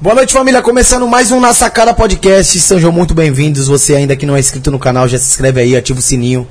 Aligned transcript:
Boa 0.00 0.14
noite, 0.14 0.32
família. 0.32 0.60
Começando 0.60 1.06
mais 1.06 1.30
um 1.30 1.40
Na 1.40 1.54
Sacada 1.54 1.94
Podcast. 1.94 2.58
Sejam 2.60 2.90
muito 2.90 3.14
bem-vindos. 3.14 3.68
Você 3.68 3.94
ainda 3.94 4.16
que 4.16 4.26
não 4.26 4.36
é 4.36 4.40
inscrito 4.40 4.70
no 4.70 4.78
canal, 4.78 5.08
já 5.08 5.16
se 5.18 5.28
inscreve 5.30 5.60
aí, 5.60 5.76
ativa 5.76 5.98
o 5.98 6.02
sininho 6.02 6.46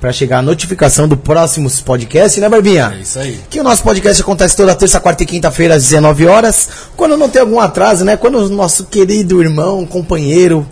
para 0.00 0.12
chegar 0.12 0.38
a 0.38 0.42
notificação 0.42 1.08
do 1.08 1.16
próximos 1.16 1.80
podcast, 1.80 2.38
né, 2.38 2.48
Barbinha? 2.48 2.92
É 2.96 3.00
isso 3.00 3.18
aí. 3.18 3.40
Que 3.48 3.60
o 3.60 3.62
nosso 3.62 3.82
podcast 3.82 4.20
acontece 4.20 4.56
toda 4.56 4.74
terça, 4.74 5.00
quarta 5.00 5.22
e 5.22 5.26
quinta-feira 5.26 5.74
às 5.74 5.84
19 5.84 6.26
horas. 6.26 6.68
Quando 6.96 7.16
não 7.16 7.28
tem 7.28 7.40
algum 7.40 7.58
atraso, 7.58 8.04
né? 8.04 8.16
Quando 8.16 8.38
o 8.38 8.48
nosso 8.48 8.84
querido 8.84 9.42
irmão, 9.42 9.86
companheiro, 9.86 10.66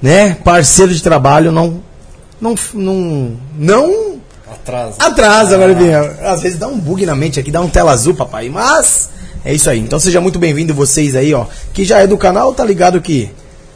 né, 0.00 0.34
parceiro 0.42 0.94
de 0.94 1.02
trabalho 1.02 1.52
não 1.52 1.82
não 2.40 2.54
não 2.74 3.36
não 3.56 4.16
Atrasa. 4.50 4.96
Atrasa, 4.98 5.58
Barbinha. 5.58 6.00
Às 6.22 6.42
vezes 6.42 6.58
dá 6.58 6.68
um 6.68 6.78
bug 6.78 7.04
na 7.04 7.14
mente 7.14 7.38
aqui, 7.38 7.50
dá 7.50 7.60
um 7.60 7.68
tela 7.68 7.92
azul, 7.92 8.14
papai. 8.14 8.48
Mas 8.48 9.10
é 9.46 9.54
isso 9.54 9.70
aí. 9.70 9.78
Então 9.78 9.98
seja 9.98 10.20
muito 10.20 10.38
bem-vindo 10.38 10.74
vocês 10.74 11.14
aí, 11.16 11.32
ó. 11.32 11.46
Que 11.72 11.84
já 11.84 12.00
é 12.00 12.06
do 12.06 12.18
canal, 12.18 12.52
tá 12.52 12.64
ligado 12.64 13.00
que 13.00 13.30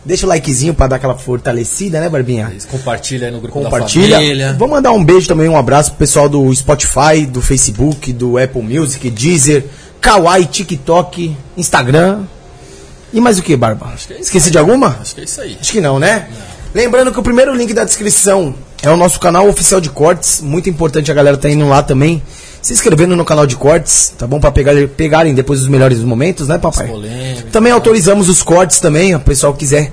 deixa 0.05 0.27
o 0.27 0.29
likezinho 0.29 0.75
pra 0.75 0.87
dar 0.87 0.97
aquela 0.97 1.17
fortalecida, 1.17 2.01
né, 2.01 2.09
Barbinha? 2.09 2.53
Isso, 2.57 2.67
Compartilha 2.69 3.27
aí 3.29 3.33
no 3.33 3.41
grupo 3.41 3.61
Compartilha. 3.63 4.09
da 4.09 4.17
família. 4.17 4.57
Vou 4.59 4.69
mandar 4.69 4.93
um 4.93 5.05
beijo 5.05 5.29
também, 5.29 5.49
um 5.49 5.57
abraço 5.57 5.91
pro 5.93 5.99
pessoal 6.01 6.29
do 6.29 6.53
Spotify, 6.55 7.25
do 7.27 7.41
Facebook, 7.41 8.13
do 8.13 8.37
Apple 8.39 8.63
Music, 8.63 9.09
Deezer, 9.11 9.65
Kawaii, 10.01 10.47
TikTok, 10.47 11.37
Instagram. 11.57 12.25
E 13.13 13.21
mais 13.21 13.39
o 13.39 13.43
que, 13.43 13.57
Barba? 13.57 13.87
que 14.07 14.13
é 14.13 14.17
isso 14.17 14.23
Esqueci 14.25 14.47
aí. 14.47 14.53
de 14.53 14.59
alguma? 14.59 14.99
Acho 15.01 15.15
que 15.15 15.21
é 15.21 15.25
isso 15.25 15.41
aí. 15.41 15.57
Acho 15.61 15.73
que 15.73 15.81
não, 15.81 15.99
né? 15.99 16.29
Lembrando 16.75 17.13
que 17.13 17.19
o 17.19 17.23
primeiro 17.23 17.55
link 17.55 17.73
da 17.75 17.85
descrição 17.85 18.55
é 18.83 18.89
o 18.89 18.97
nosso 18.97 19.19
canal 19.19 19.49
oficial 19.49 19.81
de 19.81 19.91
cortes. 19.91 20.41
Muito 20.41 20.71
importante 20.71 21.11
a 21.11 21.15
galera 21.15 21.37
tá 21.37 21.51
indo 21.51 21.69
lá 21.69 21.83
também. 21.83 22.23
Se 22.63 22.73
inscrevendo 22.75 23.17
no 23.17 23.25
canal 23.25 23.47
de 23.47 23.57
cortes, 23.57 24.13
tá 24.19 24.27
bom? 24.27 24.39
Pra 24.39 24.51
pegar, 24.51 24.75
pegarem 24.89 25.35
depois 25.35 25.61
os 25.63 25.69
melhores 25.69 25.99
momentos, 26.01 26.47
né, 26.49 26.59
papai? 26.59 26.87
Também 27.51 27.71
né? 27.71 27.75
autorizamos 27.75 28.29
os 28.29 28.43
cortes 28.43 28.81
também. 28.81 29.15
O 29.15 29.21
pessoal 29.21 29.55
quiser 29.55 29.91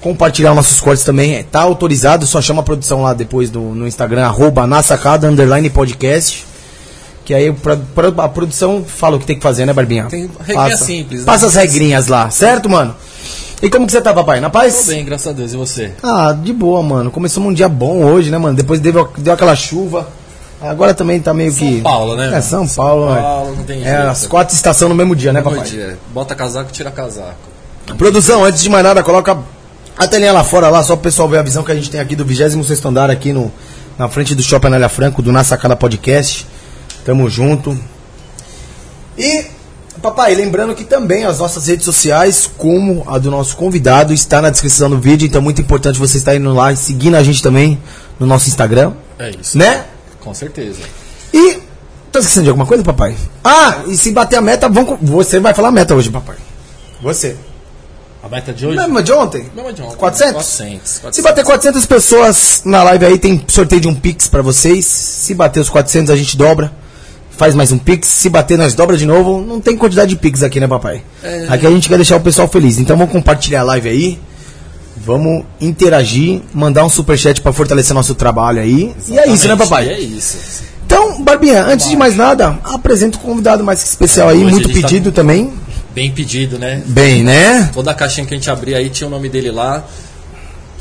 compartilhar 0.00 0.50
os 0.52 0.56
nossos 0.56 0.80
cortes 0.80 1.04
também, 1.04 1.34
é, 1.36 1.42
tá 1.42 1.60
autorizado. 1.60 2.26
Só 2.26 2.40
chama 2.40 2.60
a 2.60 2.64
produção 2.64 3.02
lá 3.02 3.12
depois 3.12 3.50
do, 3.50 3.60
no 3.60 3.86
Instagram, 3.86 4.24
arroba 4.24 4.66
na 4.66 4.82
sacada, 4.82 5.28
underline 5.28 5.68
podcast. 5.68 6.46
Que 7.26 7.34
aí 7.34 7.52
pra- 7.52 7.76
pra- 7.94 8.24
a 8.24 8.28
produção 8.28 8.82
fala 8.86 9.16
o 9.16 9.20
que 9.20 9.26
tem 9.26 9.36
que 9.36 9.42
fazer, 9.42 9.66
né, 9.66 9.74
Barbinha? 9.74 10.04
Tem 10.04 10.30
regrinha 10.46 10.76
simples, 10.78 11.20
né? 11.20 11.26
Passa 11.26 11.46
as 11.46 11.54
regrinhas 11.56 12.06
lá, 12.06 12.30
certo, 12.30 12.70
mano? 12.70 12.96
E 13.60 13.68
como 13.68 13.84
que 13.84 13.92
você 13.92 14.00
tá, 14.00 14.14
papai? 14.14 14.40
Na 14.40 14.48
paz? 14.48 14.84
Tô 14.86 14.92
bem, 14.92 15.04
graças 15.04 15.26
a 15.26 15.32
Deus. 15.32 15.52
E 15.52 15.56
você? 15.58 15.90
Ah, 16.02 16.32
de 16.32 16.54
boa, 16.54 16.82
mano. 16.82 17.10
Começamos 17.10 17.50
um 17.50 17.52
dia 17.52 17.68
bom 17.68 18.02
hoje, 18.02 18.30
né, 18.30 18.38
mano? 18.38 18.56
Depois 18.56 18.80
deu, 18.80 19.12
deu 19.18 19.32
aquela 19.34 19.54
chuva. 19.54 20.08
Agora 20.60 20.92
também 20.92 21.20
tá 21.20 21.32
meio 21.32 21.52
que. 21.52 21.74
São 21.74 21.80
Paulo, 21.82 22.16
né? 22.16 22.36
É, 22.36 22.40
São 22.40 22.66
Paulo, 22.66 23.06
São 23.14 23.22
Paulo, 23.22 23.52
é. 23.52 23.56
não 23.56 23.64
tem 23.64 23.80
É, 23.82 23.84
jeito. 23.96 24.08
as 24.08 24.26
quatro 24.26 24.54
estações 24.54 24.88
no 24.88 24.94
mesmo 24.94 25.14
dia, 25.14 25.32
né, 25.32 25.40
Bom 25.40 25.50
papai? 25.50 25.64
dia. 25.68 25.98
Bota 26.12 26.34
casaco, 26.34 26.72
tira 26.72 26.90
casaco. 26.90 27.36
Produção, 27.96 28.44
antes 28.44 28.62
de 28.62 28.68
mais 28.68 28.82
nada, 28.84 29.02
coloca 29.02 29.38
a 29.96 30.06
telinha 30.08 30.32
lá 30.32 30.42
fora, 30.44 30.68
lá, 30.68 30.82
só 30.82 30.94
pro 30.94 31.04
pessoal 31.04 31.28
ver 31.28 31.38
a 31.38 31.42
visão 31.42 31.62
que 31.62 31.72
a 31.72 31.74
gente 31.74 31.90
tem 31.90 32.00
aqui 32.00 32.14
do 32.16 32.24
26 32.24 32.84
andar, 32.84 33.08
aqui 33.10 33.32
no, 33.32 33.50
na 33.96 34.08
frente 34.08 34.34
do 34.34 34.42
Shopping 34.42 34.66
Anália 34.66 34.88
Franco, 34.88 35.22
do 35.22 35.30
Na 35.32 35.42
Sacada 35.44 35.74
Podcast. 35.76 36.46
Tamo 37.04 37.28
junto. 37.30 37.78
E, 39.16 39.46
papai, 40.02 40.34
lembrando 40.34 40.74
que 40.74 40.84
também 40.84 41.24
as 41.24 41.38
nossas 41.38 41.66
redes 41.66 41.84
sociais, 41.84 42.48
como 42.58 43.04
a 43.08 43.16
do 43.18 43.30
nosso 43.30 43.56
convidado, 43.56 44.12
está 44.12 44.40
na 44.42 44.50
descrição 44.50 44.90
do 44.90 44.98
vídeo, 44.98 45.26
então 45.26 45.40
é 45.40 45.44
muito 45.44 45.60
importante 45.60 45.98
você 45.98 46.18
estar 46.18 46.34
indo 46.36 46.52
lá 46.52 46.72
e 46.72 46.76
seguindo 46.76 47.16
a 47.16 47.22
gente 47.22 47.42
também 47.42 47.80
no 48.18 48.26
nosso 48.26 48.48
Instagram, 48.48 48.92
É 49.18 49.30
isso. 49.30 49.56
né? 49.56 49.84
Com 50.20 50.34
certeza. 50.34 50.80
E. 51.32 51.58
Tá 52.10 52.20
esquecendo 52.20 52.44
de 52.44 52.50
alguma 52.50 52.66
coisa, 52.66 52.82
papai? 52.82 53.14
Ah, 53.44 53.82
e 53.86 53.96
se 53.96 54.10
bater 54.12 54.36
a 54.36 54.40
meta, 54.40 54.66
vamos, 54.68 54.88
com- 54.98 55.06
você 55.06 55.38
vai 55.38 55.52
falar 55.52 55.68
a 55.68 55.72
meta 55.72 55.94
hoje, 55.94 56.10
papai. 56.10 56.36
Você. 57.02 57.36
A 58.22 58.28
meta 58.28 58.52
de 58.52 58.66
hoje? 58.66 58.76
Mesma 58.78 59.02
de 59.02 59.12
ontem? 59.12 59.46
Mesma 59.54 59.72
de 59.72 59.82
ontem. 59.82 59.96
400? 59.96 60.32
400. 60.34 60.90
Se 60.90 61.00
400. 61.00 61.20
bater 61.30 61.44
400 61.44 61.86
pessoas 61.86 62.62
na 62.64 62.82
live 62.82 63.04
aí, 63.04 63.18
tem 63.18 63.44
sorteio 63.46 63.80
de 63.80 63.88
um 63.88 63.94
Pix 63.94 64.26
pra 64.26 64.42
vocês. 64.42 64.84
Se 64.86 65.34
bater 65.34 65.60
os 65.60 65.68
400, 65.68 66.10
a 66.10 66.16
gente 66.16 66.36
dobra. 66.36 66.72
Faz 67.30 67.54
mais 67.54 67.70
um 67.70 67.78
Pix. 67.78 68.08
Se 68.08 68.28
bater, 68.28 68.58
nós 68.58 68.74
dobra 68.74 68.96
de 68.96 69.06
novo. 69.06 69.40
Não 69.40 69.60
tem 69.60 69.76
quantidade 69.76 70.08
de 70.10 70.16
Pix 70.16 70.42
aqui, 70.42 70.58
né, 70.58 70.66
papai? 70.66 71.02
É. 71.22 71.46
Aqui 71.48 71.66
a 71.66 71.70
gente 71.70 71.88
quer 71.88 71.96
deixar 71.96 72.16
o 72.16 72.20
pessoal 72.20 72.48
feliz. 72.48 72.78
Então 72.78 72.96
vamos 72.96 73.12
compartilhar 73.12 73.60
a 73.60 73.64
live 73.64 73.88
aí. 73.88 74.18
Vamos 75.04 75.44
interagir, 75.60 76.42
mandar 76.52 76.84
um 76.84 76.88
superchat 76.90 77.40
pra 77.40 77.52
fortalecer 77.52 77.94
nosso 77.94 78.14
trabalho 78.14 78.60
aí. 78.60 78.94
E 79.08 79.18
é 79.18 79.22
isso, 79.28 79.46
né, 79.48 79.54
Exatamente, 79.54 79.58
papai? 79.68 79.88
É 79.88 79.98
isso. 80.00 80.62
Então, 80.86 81.22
Barbinha, 81.22 81.62
antes 81.64 81.88
de 81.88 81.96
mais 81.96 82.16
nada, 82.16 82.58
apresento 82.64 83.18
o 83.18 83.20
convidado 83.20 83.62
mais 83.62 83.82
que 83.82 83.88
especial 83.88 84.28
aí, 84.28 84.38
Hoje 84.38 84.50
muito 84.50 84.68
tá 84.68 84.74
pedido 84.74 85.10
com- 85.10 85.14
também. 85.14 85.52
Bem 85.94 86.10
pedido, 86.12 86.58
né? 86.58 86.82
Bem, 86.86 87.22
né? 87.24 87.70
Toda 87.74 87.90
a 87.90 87.94
caixinha 87.94 88.26
que 88.26 88.32
a 88.32 88.36
gente 88.36 88.48
abria 88.50 88.76
aí 88.78 88.88
tinha 88.88 89.06
o 89.06 89.10
nome 89.10 89.28
dele 89.28 89.50
lá. 89.50 89.84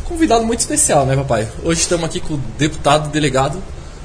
Convidado 0.06 0.46
muito 0.46 0.60
especial, 0.60 1.06
né, 1.06 1.16
papai? 1.16 1.48
Hoje 1.64 1.82
estamos 1.82 2.06
aqui 2.06 2.20
com 2.20 2.36
o 2.36 2.40
deputado 2.58 3.10
delegado 3.10 3.62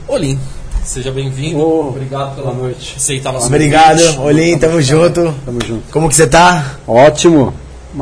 Olim. 0.08 0.38
Seja 0.84 1.12
bem-vindo. 1.12 1.58
Ô, 1.58 1.88
Obrigado 1.90 2.34
pela 2.34 2.52
noite. 2.52 2.94
aceitar 2.96 3.32
nosso 3.32 3.46
Obrigado, 3.46 3.98
convite. 4.00 4.18
Olim, 4.18 4.58
tamo 4.58 4.82
junto. 4.82 5.32
Tamo 5.44 5.58
junto. 5.64 5.82
Como 5.92 6.08
que 6.08 6.16
você 6.16 6.26
tá? 6.26 6.76
Ótimo. 6.88 7.54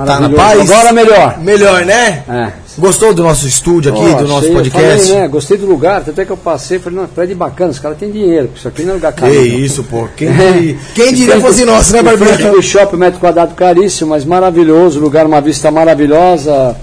Tá 0.07 0.21
na 0.21 0.31
paz? 0.31 0.71
Agora 0.71 0.93
melhor. 0.93 1.39
Melhor, 1.39 1.85
né? 1.85 2.23
É. 2.29 2.53
Gostou 2.79 3.13
do 3.13 3.23
nosso 3.23 3.47
estúdio 3.49 3.93
aqui, 3.93 4.01
Pô, 4.01 4.19
do 4.23 4.29
nosso 4.29 4.39
achei- 4.47 4.53
podcast? 4.55 5.07
Falei, 5.09 5.23
né? 5.23 5.29
Gostei 5.29 5.57
do 5.59 5.67
lugar, 5.67 6.03
até 6.07 6.25
que 6.25 6.31
eu 6.31 6.37
passei, 6.37 6.79
falei, 6.79 7.01
não, 7.01 7.07
prédio 7.09 7.37
bacana, 7.37 7.71
os 7.71 7.79
caras 7.79 7.99
têm 7.99 8.11
dinheiro, 8.11 8.49
isso 8.55 8.69
aqui 8.69 8.83
não 8.85 8.93
é 8.93 8.95
lugar 8.95 9.13
caro. 9.13 9.33
Que 9.33 9.39
isso, 9.39 9.83
pô. 9.85 10.09
Quem, 10.17 10.29
É. 10.29 10.33
diria- 10.53 10.79
quem 10.95 11.13
diria 11.13 11.41
fosse 11.41 11.65
nosso, 11.65 11.93
né, 11.93 12.03
Barbinha? 12.03 12.37
do 12.53 12.63
shopping, 12.63 12.97
metro 12.97 13.19
quadrado 13.21 13.55
caríssimo, 13.55 14.11
mas 14.11 14.25
maravilhoso, 14.25 15.01
lugar, 15.01 15.27
uma 15.27 15.41
vista 15.41 15.71
maravilhosa. 15.71 16.77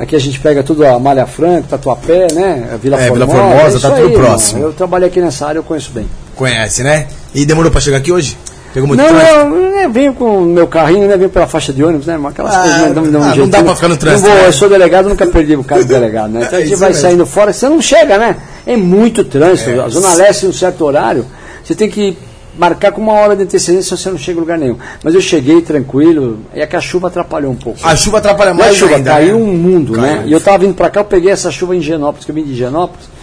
Aqui 0.00 0.16
a 0.16 0.18
gente 0.18 0.40
pega 0.40 0.62
tudo 0.64 0.84
a 0.84 0.98
Malha 0.98 1.24
Franca, 1.26 1.66
Tatuapé, 1.70 2.26
né? 2.32 2.70
a 2.72 2.76
Vila 2.76 3.00
É, 3.00 3.06
Formosa. 3.08 3.26
Vila 3.26 3.38
Formosa, 3.48 3.80
tá 3.80 3.90
tudo 3.94 4.08
aí, 4.08 4.12
próximo. 4.14 4.62
Eu 4.62 4.72
trabalhei 4.72 5.08
aqui 5.08 5.20
nessa 5.20 5.46
área, 5.46 5.58
eu 5.60 5.62
conheço 5.62 5.90
bem. 5.92 6.08
Conhece, 6.34 6.82
né? 6.82 7.06
E 7.32 7.46
demorou 7.46 7.70
pra 7.70 7.80
chegar 7.80 7.98
aqui 7.98 8.10
hoje? 8.10 8.36
Pegou 8.74 8.88
muito 8.88 9.00
não, 9.00 9.08
trânsito? 9.08 9.30
eu, 9.38 9.54
eu 9.82 9.90
venho 9.90 10.12
com 10.14 10.38
o 10.38 10.44
meu 10.44 10.66
carrinho, 10.66 11.06
né? 11.08 11.16
Venho 11.16 11.30
pela 11.30 11.46
faixa 11.46 11.72
de 11.72 11.82
ônibus, 11.84 12.06
né? 12.06 12.18
Aquelas 12.26 12.54
Ah, 12.54 12.58
coisas, 12.60 12.78
né? 12.80 12.92
Dá 12.92 13.00
um- 13.00 13.10
dá 13.12 13.18
um 13.18 13.22
ah, 13.22 13.34
não 13.36 13.48
dá 13.48 13.62
pra 13.62 13.74
ficar 13.76 13.88
no 13.88 13.96
trânsito, 13.96 14.28
Não 14.28 14.34
vou, 14.34 14.42
né? 14.42 14.48
eu 14.48 14.52
sou 14.52 14.68
delegado, 14.68 15.08
nunca 15.08 15.26
perdi 15.26 15.54
o 15.56 15.62
cargo 15.64 15.84
de 15.84 15.88
delegado, 15.90 16.30
né? 16.32 16.42
Então 16.46 16.58
É 16.58 16.62
a 16.62 16.66
gente 16.66 16.76
vai 16.76 16.88
mesmo. 16.90 17.02
saindo 17.02 17.24
fora, 17.24 17.52
você 17.52 17.68
não 17.68 17.80
chega, 17.80 18.18
né? 18.18 18.36
É 18.66 18.76
muito 18.76 19.22
trânsito. 19.24 19.70
É. 19.70 19.78
A 19.78 19.88
Zona 19.88 20.12
Leste, 20.14 20.44
em 20.44 20.48
um 20.48 20.52
certo 20.52 20.84
horário, 20.84 21.24
você 21.62 21.74
tem 21.74 21.88
que 21.88 22.18
marcar 22.58 22.90
com 22.92 23.00
uma 23.00 23.12
hora 23.12 23.36
de 23.36 23.44
antecedência, 23.44 23.96
você 23.96 24.10
não 24.10 24.18
chega 24.18 24.38
em 24.38 24.40
lugar 24.40 24.58
nenhum. 24.58 24.76
Mas 25.04 25.14
eu 25.14 25.20
cheguei 25.20 25.60
tranquilo, 25.62 26.38
e 26.54 26.60
é 26.60 26.66
que 26.66 26.74
a 26.76 26.80
chuva 26.80 27.06
atrapalhou 27.08 27.52
um 27.52 27.56
pouco. 27.56 27.78
A 27.82 27.94
chuva 27.94 28.18
atrapalha 28.18 28.52
Não 28.54 28.60
é 28.60 28.64
mais 28.66 28.76
chuva, 28.76 28.96
ainda, 28.96 29.10
caiu 29.10 29.38
né? 29.38 29.44
um 29.44 29.54
mundo, 29.56 29.96
né? 29.96 30.24
E 30.26 30.32
eu 30.32 30.40
tava 30.40 30.58
vindo 30.58 30.74
pra 30.74 30.90
cá, 30.90 31.00
eu 31.00 31.04
peguei 31.04 31.30
essa 31.30 31.50
chuva 31.50 31.76
em 31.76 31.80
Genópolis, 31.80 32.24
que 32.24 32.30
eu 32.30 32.34
vim 32.34 32.42
de 32.44 32.54
Genópolis. 32.56 33.13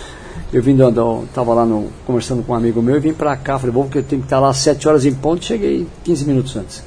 Eu 0.53 0.62
vim 0.62 0.75
do, 0.75 0.91
do- 0.91 1.23
tava 1.34 1.53
lá 1.53 1.66
no, 1.66 1.88
conversando 2.06 2.44
com 2.44 2.51
um 2.51 2.56
amigo 2.56 2.81
meu 2.81 2.97
e 2.97 3.00
vim 3.00 3.13
pra 3.13 3.35
cá. 3.38 3.57
Falei, 3.57 3.73
bom, 3.73 3.84
porque 3.84 4.00
eu 4.00 4.03
tenho 4.03 4.22
que 4.22 4.25
estar 4.25 4.39
lá 4.39 4.50
às 4.50 4.57
7 4.57 4.88
horas 4.88 5.06
em 5.06 5.13
ponto, 5.13 5.45
cheguei 5.45 5.88
15 6.03 6.25
minutos 6.25 6.56
antes. 6.57 6.84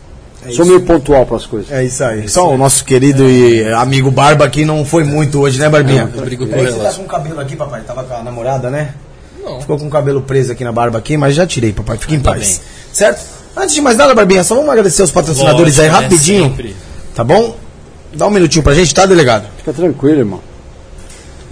É 0.47 0.50
Sou 0.50 0.66
meio 0.66 0.82
pontual 0.82 1.25
para 1.25 1.36
as 1.38 1.47
coisas. 1.47 1.72
É 1.72 1.82
isso 1.82 2.04
aí. 2.04 2.28
Só 2.28 2.53
o 2.53 2.58
nosso 2.58 2.84
querido 2.84 3.26
e 3.26 3.64
amigo 3.72 4.10
Barba 4.10 4.44
aqui 4.44 4.62
não 4.66 4.84
foi 4.84 5.03
muito 5.03 5.41
hoje, 5.41 5.58
né, 5.58 5.70
Barbinha? 5.70 6.10
Não, 6.14 6.22
brigou 6.22 6.47
É 6.47 6.50
por 6.50 6.66
você 6.66 6.78
tá 6.78 6.92
com 6.92 7.03
o 7.03 7.06
cabelo 7.06 7.41
aqui, 7.41 7.56
papai. 7.56 7.80
Tava 7.86 8.04
com 8.04 8.14
a 8.14 8.22
namorada, 8.22 8.69
né? 8.69 8.92
Não. 9.42 9.58
Ficou 9.62 9.78
com 9.78 9.86
o 9.86 9.91
cabelo 9.91 10.20
preso 10.20 10.53
aqui 10.53 10.62
na 10.62 10.70
barba 10.72 10.98
aqui, 10.98 11.16
mas 11.16 11.34
já 11.34 11.47
tirei, 11.47 11.72
papai. 11.72 11.97
Fique 11.97 12.14
em 12.14 12.20
Tá 12.20 12.32
paz. 12.32 12.58
bem. 12.58 12.60
Certo? 12.92 13.24
Antes 13.56 13.74
de 13.74 13.80
mais 13.80 13.97
nada, 13.97 14.14
Barbinha, 14.14 14.44
só 14.44 14.54
vamos 14.54 14.69
agradecer 14.70 15.03
os 15.03 15.10
patrocinadores 15.10 15.78
aí 15.78 15.86
Lógico, 15.88 16.03
né? 16.03 16.08
rapidinho. 16.08 16.44
Sempre. 16.50 16.76
Tá 17.14 17.24
bom? 17.24 17.56
Dá 18.12 18.26
um 18.26 18.30
minutinho 18.30 18.62
pra 18.62 18.74
gente, 18.74 18.92
tá, 18.94 19.06
delegado? 19.06 19.47
Fica 19.56 19.72
tranquilo, 19.72 20.19
irmão. 20.19 20.41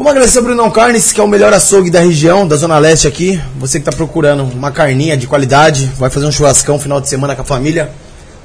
Vamos 0.02 0.16
agradecer 0.16 0.40
o 0.40 0.42
Brunão 0.42 0.68
Carnes, 0.68 1.12
que 1.12 1.20
é 1.20 1.22
o 1.22 1.28
melhor 1.28 1.52
açougue 1.54 1.88
da 1.88 2.00
região, 2.00 2.44
da 2.44 2.56
Zona 2.56 2.76
Leste 2.76 3.06
aqui. 3.06 3.40
Você 3.60 3.78
que 3.78 3.88
está 3.88 3.96
procurando 3.96 4.42
uma 4.42 4.72
carninha 4.72 5.16
de 5.16 5.28
qualidade, 5.28 5.92
vai 5.96 6.10
fazer 6.10 6.26
um 6.26 6.32
churrascão 6.32 6.76
final 6.76 7.00
de 7.00 7.08
semana 7.08 7.36
com 7.36 7.42
a 7.42 7.44
família, 7.44 7.88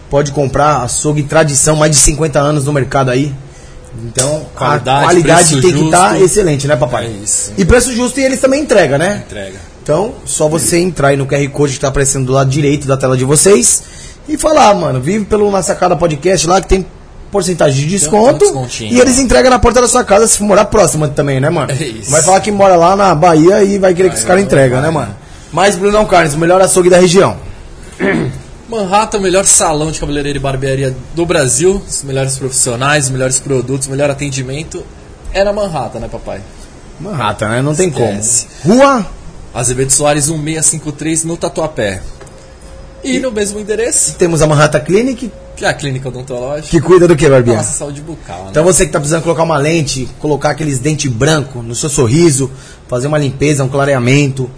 pode 0.08 0.32
comprar 0.32 0.84
açougue 0.84 1.24
tradição, 1.24 1.76
mais 1.76 1.90
de 1.90 1.98
50 1.98 2.40
anos 2.40 2.66
no 2.66 2.74
mercado 2.74 3.10
aí. 3.10 3.34
Então, 4.06 4.46
Qualidade, 4.54 5.00
a 5.00 5.04
qualidade 5.06 5.60
tem 5.60 5.74
que 5.74 5.86
estar 5.86 6.10
justo. 6.12 6.26
excelente, 6.26 6.68
né, 6.68 6.76
papai? 6.76 7.08
É 7.08 7.10
isso. 7.24 7.52
E 7.58 7.66
preço 7.66 7.92
justo 7.92 8.20
e 8.20 8.24
eles 8.24 8.40
também 8.40 8.62
entregam, 8.62 9.00
né? 9.00 9.24
Entrega. 9.26 9.58
Então, 9.82 10.14
só 10.28 10.48
você 10.48 10.78
entrar 10.78 11.08
aí 11.08 11.18
no 11.18 11.26
QR 11.26 11.50
Code 11.50 11.74
que 11.74 11.80
tá 11.80 11.88
aparecendo 11.88 12.28
do 12.28 12.34
lado 12.34 12.52
direito 12.52 12.86
da 12.86 12.96
tela 12.96 13.18
de 13.18 13.26
vocês 13.26 13.82
e 14.30 14.38
falar, 14.38 14.76
mano, 14.76 15.02
vive 15.02 15.26
pelo 15.26 15.50
Na 15.50 15.64
Sacada 15.64 15.96
Podcast 15.96 16.46
lá 16.46 16.62
que 16.62 16.68
tem 16.68 16.86
porcentagem 17.38 17.82
de 17.82 17.88
desconto 17.88 18.68
e 18.82 19.00
eles 19.00 19.20
entregam 19.20 19.52
na 19.52 19.60
porta 19.60 19.80
da 19.80 19.88
sua 19.88 20.04
casa 20.04 20.26
se 20.28 20.40
for 20.40 20.46
morar 20.46 20.66
próxima 20.66 21.08
também, 21.08 21.40
né, 21.40 21.52
mano? 21.52 21.72
É 21.78 21.84
isso. 21.84 22.10
Vai 22.10 22.24
falar 22.24 22.42
que 22.42 22.50
mora 22.50 22.76
lá 22.76 22.96
na 22.96 23.14
Bahia 23.14 23.64
e 23.64 23.78
vai 23.78 23.94
querer 23.94 24.10
que 24.10 24.16
os 24.16 24.24
caras 24.24 24.42
entregam, 24.42 24.82
né, 24.82 24.90
mano? 24.90 25.16
Mais 25.52 25.76
Brunão 25.76 26.04
Carnes, 26.06 26.34
o 26.34 26.40
melhor 26.40 26.60
açougue 26.60 26.90
da 26.90 26.98
região. 26.98 27.38
Manhattan, 28.68 29.20
o 29.20 29.22
melhor 29.22 29.46
salão 29.46 29.92
de 29.92 30.00
cabeleireiro 30.00 30.40
e 30.40 30.42
barbearia 30.42 30.96
do 31.14 31.26
Brasil. 31.28 31.80
Os 31.88 32.04
melhores 32.04 32.38
profissionais, 32.38 33.06
os 33.06 33.12
melhores 33.12 33.40
produtos, 33.40 33.88
o 33.88 33.92
melhor 33.92 34.10
atendimento. 34.10 34.84
É 35.32 35.44
na 35.44 35.54
Manhattan, 35.54 36.00
né, 36.00 36.08
papai? 36.12 36.42
Manhattan, 37.00 37.50
né? 37.50 37.62
Não 37.62 37.76
tem 37.76 37.90
Esquece. 37.90 38.48
como. 38.64 38.80
Rua 38.80 39.06
Azevedo 39.54 39.92
Soares 39.92 40.28
1653 40.28 41.24
no 41.24 41.38
Tatuapé. 41.38 42.02
E 43.04 43.20
no 43.20 43.32
mesmo 43.32 43.60
endereço, 43.60 44.16
Temos 44.16 44.42
a 44.42 44.48
Manhattan 44.48 44.80
Clinic, 44.82 45.32
que 45.56 45.66
é 45.66 45.70
a 45.70 45.74
clínica 45.74 46.10
odontológica. 46.10 46.70
que 46.70 46.82
cuida 46.82 47.08
do 47.08 47.16
que, 47.16 47.30
Barbinha? 47.30 47.58
nossa 47.58 47.72
saúde 47.78 48.02
bucal, 48.02 48.44
né? 48.46 48.48
Então 48.52 48.64
você 48.64 48.86
que 48.86 48.92
tá 48.92 49.00
precisando 49.00 49.24
colocar 49.24 49.44
uma 49.44 49.58
lente, 49.58 50.08
colocar 50.20 50.50
aqueles 50.52 50.80
dentes 50.80 51.12
brancos 51.12 51.64
no 51.64 51.76
seu 51.76 51.90
sorriso, 51.90 52.52
fazer 52.88 53.08
uma 53.08 53.18
limpeza, 53.18 53.64
um 53.64 53.70
clareamento, 53.70 54.50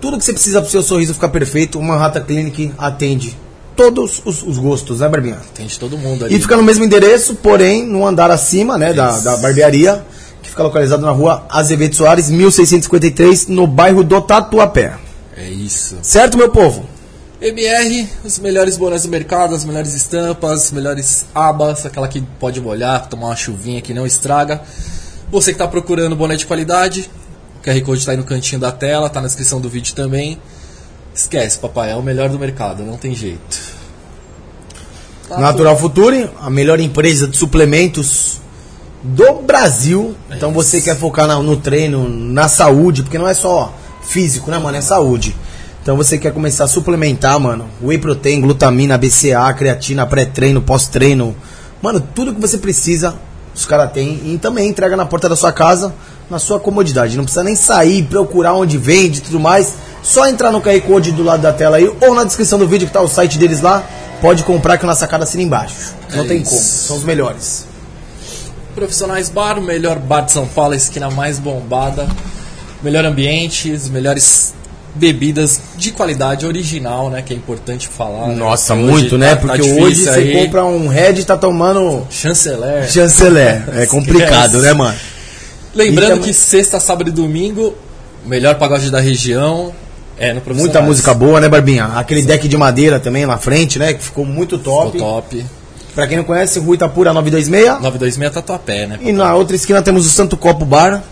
tudo 0.00 0.18
que 0.18 0.24
você 0.24 0.32
precisa 0.32 0.60
pro 0.60 0.70
seu 0.70 0.82
sorriso 0.82 1.14
ficar 1.14 1.28
perfeito, 1.30 1.78
o 1.78 1.82
Manhattan 1.82 2.20
Clinic 2.22 2.72
atende 2.76 3.36
todos 3.74 4.22
os, 4.24 4.42
os 4.42 4.58
gostos, 4.58 5.00
né, 5.00 5.08
Barbinha? 5.08 5.38
Tem 5.54 5.66
de 5.66 5.78
todo 5.78 5.96
mundo 5.96 6.24
ali. 6.24 6.36
E 6.36 6.40
fica 6.40 6.56
no 6.56 6.62
mesmo 6.62 6.84
endereço, 6.84 7.34
porém 7.36 7.84
no 7.86 8.06
andar 8.06 8.30
acima, 8.30 8.76
né, 8.78 8.92
da, 8.92 9.18
da 9.20 9.36
barbearia, 9.38 10.04
que 10.42 10.50
fica 10.50 10.62
localizado 10.62 11.02
na 11.02 11.10
rua 11.10 11.44
Azevedo 11.48 11.94
Soares, 11.96 12.28
1653, 12.28 13.48
no 13.48 13.66
bairro 13.66 14.04
do 14.04 14.20
Tatuapé. 14.20 14.94
É 15.36 15.48
isso. 15.48 15.96
Certo, 16.02 16.36
meu 16.36 16.50
povo? 16.50 16.84
MR, 17.44 18.08
os 18.24 18.38
melhores 18.38 18.78
bonés 18.78 19.02
do 19.02 19.10
mercado, 19.10 19.54
as 19.54 19.66
melhores 19.66 19.92
estampas, 19.92 20.64
as 20.64 20.72
melhores 20.72 21.26
abas, 21.34 21.84
aquela 21.84 22.08
que 22.08 22.22
pode 22.40 22.58
molhar, 22.58 23.06
tomar 23.06 23.26
uma 23.26 23.36
chuvinha 23.36 23.82
que 23.82 23.92
não 23.92 24.06
estraga. 24.06 24.62
Você 25.30 25.50
que 25.50 25.56
está 25.56 25.68
procurando 25.68 26.16
boné 26.16 26.36
de 26.36 26.46
qualidade, 26.46 27.10
o 27.58 27.62
QR 27.62 27.78
Code 27.82 27.98
está 27.98 28.12
aí 28.12 28.16
no 28.16 28.24
cantinho 28.24 28.58
da 28.58 28.72
tela, 28.72 29.10
tá 29.10 29.20
na 29.20 29.26
descrição 29.26 29.60
do 29.60 29.68
vídeo 29.68 29.94
também. 29.94 30.38
Esquece, 31.14 31.58
papai, 31.58 31.92
é 31.92 31.96
o 31.96 32.02
melhor 32.02 32.30
do 32.30 32.38
mercado, 32.38 32.82
não 32.82 32.96
tem 32.96 33.14
jeito. 33.14 33.60
Tá 35.28 35.38
Natural 35.38 35.76
Future, 35.78 36.30
a 36.40 36.48
melhor 36.48 36.80
empresa 36.80 37.28
de 37.28 37.36
suplementos 37.36 38.40
do 39.02 39.42
Brasil. 39.42 40.16
Então 40.30 40.50
você 40.50 40.80
quer 40.80 40.96
focar 40.96 41.28
no 41.42 41.56
treino, 41.58 42.08
na 42.08 42.48
saúde, 42.48 43.02
porque 43.02 43.18
não 43.18 43.28
é 43.28 43.34
só 43.34 43.74
físico, 44.02 44.50
né, 44.50 44.58
mano? 44.58 44.78
É 44.78 44.80
saúde. 44.80 45.36
Então 45.84 45.98
você 45.98 46.16
quer 46.16 46.32
começar 46.32 46.64
a 46.64 46.66
suplementar, 46.66 47.38
mano. 47.38 47.66
Whey 47.82 47.98
protein, 47.98 48.40
glutamina, 48.40 48.96
BCA, 48.96 49.52
creatina, 49.52 50.06
pré-treino, 50.06 50.62
pós-treino. 50.62 51.36
Mano, 51.82 52.00
tudo 52.00 52.34
que 52.34 52.40
você 52.40 52.56
precisa, 52.56 53.14
os 53.54 53.66
caras 53.66 53.92
têm. 53.92 54.18
E 54.32 54.38
também 54.38 54.66
entrega 54.66 54.96
na 54.96 55.04
porta 55.04 55.28
da 55.28 55.36
sua 55.36 55.52
casa, 55.52 55.94
na 56.30 56.38
sua 56.38 56.58
comodidade. 56.58 57.18
Não 57.18 57.24
precisa 57.24 57.44
nem 57.44 57.54
sair, 57.54 58.02
procurar 58.04 58.54
onde 58.54 58.78
vende 58.78 59.18
e 59.18 59.20
tudo 59.20 59.38
mais. 59.38 59.74
Só 60.02 60.26
entrar 60.26 60.50
no 60.50 60.62
QR 60.62 60.80
Code 60.80 61.12
do 61.12 61.22
lado 61.22 61.42
da 61.42 61.52
tela 61.52 61.76
aí, 61.76 61.86
ou 62.00 62.14
na 62.14 62.24
descrição 62.24 62.58
do 62.58 62.66
vídeo 62.66 62.86
que 62.88 62.92
tá 62.94 63.02
o 63.02 63.08
site 63.08 63.36
deles 63.36 63.60
lá. 63.60 63.84
Pode 64.22 64.42
comprar 64.42 64.78
que 64.78 64.84
o 64.84 64.86
na 64.86 64.94
sacada 64.94 65.24
assina 65.24 65.42
embaixo. 65.42 65.92
Não 66.14 66.24
É 66.24 66.26
tem 66.28 66.40
isso. 66.40 66.50
como. 66.50 66.62
São 66.62 66.96
os 66.96 67.04
melhores. 67.04 67.66
Profissionais 68.74 69.28
Bar, 69.28 69.58
o 69.58 69.62
melhor 69.62 69.98
bar 69.98 70.22
de 70.22 70.32
São 70.32 70.46
Paulo, 70.46 70.72
a 70.72 70.76
esquina 70.76 71.10
mais 71.10 71.38
bombada. 71.38 72.08
Melhor 72.82 73.04
ambiente, 73.04 73.70
as 73.70 73.86
melhores 73.90 74.54
bebidas 74.94 75.60
de 75.76 75.90
qualidade 75.90 76.46
original, 76.46 77.10
né? 77.10 77.20
Que 77.22 77.32
é 77.34 77.36
importante 77.36 77.88
falar. 77.88 78.28
né? 78.28 78.34
Nossa, 78.36 78.74
Hoje 78.74 78.82
muito, 78.84 79.18
né? 79.18 79.30
tá- 79.30 79.36
tá 79.36 79.40
Porque 79.48 79.62
difícil 79.62 79.82
hoje 79.84 80.02
você 80.04 80.10
aí. 80.10 80.32
compra 80.32 80.64
um 80.64 80.86
Red 80.88 81.14
e 81.20 81.24
tá 81.24 81.36
tomando 81.36 82.06
Chanceler. 82.10 82.88
chanceler. 82.90 83.64
É 83.74 83.86
complicado, 83.86 84.58
né, 84.60 84.72
mano? 84.72 84.96
Lembrando 85.74 86.08
também- 86.10 86.24
que 86.24 86.32
sexta, 86.34 86.78
sábado 86.78 87.08
e 87.08 87.12
domingo, 87.12 87.74
o 88.24 88.28
melhor 88.28 88.54
pagode 88.56 88.90
da 88.90 89.00
região 89.00 89.72
é 90.16 90.32
no. 90.32 90.40
Muita 90.54 90.80
música 90.80 91.12
boa, 91.12 91.40
né, 91.40 91.48
Barbinha? 91.48 91.86
Aquele 91.96 92.22
deck 92.22 92.46
de 92.46 92.56
madeira 92.56 93.00
também 93.00 93.26
lá 93.26 93.36
frente, 93.36 93.78
né? 93.78 93.92
Que 93.94 94.04
ficou 94.04 94.24
muito 94.24 94.56
top. 94.58 94.92
Ficou 94.92 95.20
top. 95.22 95.44
Pra 95.92 96.06
quem 96.06 96.16
não 96.16 96.24
conhece, 96.24 96.58
Rua 96.60 96.74
Itapura 96.76 97.12
926. 97.12 97.66
926 97.80 98.32
Tatuapé, 98.32 98.86
né? 98.86 98.98
E 99.02 99.12
na 99.12 99.34
outra 99.34 99.54
esquina 99.56 99.82
temos 99.82 100.06
o 100.06 100.10
Santo 100.10 100.36
Copo 100.36 100.64
Bar, 100.64 101.02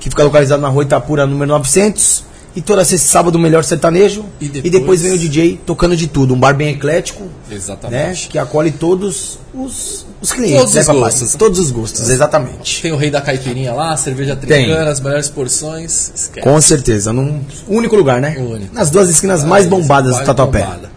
que 0.00 0.08
fica 0.10 0.22
localizado 0.22 0.60
na 0.62 0.68
Rua 0.68 0.82
Itapura, 0.84 1.26
número 1.26 1.50
900. 1.52 2.24
E 2.56 2.62
toda 2.62 2.82
sexta 2.86 3.06
e 3.06 3.10
sábado 3.10 3.36
o 3.36 3.38
melhor 3.38 3.62
sertanejo. 3.64 4.24
E 4.40 4.46
E 4.46 4.48
depois- 4.48 4.72
depois, 4.72 5.02
vem 5.02 5.12
o 5.12 5.18
DJ 5.18 5.60
tocando 5.66 5.94
de 5.94 6.06
tudo. 6.06 6.32
Um 6.32 6.40
bar 6.40 6.54
bem 6.54 6.70
eclético, 6.70 7.22
né? 7.24 7.30
Exatamente. 7.54 8.28
Que 8.28 8.38
acolhe 8.38 8.70
todos 8.72 9.38
os, 9.54 10.06
os 10.22 10.32
clientes, 10.32 10.56
Todos 10.60 10.74
né, 10.74 10.80
os 10.80 10.86
papai? 10.86 11.02
gostos. 11.02 11.34
Todos 11.34 11.58
os 11.58 11.70
gostos, 11.70 12.08
exatamente. 12.08 12.80
Tem 12.80 12.92
o 12.92 12.96
rei 12.96 13.10
da 13.10 13.20
caipirinha 13.20 13.74
lá, 13.74 13.94
cerveja 13.98 14.34
tricana, 14.34 14.90
as 14.90 15.00
melhores 15.00 15.28
porções. 15.28 16.10
Esquece. 16.14 16.40
Com 16.40 16.58
certeza, 16.62 17.12
num 17.12 17.40
único 17.68 17.94
lugar, 17.94 18.22
né? 18.22 18.36
Único. 18.38 18.74
Nas 18.74 18.88
duas 18.88 19.10
esquinas 19.10 19.44
mais 19.44 19.66
bombadas 19.66 20.16
do 20.18 20.24
Tatuapé. 20.24 20.60
bombada. 20.60 20.96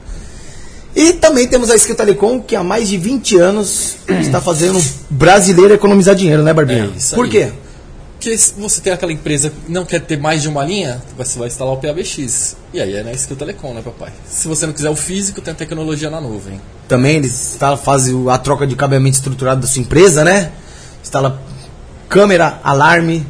E 0.96 1.14
também 1.14 1.46
temos 1.48 1.70
a 1.70 1.76
Skill 1.76 1.96
Telecom, 1.96 2.42
que 2.42 2.56
há 2.56 2.64
mais 2.64 2.88
de 2.90 2.98
20 2.98 3.38
anos 3.38 3.96
está 4.22 4.42
fazendo 4.42 4.82
brasileiro 5.10 5.74
economizar 5.74 6.16
dinheiro, 6.16 6.42
né, 6.42 6.54
Barbinha? 6.54 6.90
É 6.94 6.98
isso 6.98 7.16
Por 7.16 7.28
quê? 7.30 7.52
Se 8.38 8.54
você 8.58 8.82
tem 8.82 8.92
aquela 8.92 9.12
empresa 9.12 9.50
que 9.50 9.72
não 9.72 9.86
quer 9.86 10.02
ter 10.02 10.18
mais 10.18 10.42
de 10.42 10.50
uma 10.50 10.64
linha, 10.64 11.02
você 11.18 11.40
vai 11.40 11.48
instalar 11.48 11.74
o 11.74 11.78
PABX. 11.78 12.58
E 12.74 12.82
aí 12.82 12.94
é 12.96 13.04
na 13.04 13.12
Skill 13.14 13.38
Telecom, 13.38 13.74
né, 13.74 13.82
papai? 13.82 14.12
Se 14.28 14.48
você 14.48 14.66
não 14.66 14.74
quiser 14.74 14.90
o 14.90 14.96
físico, 14.96 15.42
tem 15.42 15.54
a 15.54 15.56
tecnologia 15.56 16.10
na 16.10 16.20
nuvem. 16.20 16.60
Também 16.88 17.18
eles 17.18 17.56
tá, 17.58 17.78
fazem 17.78 18.30
a 18.30 18.38
troca 18.38 18.68
de 18.68 18.76
cabeamento 18.76 19.16
estruturado 19.16 19.62
da 19.62 19.68
sua 19.68 19.82
empresa, 19.82 20.24
né? 20.24 20.52
Instala 21.02 21.42
câmera, 22.10 22.60
alarme 22.64 23.26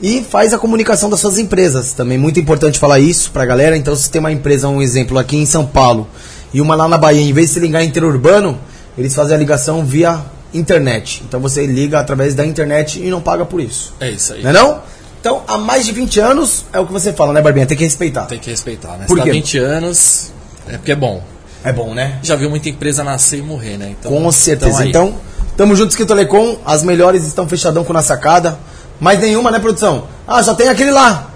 e 0.00 0.22
faz 0.22 0.52
a 0.52 0.58
comunicação 0.58 1.08
das 1.08 1.20
suas 1.20 1.38
empresas. 1.38 1.92
Também 1.92 2.18
muito 2.18 2.38
importante 2.38 2.78
falar 2.78 3.00
isso 3.00 3.30
pra 3.30 3.46
galera. 3.46 3.76
Então, 3.76 3.96
se 3.96 4.10
tem 4.10 4.20
uma 4.20 4.30
empresa, 4.30 4.68
um 4.68 4.82
exemplo 4.82 5.18
aqui 5.18 5.36
em 5.36 5.46
São 5.46 5.66
Paulo 5.66 6.06
e 6.52 6.60
uma 6.60 6.76
lá 6.76 6.86
na 6.86 6.98
Bahia, 6.98 7.22
em 7.22 7.32
vez 7.32 7.48
de 7.48 7.54
se 7.54 7.60
ligar 7.60 7.82
interurbano, 7.82 8.58
eles 8.96 9.14
fazem 9.14 9.34
a 9.34 9.38
ligação 9.38 9.84
via 9.84 10.20
internet. 10.54 11.22
Então 11.26 11.40
você 11.40 11.66
liga 11.66 11.98
através 11.98 12.34
da 12.34 12.46
internet 12.46 13.00
e 13.00 13.10
não 13.10 13.20
paga 13.20 13.44
por 13.44 13.60
isso. 13.60 13.92
É 14.00 14.10
isso 14.10 14.32
aí. 14.32 14.42
Não 14.42 14.50
é 14.50 14.52
não? 14.52 14.82
Então, 15.20 15.42
há 15.48 15.56
mais 15.56 15.86
de 15.86 15.92
20 15.92 16.20
anos, 16.20 16.66
é 16.70 16.78
o 16.78 16.86
que 16.86 16.92
você 16.92 17.10
fala, 17.10 17.32
né, 17.32 17.40
Barbinha? 17.40 17.64
Tem 17.64 17.78
que 17.78 17.84
respeitar. 17.84 18.26
Tem 18.26 18.38
que 18.38 18.50
respeitar, 18.50 18.98
né? 18.98 19.06
Por 19.06 19.14
Se 19.14 19.16
tá 19.16 19.22
quê? 19.24 19.32
20 19.32 19.56
anos, 19.56 20.32
é 20.68 20.76
porque 20.76 20.92
é 20.92 20.96
bom. 20.96 21.22
É 21.64 21.72
bom, 21.72 21.94
né? 21.94 22.18
Já 22.22 22.36
viu 22.36 22.50
muita 22.50 22.68
empresa 22.68 23.02
nascer 23.02 23.38
e 23.38 23.42
morrer, 23.42 23.78
né? 23.78 23.94
Então, 23.98 24.12
Com 24.12 24.30
certeza. 24.30 24.82
aí. 24.82 24.90
Então, 24.90 25.14
tamo 25.56 25.74
junto, 25.74 25.90
Esquito 25.90 26.08
Telecom. 26.08 26.58
As 26.66 26.82
melhores 26.82 27.24
estão 27.24 27.48
fechadão 27.48 27.84
com 27.84 27.92
na 27.94 28.02
sacada. 28.02 28.58
Mais 29.00 29.18
nenhuma, 29.18 29.50
né, 29.50 29.58
produção? 29.58 30.08
Ah, 30.28 30.42
só 30.42 30.52
tem 30.52 30.68
aquele 30.68 30.90
lá. 30.90 31.30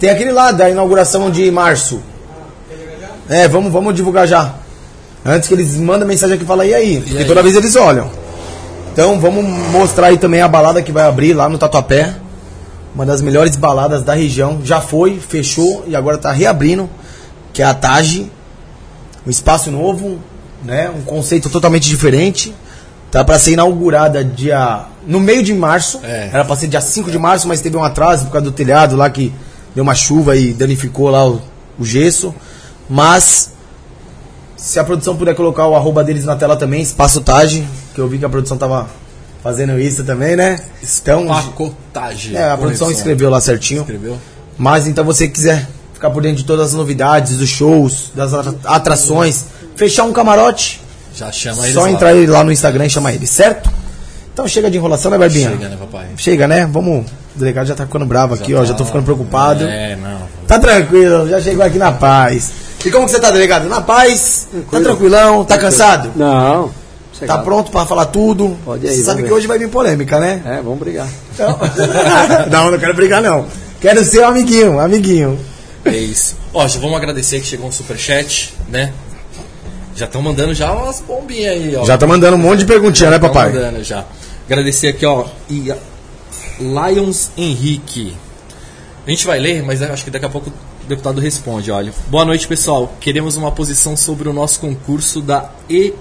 Tem 0.00 0.10
aquele 0.10 0.32
lá 0.32 0.50
da 0.50 0.68
inauguração 0.68 1.30
de 1.30 1.48
março. 1.48 2.02
É, 3.28 3.46
vamos, 3.46 3.72
vamos 3.72 3.94
divulgar 3.94 4.26
já. 4.26 4.52
Antes 5.24 5.46
que 5.46 5.54
eles 5.54 5.76
mandem 5.76 6.08
mensagem 6.08 6.34
aqui 6.34 6.42
e 6.42 6.46
falem, 6.46 6.70
e 6.70 6.74
aí? 6.74 7.00
Porque 7.00 7.18
aí? 7.18 7.24
toda 7.24 7.40
vez 7.40 7.54
eles 7.54 7.76
olham. 7.76 8.10
Então, 8.92 9.18
vamos 9.18 9.42
mostrar 9.70 10.08
aí 10.08 10.18
também 10.18 10.42
a 10.42 10.48
balada 10.48 10.82
que 10.82 10.92
vai 10.92 11.04
abrir 11.04 11.32
lá 11.32 11.48
no 11.48 11.56
Tatuapé. 11.56 12.14
Uma 12.94 13.06
das 13.06 13.22
melhores 13.22 13.56
baladas 13.56 14.02
da 14.02 14.12
região. 14.12 14.60
Já 14.62 14.82
foi, 14.82 15.18
fechou 15.18 15.82
e 15.88 15.96
agora 15.96 16.18
tá 16.18 16.30
reabrindo. 16.30 16.90
Que 17.54 17.62
é 17.62 17.64
a 17.64 17.72
Tage. 17.72 18.30
Um 19.26 19.30
espaço 19.30 19.70
novo, 19.70 20.18
né? 20.62 20.90
Um 20.90 21.00
conceito 21.04 21.48
totalmente 21.48 21.88
diferente. 21.88 22.54
Tá 23.10 23.24
para 23.24 23.38
ser 23.38 23.52
inaugurada 23.52 24.22
dia 24.22 24.84
no 25.06 25.18
meio 25.18 25.42
de 25.42 25.54
março. 25.54 25.98
É. 26.02 26.28
Era 26.30 26.44
para 26.44 26.56
ser 26.56 26.66
dia 26.66 26.82
5 26.82 27.10
de 27.10 27.18
março, 27.18 27.48
mas 27.48 27.62
teve 27.62 27.78
um 27.78 27.82
atraso 27.82 28.26
por 28.26 28.32
causa 28.32 28.44
do 28.44 28.52
telhado 28.52 28.94
lá 28.94 29.08
que 29.08 29.32
deu 29.74 29.82
uma 29.82 29.94
chuva 29.94 30.36
e 30.36 30.52
danificou 30.52 31.08
lá 31.08 31.26
o, 31.26 31.40
o 31.78 31.84
gesso. 31.84 32.34
Mas 32.90 33.52
se 34.54 34.78
a 34.78 34.84
produção 34.84 35.16
puder 35.16 35.34
colocar 35.34 35.66
o 35.66 35.74
arroba 35.74 36.04
deles 36.04 36.26
na 36.26 36.36
tela 36.36 36.56
também, 36.56 36.82
Espaço 36.82 37.22
Tage, 37.22 37.66
que 37.94 38.00
eu 38.00 38.08
vi 38.08 38.18
que 38.18 38.24
a 38.24 38.28
produção 38.28 38.56
tava 38.56 38.88
fazendo 39.42 39.78
isso 39.78 40.04
também, 40.04 40.36
né? 40.36 40.60
Então, 40.82 41.26
Pacotagem. 41.26 42.36
é, 42.36 42.50
a 42.50 42.56
produção 42.56 42.90
escreveu 42.90 43.28
lá 43.30 43.40
certinho. 43.40 43.80
Escreveu? 43.82 44.18
Mas 44.58 44.86
então 44.86 45.04
você 45.04 45.26
quiser 45.28 45.66
ficar 45.94 46.10
por 46.10 46.22
dentro 46.22 46.38
de 46.38 46.44
todas 46.44 46.66
as 46.68 46.72
novidades, 46.74 47.38
dos 47.38 47.48
shows, 47.48 48.10
das 48.14 48.32
atra- 48.34 48.54
atrações, 48.64 49.44
fechar 49.76 50.04
um 50.04 50.12
camarote, 50.12 50.80
Já 51.14 51.30
chama 51.32 51.62
eles 51.62 51.74
só 51.74 51.82
lá. 51.82 51.90
entrar 51.90 52.08
aí 52.10 52.26
lá 52.26 52.44
no 52.44 52.52
Instagram 52.52 52.86
e 52.86 52.90
chamar 52.90 53.12
ele, 53.14 53.26
certo? 53.26 53.70
Então 54.32 54.46
chega 54.48 54.70
de 54.70 54.78
enrolação, 54.78 55.10
né, 55.10 55.18
Barbinha? 55.18 55.50
Chega, 55.50 55.68
né, 55.68 55.76
papai? 55.78 56.06
Chega, 56.16 56.48
né? 56.48 56.66
Vamos. 56.70 57.04
O 57.34 57.38
delegado 57.38 57.66
já 57.66 57.74
tá 57.74 57.84
ficando 57.86 58.06
bravo 58.06 58.34
aqui, 58.34 58.54
ó. 58.54 58.58
tá- 58.60 58.64
Já 58.66 58.74
tô 58.74 58.84
ficando 58.84 59.04
preocupado. 59.04 59.64
É, 59.64 59.96
não. 59.96 60.20
Tá 60.46 60.58
tranquilo, 60.58 61.28
já 61.28 61.40
chegou 61.40 61.64
aqui 61.64 61.78
na 61.78 61.92
paz. 61.92 62.50
E 62.84 62.90
como 62.90 63.04
que 63.06 63.12
você 63.12 63.20
tá, 63.20 63.30
delegado? 63.30 63.68
Na 63.68 63.80
paz? 63.80 64.48
Tá 64.70 64.80
tranquilão? 64.80 65.44
Tá 65.44 65.56
cansado? 65.58 66.10
Não. 66.16 66.70
Tá 67.26 67.38
pronto 67.38 67.70
pra 67.70 67.86
falar 67.86 68.06
tudo? 68.06 68.56
Pode 68.64 68.86
aí, 68.86 68.94
Você 68.94 69.02
sabe 69.02 69.06
vamos 69.06 69.22
que 69.22 69.28
ver. 69.28 69.34
hoje 69.34 69.46
vai 69.46 69.58
vir 69.58 69.68
polêmica, 69.68 70.18
né? 70.18 70.42
É, 70.44 70.56
vamos 70.62 70.78
brigar. 70.78 71.08
Então... 71.34 71.58
não, 72.50 72.70
não 72.70 72.78
quero 72.78 72.94
brigar, 72.94 73.22
não. 73.22 73.46
Quero 73.80 74.04
ser 74.04 74.20
um 74.20 74.28
amiguinho, 74.28 74.78
amiguinho. 74.80 75.38
É 75.84 75.96
isso. 75.96 76.36
Ó, 76.54 76.66
já 76.68 76.78
vamos 76.78 76.96
agradecer 76.96 77.40
que 77.40 77.46
chegou 77.46 77.66
um 77.68 77.72
superchat, 77.72 78.54
né? 78.68 78.92
Já 79.94 80.06
estão 80.06 80.22
mandando 80.22 80.54
já 80.54 80.72
umas 80.72 81.00
bombinhas 81.00 81.52
aí, 81.52 81.76
ó. 81.76 81.84
Já 81.84 81.98
tá 81.98 82.06
mandando 82.06 82.36
um 82.36 82.40
monte 82.40 82.60
de 82.60 82.66
perguntinha, 82.66 83.10
né, 83.10 83.18
Tão 83.18 83.28
papai? 83.28 83.52
mandando 83.52 83.82
já. 83.82 84.04
Agradecer 84.46 84.88
aqui, 84.88 85.04
ó. 85.04 85.26
E 85.50 85.72
Lions 86.60 87.30
Henrique. 87.36 88.16
A 89.06 89.10
gente 89.10 89.26
vai 89.26 89.38
ler, 89.38 89.62
mas 89.62 89.82
acho 89.82 90.04
que 90.04 90.10
daqui 90.10 90.24
a 90.24 90.28
pouco 90.28 90.52
o 90.84 90.88
deputado 90.88 91.20
responde, 91.20 91.70
olha. 91.70 91.92
Boa 92.08 92.24
noite, 92.24 92.46
pessoal. 92.48 92.92
Queremos 93.00 93.36
uma 93.36 93.52
posição 93.52 93.96
sobre 93.96 94.28
o 94.28 94.32
nosso 94.32 94.60
concurso 94.60 95.20
da 95.20 95.50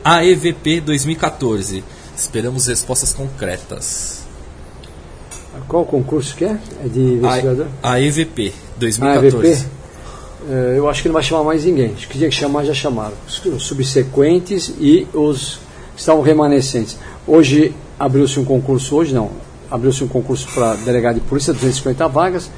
AEVP 0.04 0.82
2014. 0.82 1.84
Esperamos 2.18 2.68
respostas 2.68 3.14
concretas. 3.14 4.22
Qual 5.68 5.86
concurso 5.86 6.36
que 6.36 6.46
é? 6.46 6.58
É 6.84 6.88
de 6.88 7.00
investigador? 7.00 7.68
A, 7.84 7.94
AEVP 7.94 8.54
Ah, 8.56 8.80
2014. 8.80 9.48
EVP? 9.48 9.68
É, 10.50 10.74
eu 10.78 10.90
acho 10.90 11.02
que 11.04 11.08
não 11.08 11.14
vai 11.14 11.24
chamar 11.24 11.44
mais 11.44 11.64
ninguém. 11.64 11.94
Acho 11.96 12.08
que 12.08 12.18
tinha 12.18 12.30
que 12.30 12.36
chamar, 12.36 12.66
já 12.66 12.74
chamaram. 12.74 13.14
Os 13.28 13.64
subsequentes 13.64 14.74
e 14.80 15.08
os 15.14 15.60
que 15.94 16.00
estavam 16.00 16.22
remanescentes. 16.22 16.98
Hoje 17.28 17.74
abriu-se 18.00 18.40
um 18.40 18.46
concurso, 18.46 18.96
hoje 18.96 19.14
não, 19.14 19.30
abriu-se 19.70 20.04
um 20.04 20.08
concurso 20.08 20.48
para 20.54 20.74
delegado 20.76 21.16
de 21.16 21.22
polícia, 21.22 21.54
250 21.54 22.08
vagas. 22.08 22.50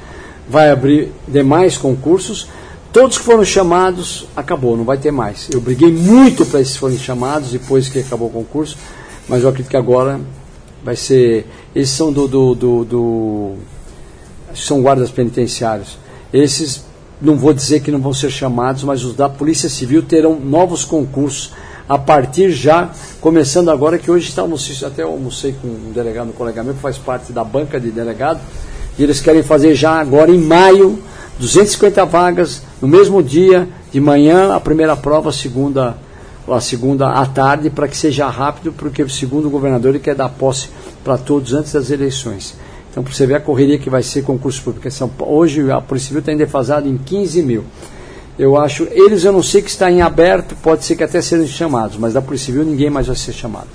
Vai 0.48 0.70
abrir 0.70 1.12
demais 1.26 1.76
concursos. 1.76 2.48
Todos 2.92 3.18
que 3.18 3.24
foram 3.24 3.44
chamados, 3.44 4.28
acabou, 4.36 4.76
não 4.76 4.84
vai 4.84 4.98
ter 4.98 5.10
mais. 5.10 5.48
Eu 5.50 5.60
briguei 5.60 5.90
muito 5.90 6.46
para 6.46 6.60
esses 6.60 6.76
forem 6.76 6.98
chamados 6.98 7.50
depois 7.50 7.88
que 7.88 7.98
acabou 7.98 8.28
o 8.28 8.32
concurso, 8.32 8.76
mas 9.28 9.42
eu 9.42 9.48
acredito 9.48 9.70
que 9.70 9.76
agora 9.76 10.20
vai 10.84 10.94
ser. 10.94 11.46
Esses 11.74 11.96
são 11.96 12.12
do. 12.12 12.28
do, 12.28 12.54
do, 12.54 12.84
do 12.84 13.54
são 14.54 14.80
guardas 14.80 15.10
penitenciários. 15.10 15.98
Esses 16.32 16.84
não 17.20 17.36
vou 17.36 17.52
dizer 17.52 17.80
que 17.80 17.90
não 17.90 18.00
vão 18.00 18.12
ser 18.12 18.30
chamados, 18.30 18.84
mas 18.84 19.02
os 19.02 19.14
da 19.14 19.28
Polícia 19.28 19.68
Civil 19.68 20.02
terão 20.02 20.38
novos 20.38 20.84
concursos 20.84 21.52
a 21.88 21.98
partir 21.98 22.50
já, 22.50 22.90
começando 23.20 23.70
agora, 23.70 23.98
que 23.98 24.10
hoje 24.10 24.28
estamos, 24.28 24.82
até 24.82 25.02
eu 25.02 25.08
almocei 25.08 25.54
com 25.60 25.68
um 25.68 25.92
delegado, 25.92 26.28
um 26.28 26.32
colega 26.32 26.62
meu 26.62 26.74
que 26.74 26.80
faz 26.80 26.96
parte 26.96 27.32
da 27.32 27.44
banca 27.44 27.78
de 27.78 27.90
delegado, 27.90 28.40
e 28.98 29.02
eles 29.02 29.20
querem 29.20 29.42
fazer 29.42 29.74
já 29.74 29.92
agora 30.00 30.30
em 30.30 30.38
maio 30.38 30.98
250 31.38 32.04
vagas 32.04 32.62
no 32.80 32.88
mesmo 32.88 33.22
dia, 33.22 33.68
de 33.90 34.00
manhã 34.00 34.54
a 34.54 34.60
primeira 34.60 34.96
prova, 34.96 35.30
a 35.30 35.32
segunda, 35.32 35.96
a 36.48 36.60
segunda 36.60 37.08
à 37.08 37.26
tarde, 37.26 37.70
para 37.70 37.88
que 37.88 37.96
seja 37.96 38.28
rápido, 38.28 38.72
porque 38.72 39.08
segundo 39.08 39.46
o 39.46 39.50
governador 39.50 39.90
ele 39.90 39.98
quer 39.98 40.14
dar 40.14 40.28
posse 40.28 40.68
para 41.02 41.18
todos 41.18 41.52
antes 41.52 41.72
das 41.72 41.90
eleições. 41.90 42.54
Então, 42.90 43.02
para 43.02 43.12
você 43.12 43.26
ver 43.26 43.34
a 43.34 43.40
correria 43.40 43.76
que 43.76 43.90
vai 43.90 44.02
ser 44.04 44.22
concurso 44.22 44.62
público. 44.62 44.88
Hoje 45.18 45.68
a 45.70 45.80
Polícia 45.80 46.08
Civil 46.08 46.20
está 46.20 46.32
em 46.32 46.36
defasado 46.36 46.88
em 46.88 46.96
15 46.96 47.42
mil. 47.42 47.64
Eu 48.38 48.56
acho, 48.56 48.86
eles 48.90 49.24
eu 49.24 49.32
não 49.32 49.42
sei 49.42 49.62
que 49.62 49.70
está 49.70 49.90
em 49.90 50.02
aberto, 50.02 50.56
pode 50.56 50.84
ser 50.84 50.96
que 50.96 51.02
até 51.02 51.20
sejam 51.20 51.46
chamados, 51.46 51.96
mas 51.96 52.12
da 52.12 52.22
Polícia 52.22 52.46
Civil 52.46 52.64
ninguém 52.64 52.90
mais 52.90 53.06
vai 53.08 53.16
ser 53.16 53.32
chamado. 53.32 53.68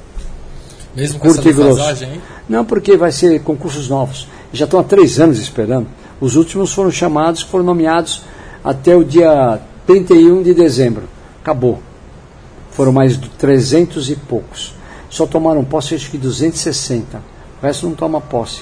Mesmo 0.95 1.19
com 1.19 1.27
Curto 1.27 1.49
essa 1.49 1.63
defasagem, 1.63 2.13
hein? 2.13 2.21
Não, 2.47 2.65
porque 2.65 2.97
vai 2.97 3.11
ser 3.11 3.41
concursos 3.41 3.89
novos. 3.89 4.27
Já 4.51 4.65
estão 4.65 4.79
há 4.79 4.83
três 4.83 5.19
anos 5.19 5.39
esperando. 5.39 5.87
Os 6.19 6.35
últimos 6.35 6.73
foram 6.73 6.91
chamados, 6.91 7.41
foram 7.41 7.63
nomeados 7.63 8.23
até 8.63 8.95
o 8.95 9.03
dia 9.03 9.59
31 9.85 10.43
de 10.43 10.53
dezembro. 10.53 11.03
Acabou. 11.41 11.79
Foram 12.71 12.91
mais 12.91 13.19
de 13.19 13.29
300 13.29 14.09
e 14.09 14.15
poucos. 14.15 14.73
Só 15.09 15.25
tomaram 15.25 15.63
posse, 15.63 15.95
acho 15.95 16.09
que 16.09 16.17
260. 16.17 17.17
O 17.61 17.65
resto 17.65 17.87
não 17.87 17.95
toma 17.95 18.21
posse. 18.21 18.61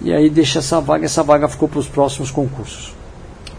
E 0.00 0.12
aí 0.12 0.28
deixa 0.28 0.58
essa 0.58 0.80
vaga, 0.80 1.04
essa 1.04 1.22
vaga 1.22 1.48
ficou 1.48 1.68
para 1.68 1.78
os 1.78 1.86
próximos 1.86 2.30
concursos. 2.30 2.92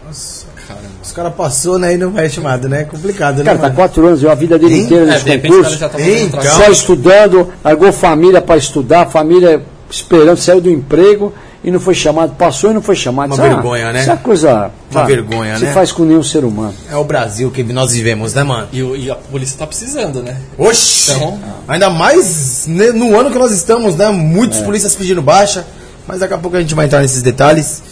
Nossa, 0.04 0.46
caramba. 0.66 0.88
Os 1.02 1.12
caras 1.12 1.34
passou, 1.34 1.78
né, 1.78 1.94
e 1.94 1.96
não 1.96 2.10
vai 2.10 2.28
chamado, 2.28 2.68
né? 2.68 2.82
É 2.82 2.84
complicado, 2.84 3.38
né? 3.38 3.44
Cara, 3.44 3.58
tá 3.58 3.70
quatro 3.70 4.06
anos, 4.06 4.22
eu 4.22 4.30
a 4.30 4.34
vida 4.34 4.58
dele 4.58 4.80
inteira 4.80 5.06
nesse 5.06 5.30
é, 5.30 5.38
concurso. 5.38 5.78
Já 5.78 5.88
tá 5.88 6.00
então. 6.00 6.42
Só 6.42 6.70
estudando, 6.70 7.50
largou 7.64 7.90
família 7.92 8.42
para 8.42 8.56
estudar, 8.56 9.06
família 9.06 9.64
esperando, 9.88 10.36
saiu 10.36 10.60
do 10.60 10.70
emprego 10.70 11.32
e 11.64 11.70
não 11.70 11.80
foi 11.80 11.94
chamado, 11.94 12.34
passou 12.34 12.70
e 12.70 12.74
não 12.74 12.82
foi 12.82 12.94
chamado. 12.94 13.34
Uma 13.34 13.42
vergonha, 13.42 13.90
né? 13.90 14.02
Isso 14.02 14.10
é 14.10 14.16
coisa. 14.16 14.70
Uma 14.90 15.04
vergonha, 15.06 15.56
se 15.56 15.62
né? 15.64 15.68
Se 15.68 15.74
faz 15.74 15.90
com 15.90 16.04
nenhum 16.04 16.22
ser 16.22 16.44
humano. 16.44 16.74
É 16.90 16.96
o 16.96 17.04
Brasil 17.04 17.50
que 17.50 17.62
nós 17.64 17.92
vivemos, 17.92 18.34
né, 18.34 18.42
mano? 18.44 18.68
E, 18.70 18.80
e 18.80 19.10
a 19.10 19.14
polícia 19.14 19.58
tá 19.58 19.66
precisando, 19.66 20.22
né? 20.22 20.36
Oxi! 20.58 21.12
Então, 21.12 21.40
ainda 21.66 21.88
mais 21.88 22.66
no 22.66 23.18
ano 23.18 23.30
que 23.30 23.38
nós 23.38 23.50
estamos, 23.50 23.96
né? 23.96 24.10
Muitos 24.10 24.58
é. 24.58 24.62
polícias 24.62 24.94
pedindo 24.94 25.22
baixa. 25.22 25.64
Mas 26.06 26.20
daqui 26.20 26.34
a 26.34 26.38
pouco 26.38 26.54
a 26.54 26.60
gente 26.60 26.74
vai 26.74 26.84
entrar 26.84 27.00
nesses 27.00 27.22
detalhes. 27.22 27.82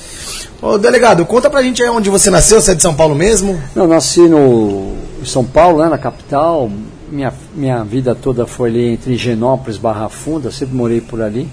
Ô, 0.61 0.77
delegado, 0.77 1.25
conta 1.25 1.49
pra 1.49 1.63
gente 1.63 1.83
aí 1.83 1.89
onde 1.89 2.11
você 2.11 2.29
nasceu, 2.29 2.61
você 2.61 2.73
é 2.73 2.75
de 2.75 2.83
São 2.83 2.95
Paulo 2.95 3.15
mesmo? 3.15 3.59
Não, 3.75 3.87
nasci 3.87 4.21
no 4.21 4.93
em 5.23 5.25
São 5.25 5.45
Paulo, 5.45 5.83
né, 5.83 5.89
na 5.89 5.97
capital. 5.97 6.71
Minha, 7.11 7.33
minha 7.55 7.83
vida 7.85 8.15
toda 8.15 8.47
foi 8.47 8.69
ali 8.69 8.93
entre 8.93 9.17
Genópolis 9.17 9.79
Barra 9.79 10.09
Funda, 10.11 10.51
sempre 10.51 10.75
morei 10.75 11.01
por 11.01 11.23
ali. 11.23 11.49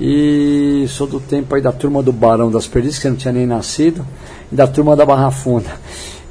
E 0.00 0.86
sou 0.88 1.06
do 1.06 1.20
tempo 1.20 1.54
aí 1.54 1.62
da 1.62 1.72
turma 1.72 2.02
do 2.02 2.12
Barão 2.12 2.50
das 2.50 2.66
Perdizes, 2.66 2.98
que 2.98 3.06
eu 3.06 3.12
não 3.12 3.18
tinha 3.18 3.32
nem 3.32 3.46
nascido, 3.46 4.04
e 4.50 4.54
da 4.54 4.66
turma 4.66 4.96
da 4.96 5.06
Barra 5.06 5.30
Funda. 5.30 5.70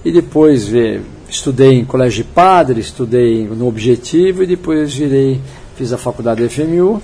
E 0.04 0.12
depois 0.12 0.70
estudei 1.30 1.80
em 1.80 1.86
colégio 1.86 2.24
de 2.24 2.30
padre, 2.30 2.82
estudei 2.82 3.48
no 3.48 3.68
Objetivo 3.68 4.44
e 4.44 4.48
depois 4.48 4.94
virei, 4.94 5.40
fiz 5.78 5.94
a 5.94 5.98
faculdade 5.98 6.44
da 6.44 6.50
FMU, 6.50 7.02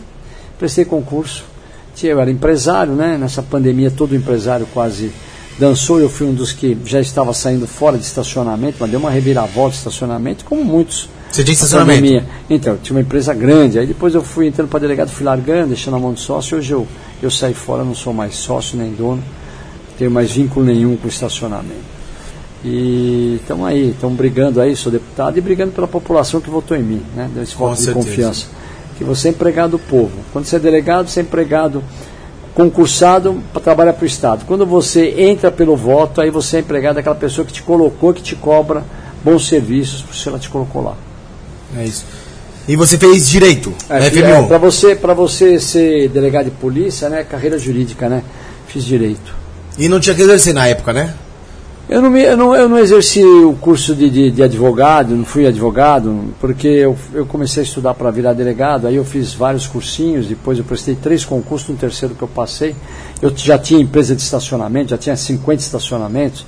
prestei 0.58 0.84
concurso 0.84 1.46
eu 2.08 2.20
era 2.20 2.32
empresário, 2.32 2.94
né? 2.94 3.18
Nessa 3.18 3.42
pandemia 3.42 3.92
todo 3.92 4.16
empresário 4.16 4.68
quase 4.74 5.12
dançou. 5.58 6.00
Eu 6.00 6.10
fui 6.10 6.28
um 6.28 6.34
dos 6.34 6.54
que 6.54 6.78
já 6.86 7.00
estava 7.00 7.34
saindo 7.34 7.68
fora 7.68 7.98
de 7.98 8.06
estacionamento, 8.06 8.78
mas 8.80 8.90
deu 8.90 9.00
uma 9.00 9.10
reviravolta 9.10 9.72
de 9.72 9.78
estacionamento, 9.78 10.46
como 10.46 10.64
muitos. 10.64 11.10
Você 11.32 11.44
tinha 11.44 11.54
estacionamento? 11.54 12.02
Pandemia. 12.02 12.26
Então, 12.50 12.78
tinha 12.78 12.96
uma 12.96 13.02
empresa 13.02 13.34
grande. 13.34 13.80
Aí 13.80 13.86
depois 13.86 14.16
eu 14.16 14.24
fui 14.24 14.48
entrando 14.48 14.68
para 14.68 14.80
delegado, 14.80 15.10
fui 15.10 15.26
largando, 15.26 15.68
deixando 15.70 15.96
a 15.96 16.00
mão 16.00 16.14
de 16.14 16.22
sócio. 16.22 16.58
Hoje 16.58 16.72
eu, 16.72 16.88
eu 17.22 17.30
saí 17.30 17.54
fora, 17.54 17.84
não 17.84 17.96
sou 17.96 18.14
mais 18.14 18.36
sócio 18.36 18.78
nem 18.78 18.92
dono, 18.92 19.24
tenho 19.98 20.10
mais 20.10 20.32
vínculo 20.32 20.66
nenhum 20.66 20.98
com 20.98 21.06
o 21.06 21.10
estacionamento. 21.10 22.00
E 22.64 23.38
estamos 23.42 23.68
aí, 23.68 23.92
estamos 23.92 24.18
brigando 24.18 24.60
aí, 24.60 24.76
sou 24.76 24.92
deputado 24.92 25.38
e 25.38 25.42
brigando 25.42 25.72
pela 25.72 25.88
população 25.88 26.42
que 26.42 26.50
votou 26.50 26.76
em 26.76 26.84
mim, 26.84 27.02
né? 27.16 27.30
Desse 27.34 27.56
voto 27.56 27.82
de 27.82 27.92
confiança 27.92 28.48
que 29.00 29.04
você 29.06 29.30
é 29.30 29.32
empregado 29.32 29.72
do 29.72 29.80
povo. 29.80 30.12
Quando 30.34 30.44
você 30.44 30.58
é 30.58 30.60
delegado, 30.60 31.08
você 31.08 31.22
é 31.22 31.24
empregado 31.24 31.82
concursado 32.54 33.42
para 33.54 33.62
trabalhar 33.62 33.94
para 33.94 34.04
o 34.04 34.06
Estado. 34.06 34.44
Quando 34.46 34.66
você 34.66 35.22
entra 35.22 35.50
pelo 35.50 35.78
voto, 35.78 36.20
aí 36.20 36.30
você 36.30 36.58
é 36.58 36.60
empregado 36.60 36.96
daquela 36.96 37.16
pessoa 37.16 37.48
que 37.48 37.54
te 37.54 37.64
colocou, 37.64 38.14
que 38.14 38.22
te 38.22 38.36
cobra 38.36 38.84
bons 39.24 39.48
serviços, 39.48 40.02
porque 40.02 40.28
ela 40.28 40.38
te 40.38 40.50
colocou 40.50 40.84
lá. 40.84 40.98
É 41.78 41.86
isso. 41.86 42.06
E 42.68 42.76
você 42.76 42.98
fez 42.98 43.28
direito, 43.28 43.74
é, 43.90 44.06
é, 44.06 44.44
para 44.44 44.58
você, 44.60 44.96
você 44.96 45.60
ser 45.60 46.08
delegado 46.10 46.46
de 46.46 46.52
polícia, 46.52 47.10
né, 47.10 47.24
carreira 47.24 47.58
jurídica, 47.58 48.08
né? 48.08 48.22
Fiz 48.68 48.84
direito. 48.84 49.34
E 49.78 49.90
não 49.90 50.00
tinha 50.00 50.16
que 50.16 50.22
exercer 50.22 50.54
na 50.54 50.68
época, 50.68 50.94
né? 50.94 51.14
Eu 51.90 52.04
não, 52.04 52.12
me, 52.12 52.22
eu, 52.22 52.38
não, 52.38 52.56
eu 52.56 52.70
não 52.70 52.78
exerci 52.78 53.24
o 53.24 53.58
curso 53.60 53.96
de, 53.96 54.08
de, 54.12 54.30
de 54.30 54.44
advogado, 54.44 55.16
não 55.16 55.26
fui 55.26 55.48
advogado, 55.48 56.26
porque 56.40 56.68
eu, 56.68 56.96
eu 57.16 57.26
comecei 57.26 57.64
a 57.64 57.66
estudar 57.66 57.96
para 57.96 58.12
virar 58.12 58.34
delegado, 58.34 58.86
aí 58.86 58.98
eu 58.98 59.04
fiz 59.04 59.34
vários 59.34 59.66
cursinhos, 59.66 60.28
depois 60.28 60.60
eu 60.60 60.64
prestei 60.64 60.94
três 60.94 61.26
concursos, 61.26 61.68
no 61.70 61.76
terceiro 61.76 62.14
que 62.14 62.22
eu 62.22 62.28
passei. 62.28 62.76
Eu 63.20 63.36
já 63.36 63.58
tinha 63.58 63.82
empresa 63.82 64.16
de 64.16 64.22
estacionamento, 64.22 64.92
já 64.92 64.98
tinha 65.00 65.18
50 65.18 65.64
estacionamentos. 65.64 66.46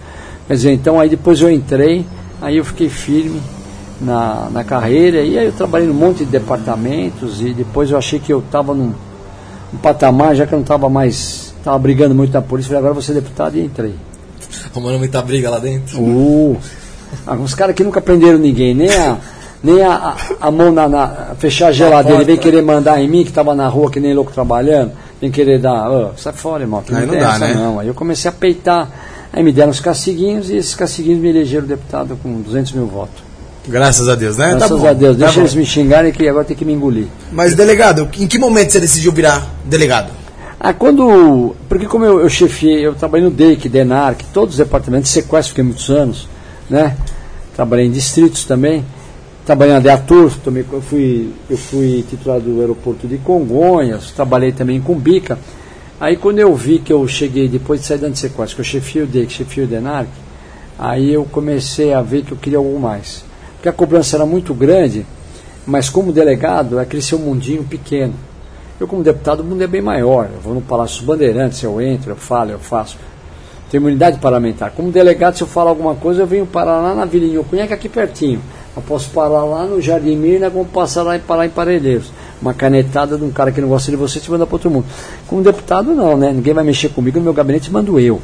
Quer 0.48 0.54
dizer, 0.54 0.72
então 0.74 1.00
aí 1.00 1.10
depois 1.10 1.42
eu 1.42 1.50
entrei, 1.50 2.06
aí 2.40 2.58
eu 2.58 2.64
fiquei 2.64 2.90
firme 2.90 3.42
na, 4.02 4.50
na 4.52 4.64
carreira, 4.64 5.22
e 5.22 5.38
aí 5.38 5.46
eu 5.46 5.52
trabalhei 5.52 5.88
num 5.88 5.94
monte 5.94 6.26
de 6.26 6.32
departamentos, 6.32 7.42
e 7.42 7.54
depois 7.54 7.92
eu 7.92 7.98
achei 7.98 8.20
que 8.20 8.34
eu 8.34 8.40
estava 8.40 8.74
num, 8.74 8.94
num 9.72 9.80
patamar, 9.80 10.36
já 10.36 10.48
que 10.48 10.54
eu 10.54 10.58
não 10.58 10.64
estava 10.64 10.90
mais, 10.90 11.54
estava 11.58 11.78
brigando 11.78 12.16
muito 12.16 12.34
na 12.34 12.42
polícia, 12.42 12.70
falei, 12.70 12.80
agora 12.80 12.94
vou 12.94 13.04
ser 13.04 13.14
deputado 13.14 13.58
e 13.58 13.64
entrei. 13.64 13.96
Arrumando 14.74 14.98
muita 14.98 15.22
briga 15.22 15.50
lá 15.50 15.60
dentro. 15.60 16.02
Uh, 16.02 16.58
uns 17.40 17.54
caras 17.54 17.76
que 17.76 17.84
nunca 17.84 18.02
prenderam 18.02 18.40
ninguém, 18.40 18.74
nem 18.74 18.90
a, 18.90 19.18
nem 19.64 19.82
a, 19.84 19.94
a, 19.94 20.48
a 20.48 20.52
mão 20.52 20.72
na, 20.72 20.90
na, 20.90 21.08
fechar 21.38 21.68
a 21.68 21.72
geladeira, 21.72 22.24
vem 22.24 22.38
querer 22.38 22.64
mandar 22.64 23.00
em 23.02 23.08
mim, 23.08 23.24
que 23.24 23.30
estava 23.30 23.54
na 23.54 23.68
rua 23.68 23.92
que 23.92 24.00
nem 24.00 24.14
louco 24.14 24.32
trabalhando, 24.32 24.94
vem 25.22 25.30
querer 25.30 25.60
dar, 25.60 25.92
oh, 25.92 26.12
sai 26.18 26.34
fora, 26.34 26.64
irmão, 26.64 26.82
que 26.82 26.94
aí 26.94 27.06
não, 27.06 27.14
não 27.14 27.20
dá, 27.22 27.38
né? 27.38 27.54
não. 27.54 27.80
Aí 27.80 27.88
eu 27.88 27.94
comecei 27.94 28.30
a 28.30 28.32
peitar, 28.32 28.90
aí 29.32 29.44
me 29.44 29.52
deram 29.52 29.70
os 29.70 29.80
castiguinhos 29.80 30.50
e 30.50 30.56
esses 30.56 30.74
castiguinhos 30.74 31.22
me 31.22 31.30
elegeram 31.30 31.68
deputado 31.68 32.18
com 32.24 32.42
200 32.42 32.72
mil 32.72 32.88
votos. 32.88 33.31
Graças 33.68 34.10
a 34.10 34.16
Deus, 34.16 34.38
né? 34.38 34.52
Tá 34.52 34.56
Graças 34.56 34.82
tá 34.82 34.90
a 34.90 34.94
Deus. 34.94 35.18
Tá 35.18 35.26
Deixa 35.26 35.40
eles 35.40 35.54
me 35.54 35.66
xingarem 35.66 36.12
que 36.12 36.28
agora 36.28 36.46
tem 36.46 36.58
que 36.58 36.66
me 36.66 36.74
engolir. 36.74 37.08
Mas, 37.32 37.56
delegado, 37.56 38.10
em 38.18 38.28
que 38.28 38.40
momento 38.40 38.72
você 38.72 38.80
decidiu 38.80 39.12
virar 39.12 39.48
delegado? 39.66 40.12
Ah, 40.60 40.74
quando. 40.74 41.56
Porque 41.68 41.86
como 41.86 42.06
eu, 42.06 42.20
eu 42.22 42.30
chefiei, 42.30 42.86
eu 42.86 42.94
trabalhei 42.94 43.26
no 43.26 43.32
DEIC, 43.32 43.68
DENARC, 43.70 44.24
todos 44.34 44.56
os 44.56 44.58
departamentos 44.58 45.10
de 45.10 45.14
sequestro, 45.14 45.50
fiquei 45.50 45.64
muitos 45.64 45.90
anos, 45.90 46.28
né? 46.70 46.96
Trabalhei 47.56 47.86
em 47.86 47.92
distritos 47.92 48.46
também. 48.46 48.86
Trabalhei 49.44 49.74
na 49.74 49.80
DEATUR, 49.80 50.38
também, 50.44 50.64
eu, 50.72 50.82
fui, 50.82 51.34
eu 51.50 51.58
fui 51.58 52.06
titular 52.08 52.40
do 52.40 52.62
aeroporto 52.62 53.08
de 53.08 53.18
Congonhas, 53.18 54.12
trabalhei 54.12 54.52
também 54.52 54.80
com 54.80 54.94
Bica. 54.96 55.38
Aí 56.00 56.16
quando 56.16 56.38
eu 56.38 56.56
vi 56.56 56.78
que 56.78 56.94
eu 56.94 57.08
cheguei, 57.08 57.48
depois 57.48 57.82
de 57.82 57.88
sair 57.88 57.98
de 57.98 58.20
sequestro, 58.20 58.56
que 58.56 58.62
eu 58.62 58.66
chefiei 58.66 59.04
o 59.04 59.08
DEIC, 59.08 59.34
chefiei 59.34 59.66
o 59.66 59.68
DENARC, 59.68 60.08
aí 60.78 61.12
eu 61.12 61.26
comecei 61.26 61.92
a 61.92 62.04
ver 62.04 62.24
que 62.24 62.32
eu 62.32 62.38
queria 62.38 62.60
algo 62.60 62.80
mais. 62.80 63.24
Porque 63.62 63.70
a 63.70 63.74
cobrança 63.74 64.18
era 64.18 64.26
muito 64.26 64.56
grande, 64.56 65.06
mas 65.68 65.88
como 65.88 66.12
delegado, 66.12 66.80
aquele 66.80 67.00
seu 67.00 67.20
mundinho 67.20 67.64
pequeno. 67.64 68.16
Eu, 68.80 68.88
como 68.88 69.04
deputado, 69.04 69.42
o 69.42 69.44
mundo 69.44 69.62
é 69.62 69.68
bem 69.68 69.84
maior. 69.84 70.28
Eu 70.34 70.42
vou 70.42 70.56
no 70.56 70.62
Palácio 70.62 70.98
dos 70.98 71.06
Bandeirantes, 71.06 71.62
eu 71.62 71.80
entro, 71.80 72.10
eu 72.10 72.16
falo, 72.16 72.50
eu 72.50 72.58
faço. 72.58 72.98
Tenho 73.70 73.82
imunidade 73.82 74.18
parlamentar. 74.18 74.72
Como 74.72 74.92
delegado, 74.92 75.36
se 75.36 75.44
eu 75.44 75.48
falar 75.48 75.70
alguma 75.70 75.94
coisa, 75.94 76.24
eu 76.24 76.26
venho 76.26 76.48
parar 76.48 76.82
lá 76.82 76.96
na 76.96 77.06
que 77.06 77.56
é 77.56 77.62
aqui 77.62 77.88
pertinho. 77.88 78.42
Eu 78.76 78.82
posso 78.82 79.12
parar 79.12 79.44
lá 79.44 79.64
no 79.64 79.80
Jardim 79.80 80.16
Mirna, 80.16 80.50
como 80.50 80.66
passar 80.66 81.04
lá 81.04 81.16
e 81.16 81.20
parar 81.20 81.46
em 81.46 81.50
Parelheiros. 81.50 82.12
Uma 82.42 82.56
canetada 82.56 83.16
de 83.16 83.24
um 83.24 83.30
cara 83.30 83.52
que 83.52 83.62
não 83.62 83.70
gosta 83.70 83.92
de 83.92 83.96
você 83.96 84.20
te 84.20 84.32
manda 84.32 84.48
para 84.48 84.56
outro 84.56 84.72
mundo. 84.72 84.88
Como 85.28 85.44
deputado, 85.44 85.94
não, 85.94 86.18
né? 86.18 86.34
Ninguém 86.34 86.56
vai 86.56 86.64
mexer 86.64 86.90
comigo, 86.90 87.20
no 87.20 87.26
meu 87.26 87.34
gabinete 87.34 87.72
mando 87.72 88.00
eu. 88.00 88.20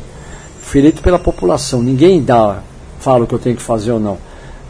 Fui 0.61 0.79
eleito 0.79 1.03
pela 1.03 1.19
população. 1.19 1.83
Ninguém 1.83 2.23
dá 2.23 2.63
falo 2.99 3.25
o 3.25 3.27
que 3.27 3.35
eu 3.35 3.39
tenho 3.39 3.55
que 3.55 3.61
fazer 3.61 3.91
ou 3.91 3.99
não. 3.99 4.17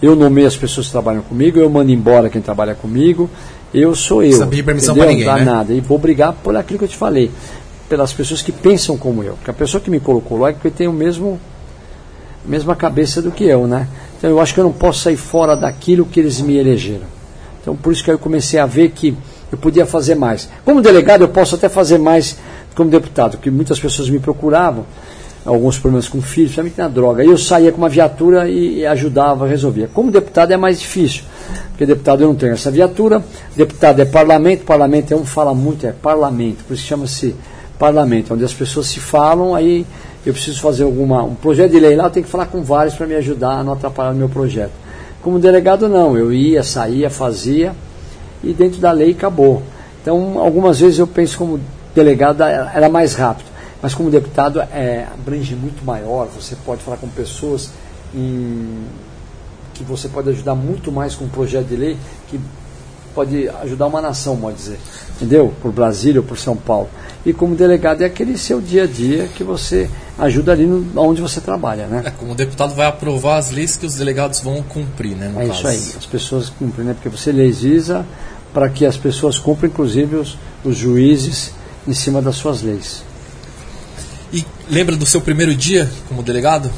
Eu 0.01 0.15
nomeio 0.15 0.47
as 0.47 0.55
pessoas 0.55 0.87
que 0.87 0.91
trabalham 0.91 1.21
comigo, 1.21 1.59
eu 1.59 1.69
mando 1.69 1.91
embora 1.91 2.29
quem 2.29 2.41
trabalha 2.41 2.75
comigo, 2.75 3.29
eu 3.73 3.95
sou 3.95 4.23
eu. 4.23 4.39
Não 4.39 4.47
pedir 4.47 4.63
permissão 4.63 4.95
para 4.95 5.07
ninguém, 5.07 5.25
né? 5.25 5.43
nada. 5.43 5.73
E 5.73 5.79
vou 5.79 5.97
brigar 5.97 6.33
por 6.33 6.55
aquilo 6.55 6.79
que 6.79 6.85
eu 6.85 6.89
te 6.89 6.97
falei, 6.97 7.31
pelas 7.89 8.13
pessoas 8.13 8.41
que 8.41 8.51
pensam 8.51 8.97
como 8.97 9.23
eu. 9.23 9.33
Porque 9.33 9.51
a 9.51 9.53
pessoa 9.53 9.81
que 9.81 9.89
me 9.89 9.99
colocou 9.99 10.37
lá 10.37 10.49
é 10.49 10.53
que 10.53 10.69
tem 10.69 10.87
o 10.87 10.93
mesmo 10.93 11.39
mesma 12.45 12.75
cabeça 12.75 13.21
do 13.21 13.29
que 13.29 13.43
eu, 13.43 13.67
né? 13.67 13.87
Então 14.17 14.29
eu 14.29 14.39
acho 14.39 14.53
que 14.53 14.59
eu 14.59 14.63
não 14.63 14.71
posso 14.71 15.01
sair 15.01 15.17
fora 15.17 15.55
daquilo 15.55 16.05
que 16.05 16.19
eles 16.19 16.39
me 16.39 16.55
elegeram. 16.55 17.05
Então 17.61 17.75
por 17.75 17.91
isso 17.91 18.03
que 18.03 18.09
eu 18.09 18.17
comecei 18.17 18.59
a 18.59 18.65
ver 18.65 18.91
que 18.91 19.17
eu 19.51 19.57
podia 19.57 19.85
fazer 19.85 20.15
mais. 20.15 20.47
Como 20.63 20.81
delegado 20.81 21.21
eu 21.21 21.27
posso 21.27 21.55
até 21.55 21.67
fazer 21.67 21.97
mais 21.97 22.37
como 22.73 22.89
deputado, 22.89 23.31
porque 23.31 23.49
muitas 23.49 23.79
pessoas 23.79 24.09
me 24.09 24.19
procuravam, 24.19 24.85
alguns 25.47 25.79
problemas 25.79 26.09
com 26.09 26.21
filhos, 26.21 26.51
principalmente 26.51 26.77
na 26.77 26.87
droga. 26.89 27.23
E 27.23 27.27
eu 27.27 27.37
saía 27.37 27.71
com 27.71 27.77
uma 27.77 27.89
viatura 27.89 28.49
e, 28.49 28.85
ajudava, 28.85 29.47
resolvia. 29.47 29.89
Como 29.93 30.11
deputado 30.11 30.51
é 30.51 30.57
mais 30.57 30.79
difícil, 30.79 31.23
porque 31.69 31.85
deputado 31.85 32.21
eu 32.21 32.27
não 32.27 32.35
tenho 32.35 32.53
essa 32.53 32.69
viatura, 32.69 33.23
deputado 33.55 34.01
é 34.01 34.05
parlamento, 34.05 34.65
parlamento 34.65 35.13
é 35.13 35.15
um 35.15 35.25
fala 35.25 35.53
muito, 35.53 35.87
é 35.87 35.93
parlamento, 35.93 36.65
por 36.65 36.73
isso 36.73 36.83
chama-se 36.83 37.33
parlamento, 37.79 38.33
onde 38.33 38.43
as 38.43 38.53
pessoas 38.53 38.87
se 38.87 38.99
falam, 38.99 39.55
aí 39.55 39.85
eu 40.25 40.33
preciso 40.33 40.59
fazer 40.59 40.83
alguma, 40.83 41.23
um 41.23 41.35
projeto 41.35 41.71
de 41.71 41.79
lei 41.79 41.95
lá, 41.95 42.05
eu 42.05 42.09
tenho 42.09 42.25
que 42.25 42.31
falar 42.31 42.47
com 42.47 42.61
vários 42.61 42.95
para 42.95 43.07
me 43.07 43.15
ajudar 43.15 43.59
a 43.59 43.63
não 43.63 43.73
atrapalhar 43.73 44.11
o 44.11 44.15
meu 44.15 44.27
projeto. 44.27 44.73
Como 45.21 45.39
delegado 45.39 45.87
não, 45.87 46.17
eu 46.17 46.33
ia, 46.33 46.61
saía, 46.61 47.09
fazia 47.09 47.73
e 48.43 48.51
dentro 48.51 48.79
da 48.79 48.91
lei 48.91 49.11
acabou. 49.11 49.63
Então, 50.01 50.39
algumas 50.39 50.79
vezes 50.79 50.99
eu 50.99 51.07
penso 51.07 51.37
como 51.37 51.59
delegado 51.95 52.43
era 52.43 52.89
mais 52.89 53.13
rápido, 53.15 53.47
mas 53.81 53.93
como 53.93 54.09
deputado 54.09 54.59
é, 54.59 55.07
abrange 55.11 55.55
muito 55.55 55.85
maior, 55.85 56.27
você 56.27 56.55
pode 56.65 56.81
falar 56.81 56.97
com 56.97 57.07
pessoas 57.07 57.71
em, 58.13 58.85
que 59.73 59.83
você 59.83 60.07
pode 60.09 60.29
ajudar 60.29 60.55
muito 60.55 60.91
mais 60.91 61.15
com 61.15 61.25
um 61.25 61.29
projeto 61.29 61.67
de 61.67 61.75
lei 61.75 61.97
que 62.27 62.39
pode 63.13 63.49
ajudar 63.63 63.87
uma 63.87 63.99
nação, 63.99 64.37
pode 64.37 64.57
dizer, 64.57 64.79
entendeu? 65.15 65.53
Por 65.61 65.71
Brasília 65.71 66.21
ou 66.21 66.27
por 66.27 66.37
São 66.37 66.55
Paulo. 66.55 66.87
E 67.25 67.33
como 67.33 67.55
delegado 67.55 68.03
é 68.03 68.05
aquele 68.05 68.37
seu 68.37 68.61
dia 68.61 68.83
a 68.83 68.85
dia 68.85 69.27
que 69.35 69.43
você 69.43 69.89
ajuda 70.19 70.51
ali 70.51 70.65
no, 70.65 70.85
onde 71.01 71.19
você 71.19 71.41
trabalha, 71.41 71.87
né? 71.87 72.03
É, 72.05 72.11
como 72.11 72.35
deputado 72.35 72.75
vai 72.75 72.85
aprovar 72.85 73.37
as 73.37 73.49
leis 73.49 73.75
que 73.75 73.85
os 73.85 73.95
delegados 73.95 74.39
vão 74.39 74.61
cumprir, 74.61 75.15
né? 75.15 75.33
é 75.35 75.47
caso. 75.47 75.51
isso 75.51 75.67
aí, 75.67 75.93
as 75.97 76.05
pessoas 76.05 76.49
cumprem, 76.49 76.85
né? 76.85 76.93
Porque 76.93 77.09
você 77.09 77.31
legisla 77.31 78.05
para 78.53 78.69
que 78.69 78.85
as 78.85 78.97
pessoas 78.97 79.39
cumprem, 79.39 79.71
inclusive 79.71 80.15
os, 80.15 80.37
os 80.63 80.77
juízes, 80.77 81.51
em 81.87 81.93
cima 81.93 82.21
das 82.21 82.35
suas 82.35 82.61
leis. 82.61 83.03
E 84.31 84.45
lembra 84.69 84.95
do 84.95 85.05
seu 85.05 85.21
primeiro 85.21 85.55
dia 85.55 85.89
como 86.07 86.21
delegado? 86.21 86.69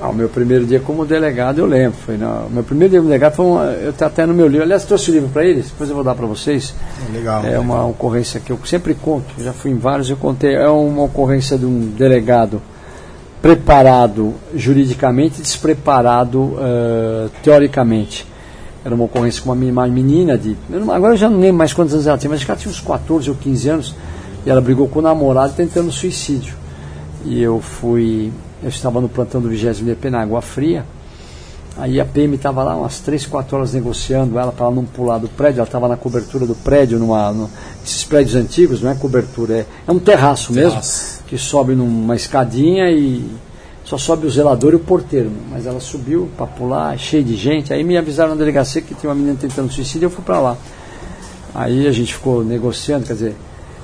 Ah, 0.00 0.10
o 0.10 0.14
meu 0.14 0.28
primeiro 0.28 0.66
dia 0.66 0.78
como 0.78 1.06
delegado 1.06 1.58
eu 1.58 1.66
lembro. 1.66 1.98
Foi 2.04 2.16
o 2.16 2.50
meu 2.50 2.62
primeiro 2.62 2.90
dia 2.90 3.00
como 3.00 3.08
delegado 3.08 3.34
foi 3.34 3.46
um, 3.46 3.62
eu 3.62 3.90
estou 3.90 4.06
até 4.06 4.26
no 4.26 4.34
meu 4.34 4.46
livro. 4.46 4.62
Aliás, 4.62 4.84
trouxe 4.84 5.10
o 5.10 5.14
livro 5.14 5.30
para 5.30 5.44
eles, 5.44 5.66
depois 5.66 5.88
eu 5.88 5.94
vou 5.94 6.04
dar 6.04 6.14
para 6.14 6.26
vocês. 6.26 6.74
Legal. 7.12 7.44
É 7.46 7.58
uma 7.58 7.74
legal. 7.74 7.90
ocorrência 7.90 8.38
que 8.38 8.52
eu 8.52 8.58
sempre 8.66 8.94
conto, 8.94 9.26
já 9.38 9.54
fui 9.54 9.70
em 9.70 9.78
vários, 9.78 10.10
eu 10.10 10.16
contei. 10.16 10.54
É 10.54 10.68
uma 10.68 11.04
ocorrência 11.04 11.56
de 11.56 11.64
um 11.64 11.92
delegado 11.96 12.60
preparado 13.40 14.34
juridicamente 14.54 15.38
e 15.38 15.42
despreparado 15.42 16.40
uh, 16.40 17.30
teoricamente. 17.42 18.26
Era 18.84 18.94
uma 18.94 19.04
ocorrência 19.04 19.42
com 19.42 19.50
uma 19.50 19.86
menina 19.88 20.36
de. 20.36 20.56
Eu 20.70 20.80
não, 20.80 20.92
agora 20.92 21.14
eu 21.14 21.16
já 21.16 21.30
não 21.30 21.40
lembro 21.40 21.56
mais 21.56 21.72
quantos 21.72 21.94
anos 21.94 22.06
ela 22.06 22.18
tinha, 22.18 22.28
mas 22.28 22.36
acho 22.38 22.44
que 22.44 22.50
ela 22.52 22.60
tinha 22.60 22.70
uns 22.70 22.80
14 22.80 23.30
ou 23.30 23.36
15 23.36 23.68
anos. 23.68 23.94
E 24.46 24.50
ela 24.50 24.60
brigou 24.60 24.86
com 24.86 25.00
o 25.00 25.02
namorado 25.02 25.54
tentando 25.54 25.90
suicídio. 25.90 26.54
E 27.24 27.42
eu 27.42 27.60
fui. 27.60 28.32
Eu 28.62 28.68
estava 28.68 29.00
no 29.00 29.08
plantão 29.08 29.40
do 29.40 29.48
20 29.48 29.82
DP 29.82 30.08
na 30.08 30.22
Água 30.22 30.40
Fria. 30.40 30.84
Aí 31.76 32.00
a 32.00 32.04
PM 32.06 32.36
estava 32.36 32.62
lá 32.62 32.74
umas 32.74 33.00
3, 33.00 33.26
4 33.26 33.56
horas 33.56 33.74
negociando 33.74 34.38
ela 34.38 34.50
para 34.50 34.66
ela 34.66 34.74
não 34.74 34.84
pular 34.84 35.18
do 35.18 35.28
prédio. 35.28 35.58
Ela 35.58 35.66
estava 35.66 35.88
na 35.88 35.96
cobertura 35.96 36.46
do 36.46 36.54
prédio, 36.54 36.98
numa, 36.98 37.32
no, 37.32 37.50
esses 37.84 38.04
prédios 38.04 38.34
antigos, 38.34 38.80
não 38.80 38.90
é 38.90 38.94
cobertura, 38.94 39.58
é, 39.58 39.66
é 39.86 39.92
um 39.92 39.98
terraço, 39.98 40.54
terraço 40.54 40.54
mesmo, 40.54 41.24
que 41.26 41.36
sobe 41.36 41.74
numa 41.74 42.16
escadinha 42.16 42.90
e 42.90 43.28
só 43.84 43.98
sobe 43.98 44.26
o 44.26 44.30
zelador 44.30 44.72
e 44.72 44.76
o 44.76 44.80
porteiro. 44.80 45.30
Mas 45.50 45.66
ela 45.66 45.80
subiu 45.80 46.30
para 46.34 46.46
pular, 46.46 46.98
cheio 46.98 47.22
de 47.22 47.36
gente. 47.36 47.74
Aí 47.74 47.84
me 47.84 47.98
avisaram 47.98 48.30
na 48.30 48.36
delegacia 48.36 48.80
que 48.80 48.94
tinha 48.94 49.10
uma 49.10 49.16
menina 49.16 49.36
tentando 49.38 49.70
suicídio, 49.70 50.06
eu 50.06 50.10
fui 50.10 50.24
para 50.24 50.40
lá. 50.40 50.56
Aí 51.54 51.86
a 51.86 51.92
gente 51.92 52.14
ficou 52.14 52.42
negociando, 52.42 53.06
quer 53.06 53.12
dizer, 53.12 53.36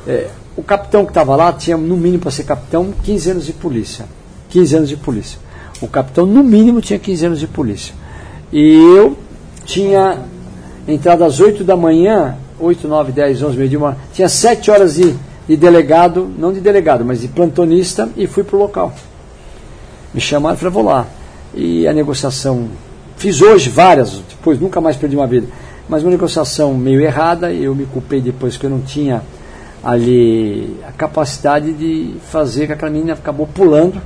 é, 0.07 0.31
o 0.57 0.63
capitão 0.63 1.05
que 1.05 1.11
estava 1.11 1.35
lá 1.35 1.53
tinha, 1.53 1.77
no 1.77 1.97
mínimo, 1.97 2.23
para 2.23 2.31
ser 2.31 2.45
capitão, 2.45 2.93
15 3.03 3.31
anos 3.31 3.47
de 3.47 3.53
polícia. 3.53 4.05
15 4.51 4.77
anos 4.77 4.89
de 4.89 4.97
polícia. 4.97 5.39
O 5.81 5.89
capitão, 5.89 6.27
no 6.27 6.45
mínimo, 6.45 6.81
tinha 6.81 6.99
15 6.99 7.27
anos 7.27 7.41
de 7.41 7.47
polícia. 7.47 7.95
E 8.53 8.75
eu 8.75 9.17
tinha 9.65 10.19
entrado 10.87 11.25
às 11.25 11.41
8 11.41 11.65
da 11.65 11.77
manhã, 11.77 12.37
8, 12.61 12.87
9, 12.87 13.13
10, 13.13 13.43
11, 13.43 13.57
meio 13.57 13.69
dia, 13.69 13.79
uma, 13.79 13.97
tinha 14.13 14.29
7 14.29 14.71
horas 14.71 14.95
de, 14.95 15.15
de 15.49 15.57
delegado, 15.57 16.31
não 16.39 16.53
de 16.53 16.61
delegado, 16.61 17.05
mas 17.05 17.21
de 17.21 17.29
plantonista, 17.29 18.11
e 18.17 18.27
fui 18.27 18.45
para 18.45 18.57
o 18.57 18.59
local. 18.59 18.93
Me 20.13 20.21
chamaram 20.21 20.57
e 20.57 20.59
falei, 20.59 20.73
vou 20.73 20.85
lá. 20.85 21.07
E 21.55 21.89
a 21.89 21.93
negociação, 21.95 22.69
fiz 23.17 23.41
hoje 23.41 23.71
várias, 23.71 24.21
depois 24.29 24.61
nunca 24.61 24.81
mais 24.81 24.97
perdi 24.97 25.17
uma 25.17 25.27
vida, 25.27 25.47
mas 25.89 26.03
uma 26.03 26.11
negociação 26.11 26.75
meio 26.75 27.01
errada, 27.01 27.53
eu 27.53 27.75
me 27.75 27.87
culpei 27.87 28.21
depois 28.21 28.57
que 28.57 28.67
eu 28.67 28.71
não 28.71 28.81
tinha 28.81 29.23
ali 29.83 30.81
a 30.87 30.93
capacidade 30.93 31.73
de 31.73 32.15
fazer 32.31 32.67
que 32.67 32.73
aquela 32.73 32.91
menina 32.91 33.15
acabou 33.15 33.47
pulando, 33.47 34.01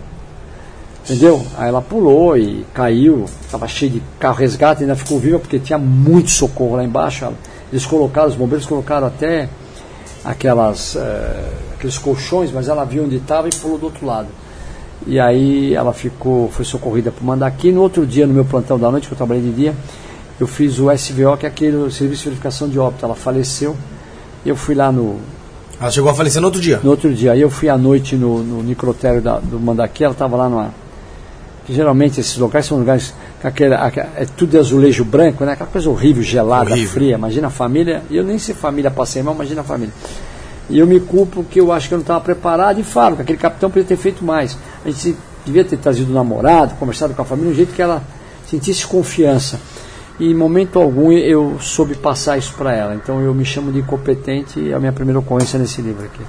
entendeu? 1.05 1.45
Aí 1.57 1.69
ela 1.69 1.83
pulou 1.83 2.37
e 2.37 2.65
caiu, 2.73 3.27
estava 3.43 3.69
cheio 3.69 3.93
de 3.93 4.03
carro 4.19 4.37
resgate, 4.37 4.83
ainda 4.83 4.97
ficou 4.97 5.19
viva 5.19 5.39
porque 5.39 5.59
tinha 5.59 5.79
muito 5.79 6.31
socorro 6.31 6.77
lá 6.77 6.85
embaixo. 6.85 7.27
Eles 7.71 7.85
colocaram, 7.85 8.29
os 8.29 8.35
bombeiros 8.35 8.67
colocaram 8.67 9.07
até 9.07 9.49
aquelas, 10.25 10.95
uh, 10.95 11.01
aqueles 11.75 11.99
colchões, 11.99 12.51
mas 12.51 12.69
ela 12.69 12.85
viu 12.85 13.05
onde 13.05 13.17
estava 13.17 13.49
e 13.49 13.55
pulou 13.55 13.79
do 13.79 13.87
outro 13.87 14.07
lado. 14.07 14.29
E 15.07 15.21
aí 15.21 15.75
ela 15.75 15.93
ficou, 15.93 16.51
foi 16.51 16.65
socorrida 16.65 17.13
para 17.13 17.25
Mandaqui. 17.25 17.71
No 17.71 17.83
outro 17.83 18.07
dia, 18.07 18.27
no 18.27 18.35
meu 18.35 18.45
plantão 18.45 18.79
da 18.79 18.91
noite, 18.91 19.07
que 19.07 19.15
eu 19.15 19.17
trabalhei 19.17 19.43
de 19.43 19.53
dia, 19.53 19.75
eu 20.41 20.47
fiz 20.47 20.79
o 20.79 20.91
SVO, 20.91 21.37
que 21.37 21.47
é 21.47 21.49
aquele 21.49 21.91
Serviço 21.91 22.25
de 22.25 22.29
Verificação 22.31 22.69
de 22.69 22.79
Óbito. 22.79 23.05
Ela 23.05 23.15
faleceu. 23.15 23.77
Eu 24.45 24.57
fui 24.57 24.75
lá 24.75 24.91
no. 24.91 25.21
Ela 25.81 25.91
chegou 25.91 26.11
a 26.11 26.15
falecer 26.15 26.41
no 26.41 26.47
outro 26.47 26.61
dia? 26.61 26.81
No 26.83 26.91
outro 26.91 27.13
dia. 27.13 27.33
Aí 27.33 27.41
eu 27.41 27.51
fui 27.51 27.69
à 27.69 27.77
noite 27.77 28.17
no, 28.17 28.43
no 28.43 28.63
necrotério 28.63 29.21
da, 29.21 29.39
do 29.39 29.61
Mandaqui, 29.61 30.05
ela 30.05 30.13
estava 30.13 30.37
lá 30.37 30.49
numa. 30.49 30.75
Que 31.67 31.75
geralmente 31.75 32.21
esses 32.21 32.37
locais 32.39 32.65
são 32.65 32.79
lugares 32.79 33.13
com 33.43 33.49
aquele, 33.49 33.75
é 33.75 34.25
tudo 34.37 34.51
de 34.51 34.59
azulejo 34.59 35.05
branco, 35.05 35.45
né? 35.45 35.53
Aquela 35.53 35.69
coisa 35.69 35.91
horrível, 35.91 36.23
gelada, 36.23 36.71
horrível. 36.71 36.91
fria. 36.91 37.15
Imagina 37.17 37.49
a 37.49 37.51
família. 37.51 38.03
Eu 38.11 38.25
nem 38.25 38.39
sei 38.39 38.55
família 38.55 38.91
passei 38.91 39.23
mal, 39.23 39.35
imagina 39.35 39.61
a 39.61 39.65
família. 39.65 39.93
E 40.71 40.79
eu 40.79 40.87
me 40.87 40.99
culpo 41.01 41.45
que 41.45 41.61
eu 41.61 41.73
acho 41.73 41.89
que 41.89 41.95
eu 41.95 41.99
não 41.99 42.03
estava 42.03 42.21
preparado 42.21 42.81
e 42.81 42.85
falo 42.85 43.17
que 43.17 43.23
aquele 43.23 43.39
capitão 43.39 43.71
podia 43.71 43.87
ter 43.87 43.97
feito 43.97 44.25
mais. 44.25 44.57
A 44.85 44.91
gente 44.91 45.17
devia 45.45 45.65
ter 45.65 45.77
trazido 45.77 46.11
o 46.11 46.15
namorado, 46.15 46.75
conversado 46.77 47.15
com 47.15 47.23
a 47.23 47.25
família, 47.25 47.51
de 47.51 47.55
um 47.55 47.57
jeito 47.57 47.75
que 47.75 47.83
ela 47.83 48.03
sentisse 48.49 48.87
confiança. 48.87 49.61
E 50.19 50.31
em 50.31 50.35
momento 50.35 50.79
algum 50.79 51.13
eu 51.13 51.59
soube 51.61 51.95
passar 51.95 52.39
isso 52.39 52.55
para 52.55 52.75
ela. 52.75 52.95
Então 52.95 53.21
eu 53.21 53.35
me 53.35 53.45
chamo 53.45 53.71
de 53.71 53.81
incompetente 53.81 54.59
e 54.59 54.73
é 54.73 54.75
a 54.75 54.81
minha 54.81 54.93
primeira 54.93 55.19
ocorrência 55.19 55.59
nesse 55.59 55.83
livro 55.83 56.05
aqui. 56.05 56.23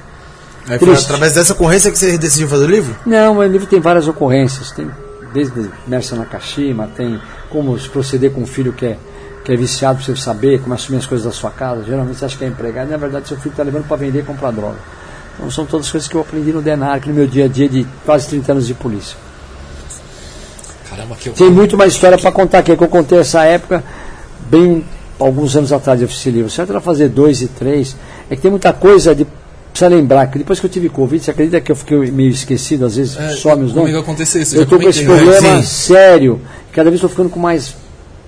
Foi 0.79 0.93
através 0.93 1.33
dessa 1.33 1.53
ocorrência 1.53 1.91
que 1.91 1.97
você 1.97 2.17
decidiu 2.17 2.47
fazer 2.49 2.65
o 2.65 2.67
livro? 2.67 2.95
Não, 3.05 3.37
o 3.37 3.43
livro 3.43 3.65
tem 3.65 3.79
várias 3.79 4.07
ocorrências. 4.07 4.71
Tem 4.71 4.89
desde 5.33 5.69
Mersa 5.87 6.15
Nakashima, 6.15 6.89
tem 6.95 7.19
como 7.49 7.77
se 7.79 7.87
proceder 7.87 8.31
com 8.31 8.41
um 8.41 8.47
filho 8.47 8.73
que 8.73 8.85
é 8.85 8.97
que 9.45 9.53
é 9.53 9.55
viciado 9.55 10.03
para 10.03 10.13
você 10.13 10.21
saber 10.21 10.59
como 10.59 10.73
assumir 10.73 10.97
as 10.97 11.05
coisas 11.05 11.25
da 11.25 11.31
sua 11.31 11.49
casa. 11.49 11.81
Geralmente 11.81 12.17
você 12.17 12.25
acha 12.25 12.37
que 12.37 12.43
é 12.43 12.47
empregado, 12.49 12.89
e 12.89 12.91
na 12.91 12.97
verdade 12.97 13.29
seu 13.29 13.37
filho 13.37 13.51
está 13.51 13.63
levando 13.63 13.87
para 13.87 13.95
vender 13.95 14.19
e 14.19 14.23
comprar 14.23 14.51
droga. 14.51 14.75
Então 15.35 15.49
são 15.49 15.65
todas 15.65 15.89
coisas 15.89 16.09
que 16.09 16.15
eu 16.15 16.21
aprendi 16.21 16.51
no 16.51 16.61
DENARC, 16.61 17.07
no 17.07 17.13
meu 17.13 17.25
dia 17.25 17.45
a 17.45 17.47
dia 17.47 17.69
de 17.69 17.87
quase 18.05 18.27
30 18.27 18.51
anos 18.51 18.67
de 18.67 18.73
polícia. 18.73 19.15
Caramba, 20.97 21.15
que. 21.15 21.29
Tem 21.29 21.49
muito 21.49 21.77
mais 21.77 21.93
história 21.93 22.17
para 22.17 22.31
contar 22.31 22.59
aqui, 22.59 22.75
que 22.75 22.83
eu 22.83 22.87
contei 22.87 23.19
essa 23.19 23.43
época, 23.43 23.83
bem 24.49 24.83
alguns 25.19 25.55
anos 25.55 25.71
atrás 25.71 26.01
eu 26.01 26.07
fiz 26.07 26.17
esse 26.17 26.31
livro. 26.31 26.49
Certo 26.49 26.71
era 26.71 26.81
fazer 26.81 27.09
dois 27.09 27.41
e 27.41 27.47
três. 27.47 27.95
É 28.29 28.35
que 28.35 28.41
tem 28.41 28.51
muita 28.51 28.73
coisa 28.73 29.13
de. 29.13 29.25
Precisa 29.71 29.95
lembrar 29.95 30.25
que 30.27 30.39
depois 30.39 30.59
que 30.59 30.65
eu 30.65 30.69
tive 30.69 30.89
Covid, 30.89 31.23
você 31.23 31.29
acredita 31.29 31.61
que 31.61 31.71
eu 31.71 31.75
fiquei 31.75 31.97
meio 32.09 32.31
esquecido, 32.31 32.85
às 32.85 32.95
vezes 32.95 33.15
é, 33.15 33.29
some 33.33 33.63
os 33.63 33.73
nomes? 33.73 33.93
aconteceu 33.95 34.41
isso, 34.41 34.55
eu 34.55 34.63
estou 34.63 34.79
com 34.79 34.89
esse 34.89 35.05
problema 35.05 35.61
sério. 35.61 36.41
Cada 36.73 36.89
vez 36.89 36.95
estou 36.95 37.09
ficando 37.09 37.29
com 37.29 37.39
mais 37.39 37.75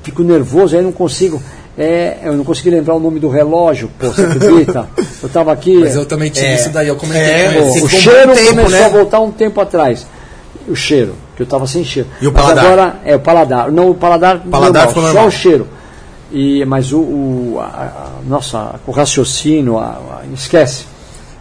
fico 0.03 0.21
nervoso, 0.21 0.75
aí 0.75 0.83
não 0.83 0.91
consigo. 0.91 1.41
É, 1.75 2.17
eu 2.23 2.35
não 2.35 2.43
consegui 2.43 2.69
lembrar 2.69 2.93
o 2.93 2.99
nome 2.99 3.19
do 3.19 3.29
relógio, 3.29 3.89
pô, 3.97 4.07
você 4.07 4.21
acredita? 4.21 4.87
Eu 5.21 5.27
estava 5.27 5.51
aqui. 5.51 5.77
Mas 5.77 5.95
eu 5.95 6.05
também 6.05 6.29
tive 6.29 6.45
é, 6.45 6.55
isso 6.55 6.69
daí, 6.69 6.87
eu 6.87 6.95
comentei 6.95 7.21
é, 7.21 7.51
pô, 7.51 7.85
O 7.85 7.89
cheiro 7.89 8.33
tempo, 8.33 8.49
começou 8.49 8.69
né? 8.69 8.85
a 8.85 8.87
voltar 8.87 9.19
um 9.19 9.31
tempo 9.31 9.59
atrás. 9.59 10.07
O 10.65 10.75
cheiro, 10.75 11.13
que 11.39 11.43
eu 11.43 11.45
estava 11.45 11.65
sem 11.65 11.85
cheiro. 11.85 12.09
E 12.21 12.27
o 12.27 12.33
paladar? 12.33 12.55
Mas 12.55 12.65
agora, 12.65 12.99
é, 13.05 13.15
o 13.15 13.19
paladar. 13.19 13.71
Não, 13.71 13.91
o 13.91 13.95
paladar, 13.95 14.39
paladar 14.41 14.85
normal, 14.87 15.03
normal. 15.03 15.23
só 15.23 15.27
o 15.27 15.31
cheiro. 15.31 15.67
E, 16.33 16.65
mas 16.65 16.91
o, 16.91 16.99
o 16.99 17.57
a, 17.61 17.63
a, 17.63 18.09
nossa, 18.27 18.75
o 18.85 18.91
raciocínio, 18.91 19.77
a, 19.77 20.23
esquece. 20.33 20.85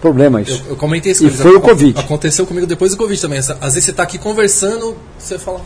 Problema 0.00 0.40
isso. 0.40 0.62
Eu, 0.66 0.70
eu 0.70 0.76
comentei 0.76 1.10
isso. 1.10 1.26
E 1.26 1.30
foi 1.30 1.56
o 1.56 1.60
Covid. 1.60 1.98
Aconteceu 1.98 2.46
comigo 2.46 2.64
depois 2.64 2.92
do 2.92 2.96
Covid 2.96 3.20
também. 3.20 3.40
Às 3.40 3.48
vezes 3.48 3.84
você 3.84 3.90
está 3.90 4.04
aqui 4.04 4.18
conversando, 4.18 4.96
você 5.18 5.36
fala, 5.36 5.60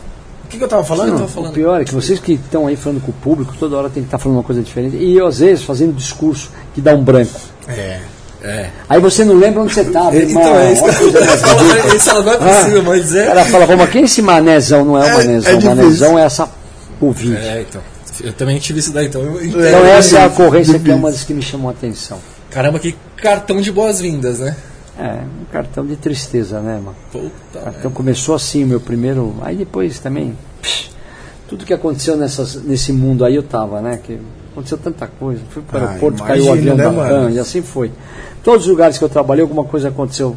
O 0.45 0.47
que, 0.49 0.57
que 0.57 0.63
eu 0.63 0.67
tava 0.67 0.83
falando? 0.83 1.13
Não, 1.13 1.19
Eu 1.21 1.27
falando. 1.27 1.51
O 1.51 1.53
pior 1.53 1.79
é 1.79 1.85
que 1.85 1.93
vocês 1.93 2.19
que 2.19 2.33
estão 2.33 2.65
aí 2.65 2.75
falando 2.75 3.01
com 3.01 3.11
o 3.11 3.13
público, 3.13 3.53
toda 3.59 3.77
hora 3.77 3.89
tem 3.91 4.01
que 4.01 4.07
estar 4.07 4.17
falando 4.17 4.37
uma 4.37 4.43
coisa 4.43 4.63
diferente. 4.63 4.97
E 4.97 5.15
eu, 5.15 5.27
às 5.27 5.37
vezes, 5.37 5.63
fazendo 5.63 5.93
discurso 5.93 6.49
que 6.73 6.81
dá 6.81 6.95
um 6.95 7.03
branco. 7.03 7.39
É. 7.67 8.01
É. 8.43 8.69
Aí 8.89 8.99
você 8.99 9.23
não 9.23 9.35
lembra 9.35 9.61
onde 9.61 9.73
você 9.73 9.81
estava, 9.81 10.15
irmão. 10.15 10.41
Então, 10.43 10.59
é 10.59 10.73
isso. 10.73 10.83
Olha 10.83 10.91
ridícula. 10.99 11.95
Isso 11.95 12.13
não 12.23 12.31
é 12.31 12.35
Ah. 12.35 12.37
possível, 12.39 12.83
mas 12.83 13.11
O 13.13 13.17
é. 13.17 13.25
cara 13.27 13.45
fala, 13.45 13.75
mas 13.77 13.89
quem 13.89 14.01
é 14.01 14.05
esse 14.05 14.21
manezão? 14.21 14.83
Não 14.85 14.97
é 14.97 15.01
o 15.01 15.05
É- 15.07 15.13
manezão, 15.13 15.51
é 15.51 15.55
o 15.55 15.63
manezão 15.63 16.19
é 16.19 16.23
essa 16.25 16.49
ouvinte. 16.99 17.37
É, 17.37 17.61
então. 17.69 17.81
Eu 18.21 18.33
também 18.33 18.59
tive 18.59 18.79
isso 18.79 18.91
daí, 18.93 19.07
então. 19.07 19.21
Eu. 19.21 19.43
Então 19.43 19.85
essa 19.85 20.19
é 20.19 20.23
a 20.23 20.27
ocorrência 20.27 20.77
que 20.77 20.91
é 20.91 20.95
uma 20.95 21.09
das 21.11 21.23
que 21.23 21.33
me 21.33 21.41
chamou 21.41 21.69
a 21.69 21.71
atenção. 21.71 22.19
Caramba, 22.51 22.77
que 22.79 22.95
cartão 23.17 23.59
de 23.61 23.71
boas-vindas, 23.71 24.39
né? 24.39 24.55
É, 24.99 25.09
um 25.41 25.45
cartão 25.51 25.83
de 25.85 25.95
tristeza, 25.95 26.59
né, 26.59 26.73
mano? 26.75 26.95
Puta. 27.11 27.73
Então 27.79 27.89
começou 27.91 28.35
assim 28.35 28.63
o 28.63 28.67
meu 28.67 28.79
primeiro. 28.79 29.35
Aí 29.41 29.55
depois 29.55 29.97
também. 29.99 30.37
psh, 30.61 30.91
tudo 31.47 31.65
que 31.65 31.73
aconteceu 31.73 32.15
nessas, 32.15 32.55
nesse 32.61 32.93
mundo 32.93 33.25
aí 33.25 33.35
eu 33.35 33.41
tava, 33.43 33.81
né? 33.81 33.99
Que 34.03 34.19
aconteceu 34.51 34.77
tanta 34.77 35.07
coisa. 35.07 35.41
Fui 35.49 35.63
para 35.63 35.79
o 35.79 35.83
Ah, 35.83 35.87
aeroporto, 35.89 36.23
caiu 36.23 36.45
o 36.45 36.51
avião 36.51 36.75
né, 36.77 36.83
da 36.83 36.91
mano? 36.91 37.29
E 37.31 37.39
assim 37.39 37.63
foi. 37.63 37.91
Todos 38.43 38.65
os 38.65 38.69
lugares 38.69 38.97
que 38.97 39.03
eu 39.03 39.09
trabalhei, 39.09 39.41
alguma 39.41 39.63
coisa 39.63 39.87
aconteceu. 39.87 40.35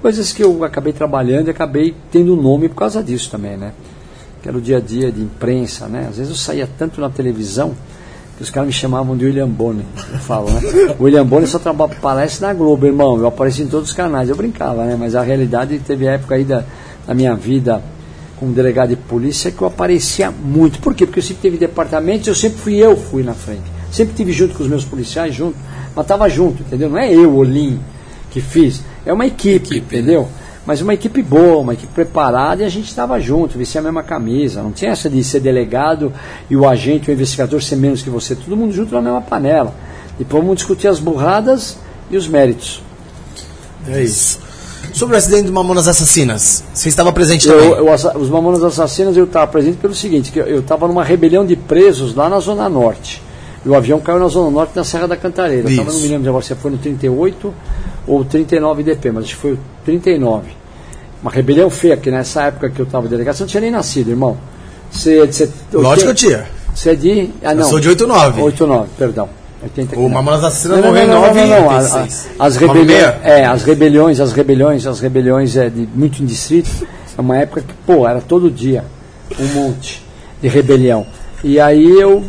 Coisas 0.00 0.32
que 0.32 0.42
eu 0.42 0.64
acabei 0.64 0.92
trabalhando 0.92 1.48
e 1.48 1.50
acabei 1.50 1.94
tendo 2.10 2.34
nome 2.34 2.68
por 2.68 2.76
causa 2.76 3.02
disso 3.02 3.30
também, 3.30 3.56
né? 3.56 3.72
Que 4.42 4.48
era 4.48 4.56
o 4.56 4.60
dia 4.60 4.78
a 4.78 4.80
dia 4.80 5.12
de 5.12 5.20
imprensa, 5.20 5.86
né? 5.86 6.06
Às 6.08 6.16
vezes 6.16 6.30
eu 6.30 6.36
saía 6.36 6.68
tanto 6.78 7.00
na 7.00 7.10
televisão 7.10 7.74
que 8.36 8.42
os 8.44 8.50
caras 8.50 8.68
me 8.68 8.72
chamavam 8.72 9.16
de 9.16 9.26
William 9.26 9.48
Bonner. 9.48 9.84
Eu 10.12 10.18
falo, 10.20 10.48
né? 10.50 10.60
O 10.98 11.02
William 11.04 11.26
Bonner 11.26 11.48
só 11.48 11.58
trabalha, 11.58 11.92
aparece 11.92 12.40
na 12.40 12.54
Globo, 12.54 12.86
irmão. 12.86 13.18
Eu 13.18 13.26
apareço 13.26 13.60
em 13.60 13.66
todos 13.66 13.90
os 13.90 13.94
canais. 13.94 14.28
Eu 14.28 14.36
brincava, 14.36 14.84
né? 14.84 14.96
Mas 14.98 15.14
a 15.14 15.22
realidade 15.22 15.78
teve 15.80 16.08
a 16.08 16.12
época 16.12 16.36
aí 16.36 16.44
da, 16.44 16.64
da 17.06 17.12
minha 17.12 17.34
vida 17.34 17.82
como 18.38 18.52
delegado 18.52 18.90
de 18.90 18.96
polícia 18.96 19.50
que 19.50 19.60
eu 19.60 19.66
aparecia 19.66 20.30
muito. 20.30 20.78
Por 20.78 20.94
quê? 20.94 21.04
Porque 21.04 21.18
eu 21.18 21.22
sempre 21.24 21.42
teve 21.42 21.58
departamentos, 21.58 22.28
eu 22.28 22.34
sempre 22.34 22.58
fui 22.58 22.76
eu 22.76 22.96
fui 22.96 23.22
na 23.22 23.34
frente. 23.34 23.64
Sempre 23.90 24.14
tive 24.14 24.32
junto 24.32 24.54
com 24.54 24.62
os 24.62 24.68
meus 24.68 24.84
policiais, 24.84 25.34
junto, 25.34 25.56
mas 25.94 26.04
estava 26.04 26.28
junto, 26.28 26.62
entendeu? 26.62 26.88
Não 26.88 26.98
é 26.98 27.12
eu, 27.12 27.36
Olim, 27.36 27.80
que 28.30 28.40
fiz. 28.40 28.82
É 29.04 29.12
uma 29.12 29.26
equipe, 29.26 29.76
Equipe, 29.76 29.96
entendeu? 29.96 30.28
Mas 30.68 30.82
uma 30.82 30.92
equipe 30.92 31.22
boa, 31.22 31.62
uma 31.62 31.72
equipe 31.72 31.90
preparada 31.94 32.62
e 32.62 32.66
a 32.66 32.68
gente 32.68 32.88
estava 32.88 33.18
junto, 33.18 33.56
vestia 33.56 33.80
a 33.80 33.84
mesma 33.84 34.02
camisa. 34.02 34.62
Não 34.62 34.70
tinha 34.70 34.90
essa 34.90 35.08
de 35.08 35.24
ser 35.24 35.40
delegado 35.40 36.12
e 36.50 36.54
o 36.54 36.68
agente, 36.68 37.10
o 37.10 37.12
investigador 37.12 37.62
ser 37.62 37.76
menos 37.76 38.02
que 38.02 38.10
você. 38.10 38.36
Todo 38.36 38.54
mundo 38.54 38.74
junto 38.74 38.94
na 38.94 39.00
mesma 39.00 39.22
panela. 39.22 39.74
Depois 40.18 40.42
vamos 40.42 40.58
discutir 40.58 40.86
as 40.86 40.98
burradas 40.98 41.78
e 42.10 42.18
os 42.18 42.28
méritos. 42.28 42.82
É 43.88 44.02
isso. 44.02 44.40
Sobre 44.92 45.14
o 45.14 45.18
acidente 45.18 45.44
do 45.44 45.52
Mamonas 45.54 45.88
Assassinas, 45.88 46.62
você 46.74 46.90
estava 46.90 47.12
presente 47.12 47.48
também? 47.48 47.66
Eu, 47.66 47.86
eu, 47.86 48.20
os 48.20 48.28
Mamonas 48.28 48.62
Assassinas 48.62 49.16
eu 49.16 49.24
estava 49.24 49.46
presente 49.46 49.78
pelo 49.78 49.94
seguinte, 49.94 50.30
que 50.30 50.38
eu 50.38 50.60
estava 50.60 50.86
numa 50.86 51.02
rebelião 51.02 51.46
de 51.46 51.56
presos 51.56 52.14
lá 52.14 52.28
na 52.28 52.40
Zona 52.40 52.68
Norte. 52.68 53.22
E 53.68 53.70
o 53.70 53.74
avião 53.74 54.00
caiu 54.00 54.18
na 54.18 54.28
Zona 54.28 54.50
Norte, 54.50 54.72
na 54.74 54.82
Serra 54.82 55.06
da 55.06 55.14
Cantareira. 55.14 55.68
Eu 55.68 55.70
Isso. 55.70 55.84
não 55.84 55.92
me 56.00 56.08
lembro 56.08 56.26
agora 56.30 56.42
se 56.42 56.54
foi 56.54 56.70
no 56.70 56.78
38 56.78 57.54
ou 58.06 58.24
39 58.24 58.82
DP, 58.82 59.10
mas 59.12 59.24
acho 59.24 59.34
que 59.34 59.40
foi 59.42 59.52
o 59.52 59.58
39. 59.84 60.46
Uma 61.20 61.30
rebelião 61.30 61.68
feia, 61.68 61.94
que 61.94 62.10
nessa 62.10 62.44
época 62.44 62.70
que 62.70 62.80
eu 62.80 62.86
estava 62.86 63.06
delegado, 63.06 63.34
você 63.36 63.42
não 63.42 63.48
tinha 63.48 63.60
nem 63.60 63.70
nascido, 63.70 64.08
irmão. 64.08 64.38
Você, 64.90 65.26
você, 65.26 65.50
Lógico 65.70 66.06
que 66.06 66.10
eu 66.12 66.14
tinha. 66.14 66.46
Você 66.74 66.90
é 66.92 66.94
de. 66.94 67.28
Ah, 67.44 67.54
não. 67.54 67.64
sou 67.68 67.78
de 67.78 67.90
89. 67.90 68.40
89, 68.40 68.88
perdão. 68.96 69.28
80 69.62 69.96
que 69.96 70.00
O. 70.00 70.08
Mamonas 70.08 70.44
Assassinas 70.44 70.82
morreu 70.82 71.02
em 71.04 71.06
não, 71.06 71.14
não, 71.16 71.20
9 71.26 71.40
não, 71.40 71.48
não, 71.48 71.70
a- 71.70 71.74
86. 71.76 72.28
a- 72.38 72.46
As 72.46 72.54
Nove 72.54 72.64
e 72.64 72.68
rebeliões, 72.68 73.14
é, 73.22 73.44
as 73.44 73.62
rebeliões, 73.64 74.20
as 74.20 74.32
rebeliões, 74.32 74.86
as 74.86 75.00
rebeliões 75.00 75.56
é 75.58 75.68
de 75.68 75.86
muito 75.94 76.22
indistrito. 76.22 76.70
É 77.18 77.20
uma 77.20 77.36
época 77.36 77.60
que, 77.60 77.74
pô, 77.84 78.08
era 78.08 78.22
todo 78.22 78.50
dia 78.50 78.82
um 79.38 79.46
monte 79.48 80.02
de 80.40 80.48
rebelião. 80.48 81.04
E 81.44 81.60
aí 81.60 81.84
eu 82.00 82.24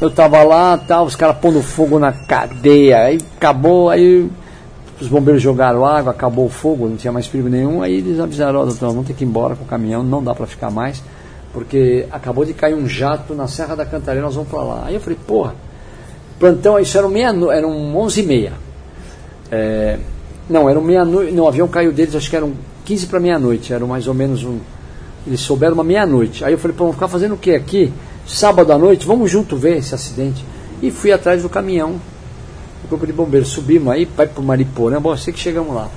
eu 0.00 0.10
tava 0.10 0.42
lá, 0.42 0.76
tal, 0.76 1.04
os 1.06 1.16
caras 1.16 1.36
pondo 1.38 1.62
fogo 1.62 1.98
na 1.98 2.12
cadeia, 2.12 2.98
aí 3.04 3.18
acabou, 3.36 3.88
aí 3.88 4.28
os 5.00 5.08
bombeiros 5.08 5.42
jogaram 5.42 5.84
água, 5.86 6.10
acabou 6.12 6.46
o 6.46 6.50
fogo, 6.50 6.88
não 6.88 6.96
tinha 6.96 7.12
mais 7.12 7.26
perigo 7.26 7.48
nenhum, 7.48 7.82
aí 7.82 7.96
eles 7.98 8.18
avisaram, 8.20 8.60
ó, 8.60 8.64
doutor, 8.64 8.88
vamos 8.90 9.06
ter 9.06 9.14
que 9.14 9.24
ir 9.24 9.26
embora 9.26 9.54
com 9.54 9.64
o 9.64 9.66
caminhão, 9.66 10.02
não 10.02 10.22
dá 10.22 10.34
para 10.34 10.46
ficar 10.46 10.70
mais, 10.70 11.02
porque 11.52 12.06
acabou 12.10 12.44
de 12.44 12.52
cair 12.52 12.74
um 12.74 12.86
jato 12.88 13.34
na 13.34 13.46
Serra 13.48 13.74
da 13.74 13.86
Cantareira, 13.86 14.26
nós 14.26 14.34
vamos 14.34 14.50
para 14.50 14.62
lá. 14.62 14.82
Aí 14.86 14.94
eu 14.94 15.00
falei, 15.00 15.18
porra, 15.26 15.54
plantão, 16.38 16.78
isso 16.78 16.96
era 16.98 17.08
meia 17.08 17.32
no- 17.32 17.50
eram 17.50 17.70
11 17.96 18.20
e 18.20 18.26
meia. 18.26 18.52
É, 19.50 19.98
não, 20.48 20.68
eram 20.68 20.80
meia-noite, 20.82 21.32
não, 21.32 21.44
o 21.44 21.48
avião 21.48 21.66
caiu 21.68 21.92
deles, 21.92 22.14
acho 22.14 22.28
que 22.28 22.36
eram 22.36 22.52
15 22.84 23.06
para 23.06 23.18
meia-noite, 23.20 23.72
eram 23.72 23.86
mais 23.86 24.06
ou 24.06 24.14
menos 24.14 24.44
um, 24.44 24.58
eles 25.26 25.40
souberam 25.40 25.74
uma 25.74 25.84
meia-noite. 25.84 26.44
Aí 26.44 26.52
eu 26.52 26.58
falei, 26.58 26.76
pô, 26.76 26.84
vamos 26.84 26.96
ficar 26.96 27.08
fazendo 27.08 27.34
o 27.34 27.38
que 27.38 27.52
aqui? 27.54 27.92
Sábado 28.26 28.72
à 28.72 28.78
noite, 28.78 29.06
vamos 29.06 29.30
junto 29.30 29.56
ver 29.56 29.78
esse 29.78 29.94
acidente. 29.94 30.44
E 30.82 30.90
fui 30.90 31.12
atrás 31.12 31.42
do 31.42 31.48
caminhão, 31.48 32.00
do 32.82 32.88
corpo 32.88 33.06
de 33.06 33.12
bombeiros, 33.12 33.48
subimos 33.48 33.92
aí, 33.92 34.04
vai 34.04 34.26
pro 34.26 34.42
Mariporã, 34.42 35.00
bom, 35.00 35.16
sei 35.16 35.32
que 35.32 35.38
chegamos 35.38 35.74
lá. 35.74 35.88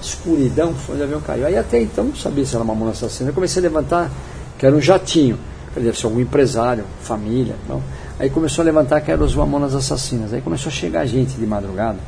Escuridão, 0.00 0.74
foi 0.74 0.94
onde 0.94 1.02
o 1.02 1.04
avião 1.06 1.20
caiu. 1.20 1.46
Aí 1.46 1.56
até 1.56 1.80
então 1.80 2.04
não 2.04 2.14
sabia 2.14 2.44
se 2.44 2.54
era 2.54 2.62
uma 2.62 2.74
mão 2.74 2.88
assassina. 2.88 3.30
Eu 3.30 3.34
comecei 3.34 3.60
a 3.60 3.64
levantar 3.64 4.10
que 4.58 4.64
era 4.64 4.74
um 4.74 4.80
jatinho. 4.80 5.38
Deve 5.74 5.96
ser 5.98 6.06
algum 6.06 6.20
empresário, 6.20 6.84
família. 7.00 7.54
Não. 7.68 7.82
Aí 8.18 8.28
começou 8.30 8.62
a 8.62 8.64
levantar 8.64 9.00
que 9.00 9.10
eram 9.10 9.24
os 9.24 9.34
Mamonas 9.34 9.74
Assassinas. 9.74 10.32
Aí 10.32 10.40
começou 10.40 10.70
a 10.70 10.72
chegar 10.72 11.06
gente 11.06 11.34
de 11.34 11.46
madrugada. 11.46 11.98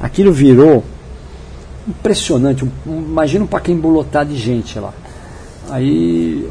Aquilo 0.00 0.32
virou 0.32 0.84
impressionante. 1.88 2.64
Um, 2.64 2.70
um, 2.86 2.98
imagina 2.98 3.44
um 3.44 4.24
de 4.24 4.36
gente 4.36 4.78
lá. 4.78 4.92
Aí 5.70 6.46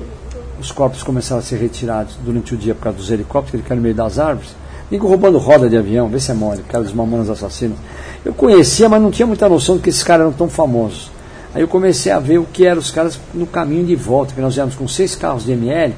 os 0.63 0.71
corpos 0.71 1.03
começaram 1.03 1.39
a 1.39 1.43
ser 1.43 1.57
retirados 1.57 2.15
durante 2.23 2.53
o 2.53 2.57
dia 2.57 2.73
por 2.73 2.83
causa 2.83 2.97
dos 2.97 3.11
helicópteros, 3.11 3.51
que 3.51 3.57
ele 3.57 3.63
caiu 3.63 3.77
no 3.77 3.83
meio 3.83 3.95
das 3.95 4.17
árvores. 4.17 4.55
Nego 4.89 5.07
roubando 5.07 5.37
roda 5.37 5.69
de 5.69 5.75
avião, 5.77 6.07
vê 6.07 6.19
se 6.19 6.31
é 6.31 6.33
mole, 6.33 6.61
cara 6.63 6.83
dos 6.83 6.93
Mamonas 6.93 7.29
Assassinos. 7.29 7.77
Eu 8.23 8.33
conhecia, 8.33 8.87
mas 8.87 9.01
não 9.01 9.11
tinha 9.11 9.25
muita 9.27 9.47
noção 9.49 9.75
de 9.77 9.81
que 9.83 9.89
esses 9.89 10.03
caras 10.03 10.25
eram 10.27 10.33
tão 10.33 10.49
famosos. 10.49 11.11
Aí 11.53 11.61
eu 11.61 11.67
comecei 11.67 12.11
a 12.11 12.19
ver 12.19 12.37
o 12.39 12.45
que 12.45 12.65
eram 12.65 12.79
os 12.79 12.91
caras 12.91 13.19
no 13.33 13.45
caminho 13.45 13.85
de 13.85 13.95
volta, 13.95 14.33
que 14.33 14.41
nós 14.41 14.55
viemos 14.55 14.75
com 14.75 14.87
seis 14.87 15.15
carros 15.15 15.45
de 15.45 15.51
ML, 15.51 15.93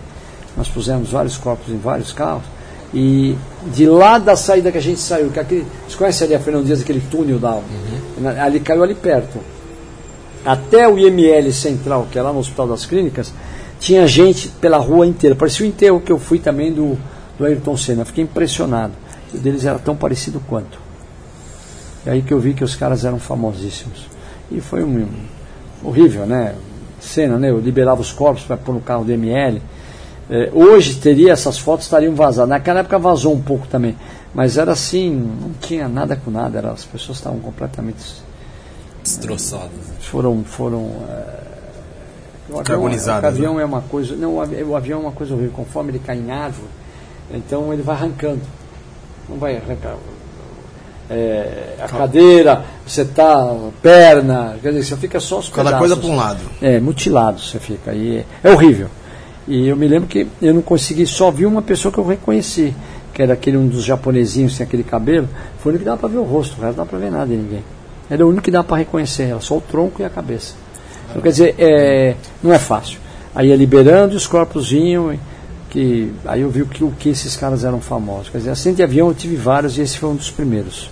nós 0.57 0.67
pusemos 0.67 1.09
vários 1.11 1.37
corpos 1.37 1.73
em 1.73 1.77
vários 1.77 2.11
carros, 2.11 2.43
e 2.93 3.35
de 3.73 3.85
lá 3.85 4.17
da 4.17 4.35
saída 4.35 4.71
que 4.71 4.77
a 4.77 4.81
gente 4.81 4.99
saiu, 4.99 5.29
que 5.29 5.39
aquele, 5.39 5.65
vocês 5.83 5.95
conhecem 5.95 6.25
ali 6.27 6.35
a 6.35 6.39
Fernão 6.39 6.63
Dias, 6.63 6.81
aquele 6.81 7.01
túnel 7.11 7.37
da 7.39 7.59
Na- 8.17 8.43
ali 8.43 8.59
caiu 8.59 8.83
ali 8.83 8.95
perto. 8.95 9.37
Até 10.45 10.87
o 10.87 10.97
IML 10.97 11.51
Central, 11.51 12.07
que 12.11 12.19
é 12.19 12.21
lá 12.21 12.31
no 12.31 12.39
Hospital 12.39 12.67
das 12.67 12.85
Clínicas, 12.85 13.33
tinha 13.79 14.07
gente 14.07 14.47
pela 14.47 14.77
rua 14.77 15.05
inteira. 15.05 15.35
Parecia 15.35 15.65
o 15.65 15.69
enterro 15.69 15.99
que 15.99 16.11
eu 16.11 16.19
fui 16.19 16.39
também 16.39 16.71
do, 16.71 16.97
do 17.37 17.45
Ayrton 17.45 17.77
Senna. 17.77 18.05
Fiquei 18.05 18.23
impressionado. 18.23 18.93
O 19.33 19.37
deles 19.37 19.65
era 19.65 19.79
tão 19.79 19.95
parecido 19.95 20.41
quanto. 20.47 20.79
É 22.05 22.11
aí 22.11 22.21
que 22.21 22.33
eu 22.33 22.39
vi 22.39 22.53
que 22.53 22.63
os 22.63 22.75
caras 22.75 23.03
eram 23.03 23.19
famosíssimos. 23.19 24.07
E 24.51 24.61
foi 24.61 24.83
um, 24.83 25.07
um 25.83 25.87
horrível, 25.87 26.25
né? 26.25 26.55
Cena, 26.99 27.37
né? 27.37 27.49
Eu 27.49 27.59
liberava 27.59 28.01
os 28.01 28.11
corpos 28.11 28.43
para 28.43 28.57
pôr 28.57 28.73
no 28.73 28.81
carro 28.81 29.03
do 29.03 29.11
ML. 29.11 29.61
É, 30.29 30.49
hoje 30.53 30.95
teria 30.95 31.33
essas 31.33 31.57
fotos 31.57 31.85
estariam 31.85 32.15
vazadas. 32.15 32.49
Naquela 32.49 32.79
época 32.79 32.97
vazou 32.97 33.33
um 33.33 33.41
pouco 33.41 33.67
também. 33.67 33.95
Mas 34.33 34.57
era 34.57 34.71
assim, 34.71 35.11
não 35.11 35.51
tinha 35.59 35.87
nada 35.87 36.15
com 36.15 36.31
nada. 36.31 36.57
Era, 36.57 36.71
as 36.71 36.85
pessoas 36.85 37.17
estavam 37.17 37.39
completamente 37.39 38.23
Destroçado. 39.03 39.69
foram 39.99 40.43
foram 40.43 40.91
é, 41.09 41.44
o 42.49 42.53
avião, 42.59 42.63
Carbonizadas, 42.63 43.23
o 43.33 43.37
avião 43.37 43.59
é 43.59 43.65
uma 43.65 43.81
coisa 43.81 44.15
não 44.15 44.35
o 44.35 44.41
avi- 44.41 44.63
o 44.63 44.75
avião 44.75 44.99
é 44.99 45.01
uma 45.03 45.11
coisa 45.11 45.33
horrível 45.33 45.51
conforme 45.55 45.91
ele 45.91 45.99
cai 45.99 46.17
em 46.17 46.29
árvore 46.31 46.67
então 47.33 47.73
ele 47.73 47.81
vai 47.81 47.95
arrancando 47.95 48.41
não 49.27 49.37
vai 49.37 49.57
arrancar 49.57 49.95
é, 51.09 51.75
a 51.79 51.87
cadeira 51.87 52.63
você 52.85 53.05
tá 53.05 53.55
perna 53.81 54.55
quer 54.61 54.69
dizer 54.71 54.83
você 54.85 54.97
fica 54.97 55.19
só 55.19 55.39
os 55.39 55.49
Cada 55.49 55.69
pedaços. 55.71 55.79
coisa 55.79 55.97
para 55.97 56.09
um 56.09 56.15
lado. 56.15 56.39
É, 56.61 56.79
mutilado 56.79 57.39
você 57.39 57.59
fica. 57.59 57.93
E 57.93 58.17
é, 58.17 58.25
é 58.43 58.51
horrível. 58.51 58.87
E 59.47 59.67
eu 59.67 59.75
me 59.75 59.87
lembro 59.87 60.07
que 60.09 60.27
eu 60.41 60.51
não 60.53 60.63
consegui, 60.63 61.05
só 61.05 61.29
vi 61.29 61.45
uma 61.45 61.61
pessoa 61.61 61.91
que 61.91 61.99
eu 61.99 62.07
reconheci, 62.07 62.73
que 63.13 63.21
era 63.21 63.33
aquele 63.33 63.55
um 63.57 63.67
dos 63.67 63.83
japonesinhos 63.83 64.55
sem 64.55 64.65
aquele 64.65 64.83
cabelo. 64.83 65.29
Foi 65.59 65.71
o 65.71 65.75
único 65.75 65.83
que 65.83 65.85
dava 65.85 65.99
para 65.99 66.09
ver 66.09 66.17
o 66.17 66.23
rosto, 66.23 66.53
o 66.57 66.61
resto 66.61 66.65
não 66.77 66.85
dava 66.85 66.89
para 66.89 66.97
ver 66.97 67.11
nada 67.11 67.27
de 67.27 67.35
ninguém. 67.35 67.63
Era 68.09 68.25
o 68.25 68.29
único 68.29 68.43
que 68.43 68.49
dava 68.49 68.63
para 68.63 68.77
reconhecer, 68.77 69.35
só 69.41 69.57
o 69.57 69.61
tronco 69.61 70.01
e 70.01 70.05
a 70.05 70.09
cabeça. 70.09 70.55
Então, 71.15 71.23
quer 71.23 71.29
dizer, 71.29 71.55
é, 71.57 72.13
não 72.43 72.51
é 72.51 72.59
fácil. 72.59 72.99
Aí 73.33 73.47
ia 73.47 73.55
liberando 73.55 74.13
e 74.13 74.17
os 74.17 74.27
corpos 74.27 74.69
vinham. 74.69 75.17
Que, 75.69 76.11
aí 76.25 76.41
eu 76.41 76.49
vi 76.49 76.61
o 76.61 76.65
que, 76.65 76.83
o 76.83 76.91
que 76.91 77.09
esses 77.09 77.37
caras 77.37 77.63
eram 77.63 77.79
famosos. 77.79 78.29
Quer 78.29 78.39
dizer, 78.39 78.49
acidente 78.49 78.77
de 78.77 78.83
avião 78.83 79.07
eu 79.07 79.13
tive 79.13 79.37
vários 79.37 79.77
e 79.77 79.81
esse 79.81 79.97
foi 79.97 80.09
um 80.09 80.15
dos 80.15 80.29
primeiros. 80.29 80.89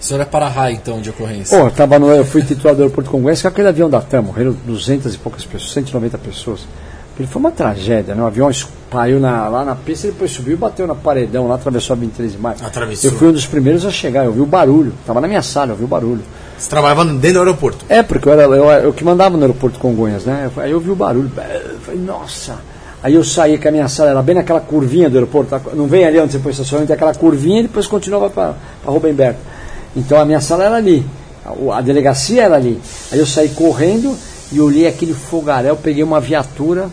O 0.00 0.04
senhor 0.04 0.20
é 0.20 0.24
para-raio, 0.24 0.74
então, 0.74 1.00
de 1.00 1.10
ocorrência. 1.10 1.56
Pô, 1.56 1.66
eu, 1.66 1.70
tava 1.70 1.98
no, 1.98 2.10
eu 2.10 2.24
fui 2.24 2.42
titular 2.42 2.74
do 2.74 2.82
aeroporto 2.82 3.10
Congresso, 3.10 3.42
que 3.42 3.46
é 3.46 3.50
aquele 3.50 3.68
avião 3.68 3.88
da 3.88 4.00
TAM, 4.00 4.22
morreram 4.22 4.56
200 4.66 5.14
e 5.14 5.18
poucas 5.18 5.44
pessoas, 5.44 5.72
190 5.72 6.18
pessoas. 6.18 6.66
Ele 7.18 7.28
foi 7.28 7.38
uma 7.38 7.52
tragédia, 7.52 8.14
né? 8.14 8.22
O 8.22 8.26
avião 8.26 8.50
caiu 8.90 9.20
na, 9.20 9.46
lá 9.48 9.64
na 9.64 9.76
pista, 9.76 10.06
depois 10.06 10.30
subiu 10.30 10.54
e 10.54 10.56
bateu 10.56 10.86
na 10.86 10.94
paredão, 10.94 11.46
lá 11.46 11.56
atravessou 11.56 11.94
a 11.94 11.98
23 11.98 12.32
de 12.32 12.38
maio. 12.38 12.56
Atravessou. 12.64 13.10
Eu 13.10 13.16
fui 13.16 13.28
um 13.28 13.32
dos 13.32 13.46
primeiros 13.46 13.84
a 13.84 13.90
chegar, 13.90 14.24
eu 14.24 14.32
vi 14.32 14.40
o 14.40 14.46
barulho, 14.46 14.94
estava 15.00 15.20
na 15.20 15.28
minha 15.28 15.42
sala, 15.42 15.72
eu 15.72 15.76
vi 15.76 15.84
o 15.84 15.88
barulho. 15.88 16.22
Você 16.60 16.68
trabalhava 16.68 17.06
dentro 17.06 17.32
do 17.32 17.38
aeroporto? 17.38 17.86
É, 17.88 18.02
porque 18.02 18.28
eu 18.28 18.32
era 18.34 18.42
eu, 18.42 18.64
eu 18.84 18.92
que 18.92 19.02
mandava 19.02 19.34
no 19.34 19.42
aeroporto 19.42 19.78
Congonhas, 19.78 20.26
né? 20.26 20.50
Aí 20.58 20.70
eu 20.70 20.78
vi 20.78 20.90
o 20.90 20.94
barulho, 20.94 21.30
falei, 21.80 21.98
nossa. 21.98 22.58
Aí 23.02 23.14
eu 23.14 23.24
saí 23.24 23.56
com 23.56 23.68
a 23.68 23.70
minha 23.70 23.88
sala, 23.88 24.10
era 24.10 24.22
bem 24.22 24.34
naquela 24.34 24.60
curvinha 24.60 25.08
do 25.08 25.16
aeroporto, 25.16 25.58
não 25.74 25.86
vem 25.86 26.04
ali 26.04 26.20
onde 26.20 26.32
você 26.32 26.38
põe 26.38 26.52
estacionamento, 26.52 26.88
tem 26.88 26.94
aquela 26.94 27.14
curvinha 27.14 27.60
e 27.60 27.62
depois 27.62 27.86
continuava 27.86 28.28
para 28.28 28.54
Rubem 28.84 29.14
Berto. 29.14 29.40
Então 29.96 30.20
a 30.20 30.24
minha 30.26 30.40
sala 30.40 30.64
era 30.64 30.76
ali, 30.76 31.04
a, 31.46 31.78
a 31.78 31.80
delegacia 31.80 32.42
era 32.42 32.56
ali. 32.56 32.78
Aí 33.10 33.18
eu 33.18 33.24
saí 33.24 33.48
correndo 33.48 34.14
e 34.52 34.60
olhei 34.60 34.86
aquele 34.86 35.14
fogaréu, 35.14 35.76
peguei 35.76 36.02
uma 36.02 36.20
viatura 36.20 36.90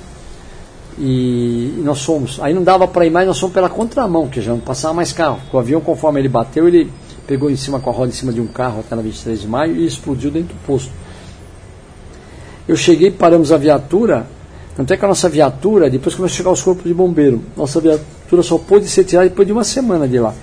e, 0.97 1.75
e 1.77 1.81
nós 1.83 2.01
fomos. 2.05 2.39
Aí 2.41 2.53
não 2.53 2.63
dava 2.63 2.87
para 2.87 3.05
ir 3.05 3.09
mais, 3.09 3.27
nós 3.27 3.37
fomos 3.37 3.53
pela 3.53 3.67
contramão, 3.67 4.29
que 4.29 4.39
já 4.39 4.53
não 4.53 4.59
passava 4.59 4.93
mais 4.93 5.11
carro. 5.11 5.39
O 5.51 5.59
avião, 5.59 5.81
conforme 5.81 6.21
ele 6.21 6.29
bateu, 6.29 6.69
ele 6.69 6.89
pegou 7.27 7.51
em 7.51 7.57
cima 7.57 7.79
com 7.79 7.89
a 7.89 7.93
roda 7.93 8.09
em 8.09 8.15
cima 8.15 8.31
de 8.31 8.39
um 8.39 8.47
carro 8.47 8.79
até 8.79 8.95
na 8.95 9.01
23 9.01 9.41
de 9.41 9.47
maio 9.47 9.75
e 9.75 9.85
explodiu 9.85 10.31
dentro 10.31 10.55
do 10.55 10.65
posto. 10.65 10.89
Eu 12.67 12.75
cheguei, 12.75 13.11
paramos 13.11 13.51
a 13.51 13.57
viatura, 13.57 14.25
tanto 14.75 14.93
é 14.93 14.97
que 14.97 15.03
a 15.03 15.07
nossa 15.07 15.27
viatura, 15.27 15.89
depois 15.89 16.15
começou 16.15 16.33
a 16.33 16.37
chegar 16.37 16.51
os 16.51 16.61
corpos 16.61 16.85
de 16.85 16.93
bombeiro, 16.93 17.43
nossa 17.55 17.81
viatura 17.81 18.41
só 18.41 18.57
pôde 18.57 18.87
ser 18.87 19.03
tirada 19.03 19.29
depois 19.29 19.45
de 19.45 19.51
uma 19.51 19.63
semana 19.63 20.07
de 20.07 20.19
lá, 20.19 20.33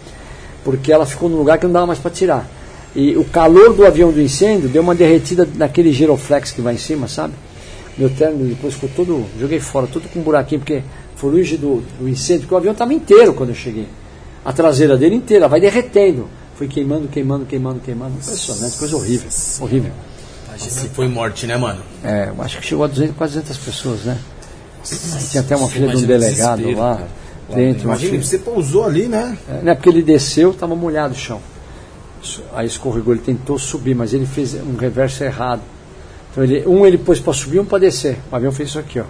porque 0.62 0.92
ela 0.92 1.06
ficou 1.06 1.28
num 1.28 1.38
lugar 1.38 1.58
que 1.58 1.64
não 1.64 1.72
dava 1.72 1.86
mais 1.86 1.98
para 1.98 2.10
tirar. 2.10 2.48
E 2.94 3.16
o 3.16 3.24
calor 3.24 3.74
do 3.74 3.84
avião 3.84 4.12
do 4.12 4.20
incêndio 4.20 4.68
deu 4.68 4.80
uma 4.80 4.94
derretida 4.94 5.48
naquele 5.56 5.92
giroflex 5.92 6.52
que 6.52 6.60
vai 6.60 6.74
em 6.74 6.78
cima, 6.78 7.08
sabe? 7.08 7.34
Meu 7.98 8.08
terno 8.08 8.44
depois 8.44 8.74
ficou 8.74 8.90
todo, 8.94 9.24
joguei 9.38 9.58
fora, 9.58 9.86
tudo 9.86 10.08
com 10.08 10.20
um 10.20 10.22
buraquinho, 10.22 10.60
porque 10.60 10.82
foi 11.16 11.30
luz 11.30 11.50
do, 11.58 11.82
do 11.98 12.08
incêndio, 12.08 12.42
porque 12.42 12.54
o 12.54 12.58
avião 12.58 12.72
estava 12.72 12.94
inteiro 12.94 13.34
quando 13.34 13.50
eu 13.50 13.54
cheguei. 13.54 13.88
A 14.44 14.52
traseira 14.52 14.96
dele 14.96 15.16
inteira, 15.16 15.48
vai 15.48 15.60
derretendo. 15.60 16.28
Foi 16.56 16.68
queimando, 16.68 17.08
queimando, 17.08 17.44
queimando, 17.46 17.80
queimando. 17.80 18.14
Impressionante, 18.16 18.76
coisa 18.76 18.96
horrível. 18.96 19.28
Horrível. 19.60 19.92
Imagina 20.48 20.90
foi 20.94 21.08
morte, 21.08 21.46
né, 21.46 21.56
mano? 21.56 21.82
É, 22.04 22.28
eu 22.28 22.42
acho 22.42 22.58
que 22.58 22.66
chegou 22.66 22.84
a 22.84 22.88
200, 22.88 23.16
quase 23.16 23.34
200 23.34 23.58
pessoas, 23.58 24.00
né? 24.04 24.18
Tinha 25.30 25.42
até 25.42 25.56
uma 25.56 25.68
filha 25.68 25.88
de 25.88 25.96
um 25.96 26.02
delegado 26.02 26.70
lá, 26.72 27.00
lá 27.48 27.56
dentro. 27.56 27.84
Imagina, 27.84 28.22
você 28.22 28.38
pousou 28.38 28.84
ali, 28.84 29.08
né? 29.08 29.36
É, 29.48 29.62
né? 29.64 29.74
Porque 29.74 29.88
ele 29.88 30.02
desceu, 30.02 30.50
estava 30.50 30.76
molhado 30.76 31.14
o 31.14 31.16
chão. 31.16 31.40
Aí 32.54 32.66
escorregou, 32.66 33.12
ele 33.14 33.22
tentou 33.22 33.58
subir, 33.58 33.94
mas 33.94 34.14
ele 34.14 34.26
fez 34.26 34.54
um 34.54 34.76
reverso 34.76 35.24
errado. 35.24 35.60
Então 36.30 36.44
ele, 36.44 36.66
um 36.66 36.86
ele 36.86 36.98
pôs 36.98 37.18
para 37.18 37.32
subir, 37.32 37.58
um 37.60 37.64
para 37.64 37.78
descer. 37.78 38.18
O 38.30 38.36
avião 38.36 38.52
fez 38.52 38.68
isso 38.70 38.78
aqui, 38.78 39.00
ó. 39.00 39.04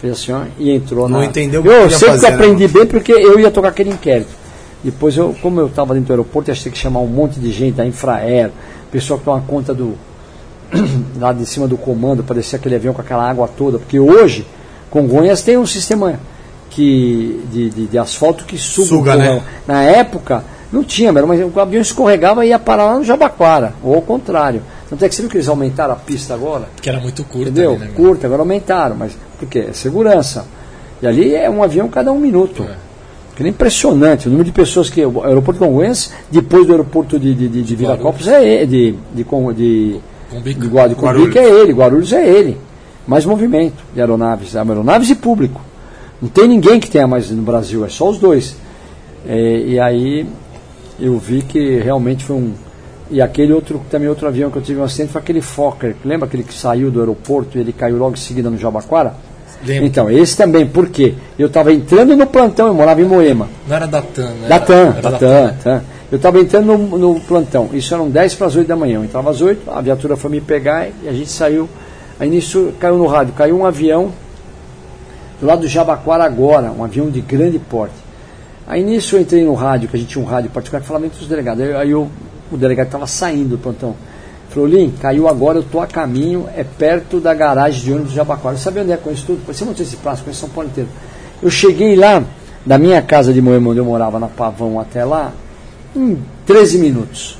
Fez 0.00 0.12
assim, 0.12 0.32
ó, 0.32 0.42
e 0.58 0.70
entrou 0.70 1.08
Não 1.08 1.20
na. 1.20 1.26
entendeu 1.26 1.60
o 1.60 1.64
que 1.64 1.70
Eu 1.70 1.90
sempre 1.90 2.06
fazer, 2.06 2.28
né, 2.28 2.34
aprendi 2.34 2.68
bem 2.68 2.86
porque 2.86 3.12
eu 3.12 3.38
ia 3.40 3.50
tocar 3.50 3.68
aquele 3.68 3.90
inquérito. 3.90 4.43
Depois, 4.84 5.16
eu, 5.16 5.34
como 5.40 5.60
eu 5.60 5.66
estava 5.66 5.94
dentro 5.94 6.08
do 6.08 6.12
aeroporto, 6.12 6.50
achei 6.50 6.70
que 6.70 6.76
chamar 6.76 7.00
um 7.00 7.06
monte 7.06 7.40
de 7.40 7.50
gente 7.50 7.76
da 7.76 7.86
Infraero, 7.86 8.52
pessoal 8.92 9.18
que 9.18 9.24
toma 9.24 9.42
conta 9.46 9.72
do. 9.72 9.94
lá 11.18 11.32
de 11.32 11.46
cima 11.46 11.66
do 11.66 11.76
comando 11.78 12.22
para 12.22 12.36
descer 12.36 12.56
aquele 12.56 12.74
avião 12.74 12.92
com 12.92 13.00
aquela 13.00 13.28
água 13.28 13.48
toda. 13.48 13.78
Porque 13.78 13.98
hoje, 13.98 14.46
Congonhas 14.90 15.42
tem 15.42 15.56
um 15.56 15.66
sistema 15.66 16.20
que, 16.68 17.42
de, 17.50 17.70
de, 17.70 17.86
de 17.86 17.98
asfalto 17.98 18.44
que 18.44 18.58
suga, 18.58 18.88
Suga, 18.88 19.16
né? 19.16 19.42
Na 19.66 19.82
época, 19.82 20.44
não 20.70 20.84
tinha, 20.84 21.12
mas 21.12 21.40
o 21.40 21.60
avião 21.60 21.80
escorregava 21.80 22.44
e 22.44 22.50
ia 22.50 22.58
parar 22.58 22.86
lá 22.86 22.98
no 22.98 23.04
Jabaquara, 23.04 23.74
ou 23.82 23.94
ao 23.94 24.02
contrário. 24.02 24.62
Tanto 24.90 25.04
é 25.04 25.08
que 25.08 25.14
você 25.14 25.22
viu 25.22 25.30
que 25.30 25.36
eles 25.36 25.48
aumentaram 25.48 25.94
a 25.94 25.96
pista 25.96 26.34
agora? 26.34 26.68
Que 26.82 26.90
era 26.90 27.00
muito 27.00 27.24
curto. 27.24 27.48
Entendeu? 27.48 27.72
ali, 27.72 27.80
né? 27.80 27.90
Curta, 27.94 28.26
agora 28.26 28.42
aumentaram, 28.42 28.96
mas 28.96 29.16
por 29.38 29.48
quê? 29.48 29.66
É 29.70 29.72
segurança. 29.72 30.46
E 31.00 31.06
ali 31.06 31.34
é 31.34 31.48
um 31.48 31.62
avião 31.62 31.88
cada 31.88 32.12
um 32.12 32.18
minuto. 32.18 32.64
É. 32.64 32.76
Que 33.36 33.42
é 33.42 33.48
impressionante. 33.48 34.26
O 34.28 34.30
número 34.30 34.44
de 34.46 34.52
pessoas 34.52 34.88
que. 34.88 35.04
O 35.04 35.22
aeroporto 35.24 35.60
de 35.60 35.66
Congonhas, 35.66 36.12
depois 36.30 36.66
do 36.66 36.72
aeroporto 36.72 37.18
de, 37.18 37.34
de, 37.34 37.48
de, 37.48 37.62
de 37.62 37.76
Viracopos, 37.76 38.28
é 38.28 38.44
ele. 38.44 38.66
De, 38.66 38.92
de, 38.92 38.98
de, 39.16 39.24
Cumbica. 39.24 39.54
de, 40.60 40.68
Gua- 40.68 40.88
de 40.88 40.94
Guarulhos. 40.94 41.26
Cumbica 41.28 41.40
é 41.40 41.50
ele. 41.60 41.72
Guarulhos 41.72 42.12
é 42.12 42.28
ele. 42.28 42.56
Mais 43.06 43.24
movimento 43.24 43.82
de 43.92 44.00
aeronaves. 44.00 44.54
Aeronaves 44.56 45.10
e 45.10 45.14
público. 45.14 45.60
Não 46.22 46.28
tem 46.28 46.46
ninguém 46.48 46.78
que 46.80 46.88
tenha 46.88 47.06
mais 47.06 47.30
no 47.30 47.42
Brasil, 47.42 47.84
é 47.84 47.88
só 47.88 48.08
os 48.08 48.18
dois. 48.18 48.56
É, 49.26 49.58
e 49.66 49.80
aí 49.80 50.26
eu 50.98 51.18
vi 51.18 51.42
que 51.42 51.78
realmente 51.80 52.24
foi 52.24 52.36
um. 52.36 52.52
E 53.10 53.20
aquele 53.20 53.52
outro, 53.52 53.82
também 53.90 54.08
outro 54.08 54.26
avião 54.26 54.50
que 54.50 54.56
eu 54.56 54.62
tive 54.62 54.80
um 54.80 54.84
acidente 54.84 55.12
foi 55.12 55.20
aquele 55.20 55.40
Fokker. 55.42 55.94
Lembra 56.04 56.26
aquele 56.26 56.42
que 56.42 56.54
saiu 56.54 56.90
do 56.90 57.00
aeroporto 57.00 57.58
e 57.58 57.60
ele 57.60 57.72
caiu 57.72 57.98
logo 57.98 58.14
em 58.14 58.18
seguida 58.18 58.48
no 58.48 58.56
Jabaquara? 58.56 59.14
Lembro. 59.64 59.86
Então, 59.86 60.10
esse 60.10 60.36
também, 60.36 60.66
por 60.66 60.88
quê? 60.88 61.14
Eu 61.38 61.46
estava 61.48 61.72
entrando 61.72 62.16
no 62.16 62.26
plantão, 62.26 62.66
eu 62.68 62.74
morava 62.74 63.00
em 63.00 63.04
Moema. 63.04 63.48
Não 63.68 63.76
era 63.76 63.86
da 63.86 64.00
TAM, 64.02 64.30
né? 64.30 64.48
Da 64.48 64.58
TAM, 64.58 64.94
Era 64.96 65.10
da 65.10 65.18
TAM, 65.18 65.54
TAM. 65.62 65.82
Eu 66.12 66.16
estava 66.16 66.38
entrando 66.38 66.66
no, 66.78 66.98
no 66.98 67.20
plantão, 67.20 67.70
isso 67.72 67.92
eram 67.94 68.08
10 68.10 68.34
para 68.34 68.46
as 68.46 68.56
8 68.56 68.68
da 68.68 68.76
manhã. 68.76 68.96
Eu 68.98 69.04
entrava 69.04 69.30
às 69.30 69.40
8, 69.40 69.70
a 69.70 69.80
viatura 69.80 70.16
foi 70.16 70.30
me 70.30 70.40
pegar 70.40 70.86
e 71.02 71.08
a 71.08 71.12
gente 71.12 71.30
saiu. 71.30 71.68
Aí 72.20 72.28
nisso 72.30 72.72
caiu 72.78 72.96
no 72.96 73.06
rádio, 73.06 73.32
caiu 73.34 73.58
um 73.58 73.64
avião 73.66 74.12
do 75.40 75.46
lado 75.46 75.62
do 75.62 75.68
Jabaquara 75.68 76.24
agora, 76.24 76.70
um 76.70 76.84
avião 76.84 77.10
de 77.10 77.20
grande 77.20 77.58
porte. 77.58 77.94
Aí 78.66 78.82
nisso 78.82 79.16
eu 79.16 79.20
entrei 79.20 79.44
no 79.44 79.54
rádio, 79.54 79.88
que 79.88 79.96
a 79.96 79.98
gente 79.98 80.08
tinha 80.10 80.24
um 80.24 80.26
rádio 80.28 80.50
particular 80.50 80.80
que 80.80 80.86
falava 80.86 81.06
entre 81.06 81.20
os 81.20 81.26
delegados. 81.26 81.62
Aí, 81.62 81.74
aí 81.74 81.90
eu- 81.90 82.08
o 82.52 82.56
delegado 82.56 82.86
estava 82.86 83.06
saindo 83.06 83.50
do 83.50 83.58
plantão. 83.58 83.94
Falou, 84.54 84.68
Lim, 84.68 84.92
caiu 85.00 85.28
agora, 85.28 85.58
eu 85.58 85.62
estou 85.62 85.80
a 85.80 85.86
caminho, 85.86 86.48
é 86.56 86.62
perto 86.62 87.18
da 87.18 87.34
garagem 87.34 87.82
de 87.82 87.90
ônibus 87.90 88.10
de 88.10 88.16
Jabaquara. 88.16 88.56
Sabia 88.56 88.82
onde 88.82 88.92
é 88.92 88.96
com 88.96 89.10
isso 89.10 89.26
tudo? 89.26 89.44
Você 89.46 89.64
montou 89.64 89.84
esse 89.84 89.96
prazo, 89.96 90.22
conheço 90.22 90.40
São 90.40 90.48
Paulo 90.48 90.70
inteiro. 90.70 90.88
Eu 91.42 91.50
cheguei 91.50 91.96
lá, 91.96 92.22
da 92.64 92.78
minha 92.78 93.02
casa 93.02 93.32
de 93.32 93.42
Moema, 93.42 93.70
onde 93.70 93.80
eu 93.80 93.84
morava, 93.84 94.20
na 94.20 94.28
Pavão, 94.28 94.78
até 94.78 95.04
lá, 95.04 95.32
em 95.94 96.18
13 96.46 96.78
minutos. 96.78 97.36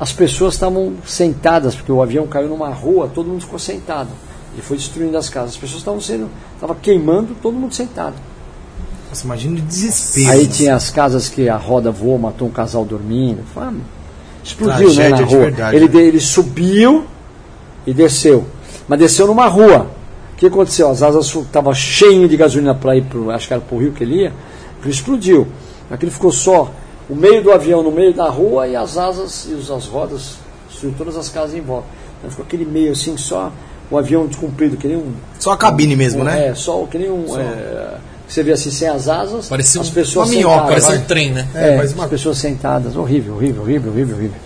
As 0.00 0.12
pessoas 0.12 0.54
estavam 0.54 0.94
sentadas, 1.06 1.76
porque 1.76 1.92
o 1.92 2.02
avião 2.02 2.26
caiu 2.26 2.48
numa 2.48 2.70
rua, 2.70 3.08
todo 3.14 3.28
mundo 3.28 3.42
ficou 3.42 3.58
sentado. 3.58 4.10
E 4.58 4.60
foi 4.60 4.76
destruindo 4.76 5.16
as 5.16 5.28
casas. 5.28 5.50
As 5.50 5.56
pessoas 5.56 5.78
estavam 5.78 6.00
sendo, 6.00 6.28
estava 6.54 6.74
queimando, 6.74 7.36
todo 7.40 7.54
mundo 7.54 7.72
sentado. 7.72 8.14
Nossa, 9.08 9.24
imagina 9.24 9.58
o 9.58 9.62
desespero. 9.62 10.30
Aí 10.32 10.46
tinha 10.48 10.74
as 10.74 10.90
casas 10.90 11.28
que 11.28 11.48
a 11.48 11.56
roda 11.56 11.92
voou, 11.92 12.18
matou 12.18 12.48
um 12.48 12.50
casal 12.50 12.84
dormindo. 12.84 13.44
Foi 13.54 13.62
uma- 13.62 14.01
Explodiu 14.44 14.88
né, 14.88 14.94
Tragédia 14.94 15.10
na 15.10 15.16
de 15.16 15.22
rua. 15.34 15.44
verdade, 15.44 15.76
ele, 15.76 15.88
né? 15.88 16.02
ele 16.02 16.20
subiu 16.20 17.04
e 17.86 17.92
desceu. 17.92 18.44
Mas 18.88 18.98
desceu 18.98 19.26
numa 19.26 19.46
rua. 19.46 19.86
O 20.32 20.36
que 20.36 20.46
aconteceu? 20.46 20.90
As 20.90 21.02
asas 21.02 21.26
estavam 21.34 21.72
cheias 21.72 22.28
de 22.28 22.36
gasolina 22.36 22.74
para 22.74 22.96
ir 22.96 23.02
pro, 23.02 23.30
acho 23.30 23.46
que 23.46 23.52
era 23.54 23.62
para 23.62 23.76
o 23.76 23.80
rio 23.80 23.92
que 23.92 24.02
ele 24.02 24.22
ia, 24.22 24.32
ele 24.82 24.90
explodiu. 24.90 25.46
Aquilo 25.90 26.10
ficou 26.10 26.32
só 26.32 26.70
o 27.08 27.14
meio 27.14 27.42
do 27.42 27.52
avião 27.52 27.82
no 27.82 27.92
meio 27.92 28.12
da 28.12 28.28
rua 28.28 28.66
e 28.66 28.74
as 28.74 28.96
asas 28.98 29.46
e 29.48 29.72
as 29.72 29.86
rodas 29.86 30.36
destruiu 30.68 30.94
todas 30.98 31.16
as 31.16 31.28
casas 31.28 31.54
em 31.54 31.60
volta. 31.60 31.86
Então 32.18 32.30
ficou 32.30 32.44
aquele 32.44 32.64
meio 32.64 32.90
assim, 32.92 33.16
só 33.16 33.52
o 33.90 33.96
avião 33.98 34.26
descomprido, 34.26 34.76
que 34.76 34.88
nem 34.88 34.96
um. 34.96 35.12
Só 35.38 35.52
a 35.52 35.56
cabine 35.56 35.94
mesmo, 35.94 36.22
um- 36.22 36.24
né? 36.24 36.48
É, 36.48 36.54
só 36.54 36.84
que 36.90 36.98
nem 36.98 37.10
um. 37.10 37.24
é, 37.38 37.98
você 38.32 38.42
vê 38.42 38.52
assim, 38.52 38.70
sem 38.70 38.88
as 38.88 39.08
asas, 39.08 39.48
Parecia 39.48 39.80
as 39.80 39.90
pessoas 39.90 40.28
uma 40.28 40.34
minhoca, 40.36 40.54
sentadas. 40.66 40.84
Parece 40.84 41.02
um 41.02 41.06
trem, 41.06 41.30
né? 41.32 41.48
É, 41.54 41.74
É, 41.74 41.76
mas 41.76 41.90
as 41.90 41.94
uma- 41.94 42.08
pessoas 42.08 42.38
sentadas, 42.38 42.96
horrível, 42.96 43.34
horrível, 43.34 43.62
horrível, 43.62 43.92
horrível, 43.92 44.16
horrível. 44.16 44.36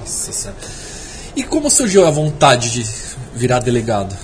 Nossa 0.00 0.32
senhora. 0.32 0.58
E 1.36 1.42
como 1.42 1.68
surgiu 1.70 2.06
a 2.06 2.10
vontade 2.10 2.70
de 2.70 2.86
virar 3.34 3.58
delegado? 3.60 4.14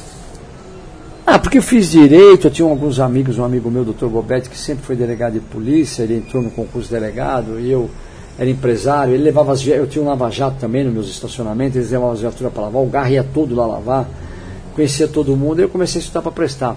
Ah, 1.26 1.38
porque 1.38 1.58
eu 1.58 1.62
fiz 1.62 1.90
direito, 1.90 2.46
eu 2.46 2.50
tinha 2.50 2.68
alguns 2.68 2.98
amigos, 2.98 3.38
um 3.38 3.44
amigo 3.44 3.70
meu, 3.70 3.84
doutor 3.84 4.08
Gobetti, 4.08 4.48
que 4.48 4.58
sempre 4.58 4.84
foi 4.84 4.96
delegado 4.96 5.34
de 5.34 5.40
polícia, 5.40 6.02
ele 6.02 6.16
entrou 6.16 6.42
no 6.42 6.50
concurso 6.50 6.88
de 6.88 6.94
delegado, 6.94 7.60
e 7.60 7.70
eu 7.70 7.88
era 8.38 8.48
empresário, 8.50 9.14
ele 9.14 9.22
levava 9.22 9.52
as 9.52 9.64
eu 9.66 9.86
tinha 9.86 10.02
um 10.02 10.08
lava-jato 10.08 10.56
também 10.58 10.82
nos 10.84 10.92
meus 10.92 11.08
estacionamentos, 11.10 11.76
eles 11.76 11.90
levavam 11.90 12.12
as 12.14 12.20
viaturas 12.20 12.52
para 12.52 12.62
lavar, 12.64 12.82
o 12.82 12.88
carro 12.90 13.10
ia 13.10 13.22
todo 13.22 13.54
lá 13.54 13.66
lavar, 13.66 14.08
conhecia 14.74 15.06
todo 15.06 15.36
mundo, 15.36 15.60
e 15.60 15.64
eu 15.64 15.68
comecei 15.68 16.00
a 16.00 16.02
estudar 16.02 16.22
para 16.22 16.32
prestar. 16.32 16.76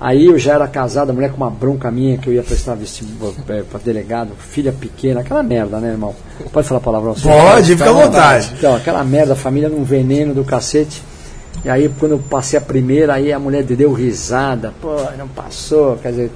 Aí 0.00 0.26
eu 0.26 0.38
já 0.38 0.54
era 0.54 0.66
casado, 0.66 1.10
a 1.10 1.12
mulher 1.12 1.30
com 1.30 1.36
uma 1.36 1.50
bronca 1.50 1.90
minha 1.90 2.18
que 2.18 2.28
eu 2.28 2.32
ia 2.34 2.42
prestar 2.42 2.74
vestibular 2.74 3.32
para 3.46 3.80
delegado, 3.82 4.32
filha 4.38 4.72
pequena, 4.72 5.20
aquela 5.20 5.42
merda, 5.42 5.78
né, 5.78 5.90
irmão? 5.90 6.14
Pode 6.52 6.66
falar 6.66 6.80
palavrão? 6.80 7.14
Pode, 7.14 7.76
fica 7.76 7.88
à 7.88 7.92
vontade. 7.92 8.52
Então, 8.58 8.74
aquela 8.74 9.02
merda, 9.04 9.32
a 9.32 9.36
família 9.36 9.68
num 9.68 9.84
veneno 9.84 10.34
do 10.34 10.44
cacete. 10.44 11.00
E 11.64 11.68
aí, 11.70 11.90
quando 11.98 12.12
eu 12.12 12.18
passei 12.18 12.58
a 12.58 12.62
primeira, 12.62 13.14
aí 13.14 13.32
a 13.32 13.38
mulher 13.38 13.62
deu 13.62 13.92
risada. 13.92 14.74
Pô, 14.82 14.96
não 15.16 15.28
passou. 15.28 15.96
Quer 15.96 16.10
dizer, 16.10 16.30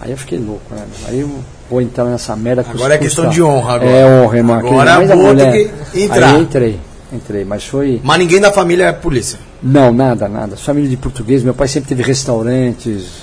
aí 0.00 0.10
eu 0.10 0.16
fiquei 0.16 0.38
louco, 0.38 0.62
né? 0.74 0.82
Aí 1.08 1.20
eu 1.20 1.30
vou 1.70 1.80
entrar 1.80 2.04
nessa 2.04 2.36
merda. 2.36 2.62
que 2.64 2.70
Agora 2.72 2.96
é 2.96 2.98
questão 2.98 3.28
de 3.30 3.42
honra 3.42 3.76
agora. 3.76 3.90
É 3.90 4.04
honra, 4.06 4.36
irmão. 4.36 4.58
Agora 4.58 4.98
mas 4.98 5.10
a 5.10 5.16
mulher- 5.16 5.70
que 5.92 6.02
entrar. 6.02 6.26
Aí 6.26 6.34
eu 6.34 6.40
entrei, 6.42 6.80
entrei. 7.12 7.44
Mas 7.44 7.64
foi... 7.64 8.00
Mas 8.04 8.18
ninguém 8.18 8.40
da 8.40 8.52
família 8.52 8.86
é 8.86 8.92
polícia. 8.92 9.38
Não, 9.62 9.92
nada, 9.92 10.28
nada. 10.28 10.56
Família 10.56 10.90
de 10.90 10.96
português. 10.96 11.44
Meu 11.44 11.54
pai 11.54 11.68
sempre 11.68 11.88
teve 11.88 12.02
restaurantes, 12.02 13.22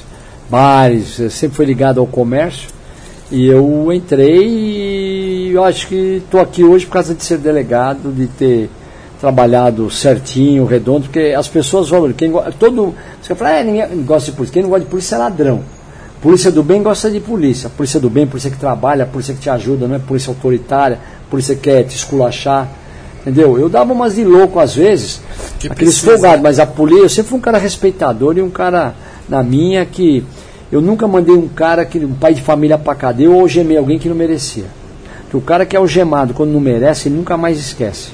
bares, 0.49 1.19
eh, 1.19 1.30
sempre 1.30 1.58
foi 1.58 1.65
ligado 1.65 1.99
ao 1.99 2.08
comércio. 2.08 2.69
E 3.30 3.45
eu 3.45 3.91
entrei 3.91 4.47
e 4.47 5.52
eu 5.54 5.63
acho 5.63 5.88
que 5.88 6.21
estou 6.23 6.39
aqui 6.39 6.63
hoje 6.63 6.86
por 6.86 6.93
causa 6.93 7.13
de 7.13 7.23
ser 7.23 7.38
delegado, 7.39 8.12
de 8.12 8.25
ter 8.28 8.69
trabalhado 9.19 9.91
certinho, 9.91 10.65
redondo, 10.65 11.02
porque 11.02 11.36
as 11.38 11.47
pessoas 11.47 11.89
valorizam. 11.89 12.17
Quem 12.17 12.32
todo, 12.58 12.95
você 13.21 13.36
fala, 13.36 13.58
é, 13.58 13.63
ninguém 13.63 14.04
gosta 14.04 14.32
de 14.32 14.38
polícia. 14.38 14.54
Quem 14.54 14.63
não 14.63 14.69
gosta 14.69 14.86
de 14.86 14.89
polícia 14.89 15.15
é 15.15 15.17
ladrão. 15.17 15.62
Polícia 16.21 16.52
do 16.52 16.63
bem 16.63 16.82
gosta 16.82 17.12
de 17.12 17.19
polícia. 17.19 17.69
Polícia 17.69 17.99
do 17.99 18.10
bem, 18.10 18.25
polícia 18.25 18.49
que 18.49 18.58
trabalha, 18.58 19.06
polícia 19.06 19.34
que 19.34 19.41
te 19.41 19.49
ajuda, 19.49 19.88
não 19.88 19.95
é 19.95 19.99
polícia 19.99 20.32
autoritária, 20.32 20.99
polícia 21.30 21.54
que 21.54 21.62
quer 21.62 21.84
te 21.84 21.97
esculachar. 21.97 22.79
Entendeu? 23.22 23.60
Eu 23.60 23.68
dava 23.68 23.92
umas 23.92 24.16
de 24.16 24.24
louco 24.24 24.60
às 24.60 24.76
vezes, 24.76 25.22
Que 25.60 25.68
aqueles 25.68 26.00
folgados, 26.00 26.42
mas 26.42 26.60
a 26.60 26.66
polícia, 26.66 27.04
eu 27.04 27.10
sempre 27.10 27.30
fui 27.30 27.38
um 27.38 27.42
cara 27.42 27.58
respeitador 27.58 28.38
e 28.38 28.42
um 28.42 28.50
cara 28.50 28.94
na 29.28 29.44
minha 29.44 29.86
que 29.86 30.24
eu 30.72 30.82
nunca 30.82 31.08
mandei 31.08 31.36
um 31.36 31.48
cara 31.48 31.84
que 31.86 31.98
um 32.00 32.14
pai 32.14 32.34
de 32.34 32.42
família 32.42 32.78
pra 32.78 32.96
cadeia 32.96 33.30
ou 33.30 33.42
algemei 33.42 33.78
alguém 33.78 34.00
que 34.00 34.08
não 34.08 34.16
merecia. 34.16 34.66
Porque 35.24 35.38
o 35.38 35.42
cara 35.42 35.66
que 35.66 35.76
é 35.76 35.80
algemado 35.80 36.34
quando 36.34 36.52
não 36.52 36.60
merece, 36.60 37.08
ele 37.08 37.16
nunca 37.16 37.36
mais 37.36 37.60
esquece. 37.60 38.12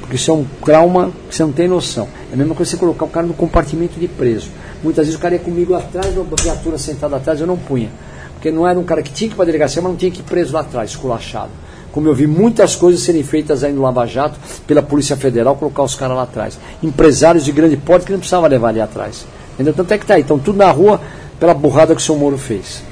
Porque 0.00 0.16
isso 0.16 0.30
é 0.30 0.34
um 0.34 0.44
trauma 0.64 1.10
que 1.28 1.34
você 1.34 1.42
não 1.42 1.52
tem 1.52 1.66
noção. 1.66 2.06
É 2.30 2.34
a 2.34 2.36
mesma 2.36 2.54
coisa 2.54 2.70
que 2.70 2.76
você 2.76 2.80
colocar 2.80 3.06
o 3.06 3.08
cara 3.08 3.26
no 3.26 3.34
compartimento 3.34 3.98
de 3.98 4.06
preso. 4.06 4.50
Muitas 4.82 5.06
vezes 5.06 5.18
o 5.18 5.22
cara 5.22 5.34
ia 5.34 5.40
comigo 5.40 5.74
atrás, 5.74 6.14
uma 6.14 6.24
viatura 6.40 6.76
sentada 6.76 7.16
atrás, 7.16 7.40
eu 7.40 7.46
não 7.46 7.56
punha. 7.56 7.90
Porque 8.34 8.50
não 8.50 8.68
era 8.68 8.78
um 8.78 8.84
cara 8.84 9.02
que 9.02 9.10
tinha 9.10 9.28
que 9.28 9.34
ir 9.34 9.36
para 9.36 9.46
delegacia, 9.46 9.80
mas 9.80 9.92
não 9.92 9.96
tinha 9.96 10.10
que 10.10 10.20
ir 10.20 10.24
preso 10.24 10.52
lá 10.52 10.60
atrás, 10.60 10.90
esculachado. 10.90 11.50
Como 11.94 12.08
eu 12.08 12.14
vi 12.14 12.26
muitas 12.26 12.74
coisas 12.74 13.04
serem 13.04 13.22
feitas 13.22 13.62
aí 13.62 13.72
no 13.72 13.80
Lava 13.80 14.04
Jato 14.04 14.36
pela 14.66 14.82
Polícia 14.82 15.16
Federal, 15.16 15.54
colocar 15.54 15.84
os 15.84 15.94
caras 15.94 16.16
lá 16.16 16.24
atrás. 16.24 16.58
Empresários 16.82 17.44
de 17.44 17.52
grande 17.52 17.76
porte 17.76 18.04
que 18.04 18.10
não 18.10 18.18
precisava 18.18 18.48
levar 18.48 18.70
ali 18.70 18.80
atrás. 18.80 19.24
Entendeu? 19.54 19.72
Tanto 19.72 19.94
é 19.94 19.98
que 19.98 20.04
tá 20.04 20.14
aí, 20.14 20.22
estão 20.22 20.36
tudo 20.36 20.58
na 20.58 20.68
rua 20.72 21.00
pela 21.38 21.54
burrada 21.54 21.94
que 21.94 22.00
o 22.00 22.04
seu 22.04 22.16
Moro 22.16 22.36
fez. 22.36 22.82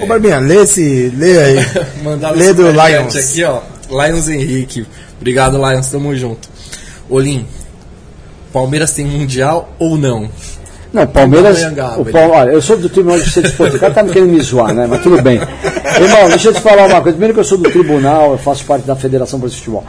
Ô, 0.00 0.06
Barbinha, 0.06 0.38
lê 0.38 0.62
esse. 0.62 1.12
Lê 1.16 1.42
aí. 1.42 1.56
Lê 2.36 2.54
do 2.54 2.70
Lions. 2.70 3.16
aqui, 3.16 3.42
ó. 3.42 3.62
Lions 3.90 4.28
Henrique. 4.28 4.86
Obrigado, 5.16 5.56
Lions. 5.56 5.88
Tamo 5.88 6.14
junto. 6.14 6.48
Olim, 7.10 7.44
Palmeiras 8.52 8.92
tem 8.92 9.04
mundial 9.04 9.74
ou 9.76 9.98
não? 9.98 10.30
Não, 10.92 11.06
Palmeiras. 11.06 11.58
Anhangaba, 11.62 12.00
O 12.00 12.04
Pal- 12.04 12.30
olha, 12.30 12.50
eu 12.50 12.60
sou 12.60 12.76
do 12.76 12.88
Tribunal 12.88 13.16
de 13.18 13.24
Justiça 13.24 13.42
Desportiva. 13.42 13.76
O 13.78 13.80
cara 13.80 13.94
tá 13.94 14.02
me 14.02 14.10
querendo 14.12 14.30
me 14.30 14.40
zoar, 14.40 14.74
né? 14.74 14.86
Mas 14.88 15.02
tudo 15.02 15.20
bem. 15.22 15.36
Irmão, 16.00 16.28
deixa 16.28 16.48
eu 16.50 16.54
te 16.54 16.60
falar 16.60 16.86
uma 16.86 17.00
coisa. 17.00 17.12
Primeiro 17.12 17.32
que 17.34 17.40
eu 17.40 17.44
sou 17.44 17.56
do 17.58 17.70
tribunal, 17.70 18.32
eu 18.32 18.38
faço 18.38 18.64
parte 18.64 18.86
da 18.86 18.94
Federação 18.94 19.38
Brasileira 19.38 19.64
de 19.74 19.82
Futebol. 19.82 19.84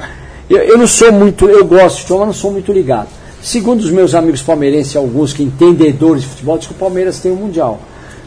Eu, 0.49 0.57
eu 0.73 0.77
não 0.77 0.87
sou 0.87 1.11
muito, 1.11 1.49
eu 1.49 1.65
gosto 1.65 1.95
de 1.95 2.01
futebol, 2.01 2.19
mas 2.19 2.27
não 2.27 2.33
sou 2.33 2.51
muito 2.51 2.71
ligado. 2.71 3.07
Segundo 3.41 3.81
os 3.81 3.91
meus 3.91 4.15
amigos 4.15 4.41
palmeirenses, 4.41 4.95
alguns 4.95 5.33
que 5.33 5.43
entendedores 5.43 6.21
de 6.23 6.29
futebol, 6.29 6.57
diz 6.57 6.67
que 6.67 6.73
o 6.73 6.77
Palmeiras 6.77 7.19
tem 7.19 7.31
o 7.31 7.35
Mundial. 7.35 7.81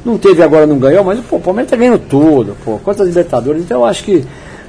Não 0.05 0.19
teve 0.19 0.43
agora, 0.43 0.67
não 0.67 0.79
ganhou, 0.79 1.03
mas 1.03 1.19
pô, 1.21 1.37
o 1.37 1.41
Palmeiras 1.41 1.71
tá 1.71 1.77
ganhando 1.77 1.99
tudo, 1.99 2.55
pô. 2.65 2.79
Quantas 2.85 3.07
Libertadores? 3.09 3.63
Então 3.63 3.81
eu 3.81 3.87
acho 3.87 4.05
que 4.05 4.25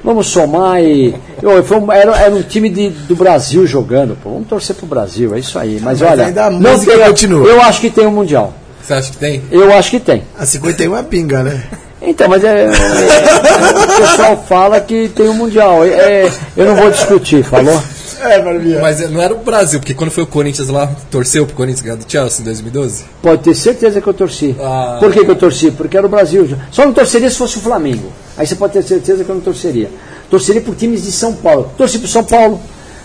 vamos 0.08 0.26
somar 0.28 0.82
e. 0.82 1.14
Eu, 1.42 1.62
foi 1.62 1.76
um- 1.78 1.92
era, 1.92 2.16
era 2.18 2.34
um 2.34 2.42
time 2.42 2.68
de- 2.70 2.88
do 2.90 3.14
Brasil 3.14 3.66
jogando, 3.66 4.16
pô. 4.22 4.30
Vamos 4.30 4.48
torcer 4.48 4.74
pro 4.74 4.86
Brasil, 4.86 5.34
é 5.34 5.38
isso 5.38 5.58
aí. 5.58 5.78
Mas, 5.82 6.00
Mas 6.00 6.10
olha, 6.10 6.26
ainda 6.26 6.46
a 6.46 6.50
não 6.50 6.78
tem- 6.78 6.98
continua. 6.98 7.46
Eu 7.46 7.60
acho 7.62 7.80
que 7.80 7.90
tem 7.90 8.06
o 8.06 8.10
Mundial. 8.10 8.52
Você 8.82 8.94
acha 8.94 9.10
que 9.10 9.16
tem? 9.18 9.42
Eu 9.50 9.72
acho 9.74 9.90
que 9.90 10.00
tem. 10.00 10.22
A 10.38 10.46
51 10.46 10.96
é 10.96 11.02
pinga, 11.02 11.42
né? 11.42 11.62
Então, 12.00 12.28
mas 12.28 12.42
é, 12.44 12.64
é, 12.64 12.68
o 12.70 14.00
pessoal 14.00 14.44
fala 14.48 14.80
que 14.80 15.08
tem 15.14 15.28
o 15.28 15.34
Mundial. 15.34 15.84
É, 15.84 15.88
é, 16.26 16.32
eu 16.56 16.64
não 16.66 16.76
vou 16.76 16.90
discutir, 16.90 17.42
falou? 17.44 17.78
É, 18.20 18.40
Barbinha. 18.42 18.80
Mas 18.80 19.10
não 19.10 19.20
era 19.20 19.32
o 19.34 19.38
Brasil, 19.38 19.78
porque 19.78 19.94
quando 19.94 20.10
foi 20.10 20.24
o 20.24 20.26
Corinthians 20.26 20.68
lá, 20.68 20.86
torceu 21.10 21.46
pro 21.46 21.54
Corinthians 21.54 21.82
ganhar 21.82 21.96
do 21.96 22.10
Chelsea 22.10 22.40
em 22.40 22.44
2012? 22.44 23.04
Pode 23.22 23.42
ter 23.42 23.54
certeza 23.54 24.00
que 24.00 24.06
eu 24.06 24.14
torci. 24.14 24.56
Ah. 24.60 24.98
Por 25.00 25.12
que, 25.12 25.24
que 25.24 25.30
eu 25.30 25.36
torci? 25.36 25.70
Porque 25.70 25.96
era 25.96 26.06
o 26.06 26.10
Brasil. 26.10 26.48
Só 26.70 26.84
não 26.84 26.92
torceria 26.92 27.30
se 27.30 27.36
fosse 27.36 27.58
o 27.58 27.60
Flamengo. 27.60 28.12
Aí 28.36 28.46
você 28.46 28.54
pode 28.54 28.72
ter 28.72 28.82
certeza 28.82 29.24
que 29.24 29.30
eu 29.30 29.34
não 29.34 29.42
torceria. 29.42 29.90
Torceria 30.30 30.60
por 30.60 30.74
times 30.74 31.04
de 31.04 31.12
São 31.12 31.34
Paulo. 31.34 31.72
Torci 31.76 31.98
pro 31.98 32.08
São 32.08 32.24
Paulo. 32.24 32.60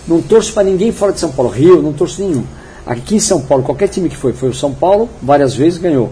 Não 0.07 0.21
torço 0.21 0.53
para 0.53 0.63
ninguém 0.63 0.91
fora 0.91 1.13
de 1.13 1.19
São 1.19 1.31
Paulo. 1.31 1.51
Rio, 1.51 1.81
não 1.81 1.93
torço 1.93 2.21
nenhum. 2.21 2.43
Aqui 2.85 3.15
em 3.15 3.19
São 3.19 3.39
Paulo, 3.39 3.63
qualquer 3.63 3.87
time 3.87 4.09
que 4.09 4.17
foi, 4.17 4.33
foi 4.33 4.49
o 4.49 4.53
São 4.53 4.73
Paulo, 4.73 5.09
várias 5.21 5.55
vezes 5.55 5.79
ganhou. 5.79 6.11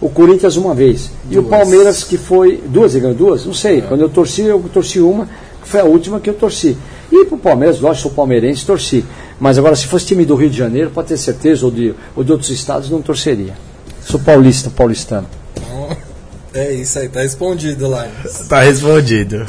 O 0.00 0.08
Corinthians 0.08 0.56
uma 0.56 0.74
vez. 0.74 1.10
E 1.28 1.38
o 1.38 1.42
Palmeiras, 1.42 2.04
que 2.04 2.16
foi. 2.16 2.62
Duas, 2.66 2.94
ele 2.94 3.02
ganhou 3.02 3.16
duas? 3.16 3.44
Não 3.44 3.52
sei. 3.52 3.82
Quando 3.82 4.00
eu 4.00 4.08
torci, 4.08 4.42
eu 4.42 4.62
torci 4.72 5.00
uma, 5.00 5.26
que 5.60 5.68
foi 5.68 5.80
a 5.80 5.84
última 5.84 6.20
que 6.20 6.30
eu 6.30 6.34
torci. 6.34 6.76
E 7.10 7.24
pro 7.24 7.38
Palmeiras, 7.38 7.80
lógico, 7.80 8.02
sou 8.08 8.10
palmeirense, 8.12 8.64
torci. 8.66 9.04
Mas 9.40 9.56
agora, 9.58 9.74
se 9.76 9.86
fosse 9.86 10.06
time 10.06 10.24
do 10.24 10.34
Rio 10.34 10.50
de 10.50 10.56
Janeiro, 10.58 10.90
pode 10.90 11.08
ter 11.08 11.16
certeza, 11.16 11.64
ou 11.64 11.70
de, 11.72 11.94
ou 12.14 12.22
de 12.22 12.32
outros 12.32 12.50
estados, 12.50 12.90
não 12.90 13.00
torceria. 13.00 13.54
Sou 14.04 14.20
paulista, 14.20 14.70
paulistano. 14.70 15.26
É 16.54 16.72
isso 16.72 16.98
aí, 16.98 17.08
tá 17.08 17.20
respondido, 17.20 17.86
Lions. 17.86 18.48
Tá 18.48 18.60
respondido. 18.60 19.46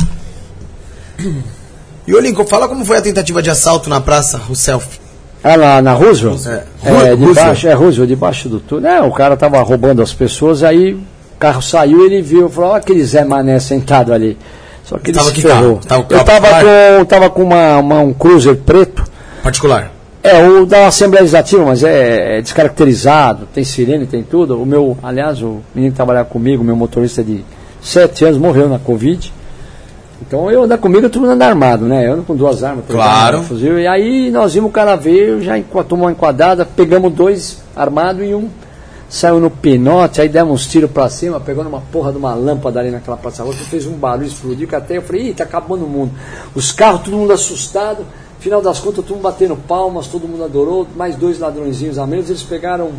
E 2.07 2.13
ô 2.13 2.19
Lincoln, 2.19 2.45
fala 2.45 2.67
como 2.67 2.83
foi 2.85 2.97
a 2.97 3.01
tentativa 3.01 3.41
de 3.41 3.49
assalto 3.49 3.89
na 3.89 4.01
praça 4.01 4.37
Rousseff. 4.37 4.99
Ah, 5.43 5.55
na, 5.55 5.81
na 5.81 5.93
Roosevelt? 5.93 6.45
É. 6.45 6.63
É, 6.83 6.89
Ru- 7.11 7.17
debaixo, 7.17 7.25
Roosevelt. 7.25 7.63
é 7.65 7.73
Roosevelt, 7.73 8.09
debaixo 8.09 8.49
do 8.49 8.59
túnel. 8.59 8.91
É, 8.91 9.01
o 9.01 9.11
cara 9.11 9.37
tava 9.37 9.61
roubando 9.61 10.01
as 10.01 10.13
pessoas, 10.13 10.63
aí 10.63 10.93
o 10.93 11.01
carro 11.39 11.61
saiu 11.61 12.05
ele 12.05 12.21
viu, 12.21 12.49
falou, 12.49 12.71
olha 12.71 12.79
aquele 12.79 13.03
Zé 13.05 13.23
Mané 13.23 13.59
sentado 13.59 14.11
ali. 14.13 14.37
Só 14.89 14.97
que 14.97 15.11
ele 15.11 15.17
Tava 15.19 15.29
se 15.29 15.41
ferrou. 15.41 15.77
Tava 15.87 16.05
Eu 16.09 16.23
tava 16.23 16.47
com, 16.99 17.05
tava 17.05 17.29
com 17.29 17.43
uma, 17.43 17.77
uma- 17.77 17.99
um 18.01 18.11
cruiser 18.13 18.55
preto, 18.55 19.03
Particular. 19.43 19.91
é 20.23 20.47
o 20.47 20.65
da 20.65 20.87
Assembleia 20.87 21.21
Legislativa, 21.21 21.63
mas 21.63 21.83
é, 21.83 22.39
é 22.39 22.41
descaracterizado, 22.41 23.47
tem 23.53 23.63
sirene, 23.63 24.07
tem 24.07 24.23
tudo. 24.23 24.59
O 24.59 24.65
meu, 24.65 24.97
aliás, 25.03 25.41
o 25.43 25.59
menino 25.75 25.91
que 25.91 25.95
trabalhava 25.95 26.27
comigo, 26.27 26.63
meu 26.63 26.75
motorista 26.75 27.23
de 27.23 27.45
sete 27.81 28.25
anos, 28.25 28.39
morreu 28.39 28.67
na 28.67 28.79
Covid. 28.79 29.31
Então 30.21 30.51
eu 30.51 30.63
andar 30.63 30.77
comigo, 30.79 31.07
todo 31.09 31.21
mundo 31.21 31.31
anda 31.33 31.45
armado, 31.45 31.85
né? 31.85 32.07
Eu 32.07 32.13
ando 32.13 32.23
com 32.23 32.35
duas 32.35 32.63
armas, 32.63 32.83
Claro. 32.89 33.35
armas, 33.37 33.47
fuzil. 33.47 33.79
E 33.79 33.87
aí 33.87 34.29
nós 34.31 34.53
vimos 34.53 34.69
o 34.69 34.73
cara 34.73 34.95
veio, 34.95 35.41
já 35.41 35.53
tomou 35.87 36.05
uma 36.07 36.11
enquadrada, 36.11 36.65
pegamos 36.65 37.13
dois 37.13 37.61
armados 37.75 38.23
e 38.27 38.33
um 38.33 38.49
saiu 39.09 39.39
no 39.39 39.49
pinote, 39.49 40.21
aí 40.21 40.29
demos 40.29 40.53
uns 40.61 40.67
tiros 40.67 40.91
pra 40.91 41.09
cima, 41.09 41.39
pegou 41.39 41.63
numa 41.63 41.81
porra 41.81 42.11
de 42.11 42.17
uma 42.19 42.33
lâmpada 42.35 42.79
ali 42.79 42.91
naquela 42.91 43.17
praça 43.17 43.43
que 43.43 43.53
fez 43.65 43.87
um 43.87 43.93
barulho, 43.93 44.27
explodiu, 44.27 44.67
que 44.67 44.75
até 44.75 44.97
eu 44.97 45.01
falei, 45.01 45.29
ih, 45.29 45.33
tá 45.33 45.43
acabando 45.43 45.83
o 45.85 45.89
mundo. 45.89 46.11
Os 46.53 46.71
carros, 46.71 47.01
todo 47.01 47.17
mundo 47.17 47.33
assustado, 47.33 48.05
final 48.39 48.61
das 48.61 48.79
contas, 48.79 49.03
todo 49.03 49.15
mundo 49.15 49.23
batendo 49.23 49.55
palmas, 49.55 50.07
todo 50.07 50.27
mundo 50.27 50.43
adorou, 50.43 50.87
mais 50.95 51.15
dois 51.15 51.39
ladrõezinhos 51.39 51.97
a 51.97 52.05
menos, 52.05 52.29
eles 52.29 52.43
pegaram 52.43 52.91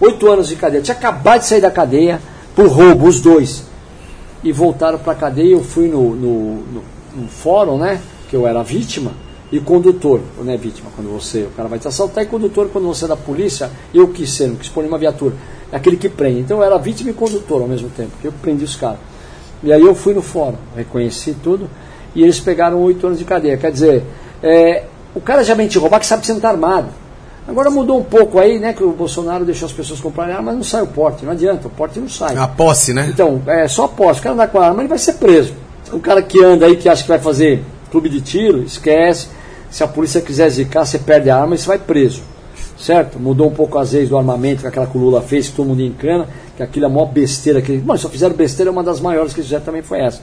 oito 0.00 0.30
anos 0.30 0.48
de 0.48 0.56
cadeia. 0.56 0.82
Tinha 0.82 0.96
acabado 0.96 1.40
de 1.40 1.46
sair 1.46 1.60
da 1.60 1.70
cadeia 1.70 2.20
por 2.56 2.66
roubo, 2.66 3.06
os 3.06 3.20
dois 3.20 3.64
e 4.42 4.50
voltaram 4.52 4.98
para 4.98 5.12
a 5.12 5.16
cadeia. 5.16 5.52
Eu 5.52 5.62
fui 5.62 5.88
no, 5.88 6.14
no, 6.16 6.54
no- 6.54 6.82
no 7.16 7.28
fórum, 7.28 7.76
né? 7.76 8.00
Que 8.30 8.34
eu 8.36 8.46
era 8.46 8.62
vítima 8.62 9.10
e 9.52 9.58
condutor. 9.60 10.20
Não 10.38 10.52
é 10.52 10.56
vítima 10.56 10.90
quando 10.94 11.08
você, 11.08 11.42
o 11.42 11.50
cara 11.50 11.68
vai 11.68 11.78
te 11.78 11.88
assaltar, 11.88 12.24
e 12.24 12.26
condutor 12.26 12.68
quando 12.72 12.86
você 12.86 13.04
é 13.04 13.08
da 13.08 13.16
polícia. 13.16 13.70
Eu 13.92 14.08
quis 14.08 14.32
ser, 14.32 14.48
não 14.48 14.56
quis 14.56 14.68
pôr 14.68 14.80
nenhuma 14.80 14.98
viatura. 14.98 15.34
É 15.72 15.76
aquele 15.76 15.96
que 15.96 16.08
prende. 16.08 16.40
Então 16.40 16.58
eu 16.58 16.64
era 16.64 16.78
vítima 16.78 17.10
e 17.10 17.12
condutor 17.12 17.62
ao 17.62 17.68
mesmo 17.68 17.88
tempo, 17.90 18.10
eu 18.22 18.32
prendi 18.32 18.64
os 18.64 18.76
caras. 18.76 18.98
E 19.62 19.72
aí 19.72 19.82
eu 19.82 19.94
fui 19.94 20.14
no 20.14 20.22
fórum, 20.22 20.56
reconheci 20.74 21.36
tudo, 21.42 21.68
e 22.14 22.22
eles 22.22 22.40
pegaram 22.40 22.80
oito 22.82 23.06
anos 23.06 23.18
de 23.18 23.24
cadeia. 23.24 23.56
Quer 23.56 23.70
dizer, 23.70 24.04
é, 24.42 24.84
o 25.14 25.20
cara 25.20 25.44
já 25.44 25.54
vem 25.54 25.68
te 25.68 25.78
roubar 25.78 26.00
que 26.00 26.06
sabe 26.06 26.20
que 26.20 26.26
você 26.26 26.32
não 26.32 26.38
está 26.38 26.50
armado. 26.50 26.88
Agora 27.46 27.68
mudou 27.70 27.98
um 27.98 28.04
pouco 28.04 28.38
aí, 28.38 28.58
né? 28.58 28.72
Que 28.72 28.84
o 28.84 28.92
Bolsonaro 28.92 29.44
deixou 29.44 29.66
as 29.66 29.72
pessoas 29.72 29.98
comprarem 29.98 30.34
arma, 30.34 30.46
mas 30.46 30.56
não 30.56 30.62
sai 30.62 30.82
o 30.82 30.86
porte, 30.86 31.24
não 31.24 31.32
adianta, 31.32 31.66
o 31.66 31.70
porte 31.70 31.98
não 31.98 32.08
sai. 32.08 32.36
A 32.36 32.46
posse, 32.46 32.92
né? 32.92 33.08
Então, 33.12 33.42
é 33.46 33.66
só 33.66 33.88
posse. 33.88 34.20
O 34.20 34.22
cara 34.22 34.34
andar 34.34 34.48
com 34.48 34.58
a 34.58 34.66
arma, 34.66 34.82
ele 34.82 34.88
vai 34.88 34.98
ser 34.98 35.14
preso. 35.14 35.54
O 35.92 35.98
cara 35.98 36.22
que 36.22 36.42
anda 36.42 36.66
aí, 36.66 36.76
que 36.76 36.88
acha 36.88 37.02
que 37.02 37.08
vai 37.08 37.18
fazer 37.18 37.64
clube 37.90 38.08
de 38.08 38.20
tiro, 38.20 38.62
esquece. 38.62 39.28
Se 39.70 39.84
a 39.84 39.88
polícia 39.88 40.20
quiser 40.20 40.48
zicar, 40.50 40.84
você 40.84 40.98
perde 40.98 41.30
a 41.30 41.36
arma 41.36 41.54
e 41.54 41.58
você 41.58 41.66
vai 41.66 41.78
preso. 41.78 42.22
Certo? 42.76 43.18
Mudou 43.18 43.48
um 43.48 43.52
pouco 43.52 43.78
as 43.78 43.92
leis 43.92 44.08
do 44.08 44.16
armamento 44.16 44.62
que 44.62 44.66
aquela 44.66 44.86
que 44.86 44.96
o 44.96 45.00
Lula 45.00 45.20
fez, 45.20 45.48
que 45.48 45.54
todo 45.54 45.68
mundo 45.68 45.82
encana, 45.82 46.26
que 46.56 46.62
aquilo 46.62 46.86
é 46.86 46.88
a 46.88 46.90
maior 46.90 47.06
besteira 47.06 47.60
que. 47.60 47.80
Mas 47.84 48.00
só 48.00 48.08
fizeram 48.08 48.34
besteira, 48.34 48.70
uma 48.70 48.82
das 48.82 49.00
maiores 49.00 49.34
que 49.34 49.42
fizeram 49.42 49.64
também 49.64 49.82
foi 49.82 50.00
essa. 50.00 50.20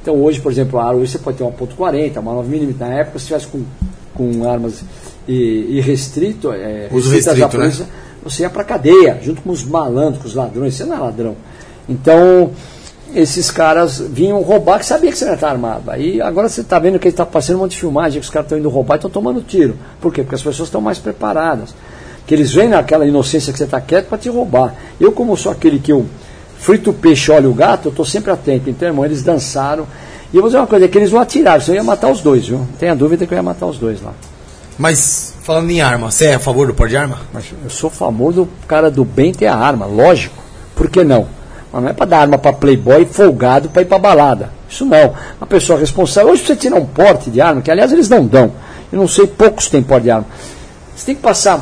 Então 0.00 0.22
hoje, 0.22 0.40
por 0.40 0.50
exemplo, 0.50 0.78
a 0.78 0.84
arma 0.86 1.00
hoje 1.00 1.12
você 1.12 1.18
pode 1.18 1.36
ter 1.36 1.44
uma 1.44 1.52
ponto 1.52 1.76
.40, 1.76 2.18
uma 2.18 2.32
9mm. 2.42 2.78
Na 2.78 2.94
época, 2.94 3.18
se 3.18 3.26
tivesse 3.26 3.46
com, 3.48 3.62
com 4.14 4.48
armas 4.48 4.82
e, 5.28 5.76
e 5.76 5.80
restrito, 5.80 6.50
é, 6.50 6.88
Uso 6.90 7.10
restrito, 7.10 7.44
à 7.44 7.48
polícia, 7.48 7.86
você 8.22 8.42
ia 8.42 8.50
pra 8.50 8.64
cadeia, 8.64 9.18
junto 9.22 9.42
com 9.42 9.50
os 9.50 9.62
malandros, 9.62 10.22
com 10.22 10.28
os 10.28 10.34
ladrões. 10.34 10.74
Você 10.74 10.84
não 10.84 10.96
é 10.96 10.98
ladrão. 10.98 11.36
Então, 11.86 12.50
esses 13.14 13.50
caras 13.50 13.98
vinham 13.98 14.40
roubar, 14.42 14.78
que 14.78 14.86
sabia 14.86 15.10
que 15.10 15.18
você 15.18 15.24
não 15.24 15.34
estava 15.34 15.52
armado. 15.52 15.90
Aí 15.90 16.20
agora 16.20 16.48
você 16.48 16.60
está 16.60 16.78
vendo 16.78 16.98
que 16.98 17.08
ele 17.08 17.12
está 17.12 17.26
passando 17.26 17.56
um 17.56 17.60
monte 17.60 17.72
de 17.72 17.78
filmagem, 17.78 18.20
que 18.20 18.24
os 18.24 18.30
caras 18.30 18.46
estão 18.46 18.58
indo 18.58 18.68
roubar 18.68 18.94
e 18.94 18.98
estão 18.98 19.10
tomando 19.10 19.40
tiro. 19.42 19.76
Por 20.00 20.12
quê? 20.12 20.22
Porque 20.22 20.34
as 20.34 20.42
pessoas 20.42 20.68
estão 20.68 20.80
mais 20.80 20.98
preparadas. 20.98 21.74
Que 22.26 22.34
eles 22.34 22.52
veem 22.52 22.68
naquela 22.68 23.06
inocência 23.06 23.52
que 23.52 23.58
você 23.58 23.64
está 23.64 23.80
quieto 23.80 24.08
para 24.08 24.18
te 24.18 24.28
roubar. 24.28 24.74
Eu, 25.00 25.12
como 25.12 25.36
sou 25.36 25.50
aquele 25.50 25.78
que 25.78 25.92
eu 25.92 26.06
frito 26.58 26.90
o 26.90 26.92
peixe, 26.92 27.30
olho 27.30 27.50
o 27.50 27.54
gato, 27.54 27.88
eu 27.88 27.90
estou 27.90 28.04
sempre 28.04 28.30
atento. 28.30 28.68
Então, 28.68 28.88
irmão, 28.88 29.04
eles 29.04 29.22
dançaram. 29.22 29.86
E 30.32 30.36
eu 30.36 30.42
vou 30.42 30.50
dizer 30.50 30.58
uma 30.58 30.66
coisa, 30.66 30.84
é 30.84 30.88
que 30.88 30.98
eles 30.98 31.10
não 31.10 31.20
atiraram, 31.20 31.60
senão 31.60 31.76
eu 31.76 31.82
ia 31.82 31.84
matar 31.84 32.10
os 32.10 32.20
dois, 32.20 32.46
viu? 32.46 32.58
Não 32.58 32.66
tenha 32.78 32.94
dúvida 32.94 33.26
que 33.26 33.32
eu 33.32 33.36
ia 33.36 33.42
matar 33.42 33.66
os 33.66 33.78
dois 33.78 34.02
lá. 34.02 34.12
Mas, 34.78 35.34
falando 35.42 35.70
em 35.70 35.80
arma, 35.80 36.10
você 36.10 36.26
é 36.26 36.34
a 36.34 36.38
favor 36.38 36.66
do 36.66 36.74
porte 36.74 36.90
de 36.90 36.98
arma? 36.98 37.20
Mas 37.32 37.46
eu 37.64 37.70
sou 37.70 37.88
famoso 37.88 38.46
cara 38.66 38.90
do 38.90 39.04
bem 39.04 39.32
ter 39.32 39.46
a 39.46 39.56
arma, 39.56 39.86
lógico. 39.86 40.36
Por 40.76 40.90
que 40.90 41.02
não? 41.02 41.37
Mas 41.72 41.82
não 41.82 41.90
é 41.90 41.92
para 41.92 42.06
dar 42.06 42.20
arma 42.20 42.38
para 42.38 42.52
playboy 42.52 43.04
folgado 43.04 43.68
para 43.68 43.82
ir 43.82 43.86
para 43.86 43.98
balada. 43.98 44.50
Isso 44.68 44.84
não. 44.84 45.14
Uma 45.38 45.46
pessoa 45.46 45.78
responsável. 45.78 46.32
Hoje 46.32 46.44
você 46.44 46.56
tirar 46.56 46.76
um 46.76 46.86
porte 46.86 47.30
de 47.30 47.40
arma, 47.40 47.60
que 47.60 47.70
aliás 47.70 47.92
eles 47.92 48.08
não 48.08 48.26
dão. 48.26 48.52
Eu 48.92 48.98
não 48.98 49.08
sei, 49.08 49.26
poucos 49.26 49.68
têm 49.68 49.82
porte 49.82 50.04
de 50.04 50.10
arma. 50.10 50.26
Você 50.96 51.06
tem 51.06 51.14
que 51.14 51.22
passar 51.22 51.60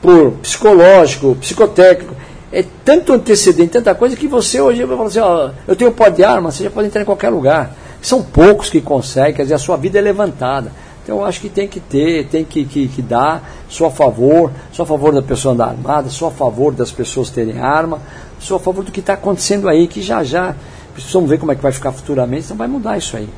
por 0.00 0.32
psicológico, 0.42 1.36
psicotécnico. 1.36 2.14
É 2.52 2.64
tanto 2.84 3.12
antecedente, 3.12 3.70
tanta 3.70 3.94
coisa 3.94 4.16
que 4.16 4.26
você 4.26 4.60
hoje 4.60 4.84
vai 4.84 4.96
falar 4.96 5.08
assim, 5.08 5.20
ó, 5.20 5.50
eu 5.68 5.76
tenho 5.76 5.92
porte 5.92 6.16
de 6.16 6.24
arma, 6.24 6.50
você 6.50 6.64
já 6.64 6.70
pode 6.70 6.88
entrar 6.88 7.02
em 7.02 7.04
qualquer 7.04 7.28
lugar. 7.30 7.74
São 8.02 8.22
poucos 8.22 8.68
que 8.68 8.80
conseguem, 8.80 9.34
quer 9.34 9.42
dizer, 9.42 9.54
a 9.54 9.58
sua 9.58 9.76
vida 9.76 9.98
é 9.98 10.02
levantada. 10.02 10.72
Então 11.02 11.24
acho 11.24 11.40
que 11.40 11.48
tem 11.48 11.66
que 11.66 11.80
ter, 11.80 12.26
tem 12.26 12.44
que, 12.44 12.64
que, 12.64 12.88
que 12.88 13.02
dar, 13.02 13.48
sou 13.68 13.86
a 13.86 13.90
favor, 13.90 14.50
sou 14.72 14.82
a 14.82 14.86
favor 14.86 15.12
da 15.12 15.22
pessoa 15.22 15.54
andar 15.54 15.68
armada, 15.68 16.08
sou 16.08 16.28
a 16.28 16.30
favor 16.30 16.72
das 16.72 16.90
pessoas 16.90 17.30
terem 17.30 17.58
arma, 17.58 18.00
sou 18.40 18.56
a 18.56 18.60
favor 18.60 18.84
do 18.84 18.90
que 18.90 19.00
está 19.00 19.12
acontecendo 19.12 19.68
aí, 19.68 19.86
que 19.86 20.02
já 20.02 20.24
já 20.24 20.56
precisamos 20.94 21.28
ver 21.28 21.38
como 21.38 21.52
é 21.52 21.54
que 21.54 21.62
vai 21.62 21.72
ficar 21.72 21.92
futuramente, 21.92 22.46
então 22.46 22.56
vai 22.56 22.66
mudar 22.66 22.98
isso 22.98 23.16
aí. 23.16 23.28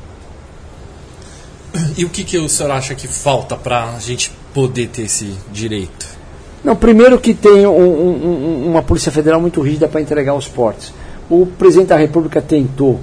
E 1.97 2.05
o 2.05 2.09
que, 2.09 2.23
que 2.23 2.37
o 2.37 2.47
senhor 2.47 2.71
acha 2.71 2.95
que 2.95 3.07
falta 3.07 3.55
para 3.55 3.95
a 3.95 3.99
gente 3.99 4.31
poder 4.53 4.87
ter 4.87 5.03
esse 5.03 5.33
direito? 5.51 6.07
Não, 6.63 6.75
primeiro 6.75 7.19
que 7.19 7.33
tem 7.33 7.65
um, 7.67 7.71
um, 7.71 8.67
uma 8.69 8.81
Polícia 8.81 9.11
Federal 9.11 9.41
muito 9.41 9.61
rígida 9.61 9.87
para 9.87 9.99
entregar 9.99 10.33
os 10.33 10.47
portes. 10.47 10.93
O 11.29 11.45
presidente 11.45 11.89
da 11.89 11.97
República 11.97 12.41
tentou 12.41 12.99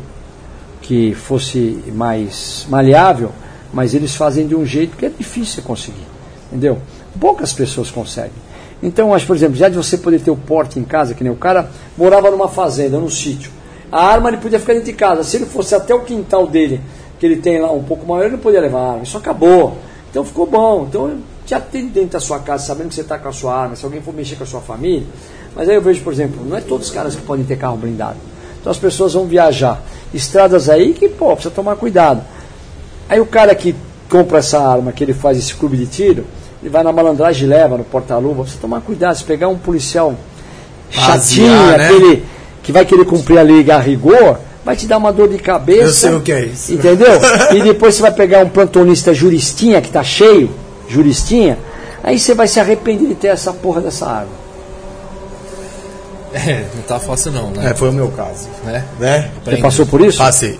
que 0.81 1.15
fosse 1.15 1.83
mais 1.93 2.67
maleável, 2.69 3.33
mas 3.73 3.95
eles 3.95 4.15
fazem 4.15 4.47
de 4.47 4.55
um 4.55 4.65
jeito 4.65 4.97
que 4.97 5.07
é 5.07 5.11
difícil 5.11 5.63
conseguir. 5.63 6.07
Entendeu? 6.47 6.79
Poucas 7.21 7.53
pessoas 7.53 7.91
conseguem. 7.91 8.33
Então, 8.83 9.15
acho, 9.15 9.27
por 9.27 9.37
exemplo, 9.37 9.57
já 9.57 9.69
de 9.69 9.77
você 9.77 9.99
poder 9.99 10.21
ter 10.21 10.31
o 10.31 10.37
porte 10.37 10.79
em 10.79 10.85
casa, 10.85 11.15
que 11.15 11.23
nem 11.23 11.33
o 11.33 11.37
cara 11.37 11.71
morava 11.97 12.31
numa 12.31 12.49
fazenda, 12.49 12.99
num 12.99 13.11
sítio. 13.11 13.51
A 13.93 14.07
arma 14.07 14.29
ele 14.29 14.39
podia 14.39 14.59
ficar 14.59 14.73
dentro 14.73 14.87
de 14.87 14.95
casa. 14.95 15.23
Se 15.25 15.37
ele 15.37 15.47
fosse 15.47 15.75
até 15.75 15.95
o 15.95 16.01
quintal 16.01 16.47
dele, 16.47 16.81
que 17.19 17.27
ele 17.27 17.37
tem 17.37 17.61
lá 17.61 17.71
um 17.71 17.83
pouco 17.83 18.07
maior, 18.07 18.23
ele 18.23 18.33
não 18.33 18.39
podia 18.39 18.61
levar 18.61 18.79
a 18.79 18.91
arma. 18.93 19.03
Isso 19.03 19.19
acabou. 19.19 19.77
Então 20.11 20.25
ficou 20.25 20.47
bom. 20.47 20.87
Então 20.89 21.19
já 21.47 21.61
tem 21.61 21.89
dentro 21.89 22.11
da 22.11 22.21
sua 22.21 22.39
casa, 22.39 22.65
sabendo 22.65 22.89
que 22.89 22.95
você 22.95 23.01
está 23.01 23.19
com 23.19 23.29
a 23.29 23.33
sua 23.33 23.55
arma, 23.55 23.77
se 23.77 23.85
alguém 23.85 24.01
for 24.01 24.15
mexer 24.15 24.37
com 24.37 24.45
a 24.45 24.47
sua 24.47 24.61
família. 24.61 25.07
Mas 25.55 25.69
aí 25.69 25.75
eu 25.75 25.83
vejo, 25.83 26.03
por 26.03 26.13
exemplo, 26.13 26.45
não 26.47 26.57
é 26.57 26.61
todos 26.61 26.87
os 26.87 26.93
caras 26.93 27.17
que 27.17 27.23
podem 27.23 27.45
ter 27.45 27.57
carro 27.57 27.77
blindado. 27.77 28.17
Então 28.61 28.71
as 28.71 28.79
pessoas 28.79 29.15
vão 29.15 29.27
viajar. 29.27 29.83
Estradas 30.15 30.69
aí 30.69 30.93
que, 30.93 31.09
pô, 31.09 31.33
precisa 31.33 31.53
tomar 31.53 31.77
cuidado. 31.77 32.23
Aí 33.09 33.21
o 33.21 33.27
cara 33.27 33.55
que 33.55 33.75
compra 34.09 34.39
essa 34.39 34.61
arma, 34.61 34.93
que 34.93 35.03
ele 35.03 35.13
faz 35.15 35.37
esse 35.37 35.55
clube 35.55 35.77
de 35.77 35.87
tiro, 35.87 36.25
ele 36.63 36.71
vai 36.71 36.83
na 36.83 36.93
malandragem 36.93 37.45
e 37.45 37.47
leva 37.47 37.79
no 37.79 37.85
porta-luva. 37.85 38.43
Precisa 38.43 38.61
tomar 38.61 38.81
cuidado. 38.81 39.17
Se 39.17 39.25
pegar 39.25 39.49
um 39.49 39.57
policial 39.57 40.15
chatinho, 40.91 41.49
né? 41.49 41.87
aquele 41.87 42.25
que 42.63 42.73
vai 42.73 42.85
querer 42.85 43.05
cumprir 43.05 43.39
a 43.39 43.43
lei 43.43 43.69
a 43.71 43.79
rigor, 43.79 44.39
vai 44.65 44.77
te 44.77 44.87
dar 44.87 44.99
uma 44.99 45.13
dor 45.13 45.29
de 45.29 45.39
cabeça. 45.39 45.83
Eu 45.83 45.93
sei 45.93 46.15
o 46.15 46.21
que 46.21 46.33
é 46.33 46.45
isso. 46.45 46.73
Entendeu? 46.73 47.09
e 47.55 47.63
depois 47.63 47.95
você 47.95 48.03
vai 48.03 48.13
pegar 48.13 48.45
um 48.45 48.49
plantonista 48.49 49.15
juristinha 49.15 49.81
que 49.81 49.89
está 49.89 50.05
cheio, 50.05 50.51
juristinha, 50.89 51.59
aí 52.03 52.19
você 52.19 52.35
vai 52.35 52.47
se 52.47 52.61
arrepender 52.61 53.09
de 53.09 53.15
ter 53.15 53.29
essa 53.29 53.53
porra 53.53 53.81
dessa 53.81 54.07
arma. 54.07 54.41
É, 56.33 56.65
não 56.77 56.83
tá 56.83 57.01
fácil 57.01 57.33
não, 57.33 57.51
né? 57.51 57.71
É, 57.71 57.75
foi 57.75 57.89
o 57.89 57.93
meu 57.93 58.09
caso. 58.09 58.49
Né? 58.65 58.85
Né? 59.01 59.31
Você 59.45 59.57
passou 59.57 59.87
por 59.87 60.01
isso? 60.01 60.19
Passei. 60.19 60.59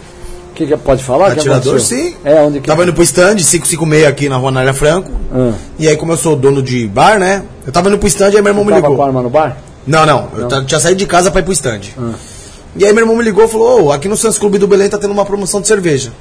Que, 0.61 0.67
que 0.67 0.77
pode 0.77 1.03
falar? 1.03 1.33
Atirador, 1.33 1.81
sim. 1.81 2.15
É, 2.23 2.35
onde 2.43 2.61
que... 2.61 2.67
Tava 2.67 2.83
indo 2.83 2.93
pro 2.93 3.03
stand 3.03 3.37
556 3.37 4.07
aqui 4.07 4.29
na 4.29 4.37
Rua 4.37 4.51
Nália 4.51 4.75
Franco. 4.75 5.11
Ah. 5.33 5.55
E 5.79 5.89
aí, 5.89 5.97
como 5.97 6.13
eu 6.13 6.19
sou 6.19 6.37
dono 6.37 6.63
de 6.63 6.87
bar, 6.87 7.19
né? 7.19 7.43
Eu 7.67 7.73
tava 7.73 7.89
indo 7.89 7.97
pro 7.97 8.07
stand 8.07 8.33
e 8.33 8.37
aí 8.37 8.43
meu 8.43 8.51
irmão 8.51 8.63
me 8.63 8.71
Tava 8.71 8.83
ligou. 8.83 8.97
com 8.97 9.03
a 9.03 9.07
arma 9.07 9.23
no 9.23 9.31
bar? 9.31 9.57
Não, 9.87 10.05
não. 10.05 10.29
Eu 10.37 10.67
tinha 10.67 10.79
saído 10.79 10.99
de 10.99 11.07
casa 11.07 11.31
pra 11.31 11.41
ir 11.41 11.45
pro 11.45 11.53
stand. 11.55 11.81
Ah. 11.99 12.13
E 12.77 12.85
aí 12.85 12.93
meu 12.93 13.05
irmão 13.05 13.17
me 13.17 13.25
ligou 13.25 13.43
e 13.43 13.49
falou, 13.49 13.85
ô, 13.85 13.93
aqui 13.93 14.07
no 14.07 14.19
Santos 14.19 14.37
Clube 14.37 14.59
do 14.59 14.69
Belém 14.69 14.91
tá 14.91 14.99
tendo 14.99 15.13
uma 15.13 15.25
promoção 15.25 15.63
de 15.63 15.67
cerveja. 15.67 16.13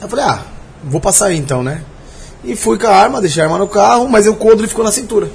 Eu 0.00 0.08
falei, 0.08 0.24
ah, 0.24 0.38
vou 0.84 1.00
passar 1.00 1.26
aí 1.26 1.36
então, 1.36 1.60
né? 1.60 1.82
E 2.44 2.54
fui 2.54 2.78
com 2.78 2.86
a 2.86 2.90
arma, 2.94 3.20
deixei 3.20 3.42
a 3.42 3.46
arma 3.46 3.58
no 3.58 3.66
carro, 3.66 4.08
mas 4.08 4.28
o 4.28 4.34
coldre 4.34 4.68
ficou 4.68 4.84
na 4.84 4.92
cintura. 4.92 5.28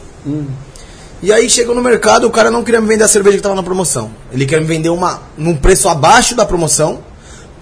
E 1.22 1.34
aí 1.34 1.50
chegou 1.50 1.76
no 1.76 1.82
mercado, 1.82 2.26
o 2.26 2.30
cara 2.30 2.50
não 2.50 2.64
queria 2.64 2.80
me 2.80 2.88
vender 2.88 3.04
a 3.04 3.08
cerveja 3.10 3.36
que 3.36 3.44
tava 3.44 3.56
na 3.56 3.64
promoção. 3.64 4.12
Ele 4.32 4.46
queria 4.46 4.62
me 4.62 4.68
vender 4.68 4.90
uma 4.90 5.20
num 5.38 5.58
preço 5.58 5.90
abaixo 5.90 6.36
da 6.36 6.46
promoção, 6.46 7.00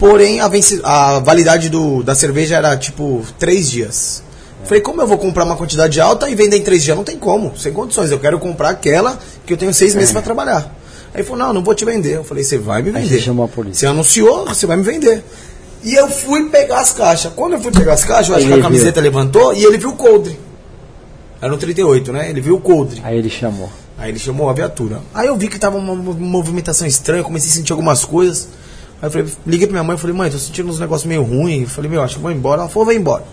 porém 0.01 0.39
a, 0.41 0.49
a 0.83 1.19
validade 1.19 1.69
do, 1.69 2.01
da 2.01 2.15
cerveja 2.15 2.55
era 2.57 2.75
tipo 2.75 3.23
três 3.37 3.69
dias. 3.69 4.23
Falei, 4.65 4.81
como 4.81 4.99
eu 4.99 5.05
vou 5.07 5.17
comprar 5.19 5.43
uma 5.43 5.55
quantidade 5.55 6.01
alta 6.01 6.27
e 6.27 6.33
vender 6.33 6.57
em 6.57 6.63
três 6.63 6.83
dias? 6.83 6.97
Não 6.97 7.03
tem 7.03 7.17
como, 7.17 7.55
sem 7.55 7.71
condições. 7.71 8.09
Eu 8.09 8.19
quero 8.19 8.39
comprar 8.39 8.69
aquela 8.71 9.19
que 9.45 9.53
eu 9.53 9.57
tenho 9.57 9.71
seis 9.73 9.93
meses 9.93 10.11
pra 10.11 10.21
trabalhar. 10.23 10.75
Aí 11.13 11.21
ele 11.21 11.23
falou, 11.23 11.45
não, 11.45 11.53
não 11.53 11.63
vou 11.63 11.75
te 11.75 11.85
vender. 11.85 12.15
Eu 12.15 12.23
falei, 12.23 12.43
você 12.43 12.57
vai 12.57 12.81
me 12.81 12.89
Aí 12.89 12.95
vender. 13.03 13.15
você 13.17 13.21
chamou 13.21 13.45
a 13.45 13.47
polícia. 13.47 13.79
Você 13.81 13.85
anunciou, 13.87 14.45
você 14.45 14.65
vai 14.65 14.77
me 14.77 14.83
vender. 14.83 15.23
E 15.83 15.93
eu 15.93 16.07
fui 16.09 16.49
pegar 16.49 16.79
as 16.79 16.91
caixas. 16.91 17.31
Quando 17.35 17.53
eu 17.53 17.59
fui 17.59 17.71
pegar 17.71 17.93
as 17.93 18.03
caixas, 18.03 18.29
eu 18.29 18.35
acho 18.35 18.45
que 18.47 18.51
a 18.53 18.55
viu. 18.55 18.63
camiseta 18.63 18.99
levantou 19.01 19.53
e 19.53 19.63
ele 19.63 19.77
viu 19.77 19.89
o 19.89 19.95
coldre. 19.95 20.39
Era 21.41 21.51
no 21.51 21.57
38, 21.57 22.11
né? 22.13 22.29
Ele 22.29 22.39
viu 22.41 22.55
o 22.55 22.61
coldre. 22.61 23.01
Aí 23.03 23.17
ele 23.17 23.29
chamou. 23.29 23.69
Aí 23.97 24.09
ele 24.09 24.19
chamou 24.19 24.49
a 24.49 24.53
viatura. 24.53 24.99
Aí 25.13 25.27
eu 25.27 25.35
vi 25.35 25.47
que 25.47 25.57
tava 25.59 25.77
uma 25.77 25.95
mo- 25.95 26.13
movimentação 26.13 26.85
estranha, 26.87 27.23
comecei 27.23 27.49
a 27.49 27.53
sentir 27.53 27.71
algumas 27.71 28.05
coisas. 28.05 28.47
Aí 29.01 29.07
eu 29.07 29.11
falei, 29.11 29.27
liguei 29.47 29.67
pra 29.67 29.73
minha 29.73 29.83
mãe 29.83 29.95
e 29.95 29.99
falei, 29.99 30.15
mãe, 30.15 30.29
tô 30.29 30.37
sentindo 30.37 30.69
uns 30.69 30.79
negócios 30.79 31.07
meio 31.07 31.23
ruins. 31.23 31.71
Falei, 31.71 31.89
meu, 31.89 32.03
acho 32.03 32.15
que 32.15 32.21
vou 32.21 32.31
embora. 32.31 32.61
Ela 32.61 32.69
falou, 32.69 32.85
vai 32.85 32.95
embora. 32.95 33.23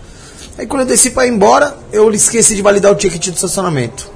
Aí 0.57 0.67
quando 0.67 0.83
eu 0.83 0.87
desci 0.87 1.11
pra 1.11 1.27
ir 1.27 1.31
embora, 1.31 1.77
eu 1.93 2.11
esqueci 2.13 2.57
de 2.57 2.63
validar 2.63 2.91
o 2.91 2.95
ticket 2.95 3.29
do 3.29 3.35
estacionamento. 3.35 4.11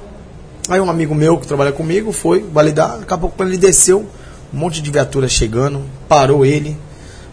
Aí 0.67 0.79
um 0.79 0.89
amigo 0.89 1.13
meu 1.13 1.37
que 1.37 1.45
trabalha 1.45 1.71
comigo 1.71 2.11
foi 2.11 2.41
validar, 2.41 2.97
daqui 2.99 3.13
a 3.13 3.17
pouco 3.17 3.35
quando 3.35 3.49
ele 3.49 3.57
desceu, 3.57 4.05
um 4.53 4.57
monte 4.57 4.81
de 4.81 4.89
viatura 4.89 5.27
chegando, 5.27 5.81
parou 6.07 6.45
ele. 6.45 6.77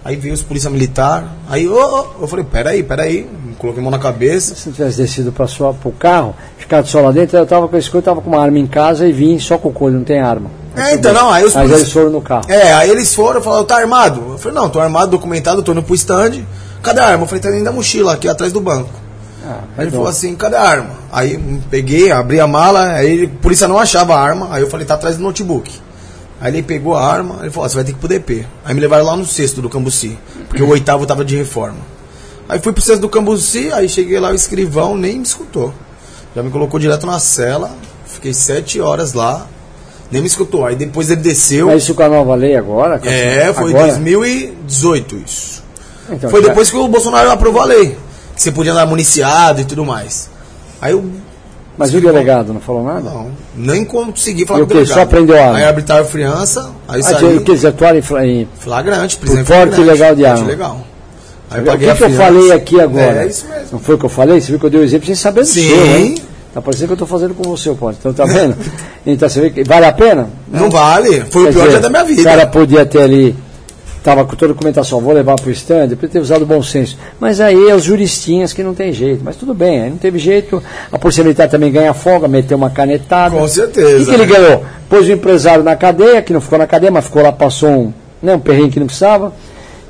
Aí 0.04 0.16
veio 0.16 0.34
os 0.34 0.42
polícia 0.42 0.70
militar. 0.70 1.36
Aí 1.48 1.68
ô, 1.68 1.74
ô, 1.74 2.22
eu 2.22 2.28
falei, 2.28 2.44
peraí, 2.44 2.82
peraí. 2.82 3.28
Coloquei 3.58 3.80
a 3.80 3.82
mão 3.82 3.90
na 3.90 3.98
cabeça. 3.98 4.54
Se 4.54 4.70
tivesse 4.70 4.96
descido 4.96 5.30
para 5.30 5.46
o 5.46 5.92
carro, 5.92 6.34
ficado 6.56 6.86
só 6.86 7.00
lá 7.00 7.12
dentro, 7.12 7.36
eu 7.36 7.46
tava 7.46 7.68
com 7.68 7.76
esse 7.76 7.92
eu 7.92 8.02
tava 8.02 8.20
com 8.20 8.30
uma 8.30 8.42
arma 8.42 8.58
em 8.58 8.66
casa 8.66 9.06
e 9.06 9.12
vim 9.12 9.38
só 9.38 9.58
com 9.58 9.68
o 9.68 9.72
coelho, 9.72 9.98
não 9.98 10.04
tem 10.04 10.20
arma. 10.20 10.59
É, 10.80 10.94
então 10.94 11.12
não, 11.12 11.30
aí 11.30 11.44
os 11.44 11.54
Mas 11.54 11.70
eles 11.70 11.92
foram 11.92 12.10
no 12.10 12.20
carro. 12.20 12.44
É, 12.48 12.72
aí 12.72 12.90
eles 12.90 13.14
foram, 13.14 13.40
falaram, 13.42 13.64
tá 13.64 13.76
armado? 13.76 14.32
Eu 14.32 14.38
falei, 14.38 14.58
não, 14.58 14.68
tô 14.68 14.80
armado, 14.80 15.10
documentado, 15.10 15.62
tô 15.62 15.72
indo 15.72 15.82
pro 15.82 15.94
stand. 15.94 16.42
Cadê 16.82 17.00
a 17.00 17.06
arma? 17.06 17.24
Eu 17.24 17.28
falei, 17.28 17.42
tá 17.42 17.50
dentro 17.50 17.64
da 17.64 17.72
mochila, 17.72 18.14
aqui 18.14 18.28
atrás 18.28 18.52
do 18.52 18.60
banco. 18.60 18.90
Ah, 19.46 19.60
Aí 19.76 19.84
ele 19.84 19.90
falou 19.90 20.08
assim, 20.08 20.34
cadê 20.34 20.56
a 20.56 20.62
arma? 20.62 20.90
Aí 21.12 21.36
hum, 21.36 21.60
peguei, 21.70 22.10
abri 22.10 22.40
a 22.40 22.46
mala, 22.46 22.92
aí 22.92 23.24
a 23.24 23.42
polícia 23.42 23.66
não 23.66 23.78
achava 23.78 24.14
a 24.14 24.20
arma, 24.20 24.48
aí 24.50 24.62
eu 24.62 24.68
falei, 24.68 24.86
tá 24.86 24.94
atrás 24.94 25.16
do 25.16 25.22
notebook. 25.22 25.72
Aí 26.40 26.50
ele 26.52 26.62
pegou 26.62 26.96
a 26.96 27.06
arma, 27.06 27.38
ele 27.40 27.50
falou, 27.50 27.66
ó, 27.66 27.68
você 27.68 27.74
vai 27.74 27.84
ter 27.84 27.92
que 27.92 27.98
ir 27.98 28.00
pro 28.00 28.08
DP. 28.08 28.46
Aí 28.64 28.74
me 28.74 28.80
levaram 28.80 29.04
lá 29.04 29.16
no 29.16 29.26
sexto 29.26 29.60
do 29.60 29.68
Cambuci, 29.68 30.18
porque 30.48 30.62
o 30.62 30.68
oitavo 30.68 31.04
tava 31.04 31.24
de 31.24 31.36
reforma. 31.36 31.78
Aí 32.48 32.58
fui 32.58 32.72
pro 32.72 32.82
sexto 32.82 33.02
do 33.02 33.08
Cambuci, 33.08 33.70
aí 33.72 33.88
cheguei 33.88 34.18
lá, 34.18 34.30
o 34.30 34.34
escrivão 34.34 34.96
nem 34.96 35.18
me 35.18 35.24
escutou. 35.24 35.72
Já 36.34 36.42
me 36.42 36.50
colocou 36.50 36.80
direto 36.80 37.06
na 37.06 37.18
cela, 37.18 37.70
fiquei 38.06 38.32
sete 38.32 38.80
horas 38.80 39.12
lá, 39.12 39.46
nem 40.10 40.20
me 40.20 40.26
escutou. 40.28 40.64
Aí 40.66 40.74
depois 40.76 41.10
ele 41.10 41.20
desceu. 41.20 41.66
Mas 41.66 41.82
isso 41.82 41.94
com 41.94 42.02
a 42.02 42.08
nova 42.08 42.34
lei 42.34 42.56
agora? 42.56 43.00
É, 43.04 43.52
foi 43.52 43.70
em 43.72 43.74
agora? 43.74 43.86
2018 43.88 45.16
isso. 45.26 45.62
Então, 46.10 46.30
Foi 46.30 46.42
já- 46.42 46.48
depois 46.48 46.70
que 46.70 46.76
o 46.76 46.88
Bolsonaro 46.88 47.30
aprovou 47.30 47.60
a 47.62 47.64
lei. 47.64 47.96
Que 48.34 48.42
você 48.42 48.50
podia 48.50 48.72
andar 48.72 48.86
municiado 48.86 49.60
e 49.60 49.64
tudo 49.64 49.84
mais. 49.84 50.28
Aí 50.80 50.92
eu 50.92 51.04
Mas 51.76 51.94
o 51.94 52.00
delegado 52.00 52.52
não 52.52 52.60
falou 52.60 52.82
nada? 52.84 53.00
não, 53.08 53.30
nem 53.54 53.84
consegui 53.84 54.44
falar 54.46 54.60
E 54.60 54.62
o 54.62 54.66
com 54.66 54.72
quê? 54.72 54.78
delegado. 54.80 54.98
Só 54.98 55.06
prendeu 55.06 55.36
a 55.36 55.44
arma? 55.46 55.58
Aí 55.58 55.64
arbitraram 55.64 56.04
fiança, 56.04 56.70
aí 56.88 57.00
Ah, 57.00 57.04
saí. 57.04 57.36
o 57.36 57.40
que 57.42 57.50
eles 57.52 57.64
atuaram 57.64 57.98
em, 57.98 58.02
fla- 58.02 58.26
em 58.26 58.48
Flagrante, 58.58 59.16
prisão 59.18 59.44
flagrante, 59.44 59.80
ilegal 59.80 60.14
de 60.14 60.26
arma. 60.26 60.46
Legal. 60.46 60.80
Aí 61.50 61.60
O 61.62 61.64
que, 61.78 61.94
que 61.94 62.04
eu 62.04 62.10
falei 62.10 62.52
aqui 62.52 62.80
agora? 62.80 63.24
É 63.24 63.26
isso 63.26 63.46
mesmo. 63.48 63.68
Não 63.72 63.78
foi 63.78 63.94
o 63.94 63.98
que 63.98 64.04
eu 64.04 64.10
falei? 64.10 64.40
Você 64.40 64.48
viu 64.48 64.58
que 64.60 64.66
eu 64.66 64.70
dei 64.70 64.80
o 64.80 64.84
exemplo 64.84 65.06
sem 65.06 65.14
saber 65.14 65.40
do 65.40 65.46
Sim. 65.46 65.68
seu, 65.68 65.86
hein? 65.86 66.14
Tá 66.52 66.60
parecendo 66.60 66.88
que 66.88 66.92
eu 66.94 66.96
tô 66.98 67.06
fazendo 67.06 67.34
com 67.34 67.44
você, 67.44 67.72
pode. 67.74 67.98
Então 68.00 68.12
tá 68.12 68.24
vendo? 68.24 68.56
então 69.06 69.28
você 69.28 69.40
vê 69.40 69.50
que 69.50 69.62
vale 69.64 69.86
a 69.86 69.92
pena? 69.92 70.28
Não 70.50 70.68
vale. 70.68 71.20
Foi 71.30 71.44
Quer 71.44 71.50
o 71.50 71.52
pior 71.52 71.66
dizer, 71.66 71.68
dia 71.68 71.80
da 71.80 71.88
minha 71.88 72.04
vida. 72.04 72.20
O 72.20 72.24
cara 72.24 72.46
podia 72.46 72.84
ter 72.84 73.02
ali, 73.02 73.36
tava 74.02 74.24
com 74.24 74.34
toda 74.34 74.46
a 74.46 74.54
documentação, 74.54 75.00
vou 75.00 75.12
levar 75.12 75.36
pro 75.36 75.48
stand, 75.52 75.90
podia 75.90 76.08
ter 76.08 76.18
usado 76.18 76.44
bom 76.44 76.60
senso. 76.60 76.98
Mas 77.20 77.40
aí 77.40 77.68
é 77.68 77.74
os 77.74 77.84
juristinhas 77.84 78.52
que 78.52 78.64
não 78.64 78.74
tem 78.74 78.92
jeito. 78.92 79.22
Mas 79.24 79.36
tudo 79.36 79.54
bem, 79.54 79.80
aí 79.82 79.90
não 79.90 79.96
teve 79.96 80.18
jeito. 80.18 80.60
A 80.90 80.98
Polícia 80.98 81.22
Militar 81.22 81.48
também 81.48 81.70
ganha 81.70 81.94
folga, 81.94 82.26
meteu 82.26 82.56
uma 82.56 82.70
canetada. 82.70 83.36
Com 83.36 83.42
O 83.42 83.48
certeza. 83.48 83.98
que, 83.98 84.04
que 84.06 84.10
ele 84.14 84.26
né? 84.26 84.38
ganhou? 84.38 84.64
Pôs 84.88 85.06
o 85.06 85.12
empresário 85.12 85.62
na 85.62 85.76
cadeia, 85.76 86.20
que 86.20 86.32
não 86.32 86.40
ficou 86.40 86.58
na 86.58 86.66
cadeia, 86.66 86.90
mas 86.90 87.04
ficou 87.04 87.22
lá, 87.22 87.30
passou 87.30 87.68
um, 87.70 87.92
né, 88.20 88.34
um 88.34 88.40
perrengue 88.40 88.70
que 88.72 88.80
não 88.80 88.86
precisava. 88.86 89.32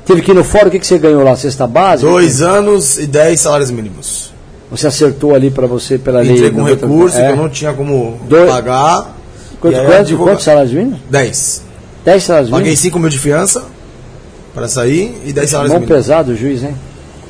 Teve 0.05 0.21
que 0.21 0.29
ir 0.29 0.33
no 0.35 0.43
fórum, 0.43 0.67
o 0.67 0.71
que, 0.71 0.77
que 0.79 0.85
você 0.85 0.99
ganhou 0.99 1.23
lá? 1.23 1.35
Cesta 1.35 1.65
básica? 1.65 2.07
Dois 2.09 2.41
anos 2.41 2.99
e 2.99 3.07
dez 3.07 3.39
salários 3.39 3.71
mínimos. 3.71 4.31
Você 4.71 4.87
acertou 4.87 5.35
ali 5.35 5.51
para 5.51 5.67
você 5.67 5.97
pela 5.97 6.21
lei. 6.21 6.31
Entrei 6.31 6.49
com 6.49 6.59
90, 6.61 6.85
recurso 6.87 7.17
é. 7.17 7.25
que 7.27 7.31
eu 7.33 7.35
não 7.35 7.49
tinha 7.49 7.73
como 7.73 8.17
Dois- 8.27 8.49
pagar. 8.49 9.15
Quanto, 9.59 9.75
quanto, 9.75 9.91
advogado- 9.91 10.31
quantos 10.31 10.43
salários 10.45 10.73
mínimos? 10.73 10.99
Dez. 11.09 11.61
10 12.03 12.23
salários 12.23 12.49
Paguei 12.49 12.63
mínimos? 12.63 12.79
5 12.79 12.97
mil 12.99 13.09
de 13.09 13.19
fiança 13.19 13.63
para 14.55 14.67
sair 14.67 15.21
e 15.25 15.31
10 15.31 15.49
salários 15.49 15.71
Mão 15.73 15.81
mínimos. 15.81 15.97
pesado 16.03 16.31
o 16.31 16.35
juiz, 16.35 16.63
hein? 16.63 16.75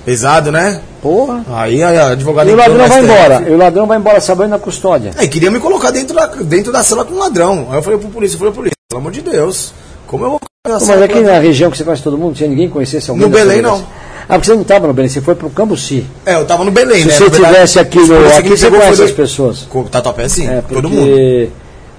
Pesado, 0.06 0.52
né? 0.52 0.80
Porra. 1.02 1.44
Aí 1.54 1.84
a 1.84 2.10
advogada 2.12 2.50
E 2.50 2.54
o 2.54 2.56
ladrão 2.56 2.88
vai 2.88 3.04
embora. 3.04 3.44
E 3.48 3.52
o 3.52 3.58
ladrão 3.58 3.86
vai 3.88 3.98
embora 3.98 4.22
sabendo 4.22 4.50
na 4.52 4.60
custódia. 4.60 5.12
Aí 5.18 5.28
queria 5.28 5.52
me 5.52 5.60
colocar 5.60 5.92
dentro 5.92 6.16
da, 6.16 6.26
dentro 6.28 6.72
da 6.72 6.84
cela 6.84 7.04
com 7.04 7.14
um 7.16 7.20
ladrão. 7.20 7.68
Aí 7.70 7.78
eu 7.78 7.84
falei 7.84 8.00
pro 8.00 8.10
polícia, 8.10 8.36
eu 8.36 8.40
falei, 8.40 8.54
polícia, 8.54 8.76
pelo 8.90 9.02
amor 9.02 9.12
de 9.12 9.22
Deus, 9.22 9.74
como 10.08 10.24
eu 10.26 10.30
vou 10.32 10.40
Pô, 10.40 10.86
mas 10.86 11.02
aqui 11.02 11.20
na 11.22 11.40
região 11.40 11.70
que 11.72 11.78
você 11.78 11.84
conhece 11.84 12.04
todo 12.04 12.18
mundo, 12.18 12.36
tinha 12.36 12.48
ninguém 12.48 12.70
conhecesse 12.70 13.10
alguém 13.10 13.26
No 13.28 13.34
Belém, 13.34 13.62
não. 13.64 13.84
Ah, 14.34 14.36
porque 14.36 14.46
você 14.46 14.54
não 14.54 14.62
estava 14.62 14.88
no 14.88 14.94
Belém, 14.94 15.10
você 15.10 15.20
foi 15.20 15.36
pro 15.36 15.50
Cambuci. 15.50 16.06
É, 16.26 16.36
eu 16.36 16.46
tava 16.46 16.64
no 16.64 16.72
Belém, 16.72 17.02
Se 17.02 17.08
né? 17.08 17.14
você 17.16 17.24
Na 17.26 17.30
verdade, 17.30 17.54
tivesse 17.54 17.80
aqui 17.80 18.00
no. 18.00 18.28
Aqui 18.38 18.50
você 18.50 18.70
conhece 18.70 18.96
foi 18.96 19.12
pessoas. 19.12 19.68
Tatuapé, 19.92 20.30
sim, 20.30 20.48
É, 20.48 20.62
todo 20.62 20.90
mundo. 20.90 21.02
porque 21.02 21.50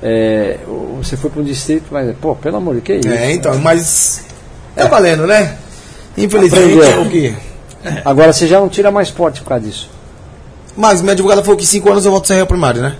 é, 0.02 0.56
o- 0.66 0.96
você 1.02 1.14
foi 1.14 1.28
para 1.28 1.42
um 1.42 1.44
distrito, 1.44 1.84
mas, 1.90 2.16
pô, 2.16 2.34
pelo 2.34 2.56
amor 2.56 2.76
de 2.76 2.80
que 2.80 2.94
isso? 2.94 3.08
É, 3.08 3.32
então, 3.32 3.54
mas 3.58 4.22
tá 4.74 4.86
valendo, 4.86 5.26
né? 5.26 5.56
Infelizmente, 6.16 6.80
Aprendeu. 6.80 7.02
o 7.02 7.10
que? 7.10 7.34
Agora 8.02 8.32
você 8.32 8.46
já 8.46 8.58
não 8.60 8.68
tira 8.70 8.90
mais 8.90 9.10
porte 9.10 9.42
por 9.42 9.48
causa 9.50 9.66
disso. 9.66 9.90
Mas 10.74 11.02
minha 11.02 11.12
advogada 11.12 11.42
falou 11.42 11.56
que 11.58 11.64
em 11.64 11.66
5 11.66 11.90
anos 11.90 12.06
eu 12.06 12.12
volto 12.12 12.24
a 12.24 12.28
ser 12.28 12.34
réu 12.36 12.46
primário, 12.46 12.80
né? 12.80 12.96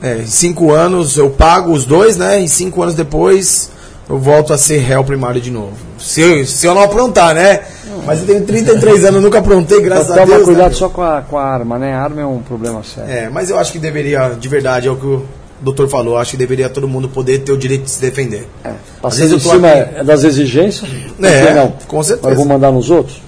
É, 0.00 0.18
em 0.18 0.26
5 0.26 0.70
anos 0.70 1.16
eu 1.16 1.30
pago 1.30 1.72
os 1.72 1.84
dois, 1.84 2.16
né? 2.16 2.40
E 2.40 2.48
5 2.48 2.82
anos 2.82 2.94
depois 2.94 3.70
eu 4.08 4.18
volto 4.18 4.52
a 4.52 4.58
ser 4.58 4.78
réu 4.78 5.02
primário 5.04 5.40
de 5.40 5.50
novo. 5.50 5.72
Se 5.98 6.20
eu, 6.20 6.46
se 6.46 6.66
eu 6.66 6.74
não 6.74 6.82
aprontar, 6.82 7.34
né? 7.34 7.60
Mas 8.06 8.20
eu 8.20 8.26
tenho 8.26 8.44
33 8.44 9.04
anos, 9.06 9.22
nunca 9.22 9.38
aprontei, 9.38 9.80
graças 9.80 10.10
a 10.10 10.14
Toma 10.14 10.34
Deus. 10.36 10.44
cuidado 10.44 10.70
né? 10.72 10.76
só 10.76 10.88
com 10.90 11.00
a, 11.02 11.22
com 11.22 11.38
a 11.38 11.44
arma, 11.44 11.78
né? 11.78 11.94
A 11.94 12.02
arma 12.02 12.20
é 12.20 12.26
um 12.26 12.40
problema 12.40 12.82
sério. 12.82 13.10
É, 13.10 13.30
mas 13.30 13.48
eu 13.48 13.58
acho 13.58 13.72
que 13.72 13.78
deveria, 13.78 14.30
de 14.38 14.48
verdade, 14.48 14.88
é 14.88 14.90
o 14.90 14.96
que 14.96 15.06
o 15.06 15.24
doutor 15.60 15.88
falou, 15.88 16.18
acho 16.18 16.32
que 16.32 16.36
deveria 16.36 16.68
todo 16.68 16.86
mundo 16.86 17.08
poder 17.08 17.38
ter 17.38 17.52
o 17.52 17.56
direito 17.56 17.84
de 17.84 17.90
se 17.90 18.00
defender. 18.02 18.46
É. 18.62 18.68
Às 18.68 18.74
Passando 19.00 19.36
em 19.36 19.38
tô 19.38 19.50
cima 19.50 19.68
aqui- 19.70 19.94
é 20.00 20.04
das 20.04 20.22
exigências, 20.24 20.90
por 21.16 21.24
É, 21.24 21.54
não? 21.54 21.72
com 21.88 22.02
certeza. 22.02 22.18
Agora 22.28 22.32
eu 22.34 22.36
vou 22.36 22.44
mandar 22.46 22.70
nos 22.72 22.90
outros. 22.90 23.22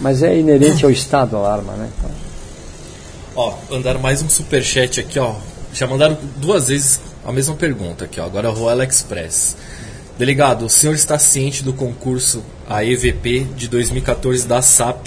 Mas 0.00 0.22
é 0.22 0.36
inerente 0.36 0.84
ao 0.84 0.90
Estado 0.90 1.36
a 1.36 1.52
arma, 1.52 1.74
né? 1.74 1.88
Então, 1.98 2.10
Ó, 3.36 3.52
mandaram 3.70 4.00
mais 4.00 4.20
um 4.22 4.28
superchat 4.28 4.98
aqui, 4.98 5.18
ó. 5.18 5.34
Já 5.72 5.86
mandaram 5.86 6.18
duas 6.38 6.66
vezes 6.68 6.98
a 7.30 7.32
mesma 7.32 7.54
pergunta 7.54 8.04
aqui, 8.04 8.20
ó. 8.20 8.24
Agora 8.24 8.48
a 8.48 8.50
Royal 8.50 8.82
Express. 8.82 9.56
Delegado, 10.18 10.66
o 10.66 10.68
senhor 10.68 10.94
está 10.94 11.18
ciente 11.18 11.62
do 11.64 11.72
concurso 11.72 12.42
a 12.68 12.84
EVP 12.84 13.46
de 13.56 13.68
2014 13.68 14.46
da 14.46 14.60
SAP? 14.60 15.06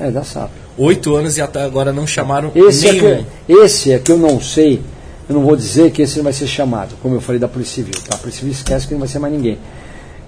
é 0.00 0.10
da 0.10 0.22
SAP. 0.22 0.50
Oito 0.78 1.14
anos 1.14 1.36
e 1.36 1.40
até 1.40 1.62
agora 1.62 1.92
não 1.92 2.06
chamaram 2.06 2.52
Esse 2.54 2.88
é, 2.88 2.92
nenhum. 2.92 3.24
que, 3.46 3.52
esse 3.52 3.92
é 3.92 3.98
que 3.98 4.12
eu 4.12 4.18
não 4.18 4.40
sei, 4.40 4.82
eu 5.28 5.34
não 5.34 5.42
vou 5.42 5.56
dizer 5.56 5.90
que 5.90 6.02
esse 6.02 6.16
não 6.16 6.24
vai 6.24 6.32
ser 6.32 6.46
chamado, 6.46 6.94
como 7.02 7.14
eu 7.14 7.20
falei 7.20 7.38
da 7.40 7.48
Polícia 7.48 7.76
Civil. 7.76 7.94
Tá? 8.06 8.14
A 8.14 8.18
Polícia 8.18 8.40
Civil 8.40 8.52
esquece 8.52 8.86
que 8.86 8.92
não 8.92 9.00
vai 9.00 9.08
ser 9.08 9.18
mais 9.18 9.32
ninguém. 9.32 9.58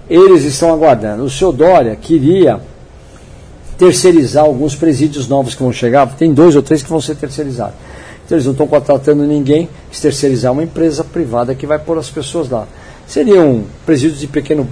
Eles 0.09 0.43
estão 0.43 0.73
aguardando. 0.73 1.23
O 1.23 1.29
senhor 1.29 1.51
Dória 1.51 1.95
queria 1.95 2.59
terceirizar 3.77 4.43
alguns 4.43 4.75
presídios 4.75 5.27
novos 5.27 5.55
que 5.55 5.63
vão 5.63 5.71
chegar, 5.71 6.05
tem 6.15 6.33
dois 6.33 6.55
ou 6.55 6.61
três 6.61 6.83
que 6.83 6.89
vão 6.89 6.99
ser 6.99 7.15
terceirizados. 7.15 7.75
Então 8.29 8.35
eles 8.37 8.45
não 8.45 8.51
estão 8.51 8.67
contratando 8.67 9.23
ninguém, 9.25 9.67
se 9.91 10.03
terceirizar 10.03 10.51
uma 10.51 10.61
empresa 10.61 11.03
privada 11.03 11.55
que 11.55 11.65
vai 11.65 11.79
pôr 11.79 11.97
as 11.97 12.11
pessoas 12.11 12.47
lá. 12.47 12.67
Seriam 13.07 13.63
presídios 13.87 14.19
de 14.19 14.27
pequeno, 14.27 14.69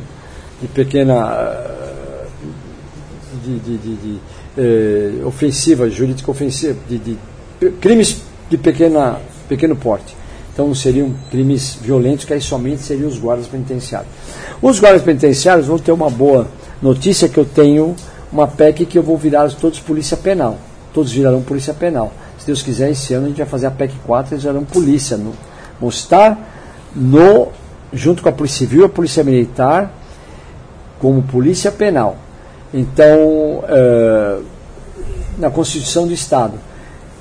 de 0.62 0.68
pequena 0.68 1.16
ah, 1.24 2.26
de, 3.44 3.58
de, 3.58 3.78
de- 3.78 3.96
de, 3.96 4.20
eh, 4.60 5.26
ofensiva, 5.26 5.90
jurídica 5.90 6.30
ofensiva, 6.30 6.78
de, 6.88 7.00
de 7.00 7.18
crimes 7.82 8.18
de 8.48 8.60
pequena, 8.60 9.20
pequeno 9.50 9.76
porte. 9.76 10.16
Então 10.54 10.68
não 10.68 10.76
seriam 10.76 11.12
crimes 11.32 11.80
violentos, 11.82 12.26
que 12.26 12.34
aí 12.34 12.42
somente 12.42 12.84
seriam 12.84 13.10
os 13.10 13.18
guardas 13.18 13.48
penitenciários. 13.48 14.12
Os 14.62 14.80
guardas 14.80 15.02
penitenciários 15.02 15.66
vão 15.66 15.80
ter 15.80 15.92
uma 15.92 16.12
boa 16.12 16.48
notícia 16.80 17.28
que 17.28 17.40
eu 17.40 17.46
tenho 17.46 17.96
uma 18.32 18.48
PEC 18.48 18.86
que 18.86 19.00
eu 19.00 19.04
vou 19.04 19.18
virar 19.18 19.50
todos 19.54 19.80
polícia 19.80 20.16
penal. 20.16 20.60
Todos 20.94 21.12
virarão 21.12 21.42
polícia 21.42 21.74
penal. 21.74 22.14
Deus 22.48 22.64
quiser, 22.64 22.92
esse 22.92 23.14
ano 23.14 23.26
a 23.26 23.30
gente 23.30 23.38
vai 23.38 23.46
fazer 23.46 23.68
a 23.68 23.72
PEC 23.72 23.94
4, 24.06 24.34
eles 24.34 24.44
virarão 24.44 24.64
polícia. 24.64 25.18
No, 25.18 25.34
vão 25.80 25.90
estar 25.90 26.38
no, 26.96 27.50
junto 27.94 28.24
com 28.24 28.30
a 28.30 28.32
Polícia 28.32 28.60
Civil 28.60 28.82
e 28.82 28.86
a 28.86 28.90
Polícia 28.90 29.24
Militar 29.24 29.94
como 31.00 31.22
polícia 31.22 31.72
penal. 31.72 32.18
Então, 32.74 33.64
eh, 33.68 34.40
na 35.38 35.50
Constituição 35.50 36.08
do 36.08 36.14
Estado. 36.14 36.54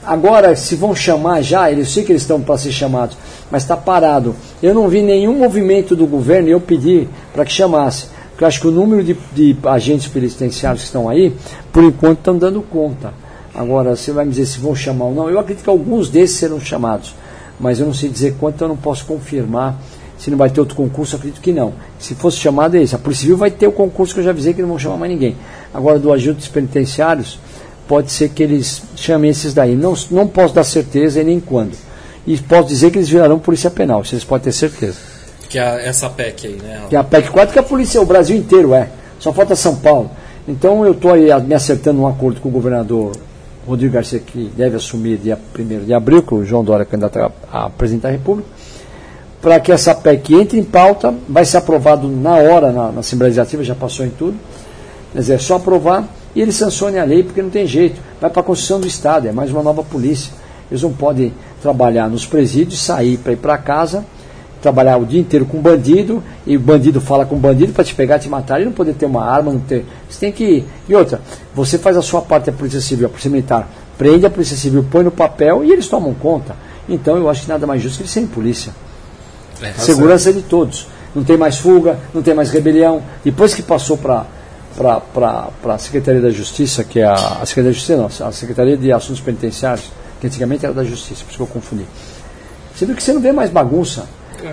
Agora, 0.04 0.54
se 0.54 0.76
vão 0.76 0.94
chamar 0.94 1.42
já, 1.42 1.70
eu 1.70 1.84
sei 1.84 2.04
que 2.04 2.12
eles 2.12 2.22
estão 2.22 2.40
para 2.40 2.56
ser 2.56 2.70
chamados, 2.70 3.16
mas 3.50 3.64
está 3.64 3.76
parado. 3.76 4.34
Eu 4.62 4.74
não 4.74 4.88
vi 4.88 5.02
nenhum 5.02 5.36
movimento 5.38 5.96
do 5.96 6.06
governo 6.06 6.48
eu 6.48 6.60
pedi 6.60 7.08
para 7.32 7.44
que 7.44 7.52
chamasse. 7.52 8.06
Porque 8.30 8.44
eu 8.44 8.48
acho 8.48 8.60
que 8.60 8.68
o 8.68 8.70
número 8.70 9.02
de, 9.02 9.16
de 9.34 9.56
agentes 9.64 10.06
penitenciários 10.08 10.82
que 10.82 10.86
estão 10.86 11.08
aí, 11.08 11.34
por 11.72 11.82
enquanto, 11.82 12.18
estão 12.18 12.38
dando 12.38 12.62
conta. 12.62 13.12
Agora, 13.56 13.96
você 13.96 14.12
vai 14.12 14.26
me 14.26 14.32
dizer 14.32 14.44
se 14.44 14.58
vão 14.58 14.74
chamar 14.74 15.06
ou 15.06 15.14
não. 15.14 15.30
Eu 15.30 15.38
acredito 15.38 15.64
que 15.64 15.70
alguns 15.70 16.10
desses 16.10 16.36
serão 16.36 16.60
chamados, 16.60 17.14
mas 17.58 17.80
eu 17.80 17.86
não 17.86 17.94
sei 17.94 18.10
dizer 18.10 18.36
quanto, 18.38 18.62
eu 18.62 18.68
não 18.68 18.76
posso 18.76 19.06
confirmar. 19.06 19.80
Se 20.18 20.30
não 20.30 20.36
vai 20.36 20.50
ter 20.50 20.60
outro 20.60 20.76
concurso, 20.76 21.14
eu 21.14 21.18
acredito 21.18 21.40
que 21.40 21.52
não. 21.52 21.72
Se 21.98 22.14
fosse 22.14 22.36
chamado, 22.36 22.76
é 22.76 22.82
isso. 22.82 22.94
A 22.94 22.98
Polícia 22.98 23.22
Civil 23.22 23.36
vai 23.36 23.50
ter 23.50 23.66
o 23.66 23.72
concurso 23.72 24.14
que 24.14 24.20
eu 24.20 24.24
já 24.24 24.30
avisei 24.30 24.52
que 24.52 24.60
não 24.60 24.68
vão 24.68 24.78
chamar 24.78 24.98
mais 24.98 25.12
ninguém. 25.12 25.36
Agora, 25.72 25.98
do 25.98 26.12
agentes 26.12 26.48
penitenciários, 26.48 27.38
pode 27.88 28.12
ser 28.12 28.28
que 28.30 28.42
eles 28.42 28.82
chamem 28.94 29.30
esses 29.30 29.54
daí. 29.54 29.74
Não, 29.74 29.94
não 30.10 30.26
posso 30.26 30.54
dar 30.54 30.64
certeza 30.64 31.20
e 31.20 31.24
nem 31.24 31.40
quando. 31.40 31.76
E 32.26 32.36
posso 32.38 32.68
dizer 32.68 32.90
que 32.90 32.98
eles 32.98 33.08
virarão 33.08 33.38
polícia 33.38 33.70
penal, 33.70 34.04
vocês 34.04 34.24
podem 34.24 34.44
ter 34.44 34.52
certeza. 34.52 34.98
Que 35.48 35.58
é 35.58 35.86
essa 35.86 36.10
PEC 36.10 36.46
aí, 36.46 36.58
né? 36.62 36.82
Que 36.88 36.96
é 36.96 36.98
a 36.98 37.04
PEC 37.04 37.30
4 37.30 37.52
que 37.52 37.58
a 37.58 37.62
polícia, 37.62 38.00
o 38.00 38.06
Brasil 38.06 38.36
inteiro 38.36 38.74
é. 38.74 38.88
Só 39.18 39.32
falta 39.32 39.54
São 39.54 39.76
Paulo. 39.76 40.10
Então 40.48 40.84
eu 40.84 40.92
estou 40.92 41.12
aí 41.12 41.28
me 41.42 41.54
acertando 41.54 42.00
um 42.00 42.06
acordo 42.06 42.40
com 42.40 42.48
o 42.48 42.52
governador 42.52 43.12
Rodrigo 43.66 43.94
Garcia, 43.94 44.20
que 44.20 44.50
deve 44.56 44.76
assumir 44.76 45.18
dia 45.18 45.38
1 45.58 45.84
de 45.84 45.92
abril, 45.92 46.22
que 46.22 46.34
o 46.34 46.44
João 46.44 46.62
Dória 46.62 46.82
é 46.82 46.86
candidato 46.86 47.18
a, 47.18 47.66
a 47.66 47.70
presidente 47.70 48.02
da 48.02 48.10
República, 48.10 48.48
para 49.42 49.58
que 49.60 49.72
essa 49.72 49.94
PEC 49.94 50.34
entre 50.34 50.58
em 50.58 50.64
pauta, 50.64 51.14
vai 51.28 51.44
ser 51.44 51.58
aprovado 51.58 52.08
na 52.08 52.36
hora 52.36 52.72
na, 52.72 52.92
na 52.92 53.00
Assembleia 53.00 53.28
Legislativa, 53.28 53.64
já 53.64 53.74
passou 53.74 54.06
em 54.06 54.10
tudo. 54.10 54.36
Dizer, 55.14 55.34
é 55.34 55.38
só 55.38 55.56
aprovar 55.56 56.08
e 56.34 56.40
ele 56.40 56.52
sancione 56.52 56.98
a 56.98 57.04
lei, 57.04 57.22
porque 57.22 57.42
não 57.42 57.50
tem 57.50 57.66
jeito. 57.66 58.00
Vai 58.20 58.30
para 58.30 58.40
a 58.40 58.44
Constituição 58.44 58.80
do 58.80 58.86
Estado, 58.86 59.26
é 59.28 59.32
mais 59.32 59.50
uma 59.50 59.62
nova 59.62 59.82
polícia. 59.82 60.32
Eles 60.70 60.82
não 60.82 60.92
podem 60.92 61.32
trabalhar 61.62 62.08
nos 62.08 62.26
presídios, 62.26 62.80
sair 62.80 63.16
para 63.18 63.32
ir 63.32 63.36
para 63.36 63.56
casa, 63.56 64.04
trabalhar 64.66 64.96
o 64.96 65.06
dia 65.06 65.20
inteiro 65.20 65.46
com 65.46 65.60
bandido, 65.60 66.22
e 66.44 66.56
o 66.56 66.60
bandido 66.60 67.00
fala 67.00 67.24
com 67.24 67.36
o 67.36 67.38
bandido 67.38 67.72
para 67.72 67.84
te 67.84 67.94
pegar, 67.94 68.18
te 68.18 68.28
matar, 68.28 68.60
e 68.60 68.64
não 68.64 68.72
poder 68.72 68.94
ter 68.94 69.06
uma 69.06 69.24
arma, 69.24 69.52
não 69.52 69.60
ter. 69.60 69.86
Você 70.10 70.18
tem 70.18 70.32
que. 70.32 70.64
E 70.88 70.94
outra, 70.94 71.20
você 71.54 71.78
faz 71.78 71.96
a 71.96 72.02
sua 72.02 72.20
parte, 72.20 72.50
a 72.50 72.52
Polícia 72.52 72.80
Civil, 72.80 73.06
a 73.06 73.08
Polícia 73.08 73.30
Militar, 73.30 73.68
prende 73.96 74.26
a 74.26 74.30
Polícia 74.30 74.56
Civil, 74.56 74.84
põe 74.90 75.04
no 75.04 75.12
papel 75.12 75.64
e 75.64 75.70
eles 75.70 75.86
tomam 75.86 76.12
conta. 76.14 76.56
Então 76.88 77.16
eu 77.16 77.30
acho 77.30 77.42
que 77.42 77.48
nada 77.48 77.64
mais 77.64 77.80
justo 77.80 77.98
que 77.98 78.02
eles 78.02 78.10
serem 78.10 78.28
polícia. 78.28 78.72
É, 79.62 79.72
Segurança 79.72 80.32
de 80.32 80.42
todos. 80.42 80.88
Não 81.14 81.22
tem 81.22 81.36
mais 81.36 81.58
fuga, 81.58 81.98
não 82.12 82.22
tem 82.22 82.34
mais 82.34 82.50
rebelião. 82.50 83.02
Depois 83.24 83.54
que 83.54 83.62
passou 83.62 83.96
para 83.96 84.26
a 84.78 85.78
Secretaria 85.78 86.20
da 86.20 86.30
Justiça, 86.30 86.82
que 86.82 86.98
é 86.98 87.04
a, 87.04 87.14
a 87.14 87.46
Secretaria 87.46 87.70
da 87.70 87.72
Justiça, 87.72 87.96
não, 87.96 88.28
a 88.28 88.32
Secretaria 88.32 88.76
de 88.76 88.92
Assuntos 88.92 89.20
Penitenciários, 89.20 89.90
que 90.20 90.26
antigamente 90.26 90.64
era 90.64 90.74
da 90.74 90.84
Justiça, 90.84 91.22
por 91.24 91.28
isso 91.30 91.36
que 91.36 91.42
eu 91.42 91.46
confundi. 91.46 91.86
Você 92.74 92.84
viu 92.84 92.94
que 92.94 93.02
você 93.02 93.12
não 93.12 93.20
vê 93.22 93.32
mais 93.32 93.48
bagunça. 93.48 94.06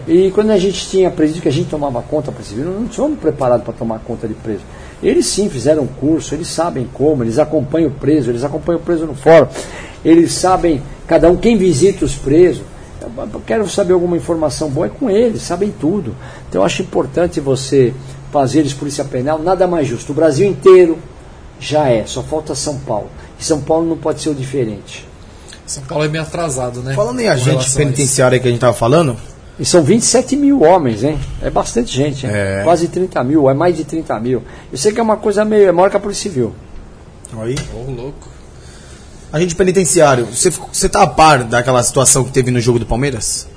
E 0.07 0.31
quando 0.31 0.51
a 0.51 0.57
gente 0.57 0.87
tinha 0.89 1.09
presídio, 1.09 1.41
que 1.41 1.47
a 1.47 1.51
gente 1.51 1.69
tomava 1.69 2.01
conta 2.01 2.31
para 2.31 2.43
civil, 2.43 2.65
não 2.65 2.91
somos 2.91 3.19
preparados 3.19 3.65
para 3.65 3.73
tomar 3.73 3.99
conta 3.99 4.27
de 4.27 4.33
preso. 4.33 4.61
Eles 5.01 5.25
sim 5.25 5.49
fizeram 5.49 5.85
curso, 5.85 6.33
eles 6.33 6.47
sabem 6.47 6.87
como, 6.93 7.23
eles 7.23 7.39
acompanham 7.39 7.89
o 7.89 7.93
preso, 7.93 8.29
eles 8.29 8.43
acompanham 8.43 8.79
o 8.79 8.83
preso 8.83 9.05
no 9.05 9.15
fórum, 9.15 9.47
eles 10.03 10.31
sabem, 10.31 10.81
cada 11.05 11.29
um, 11.29 11.35
quem 11.35 11.57
visita 11.57 12.05
os 12.05 12.15
presos. 12.15 12.63
Eu 13.01 13.41
quero 13.45 13.69
saber 13.69 13.93
alguma 13.93 14.15
informação 14.15 14.69
boa, 14.69 14.87
é 14.87 14.89
com 14.89 15.09
eles, 15.09 15.41
sabem 15.41 15.73
tudo. 15.77 16.15
Então 16.47 16.61
eu 16.61 16.65
acho 16.65 16.81
importante 16.81 17.39
você 17.41 17.93
fazer 18.31 18.59
eles 18.59 18.73
polícia 18.73 19.03
penal, 19.03 19.37
nada 19.39 19.67
mais 19.67 19.87
justo. 19.87 20.13
O 20.13 20.15
Brasil 20.15 20.47
inteiro 20.47 20.97
já 21.59 21.89
é, 21.89 22.05
só 22.05 22.23
falta 22.23 22.55
São 22.55 22.79
Paulo. 22.79 23.09
E 23.39 23.43
São 23.43 23.61
Paulo 23.61 23.87
não 23.87 23.97
pode 23.97 24.21
ser 24.21 24.29
o 24.29 24.35
diferente. 24.35 25.05
São 25.65 25.83
Paulo 25.83 26.05
é 26.05 26.07
meio 26.07 26.23
atrasado, 26.23 26.81
né? 26.81 26.93
Falando 26.93 27.19
em 27.19 27.27
agente 27.27 27.69
penitenciário 27.73 28.39
que 28.39 28.47
a 28.47 28.51
gente 28.51 28.59
tava 28.59 28.73
falando, 28.73 29.17
E 29.63 29.65
são 29.65 29.81
27 29.81 30.35
mil 30.35 30.61
homens, 30.61 31.05
hein? 31.05 31.17
É 31.41 31.49
bastante 31.49 31.89
gente, 31.95 32.25
hein? 32.25 32.33
É. 32.35 32.63
Quase 32.65 32.89
30 32.89 33.23
mil, 33.23 33.49
é 33.49 33.53
mais 33.53 33.77
de 33.77 33.85
30 33.85 34.19
mil. 34.19 34.43
Eu 34.69 34.77
sei 34.77 34.91
que 34.91 34.99
é 34.99 35.03
uma 35.03 35.15
coisa 35.15 35.45
meio. 35.45 35.69
é 35.69 35.71
maior 35.71 35.89
que 35.89 35.95
a 35.95 36.01
Polícia 36.01 36.23
Civil. 36.29 36.53
aí. 37.41 37.55
Ô, 37.73 37.89
louco. 37.89 38.27
agente 39.31 39.55
penitenciário, 39.55 40.25
você, 40.25 40.49
você 40.49 40.89
tá 40.89 41.03
a 41.03 41.07
par 41.07 41.45
daquela 41.45 41.81
situação 41.81 42.25
que 42.25 42.31
teve 42.33 42.51
no 42.51 42.59
jogo 42.59 42.77
do 42.77 42.85
Palmeiras? 42.85 43.47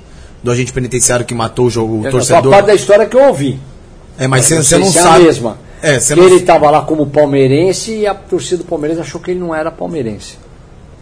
Do 0.41 0.49
agente 0.49 0.71
penitenciário 0.71 1.25
que 1.25 1.35
matou 1.35 1.65
o 1.65 1.69
jogo, 1.69 1.95
o 1.95 1.97
Eu 1.97 2.03
sou 2.03 2.07
a 2.07 2.11
torcedor? 2.11 2.51
parte 2.53 2.67
da 2.67 2.75
história 2.75 3.05
que 3.05 3.17
eu 3.17 3.27
ouvi. 3.27 3.59
É, 4.17 4.27
mas 4.27 4.45
você, 4.45 4.77
não 4.77 4.85
não 4.85 4.91
se 4.93 4.99
é 4.99 5.01
sabe. 5.01 5.23
a 5.23 5.25
mesma. 5.25 5.57
É, 5.81 5.99
você 5.99 6.13
que 6.13 6.21
não... 6.21 6.25
ele 6.25 6.37
estava 6.37 6.71
lá 6.71 6.83
como 6.83 7.05
palmeirense 7.07 7.91
e 7.93 8.07
a 8.07 8.15
torcida 8.15 8.59
do 8.59 8.63
Palmeiras 8.63 8.97
achou 8.97 9.19
que 9.19 9.31
ele 9.31 9.41
não 9.41 9.53
era 9.53 9.69
palmeirense. 9.69 10.37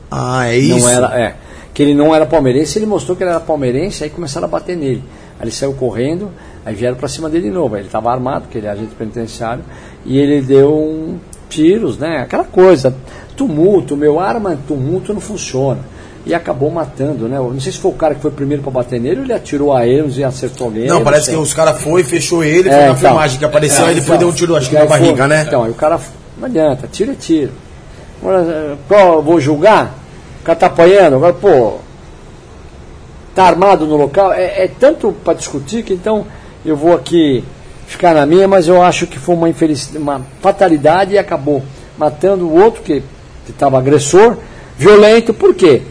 Ah, 0.10 0.48
é 0.48 0.58
isso? 0.58 0.80
Não 0.80 0.90
era, 0.90 1.16
é. 1.16 1.36
Que 1.76 1.84
ele 1.84 1.94
não 1.94 2.16
era 2.16 2.26
palmeirense, 2.26 2.80
ele 2.80 2.86
mostrou 2.88 3.16
que 3.18 3.22
ele 3.24 3.30
era 3.32 3.40
palmeirense, 3.40 4.04
aí 4.04 4.10
começaram 4.10 4.46
a 4.48 4.50
bater 4.50 4.76
nele. 4.78 5.04
Aí 5.38 5.44
ele 5.44 5.52
saiu 5.52 5.74
correndo, 5.74 6.32
aí 6.66 6.74
vieram 6.74 6.96
para 6.96 7.08
cima 7.10 7.30
dele 7.30 7.50
de 7.50 7.54
novo. 7.54 7.76
Aí 7.76 7.82
ele 7.82 7.88
estava 7.90 8.10
armado, 8.12 8.44
porque 8.44 8.58
ele 8.58 8.66
é 8.68 8.70
agente 8.72 8.96
penitenciário, 8.96 9.62
e 10.06 10.18
ele 10.18 10.42
deu 10.42 10.74
um 10.74 11.18
tiros, 11.50 11.98
né? 11.98 12.20
Aquela 12.22 12.46
coisa, 12.46 12.96
tumulto, 13.36 13.96
meu 13.98 14.20
arma, 14.22 14.58
tumulto 14.68 15.14
não 15.14 15.20
funciona. 15.20 15.80
E 16.26 16.34
acabou 16.34 16.72
matando, 16.72 17.28
né? 17.28 17.38
Eu 17.38 17.52
Não 17.54 17.60
sei 17.60 17.72
se 17.74 17.78
foi 17.78 17.92
o 17.92 17.94
cara 17.94 18.16
que 18.16 18.22
foi 18.22 18.32
primeiro 18.32 18.64
para 18.64 18.72
bater 18.72 19.00
nele, 19.00 19.18
ou 19.20 19.24
ele 19.26 19.34
atirou 19.34 19.74
a 19.74 19.86
eles 19.86 20.18
e 20.18 20.24
acertou 20.24 20.72
nele. 20.72 20.88
Não, 20.88 21.04
parece 21.04 21.30
que 21.30 21.36
os 21.36 21.54
caras 21.54 21.80
foi, 21.82 22.04
fechou 22.04 22.44
ele, 22.44 22.70
É, 22.70 22.72
foi 22.72 22.80
na 22.80 22.86
então. 22.86 22.96
filmagem 22.96 23.38
que 23.38 23.46
apareceu, 23.46 23.84
É, 23.84 23.88
aí 23.90 23.94
ele 23.96 24.02
foi 24.02 24.16
então. 24.16 24.28
deu 24.28 24.30
um 24.30 24.32
tiro, 24.36 24.56
acho 24.56 24.70
que 24.70 24.76
na 24.76 24.82
aí 24.82 24.88
foi- 24.88 24.98
barriga, 25.00 25.28
né? 25.28 25.44
Então, 25.46 25.64
aí 25.64 25.70
o 25.72 25.76
cara, 25.76 26.00
não 26.38 26.46
adianta, 26.48 26.88
tiro 26.92 27.12
é 27.12 27.16
tiro. 27.16 27.52
Agora, 28.22 28.42
eh, 28.42 29.22
vou 29.22 29.40
julgar? 29.42 29.94
O 30.46 30.54
cara 30.54 30.60
tá 30.60 30.68
apanhando, 30.68 31.16
agora, 31.16 31.34
pô, 31.34 31.80
tá 33.34 33.46
armado 33.46 33.88
no 33.88 33.98
local, 33.98 34.32
é, 34.32 34.66
é 34.66 34.68
tanto 34.68 35.12
para 35.12 35.34
discutir 35.34 35.82
que 35.82 35.92
então 35.92 36.24
eu 36.64 36.78
vou 36.78 36.94
aqui 36.94 37.44
ficar 37.88 38.14
na 38.14 38.28
minha, 38.28 38.48
mas 38.48 38.68
eu 38.68 38.80
acho 38.80 39.08
que 39.08 39.18
foi 39.18 39.34
uma 39.34 39.50
infelicidade, 39.50 39.98
uma 39.98 40.22
fatalidade 40.42 41.16
e 41.16 41.18
acabou 41.18 41.64
matando 41.98 42.46
o 42.46 42.62
outro 42.62 42.84
que 42.84 43.02
estava 43.50 43.80
agressor, 43.80 44.38
violento, 44.78 45.34
por 45.34 45.56
quê? 45.56 45.82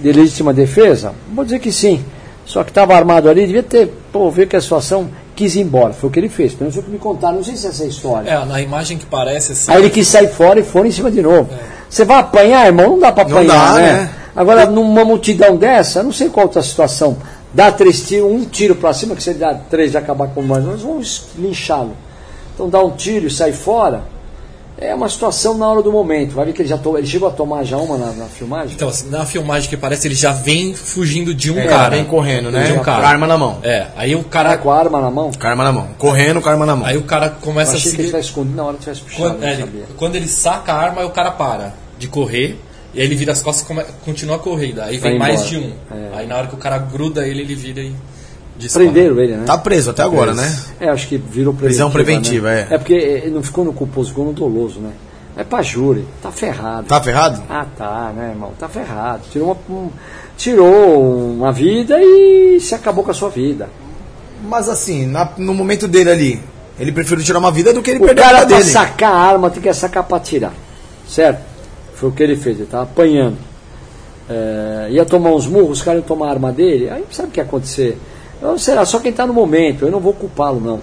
De 0.00 0.12
legítima 0.12 0.54
defesa? 0.54 1.12
Vou 1.34 1.44
dizer 1.44 1.58
que 1.58 1.72
sim. 1.72 2.04
Só 2.46 2.62
que 2.62 2.70
estava 2.70 2.94
armado 2.94 3.28
ali, 3.28 3.44
devia 3.44 3.64
ter, 3.64 3.92
pô, 4.12 4.30
ver 4.30 4.46
que 4.46 4.54
a 4.54 4.60
situação 4.60 5.10
quis 5.34 5.56
ir 5.56 5.62
embora. 5.62 5.92
Foi 5.92 6.08
o 6.08 6.12
que 6.12 6.20
ele 6.20 6.28
fez. 6.28 6.52
Pelo 6.52 6.70
menos 6.70 6.76
o 6.76 6.82
que 6.84 6.90
me 6.92 6.98
contaram, 6.98 7.38
não 7.38 7.44
sei 7.44 7.56
se 7.56 7.66
é 7.66 7.70
essa 7.70 7.82
a 7.82 7.86
história. 7.88 8.30
É, 8.30 8.44
na 8.44 8.60
imagem 8.60 8.98
que 8.98 9.06
parece 9.06 9.50
assim. 9.50 9.72
Aí 9.72 9.78
ele 9.78 9.90
quis 9.90 10.06
sair 10.06 10.28
fora 10.28 10.60
e 10.60 10.62
foram 10.62 10.86
em 10.86 10.92
cima 10.92 11.10
de 11.10 11.20
novo. 11.20 11.50
Você 11.90 12.04
vai 12.04 12.20
apanhar, 12.20 12.66
irmão? 12.66 12.90
Não 12.90 13.00
dá 13.00 13.10
para 13.10 13.24
apanhar, 13.24 13.74
dá, 13.74 13.74
né? 13.74 13.92
né? 13.92 14.10
Agora, 14.34 14.64
numa 14.66 15.04
multidão 15.04 15.56
dessa, 15.56 16.04
não 16.04 16.12
sei 16.12 16.28
qual 16.28 16.46
outra 16.46 16.62
situação. 16.62 17.16
Dá 17.52 17.72
três 17.72 18.06
tiros, 18.06 18.30
um 18.30 18.44
tiro 18.44 18.76
para 18.76 18.94
cima, 18.94 19.16
que 19.16 19.22
se 19.22 19.30
ele 19.30 19.40
dá 19.40 19.54
três 19.54 19.92
vai 19.92 20.00
acabar 20.00 20.28
com 20.28 20.40
nós, 20.40 20.64
nós 20.64 20.82
vamos 20.82 21.26
linchá-lo. 21.36 21.96
Então 22.54 22.68
dá 22.68 22.80
um 22.80 22.90
tiro 22.90 23.26
e 23.26 23.30
sai 23.30 23.52
fora. 23.52 24.04
É 24.80 24.94
uma 24.94 25.08
situação 25.10 25.58
na 25.58 25.68
hora 25.68 25.82
do 25.82 25.92
momento. 25.92 26.32
Vai 26.34 26.46
ver 26.46 26.52
que 26.54 26.62
ele 26.62 26.68
já 26.68 26.78
to- 26.78 26.96
ele 26.96 27.06
chegou 27.06 27.28
a 27.28 27.30
tomar 27.30 27.64
já 27.64 27.76
uma 27.76 27.98
na, 27.98 28.12
na 28.12 28.24
filmagem? 28.26 28.74
Então, 28.74 28.88
assim, 28.88 29.10
na 29.10 29.26
filmagem 29.26 29.68
que 29.68 29.76
parece, 29.76 30.08
ele 30.08 30.14
já 30.14 30.32
vem 30.32 30.72
fugindo 30.74 31.34
de 31.34 31.50
um 31.50 31.58
É, 31.58 31.66
cara. 31.66 31.90
vem 31.96 32.04
correndo, 32.06 32.50
né? 32.50 32.64
De 32.64 32.72
um 32.72 32.76
Com 32.76 32.80
a 32.80 32.84
cara. 32.84 33.06
arma 33.06 33.26
na 33.26 33.36
mão. 33.36 33.58
É, 33.62 33.88
aí 33.94 34.14
o 34.14 34.24
Tá 34.24 34.30
cara. 34.30 34.56
com 34.56 34.70
a 34.70 34.78
arma 34.78 34.98
na 35.00 35.10
mão? 35.10 35.30
Com 35.38 35.46
a 35.46 35.50
arma 35.50 35.64
na 35.64 35.72
mão. 35.72 35.88
Correndo 35.98 36.40
com 36.40 36.48
a 36.48 36.52
arma 36.52 36.64
na 36.64 36.74
mão. 36.76 36.86
Aí 36.86 36.96
o 36.96 37.02
cara 37.02 37.26
Eu 37.26 37.32
começa 37.42 37.72
a 37.72 37.74
achei 37.74 37.82
que 37.82 37.88
ele 37.88 37.96
seguir. 37.98 38.08
tivesse 38.08 38.28
escondido 38.28 38.56
na 38.56 38.64
hora 38.64 38.74
que 38.76 38.80
tivesse 38.84 39.00
puxado, 39.02 39.22
Quando, 39.24 39.40
não 39.40 39.48
é, 39.48 39.56
sabia. 39.56 39.82
quando 39.98 40.16
ele 40.16 40.28
saca 40.28 40.72
a 40.72 40.76
arma, 40.76 41.02
aí 41.02 41.06
o 41.06 41.10
cara 41.10 41.30
para 41.32 41.74
de 41.98 42.08
correr. 42.08 42.58
E 42.94 43.00
aí 43.00 43.06
ele 43.06 43.14
vira 43.14 43.32
as 43.32 43.42
costas 43.42 43.64
e 43.64 43.68
come- 43.68 43.84
continua 44.04 44.36
a 44.36 44.38
corrida. 44.38 44.84
Aí 44.84 44.96
vem 44.96 45.18
Vai 45.18 45.28
mais 45.28 45.46
de 45.46 45.58
um. 45.58 45.72
É. 45.92 46.18
Aí 46.18 46.26
na 46.26 46.36
hora 46.38 46.46
que 46.46 46.54
o 46.54 46.58
cara 46.58 46.78
gruda 46.78 47.24
ele, 47.26 47.42
ele 47.42 47.54
vira 47.54 47.80
e 47.82 47.94
Prenderam 48.68 49.18
ele, 49.20 49.36
né? 49.36 49.44
Tá 49.46 49.56
preso 49.58 49.90
até 49.90 50.02
agora, 50.02 50.34
né? 50.34 50.58
É, 50.80 50.88
acho 50.88 51.06
que 51.08 51.16
virou 51.16 51.52
preventiva. 51.54 51.66
Prisão 51.68 51.90
preventiva, 51.90 52.48
né? 52.50 52.66
é. 52.70 52.74
É 52.74 52.78
porque 52.78 52.92
ele 52.94 53.30
não 53.30 53.42
ficou 53.42 53.64
no 53.64 53.72
culposo, 53.72 54.10
ficou 54.10 54.24
no 54.24 54.32
doloso, 54.32 54.80
né? 54.80 54.90
É 55.36 55.44
pra 55.44 55.62
júri, 55.62 56.04
tá 56.22 56.30
ferrado. 56.30 56.86
Tá 56.86 57.00
ferrado? 57.00 57.42
Ah, 57.48 57.64
tá, 57.76 58.12
né, 58.14 58.30
irmão? 58.30 58.52
Tá 58.58 58.68
ferrado. 58.68 59.22
Tirou 59.30 59.56
uma, 59.68 59.76
um- 59.78 59.90
tirou 60.36 61.30
uma 61.34 61.52
vida 61.52 61.96
e 62.02 62.58
se 62.60 62.74
acabou 62.74 63.04
com 63.04 63.10
a 63.10 63.14
sua 63.14 63.30
vida. 63.30 63.68
Mas 64.44 64.68
assim, 64.68 65.06
na- 65.06 65.28
no 65.38 65.54
momento 65.54 65.86
dele 65.86 66.10
ali, 66.10 66.40
ele 66.78 66.92
preferiu 66.92 67.24
tirar 67.24 67.38
uma 67.38 67.50
vida 67.52 67.72
do 67.72 67.80
que 67.80 67.90
ele 67.90 68.00
O 68.00 68.06
perder 68.06 68.22
a 68.22 68.24
cara 68.24 68.38
vida 68.40 68.48
pra 68.48 68.58
dele. 68.58 68.70
sacar 68.70 69.12
a 69.12 69.16
arma 69.18 69.50
tem 69.50 69.62
que 69.62 69.72
sacar 69.72 70.02
pra 70.02 70.18
tirar. 70.18 70.52
Certo? 71.08 71.40
Foi 71.94 72.08
o 72.08 72.12
que 72.12 72.22
ele 72.22 72.36
fez, 72.36 72.56
ele 72.58 72.66
tava 72.66 72.84
apanhando. 72.84 73.36
É, 74.28 74.88
ia 74.90 75.04
tomar 75.04 75.30
uns 75.30 75.46
murros, 75.46 75.78
os 75.78 75.82
caras 75.84 76.00
iam 76.00 76.06
tomar 76.06 76.26
a 76.28 76.30
arma 76.30 76.52
dele, 76.52 76.88
aí 76.88 77.04
sabe 77.10 77.28
o 77.28 77.32
que 77.32 77.40
ia 77.40 77.44
acontecer? 77.44 77.98
Não, 78.40 78.56
será 78.58 78.84
só 78.84 78.98
quem 78.98 79.12
tá 79.12 79.26
no 79.26 79.32
momento, 79.34 79.84
eu 79.84 79.90
não 79.90 80.00
vou 80.00 80.12
culpá-lo, 80.14 80.60
não. 80.60 80.80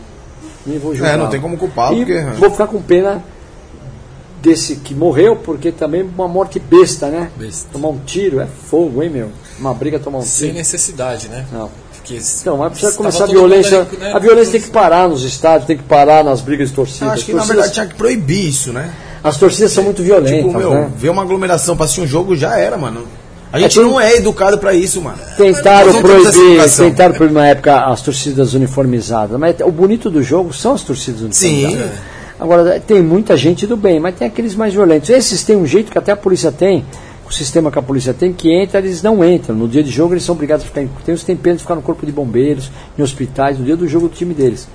Nem 0.66 0.78
vou 0.78 0.94
julgar. 0.94 1.14
É, 1.14 1.18
não 1.18 1.28
tem 1.30 1.40
como 1.42 1.58
culpá-lo, 1.58 1.96
porque- 1.98 2.20
Vou 2.38 2.52
ficar 2.52 2.68
com 2.68 2.82
pena 2.82 3.24
desse 4.42 4.76
que 4.78 4.94
morreu, 4.94 5.36
porque 5.36 5.72
também 5.72 6.04
uma 6.04 6.28
morte 6.28 6.60
besta, 6.60 7.08
né? 7.08 7.32
Besta. 7.36 7.68
Tomar 7.72 7.90
um 7.90 8.00
tiro 8.06 8.40
é 8.40 8.46
fogo, 8.70 9.02
hein, 9.02 9.10
meu? 9.10 9.30
Uma 9.60 9.74
briga 9.74 9.98
tomar 10.00 10.20
um 10.20 10.22
Sem 10.22 10.48
tiro. 10.50 10.58
necessidade, 10.60 11.28
né? 11.28 11.46
Não. 11.52 11.70
Porque 11.96 12.22
Então, 12.42 12.58
mas 12.58 12.72
precisa 12.72 12.94
começar 12.96 13.24
a 13.24 13.28
mundo 13.28 13.36
violência. 13.38 13.82
aí, 13.92 13.98
né? 13.98 14.14
A 14.14 14.20
violência 14.20 14.52
tem 14.54 14.62
que 14.62 14.70
parar 14.70 15.10
nos 15.10 15.24
estádios, 15.24 15.66
tem 15.68 15.76
que 15.78 15.84
parar 15.84 16.24
nas 16.24 16.40
brigas 16.42 16.70
de 16.70 16.76
torcida. 16.76 17.12
Acho 17.12 17.26
que 17.26 17.32
As 17.32 17.36
na 17.36 17.42
torcidas- 17.42 17.48
verdade 17.48 17.74
tinha 17.74 17.86
que 17.88 17.96
proibir 17.96 18.48
isso, 18.48 18.72
né? 18.72 18.94
As 19.24 19.36
torcidas 19.38 19.72
são 19.72 19.84
muito 19.84 20.02
violentas, 20.04 20.46
Tipo, 20.46 20.58
meu, 20.58 20.70
né? 20.70 20.90
ver 20.96 21.10
uma 21.10 21.24
aglomeração 21.24 21.76
pra 21.76 21.84
assistir 21.86 22.02
um 22.02 22.08
jogo 22.08 22.36
já 22.36 22.58
era, 22.58 22.78
mano. 22.78 23.06
A 23.58 23.62
gente 23.70 23.80
tem- 23.80 23.84
não 23.84 24.00
é 24.00 24.16
educado 24.16 24.58
pra 24.58 24.74
isso, 24.74 25.02
mano. 25.02 25.18
Tentaram 25.36 25.92
proibir, 26.02 26.58
tentaram 26.90 27.14
proibir 27.16 27.34
na 27.34 27.48
época 27.48 27.86
as 27.86 28.02
torcidas 28.02 28.54
uniformizadas, 28.54 29.40
mas 29.40 29.56
o 29.62 29.72
bonito 29.72 30.10
do 30.10 30.22
jogo 30.24 30.54
são 30.54 30.74
as 30.74 30.82
torcidas 30.84 31.22
uniformizadas. 31.22 31.78
Sim. 31.92 31.92
Agora, 32.40 32.80
tem 32.80 33.02
muita 33.02 33.36
gente 33.36 33.66
do 33.66 33.76
bem, 33.76 34.00
mas 34.00 34.16
tem 34.16 34.28
aqueles 34.28 34.54
mais 34.56 34.74
violentos. 34.74 35.10
Esses 35.10 35.44
têm 35.44 35.56
um 35.56 35.66
jeito 35.66 35.92
que 35.92 35.98
até 35.98 36.12
a 36.12 36.16
polícia 36.16 36.52
tem, 36.52 36.86
o 37.28 37.34
sistema 37.34 37.72
que 37.72 37.80
a 37.80 37.82
polícia 37.82 38.14
tem, 38.14 38.32
que 38.32 38.54
entra, 38.54 38.80
eles 38.80 39.02
não 39.02 39.26
entram. 39.26 39.56
No 39.56 39.68
dia 39.68 39.82
de 39.84 39.90
jogo 39.90 40.14
eles 40.14 40.24
são 40.24 40.36
obrigados 40.36 40.64
a 40.64 40.68
ficar 40.68 40.82
em. 40.84 40.90
Tem 41.04 41.16
os 41.16 41.24
tem 41.24 41.36
pena 41.36 41.56
de 41.56 41.64
ficar 41.64 41.74
no 41.76 41.82
corpo 41.82 42.06
de 42.06 42.12
bombeiros, 42.12 42.70
em 42.98 43.02
hospitais, 43.02 43.58
no 43.58 43.66
dia 43.66 43.76
do 43.76 43.88
jogo 43.88 44.08
do 44.08 44.16
time 44.16 44.34
deles. 44.36 44.68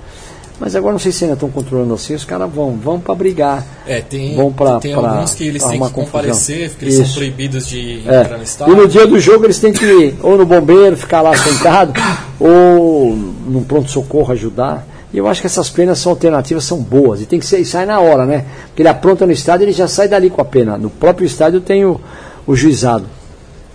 Mas 0.59 0.75
agora 0.75 0.91
não 0.93 0.99
sei 0.99 1.11
se 1.11 1.23
ainda 1.23 1.33
estão 1.33 1.49
controlando 1.49 1.93
assim, 1.95 2.13
os 2.13 2.23
caras 2.23 2.49
vão, 2.53 2.77
vão 2.77 2.99
para 2.99 3.13
brigar. 3.15 3.65
É, 3.87 3.99
tem, 4.01 4.35
Vão 4.35 4.53
pra- 4.53 4.79
tem 4.79 4.93
pra- 4.95 5.09
alguns 5.11 5.33
que 5.33 5.45
eles 5.45 5.63
têm 5.63 5.81
que 5.81 5.89
comparecer, 5.91 6.69
porque 6.69 6.85
eles 6.85 6.95
são 6.95 7.03
Isso. 7.05 7.15
proibidos 7.15 7.67
de 7.67 8.03
É. 8.07 8.21
entrar 8.21 8.37
no 8.37 8.43
E 8.43 8.45
estádio. 8.45 8.75
no 8.75 8.87
dia 8.87 9.05
do 9.07 9.19
jogo 9.19 9.45
eles 9.45 9.59
têm 9.59 9.73
que 9.73 9.83
ir 9.85 10.15
ou 10.21 10.37
no 10.37 10.45
bombeiro, 10.45 10.95
ficar 10.95 11.21
lá 11.21 11.35
sentado, 11.35 11.93
ou 12.39 13.13
num 13.15 13.63
pronto-socorro 13.63 14.31
ajudar. 14.31 14.87
E 15.11 15.17
eu 15.17 15.27
acho 15.27 15.41
que 15.41 15.47
essas 15.47 15.69
penas 15.69 15.99
são 15.99 16.11
alternativas, 16.11 16.63
são 16.63 16.79
boas. 16.79 17.21
E 17.21 17.25
tem 17.25 17.39
que 17.39 17.45
ser, 17.45 17.59
e 17.59 17.65
sai 17.65 17.85
na 17.85 17.99
hora, 17.99 18.25
né? 18.25 18.45
Porque 18.67 18.81
ele 18.81 18.89
apronta 18.89 19.25
no 19.25 19.31
estádio, 19.31 19.65
ele 19.65 19.71
já 19.71 19.87
sai 19.87 20.07
dali 20.07 20.29
com 20.29 20.41
a 20.41 20.45
pena. 20.45 20.77
No 20.77 20.89
próprio 20.89 21.25
estádio 21.25 21.61
tem 21.61 21.83
o, 21.85 21.99
o 22.47 22.55
juizado. 22.55 23.05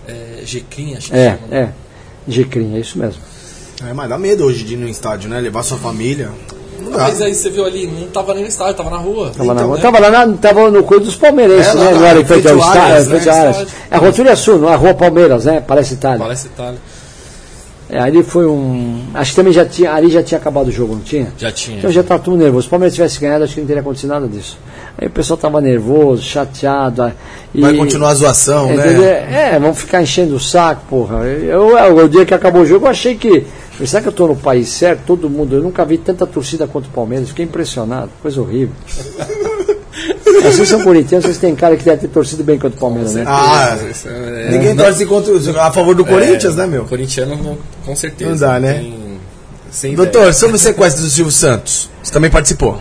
É, 0.07 0.41
Jequim, 0.43 0.95
acho 0.95 1.11
que 1.11 1.17
É, 1.17 1.31
chama, 1.31 1.47
né? 1.49 1.57
é. 1.61 1.69
Gecrim, 2.31 2.75
é 2.75 2.79
isso 2.79 2.97
mesmo. 2.97 3.21
É, 3.87 3.93
mas 3.93 4.09
dá 4.09 4.17
medo 4.17 4.43
hoje 4.43 4.63
de 4.63 4.73
ir 4.73 4.77
no 4.77 4.87
estádio, 4.87 5.29
né? 5.29 5.39
Levar 5.39 5.63
sua 5.63 5.77
família. 5.77 6.29
Não 6.81 6.91
dá. 6.91 6.97
Mas 6.99 7.21
aí 7.21 7.33
você 7.33 7.49
viu 7.49 7.65
ali, 7.65 7.87
não 7.87 8.07
tava 8.07 8.33
nem 8.33 8.43
no 8.43 8.49
estádio, 8.49 8.75
tava 8.75 8.89
na 8.89 8.97
rua. 8.97 9.31
Tava, 9.35 9.45
na 9.45 9.53
Então, 9.53 9.67
rua. 9.67 9.75
né? 9.77 9.81
tava 9.81 9.99
lá 9.99 10.09
na, 10.25 10.33
tava 10.37 10.71
no 10.71 10.83
coisa 10.83 11.05
dos 11.05 11.15
palmeirenses, 11.15 11.73
É, 11.73 11.77
né? 11.77 12.07
era 12.09 12.19
em 12.19 12.25
frente 12.25 12.47
ao 12.47 12.57
estádio, 12.57 13.05
frente 13.05 13.25
né? 13.27 13.65
É 13.91 13.95
a 13.95 13.99
Rotulha 13.99 14.35
Sul, 14.35 14.59
não 14.59 14.69
é 14.69 14.73
a 14.73 14.77
Rua 14.77 14.93
Palmeiras, 14.93 15.45
né? 15.45 15.63
Parece 15.65 15.93
Itália. 15.95 16.19
Parece 16.19 16.47
Itália. 16.47 16.77
É, 17.91 17.99
ali 17.99 18.21
foi 18.21 18.45
um. 18.45 19.01
Acho 19.15 19.31
que 19.31 19.35
também 19.37 19.51
já 19.51 19.65
tinha. 19.65 19.91
Ali 19.91 20.11
já 20.11 20.21
tinha 20.21 20.37
acabado 20.39 20.67
o 20.67 20.71
jogo, 20.71 20.93
não 20.93 21.01
tinha? 21.01 21.33
Já 21.39 21.51
tinha. 21.51 21.79
Então 21.79 21.91
já 21.91 22.03
tá 22.03 22.19
tudo 22.19 22.37
nervoso. 22.37 22.61
Se 22.63 22.67
o 22.67 22.69
Palmeiras 22.69 22.93
tivesse 22.93 23.19
ganhado, 23.19 23.43
acho 23.43 23.55
que 23.55 23.61
não 23.61 23.67
teria 23.67 23.81
acontecido 23.81 24.09
nada 24.11 24.27
disso. 24.27 24.59
Aí 24.95 25.07
o 25.07 25.09
pessoal 25.09 25.37
tava 25.37 25.59
nervoso, 25.59 26.21
chateado. 26.21 27.01
ah, 27.01 27.11
E, 27.51 27.61
Vai 27.61 27.73
continuar 27.73 28.09
a 28.09 28.13
zoação, 28.13 28.71
entendeu? 28.71 29.01
né? 29.01 29.53
É, 29.55 29.59
vão 29.59 29.73
ficar 29.73 30.03
enchendo 30.03 30.35
o 30.35 30.39
saco, 30.39 30.83
porra. 30.87 31.25
Eu, 31.25 31.75
eu, 31.79 31.97
o 32.05 32.07
dia 32.07 32.27
que 32.27 32.33
acabou 32.33 32.61
o 32.61 32.65
jogo, 32.65 32.85
eu 32.85 32.91
achei 32.91 33.15
que. 33.15 33.47
Será 33.87 34.01
que 34.01 34.07
eu 34.09 34.11
tô 34.11 34.27
no 34.27 34.35
país 34.35 34.69
certo? 34.69 35.01
Todo 35.05 35.29
mundo. 35.29 35.55
Eu 35.55 35.61
nunca 35.63 35.85
vi 35.85 35.97
tanta 35.97 36.25
torcida 36.27 36.67
quanto 36.67 36.85
o 36.87 36.89
Palmeiras. 36.89 37.29
Fiquei 37.29 37.45
impressionado. 37.45 38.09
Coisa 38.21 38.41
horrível. 38.41 38.75
Vocês 40.41 40.69
são 40.69 40.81
corintianos, 40.83 41.25
vocês 41.25 41.37
têm 41.37 41.53
cara 41.53 41.75
que 41.75 41.83
deve 41.83 42.01
ter 42.01 42.07
torcido 42.07 42.43
bem 42.43 42.57
contra 42.57 42.77
o 42.77 42.79
Palmeiras, 42.79 43.13
né? 43.13 43.25
Ah, 43.27 43.77
É, 44.05 44.51
ninguém 44.51 44.73
não- 44.73 44.85
torce 44.85 45.05
contra, 45.05 45.33
a 45.61 45.71
favor 45.71 45.93
do 45.93 46.05
Corinthians, 46.05 46.55
né, 46.55 46.65
meu? 46.65 46.85
Corintiano, 46.85 47.35
não- 47.35 47.57
com 47.85 47.95
certeza. 47.95 48.29
Não 48.31 48.37
dá, 48.37 48.59
né? 48.59 48.85
tem- 49.81 49.95
Doutor, 49.95 50.19
ideia. 50.19 50.33
sobre 50.33 50.55
o 50.55 50.59
sequestro 50.59 51.03
do 51.03 51.09
Silvio 51.09 51.31
Santos, 51.33 51.89
você 52.01 52.11
também 52.13 52.31
participou? 52.31 52.79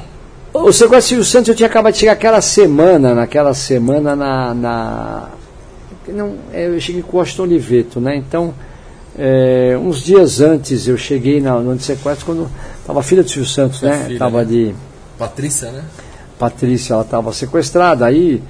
O 0.55 0.73
sequestro 0.73 1.09
Silvio 1.09 1.25
Santos 1.25 1.49
eu 1.49 1.55
tinha 1.57 1.67
acabado 1.69 1.93
de 1.95 1.99
chegar 1.99 2.13
aquela 2.13 2.41
semana, 2.41 3.15
naquela 3.15 3.53
semana 3.55 4.15
na. 4.15 4.55
na 4.55 5.29
não, 6.09 6.35
é, 6.53 6.69
eu 6.69 6.81
cheguei 6.81 7.03
com 7.03 7.17
o 7.17 7.21
Washington 7.21 7.43
Oliveto, 7.43 8.01
né? 8.01 8.17
Então, 8.17 8.55
é, 9.19 9.77
uns 9.81 10.03
dias 10.03 10.41
antes 10.41 10.87
eu 10.87 10.97
cheguei 10.97 11.41
na, 11.41 11.59
no 11.59 11.79
sequestro 11.81 12.25
quando 12.27 12.49
estava 12.81 13.01
a 13.01 13.03
filha 13.03 13.23
do 13.23 13.29
Silvio 13.29 13.49
Santos, 13.51 13.83
A 13.83 13.87
né? 13.89 14.03
filha, 14.05 14.13
Estava 14.15 14.39
né? 14.39 14.45
de. 14.45 14.75
Patrícia, 15.19 15.71
né? 15.73 15.85
Patrícia, 16.39 16.93
ela 16.95 17.03
estava 17.03 17.33
sequestrada. 17.33 18.07
Aí, 18.07 18.41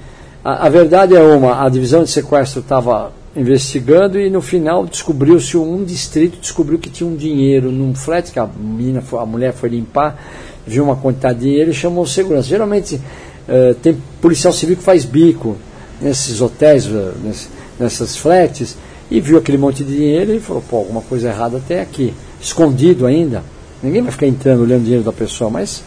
a, 0.43 0.67
a 0.67 0.69
verdade 0.69 1.15
é 1.15 1.21
uma, 1.21 1.65
a 1.65 1.69
divisão 1.69 2.03
de 2.03 2.09
sequestro 2.11 2.59
estava 2.61 3.11
investigando 3.35 4.19
e 4.19 4.29
no 4.29 4.41
final 4.41 4.85
descobriu-se 4.85 5.55
um 5.57 5.83
distrito 5.83 6.39
descobriu 6.39 6.77
que 6.79 6.89
tinha 6.89 7.07
um 7.09 7.15
dinheiro 7.15 7.71
num 7.71 7.93
flat 7.95 8.31
que 8.31 8.39
a 8.39 8.45
menina, 8.47 9.01
foi- 9.01 9.19
a 9.19 9.25
mulher 9.25 9.53
foi 9.53 9.69
limpar, 9.69 10.21
viu 10.65 10.83
uma 10.83 10.95
quantidade 10.95 11.39
de 11.39 11.45
dinheiro 11.45 11.71
e 11.71 11.73
chamou 11.73 12.05
segurança. 12.05 12.47
Geralmente 12.47 12.99
eh, 13.47 13.75
tem 13.81 13.97
policial 14.21 14.53
civil 14.53 14.75
que 14.77 14.83
faz 14.83 15.05
bico 15.05 15.57
nesses 16.01 16.41
hotéis, 16.41 16.85
ness- 17.23 17.49
nessas 17.79 18.15
flats 18.17 18.75
e 19.09 19.19
viu 19.19 19.37
aquele 19.37 19.57
monte 19.57 19.83
de 19.83 19.95
dinheiro 19.95 20.33
e 20.33 20.39
falou, 20.39 20.63
pô, 20.69 20.77
alguma 20.77 21.01
coisa 21.01 21.29
errada 21.29 21.57
até 21.57 21.81
aqui, 21.81 22.13
escondido 22.39 23.05
ainda. 23.05 23.43
Ninguém 23.81 24.01
vai 24.01 24.11
ficar 24.11 24.27
entrando 24.27 24.61
olhando 24.61 24.81
o 24.81 24.83
dinheiro 24.83 25.03
da 25.03 25.13
pessoa, 25.13 25.49
mas 25.49 25.83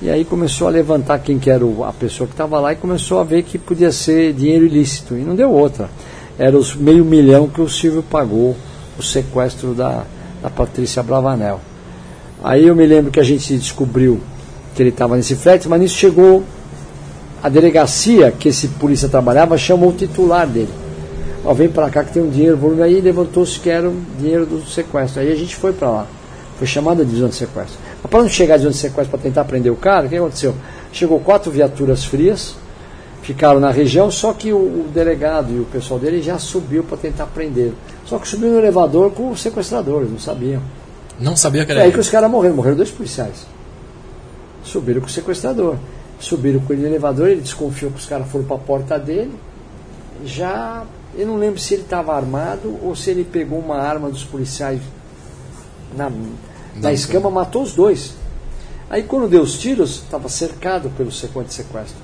e 0.00 0.08
aí 0.08 0.24
começou 0.24 0.68
a 0.68 0.70
levantar 0.70 1.18
quem 1.18 1.40
que 1.40 1.50
era 1.50 1.64
a 1.84 1.92
pessoa 1.92 2.28
que 2.28 2.32
estava 2.32 2.60
lá 2.60 2.72
e 2.72 2.76
começou 2.76 3.18
a 3.18 3.24
ver 3.24 3.42
que 3.42 3.58
podia 3.58 3.90
ser 3.90 4.32
dinheiro 4.32 4.64
ilícito. 4.64 5.16
E 5.16 5.22
não 5.22 5.34
deu 5.34 5.50
outra. 5.50 5.90
Era 6.38 6.56
os 6.56 6.76
meio 6.76 7.04
milhão 7.04 7.48
que 7.48 7.60
o 7.60 7.68
Silvio 7.68 8.02
pagou 8.02 8.56
o 8.96 9.02
sequestro 9.02 9.74
da, 9.74 10.04
da 10.40 10.48
Patrícia 10.48 11.02
Bravanel. 11.02 11.60
Aí 12.44 12.68
eu 12.68 12.76
me 12.76 12.86
lembro 12.86 13.10
que 13.10 13.18
a 13.18 13.24
gente 13.24 13.56
descobriu 13.56 14.20
que 14.76 14.82
ele 14.82 14.90
estava 14.90 15.16
nesse 15.16 15.34
flat, 15.34 15.68
mas 15.68 15.80
nisso 15.80 15.96
chegou 15.96 16.44
a 17.42 17.48
delegacia 17.48 18.30
que 18.30 18.50
esse 18.50 18.68
polícia 18.68 19.08
trabalhava, 19.08 19.58
chamou 19.58 19.90
o 19.90 19.92
titular 19.92 20.46
dele. 20.46 20.72
Ó, 21.48 21.54
vem 21.54 21.70
para 21.70 21.88
cá 21.88 22.04
que 22.04 22.12
tem 22.12 22.22
um 22.22 22.28
dinheiro, 22.28 22.58
volume 22.58 22.82
aí 22.82 23.00
levantou-se 23.00 23.58
que 23.58 23.70
era 23.70 23.88
o 23.88 23.96
dinheiro 24.18 24.44
do 24.44 24.66
sequestro. 24.66 25.22
Aí 25.22 25.32
a 25.32 25.34
gente 25.34 25.56
foi 25.56 25.72
para 25.72 25.88
lá. 25.90 26.06
Foi 26.58 26.66
chamada 26.66 27.02
de 27.02 27.06
divisão 27.08 27.30
de 27.30 27.36
sequestro. 27.36 27.78
Mas 28.02 28.10
para 28.10 28.20
não 28.20 28.28
chegar 28.28 28.54
a 28.54 28.56
divisão 28.58 28.72
de 28.72 28.76
sequestro 28.76 29.10
para 29.10 29.18
tentar 29.18 29.44
prender 29.46 29.72
o 29.72 29.76
cara, 29.76 30.04
o 30.04 30.10
que 30.10 30.16
aconteceu? 30.16 30.54
Chegou 30.92 31.18
quatro 31.20 31.50
viaturas 31.50 32.04
frias, 32.04 32.54
ficaram 33.22 33.60
na 33.60 33.70
região, 33.70 34.10
só 34.10 34.34
que 34.34 34.52
o, 34.52 34.84
delegado 34.92 35.50
e 35.50 35.58
o 35.58 35.64
pessoal 35.64 35.98
dele 35.98 36.20
já 36.20 36.38
subiu 36.38 36.84
para 36.84 36.98
tentar 36.98 37.24
prender. 37.28 37.72
Só 38.04 38.18
que 38.18 38.28
subiu 38.28 38.50
no 38.50 38.58
elevador 38.58 39.10
com 39.12 39.30
os 39.30 39.40
sequestradores, 39.40 40.10
não 40.10 40.18
sabiam. 40.18 40.60
Não 41.18 41.34
sabia 41.34 41.64
que 41.64 41.72
É 41.72 41.76
era 41.76 41.80
aí 41.84 41.88
ele. 41.88 41.94
que 41.94 42.00
os 42.00 42.10
caras 42.10 42.30
morreram, 42.30 42.56
morreram 42.56 42.76
dois 42.76 42.90
policiais. 42.90 43.46
Subiram 44.62 45.00
com 45.00 45.06
o 45.06 45.10
sequestrador. 45.10 45.76
Subiram 46.20 46.60
com 46.60 46.74
ele 46.74 46.82
no 46.82 46.88
elevador, 46.88 47.28
ele 47.28 47.40
desconfiou 47.40 47.90
que 47.90 47.98
os 48.00 48.04
caras 48.06 48.28
foram 48.28 48.44
para 48.44 48.56
a 48.56 48.60
porta 48.60 48.98
dele. 48.98 49.32
Já, 50.26 50.84
eu 51.16 51.26
não 51.26 51.36
lembro 51.36 51.58
se 51.58 51.74
ele 51.74 51.82
estava 51.82 52.14
armado 52.14 52.76
ou 52.82 52.94
se 52.94 53.10
ele 53.10 53.24
pegou 53.24 53.58
uma 53.58 53.76
arma 53.76 54.10
dos 54.10 54.24
policiais 54.24 54.80
na, 55.96 56.10
na 56.76 56.92
escama, 56.92 57.30
matou 57.30 57.62
os 57.62 57.72
dois. 57.72 58.14
Aí 58.90 59.02
quando 59.02 59.28
deu 59.28 59.42
os 59.42 59.58
tiros, 59.58 59.96
estava 59.96 60.28
cercado 60.28 60.90
pelo 60.90 61.12
sequestro 61.12 61.52
sequestro. 61.52 61.96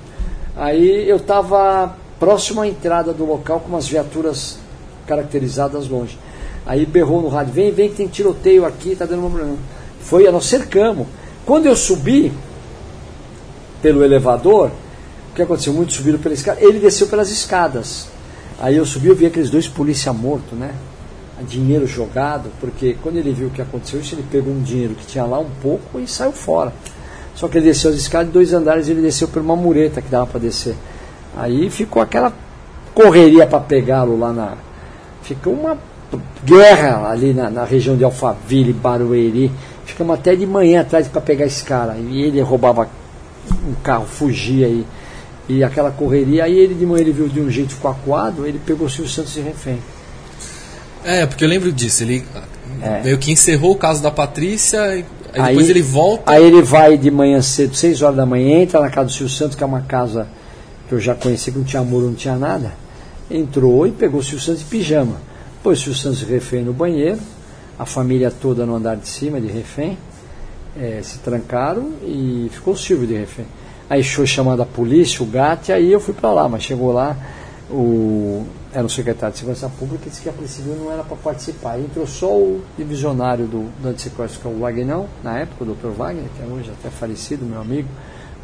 Aí 0.57 1.09
eu 1.09 1.17
estava 1.17 1.97
próximo 2.19 2.61
à 2.61 2.69
entrada 2.69 3.13
do 3.13 3.25
local 3.25 3.61
com 3.61 3.69
umas 3.69 3.89
viaturas 3.89 4.59
caracterizadas 5.07 5.89
longe. 5.89 6.19
Aí 6.67 6.87
berrou 6.87 7.21
no 7.21 7.29
rádio, 7.29 7.53
vem, 7.53 7.71
vem 7.73 7.91
que 7.91 7.97
tem 7.97 8.07
tiroteio 8.07 8.65
aqui, 8.65 8.97
tá 8.97 9.05
dando 9.05 9.27
um 9.27 9.31
problema. 9.31 9.57
Foi, 10.01 10.31
nós 10.31 10.47
cercamos. 10.47 11.07
Quando 11.45 11.67
eu 11.67 11.77
subi 11.77 12.33
pelo 13.83 14.03
elevador, 14.03 14.71
o 15.31 15.35
que 15.35 15.43
aconteceu? 15.43 15.73
Muitos 15.73 15.97
subiram 15.97 16.19
pela 16.19 16.35
escada, 16.35 16.61
ele 16.61 16.79
desceu 16.79 17.07
pelas 17.07 17.31
escadas. 17.31 18.07
Aí 18.61 18.77
eu 18.77 18.87
subi, 18.87 19.09
eu 19.09 19.17
vi 19.17 19.27
aqueles 19.27 19.51
dois 19.51 19.69
polícia 19.69 20.13
mortos, 20.13 20.59
né? 20.59 20.75
Dinheiro 21.49 21.87
jogado, 21.87 22.49
porque 22.61 22.97
quando 23.03 23.17
ele 23.17 23.33
viu 23.33 23.49
o 23.49 23.51
que 23.51 23.61
aconteceu, 23.61 24.01
ele 24.13 24.25
pegou 24.31 24.53
um 24.53 24.63
dinheiro 24.63 24.95
que 24.95 25.05
tinha 25.05 25.25
lá 25.25 25.39
um 25.39 25.51
pouco 25.61 25.99
e 26.01 26.07
saiu 26.07 26.33
fora. 26.33 26.73
Só 27.35 27.49
que 27.49 27.59
ele 27.59 27.67
desceu 27.67 27.91
as 27.91 27.97
escadas, 27.97 28.33
dois 28.33 28.53
andares, 28.53 28.89
ele 28.89 29.03
desceu 29.03 29.27
por 29.27 29.43
uma 29.43 29.57
mureta 29.57 30.01
que 30.01 30.09
dava 30.09 30.27
para 30.27 30.41
descer. 30.41 30.77
Aí 31.37 31.69
ficou 31.69 32.01
aquela 32.01 32.33
correria 32.95 33.47
para 33.47 33.61
pegá-lo 33.61 34.19
lá 34.19 34.33
na. 34.33 34.55
Ficou 35.23 35.53
uma 35.53 35.77
guerra 36.45 37.11
ali 37.11 37.35
na, 37.35 37.51
na 37.51 37.65
região 37.65 37.97
de 37.97 38.05
Alphaville, 38.05 38.73
Barueri. 38.73 39.51
Ficamos 39.85 40.15
até 40.15 40.37
de 40.37 40.47
manhã 40.47 40.83
atrás 40.83 41.09
para 41.09 41.21
pegar 41.21 41.47
esse 41.47 41.65
cara. 41.65 41.97
E 41.97 42.23
ele 42.23 42.41
roubava 42.41 42.89
um 43.67 43.75
carro, 43.83 44.07
fugia 44.07 44.67
aí. 44.67 44.81
E 44.81 44.87
aquela 45.63 45.91
correria, 45.91 46.45
aí 46.45 46.59
ele 46.59 46.75
de 46.75 46.87
manhã 46.87 47.03
ele 47.03 47.13
viu 47.13 47.29
de 47.29 47.41
um 47.41 47.51
jeito 47.51 47.75
ficou 47.75 47.91
acuado, 47.91 48.47
ele 48.47 48.59
pegou 48.65 48.87
o 48.87 48.91
Silvio 48.91 49.11
Santos 49.11 49.35
de 49.35 49.41
refém. 49.41 49.79
É, 51.05 51.27
porque 51.27 51.45
eu 51.45 51.49
lembro 51.49 51.71
disso, 51.71 52.03
ele 52.03 52.25
é. 52.81 53.03
meio 53.03 53.19
que 53.19 53.31
encerrou 53.31 53.73
o 53.73 53.77
caso 53.77 54.03
da 54.03 54.11
Patrícia, 54.11 54.83
aí, 54.83 55.05
aí 55.35 55.49
depois 55.49 55.69
ele 55.69 55.83
volta. 55.83 56.33
Aí 56.33 56.45
ele 56.45 56.63
vai 56.63 56.97
de 56.97 57.11
manhã 57.11 57.43
cedo, 57.43 57.77
6 57.77 58.01
horas 58.01 58.17
da 58.17 58.25
manhã, 58.25 58.63
entra 58.63 58.81
na 58.81 58.89
casa 58.89 59.07
do 59.07 59.13
Silvio 59.13 59.35
Santos, 59.35 59.55
que 59.55 59.63
é 59.63 59.67
uma 59.67 59.83
casa 59.83 60.27
que 60.89 60.95
eu 60.95 61.01
já 61.01 61.15
conheci, 61.15 61.53
que 61.53 61.59
não 61.59 61.65
tinha 61.65 61.83
muro, 61.83 62.07
não 62.07 62.15
tinha 62.15 62.37
nada. 62.37 62.73
Entrou 63.31 63.87
e 63.87 63.93
pegou 63.93 64.21
o 64.21 64.23
Silvio 64.23 64.41
Santos 64.41 64.61
de 64.61 64.67
pijama. 64.67 65.17
Pôs 65.63 65.79
o 65.79 65.83
Silvio 65.83 66.01
Santos 66.01 66.19
de 66.21 66.25
refém 66.27 66.63
no 66.63 66.73
banheiro, 66.73 67.21
a 67.79 67.85
família 67.85 68.31
toda 68.31 68.65
no 68.65 68.75
andar 68.75 68.97
de 68.97 69.09
cima 69.09 69.39
de 69.41 69.49
refém, 69.49 69.99
é, 70.79 71.01
se 71.03 71.19
trancaram 71.19 71.93
e 72.03 72.49
ficou 72.51 72.73
o 72.73 72.77
Silvio 72.77 73.07
de 73.07 73.15
refém. 73.15 73.47
Aí 73.89 74.03
foi 74.03 74.27
chamada 74.27 74.63
a 74.63 74.67
polícia, 74.67 75.23
o 75.23 75.27
GAT, 75.27 75.71
aí 75.71 75.93
eu 75.93 76.01
fui 76.01 76.15
para 76.15 76.33
lá, 76.33 76.49
mas 76.49 76.63
chegou 76.63 76.93
lá, 76.93 77.17
o, 77.71 78.45
era 78.73 78.85
o 78.85 78.91
secretário 78.91 79.33
de 79.33 79.39
Segurança 79.39 79.69
Pública, 79.69 80.09
disse 80.09 80.23
que 80.23 80.29
a 80.29 80.49
Civil 80.49 80.75
não 80.77 80.91
era 80.91 81.03
para 81.03 81.17
participar. 81.17 81.79
Entrou 81.79 82.07
só 82.07 82.35
o 82.35 82.63
divisionário 82.77 83.47
do, 83.47 83.71
do 83.81 83.89
antissequestro, 83.89 84.41
que 84.41 84.49
é 84.49 84.51
o 84.51 84.59
Wagnão, 84.59 85.07
na 85.23 85.39
época, 85.39 85.65
o 85.65 85.75
Dr. 85.75 85.89
Wagner, 85.97 86.25
que 86.37 86.43
é 86.43 86.47
hoje 86.47 86.71
até 86.71 86.89
falecido, 86.89 87.45
meu 87.45 87.61
amigo, 87.61 87.89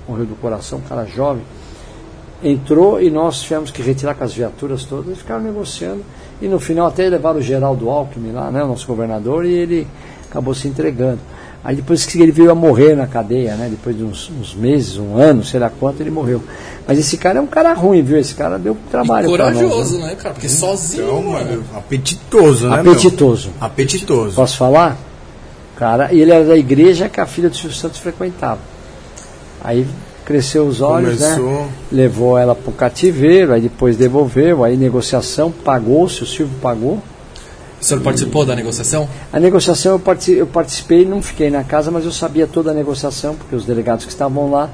morreu 0.06 0.26
do 0.26 0.36
coração, 0.36 0.78
um 0.78 0.82
cara 0.82 1.04
jovem. 1.06 1.42
Entrou 2.42 3.00
e 3.00 3.10
nós 3.10 3.42
tivemos 3.42 3.70
que 3.70 3.82
retirar 3.82 4.14
com 4.14 4.24
as 4.24 4.32
viaturas 4.32 4.84
todas 4.84 5.12
e 5.12 5.16
ficaram 5.16 5.42
negociando. 5.42 6.02
E 6.40 6.48
no 6.48 6.60
final 6.60 6.86
até 6.86 7.08
levaram 7.08 7.38
o 7.38 7.42
Geraldo 7.42 7.90
Alckmin 7.90 8.32
lá, 8.32 8.50
né, 8.50 8.62
o 8.62 8.68
nosso 8.68 8.86
governador, 8.86 9.44
e 9.44 9.52
ele 9.52 9.86
acabou 10.28 10.54
se 10.54 10.68
entregando. 10.68 11.20
Aí 11.62 11.76
depois 11.76 12.06
que 12.06 12.20
ele 12.20 12.32
veio 12.32 12.50
a 12.50 12.54
morrer 12.54 12.94
na 12.96 13.06
cadeia, 13.06 13.54
né? 13.54 13.68
Depois 13.70 13.94
de 13.96 14.02
uns, 14.02 14.30
uns, 14.30 14.54
meses, 14.54 14.96
um 14.96 15.16
ano, 15.16 15.44
sei 15.44 15.60
lá 15.60 15.70
quanto, 15.70 16.00
ele 16.00 16.10
morreu. 16.10 16.42
Mas 16.86 16.98
esse 16.98 17.18
cara 17.18 17.38
é 17.38 17.42
um 17.42 17.46
cara 17.46 17.74
ruim, 17.74 18.02
viu? 18.02 18.18
Esse 18.18 18.34
cara 18.34 18.58
deu 18.58 18.76
trabalho 18.90 19.26
e 19.26 19.30
corajoso, 19.30 19.68
nós, 19.68 19.92
né? 19.92 20.06
né, 20.06 20.14
cara? 20.16 20.34
Porque 20.34 20.46
então, 20.46 20.58
sozinho, 20.58 21.22
mano. 21.22 21.62
Apetitoso, 21.74 22.68
né? 22.68 22.80
Apetitoso. 22.80 23.50
Meu? 23.58 23.66
Apetitoso. 23.66 24.34
Posso 24.36 24.56
falar? 24.56 24.96
Cara, 25.76 26.12
e 26.12 26.20
ele 26.20 26.30
era 26.30 26.44
da 26.44 26.56
igreja 26.56 27.08
que 27.10 27.20
a 27.20 27.26
filha 27.26 27.50
do 27.50 27.56
Silvio 27.56 27.76
Santos 27.76 27.98
frequentava. 27.98 28.60
Aí 29.62 29.86
cresceu 30.24 30.66
os 30.66 30.80
olhos, 30.80 31.20
né? 31.20 31.34
Começou. 31.34 31.64
né? 31.64 31.68
Levou 31.92 32.38
ela 32.38 32.54
para 32.54 32.70
o 32.70 32.72
cativeiro, 32.72 33.52
aí 33.52 33.60
depois 33.60 33.96
devolveu, 33.96 34.64
aí 34.64 34.76
negociação, 34.76 35.50
pagou-se, 35.50 36.22
o 36.22 36.26
Silvio 36.26 36.56
pagou. 36.62 37.02
O 37.80 37.84
senhor 37.84 38.02
participou 38.02 38.44
da 38.44 38.54
negociação? 38.54 39.08
A 39.32 39.40
negociação 39.40 39.98
eu 40.28 40.46
participei, 40.46 41.06
não 41.06 41.22
fiquei 41.22 41.50
na 41.50 41.64
casa, 41.64 41.90
mas 41.90 42.04
eu 42.04 42.12
sabia 42.12 42.46
toda 42.46 42.72
a 42.72 42.74
negociação, 42.74 43.34
porque 43.34 43.56
os 43.56 43.64
delegados 43.64 44.04
que 44.04 44.12
estavam 44.12 44.50
lá, 44.50 44.68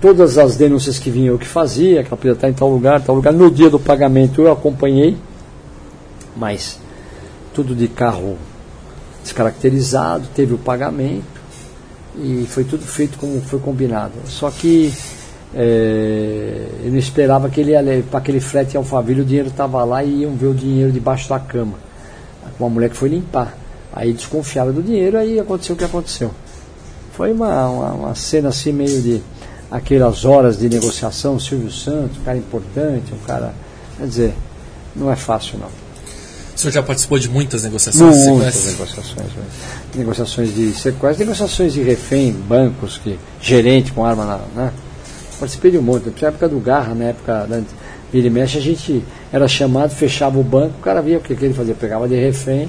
todas 0.00 0.38
as 0.38 0.56
denúncias 0.56 0.98
que 0.98 1.10
vinham 1.10 1.34
eu 1.34 1.38
que 1.38 1.46
fazia, 1.46 2.02
que 2.02 2.08
ela 2.08 2.16
podia 2.16 2.32
estar 2.32 2.48
em 2.48 2.54
tal 2.54 2.70
lugar, 2.70 3.02
tal 3.02 3.14
lugar. 3.14 3.34
No 3.34 3.50
dia 3.50 3.68
do 3.68 3.78
pagamento 3.78 4.40
eu 4.40 4.50
acompanhei, 4.50 5.18
mas 6.34 6.78
tudo 7.52 7.74
de 7.74 7.86
carro 7.86 8.38
descaracterizado, 9.22 10.26
teve 10.34 10.54
o 10.54 10.58
pagamento 10.58 11.38
e 12.16 12.46
foi 12.48 12.64
tudo 12.64 12.82
feito 12.82 13.18
como 13.18 13.42
foi 13.42 13.58
combinado. 13.58 14.14
Só 14.24 14.50
que 14.50 14.90
é, 15.54 16.66
eu 16.82 16.90
não 16.90 16.98
esperava 16.98 17.50
que 17.50 17.60
ele 17.60 18.02
para 18.04 18.20
aquele 18.20 18.40
frete 18.40 18.74
em 18.74 18.78
Alphaville, 18.78 19.20
o 19.20 19.24
dinheiro 19.24 19.48
estava 19.48 19.84
lá 19.84 20.02
e 20.02 20.22
iam 20.22 20.34
ver 20.34 20.46
o 20.46 20.54
dinheiro 20.54 20.90
debaixo 20.90 21.28
da 21.28 21.38
cama 21.38 21.87
uma 22.58 22.68
mulher 22.68 22.90
que 22.90 22.96
foi 22.96 23.08
limpar. 23.08 23.56
Aí 23.92 24.12
desconfiava 24.12 24.72
do 24.72 24.82
dinheiro, 24.82 25.18
aí 25.18 25.38
aconteceu 25.38 25.74
o 25.74 25.78
que 25.78 25.84
aconteceu. 25.84 26.30
Foi 27.12 27.32
uma, 27.32 27.68
uma, 27.68 27.92
uma 27.92 28.14
cena 28.14 28.50
assim 28.50 28.72
meio 28.72 29.02
de 29.02 29.22
aquelas 29.70 30.24
horas 30.24 30.58
de 30.58 30.68
negociação, 30.68 31.38
Silvio 31.38 31.70
Santos, 31.70 32.18
um 32.18 32.22
cara 32.22 32.38
importante, 32.38 33.12
um 33.12 33.26
cara. 33.26 33.52
Quer 33.96 34.06
dizer, 34.06 34.34
não 34.94 35.10
é 35.10 35.16
fácil 35.16 35.58
não. 35.58 35.66
O 35.66 36.60
senhor 36.60 36.72
já 36.72 36.82
participou 36.82 37.18
de 37.18 37.28
muitas 37.28 37.62
negociações? 37.62 38.16
Muitas 38.26 38.66
negociações. 38.66 39.26
Negociações 39.94 40.54
de 40.54 40.72
sequestro, 40.72 41.24
negociações 41.24 41.72
de 41.72 41.82
refém, 41.82 42.32
bancos, 42.32 42.98
que, 42.98 43.18
gerente 43.40 43.92
com 43.92 44.04
arma 44.04 44.24
na. 44.24 44.38
Né? 44.54 44.72
Participei 45.38 45.70
de 45.70 45.78
um 45.78 45.82
monte. 45.82 46.12
Na 46.20 46.28
época 46.28 46.48
do 46.48 46.58
Garra, 46.58 46.94
na 46.94 47.04
época 47.04 47.46
da 47.46 47.62
Vira 48.12 48.26
e 48.26 48.30
mexe, 48.30 48.58
a 48.58 48.60
gente 48.60 49.04
era 49.32 49.46
chamado, 49.46 49.90
fechava 49.90 50.38
o 50.38 50.42
banco, 50.42 50.74
o 50.78 50.82
cara 50.82 51.02
via 51.02 51.18
o 51.18 51.20
que, 51.20 51.34
que 51.34 51.44
ele 51.44 51.54
fazia, 51.54 51.74
pegava 51.74 52.08
de 52.08 52.16
refém 52.16 52.68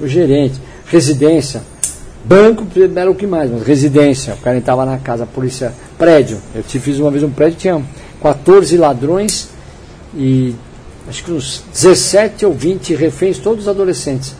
o 0.00 0.08
gerente. 0.08 0.60
Residência, 0.86 1.62
banco 2.24 2.66
era 2.96 3.10
o 3.10 3.14
que 3.14 3.26
mais, 3.26 3.50
mas 3.50 3.62
residência, 3.62 4.34
o 4.34 4.38
cara 4.38 4.58
estava 4.58 4.84
na 4.84 4.98
casa, 4.98 5.26
polícia, 5.26 5.72
prédio. 5.98 6.40
Eu 6.54 6.62
te 6.62 6.78
fiz 6.78 6.98
uma 6.98 7.10
vez 7.10 7.22
um 7.22 7.30
prédio, 7.30 7.58
tinha 7.58 7.82
14 8.20 8.76
ladrões 8.76 9.50
e 10.14 10.54
acho 11.08 11.22
que 11.24 11.30
uns 11.30 11.62
17 11.72 12.44
ou 12.46 12.52
20 12.52 12.94
reféns, 12.94 13.38
todos 13.38 13.68
adolescentes. 13.68 14.34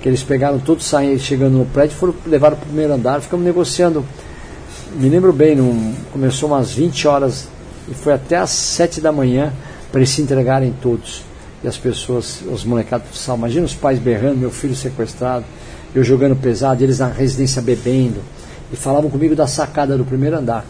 Que 0.00 0.08
eles 0.08 0.22
pegaram 0.22 0.58
todos 0.58 0.84
saindo, 0.84 1.18
chegando 1.20 1.58
no 1.58 1.66
prédio, 1.66 1.96
foram 1.96 2.14
levaram 2.26 2.56
para 2.56 2.64
o 2.64 2.66
primeiro 2.68 2.94
andar, 2.94 3.20
ficamos 3.20 3.44
negociando. 3.44 4.04
Me 4.94 5.08
lembro 5.08 5.32
bem, 5.32 5.56
num, 5.56 5.94
começou 6.12 6.48
umas 6.48 6.72
20 6.72 7.06
horas 7.06 7.48
e 7.88 7.94
foi 7.94 8.12
até 8.12 8.36
às 8.36 8.50
7 8.50 9.00
da 9.00 9.12
manhã 9.12 9.52
para 9.92 10.00
eles 10.00 10.10
se 10.10 10.22
entregarem 10.22 10.74
todos. 10.82 11.22
E 11.62 11.68
as 11.68 11.76
pessoas, 11.76 12.42
os 12.50 12.64
molecados, 12.64 13.06
sal. 13.16 13.36
imagina 13.36 13.64
os 13.64 13.74
pais 13.74 13.98
berrando, 13.98 14.38
meu 14.38 14.50
filho 14.50 14.74
sequestrado, 14.74 15.44
eu 15.94 16.02
jogando 16.02 16.34
pesado, 16.34 16.82
eles 16.82 16.98
na 16.98 17.08
residência 17.08 17.62
bebendo. 17.62 18.20
E 18.72 18.76
falavam 18.76 19.10
comigo 19.10 19.36
da 19.36 19.46
sacada 19.46 19.96
do 19.96 20.04
primeiro 20.04 20.38
andar. 20.38 20.64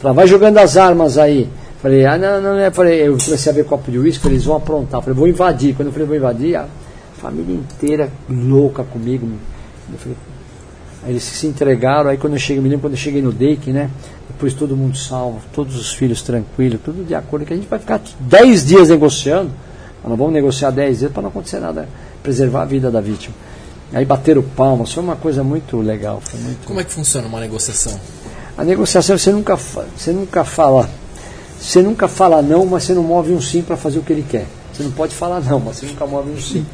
Falavam, 0.00 0.16
vai 0.16 0.28
jogando 0.28 0.58
as 0.58 0.76
armas 0.76 1.18
aí. 1.18 1.48
Falei, 1.80 2.04
ah, 2.04 2.18
não, 2.18 2.40
não, 2.40 2.56
não. 2.56 2.70
Falei, 2.72 3.08
eu 3.08 3.16
comecei 3.16 3.50
a 3.50 3.54
ver 3.54 3.64
copo 3.64 3.90
de 3.90 3.98
uísque, 3.98 4.28
eles 4.28 4.44
vão 4.44 4.56
aprontar. 4.56 5.00
Falei, 5.00 5.16
vou 5.16 5.26
invadir. 5.26 5.74
Quando 5.74 5.88
eu 5.88 5.92
falei, 5.92 6.06
vou 6.06 6.16
invadir, 6.16 6.56
a 6.56 6.66
família 7.20 7.54
inteira 7.54 8.10
louca 8.28 8.84
comigo. 8.84 9.26
Eu 9.90 9.98
falei, 9.98 10.16
aí 11.04 11.10
eles 11.12 11.22
se 11.22 11.46
entregaram. 11.46 12.10
Aí 12.10 12.18
quando 12.18 12.34
eu 12.34 12.38
cheguei, 12.38 12.62
me 12.62 12.68
lembro 12.68 12.82
quando 12.82 12.94
eu 12.94 12.98
cheguei 12.98 13.22
no 13.22 13.32
Dake, 13.32 13.72
né? 13.72 13.90
Depois 14.38 14.54
todo 14.54 14.76
mundo 14.76 14.96
salvo, 14.96 15.40
todos 15.52 15.74
os 15.74 15.92
filhos 15.92 16.22
tranquilos, 16.22 16.78
tudo 16.84 17.04
de 17.04 17.12
acordo, 17.12 17.44
que 17.44 17.52
a 17.52 17.56
gente 17.56 17.66
vai 17.66 17.80
ficar 17.80 18.00
10 18.20 18.66
dias 18.66 18.88
negociando, 18.88 19.50
nós 20.00 20.10
não 20.10 20.16
vamos 20.16 20.32
negociar 20.32 20.70
10 20.70 21.00
dias 21.00 21.12
para 21.12 21.22
não 21.22 21.28
acontecer 21.30 21.58
nada, 21.58 21.88
preservar 22.22 22.62
a 22.62 22.64
vida 22.64 22.88
da 22.88 23.00
vítima. 23.00 23.34
Aí 23.92 24.04
bateram 24.04 24.40
palmas, 24.42 24.92
foi 24.92 25.02
uma 25.02 25.16
coisa 25.16 25.42
muito 25.42 25.78
legal. 25.78 26.22
Muito... 26.32 26.64
Como 26.64 26.78
é 26.78 26.84
que 26.84 26.92
funciona 26.92 27.26
uma 27.26 27.40
negociação? 27.40 27.98
A 28.56 28.62
negociação 28.62 29.18
você 29.18 29.32
nunca, 29.32 29.56
você 29.56 30.12
nunca 30.12 30.44
fala, 30.44 30.88
você 31.60 31.82
nunca 31.82 32.06
fala 32.06 32.40
não, 32.40 32.64
mas 32.64 32.84
você 32.84 32.94
não 32.94 33.02
move 33.02 33.32
um 33.32 33.40
sim 33.40 33.60
para 33.60 33.76
fazer 33.76 33.98
o 33.98 34.02
que 34.02 34.12
ele 34.12 34.24
quer. 34.28 34.46
Você 34.72 34.84
não 34.84 34.92
pode 34.92 35.16
falar 35.16 35.40
não, 35.40 35.58
mas 35.58 35.78
você 35.78 35.86
nunca 35.86 36.06
move 36.06 36.30
um 36.30 36.40
sim. 36.40 36.64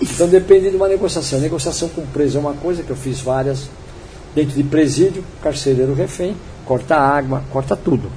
Então 0.00 0.28
depende 0.28 0.70
de 0.70 0.76
uma 0.76 0.86
negociação. 0.86 1.40
A 1.40 1.42
negociação 1.42 1.88
com 1.88 2.06
preso 2.06 2.38
é 2.38 2.40
uma 2.40 2.54
coisa 2.54 2.84
que 2.84 2.90
eu 2.90 2.96
fiz 2.96 3.20
várias 3.20 3.68
dentro 4.36 4.54
de 4.54 4.62
presídio, 4.62 5.24
carcereiro 5.42 5.94
refém 5.94 6.36
corta 6.68 6.96
água, 6.96 7.42
corta 7.50 7.74
tudo. 7.74 8.10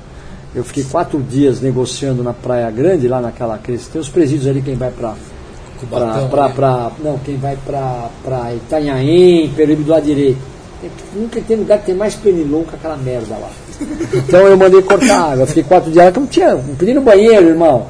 Eu 0.54 0.66
fiquei 0.66 0.84
quatro 0.84 1.22
dias 1.22 1.62
negociando 1.62 2.22
na 2.22 2.34
Praia 2.34 2.70
Grande, 2.70 3.08
lá 3.08 3.22
naquela. 3.22 3.56
Aqueles, 3.56 3.88
tem 3.88 4.02
os 4.02 4.10
presídios 4.10 4.48
ali, 4.48 4.62
quem 4.62 4.76
vai 4.76 4.92
para 4.92 5.16
para 5.90 6.06
né? 6.06 6.92
não 7.04 7.18
quem 7.20 7.38
vai 7.38 7.58
para 7.66 8.54
Itanhaém, 8.54 9.50
Período 9.50 9.84
do 9.84 9.90
lado 9.90 10.04
direito. 10.04 10.38
Nunca 11.16 11.42
tem 11.42 11.58
lugar 11.58 11.80
que 11.80 11.86
tem 11.86 11.96
mais 11.96 12.14
pernilongo 12.14 12.66
que 12.66 12.76
aquela 12.76 12.98
merda 12.98 13.36
lá. 13.36 13.50
Então 14.14 14.42
eu 14.42 14.58
mandei 14.58 14.82
cortar 14.82 15.32
água. 15.32 15.48
Fiquei 15.48 15.64
quatro 15.64 15.90
dias 15.90 16.06
lá 16.06 16.12
que 16.12 16.20
não 16.20 16.28
tinha. 16.28 16.56
Não 16.56 16.76
pedi 16.76 16.94
no 16.94 17.02
banheiro, 17.02 17.48
irmão. 17.48 17.88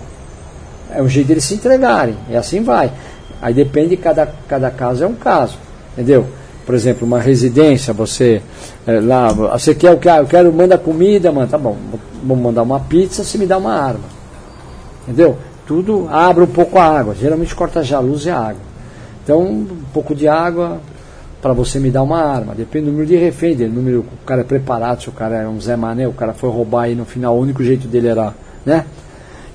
É 0.93 1.01
o 1.01 1.07
jeito 1.07 1.28
deles 1.28 1.43
se 1.43 1.55
entregarem. 1.55 2.16
E 2.30 2.36
assim 2.36 2.64
vai. 2.64 2.91
Aí 3.41 3.53
depende 3.53 3.89
de 3.89 3.97
cada, 3.97 4.30
cada 4.47 4.70
caso, 4.70 5.03
é 5.03 5.07
um 5.07 5.16
caso. 5.16 5.57
Entendeu? 5.93 6.28
Por 6.66 6.76
exemplo, 6.76 7.05
uma 7.07 7.20
residência, 7.20 7.93
você 7.93 8.41
é, 8.86 8.99
lá, 8.99 9.32
você 9.32 9.74
quer 9.74 9.91
o 9.91 9.97
que? 9.97 10.07
Ah, 10.07 10.18
eu 10.18 10.26
quero, 10.26 10.53
manda 10.53 10.78
comida, 10.78 11.32
mano. 11.32 11.47
Tá 11.47 11.57
bom, 11.57 11.76
vamos 12.24 12.43
mandar 12.43 12.64
uma 12.64 12.80
pizza, 12.80 13.24
você 13.24 13.38
me 13.38 13.45
dá 13.45 13.57
uma 13.57 13.74
arma. 13.74 14.05
Entendeu? 15.03 15.38
Tudo 15.66 16.07
abre 16.09 16.43
um 16.43 16.47
pouco 16.47 16.78
a 16.78 16.84
água. 16.84 17.16
Geralmente 17.16 17.55
corta 17.55 17.84
já 17.84 17.97
a 17.97 18.01
luz 18.01 18.26
e 18.26 18.30
a 18.30 18.38
água. 18.38 18.62
Então, 19.24 19.41
um 19.41 19.68
pouco 19.93 20.14
de 20.16 20.28
água 20.28 20.80
para 21.41 21.53
você 21.53 21.80
me 21.80 21.89
dar 21.89 22.03
uma 22.03 22.22
arma. 22.22 22.53
Depende 22.53 22.86
do 22.86 22.91
número 22.91 23.07
de 23.07 23.16
refém 23.16 23.55
dele. 23.55 23.74
Número, 23.74 23.99
o 24.01 24.26
cara 24.26 24.41
é 24.41 24.43
preparado, 24.43 25.01
se 25.01 25.09
o 25.09 25.12
cara 25.12 25.38
é 25.38 25.47
um 25.47 25.59
Zé 25.59 25.76
Mané, 25.76 26.07
o 26.07 26.14
cara 26.14 26.34
foi 26.34 26.49
roubar 26.49 26.89
e 26.89 26.95
no 26.95 27.05
final 27.05 27.36
o 27.36 27.39
único 27.39 27.64
jeito 27.64 27.88
dele 27.88 28.07
era. 28.07 28.34
Né? 28.66 28.86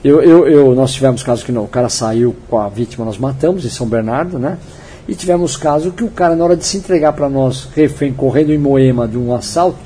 Eu, 0.03 0.23
eu, 0.23 0.49
eu, 0.49 0.75
nós 0.75 0.93
tivemos 0.93 1.23
casos 1.23 1.45
que 1.45 1.53
não, 1.53 1.65
o 1.65 1.69
cara 1.69 1.89
saiu 1.89 2.35
com 2.49 2.59
a 2.59 2.69
vítima, 2.69 3.05
nós 3.05 3.19
matamos 3.19 3.65
em 3.65 3.69
São 3.69 3.87
Bernardo, 3.89 4.39
né? 4.39 4.59
E 5.09 5.15
tivemos 5.15 5.57
casos 5.57 5.95
que 5.95 6.03
o 6.03 6.11
cara, 6.11 6.35
na 6.35 6.45
hora 6.45 6.57
de 6.57 6.65
se 6.65 6.77
entregar 6.77 7.13
para 7.13 7.29
nós, 7.29 7.69
refém, 7.75 8.13
correndo 8.13 8.53
em 8.53 8.59
Moema 8.59 9.07
de 9.07 9.17
um 9.17 9.35
assalto, 9.35 9.79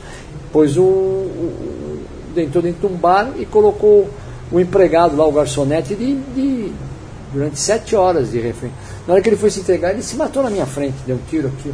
pôs 0.53 0.77
o, 0.77 0.83
o, 0.83 2.03
dentro 2.35 2.63
dentro 2.63 2.89
de 2.89 2.95
um 2.95 2.97
bar 2.97 3.31
e 3.39 3.45
colocou 3.45 4.09
o 4.51 4.59
empregado 4.59 5.17
lá, 5.17 5.27
o 5.27 5.33
garçonete, 5.33 5.95
de, 5.95 6.15
de, 6.17 6.73
durante 7.33 7.59
sete 7.59 7.95
horas 7.95 8.31
de 8.31 8.41
refém. 8.41 8.71
Na 9.07 9.15
hora 9.15 9.23
que 9.23 9.29
ele 9.29 9.37
foi 9.37 9.51
se 9.51 9.61
entregar, 9.61 9.91
ele 9.91 10.03
se 10.03 10.17
matou 10.17 10.43
na 10.43 10.51
minha 10.51 10.67
frente, 10.67 10.97
deu 11.07 11.17
um 11.17 11.21
tiro 11.29 11.49
aqui. 11.49 11.73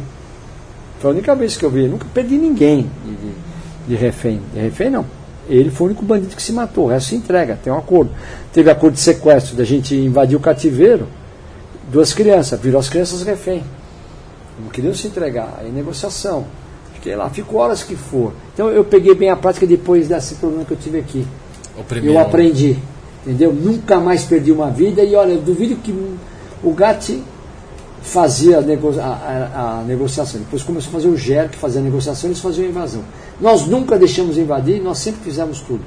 Foi 0.99 1.11
a 1.11 1.13
única 1.13 1.35
vez 1.35 1.55
que 1.55 1.63
eu 1.63 1.69
vi. 1.69 1.83
Eu 1.83 1.91
nunca 1.91 2.05
perdi 2.13 2.37
ninguém 2.37 2.89
de, 3.05 3.95
de 3.95 3.95
refém. 3.95 4.41
De 4.53 4.59
refém 4.59 4.89
não. 4.89 5.05
Ele 5.47 5.69
foi 5.69 5.87
o 5.87 5.89
único 5.91 6.03
bandido 6.03 6.35
que 6.35 6.41
se 6.41 6.51
matou, 6.51 6.85
o 6.85 6.87
resto 6.89 7.09
se 7.09 7.15
entrega, 7.15 7.57
tem 7.63 7.71
um 7.71 7.77
acordo. 7.77 8.11
Teve 8.51 8.69
acordo 8.69 8.95
de 8.95 8.99
sequestro, 8.99 9.55
da 9.55 9.63
gente 9.63 9.95
invadir 9.95 10.35
o 10.35 10.39
cativeiro, 10.41 11.07
duas 11.87 12.13
crianças, 12.13 12.59
virou 12.59 12.79
as 12.79 12.89
crianças 12.89 13.21
refém. 13.23 13.63
Não 14.61 14.69
queriam 14.69 14.93
se 14.93 15.07
entregar, 15.07 15.59
aí 15.59 15.71
negociação. 15.71 16.45
Fiquei 16.93 17.15
lá, 17.15 17.29
fico 17.29 17.57
horas 17.57 17.83
que 17.83 17.95
for. 17.95 18.33
Então 18.53 18.69
eu 18.69 18.83
peguei 18.83 19.13
bem 19.13 19.29
a 19.29 19.35
prática 19.35 19.67
depois 19.67 20.07
desse 20.07 20.35
problema 20.35 20.65
que 20.65 20.71
eu 20.71 20.77
tive 20.77 20.99
aqui. 20.99 21.25
Eu 22.11 22.19
aprendi, 22.19 22.77
entendeu? 23.23 23.53
Nunca 23.53 23.99
mais 23.99 24.23
perdi 24.23 24.51
uma 24.51 24.69
vida 24.69 25.03
e 25.03 25.15
olha, 25.15 25.33
eu 25.33 25.41
duvido 25.41 25.75
que 25.75 25.93
o 26.63 26.73
Gatti 26.73 27.23
fazia 28.01 28.59
a, 28.59 28.61
nego 28.61 28.99
a, 28.99 29.03
a, 29.03 29.79
a, 29.79 29.83
negociação. 29.83 30.39
Depois 30.39 30.63
começou 30.63 30.89
a 30.89 30.93
fazer 30.93 31.07
o 31.07 31.17
GER, 31.17 31.49
que 31.49 31.57
fazia 31.57 31.81
a 31.81 31.83
negociação, 31.83 32.29
eles 32.29 32.39
faziam 32.39 32.65
a 32.65 32.69
invasão. 32.69 33.03
Nós 33.39 33.67
nunca 33.67 33.97
deixamos 33.97 34.37
invadir, 34.37 34.81
nós 34.81 34.97
sempre 34.97 35.21
fizemos 35.23 35.61
tudo. 35.61 35.81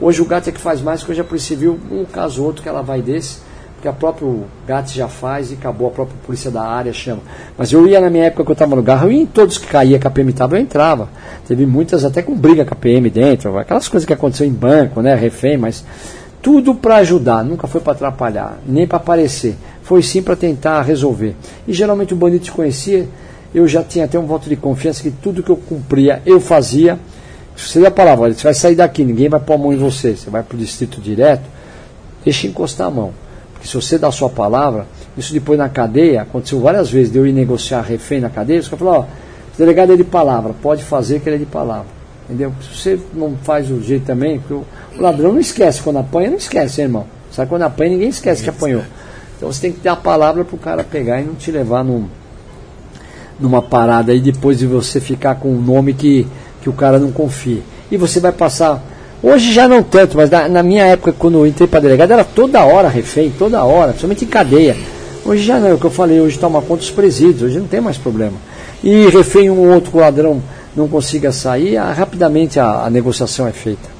Hoje 0.00 0.20
o 0.20 0.24
GAT 0.24 0.48
é 0.48 0.52
que 0.52 0.60
faz 0.60 0.80
mais, 0.80 1.00
porque 1.00 1.12
hoje 1.12 1.20
a 1.20 1.24
Polícia 1.24 1.54
Civil, 1.54 1.78
um 1.90 2.04
caso 2.04 2.40
ou 2.40 2.48
outro 2.48 2.62
que 2.62 2.68
ela 2.68 2.82
vai 2.82 3.00
desse, 3.00 3.38
porque 3.82 3.88
a 3.88 3.92
própria 3.92 4.28
GAT 4.64 4.94
já 4.94 5.08
faz 5.08 5.50
e 5.50 5.54
acabou, 5.54 5.88
a 5.88 5.90
própria 5.90 6.16
polícia 6.24 6.52
da 6.52 6.62
área 6.62 6.92
chama. 6.92 7.20
Mas 7.58 7.72
eu 7.72 7.84
ia 7.84 8.00
na 8.00 8.08
minha 8.08 8.26
época 8.26 8.44
que 8.44 8.50
eu 8.50 8.52
estava 8.52 8.76
no 8.76 8.82
carro, 8.84 9.08
eu 9.08 9.12
ia 9.12 9.22
em 9.22 9.26
todos 9.26 9.58
que 9.58 9.66
caía 9.66 9.98
que 9.98 10.06
a 10.06 10.10
PM 10.10 10.30
estava, 10.30 10.56
eu 10.56 10.62
entrava. 10.62 11.08
Teve 11.48 11.66
muitas 11.66 12.04
até 12.04 12.22
com 12.22 12.32
briga 12.32 12.64
com 12.64 12.74
a 12.74 12.76
PM 12.76 13.10
dentro, 13.10 13.58
aquelas 13.58 13.88
coisas 13.88 14.06
que 14.06 14.12
aconteceu 14.12 14.46
em 14.46 14.52
banco, 14.52 15.02
né, 15.02 15.16
refém, 15.16 15.56
mas 15.56 15.84
tudo 16.40 16.76
para 16.76 16.98
ajudar, 16.98 17.42
nunca 17.42 17.66
foi 17.66 17.80
para 17.80 17.94
atrapalhar, 17.94 18.56
nem 18.64 18.86
para 18.86 18.98
aparecer. 18.98 19.56
Foi 19.82 20.00
sim 20.00 20.22
para 20.22 20.36
tentar 20.36 20.82
resolver. 20.82 21.34
E 21.66 21.72
geralmente 21.72 22.14
o 22.14 22.16
bandido 22.16 22.44
te 22.44 22.52
conhecia, 22.52 23.08
eu 23.52 23.66
já 23.66 23.82
tinha 23.82 24.04
até 24.04 24.16
um 24.16 24.26
voto 24.26 24.48
de 24.48 24.54
confiança 24.54 25.02
que 25.02 25.10
tudo 25.10 25.42
que 25.42 25.50
eu 25.50 25.56
cumpria, 25.56 26.22
eu 26.24 26.40
fazia. 26.40 27.00
Seria 27.56 27.88
a 27.88 27.90
palavra, 27.90 28.32
você 28.32 28.44
vai 28.44 28.54
sair 28.54 28.76
daqui, 28.76 29.04
ninguém 29.04 29.28
vai 29.28 29.40
pôr 29.40 29.54
a 29.54 29.58
mão 29.58 29.72
em 29.72 29.76
você, 29.76 30.14
você 30.14 30.30
vai 30.30 30.44
para 30.44 30.54
o 30.54 30.58
distrito 30.58 31.00
direto, 31.00 31.42
deixa 32.24 32.46
encostar 32.46 32.86
a 32.86 32.90
mão. 32.92 33.21
Porque 33.62 33.68
se 33.68 33.74
você 33.76 33.96
dá 33.96 34.08
a 34.08 34.12
sua 34.12 34.28
palavra, 34.28 34.88
isso 35.16 35.32
depois 35.32 35.56
na 35.56 35.68
cadeia, 35.68 36.22
aconteceu 36.22 36.58
várias 36.58 36.90
vezes 36.90 37.12
de 37.12 37.18
eu 37.18 37.24
ir 37.24 37.32
negociar 37.32 37.80
refém 37.82 38.20
na 38.20 38.28
cadeia, 38.28 38.58
os 38.58 38.66
caras 38.66 38.80
falaram, 38.80 39.00
ó, 39.02 39.04
o 39.54 39.56
delegado 39.56 39.92
é 39.92 39.96
de 39.96 40.02
palavra, 40.02 40.52
pode 40.60 40.82
fazer 40.82 41.20
que 41.20 41.28
ele 41.28 41.36
é 41.36 41.38
de 41.38 41.46
palavra. 41.46 41.86
Entendeu? 42.24 42.52
Se 42.60 42.76
você 42.76 43.00
não 43.14 43.36
faz 43.44 43.70
o 43.70 43.80
jeito 43.80 44.04
também, 44.04 44.40
porque 44.40 44.54
o, 44.54 44.64
ladrão 45.00 45.32
não 45.32 45.38
esquece, 45.38 45.80
quando 45.80 46.00
apanha, 46.00 46.30
não 46.30 46.38
esquece, 46.38 46.80
hein, 46.80 46.86
irmão. 46.86 47.06
Sabe 47.30 47.48
quando 47.48 47.62
apanha, 47.62 47.90
ninguém 47.90 48.08
esquece 48.08 48.42
que 48.42 48.50
apanhou. 48.50 48.82
Então 49.36 49.52
você 49.52 49.60
tem 49.60 49.72
que 49.72 49.78
ter 49.78 49.90
a 49.90 49.96
palavra 49.96 50.44
para 50.44 50.56
o 50.56 50.58
cara 50.58 50.82
pegar 50.82 51.20
e 51.20 51.24
não 51.24 51.34
te 51.34 51.52
levar 51.52 51.84
num, 51.84 52.06
numa 53.38 53.62
parada 53.62 54.10
aí 54.10 54.20
depois 54.20 54.58
de 54.58 54.66
você 54.66 55.00
ficar 55.00 55.36
com 55.36 55.50
um 55.50 55.60
nome 55.60 55.94
que, 55.94 56.26
que 56.60 56.68
o 56.68 56.72
cara 56.72 56.98
não 56.98 57.12
confia. 57.12 57.62
E 57.92 57.96
você 57.96 58.18
vai 58.18 58.32
passar. 58.32 58.82
Hoje 59.22 59.52
já 59.52 59.68
não 59.68 59.82
tanto, 59.82 60.16
mas 60.16 60.28
na, 60.28 60.48
na 60.48 60.62
minha 60.62 60.84
época, 60.84 61.14
quando 61.16 61.38
eu 61.38 61.46
entrei 61.46 61.68
para 61.68 61.80
delegado, 61.80 62.10
era 62.10 62.24
toda 62.24 62.64
hora 62.64 62.88
refém, 62.88 63.32
toda 63.38 63.62
hora, 63.62 63.88
principalmente 63.88 64.24
em 64.24 64.28
cadeia. 64.28 64.76
Hoje 65.24 65.44
já 65.44 65.60
não, 65.60 65.68
é 65.68 65.74
o 65.74 65.78
que 65.78 65.84
eu 65.84 65.90
falei, 65.90 66.20
hoje 66.20 66.36
toma 66.38 66.60
conta 66.60 66.80
dos 66.80 66.90
presídios, 66.90 67.42
hoje 67.42 67.58
não 67.60 67.68
tem 67.68 67.80
mais 67.80 67.96
problema. 67.96 68.36
E 68.82 69.06
refém 69.06 69.48
um 69.48 69.60
ou 69.60 69.74
outro 69.74 69.96
ladrão 69.96 70.42
não 70.74 70.88
consiga 70.88 71.30
sair, 71.30 71.76
rapidamente 71.76 72.58
a, 72.58 72.84
a 72.84 72.90
negociação 72.90 73.46
é 73.46 73.52
feita. 73.52 73.92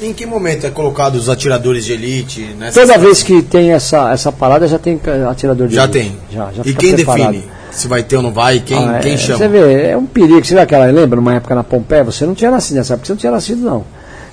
Em 0.00 0.12
que 0.12 0.24
momento 0.24 0.64
é 0.64 0.70
colocado 0.70 1.16
os 1.16 1.28
atiradores 1.28 1.84
de 1.84 1.92
elite? 1.92 2.56
Toda 2.72 2.96
vez 2.96 3.24
que 3.24 3.42
tem 3.42 3.72
essa, 3.72 4.12
essa 4.12 4.30
parada, 4.30 4.68
já 4.68 4.78
tem 4.78 5.00
atirador 5.28 5.66
de 5.66 5.74
já 5.74 5.84
elite. 5.84 5.98
Tem. 5.98 6.16
Já 6.30 6.46
tem. 6.52 6.62
E 6.64 6.74
quem 6.74 6.94
preparado. 6.94 7.32
define 7.32 7.57
se 7.70 7.88
vai 7.88 8.02
ter 8.02 8.16
ou 8.16 8.22
não 8.22 8.32
vai? 8.32 8.60
Quem, 8.60 8.78
ah, 8.78 8.98
quem 9.00 9.14
é, 9.14 9.16
chama? 9.16 9.38
Você 9.38 9.48
vê, 9.48 9.86
é 9.88 9.96
um 9.96 10.06
perigo. 10.06 10.44
Você 10.44 10.54
vê 10.54 10.60
aquela, 10.60 10.86
lembra, 10.86 11.16
numa 11.16 11.34
época 11.34 11.54
na 11.54 11.64
Pompeia, 11.64 12.04
você 12.04 12.26
não 12.26 12.34
tinha 12.34 12.50
nascido 12.50 12.76
nessa 12.76 12.94
época, 12.94 13.06
você 13.06 13.12
não 13.12 13.18
tinha 13.18 13.32
nascido 13.32 13.60
não. 13.62 13.84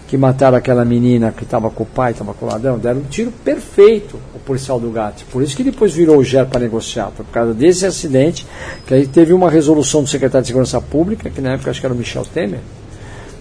Que 0.07 0.17
mataram 0.17 0.57
aquela 0.57 0.86
menina 0.86 1.33
que 1.36 1.43
estava 1.43 1.69
com 1.69 1.83
o 1.83 1.86
pai, 1.86 2.11
estava 2.11 2.33
com 2.33 2.45
o 2.45 2.49
ladrão, 2.49 2.77
deram 2.77 2.99
um 2.99 3.03
tiro 3.03 3.31
perfeito 3.43 4.19
o 4.33 4.39
policial 4.39 4.79
do 4.79 4.89
GAT. 4.91 5.25
Por 5.31 5.41
isso 5.41 5.55
que 5.55 5.63
depois 5.63 5.93
virou 5.93 6.17
o 6.17 6.23
GER 6.23 6.45
para 6.45 6.59
negociar, 6.59 7.11
por 7.15 7.25
causa 7.25 7.53
desse 7.53 7.86
acidente, 7.86 8.45
que 8.86 8.93
aí 8.93 9.07
teve 9.07 9.33
uma 9.33 9.49
resolução 9.49 10.03
do 10.03 10.09
secretário 10.09 10.43
de 10.43 10.47
Segurança 10.47 10.79
Pública, 10.79 11.29
que 11.29 11.41
na 11.41 11.53
época 11.53 11.71
acho 11.71 11.79
que 11.79 11.86
era 11.86 11.93
o 11.93 11.97
Michel 11.97 12.23
Temer, 12.31 12.59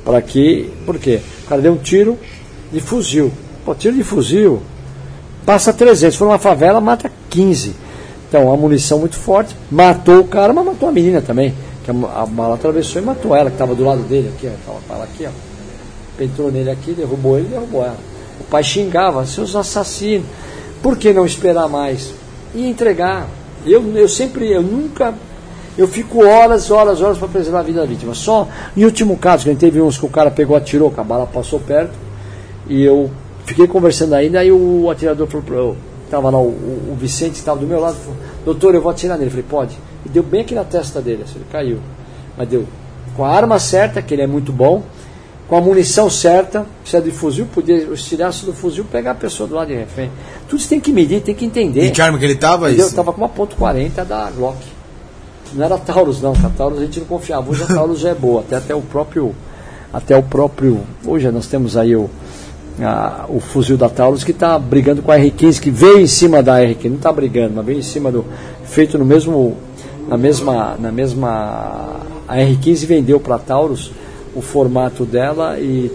para 0.05 0.20
que. 0.22 0.70
Por 0.86 0.99
quê? 0.99 1.20
O 1.45 1.49
cara 1.49 1.61
deu 1.61 1.72
um 1.72 1.76
tiro, 1.76 2.18
de 2.72 2.80
fuzil. 2.80 3.30
Pô, 3.64 3.74
tiro 3.74 3.95
de 3.95 4.03
fuzil, 4.03 4.62
passa 5.47 5.72
300. 5.72 6.14
Se 6.14 6.18
for 6.18 6.26
uma 6.26 6.38
favela, 6.38 6.80
mata 6.80 7.11
15. 7.30 7.84
Então, 8.35 8.53
a 8.53 8.57
munição 8.57 8.99
muito 8.99 9.16
forte. 9.16 9.55
Matou 9.70 10.18
o 10.18 10.24
cara, 10.26 10.53
mas 10.53 10.66
matou 10.66 10.89
a 10.89 10.93
menina 10.93 11.22
também. 11.22 11.55
Que 11.85 11.93
a, 11.93 12.22
a 12.22 12.26
bala 12.26 12.57
atravessou 12.57 13.01
e 13.01 13.05
matou 13.05 13.32
ela, 13.32 13.49
que 13.49 13.55
estava 13.55 13.76
do 13.76 13.85
lado 13.85 14.03
dele 14.03 14.32
aqui, 14.35 14.51
ó. 14.66 14.72
Tava 14.89 15.05
aqui, 15.05 15.24
ó. 15.24 16.20
Entrou 16.20 16.51
nele 16.51 16.68
aqui, 16.68 16.91
derrubou 16.95 17.39
ele 17.39 17.47
derrubou 17.47 17.85
ela. 17.85 17.97
O 18.41 18.45
pai 18.45 18.64
xingava, 18.64 19.24
seus 19.24 19.55
assassinos. 19.55 20.26
Por 20.82 20.97
que 20.97 21.12
não 21.12 21.24
esperar 21.24 21.68
mais? 21.68 22.12
E 22.53 22.68
entregar. 22.68 23.28
Eu, 23.64 23.97
eu 23.97 24.09
sempre, 24.09 24.51
eu 24.51 24.62
nunca 24.62 25.14
eu 25.78 25.87
fico 25.87 26.24
horas, 26.24 26.72
horas, 26.72 27.01
horas 27.01 27.18
para 27.18 27.28
preservar 27.28 27.61
a 27.61 27.62
vida 27.62 27.82
da 27.82 27.87
vítima. 27.87 28.14
Só 28.14 28.49
em 28.76 28.85
último 28.85 29.16
caso, 29.16 29.45
que 29.45 29.51
a 29.51 29.53
gente 29.53 29.61
teve 29.61 29.80
uns 29.80 29.97
que 29.97 30.07
o 30.07 30.11
cara 30.11 30.32
pegou, 30.32 30.57
atirou, 30.57 30.91
que 30.91 30.99
a 30.99 31.05
bala 31.05 31.24
passou 31.24 31.61
perto, 31.61 31.93
e 32.68 32.82
eu 32.82 33.09
fiquei 33.45 33.68
conversando 33.68 34.14
ainda, 34.14 34.41
aí 34.41 34.51
o 34.51 34.91
atirador 34.91 35.28
falou, 35.28 35.76
estava 36.14 36.30
lá, 36.30 36.38
o, 36.38 36.48
o 36.92 36.96
Vicente 36.98 37.34
estava 37.34 37.58
do 37.58 37.66
meu 37.66 37.80
lado, 37.80 37.96
falou, 37.96 38.16
doutor, 38.44 38.74
eu 38.74 38.80
vou 38.80 38.90
atirar 38.90 39.18
nele. 39.18 39.28
Eu 39.28 39.30
falei, 39.30 39.46
pode. 39.48 39.78
E 40.06 40.08
deu 40.08 40.22
bem 40.22 40.42
aqui 40.42 40.54
na 40.54 40.64
testa 40.64 41.00
dele, 41.00 41.22
assim, 41.24 41.36
ele 41.36 41.46
caiu. 41.50 41.78
Mas 42.36 42.48
deu 42.48 42.66
com 43.16 43.24
a 43.24 43.30
arma 43.30 43.58
certa, 43.58 44.02
que 44.02 44.14
ele 44.14 44.22
é 44.22 44.26
muito 44.26 44.52
bom, 44.52 44.82
com 45.48 45.56
a 45.56 45.60
munição 45.60 46.08
certa, 46.08 46.66
se 46.84 46.96
é 46.96 47.00
de 47.00 47.10
fuzil, 47.10 47.46
podia, 47.46 47.88
os 47.88 48.04
tiraços 48.04 48.44
do 48.44 48.52
fuzil 48.52 48.84
pegar 48.84 49.12
a 49.12 49.14
pessoa 49.14 49.48
do 49.48 49.54
lado 49.54 49.68
de 49.68 49.74
refém. 49.74 50.10
Tudo 50.48 50.58
isso 50.58 50.68
tem 50.68 50.80
que 50.80 50.92
medir, 50.92 51.20
tem 51.20 51.34
que 51.34 51.44
entender. 51.44 51.84
E 51.84 51.90
que 51.90 52.00
arma 52.00 52.18
que 52.18 52.24
ele 52.24 52.32
estava? 52.32 52.70
Ele 52.70 52.80
estava 52.80 53.12
com 53.12 53.18
uma 53.18 53.28
ponto 53.28 53.54
.40 53.56 54.04
da 54.04 54.30
Glock. 54.30 54.58
Não 55.52 55.64
era 55.64 55.78
Taurus 55.78 56.20
não, 56.20 56.32
a 56.32 56.48
Taurus 56.48 56.78
a 56.78 56.84
gente 56.84 57.00
não 57.00 57.06
confiava. 57.06 57.48
Hoje 57.50 57.62
a 57.62 57.66
Taurus 57.66 58.00
já 58.00 58.10
é 58.10 58.14
boa, 58.14 58.40
até, 58.40 58.56
até 58.56 58.74
o 58.74 58.80
próprio. 58.80 59.34
Até 59.92 60.16
o 60.16 60.22
próprio. 60.22 60.80
Hoje 61.06 61.30
nós 61.30 61.46
temos 61.46 61.76
aí 61.76 61.94
o 61.94 62.10
a, 62.81 63.27
o 63.29 63.41
fuzil 63.41 63.77
da 63.77 63.89
Taurus 63.89 64.25
que 64.25 64.31
está 64.31 64.59
brigando 64.59 65.03
com 65.03 65.12
a 65.12 65.18
R15, 65.18 65.61
que 65.61 65.70
veio 65.70 66.01
em 66.01 66.07
cima 66.07 66.43
da 66.43 66.59
R15, 66.59 66.89
não 66.89 66.97
está 66.97 67.12
brigando, 67.12 67.55
mas 67.55 67.66
veio 67.66 67.79
em 67.79 67.83
cima 67.83 68.11
do. 68.11 68.25
feito 68.64 68.99
no 68.99 69.05
mesmo. 69.05 69.57
na 70.09 70.16
mesma. 70.16 70.77
na 70.79 70.91
mesma. 70.91 72.01
A 72.27 72.37
R15 72.37 72.87
vendeu 72.87 73.20
para 73.20 73.37
a 73.37 73.39
Taurus 73.39 73.93
o 74.35 74.41
formato 74.41 75.05
dela 75.05 75.59
e 75.59 75.91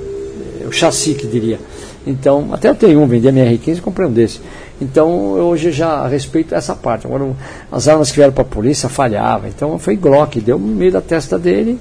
o 0.66 0.72
chassi 0.72 1.14
que 1.14 1.28
diria. 1.28 1.60
Então, 2.06 2.50
até 2.54 2.70
eu 2.70 2.76
tenho 2.76 3.02
um, 3.02 3.08
vendi 3.08 3.28
a 3.28 3.32
minha 3.32 3.46
R15 3.46 3.78
e 3.78 3.82
comprei 3.82 4.08
um 4.08 4.12
desse. 4.12 4.40
Então, 4.82 5.36
eu 5.38 5.46
hoje 5.46 5.72
já 5.72 6.08
respeito 6.08 6.56
essa 6.56 6.76
parte. 6.76 7.06
Agora, 7.06 7.36
as 7.72 7.88
armas 7.88 8.10
que 8.10 8.16
vieram 8.16 8.32
para 8.32 8.44
a 8.44 8.46
polícia 8.46 8.88
falhavam. 8.88 9.50
Então, 9.50 9.78
foi 9.78 9.96
Glock, 9.96 10.40
deu 10.40 10.58
no 10.58 10.68
meio 10.68 10.92
da 10.92 11.02
testa 11.02 11.38
dele 11.38 11.78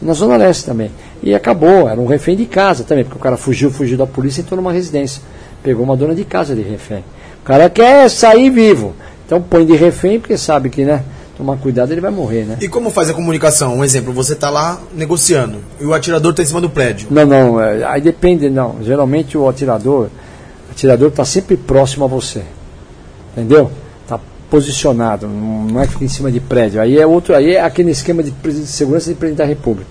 na 0.00 0.12
Zona 0.12 0.36
Leste 0.36 0.64
também. 0.64 0.90
E 1.22 1.34
acabou, 1.34 1.88
era 1.88 2.00
um 2.00 2.06
refém 2.06 2.36
de 2.36 2.46
casa 2.46 2.84
também, 2.84 3.04
porque 3.04 3.18
o 3.18 3.20
cara 3.20 3.36
fugiu, 3.36 3.70
fugiu 3.70 3.98
da 3.98 4.06
polícia 4.06 4.40
e 4.40 4.44
entrou 4.44 4.60
numa 4.60 4.72
residência. 4.72 5.22
Pegou 5.62 5.84
uma 5.84 5.96
dona 5.96 6.14
de 6.14 6.24
casa 6.24 6.54
de 6.54 6.62
refém. 6.62 7.04
O 7.42 7.44
cara 7.44 7.68
quer 7.68 8.08
sair 8.08 8.50
vivo. 8.50 8.94
Então 9.26 9.40
põe 9.40 9.64
de 9.66 9.76
refém, 9.76 10.18
porque 10.18 10.36
sabe 10.36 10.70
que, 10.70 10.84
né? 10.84 11.04
tomar 11.40 11.56
cuidado, 11.56 11.90
ele 11.90 12.02
vai 12.02 12.10
morrer, 12.10 12.44
né? 12.44 12.58
E 12.60 12.68
como 12.68 12.90
faz 12.90 13.08
a 13.08 13.14
comunicação? 13.14 13.78
Um 13.78 13.82
exemplo, 13.82 14.12
você 14.12 14.34
está 14.34 14.50
lá 14.50 14.78
negociando 14.94 15.58
e 15.80 15.84
o 15.86 15.94
atirador 15.94 16.32
está 16.32 16.42
em 16.42 16.46
cima 16.46 16.60
do 16.60 16.68
prédio. 16.68 17.08
Não, 17.10 17.24
não, 17.24 17.60
é, 17.60 17.82
aí 17.84 18.00
depende, 18.02 18.50
não. 18.50 18.76
Geralmente 18.82 19.38
o 19.38 19.48
atirador, 19.48 20.08
o 20.68 20.70
atirador 20.70 21.08
está 21.08 21.24
sempre 21.24 21.56
próximo 21.56 22.04
a 22.04 22.08
você. 22.08 22.42
Entendeu? 23.32 23.70
Posicionado, 24.50 25.28
não 25.28 25.80
é 25.80 25.86
que 25.86 25.92
fica 25.92 26.04
em 26.04 26.08
cima 26.08 26.30
de 26.30 26.40
prédio. 26.40 26.80
Aí 26.80 26.98
é 26.98 27.06
outro, 27.06 27.34
aí 27.34 27.54
é 27.54 27.62
aquele 27.62 27.92
esquema 27.92 28.22
de, 28.22 28.30
de 28.32 28.66
segurança 28.66 29.08
de 29.08 29.14
presidente 29.14 29.38
da 29.38 29.44
República. 29.44 29.90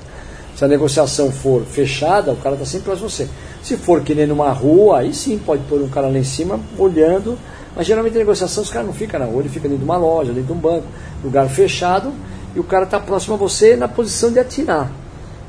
Se 0.55 0.65
a 0.65 0.67
negociação 0.67 1.31
for 1.31 1.63
fechada, 1.63 2.33
o 2.33 2.35
cara 2.35 2.55
está 2.55 2.65
sempre 2.65 2.85
próximo 2.85 3.07
a 3.07 3.09
você. 3.09 3.29
Se 3.63 3.77
for 3.77 4.01
que 4.01 4.13
nem 4.13 4.27
numa 4.27 4.51
rua, 4.51 4.99
aí 4.99 5.13
sim 5.13 5.37
pode 5.37 5.63
pôr 5.63 5.81
um 5.81 5.87
cara 5.87 6.07
lá 6.09 6.17
em 6.17 6.23
cima 6.23 6.59
olhando. 6.77 7.39
Mas 7.75 7.87
geralmente 7.87 8.15
a 8.15 8.19
negociação 8.19 8.61
os 8.61 8.69
caras 8.69 8.87
não 8.87 8.93
ficam 8.93 9.19
na 9.19 9.25
rua, 9.25 9.41
ele 9.41 9.49
fica 9.49 9.69
dentro 9.69 9.77
de 9.77 9.85
uma 9.85 9.95
loja, 9.95 10.33
dentro 10.33 10.47
de 10.47 10.51
um 10.51 10.61
banco, 10.61 10.85
lugar 11.23 11.47
fechado, 11.47 12.11
e 12.53 12.59
o 12.59 12.63
cara 12.63 12.83
está 12.83 12.99
próximo 12.99 13.35
a 13.35 13.37
você 13.37 13.77
na 13.77 13.87
posição 13.87 14.33
de 14.33 14.39
atirar. 14.39 14.91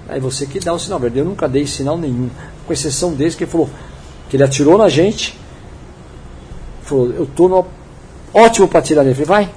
Aí 0.08 0.20
você 0.20 0.46
que 0.46 0.60
dá 0.60 0.72
o 0.72 0.78
sinal 0.78 1.00
verde. 1.00 1.18
Eu 1.18 1.24
nunca 1.24 1.48
dei 1.48 1.66
sinal 1.66 1.98
nenhum, 1.98 2.30
com 2.64 2.72
exceção 2.72 3.12
desse 3.12 3.36
que 3.36 3.44
ele 3.44 3.50
falou 3.50 3.68
que 4.30 4.36
ele 4.36 4.44
atirou 4.44 4.78
na 4.78 4.88
gente. 4.88 5.36
Falou, 6.82 7.10
eu 7.10 7.24
estou 7.24 7.68
ótimo 8.32 8.68
para 8.68 8.80
atirar 8.80 9.04
nele. 9.04 9.20
Eu 9.20 9.26
falei, 9.26 9.44
vai. 9.46 9.54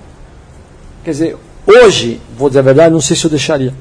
Quer 1.03 1.11
dizer, 1.11 1.37
hoje, 1.65 2.21
vou 2.37 2.49
dizer 2.49 2.59
a 2.59 2.63
verdade, 2.63 2.93
não 2.93 3.01
sei 3.01 3.15
se 3.15 3.25
eu 3.25 3.29
deixaria. 3.29 3.73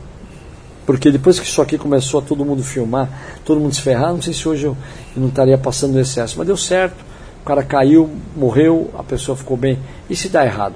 Porque 0.84 1.11
depois 1.11 1.38
que 1.38 1.47
isso 1.47 1.62
aqui 1.62 1.78
começou 1.78 2.20
a 2.20 2.22
todo 2.22 2.45
mundo 2.45 2.62
filmar, 2.62 3.09
todo 3.45 3.61
mundo 3.61 3.74
se 3.74 3.80
ferrar, 3.80 4.12
não 4.12 4.20
sei 4.20 4.32
se 4.32 4.49
hoje 4.49 4.64
eu, 4.64 4.76
eu 5.14 5.22
não 5.22 5.28
estaria 5.28 5.57
passando 5.57 5.93
no 5.93 6.01
excesso. 6.01 6.36
Mas 6.38 6.47
deu 6.47 6.57
certo, 6.57 6.97
o 7.43 7.45
cara 7.45 7.62
caiu, 7.62 8.11
morreu, 8.36 8.90
a 8.99 9.03
pessoa 9.03 9.36
ficou 9.36 9.57
bem. 9.57 9.78
E 10.11 10.16
se 10.16 10.28
dá 10.28 10.45
errado? 10.45 10.74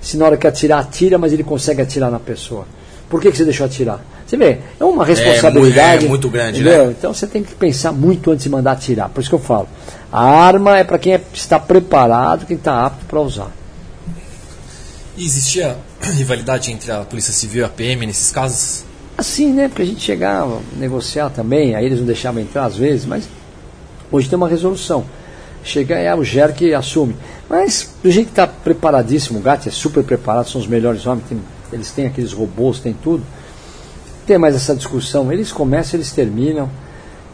Se 0.00 0.16
na 0.16 0.24
hora 0.24 0.36
que 0.36 0.46
atirar, 0.46 0.80
atira, 0.80 1.18
mas 1.18 1.32
ele 1.32 1.44
consegue 1.44 1.82
atirar 1.82 2.10
na 2.10 2.18
pessoa. 2.18 2.66
Por 3.08 3.20
que, 3.20 3.30
que 3.30 3.36
você 3.36 3.44
deixou 3.44 3.66
atirar? 3.66 4.00
Você 4.32 4.36
vê, 4.38 4.58
é 4.80 4.84
uma 4.84 5.04
responsabilidade. 5.04 6.04
É, 6.04 6.06
é 6.06 6.08
muito 6.08 6.30
grande, 6.30 6.60
entendeu? 6.62 6.86
né? 6.86 6.94
Então 6.98 7.12
você 7.12 7.26
tem 7.26 7.42
que 7.42 7.54
pensar 7.54 7.92
muito 7.92 8.30
antes 8.30 8.44
de 8.44 8.48
mandar 8.48 8.72
atirar. 8.72 9.10
Por 9.10 9.20
isso 9.20 9.28
que 9.28 9.34
eu 9.34 9.38
falo. 9.38 9.68
A 10.10 10.24
arma 10.24 10.78
é 10.78 10.84
para 10.84 10.98
quem 10.98 11.12
é- 11.12 11.20
está 11.34 11.58
preparado, 11.58 12.46
quem 12.46 12.56
está 12.56 12.86
apto 12.86 13.04
para 13.04 13.20
usar. 13.20 13.50
E 15.18 15.26
existia 15.26 15.76
rivalidade 16.00 16.72
entre 16.72 16.90
a 16.90 17.00
Polícia 17.00 17.30
Civil 17.30 17.60
e 17.60 17.64
a 17.66 17.68
PM 17.68 18.06
nesses 18.06 18.30
casos? 18.30 18.84
Assim, 19.18 19.52
né? 19.52 19.68
Porque 19.68 19.82
a 19.82 19.84
gente 19.86 20.00
chegava, 20.00 20.60
negociar 20.78 21.28
também, 21.28 21.74
aí 21.74 21.84
eles 21.84 21.98
não 21.98 22.06
deixavam 22.06 22.40
entrar 22.40 22.64
às 22.64 22.76
vezes, 22.78 23.04
mas 23.04 23.24
hoje 24.10 24.30
tem 24.30 24.36
uma 24.38 24.48
resolução. 24.48 25.04
Chega 25.62 25.96
é 25.98 26.14
o 26.14 26.24
GER 26.24 26.54
que 26.54 26.72
assume. 26.72 27.14
Mas 27.50 27.90
do 28.02 28.10
jeito 28.10 28.28
que 28.28 28.32
está 28.32 28.46
preparadíssimo, 28.46 29.38
o 29.40 29.42
GAT 29.42 29.66
é 29.68 29.70
super 29.70 30.02
preparado, 30.02 30.48
são 30.48 30.58
os 30.58 30.66
melhores 30.66 31.04
homens, 31.06 31.26
tem- 31.28 31.42
eles 31.70 31.90
têm 31.90 32.06
aqueles 32.06 32.32
robôs, 32.32 32.78
tem 32.80 32.94
tudo. 32.94 33.22
Tem 34.26 34.38
mais 34.38 34.54
essa 34.54 34.74
discussão. 34.74 35.32
Eles 35.32 35.50
começam, 35.52 35.98
eles 35.98 36.12
terminam. 36.12 36.68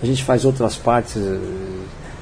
A 0.03 0.07
gente 0.07 0.23
faz 0.25 0.45
outras 0.45 0.77
partes 0.77 1.17
eh, 1.17 1.39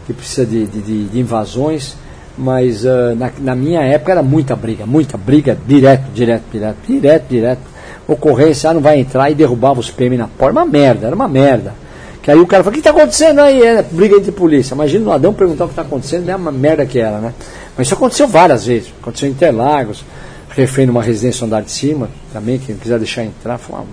que 0.07 0.13
precisa 0.13 0.47
de, 0.47 0.67
de- 0.67 1.07
de- 1.09 1.19
invasões, 1.21 1.95
mas 2.37 2.85
ah, 2.87 3.15
na, 3.15 3.31
na 3.39 3.55
minha 3.55 3.83
época 3.83 4.13
era 4.13 4.23
muita 4.23 4.57
briga, 4.57 4.87
muita 4.87 5.17
briga, 5.19 5.57
direto, 5.67 6.11
direto, 6.13 6.43
direto, 6.51 6.77
direto, 6.87 7.25
direto. 7.29 7.61
Ocorrência, 8.09 8.71
ah, 8.71 8.75
não 8.75 8.81
vai 8.81 9.01
entrar 9.01 9.31
e 9.31 9.35
derrubava 9.35 9.79
os 9.81 9.91
PM 9.91 10.17
na 10.17 10.27
porta. 10.29 10.53
Uma 10.59 10.65
merda, 10.67 11.07
era 11.07 11.15
uma 11.15 11.29
merda. 11.29 11.75
Que 12.23 12.31
aí 12.31 12.39
o 12.39 12.47
cara 12.47 12.65
fala, 12.65 12.73
o 12.73 12.75
que 12.75 12.81
está 12.81 12.91
acontecendo 12.91 13.41
aí? 13.41 13.63
É, 13.63 13.83
briga 13.83 14.17
entre 14.17 14.33
polícia. 14.33 14.75
Imagina 14.75 15.05
o 15.05 15.09
ladrão 15.11 15.33
perguntar 15.35 15.65
o 15.65 15.69
que 15.69 15.73
está 15.73 15.83
acontecendo, 15.83 16.29
é 16.29 16.35
uma 16.35 16.51
merda 16.51 16.85
que 16.87 16.99
era, 16.99 17.19
né? 17.19 17.33
Mas 17.77 17.87
isso 17.87 17.95
aconteceu 17.95 18.27
várias 18.27 18.67
vezes. 18.67 18.93
Aconteceu 19.01 19.29
em 19.29 19.33
Interlagos, 19.33 20.05
refém 20.51 20.87
numa 20.87 21.03
residência 21.03 21.45
andar 21.45 21.63
de 21.63 21.71
cima, 21.71 22.09
também, 22.33 22.59
quem 22.59 22.75
quiser 22.77 22.99
deixar 22.99 23.23
entrar, 23.23 23.59
foi 23.59 23.77
uma- 23.77 23.87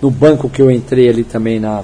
no 0.00 0.10
banco 0.10 0.48
que 0.48 0.62
eu 0.62 0.70
entrei 0.70 1.08
ali 1.08 1.24
também 1.24 1.58
na, 1.58 1.82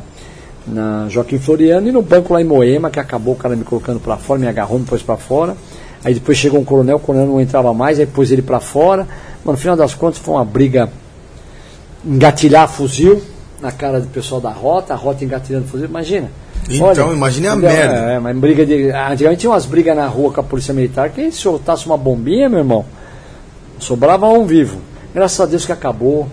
na 0.67 1.09
Joaquim 1.09 1.39
Floriano 1.39 1.89
e 1.89 1.93
no 1.93 2.03
banco 2.03 2.33
lá 2.33 2.41
em 2.41 2.45
Moema, 2.45 2.91
que 2.91 3.01
acabou 3.01 3.35
o 3.35 3.37
cara 3.37 3.57
me 3.57 3.65
colocando 3.65 4.01
para 4.01 4.17
fora, 4.17 4.41
me 4.41 4.47
agarrou, 4.47 4.79
me 4.79 4.85
pôs 4.85 5.03
para 5.03 5.17
fora. 5.17 5.57
Aí 6.05 6.15
depois 6.15 6.37
chegou 6.37 6.61
um 6.61 6.65
coronel, 6.65 6.97
o 6.97 7.01
coronel 7.01 7.27
não 7.27 7.41
entrava 7.41 7.73
mais, 7.73 7.99
aí 7.99 8.07
pôs 8.07 8.31
ele 8.31 8.43
para 8.43 8.61
fora. 8.61 9.07
Mas 9.45 9.55
no 9.55 9.61
final 9.61 9.77
das 9.77 9.95
contas 9.95 10.19
foi 10.19 10.35
uma 10.35 10.45
briga 10.45 10.91
engatilhar 12.05 12.69
fuzil 12.69 13.23
na 13.61 13.73
cara 13.73 14.01
do 14.01 14.09
pessoal 14.09 14.41
da 14.41 14.51
rota, 14.51 14.93
a 14.93 14.97
rota 14.97 15.25
engatilhando 15.25 15.67
fuzil, 15.67 15.87
imagina. 15.87 16.31
Então, 16.69 17.13
imagine 17.13 17.49
a 17.49 17.57
merda. 17.57 17.95
É, 17.95 18.19
mas 18.19 18.37
briga 18.37 18.65
de. 18.65 18.91
Antigamente 18.91 19.41
tinha 19.41 19.51
umas 19.51 19.67
brigas 19.67 19.97
na 19.97 20.07
rua 20.07 20.33
com 20.33 20.41
a 20.41 20.45
polícia 20.45 20.73
militar 20.73 21.11
que 21.11 21.31
se 21.31 21.39
soltasse 21.39 21.87
uma 21.87 21.97
bombinha, 21.97 22.49
meu 22.49 22.61
irmão, 22.61 22.85
sobrava 23.79 24.27
um 24.29 24.47
vivo. 24.47 24.79
Graças 25.15 25.41
a 25.41 25.47
Deus 25.47 25.65
que 25.65 25.73
acabou, 25.73 26.29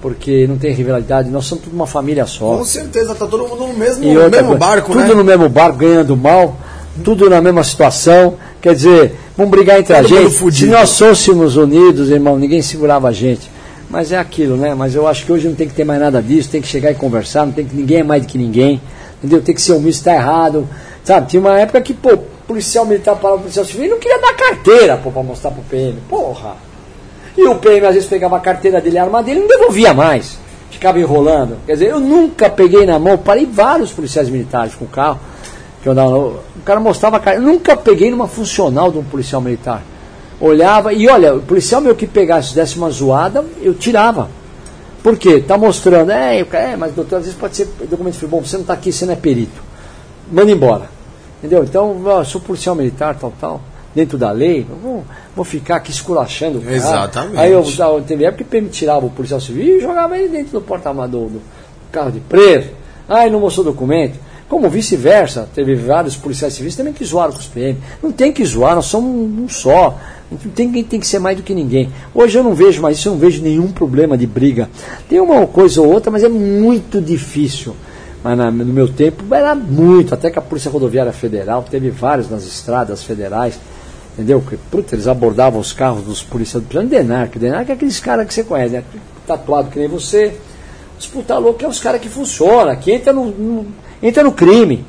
porque 0.00 0.46
não 0.46 0.58
tem 0.58 0.72
rivalidade, 0.72 1.30
nós 1.30 1.46
somos 1.46 1.64
tudo 1.64 1.74
uma 1.74 1.86
família 1.86 2.26
só. 2.26 2.56
Com 2.56 2.64
certeza, 2.64 3.14
tá 3.14 3.26
todo 3.26 3.46
mundo 3.48 3.66
no 3.66 3.74
mesmo, 3.74 4.04
E 4.04 4.14
no 4.14 4.30
mesmo 4.30 4.56
barco, 4.56 4.92
tudo 4.92 5.08
né? 5.08 5.14
no 5.14 5.24
mesmo 5.24 5.48
barco, 5.48 5.78
ganhando 5.78 6.16
mal, 6.16 6.56
tudo 7.02 7.28
na 7.28 7.40
mesma 7.40 7.64
situação. 7.64 8.34
Quer 8.60 8.74
dizer, 8.74 9.16
vamos 9.36 9.50
brigar 9.50 9.78
entre 9.78 9.94
Todo 9.94 10.04
a 10.04 10.08
gente. 10.08 10.54
Se 10.54 10.66
nós 10.66 10.98
fôssemos 10.98 11.56
unidos, 11.56 12.10
irmão, 12.10 12.38
ninguém 12.38 12.62
segurava 12.62 13.08
a 13.08 13.12
gente. 13.12 13.50
Mas 13.88 14.10
é 14.10 14.18
aquilo, 14.18 14.56
né? 14.56 14.74
Mas 14.74 14.94
eu 14.94 15.06
acho 15.06 15.24
que 15.24 15.32
hoje 15.32 15.48
não 15.48 15.54
tem 15.54 15.68
que 15.68 15.74
ter 15.74 15.84
mais 15.84 16.00
nada 16.00 16.20
disso, 16.20 16.50
tem 16.50 16.60
que 16.60 16.66
chegar 16.66 16.90
e 16.90 16.94
conversar, 16.94 17.46
não 17.46 17.52
tem 17.52 17.64
que 17.64 17.76
ninguém 17.76 17.98
é 17.98 18.02
mais 18.02 18.22
do 18.22 18.28
que 18.28 18.36
ninguém. 18.36 18.80
Entendeu? 19.18 19.40
Tem 19.40 19.54
que 19.54 19.62
ser 19.62 19.72
humilde, 19.72 19.96
está 19.96 20.14
errado. 20.14 20.68
Sabe, 21.04 21.28
tinha 21.28 21.40
uma 21.40 21.58
época 21.58 21.80
que, 21.80 21.94
pô, 21.94 22.18
policial 22.46 22.84
militar 22.84 23.14
parava 23.16 23.36
o 23.36 23.40
policial 23.40 23.64
civil 23.64 23.84
e 23.84 23.88
não 23.88 23.98
queria 23.98 24.20
dar 24.20 24.34
carteira, 24.34 24.96
pô, 24.96 25.10
pra 25.10 25.22
mostrar 25.22 25.52
pro 25.52 25.62
PM. 25.62 25.98
Porra! 26.08 26.65
E 27.36 27.46
o 27.46 27.56
PM 27.56 27.86
às 27.86 27.94
vezes 27.94 28.08
pegava 28.08 28.36
a 28.36 28.40
carteira 28.40 28.80
dele, 28.80 28.98
a 28.98 29.04
arma 29.04 29.22
dele 29.22 29.40
não 29.40 29.48
devolvia 29.48 29.92
mais. 29.92 30.38
Ficava 30.70 30.98
enrolando. 30.98 31.58
Quer 31.66 31.74
dizer, 31.74 31.90
eu 31.90 32.00
nunca 32.00 32.48
peguei 32.48 32.86
na 32.86 32.98
mão, 32.98 33.18
parei 33.18 33.46
vários 33.46 33.92
policiais 33.92 34.28
militares 34.30 34.74
com 34.74 34.84
o 34.84 34.88
carro. 34.88 35.20
Que 35.82 35.88
eu 35.88 35.92
andava, 35.92 36.16
o 36.16 36.40
cara 36.64 36.80
mostrava 36.80 37.16
a 37.16 37.20
carteira. 37.20 37.46
Eu 37.46 37.52
nunca 37.52 37.76
peguei 37.76 38.10
numa 38.10 38.26
funcional 38.26 38.90
de 38.90 38.98
um 38.98 39.04
policial 39.04 39.40
militar. 39.40 39.82
Olhava, 40.40 40.92
e 40.92 41.08
olha, 41.08 41.34
o 41.34 41.42
policial 41.42 41.80
meu 41.80 41.94
que 41.94 42.06
pegasse, 42.06 42.54
desse 42.54 42.76
uma 42.76 42.90
zoada, 42.90 43.44
eu 43.62 43.74
tirava. 43.74 44.28
Por 45.02 45.16
quê? 45.16 45.40
Tá 45.40 45.56
mostrando, 45.56 46.10
é, 46.10 46.42
cara, 46.44 46.64
é, 46.64 46.76
mas 46.76 46.92
doutor, 46.92 47.18
às 47.18 47.24
vezes 47.24 47.38
pode 47.38 47.56
ser 47.56 47.68
documento 47.88 48.18
de 48.18 48.26
bom, 48.26 48.40
você 48.40 48.56
não 48.56 48.62
está 48.62 48.74
aqui, 48.74 48.90
você 48.90 49.06
não 49.06 49.12
é 49.12 49.16
perito. 49.16 49.62
Manda 50.30 50.50
embora. 50.50 50.90
Entendeu? 51.38 51.62
Então, 51.64 52.02
ó, 52.04 52.24
sou 52.24 52.40
policial 52.40 52.74
militar, 52.74 53.14
tal, 53.14 53.32
tal, 53.40 53.60
dentro 53.96 54.16
da 54.18 54.30
lei, 54.30 54.64
vou, 54.82 55.02
vou 55.34 55.44
ficar 55.44 55.76
aqui 55.76 55.90
esculachando 55.90 56.58
o 56.58 56.60
cara. 56.60 56.76
Exatamente. 56.76 57.38
Aí 57.38 57.50
eu 57.50 57.64
teve 58.06 58.24
época 58.26 58.44
que 58.44 58.60
me 58.60 58.68
tirava 58.68 59.06
o 59.06 59.10
policial 59.10 59.40
civil 59.40 59.78
e 59.78 59.80
jogava 59.80 60.16
ele 60.18 60.28
dentro 60.28 60.52
do 60.52 60.60
porta-malas 60.60 61.10
do, 61.10 61.26
do 61.26 61.40
carro 61.90 62.12
de 62.12 62.20
preso. 62.20 62.68
Ah, 63.08 63.26
não 63.30 63.40
mostrou 63.40 63.64
documento. 63.64 64.18
Como 64.48 64.68
vice-versa, 64.70 65.48
teve 65.54 65.74
vários 65.74 66.14
policiais 66.14 66.52
civis 66.54 66.76
também 66.76 66.92
que 66.92 67.04
zoaram 67.04 67.32
com 67.32 67.40
os 67.40 67.46
PM. 67.46 67.78
Não 68.02 68.12
tem 68.12 68.32
que 68.32 68.44
zoar, 68.44 68.76
nós 68.76 68.84
somos 68.84 69.10
um, 69.10 69.44
um 69.44 69.48
só. 69.48 69.98
Não 70.30 70.38
tem, 70.52 70.70
tem 70.84 71.00
que 71.00 71.06
ser 71.06 71.18
mais 71.18 71.36
do 71.36 71.42
que 71.42 71.54
ninguém. 71.54 71.90
Hoje 72.14 72.38
eu 72.38 72.44
não 72.44 72.54
vejo 72.54 72.80
mais 72.82 72.98
isso, 72.98 73.08
eu 73.08 73.12
não 73.14 73.18
vejo 73.18 73.42
nenhum 73.42 73.68
problema 73.72 74.16
de 74.16 74.26
briga. 74.26 74.68
Tem 75.08 75.18
uma 75.20 75.46
coisa 75.46 75.80
ou 75.80 75.88
outra, 75.92 76.10
mas 76.12 76.22
é 76.22 76.28
muito 76.28 77.00
difícil. 77.00 77.74
Mas 78.22 78.36
na- 78.38 78.50
no 78.50 78.64
meu 78.66 78.88
tempo 78.88 79.32
era 79.34 79.54
muito, 79.54 80.12
até 80.14 80.30
que 80.30 80.38
a 80.38 80.42
Polícia 80.42 80.70
Rodoviária 80.70 81.12
Federal 81.12 81.64
teve 81.68 81.90
vários 81.90 82.28
nas 82.30 82.44
estradas 82.44 83.02
federais, 83.02 83.58
entendeu? 84.16 84.40
Que, 84.40 84.56
puta, 84.56 84.94
eles 84.94 85.06
abordavam 85.06 85.60
os 85.60 85.72
carros 85.72 86.02
dos 86.04 86.22
policiais 86.22 86.64
do 86.64 86.68
plano 86.68 86.88
Denarc. 86.88 87.38
Denarc 87.38 87.70
é 87.70 87.74
aqueles 87.74 88.00
caras 88.00 88.26
que 88.26 88.32
você 88.34 88.42
conhece, 88.44 88.74
né? 88.74 88.84
Tatuado 89.26 89.70
que 89.70 89.78
nem 89.78 89.88
você. 89.88 90.36
Os 90.98 91.06
puta 91.06 91.36
louco 91.38 91.62
é 91.64 91.68
os 91.68 91.78
caras 91.78 92.00
que 92.00 92.08
funcionam, 92.08 92.74
que 92.76 92.90
entra 92.92 93.12
no, 93.12 93.26
no- 93.26 93.66
entra 94.02 94.22
no 94.22 94.32
crime. 94.32 94.84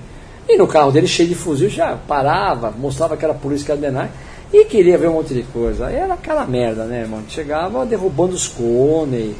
E 0.47 0.57
no 0.57 0.65
carro 0.65 0.91
dele 0.91 1.07
cheio 1.07 1.27
de 1.27 1.35
fuzil, 1.35 1.69
já 1.69 1.97
parava, 2.07 2.71
mostrava 2.71 3.17
que 3.17 3.25
era 3.25 3.33
polícia 3.33 3.65
que 3.65 3.71
era 3.73 3.81
Denarc 3.81 4.09
e 4.53 4.63
queria 4.63 4.97
ver 4.97 5.09
um 5.09 5.13
monte 5.15 5.33
de 5.33 5.43
coisa. 5.43 5.89
Era 5.91 6.13
aquela 6.13 6.45
merda, 6.45 6.85
né, 6.85 7.01
irmão? 7.01 7.19
Chegava 7.27 7.85
derrubando 7.85 8.33
os 8.33 8.47
cones. 8.47 9.33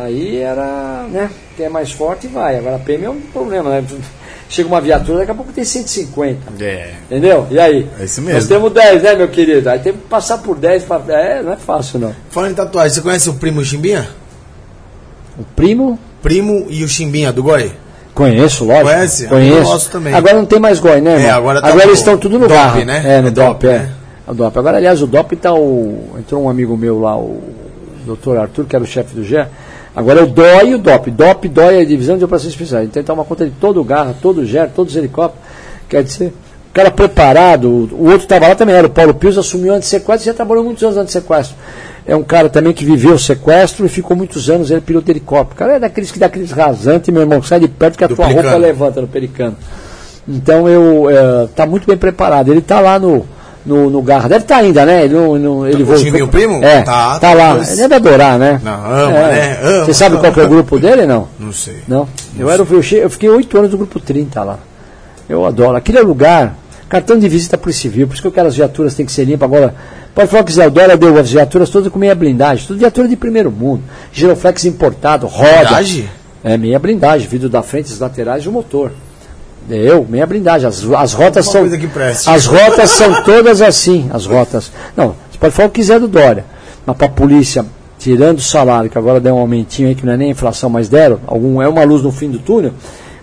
Aí 0.00 0.38
era, 0.38 1.06
né? 1.10 1.30
Quem 1.56 1.66
é 1.66 1.68
mais 1.68 1.90
forte 1.92 2.28
vai. 2.28 2.58
Agora 2.58 2.76
a 2.76 2.78
PM 2.78 3.04
é 3.04 3.10
um 3.10 3.20
problema, 3.20 3.70
né? 3.70 3.84
Chega 4.48 4.68
uma 4.68 4.80
viatura, 4.80 5.18
daqui 5.18 5.30
a 5.30 5.34
pouco 5.34 5.52
tem 5.52 5.64
150. 5.64 6.62
É. 6.62 6.92
Entendeu? 7.06 7.46
E 7.50 7.58
aí? 7.58 7.88
É 7.98 8.04
isso 8.04 8.20
mesmo. 8.20 8.38
Nós 8.38 8.46
temos 8.46 8.72
10, 8.72 9.02
né, 9.02 9.14
meu 9.14 9.28
querido? 9.28 9.68
Aí 9.70 9.78
tem 9.80 9.92
que 9.92 9.98
passar 10.00 10.38
por 10.38 10.56
10 10.56 10.84
pra. 10.84 11.00
É, 11.08 11.42
não 11.42 11.52
é 11.52 11.56
fácil 11.56 11.98
não. 11.98 12.14
Falando 12.30 12.52
em 12.52 12.54
tatuagem, 12.54 12.94
você 12.94 13.00
conhece 13.00 13.28
o 13.30 13.34
primo 13.34 13.64
Chimbinha? 13.64 14.08
O 15.38 15.44
primo, 15.56 15.98
Primo 16.22 16.66
e 16.68 16.84
o 16.84 16.88
Chimbinha 16.88 17.32
do 17.32 17.42
Goi? 17.42 17.72
conheço, 18.14 18.64
lógico. 18.64 18.88
Conhece? 18.88 19.26
Conheço. 19.26 19.90
Também. 19.90 20.14
Agora 20.14 20.34
não 20.34 20.44
tem 20.44 20.60
mais 20.60 20.78
goi, 20.78 21.00
né? 21.00 21.14
É, 21.14 21.16
irmão? 21.16 21.34
agora 21.36 21.60
tá 21.62 21.68
agora 21.68 21.84
eles 21.86 21.98
estão 21.98 22.18
tudo 22.18 22.38
no 22.38 22.46
DOP, 22.46 22.84
né? 22.84 23.02
É, 23.04 23.20
no 23.22 23.28
É 23.28 23.30
DOP, 23.30 23.64
é. 23.66 23.78
né? 23.78 23.92
O 24.28 24.34
DOP. 24.34 24.58
Agora, 24.58 24.76
aliás, 24.76 25.02
o 25.02 25.06
DOP 25.06 25.34
tá 25.36 25.52
o. 25.52 26.10
Entrou 26.18 26.44
um 26.44 26.48
amigo 26.50 26.76
meu 26.76 27.00
lá, 27.00 27.16
o 27.16 27.42
doutor 28.04 28.36
Arthur, 28.36 28.66
que 28.66 28.76
era 28.76 28.84
o 28.84 28.86
chefe 28.86 29.14
do 29.14 29.24
GE. 29.24 29.44
Agora 29.94 30.20
é 30.20 30.22
o 30.22 30.26
DOI 30.26 30.70
e 30.70 30.74
o 30.74 30.78
DOP. 30.78 31.10
DOP, 31.10 31.48
DOI 31.48 31.76
é 31.76 31.80
a 31.82 31.84
divisão 31.84 32.16
de 32.16 32.24
operações 32.24 32.52
especiais. 32.52 32.86
Então 32.86 33.00
ele 33.00 33.06
toma 33.06 33.24
conta 33.24 33.44
de 33.44 33.50
todo 33.52 33.80
o 33.80 33.84
garra, 33.84 34.14
todo 34.20 34.40
o 34.40 34.46
GER, 34.46 34.70
todos 34.74 34.94
os 34.94 34.98
helicópteros. 34.98 35.46
Quer 35.88 36.02
dizer, 36.02 36.32
o 36.70 36.72
cara 36.72 36.90
preparado, 36.90 37.68
o 37.68 38.04
outro 38.04 38.22
estava 38.22 38.48
lá 38.48 38.54
também, 38.54 38.74
era 38.74 38.86
o 38.86 38.90
Paulo 38.90 39.12
Pius, 39.12 39.36
assumiu 39.36 39.74
antes 39.74 39.88
sequestro 39.88 40.24
e 40.24 40.32
já 40.32 40.34
trabalhou 40.34 40.64
muitos 40.64 40.82
anos 40.82 40.96
antes 40.96 41.12
sequestro. 41.12 41.54
é 42.06 42.16
um 42.16 42.22
cara 42.22 42.48
também 42.48 42.72
que 42.72 42.82
viveu 42.82 43.12
o 43.12 43.18
sequestro 43.18 43.84
e 43.84 43.88
ficou 43.90 44.16
muitos 44.16 44.48
anos, 44.48 44.70
ele 44.70 44.78
é 44.78 44.80
piloto 44.80 45.04
de 45.04 45.12
helicóptero. 45.12 45.54
O 45.54 45.58
cara 45.58 45.72
é 45.74 45.78
daqueles 45.78 46.10
que 46.10 46.18
dá 46.18 46.26
aqueles 46.26 46.50
rasantes, 46.50 47.12
meu 47.12 47.20
irmão, 47.22 47.42
sai 47.42 47.60
de 47.60 47.68
perto 47.68 47.98
que 47.98 48.04
a 48.04 48.08
tua 48.08 48.26
roupa 48.26 48.56
levanta 48.56 49.02
no 49.02 49.06
pericano. 49.08 49.56
Então 50.26 50.66
eu 50.66 51.10
é, 51.10 51.48
tá 51.54 51.66
muito 51.66 51.86
bem 51.86 51.96
preparado. 51.98 52.48
Ele 52.48 52.60
está 52.60 52.80
lá 52.80 52.98
no, 52.98 53.26
no, 53.64 53.90
no 53.90 54.02
Garra. 54.02 54.28
Deve 54.28 54.44
estar 54.44 54.56
tá 54.56 54.60
ainda, 54.60 54.84
né? 54.84 55.04
Ele, 55.04 55.14
no, 55.14 55.38
no, 55.38 55.66
ele 55.66 55.82
o 55.82 56.12
meu 56.12 56.28
primo? 56.28 56.62
É, 56.62 56.82
tá, 56.82 57.18
tá 57.18 57.32
lá. 57.32 57.56
Ele 57.56 57.76
deve 57.76 57.94
adorar, 57.94 58.38
né? 58.38 58.60
Não, 58.62 58.74
ama, 58.74 59.18
é. 59.18 59.32
né? 59.32 59.58
Ama, 59.62 59.84
Você 59.84 59.94
sabe 59.94 60.16
qual 60.18 60.32
é 60.32 60.44
o 60.44 60.48
grupo 60.48 60.78
dele, 60.78 61.06
não? 61.06 61.28
Não 61.38 61.52
sei. 61.52 61.78
Não? 61.86 62.08
Eu, 62.38 62.50
era, 62.50 62.62
eu, 62.62 62.82
eu 62.98 63.10
fiquei 63.10 63.28
oito 63.28 63.56
anos 63.56 63.70
no 63.70 63.78
grupo 63.78 64.00
30 64.00 64.42
lá. 64.42 64.58
Eu 65.28 65.46
adoro. 65.46 65.76
Aquele 65.76 65.98
é 65.98 66.02
lugar, 66.02 66.56
cartão 66.88 67.18
de 67.18 67.28
visita 67.28 67.56
para 67.56 67.70
o 67.70 67.72
civil, 67.72 68.06
por 68.06 68.14
isso 68.14 68.22
que 68.22 68.28
aquelas 68.28 68.56
viaturas 68.56 68.94
têm 68.94 69.06
que 69.06 69.12
ser 69.12 69.24
limpas. 69.24 69.44
Agora, 69.44 69.74
pode 70.14 70.30
falar 70.30 70.44
que 70.44 70.70
Dória 70.70 70.96
deu 70.96 71.18
as 71.18 71.30
viaturas 71.30 71.70
todas 71.70 71.90
com 71.90 71.98
meia 71.98 72.14
blindagem, 72.14 72.66
tudo 72.66 72.78
viatura 72.78 73.08
de 73.08 73.16
primeiro 73.16 73.50
mundo. 73.50 73.82
Giroflex 74.12 74.64
importado, 74.64 75.26
roda. 75.26 75.50
Blindagem? 75.50 76.08
É, 76.44 76.56
meia 76.56 76.78
blindagem, 76.78 77.28
vidro 77.28 77.48
da 77.48 77.62
frente, 77.62 77.92
os 77.92 78.00
laterais 78.00 78.44
e 78.44 78.48
o 78.48 78.52
motor. 78.52 78.90
Eu, 79.70 80.06
meia 80.08 80.26
blindagem. 80.26 80.68
As, 80.68 80.84
as 80.84 81.12
rotas 81.12 81.46
são. 81.46 81.64
As 82.26 82.46
rotas 82.46 82.90
são 82.90 83.22
todas 83.22 83.62
assim. 83.62 84.08
As 84.12 84.26
rotas. 84.26 84.72
Não, 84.96 85.14
você 85.30 85.38
pode 85.38 85.54
falar 85.54 85.68
o 85.68 85.70
que 85.70 85.80
quiser 85.80 86.00
do 86.00 86.08
Dória. 86.08 86.44
Mas 86.84 86.96
para 86.96 87.06
a 87.06 87.10
polícia, 87.10 87.64
tirando 87.98 88.38
o 88.38 88.42
salário, 88.42 88.90
que 88.90 88.98
agora 88.98 89.20
deu 89.20 89.34
um 89.34 89.38
aumentinho 89.38 89.88
aí, 89.88 89.94
que 89.94 90.04
não 90.04 90.12
é 90.12 90.16
nem 90.16 90.30
inflação, 90.30 90.68
mas 90.68 90.88
deram, 90.88 91.20
algum, 91.26 91.62
é 91.62 91.68
uma 91.68 91.84
luz 91.84 92.02
no 92.02 92.10
fim 92.10 92.28
do 92.28 92.40
túnel, 92.40 92.72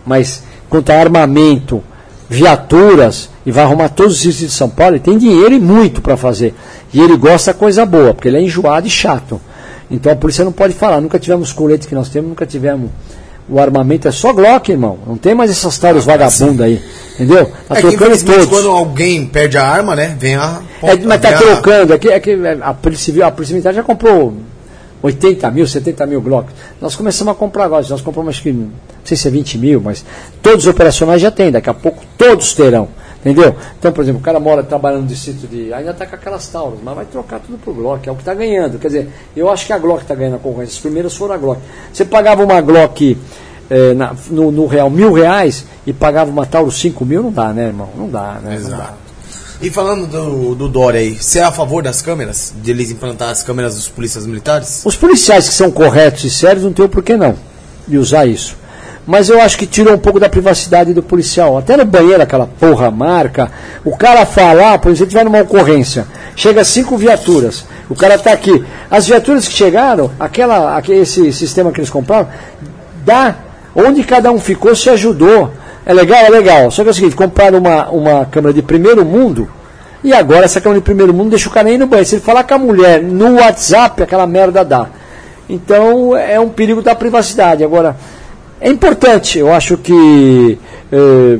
mas 0.05 0.41
quanto 0.69 0.91
a 0.91 0.95
armamento, 0.95 1.83
viaturas, 2.29 3.29
e 3.45 3.51
vai 3.51 3.65
arrumar 3.65 3.89
todos 3.89 4.13
os 4.13 4.19
sítios 4.19 4.51
de 4.51 4.51
São 4.51 4.69
Paulo, 4.69 4.95
ele 4.95 5.03
tem 5.03 5.17
dinheiro 5.17 5.53
e 5.53 5.59
muito 5.59 6.01
para 6.01 6.15
fazer. 6.15 6.53
E 6.93 7.01
ele 7.01 7.17
gosta 7.17 7.53
coisa 7.53 7.85
boa, 7.85 8.13
porque 8.13 8.29
ele 8.29 8.37
é 8.37 8.41
enjoado 8.41 8.87
e 8.87 8.89
chato. 8.89 9.41
Então 9.91 10.11
a 10.11 10.15
polícia 10.15 10.45
não 10.45 10.51
pode 10.51 10.73
falar, 10.73 11.01
nunca 11.01 11.19
tivemos 11.19 11.51
colete 11.51 11.87
que 11.87 11.95
nós 11.95 12.07
temos, 12.09 12.29
nunca 12.29 12.45
tivemos 12.45 12.91
o 13.49 13.59
armamento 13.59 14.07
é 14.07 14.11
só 14.11 14.31
Glock, 14.31 14.71
irmão. 14.71 14.97
Não 15.05 15.17
tem 15.17 15.33
mais 15.33 15.49
essas 15.49 15.77
taros 15.77 16.07
ah, 16.07 16.11
vagabundas 16.11 16.65
aí. 16.65 16.81
Entendeu? 17.15 17.51
Tá 17.67 17.77
é 17.77 17.81
trocando 17.81 18.23
todos. 18.23 18.45
quando 18.45 18.69
alguém 18.69 19.25
perde 19.25 19.57
a 19.57 19.67
arma, 19.67 19.95
né? 19.95 20.15
Vem 20.19 20.35
a. 20.35 20.61
É, 20.81 20.95
mas 20.97 21.21
tá 21.21 21.33
trocando. 21.33 21.93
É 21.93 21.97
que, 21.97 22.09
é 22.09 22.19
que 22.19 22.37
a 22.61 22.73
Polícia 22.73 23.05
Civil, 23.05 23.25
a 23.25 23.31
Polícia 23.31 23.53
Militar 23.53 23.73
já 23.73 23.83
comprou 23.83 24.33
80 25.01 25.51
mil, 25.51 25.67
70 25.67 26.05
mil 26.05 26.21
Glocks. 26.21 26.53
Nós 26.79 26.95
começamos 26.95 27.31
a 27.33 27.35
comprar 27.35 27.65
agora. 27.65 27.85
Nós 27.89 28.01
compramos 28.01 28.35
acho 28.35 28.43
que, 28.43 28.51
não 28.51 28.71
sei 29.03 29.17
se 29.17 29.27
é 29.27 29.31
20 29.31 29.57
mil, 29.57 29.81
mas 29.81 30.05
todos 30.41 30.65
os 30.65 30.71
operacionais 30.71 31.21
já 31.21 31.31
tem. 31.31 31.51
Daqui 31.51 31.69
a 31.69 31.73
pouco 31.73 32.03
todos 32.17 32.53
terão. 32.53 32.87
Entendeu? 33.19 33.53
Então, 33.77 33.91
por 33.91 34.01
exemplo, 34.01 34.21
o 34.21 34.23
cara 34.23 34.39
mora 34.39 34.63
trabalhando 34.63 35.01
no 35.01 35.07
distrito 35.07 35.45
de. 35.45 35.73
Ainda 35.73 35.91
está 35.91 36.05
com 36.05 36.15
aquelas 36.15 36.47
Tauros, 36.47 36.79
mas 36.81 36.95
vai 36.95 37.05
trocar 37.05 37.39
tudo 37.39 37.57
por 37.57 37.73
Glock, 37.73 38.07
é 38.07 38.11
o 38.11 38.15
que 38.15 38.21
está 38.21 38.33
ganhando. 38.33 38.79
Quer 38.79 38.87
dizer, 38.87 39.09
eu 39.35 39.49
acho 39.49 39.65
que 39.65 39.73
a 39.73 39.77
Glock 39.77 40.03
está 40.03 40.15
ganhando 40.15 40.37
a 40.37 40.39
concorrência. 40.39 40.75
As 40.75 40.79
primeiras 40.79 41.15
foram 41.15 41.35
a 41.35 41.37
Glock. 41.37 41.61
Você 41.91 42.05
pagava 42.05 42.43
uma 42.43 42.61
Glock 42.61 43.17
é, 43.69 43.93
na, 43.93 44.15
no, 44.29 44.51
no, 44.51 44.65
real 44.67 44.89
mil 44.89 45.11
reais 45.11 45.65
e 45.85 45.91
pagava 45.91 46.31
uma 46.31 46.45
Tauro 46.45 46.71
cinco 46.71 47.05
mil, 47.05 47.23
não 47.23 47.31
dá, 47.31 47.51
né, 47.51 47.67
irmão? 47.67 47.89
Não 47.95 48.09
dá, 48.09 48.39
né? 48.41 48.55
Exato. 48.55 48.71
Não 48.71 48.77
dá. 48.77 48.93
E 49.61 49.69
falando 49.69 50.07
do, 50.07 50.55
do 50.55 50.69
Dória 50.69 51.01
aí, 51.01 51.15
você 51.15 51.39
é 51.39 51.43
a 51.43 51.51
favor 51.51 51.83
das 51.83 52.01
câmeras? 52.01 52.53
De 52.63 52.71
eles 52.71 52.89
implantar 52.89 53.31
as 53.31 53.43
câmeras 53.43 53.75
dos 53.75 53.89
policiais 53.89 54.25
militares? 54.25 54.83
Os 54.85 54.95
policiais 54.95 55.49
que 55.49 55.53
são 55.53 55.69
corretos 55.69 56.23
e 56.23 56.29
sérios 56.29 56.63
não 56.63 56.71
tem 56.71 56.85
o 56.85 56.89
porquê 56.89 57.17
não 57.17 57.35
de 57.85 57.97
usar 57.97 58.25
isso 58.25 58.55
mas 59.05 59.29
eu 59.29 59.41
acho 59.41 59.57
que 59.57 59.65
tira 59.65 59.93
um 59.93 59.97
pouco 59.97 60.19
da 60.19 60.29
privacidade 60.29 60.93
do 60.93 61.01
policial. 61.01 61.57
Até 61.57 61.75
no 61.75 61.85
banheiro, 61.85 62.21
aquela 62.21 62.47
porra 62.47 62.91
marca, 62.91 63.51
o 63.83 63.95
cara 63.97 64.25
falar, 64.25 64.77
por 64.79 64.91
exemplo, 64.91 65.09
tiver 65.09 65.25
numa 65.25 65.41
ocorrência, 65.41 66.05
chega 66.35 66.63
cinco 66.63 66.97
viaturas, 66.97 67.65
o 67.89 67.95
cara 67.95 68.15
está 68.15 68.31
aqui. 68.31 68.63
As 68.89 69.07
viaturas 69.07 69.47
que 69.47 69.53
chegaram, 69.53 70.11
aquela, 70.19 70.77
aquele, 70.77 70.99
esse 70.99 71.31
sistema 71.33 71.71
que 71.71 71.79
eles 71.79 71.89
compraram, 71.89 72.27
dá 73.05 73.35
onde 73.75 74.03
cada 74.03 74.31
um 74.31 74.39
ficou 74.39 74.75
se 74.75 74.89
ajudou. 74.89 75.51
É 75.85 75.93
legal, 75.93 76.25
é 76.25 76.29
legal. 76.29 76.69
Só 76.69 76.83
que 76.83 76.89
é 76.89 76.91
o 76.91 76.93
seguinte, 76.93 77.15
compraram 77.15 77.57
uma, 77.57 77.89
uma 77.89 78.25
câmera 78.25 78.53
de 78.53 78.61
primeiro 78.61 79.03
mundo, 79.03 79.49
e 80.03 80.13
agora 80.13 80.45
essa 80.45 80.61
câmera 80.61 80.79
de 80.79 80.85
primeiro 80.85 81.13
mundo 81.13 81.31
deixa 81.31 81.49
o 81.49 81.51
cara 81.51 81.69
ir 81.69 81.77
no 81.77 81.87
banheiro. 81.87 82.07
Se 82.07 82.15
ele 82.15 82.21
falar 82.23 82.43
com 82.43 82.53
a 82.53 82.57
mulher 82.57 83.01
no 83.01 83.35
WhatsApp, 83.35 84.03
aquela 84.03 84.27
merda 84.27 84.63
dá. 84.63 84.87
Então 85.49 86.15
é 86.15 86.39
um 86.39 86.49
perigo 86.49 86.81
da 86.81 86.93
privacidade. 86.93 87.63
Agora, 87.63 87.97
é 88.61 88.69
importante, 88.69 89.39
eu 89.39 89.51
acho 89.51 89.77
que 89.77 90.57
eh, 90.91 91.39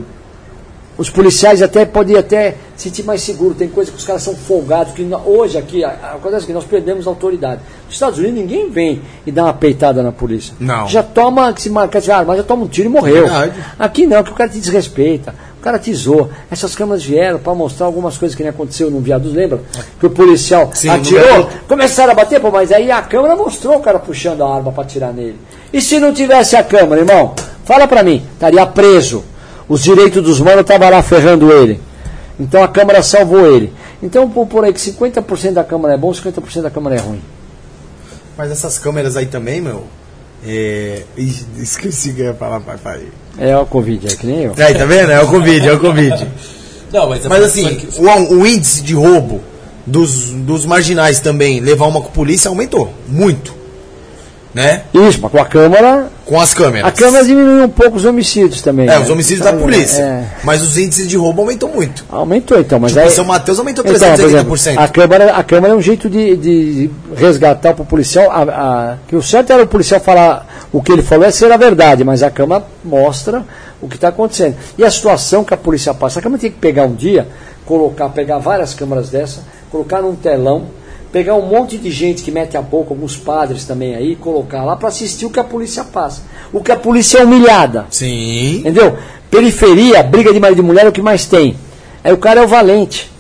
os 0.98 1.10
policiais 1.10 1.62
até 1.62 1.86
podem 1.86 2.16
até 2.18 2.56
sentir 2.82 3.04
mais 3.04 3.22
seguro. 3.22 3.54
Tem 3.54 3.68
coisa 3.68 3.92
que 3.92 3.98
os 3.98 4.06
caras 4.06 4.24
são 4.24 4.36
folgados, 4.36 4.94
que 4.94 5.08
hoje 5.26 5.58
aqui, 5.58 5.84
acontece 5.84 6.46
que 6.46 6.54
nós 6.54 6.66
perdemos 6.66 7.06
autoridade. 7.08 7.62
Nos 7.86 7.94
Estados 7.94 8.20
Unidos 8.20 8.40
ninguém 8.40 8.70
vem 8.70 9.02
e 9.26 9.32
dá 9.32 9.44
uma 9.44 9.54
peitada 9.54 10.02
na 10.02 10.12
polícia. 10.12 10.54
Não. 10.60 10.88
Já 10.88 11.04
toma, 11.04 11.54
se 11.58 11.70
marca, 11.70 12.00
ah, 12.00 12.24
mas 12.24 12.38
já 12.38 12.44
toma 12.44 12.64
um 12.64 12.68
tiro 12.68 12.88
e 12.88 12.92
morreu. 12.92 13.24
Verdade. 13.24 13.54
Aqui 13.78 14.08
não, 14.08 14.24
que 14.24 14.32
o 14.32 14.36
cara 14.36 14.50
te 14.50 14.60
desrespeita. 14.60 15.34
O 15.60 15.62
cara 15.62 15.78
te 15.78 15.94
zoa. 15.94 16.30
Essas 16.50 16.74
câmeras 16.74 17.04
vieram 17.04 17.38
para 17.38 17.54
mostrar 17.54 17.86
algumas 17.86 18.18
coisas 18.18 18.34
que 18.34 18.42
nem 18.42 18.50
aconteceu 18.50 18.90
no 18.90 19.02
viaduto, 19.02 19.36
lembra? 19.36 19.60
Que 20.00 20.06
o 20.06 20.10
policial 20.10 20.70
Sim, 20.74 20.88
atirou, 20.88 21.50
começaram 21.68 22.14
a 22.14 22.16
bater, 22.16 22.40
pô, 22.40 22.50
mas 22.50 22.72
aí 22.72 22.90
a 22.90 23.02
câmera 23.02 23.36
mostrou 23.36 23.76
o 23.76 23.82
cara 23.82 24.00
puxando 24.00 24.42
a 24.42 24.56
arma 24.56 24.72
para 24.72 24.84
atirar 24.84 25.12
nele. 25.12 25.36
E 25.74 25.82
se 25.82 26.00
não 26.00 26.14
tivesse 26.14 26.56
a 26.56 26.64
câmera, 26.64 27.02
irmão? 27.02 27.36
Fala 27.66 27.88
para 27.88 28.04
mim, 28.04 28.24
estaria 28.34 28.66
preso. 28.66 29.24
Os 29.68 29.84
direitos 29.84 30.24
dos 30.24 30.40
manos 30.40 30.62
estavam 30.62 30.90
lá 30.90 31.04
ferrando 31.04 31.52
ele. 31.52 31.89
Então 32.40 32.64
a 32.64 32.68
câmera 32.68 33.04
salvou 33.04 33.56
ele. 33.56 33.74
Então 34.02 34.28
vou 34.28 34.46
por 34.46 34.64
aí 34.64 34.72
que 34.72 34.80
50% 34.80 35.54
da 35.54 35.64
câmera 35.64 35.96
é 35.96 35.98
bom, 35.98 36.12
50% 36.12 36.62
da 36.62 36.70
câmera 36.70 36.96
é 36.96 37.00
ruim. 37.00 37.22
Mas 38.38 38.52
essas 38.52 38.80
câmeras 38.80 39.18
aí 39.18 39.26
também, 39.26 39.60
meu. 39.60 39.84
É... 40.46 41.04
Esqueci 41.58 42.14
que 42.14 42.22
ia 42.22 42.34
falar, 42.34 42.62
pai, 42.62 42.78
pai. 42.78 43.04
É 43.38 43.58
o 43.58 43.66
Covid, 43.66 44.08
é 44.08 44.16
que 44.16 44.26
nem 44.26 44.44
eu. 44.44 44.54
É, 44.58 44.74
tá 44.74 44.86
vendo? 44.86 45.12
É 45.12 45.22
o 45.22 45.28
Covid, 45.28 45.68
é 45.68 45.74
o 45.74 45.80
Covid. 45.80 46.28
Não, 46.92 47.08
mas, 47.08 47.26
é 47.26 47.30
mas 47.30 47.44
assim, 47.44 47.88
o, 47.98 48.34
o, 48.34 48.48
índice 48.48 48.82
de 48.82 48.96
roubo 48.96 49.42
dos, 49.86 50.32
dos 50.32 50.66
marginais 50.66 51.20
também, 51.20 51.60
levar 51.60 51.86
uma 51.86 52.02
polícia 52.02 52.50
aumentou. 52.50 52.92
Muito 53.08 53.59
né? 54.54 54.84
Isso, 54.94 55.20
mas 55.22 55.32
com 55.32 55.40
a 55.40 55.46
câmera. 55.46 56.08
Com 56.26 56.40
as 56.40 56.54
câmeras. 56.54 56.88
A 56.88 56.92
câmera 56.92 57.24
diminui 57.24 57.64
um 57.64 57.70
pouco 57.70 57.98
os 57.98 58.06
homicídios 58.06 58.62
também. 58.62 58.88
É, 58.88 58.92
né? 58.92 59.00
os 59.00 59.10
homicídios 59.10 59.46
da 59.46 59.54
polícia. 59.54 60.02
É. 60.02 60.26
Mas 60.44 60.62
os 60.62 60.78
índices 60.78 61.08
de 61.08 61.16
roubo 61.18 61.42
aumentou 61.42 61.70
muito. 61.70 62.04
Aumentou 62.10 62.60
então, 62.60 62.80
mas 62.80 62.92
tipo, 62.92 63.04
aí. 63.04 63.12
São 63.12 63.26
Mateus 63.26 63.60
aumentou 63.60 63.84
380%. 63.84 64.14
Então, 64.14 64.26
exemplo, 64.26 64.56
a, 64.78 64.88
câmera, 64.88 65.36
a 65.36 65.44
câmera 65.44 65.74
é 65.74 65.78
um 65.78 65.82
jeito 65.82 66.10
de, 66.10 66.36
de 66.36 66.90
resgatar 67.16 67.74
para 67.74 67.84
o 67.84 67.86
policial. 67.86 68.30
A, 68.32 68.42
a, 68.42 68.96
que 69.08 69.16
o 69.16 69.22
certo 69.22 69.54
era 69.54 69.64
o 69.64 69.68
policial 69.68 70.00
falar 70.00 70.68
o 70.72 70.82
que 70.82 70.92
ele 70.92 71.04
falou 71.04 71.26
é 71.26 71.32
ser 71.32 71.52
a 71.52 71.58
verdade, 71.58 72.04
mas 72.04 72.24
a 72.24 72.32
câmera 72.32 72.64
mostra 72.84 73.44
o 73.82 73.88
que 73.88 73.96
está 73.96 74.10
acontecendo. 74.10 74.56
E 74.78 74.84
a 74.84 74.90
situação 74.90 75.44
que 75.44 75.54
a 75.54 75.58
polícia 75.58 75.94
passa. 75.94 76.20
A 76.20 76.24
câmera 76.24 76.42
tem 76.42 76.52
que 76.52 76.58
pegar 76.58 76.86
um 76.86 76.96
dia, 76.96 77.28
colocar, 77.66 78.10
pegar 78.10 78.40
várias 78.40 78.74
câmeras 78.74 79.10
dessa, 79.10 79.42
colocar 79.72 80.02
num 80.02 80.16
telão 80.16 80.79
pegar 81.12 81.36
um 81.36 81.42
monte 81.42 81.78
de 81.78 81.90
gente 81.90 82.24
que 82.24 82.32
mete 82.32 82.56
a 82.56 82.62
boca, 82.62 82.94
alguns 82.94 83.16
padres 83.16 83.66
também 83.66 83.96
aí, 83.96 84.16
colocar 84.16 84.64
lá 84.64 84.76
para 84.76 84.90
assistir 84.90 85.26
o 85.26 85.30
que 85.30 85.40
a 85.40 85.44
polícia 85.44 85.84
passa. 85.84 86.22
O 86.54 86.62
que 86.62 86.72
a 86.72 86.76
polícia 86.76 87.20
é 87.20 87.24
humilhada. 87.24 87.86
Sim. 87.90 88.60
Entendeu? 88.60 88.98
Periferia, 89.30 90.04
briga 90.04 90.34
de 90.34 90.40
marido 90.40 90.62
e 90.62 90.66
mulher 90.66 90.86
é 90.86 90.90
o 90.90 90.92
que 90.92 91.02
mais 91.02 91.26
tem. 91.26 91.56
Aí 92.04 92.14
o 92.14 92.18
cara 92.18 92.42
é 92.42 92.44
o 92.44 92.48
valente. 92.48 93.12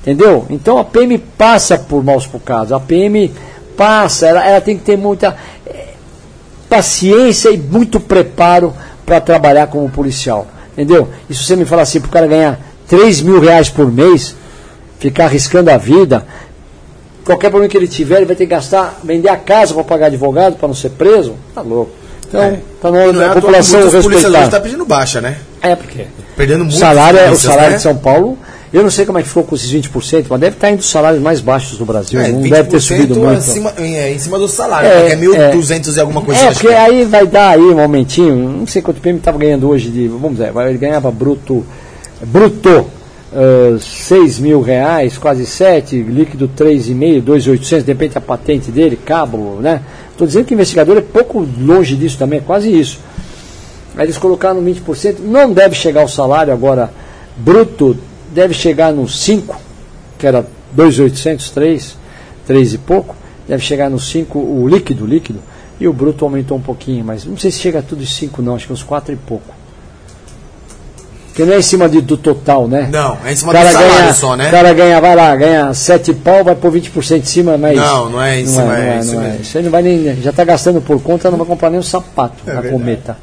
Entendeu? 0.00 0.46
Então 0.48 0.78
a 0.78 0.84
PM 0.84 1.18
passa 1.18 1.78
por 1.78 2.02
maus 2.04 2.26
bocados. 2.26 2.72
A 2.72 2.80
PM 2.80 3.32
passa, 3.76 4.26
ela, 4.26 4.46
ela 4.46 4.60
tem 4.60 4.76
que 4.76 4.84
ter 4.84 4.96
muita 4.96 5.36
é, 5.66 5.88
paciência 6.68 7.50
e 7.50 7.58
muito 7.58 8.00
preparo 8.00 8.74
para 9.04 9.20
trabalhar 9.20 9.66
como 9.68 9.88
policial. 9.88 10.46
Entendeu? 10.72 11.08
E 11.28 11.34
se 11.34 11.44
você 11.44 11.56
me 11.56 11.64
falar 11.64 11.82
assim, 11.82 12.00
para 12.00 12.08
o 12.08 12.12
cara 12.12 12.26
ganhar 12.26 12.60
3 12.86 13.20
mil 13.22 13.40
reais 13.40 13.68
por 13.68 13.90
mês, 13.90 14.34
ficar 14.98 15.24
arriscando 15.24 15.70
a 15.70 15.76
vida, 15.76 16.26
qualquer 17.28 17.50
problema 17.50 17.70
que 17.70 17.76
ele 17.76 17.86
tiver, 17.86 18.16
ele 18.16 18.26
vai 18.26 18.34
ter 18.34 18.46
que 18.46 18.50
gastar, 18.50 19.00
vender 19.04 19.28
a 19.28 19.36
casa 19.36 19.74
para 19.74 19.84
pagar 19.84 20.06
advogado, 20.06 20.56
para 20.56 20.66
não 20.66 20.74
ser 20.74 20.90
preso. 20.90 21.34
Tá 21.54 21.60
louco. 21.60 21.92
Então, 22.26 22.42
é. 22.42 22.58
tá 22.80 22.90
na 22.90 22.98
hora 22.98 23.12
da 23.12 23.24
é 23.24 23.34
população 23.34 23.90
respeitar. 23.90 24.44
está 24.44 24.60
pedindo 24.60 24.84
baixa, 24.84 25.20
né? 25.20 25.38
É, 25.62 25.74
porque. 25.74 26.06
Perdendo 26.36 26.64
muito. 26.64 26.76
Salário, 26.76 27.18
é, 27.18 27.30
o 27.30 27.36
salário 27.36 27.70
né? 27.70 27.76
de 27.76 27.82
São 27.82 27.96
Paulo, 27.96 28.38
eu 28.72 28.82
não 28.82 28.90
sei 28.90 29.06
como 29.06 29.18
é 29.18 29.22
que 29.22 29.28
ficou 29.28 29.44
com 29.44 29.54
esses 29.54 29.72
20%, 29.72 30.26
mas 30.28 30.40
deve 30.40 30.56
estar 30.56 30.68
entre 30.70 30.80
os 30.80 30.90
salários 30.90 31.22
mais 31.22 31.40
baixos 31.40 31.78
do 31.78 31.86
Brasil. 31.86 32.20
É, 32.20 32.28
não 32.28 32.42
deve 32.42 32.68
ter 32.68 32.80
subido 32.80 33.16
muito. 33.16 33.38
Acima, 33.38 33.72
é, 33.78 34.12
em 34.12 34.18
cima 34.18 34.38
do 34.38 34.48
salário, 34.48 34.88
é, 34.88 35.12
é 35.12 35.16
1.200 35.16 35.96
e 35.96 36.00
alguma 36.00 36.20
coisa. 36.20 36.40
É, 36.40 36.52
porque 36.52 36.68
aí 36.68 37.04
vai 37.04 37.26
dar 37.26 37.50
aí 37.50 37.62
um 37.62 37.80
aumentinho, 37.80 38.36
não 38.36 38.66
sei 38.66 38.82
quanto 38.82 38.98
o 38.98 39.00
PM 39.00 39.18
estava 39.18 39.38
ganhando 39.38 39.68
hoje 39.68 39.90
de, 39.90 40.06
vamos 40.08 40.38
dizer, 40.38 40.52
ele 40.68 40.78
ganhava 40.78 41.10
bruto, 41.10 41.64
bruto 42.22 42.97
uh, 43.32 43.76
ah, 43.76 43.78
6 43.78 44.38
mil 44.38 44.60
reais, 44.60 45.18
quase 45.18 45.46
7, 45.46 46.02
líquido 46.02 46.48
3,5, 46.48 47.22
2,800, 47.22 47.84
depende 47.84 48.14
da 48.14 48.20
patente 48.20 48.70
dele, 48.70 48.96
cabo, 48.96 49.58
né? 49.60 49.82
Estou 50.10 50.26
dizendo 50.26 50.46
que 50.46 50.52
o 50.52 50.56
investigador 50.56 50.96
é 50.96 51.00
pouco 51.00 51.46
longe 51.60 51.96
disso 51.96 52.18
também, 52.18 52.38
é 52.38 52.42
quase 52.42 52.72
isso. 52.72 52.98
Aí 53.96 54.04
eles 54.04 54.18
colocaram 54.18 54.62
20%, 54.62 55.18
não 55.20 55.52
deve 55.52 55.74
chegar 55.74 56.00
ao 56.00 56.08
salário 56.08 56.52
agora 56.52 56.90
bruto, 57.36 57.96
deve 58.32 58.54
chegar 58.54 58.92
nos 58.92 59.20
5, 59.20 59.60
que 60.18 60.26
era 60.26 60.46
2,800, 60.72 61.50
3, 61.50 61.96
3 62.46 62.74
e 62.74 62.78
pouco, 62.78 63.16
deve 63.46 63.62
chegar 63.62 63.88
nos 63.88 64.10
5, 64.10 64.38
o 64.38 64.68
líquido, 64.68 65.06
líquido, 65.06 65.40
e 65.80 65.86
o 65.86 65.92
bruto 65.92 66.24
aumentou 66.24 66.56
um 66.56 66.60
pouquinho, 66.60 67.04
mas 67.04 67.24
não 67.24 67.36
sei 67.36 67.50
se 67.50 67.60
chega 67.60 67.82
tudo 67.82 68.02
em 68.02 68.06
5 68.06 68.42
não, 68.42 68.56
acho 68.56 68.66
que 68.66 68.72
uns 68.72 68.82
4 68.82 69.12
e 69.12 69.16
pouco. 69.16 69.57
Porque 71.38 71.48
não 71.48 71.54
é 71.54 71.60
em 71.60 71.62
cima 71.62 71.88
de, 71.88 72.00
do 72.00 72.16
total, 72.16 72.66
né? 72.66 72.88
Não, 72.90 73.16
é 73.24 73.30
em 73.30 73.36
cima 73.36 73.52
cara, 73.52 73.68
do 73.68 73.72
salário 73.72 73.96
ganha, 73.96 74.12
só, 74.12 74.34
né? 74.34 74.48
o 74.48 74.50
cara 74.50 74.74
ganha, 74.74 75.00
vai 75.00 75.14
lá, 75.14 75.36
ganha 75.36 75.72
7 75.72 76.12
pau, 76.14 76.42
vai 76.42 76.56
por 76.56 76.72
20% 76.72 77.20
em 77.20 77.24
cima, 77.24 77.56
mas. 77.56 77.76
Não, 77.76 78.10
não 78.10 78.20
é 78.20 78.40
em 78.40 78.46
cima, 78.46 78.76
é 78.76 78.98
isso 78.98 79.14
não 79.14 79.22
é. 79.22 79.36
Isso 79.36 79.56
aí 79.56 79.62
não 79.62 79.70
vai 79.70 79.82
nem. 79.82 80.20
Já 80.20 80.30
está 80.30 80.42
gastando 80.42 80.80
por 80.80 81.00
conta, 81.00 81.30
não 81.30 81.38
vai 81.38 81.46
comprar 81.46 81.70
nem 81.70 81.78
um 81.78 81.82
sapato 81.82 82.42
É 82.44 82.54
na 82.54 82.60
verdade. 82.60 82.82
cometa. 82.82 83.16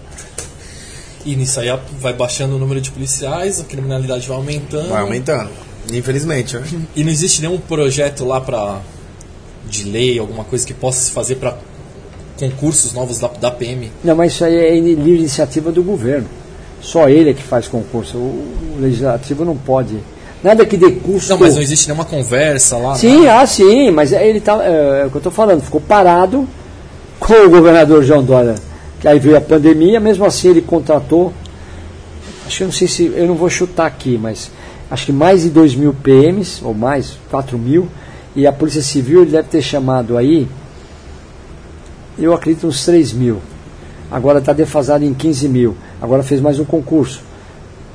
E 1.26 1.36
nisso 1.36 1.60
aí 1.60 1.68
vai 2.00 2.14
baixando 2.14 2.56
o 2.56 2.58
número 2.58 2.80
de 2.80 2.90
policiais, 2.90 3.60
a 3.60 3.66
criminalidade 3.66 4.26
vai 4.26 4.38
aumentando. 4.38 4.88
Vai 4.88 5.02
aumentando. 5.02 5.50
Infelizmente, 5.92 6.56
né? 6.56 6.64
E 6.96 7.04
não 7.04 7.12
existe 7.12 7.42
nenhum 7.42 7.58
projeto 7.58 8.24
lá 8.24 8.40
pra. 8.40 8.80
de 9.70 9.84
lei, 9.84 10.18
alguma 10.20 10.46
coisa 10.46 10.66
que 10.66 10.74
possa 10.74 11.02
se 11.02 11.12
fazer 11.12 11.36
pra 11.36 11.54
concursos 12.40 12.94
novos 12.94 13.20
da, 13.20 13.28
da 13.28 13.52
PM. 13.52 13.92
Não, 14.06 14.16
mas 14.16 14.32
isso 14.32 14.46
aí 14.46 14.56
é 14.56 14.80
livre 14.80 15.18
iniciativa 15.20 15.70
do 15.70 15.84
governo. 15.84 16.30
Só 16.86 17.10
ele 17.10 17.32
é 17.32 17.34
que 17.34 17.42
faz 17.42 17.68
concurso. 17.68 18.16
O, 18.16 18.76
o 18.78 18.80
legislativo 18.80 19.44
não 19.44 19.58
pode. 19.58 19.98
Nada 20.44 20.64
que 20.68 20.78
dê 20.78 20.92
custo. 20.92 21.32
Não, 21.32 21.40
mas 21.40 21.56
não 21.56 21.62
existe 21.64 21.88
nenhuma 21.88 22.06
conversa 22.06 22.78
lá. 22.78 22.94
Sim, 22.94 23.28
ah, 23.28 23.46
sim, 23.48 23.90
mas 23.90 24.12
ele 24.12 24.40
tá. 24.40 24.64
É, 24.64 25.02
é 25.02 25.06
o 25.08 25.10
que 25.10 25.16
eu 25.16 25.20
estou 25.20 25.32
falando, 25.32 25.64
ficou 25.64 25.82
parado 25.82 26.48
com 27.20 27.34
o 27.34 27.50
governador 27.50 28.04
João 28.04 28.24
Dória. 28.24 28.54
Que 29.00 29.08
aí 29.08 29.18
veio 29.18 29.36
a 29.36 29.42
pandemia, 29.42 30.00
mesmo 30.00 30.26
assim 30.26 30.50
ele 30.50 30.62
contratou. 30.62 31.34
Acho 32.46 32.58
que 32.58 32.64
eu 32.64 32.68
não 32.68 32.72
sei 32.72 32.88
se. 32.88 33.12
Eu 33.16 33.26
não 33.26 33.36
vou 33.36 33.50
chutar 33.50 33.88
aqui, 33.88 34.20
mas 34.22 34.52
acho 34.92 35.08
que 35.08 35.12
mais 35.12 35.42
de 35.42 35.50
2 35.50 35.74
mil 35.74 35.92
PMs, 35.92 36.64
ou 36.64 36.76
mais, 36.76 37.18
4 37.32 37.58
mil. 37.58 37.88
E 38.36 38.46
a 38.46 38.54
Polícia 38.54 38.84
Civil 38.84 39.24
ele 39.24 39.32
deve 39.32 39.48
ter 39.48 39.64
chamado 39.64 40.18
aí, 40.18 40.48
eu 42.20 42.32
acredito, 42.32 42.68
uns 42.68 42.86
3 42.86 43.12
mil. 43.12 43.42
Agora 44.12 44.38
está 44.38 44.54
defasado 44.54 45.04
em 45.04 45.16
15 45.16 45.50
mil. 45.50 45.76
Agora 46.02 46.24
fez 46.24 46.42
mais 46.42 46.60
um 46.60 46.66
concurso. 46.66 47.22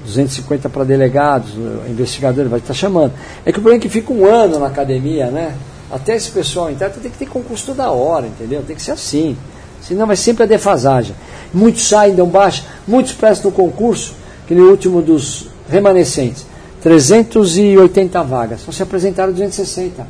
250 0.05 0.69
para 0.69 0.85
delegados, 0.85 1.51
investigador, 1.89 2.49
vai 2.49 2.59
estar 2.59 2.73
chamando. 2.73 3.13
É 3.45 3.53
que 3.53 3.59
o 3.59 3.63
problema 3.63 3.79
é 3.79 3.83
que 3.83 3.89
fica 3.89 4.13
um 4.13 4.25
ano 4.25 4.59
na 4.59 4.67
academia, 4.67 5.27
né? 5.27 5.55
Até 5.91 6.17
esse 6.17 6.31
pessoal 6.31 6.71
entrar, 6.71 6.89
tem 6.91 7.11
que 7.11 7.19
ter 7.19 7.27
concurso 7.27 7.67
toda 7.67 7.91
hora, 7.91 8.27
entendeu? 8.27 8.63
Tem 8.63 8.77
que 8.77 8.83
ser 8.83 8.93
assim. 8.93 9.37
Senão 9.83 10.07
vai 10.07 10.17
sempre 10.17 10.45
a 10.45 10.47
defasagem. 10.47 11.15
Muitos 11.53 11.87
saem, 11.87 12.15
dão 12.15 12.27
baixa, 12.27 12.65
muitos 12.87 13.13
prestam 13.13 13.51
no 13.51 13.57
concurso, 13.57 14.15
que 14.47 14.55
no 14.55 14.71
último 14.71 15.03
dos 15.03 15.49
remanescentes. 15.69 16.47
380 16.83 18.23
vagas. 18.23 18.61
Só 18.63 18.73
se 18.73 18.83
apresentaram 18.83 19.33
260. 19.33 20.07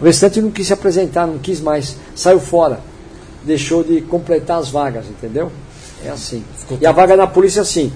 O 0.00 0.04
restante 0.04 0.40
não 0.40 0.50
quis 0.50 0.66
se 0.66 0.72
apresentar, 0.72 1.26
não 1.26 1.38
quis 1.38 1.60
mais. 1.60 1.96
Saiu 2.14 2.40
fora. 2.40 2.80
Deixou 3.44 3.82
de 3.82 4.02
completar 4.02 4.58
as 4.58 4.68
vagas, 4.68 5.06
entendeu? 5.06 5.50
É 6.04 6.10
assim. 6.10 6.44
E 6.80 6.86
a 6.86 6.92
vaga 6.92 7.16
na 7.16 7.26
polícia 7.26 7.60
é 7.60 7.62
assim. 7.62 7.92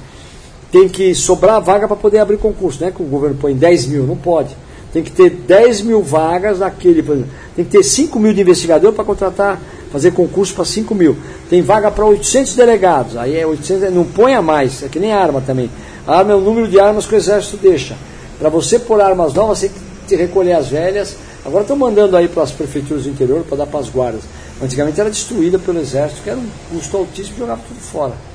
Tem 0.71 0.89
que 0.89 1.15
sobrar 1.15 1.61
vaga 1.61 1.89
para 1.89 1.97
poder 1.97 2.19
abrir 2.19 2.39
concurso. 2.39 2.81
Não 2.81 2.89
é 2.89 2.91
que 2.91 3.03
o 3.03 3.07
governo 3.07 3.37
põe 3.37 3.55
10 3.55 3.87
mil, 3.87 4.05
não 4.05 4.17
pode. 4.17 4.57
Tem 4.93 5.03
que 5.03 5.11
ter 5.11 5.31
10 5.31 5.83
mil 5.83 6.03
vagas 6.03 6.59
naquele. 6.59 7.03
por 7.03 7.15
exemplo. 7.15 7.31
Tem 7.55 7.65
que 7.65 7.71
ter 7.71 7.83
5 7.83 8.19
mil 8.19 8.33
de 8.33 8.41
investigador 8.41 8.93
para 8.93 9.05
contratar, 9.05 9.61
fazer 9.93 10.13
concurso 10.13 10.55
para 10.55 10.65
5 10.65 10.95
mil. 10.95 11.17
Tem 11.49 11.63
vaga 11.63 11.91
para 11.91 12.05
800 12.05 12.55
delegados. 12.55 13.17
Aí 13.17 13.37
é 13.37 13.47
800, 13.47 13.93
não 13.93 14.05
põe 14.05 14.35
a 14.35 14.43
mais. 14.43 14.83
É 14.83 14.89
que 14.89 14.99
nem 14.99 15.13
arma 15.13 15.41
também. 15.41 15.71
A 16.07 16.19
arma 16.19 16.33
é 16.33 16.35
o 16.37 16.41
número 16.41 16.69
de 16.69 16.79
armas 16.79 17.07
que 17.07 17.15
o 17.15 17.19
exército 17.19 17.57
deixa. 17.57 17.97
Para 18.39 18.49
você 18.49 18.79
pôr 18.79 19.01
armas 19.01 19.35
novas, 19.35 19.59
você 19.59 19.69
tem 19.69 19.79
que 20.09 20.17
recolher 20.17 20.55
as 20.55 20.69
velhas. 20.69 21.17
Agora 21.45 21.63
estão 21.63 21.77
mandando 21.77 22.17
aí 22.17 22.29
para 22.29 22.43
as 22.43 22.51
prefeituras 22.51 23.05
do 23.05 23.11
interior 23.11 23.45
para 23.45 23.59
dar 23.59 23.67
para 23.67 23.81
as 23.81 23.89
guardas. 23.89 24.23
Antigamente 24.63 25.01
era 25.01 25.09
destruída 25.09 25.59
pelo 25.59 25.79
exército, 25.79 26.23
que 26.23 26.31
era 26.31 26.39
um 26.39 26.49
custo 26.71 26.97
altíssimo 26.97 27.37
e 27.37 27.39
jogava 27.41 27.61
tudo 27.67 27.81
fora. 27.81 28.30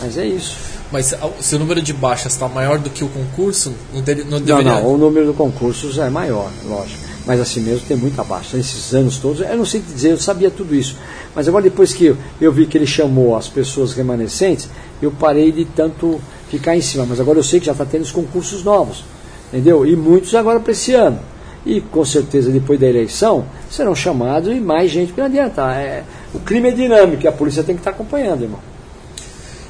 Mas 0.00 0.16
é 0.18 0.26
isso. 0.26 0.56
Mas 0.92 1.14
se 1.40 1.56
o 1.56 1.58
número 1.58 1.82
de 1.82 1.92
baixas 1.92 2.32
está 2.32 2.48
maior 2.48 2.78
do 2.78 2.90
que 2.90 3.02
o 3.02 3.08
concurso, 3.08 3.72
não, 3.92 4.02
deve, 4.02 4.22
não 4.24 4.30
Não, 4.32 4.40
deveria. 4.40 4.80
não, 4.80 4.94
o 4.94 4.96
número 4.96 5.26
de 5.30 5.32
concursos 5.36 5.98
é 5.98 6.08
maior, 6.10 6.50
lógico. 6.64 7.00
Mas 7.26 7.40
assim 7.40 7.60
mesmo 7.60 7.84
tem 7.88 7.96
muita 7.96 8.22
baixa. 8.22 8.56
Nesses 8.56 8.94
anos 8.94 9.18
todos, 9.18 9.40
eu 9.40 9.56
não 9.56 9.64
sei 9.64 9.80
te 9.80 9.92
dizer, 9.92 10.12
eu 10.12 10.18
sabia 10.18 10.48
tudo 10.50 10.74
isso. 10.74 10.96
Mas 11.34 11.48
agora 11.48 11.64
depois 11.64 11.92
que 11.92 12.06
eu, 12.06 12.16
eu 12.40 12.52
vi 12.52 12.66
que 12.66 12.78
ele 12.78 12.86
chamou 12.86 13.36
as 13.36 13.48
pessoas 13.48 13.92
remanescentes, 13.94 14.68
eu 15.02 15.10
parei 15.10 15.50
de 15.50 15.64
tanto 15.64 16.20
ficar 16.48 16.76
em 16.76 16.80
cima. 16.80 17.04
Mas 17.04 17.18
agora 17.18 17.38
eu 17.38 17.42
sei 17.42 17.58
que 17.58 17.66
já 17.66 17.72
está 17.72 17.84
tendo 17.84 18.02
os 18.02 18.12
concursos 18.12 18.62
novos. 18.62 19.02
Entendeu? 19.48 19.84
E 19.84 19.96
muitos 19.96 20.34
agora 20.36 20.60
para 20.60 20.70
esse 20.72 20.92
ano. 20.94 21.18
E 21.64 21.80
com 21.80 22.04
certeza 22.04 22.48
depois 22.52 22.78
da 22.78 22.86
eleição 22.86 23.44
serão 23.68 23.92
chamados 23.92 24.52
e 24.54 24.60
mais 24.60 24.88
gente, 24.92 25.08
porque 25.08 25.20
não 25.20 25.26
adianta. 25.26 25.62
É, 25.74 26.04
o 26.32 26.38
crime 26.38 26.68
é 26.68 26.72
dinâmico 26.72 27.24
e 27.24 27.26
a 27.28 27.32
polícia 27.32 27.64
tem 27.64 27.74
que 27.74 27.80
estar 27.80 27.90
acompanhando, 27.90 28.42
irmão. 28.42 28.60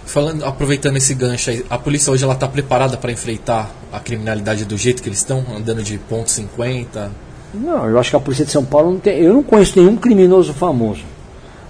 Falando, 0.06 0.44
aproveitando 0.44 0.96
esse 0.96 1.12
gancho 1.14 1.50
aí, 1.50 1.64
a 1.68 1.76
polícia 1.76 2.12
hoje 2.12 2.22
ela 2.24 2.34
está 2.34 2.46
preparada 2.46 2.96
para 2.96 3.10
enfrentar 3.10 3.68
a 3.92 3.98
criminalidade 3.98 4.64
do 4.64 4.76
jeito 4.76 5.02
que 5.02 5.08
eles 5.08 5.18
estão, 5.18 5.44
andando 5.54 5.82
de 5.82 5.98
ponto 5.98 6.30
50. 6.30 7.10
Não, 7.52 7.88
eu 7.88 7.98
acho 7.98 8.10
que 8.10 8.16
a 8.16 8.20
polícia 8.20 8.44
de 8.44 8.50
São 8.52 8.64
Paulo 8.64 8.92
não 8.92 8.98
tem. 9.00 9.18
Eu 9.18 9.34
não 9.34 9.42
conheço 9.42 9.78
nenhum 9.78 9.96
criminoso 9.96 10.52
famoso. 10.54 11.02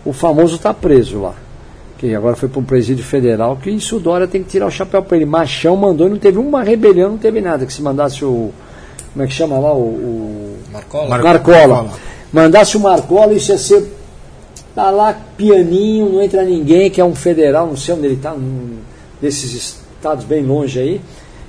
O 0.04 0.12
famoso 0.12 0.56
está 0.56 0.72
preso 0.74 1.20
lá. 1.20 1.34
Que 1.98 2.14
agora 2.14 2.36
foi 2.36 2.48
para 2.48 2.60
um 2.60 2.64
presídio 2.64 3.02
federal, 3.02 3.56
que 3.56 3.70
isso 3.70 3.96
o 3.96 4.00
Dória 4.00 4.26
tem 4.28 4.42
que 4.42 4.50
tirar 4.50 4.66
o 4.66 4.70
chapéu 4.70 5.02
para 5.02 5.16
ele. 5.16 5.24
Machão 5.24 5.74
mandou 5.74 6.06
e 6.06 6.10
não 6.10 6.18
teve 6.18 6.36
uma 6.36 6.62
rebelião, 6.62 7.10
não 7.12 7.18
teve 7.18 7.40
nada. 7.40 7.64
Que 7.64 7.72
se 7.72 7.80
mandasse 7.80 8.22
o. 8.22 8.52
Como 9.14 9.24
é 9.24 9.26
que 9.26 9.32
chama 9.32 9.58
lá? 9.58 9.72
O. 9.72 9.78
o 9.80 10.56
Marcola? 10.70 11.08
Mar- 11.08 11.22
Marcola. 11.22 11.58
Marcola. 11.68 11.90
Mandasse 12.30 12.76
o 12.76 12.80
Marcola, 12.80 13.32
isso 13.32 13.50
ia 13.50 13.56
ser. 13.58 13.95
Tá 14.76 14.90
lá 14.90 15.18
pianinho, 15.38 16.12
não 16.12 16.22
entra 16.22 16.44
ninguém, 16.44 16.90
que 16.90 17.00
é 17.00 17.04
um 17.04 17.14
federal, 17.14 17.66
não 17.66 17.78
sei 17.78 17.94
onde 17.94 18.04
ele 18.04 18.14
está, 18.14 18.36
desses 19.22 19.54
estados 19.54 20.26
bem 20.26 20.44
longe 20.44 20.78
aí. 20.78 21.00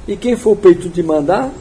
E 0.07 0.15
quem 0.15 0.37
foi 0.37 0.53
o 0.53 0.55
peito 0.55 0.87
de 0.87 1.03
mandar? 1.03 1.51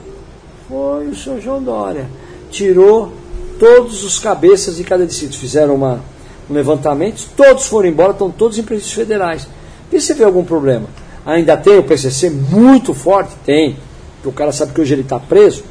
Foi 0.68 1.08
o 1.08 1.16
senhor 1.16 1.40
João 1.40 1.60
Dória. 1.60 2.06
Tirou 2.52 3.12
todos 3.58 4.04
os 4.04 4.20
cabeças 4.20 4.76
de 4.76 4.84
cada 4.84 5.04
distrito. 5.04 5.36
Fizeram 5.36 5.74
uma, 5.74 6.00
um 6.48 6.54
levantamento, 6.54 7.28
todos 7.36 7.66
foram 7.66 7.88
embora, 7.88 8.12
estão 8.12 8.30
todos 8.30 8.56
em 8.58 8.62
presídios 8.62 8.94
federais. 8.94 9.48
E 9.90 10.00
você 10.00 10.14
vê 10.14 10.22
algum 10.22 10.44
problema? 10.44 10.86
Ainda 11.24 11.56
tem 11.56 11.78
o 11.78 11.82
PCC 11.82 12.30
muito 12.30 12.94
forte? 12.94 13.34
Tem. 13.44 13.76
O 14.24 14.30
cara 14.30 14.52
sabe 14.52 14.72
que 14.72 14.80
hoje 14.80 14.94
ele 14.94 15.02
está 15.02 15.18
preso. 15.18 15.64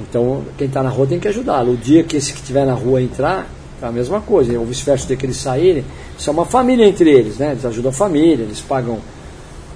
Então, 0.00 0.42
quem 0.56 0.66
está 0.66 0.82
na 0.82 0.88
rua 0.88 1.06
tem 1.06 1.20
que 1.20 1.28
ajudá-lo. 1.28 1.72
O 1.72 1.76
dia 1.76 2.02
que 2.02 2.16
esse 2.16 2.32
que 2.32 2.40
estiver 2.40 2.64
na 2.64 2.72
rua 2.72 3.02
entrar, 3.02 3.46
é 3.82 3.86
a 3.86 3.92
mesma 3.92 4.20
coisa. 4.20 4.58
Ou 4.58 4.64
vice-versa, 4.64 5.04
o 5.04 5.06
dia 5.08 5.16
que 5.16 5.26
eles 5.26 5.36
saírem, 5.36 5.84
isso 6.18 6.28
é 6.28 6.32
uma 6.32 6.44
família 6.46 6.86
entre 6.86 7.10
eles, 7.10 7.36
né? 7.38 7.52
Eles 7.52 7.64
ajudam 7.64 7.90
a 7.90 7.94
família, 7.94 8.42
eles 8.44 8.60
pagam 8.60 8.98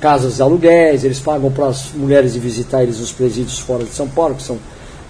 casas 0.00 0.36
de 0.36 0.42
aluguéis, 0.42 1.04
eles 1.04 1.18
pagam 1.18 1.50
para 1.50 1.66
as 1.68 1.90
mulheres 1.94 2.34
de 2.34 2.38
visitar 2.38 2.82
eles 2.82 2.98
nos 2.98 3.12
presídios 3.12 3.58
fora 3.58 3.84
de 3.84 3.90
São 3.94 4.06
Paulo, 4.08 4.34
que 4.34 4.42
são 4.42 4.58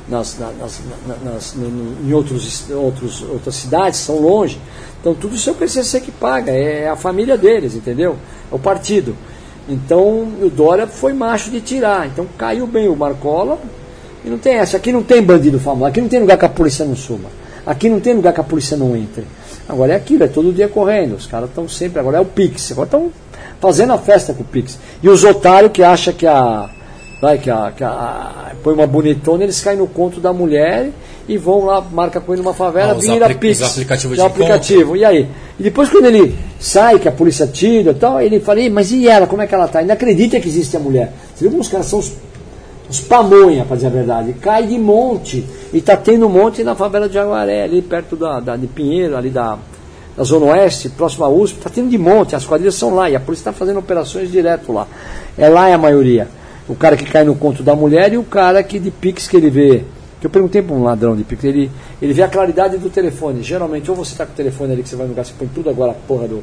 nas, 0.09 0.39
na- 0.39 0.53
nas, 0.53 0.81
na- 1.07 1.33
nas- 1.33 1.55
em 1.57 2.13
outros, 2.13 2.65
outros, 2.71 3.23
outras 3.23 3.55
cidades, 3.55 3.99
são 4.01 4.21
longe. 4.21 4.61
Então 5.01 5.15
tudo 5.15 5.35
isso 5.35 5.49
é 5.49 5.53
o 5.53 5.57
PCC 5.57 6.01
que 6.01 6.11
paga, 6.13 6.53
é 6.53 6.89
a 6.89 6.97
família 6.97 7.37
deles, 7.37 7.75
entendeu? 7.75 8.17
É 8.53 8.55
o 8.55 8.59
partido. 8.59 9.17
Então 9.69 10.29
o 10.43 10.51
Dória 10.55 10.87
foi 10.87 11.13
macho 11.13 11.51
de 11.51 11.61
tirar. 11.61 12.07
Então 12.07 12.27
caiu 12.39 12.67
bem 12.67 12.89
o 12.89 12.95
Marcola. 12.95 13.59
E 14.25 14.29
não 14.29 14.39
tem 14.39 14.55
essa. 14.55 14.77
Aqui 14.77 14.93
não 14.93 15.03
tem 15.03 15.23
bandido 15.23 15.59
famoso. 15.59 15.87
Aqui 15.87 16.01
não 16.01 16.09
tem 16.09 16.21
lugar 16.21 16.39
que 16.39 16.45
a 16.45 16.49
polícia 16.49 16.85
não 16.85 16.95
suba. 16.97 17.29
Aqui 17.67 17.89
não 17.89 18.01
tem 18.01 18.15
lugar 18.15 18.33
que 18.33 18.41
a 18.41 18.45
polícia 18.45 18.77
não 18.77 18.97
entre. 18.97 19.25
Agora 19.69 19.93
é 19.93 19.97
aquilo, 19.97 20.25
é 20.25 20.29
todo 20.29 20.53
dia 20.53 20.69
correndo. 20.69 21.15
Os 21.17 21.27
caras 21.27 21.49
estão 21.49 21.69
sempre. 21.69 21.99
Agora 22.01 22.19
é 22.19 22.21
o 22.21 22.25
Pix. 22.25 22.73
Agora 22.73 22.87
estão 22.87 23.11
fazendo 23.61 23.93
a 23.93 23.99
festa 23.99 24.35
com 24.35 24.43
o 24.43 24.47
Pix. 24.47 24.79
E 25.03 25.09
os 25.09 25.25
otários 25.25 25.73
que 25.73 25.83
acham 25.83 26.13
que 26.13 26.27
a. 26.27 26.69
Vai, 27.23 27.39
que 27.39 27.49
a, 27.49 27.73
que 27.75 27.83
a- 27.83 28.53
põe 28.63 28.75
uma 28.75 28.87
bonitona, 28.87 29.45
eles 29.45 29.59
caem 29.61 29.79
no 29.79 29.87
conto 29.87 30.21
da 30.21 30.31
mulher 30.33 30.91
e 31.27 31.39
vão 31.39 31.65
lá, 31.65 31.81
marca 31.81 32.21
com 32.21 32.35
ele 32.35 32.43
numa 32.43 32.53
favela, 32.53 32.93
Ah, 32.93 32.95
vira 32.97 33.25
apli- 33.25 33.39
Pix. 33.39 33.61
os 33.63 33.71
aplicativos 33.71 34.17
Já 34.19 34.25
de 34.25 34.29
aplicativo. 34.29 34.95
E 34.97 35.05
aí? 35.07 35.27
E 35.59 35.63
depois 35.63 35.89
quando 35.89 36.05
ele 36.05 36.37
sai, 36.61 36.99
que 36.99 37.09
a 37.09 37.13
polícia 37.13 37.47
tira 37.47 37.93
e 37.93 37.95
tal, 37.95 38.21
ele 38.21 38.41
fala, 38.41 38.61
"Ih, 38.61 38.69
mas 38.69 38.91
e 38.93 39.09
ela, 39.09 39.27
como 39.27 39.41
é 39.41 39.47
que 39.47 39.55
ela 39.55 39.67
tá? 39.69 39.79
Ainda 39.79 39.95
acredita 39.95 40.39
que 40.39 40.49
existe 40.49 40.77
a 40.77 40.81
mulher. 40.81 41.15
Você 41.35 41.45
viu 41.45 41.51
como 41.51 41.63
os 41.63 41.69
caras 41.69 41.87
são 41.87 41.99
os, 42.01 42.13
os 42.89 43.01
pamonha, 43.01 43.65
para 43.65 43.77
dizer 43.77 43.89
a 43.89 43.91
verdade. 43.91 44.33
Cai 44.35 44.67
de 44.67 44.79
monte. 44.79 45.45
E 45.73 45.81
tá 45.81 45.97
tendo 45.97 46.27
um 46.27 46.31
monte 46.31 46.63
na 46.63 46.75
favela 46.75 47.09
de 47.09 47.15
Jaguaré, 47.15 47.63
ali 47.65 47.81
perto 47.83 48.15
da, 48.17 48.41
da- 48.41 48.57
de 48.57 48.67
Pinheiro, 48.67 49.17
ali 49.17 49.31
da, 49.31 49.59
da 50.17 50.23
Zona 50.25 50.47
Oeste, 50.47 50.89
próximo 50.91 51.25
à 51.25 51.29
USP, 51.29 51.59
tá 51.61 51.71
tendo 51.71 51.89
de 51.91 51.99
monte, 51.99 52.37
as 52.37 52.45
quadrilhas 52.45 52.75
são 52.75 52.95
lá, 52.95 53.09
e 53.11 53.17
a 53.17 53.21
polícia 53.21 53.43
está 53.43 53.53
fazendo 53.53 53.79
operações 53.79 54.31
direto 54.31 54.73
lá. 54.73 54.87
É 55.37 55.49
lá 55.49 55.69
é 55.69 55.73
a 55.75 55.79
maioria. 55.79 56.29
O 56.69 56.75
cara 56.75 56.97
que 56.97 57.05
cai 57.05 57.25
no 57.25 57.35
conto 57.35 57.63
da 57.63 57.75
mulher 57.75 58.13
e 58.13 58.17
o 58.19 58.23
cara 58.23 58.63
que 58.63 58.79
de 58.79 58.91
Pix 58.91 59.27
que 59.29 59.37
ele 59.37 59.51
vê. 59.51 59.85
Que 60.21 60.27
eu 60.27 60.31
perguntei 60.31 60.63
para 60.63 60.75
um 60.75 60.83
ladrão 60.83 61.15
de 61.17 61.25
Pix, 61.25 61.43
ele, 61.45 61.71
ele 62.01 62.13
vê 62.15 62.23
a 62.23 62.29
claridade 62.29 62.79
do 62.79 62.89
telefone. 62.89 63.43
Geralmente, 63.43 63.91
ou 63.91 63.97
você 63.97 64.13
está 64.13 64.25
com 64.25 64.33
o 64.33 64.37
telefone 64.37 64.73
ali 64.73 64.83
que 64.83 64.89
você 64.89 64.97
vai 64.97 65.05
no 65.07 65.11
lugar, 65.13 65.25
você 65.27 65.33
põe 65.39 65.49
tudo 65.49 65.69
agora 65.69 65.91
a 65.93 65.95
porra 65.95 66.29
do. 66.29 66.43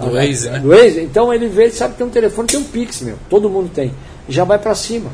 Do 0.00 0.10
Waze, 0.12 0.48
né? 0.50 0.58
Do 0.58 0.68
Waze, 0.70 1.00
então 1.02 1.32
ele 1.32 1.46
vê, 1.48 1.64
ele 1.64 1.72
sabe 1.72 1.92
que 1.92 1.98
tem 1.98 2.06
um 2.06 2.10
telefone, 2.10 2.48
tem 2.48 2.58
um 2.58 2.64
Pix, 2.64 3.02
meu. 3.02 3.14
Todo 3.30 3.48
mundo 3.50 3.70
tem. 3.72 3.92
E 4.28 4.32
já 4.32 4.42
vai 4.42 4.58
para 4.58 4.74
cima. 4.74 5.10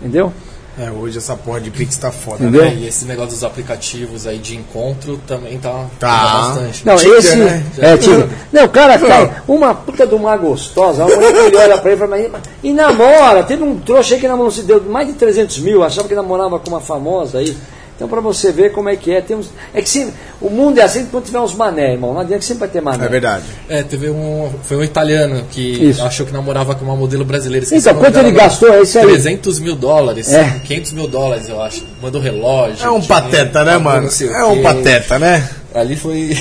Entendeu? 0.00 0.32
É, 0.80 0.92
hoje 0.92 1.18
essa 1.18 1.34
porra 1.34 1.60
de 1.60 1.72
Pix 1.72 1.96
tá 1.96 2.12
foda, 2.12 2.44
Entendeu? 2.44 2.62
né? 2.62 2.72
E 2.78 2.86
esse 2.86 3.04
negócio 3.04 3.30
dos 3.32 3.42
aplicativos 3.42 4.28
aí 4.28 4.38
de 4.38 4.56
encontro 4.56 5.18
também 5.26 5.58
tá, 5.58 5.86
Tá. 5.98 6.52
bastante. 6.52 6.86
Não, 6.86 6.94
Tinder, 6.94 7.18
esse. 7.18 7.36
né? 7.36 7.64
É, 7.78 7.96
Tinder. 7.96 8.28
Não, 8.52 8.64
o 8.64 8.68
cara 8.68 8.96
cai. 8.96 9.42
Uma 9.48 9.74
puta 9.74 10.06
de 10.06 10.14
uma 10.14 10.36
gostosa. 10.36 11.04
Uma 11.04 11.16
mulher 11.16 11.32
que 11.32 11.38
ele 11.40 11.56
olha 11.56 11.78
pra 11.78 11.90
ele 11.90 11.96
e 11.96 12.06
fala, 12.06 12.16
"Mas- 12.30 12.42
e 12.62 12.72
namora. 12.72 13.42
Teve 13.42 13.64
um 13.64 13.76
trouxa 13.80 14.14
aí 14.14 14.20
que 14.20 14.28
namorou, 14.28 14.52
se 14.52 14.62
deu 14.62 14.80
mais 14.84 15.08
de 15.08 15.14
300 15.14 15.58
mil. 15.58 15.82
Achava 15.82 16.06
que 16.06 16.14
namorava 16.14 16.60
com 16.60 16.70
uma 16.70 16.80
famosa 16.80 17.38
aí. 17.38 17.56
Então, 17.98 18.06
pra 18.06 18.20
você 18.20 18.52
ver 18.52 18.70
como 18.70 18.88
é 18.88 18.94
que 18.94 19.10
é. 19.10 19.20
Tem 19.20 19.36
uns, 19.36 19.50
é 19.74 19.82
que 19.82 20.08
o 20.40 20.48
mundo 20.48 20.78
é 20.78 20.82
assim 20.82 21.06
quando 21.06 21.24
tiver 21.24 21.40
uns 21.40 21.52
mané, 21.52 21.94
irmão. 21.94 22.14
Não 22.14 22.20
adianta 22.20 22.38
que 22.38 22.44
sempre 22.44 22.60
vai 22.60 22.68
ter 22.68 22.80
mané. 22.80 23.04
É 23.04 23.08
verdade. 23.08 23.44
É, 23.68 23.82
teve 23.82 24.08
um. 24.08 24.48
Foi 24.62 24.76
um 24.76 24.84
italiano 24.84 25.44
que 25.50 25.60
Isso. 25.60 26.04
achou 26.04 26.24
que 26.24 26.32
namorava 26.32 26.76
com 26.76 26.84
uma 26.84 26.94
modelo 26.94 27.24
brasileira. 27.24 27.66
Então, 27.72 27.96
quanto 27.96 28.16
ele 28.20 28.30
gastou? 28.30 28.72
É 28.72 28.82
isso 28.82 29.00
aí. 29.00 29.04
300 29.04 29.58
mil 29.58 29.74
dólares. 29.74 30.32
É. 30.32 30.60
500 30.64 30.92
mil 30.92 31.08
dólares, 31.08 31.48
eu 31.48 31.60
acho. 31.60 31.84
Mandou 32.00 32.20
relógio. 32.20 32.86
É 32.86 32.88
um 32.88 33.00
dinheiro, 33.00 33.08
pateta, 33.08 33.64
né, 33.64 33.76
mano? 33.78 34.08
É 34.08 34.44
um 34.44 34.54
quê. 34.54 34.62
pateta, 34.62 35.18
né? 35.18 35.50
Ali 35.74 35.96
foi. 35.96 36.38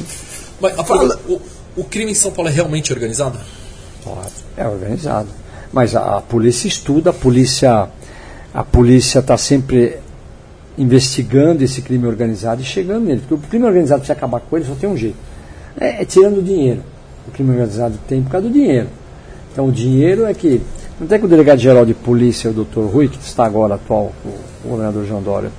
Mas 0.58 0.78
a 0.78 0.82
pergunta, 0.84 1.18
o, 1.28 1.40
o 1.76 1.84
crime 1.84 2.12
em 2.12 2.14
São 2.14 2.30
Paulo 2.30 2.48
é 2.48 2.52
realmente 2.52 2.90
organizado? 2.94 3.38
É 4.56 4.66
organizado. 4.66 5.28
Mas 5.70 5.94
a, 5.94 6.16
a 6.16 6.20
polícia 6.22 6.66
estuda, 6.66 7.10
a 7.10 7.12
polícia 7.12 7.90
a 8.54 8.62
polícia 8.62 9.18
está 9.18 9.36
sempre 9.36 9.98
investigando 10.76 11.62
esse 11.62 11.82
crime 11.82 12.06
organizado 12.06 12.62
e 12.62 12.64
chegando 12.64 13.04
nele. 13.04 13.20
Porque 13.20 13.34
o 13.34 13.48
crime 13.48 13.64
organizado, 13.64 14.02
para 14.02 14.12
acabar 14.12 14.40
com 14.40 14.56
ele, 14.56 14.66
só 14.66 14.74
tem 14.74 14.88
um 14.88 14.96
jeito. 14.96 15.16
É, 15.78 16.02
é 16.02 16.04
tirando 16.04 16.38
o 16.38 16.42
dinheiro. 16.42 16.82
O 17.28 17.30
crime 17.30 17.50
organizado 17.50 17.98
tem 18.08 18.22
por 18.22 18.30
causa 18.30 18.48
do 18.48 18.52
dinheiro. 18.52 18.88
Então 19.52 19.66
o 19.66 19.72
dinheiro 19.72 20.24
é 20.26 20.34
que. 20.34 20.60
Não 21.00 21.06
tem 21.06 21.18
que 21.18 21.26
o 21.26 21.28
delegado-geral 21.28 21.84
de 21.84 21.94
polícia, 21.94 22.50
o 22.50 22.52
doutor 22.52 22.88
Rui, 22.88 23.08
que 23.08 23.18
está 23.18 23.44
agora 23.44 23.74
atual, 23.74 24.12
o, 24.24 24.68
governador 24.68 25.04
João 25.04 25.20
Dória, 25.20 25.50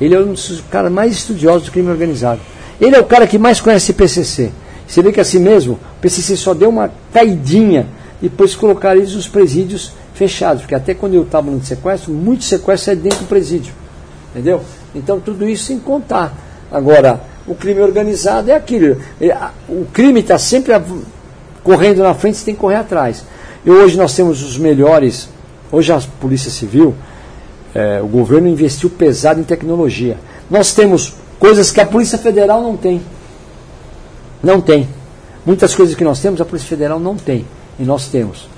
ele 0.00 0.14
é 0.14 0.18
um 0.18 0.32
dos 0.32 0.60
caras 0.68 0.90
mais 0.90 1.12
estudiosos 1.12 1.64
do 1.64 1.70
crime 1.70 1.88
organizado. 1.88 2.40
Ele 2.80 2.96
é 2.96 3.00
o 3.00 3.04
cara 3.04 3.28
que 3.28 3.38
mais 3.38 3.60
conhece 3.60 3.92
PCC. 3.92 4.50
Você 4.88 5.02
vê 5.02 5.12
que 5.12 5.20
assim 5.20 5.38
mesmo, 5.38 5.74
o 5.74 6.00
PCC 6.00 6.36
só 6.36 6.52
deu 6.52 6.68
uma 6.68 6.90
caidinha 7.12 7.86
depois 8.20 8.54
colocaram 8.54 9.00
eles 9.00 9.14
nos 9.14 9.26
presídios 9.26 9.92
fechados, 10.14 10.62
porque 10.62 10.74
até 10.74 10.92
quando 10.92 11.14
eu 11.14 11.22
estava 11.22 11.50
no 11.50 11.62
sequestro, 11.64 12.12
muito 12.12 12.44
sequestro 12.44 12.92
é 12.92 12.96
dentro 12.96 13.20
do 13.20 13.26
presídio. 13.26 13.72
Entendeu? 14.30 14.62
Então 14.94 15.20
tudo 15.20 15.48
isso 15.48 15.64
sem 15.64 15.78
contar. 15.78 16.32
Agora, 16.70 17.20
o 17.46 17.54
crime 17.54 17.80
organizado 17.80 18.50
é 18.50 18.54
aquilo. 18.54 18.96
O 19.68 19.86
crime 19.86 20.20
está 20.20 20.38
sempre 20.38 20.72
correndo 21.62 22.02
na 22.02 22.14
frente, 22.14 22.38
você 22.38 22.44
tem 22.44 22.54
que 22.54 22.60
correr 22.60 22.76
atrás. 22.76 23.24
E 23.64 23.70
hoje 23.70 23.96
nós 23.96 24.14
temos 24.14 24.42
os 24.42 24.56
melhores. 24.56 25.28
Hoje 25.72 25.92
a 25.92 26.00
Polícia 26.20 26.50
Civil, 26.50 26.94
é, 27.74 28.00
o 28.02 28.06
governo 28.06 28.48
investiu 28.48 28.90
pesado 28.90 29.40
em 29.40 29.44
tecnologia. 29.44 30.16
Nós 30.50 30.72
temos 30.72 31.14
coisas 31.38 31.70
que 31.70 31.80
a 31.80 31.86
Polícia 31.86 32.18
Federal 32.18 32.62
não 32.62 32.76
tem. 32.76 33.00
Não 34.42 34.60
tem. 34.60 34.88
Muitas 35.44 35.74
coisas 35.74 35.94
que 35.94 36.04
nós 36.04 36.20
temos, 36.20 36.40
a 36.40 36.44
Polícia 36.44 36.68
Federal 36.68 36.98
não 36.98 37.16
tem. 37.16 37.46
E 37.78 37.84
nós 37.84 38.08
temos. 38.08 38.48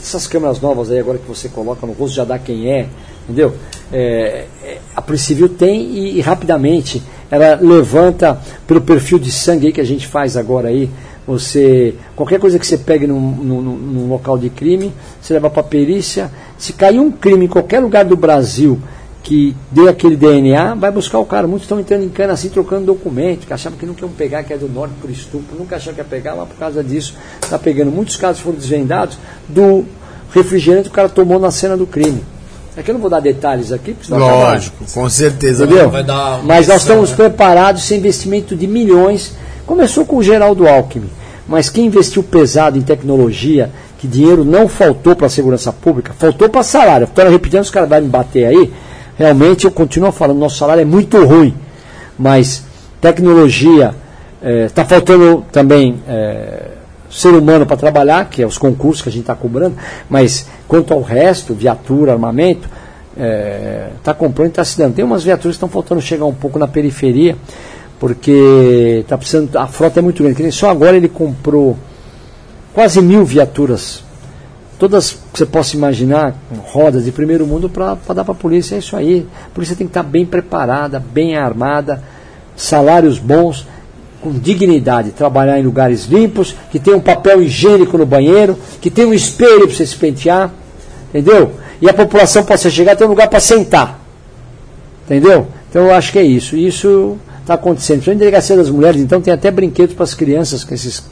Essas 0.00 0.26
câmeras 0.26 0.60
novas 0.60 0.90
aí 0.90 0.98
agora 0.98 1.18
que 1.18 1.26
você 1.26 1.48
coloca 1.48 1.86
no 1.86 1.92
rosto 1.92 2.14
já 2.14 2.24
dá 2.24 2.38
quem 2.38 2.70
é, 2.70 2.86
entendeu? 3.24 3.54
É, 3.92 4.46
é, 4.64 4.78
a 4.96 5.02
Polícia 5.02 5.28
Civil 5.28 5.50
tem 5.50 5.82
e, 5.82 6.18
e 6.18 6.20
rapidamente 6.20 7.02
ela 7.30 7.56
levanta 7.60 8.40
pelo 8.66 8.80
perfil 8.80 9.18
de 9.18 9.30
sangue 9.30 9.72
que 9.72 9.80
a 9.80 9.84
gente 9.84 10.06
faz 10.06 10.36
agora 10.36 10.68
aí. 10.68 10.88
Você 11.26 11.94
qualquer 12.16 12.40
coisa 12.40 12.58
que 12.58 12.66
você 12.66 12.76
pegue 12.78 13.06
num, 13.06 13.20
num- 13.20 13.60
num 13.62 14.08
local 14.08 14.36
de 14.38 14.50
crime, 14.50 14.92
você 15.20 15.34
leva 15.34 15.48
para 15.50 15.62
perícia. 15.62 16.30
Se 16.58 16.72
cair 16.72 16.98
um 16.98 17.10
crime 17.12 17.44
em 17.44 17.48
qualquer 17.48 17.80
lugar 17.80 18.04
do 18.04 18.16
Brasil 18.16 18.80
que 19.22 19.54
dê 19.70 19.88
aquele 19.88 20.16
DNA, 20.16 20.74
vai 20.74 20.90
buscar 20.90 21.18
o 21.20 21.24
cara. 21.24 21.46
Muitos 21.46 21.64
estão 21.66 21.78
entrando 21.78 22.02
em 22.02 22.08
cana 22.08 22.32
assim, 22.32 22.48
trocando 22.48 22.86
documento, 22.86 23.46
que 23.46 23.52
achavam 23.52 23.78
que 23.78 23.86
não 23.86 23.94
iam 24.00 24.08
pegar, 24.08 24.42
que 24.42 24.52
é 24.52 24.58
do 24.58 24.68
norte 24.68 24.94
por 25.00 25.08
estupro, 25.10 25.56
nunca 25.56 25.76
acharam 25.76 25.94
que 25.94 26.00
ia 26.00 26.04
pegar, 26.04 26.34
mas 26.34 26.48
por 26.48 26.56
causa 26.56 26.82
disso 26.82 27.14
está 27.40 27.56
pegando. 27.56 27.92
Muitos 27.92 28.16
casos 28.16 28.42
foram 28.42 28.58
desvendados 28.58 29.16
do 29.48 29.84
refrigerante 30.32 30.84
que 30.88 30.92
o 30.92 30.96
cara 30.96 31.08
tomou 31.08 31.38
na 31.38 31.52
cena 31.52 31.76
do 31.76 31.86
crime. 31.86 32.24
É 32.76 32.82
que 32.82 32.90
eu 32.90 32.94
não 32.94 33.00
vou 33.00 33.10
dar 33.10 33.20
detalhes 33.20 33.70
aqui, 33.70 33.92
porque 33.92 34.06
senão 34.06 34.18
Lógico, 34.18 34.84
com 34.92 35.08
certeza. 35.10 35.64
Entendeu? 35.64 35.90
Vai 35.90 36.02
dar 36.02 36.42
Mas 36.42 36.68
nós 36.68 36.80
estamos 36.80 37.10
né? 37.10 37.16
preparados, 37.16 37.84
esse 37.84 37.94
investimento 37.94 38.56
de 38.56 38.66
milhões. 38.66 39.34
Começou 39.66 40.06
com 40.06 40.16
o 40.16 40.22
Geraldo 40.22 40.66
Alckmin, 40.66 41.10
mas 41.46 41.68
quem 41.68 41.86
investiu 41.86 42.22
pesado 42.22 42.78
em 42.78 42.82
tecnologia, 42.82 43.70
que 43.98 44.08
dinheiro 44.08 44.44
não 44.44 44.68
faltou 44.68 45.14
para 45.14 45.26
a 45.26 45.30
segurança 45.30 45.72
pública, 45.72 46.12
faltou 46.18 46.48
para 46.48 46.62
salário. 46.62 47.04
Estou 47.04 47.28
repetindo, 47.28 47.60
os 47.60 47.70
caras 47.70 47.88
vão 47.88 48.00
me 48.00 48.08
bater 48.08 48.46
aí. 48.46 48.72
Realmente, 49.16 49.66
eu 49.66 49.70
continuo 49.70 50.10
falando, 50.10 50.38
nosso 50.38 50.56
salário 50.56 50.80
é 50.80 50.84
muito 50.84 51.22
ruim. 51.24 51.54
Mas 52.18 52.64
tecnologia, 53.00 53.94
está 54.66 54.84
faltando 54.84 55.44
também 55.52 56.00
é, 56.08 56.68
ser 57.12 57.34
humano 57.34 57.66
para 57.66 57.76
trabalhar, 57.76 58.30
que 58.30 58.42
é 58.42 58.46
os 58.46 58.56
concursos 58.56 59.02
que 59.02 59.08
a 59.10 59.12
gente 59.12 59.22
está 59.22 59.34
cobrando, 59.34 59.76
mas 60.08 60.46
quanto 60.66 60.94
ao 60.94 61.02
resto, 61.02 61.52
viatura, 61.52 62.12
armamento, 62.12 62.68
está 63.98 64.14
comprando 64.14 64.46
e 64.46 64.50
está 64.50 64.64
se 64.64 64.78
dando. 64.78 64.94
Tem 64.94 65.04
umas 65.04 65.22
viaturas 65.22 65.54
que 65.54 65.58
estão 65.58 65.68
faltando 65.68 66.00
chegar 66.00 66.24
um 66.24 66.32
pouco 66.32 66.58
na 66.58 66.66
periferia, 66.66 67.36
porque 68.00 69.00
está 69.02 69.18
precisando, 69.18 69.54
a 69.56 69.66
frota 69.66 70.00
é 70.00 70.02
muito 70.02 70.22
grande. 70.22 70.50
Só 70.50 70.70
agora 70.70 70.96
ele 70.96 71.08
comprou 71.08 71.76
quase 72.72 73.02
mil 73.02 73.24
viaturas, 73.24 74.02
todas 74.78 75.12
que 75.12 75.38
você 75.38 75.44
possa 75.44 75.76
imaginar, 75.76 76.34
rodas 76.64 77.04
de 77.04 77.12
primeiro 77.12 77.46
mundo, 77.46 77.68
para 77.68 77.94
dar 78.14 78.24
para 78.24 78.32
a 78.32 78.34
polícia. 78.34 78.76
É 78.76 78.78
isso 78.78 78.96
aí. 78.96 79.28
A 79.46 79.54
polícia 79.54 79.76
tem 79.76 79.86
que 79.86 79.90
estar 79.90 80.02
bem 80.02 80.24
preparada, 80.24 80.98
bem 80.98 81.36
armada, 81.36 82.02
salários 82.56 83.18
bons, 83.18 83.68
com 84.22 84.32
dignidade, 84.32 85.10
trabalhar 85.10 85.58
em 85.58 85.62
lugares 85.62 86.06
limpos, 86.06 86.54
que 86.70 86.78
tem 86.78 86.94
um 86.94 87.00
papel 87.00 87.42
higiênico 87.42 87.98
no 87.98 88.06
banheiro, 88.06 88.56
que 88.80 88.90
tem 88.90 89.04
um 89.04 89.12
espelho 89.12 89.66
para 89.66 89.76
você 89.76 89.84
se 89.84 89.96
pentear, 89.96 90.52
entendeu? 91.10 91.52
E 91.80 91.88
a 91.88 91.92
população 91.92 92.44
possa 92.44 92.70
chegar 92.70 92.92
a 92.92 92.96
ter 92.96 93.04
um 93.04 93.08
lugar 93.08 93.28
para 93.28 93.40
sentar. 93.40 94.00
Entendeu? 95.04 95.48
Então 95.68 95.86
eu 95.86 95.92
acho 95.92 96.12
que 96.12 96.18
é 96.18 96.22
isso. 96.22 96.56
Isso 96.56 97.18
está 97.40 97.54
acontecendo. 97.54 98.06
Em 98.08 98.16
delegacia 98.16 98.56
das 98.56 98.70
mulheres, 98.70 99.00
então 99.00 99.20
tem 99.20 99.34
até 99.34 99.50
brinquedos 99.50 99.94
para 99.94 100.04
as 100.04 100.14
crianças, 100.14 100.62
com 100.62 100.74
esses, 100.74 101.02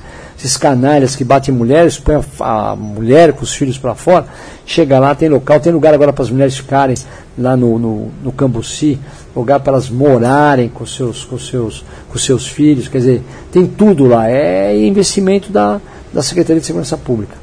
esses 0.40 0.56
canalhas 0.56 1.14
que 1.14 1.22
batem 1.22 1.54
mulheres, 1.54 1.98
põem 1.98 2.16
a, 2.40 2.70
a 2.70 2.76
mulher 2.76 3.34
com 3.34 3.42
os 3.42 3.54
filhos 3.54 3.76
para 3.76 3.94
fora, 3.94 4.26
chega 4.64 4.98
lá, 4.98 5.14
tem 5.14 5.28
local, 5.28 5.60
tem 5.60 5.70
lugar 5.70 5.92
agora 5.92 6.12
para 6.14 6.24
as 6.24 6.30
mulheres 6.30 6.56
ficarem 6.56 6.96
lá 7.36 7.56
no, 7.56 7.78
no, 7.78 8.08
no 8.22 8.32
Cambuci, 8.32 8.98
lugar 9.36 9.60
para 9.60 9.74
elas 9.74 9.90
morarem 9.90 10.68
com 10.70 10.86
seus, 10.86 11.24
com 11.24 11.38
seus, 11.38 11.84
com 12.08 12.18
seus 12.18 12.48
filhos, 12.48 12.88
quer 12.88 12.98
dizer, 12.98 13.22
tem 13.52 13.66
tudo 13.66 14.06
lá. 14.06 14.30
É 14.30 14.74
investimento 14.82 15.52
da, 15.52 15.78
da 16.12 16.22
Secretaria 16.22 16.60
de 16.60 16.66
Segurança 16.66 16.96
Pública. 16.96 17.36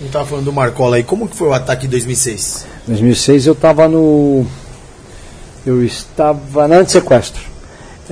Não 0.00 0.08
tava 0.08 0.24
falando 0.24 0.46
do 0.46 0.52
Marcola 0.52 0.96
aí. 0.96 1.04
Como 1.04 1.28
que 1.28 1.36
foi 1.36 1.48
o 1.48 1.52
ataque 1.52 1.86
em 1.86 1.88
2006? 1.90 2.66
Em 2.88 2.90
2006 2.90 3.46
eu 3.46 3.52
estava 3.52 3.86
no. 3.86 4.44
Eu 5.64 5.84
estava 5.84 6.66
na 6.66 6.76
antissequestro. 6.76 7.51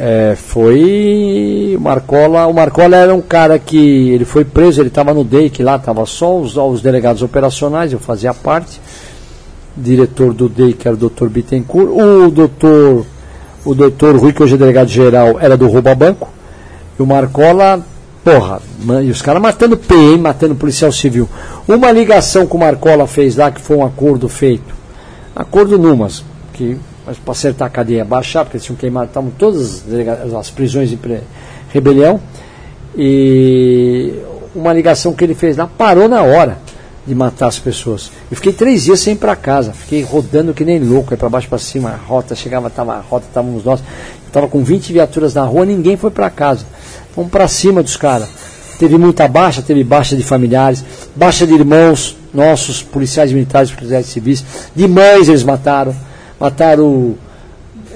É, 0.03 0.35
foi. 0.35 1.75
O 1.77 1.81
Marcola. 1.81 2.47
O 2.47 2.55
Marcola 2.55 2.97
era 2.97 3.15
um 3.15 3.21
cara 3.21 3.59
que. 3.59 4.09
Ele 4.11 4.25
foi 4.25 4.47
preso, 4.47 4.81
ele 4.81 4.89
estava 4.89 5.13
no 5.13 5.23
DEIC 5.23 5.63
lá, 5.63 5.77
estava 5.77 6.07
só 6.07 6.39
os, 6.39 6.57
os 6.57 6.81
delegados 6.81 7.21
operacionais, 7.23 7.93
eu 7.93 7.99
fazia 7.99 8.33
parte. 8.33 8.81
Diretor 9.77 10.33
do 10.33 10.49
DEIC 10.49 10.87
era 10.87 10.97
o 10.97 10.99
Dr. 10.99 11.29
Bittencourt. 11.29 11.91
O 11.91 12.31
doutor. 12.31 13.05
O 13.63 13.75
doutor 13.75 14.17
Rui, 14.17 14.33
que 14.33 14.43
hoje 14.43 14.55
é 14.55 14.57
delegado 14.57 14.89
geral, 14.89 15.39
era 15.39 15.55
do 15.55 15.69
Rouba 15.69 15.95
Banco. 15.95 16.31
E 16.99 17.03
o 17.03 17.07
Marcola, 17.07 17.85
porra, 18.25 18.63
e 19.05 19.11
os 19.11 19.21
caras 19.21 19.43
matando 19.43 19.77
PM, 19.77 20.17
matando 20.17 20.55
policial 20.55 20.91
civil. 20.91 21.29
Uma 21.69 21.93
ligação 21.93 22.47
que 22.47 22.57
o 22.57 22.59
Marcola 22.59 23.07
fez 23.07 23.37
lá, 23.37 23.51
que 23.51 23.61
foi 23.61 23.77
um 23.77 23.85
acordo 23.85 24.31
feito. 24.31 24.75
Acordo 25.37 25.79
Numas, 25.79 26.25
que 26.55 26.79
para 27.19 27.33
acertar 27.33 27.67
a 27.69 27.71
cadeia, 27.71 28.05
baixar, 28.05 28.45
porque 28.45 28.57
eles 28.57 28.65
tinham 28.65 28.77
queimado, 28.77 29.07
estavam 29.07 29.31
todas 29.31 29.85
as, 30.25 30.35
as 30.35 30.51
prisões 30.51 30.91
de 30.91 30.99
rebelião. 31.73 32.21
E 32.97 34.15
uma 34.55 34.73
ligação 34.73 35.13
que 35.13 35.25
ele 35.25 35.35
fez 35.35 35.57
lá 35.57 35.67
parou 35.67 36.09
na 36.09 36.23
hora 36.23 36.59
de 37.07 37.15
matar 37.15 37.47
as 37.49 37.59
pessoas. 37.59 38.11
Eu 38.31 38.37
fiquei 38.37 38.53
três 38.53 38.85
dias 38.85 39.01
sem 39.01 39.15
ir 39.15 39.17
para 39.17 39.35
casa, 39.35 39.73
fiquei 39.73 40.03
rodando 40.03 40.53
que 40.53 40.65
nem 40.65 40.79
louco, 40.79 41.13
aí 41.13 41.17
para 41.17 41.29
baixo 41.29 41.49
para 41.49 41.59
cima, 41.59 41.91
a 41.91 41.97
rota 41.97 42.35
chegava, 42.35 42.69
tava, 42.69 42.95
a 42.95 43.01
rota 43.01 43.27
estávamos 43.27 43.65
nós, 43.65 43.83
estava 44.27 44.47
com 44.49 44.63
20 44.63 44.93
viaturas 44.93 45.35
na 45.35 45.45
rua, 45.45 45.65
ninguém 45.65 45.97
foi 45.97 46.11
para 46.11 46.31
casa. 46.31 46.65
Fomos 47.15 47.31
para 47.31 47.49
cima 47.49 47.83
dos 47.83 47.97
caras. 47.97 48.29
Teve 48.79 48.97
muita 48.97 49.29
baixa, 49.29 49.61
teve 49.61 49.85
baixa 49.85 50.17
de 50.17 50.23
familiares, 50.23 50.85
baixa 51.15 51.47
de 51.47 51.53
irmãos 51.53 52.17
nossos, 52.33 52.83
policiais 52.83 53.33
militares, 53.33 53.71
policiais 53.71 54.07
civis, 54.07 54.45
de 54.75 54.87
mães 54.87 55.29
eles 55.29 55.43
mataram, 55.43 55.95
mataram 56.41 57.15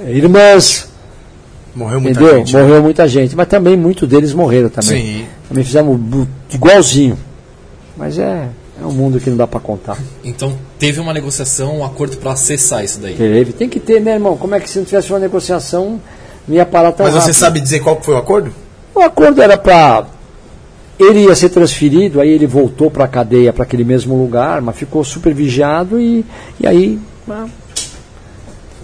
eh, 0.05 0.12
irmãs, 0.12 0.89
Morreu 1.75 2.01
muita 2.01 2.21
entendeu? 2.21 2.39
gente. 2.39 2.57
Morreu 2.57 2.83
muita 2.83 3.09
gente, 3.09 3.35
mas 3.35 3.49
também 3.49 3.77
muitos 3.77 4.09
deles 4.09 4.33
morreram 4.33 4.69
também. 4.69 5.03
Sim. 5.03 5.27
Também 5.49 5.65
fizemos 5.65 6.01
igualzinho. 6.53 7.19
Mas 7.97 8.19
é. 8.19 8.49
É 8.81 8.85
um 8.85 8.93
mundo 8.93 9.21
que 9.21 9.31
não 9.31 9.37
dá 9.37 9.47
para 9.47 9.61
contar. 9.61 9.97
Então 10.25 10.53
teve 10.79 10.99
uma 10.99 11.12
negociação, 11.12 11.79
um 11.79 11.85
acordo 11.85 12.16
para 12.16 12.33
acessar 12.33 12.85
isso 12.85 12.99
daí. 12.99 13.15
Teve. 13.15 13.53
Tem 13.53 13.69
que 13.69 13.79
ter, 13.79 14.01
né, 14.01 14.15
irmão? 14.15 14.37
Como 14.37 14.55
é 14.55 14.61
que 14.61 14.69
se 14.69 14.79
não 14.79 14.85
tivesse 14.85 15.11
uma 15.11 15.21
negociação, 15.21 16.01
não 16.47 16.57
ia 16.57 16.66
parar 16.66 16.91
tão 16.93 17.07
Mas 17.07 17.15
você 17.15 17.21
rápido? 17.21 17.35
sabe 17.35 17.61
dizer 17.61 17.81
qual 17.81 18.01
foi 18.03 18.15
o 18.15 18.19
acordo? 18.19 18.53
O 18.95 19.01
acordo 19.01 19.41
era 19.41 19.57
para. 19.57 20.07
Ele 20.99 21.25
ia 21.25 21.35
ser 21.35 21.49
transferido, 21.51 22.21
aí 22.21 22.29
ele 22.31 22.47
voltou 22.47 22.91
para 22.91 23.05
a 23.05 23.09
cadeia, 23.09 23.53
para 23.53 23.62
aquele 23.65 23.85
mesmo 23.85 24.21
lugar, 24.21 24.61
mas 24.61 24.77
ficou 24.77 25.05
super 25.05 25.33
vigiado 25.33 26.01
e, 26.01 26.25
e 26.61 26.66
aí. 26.66 26.99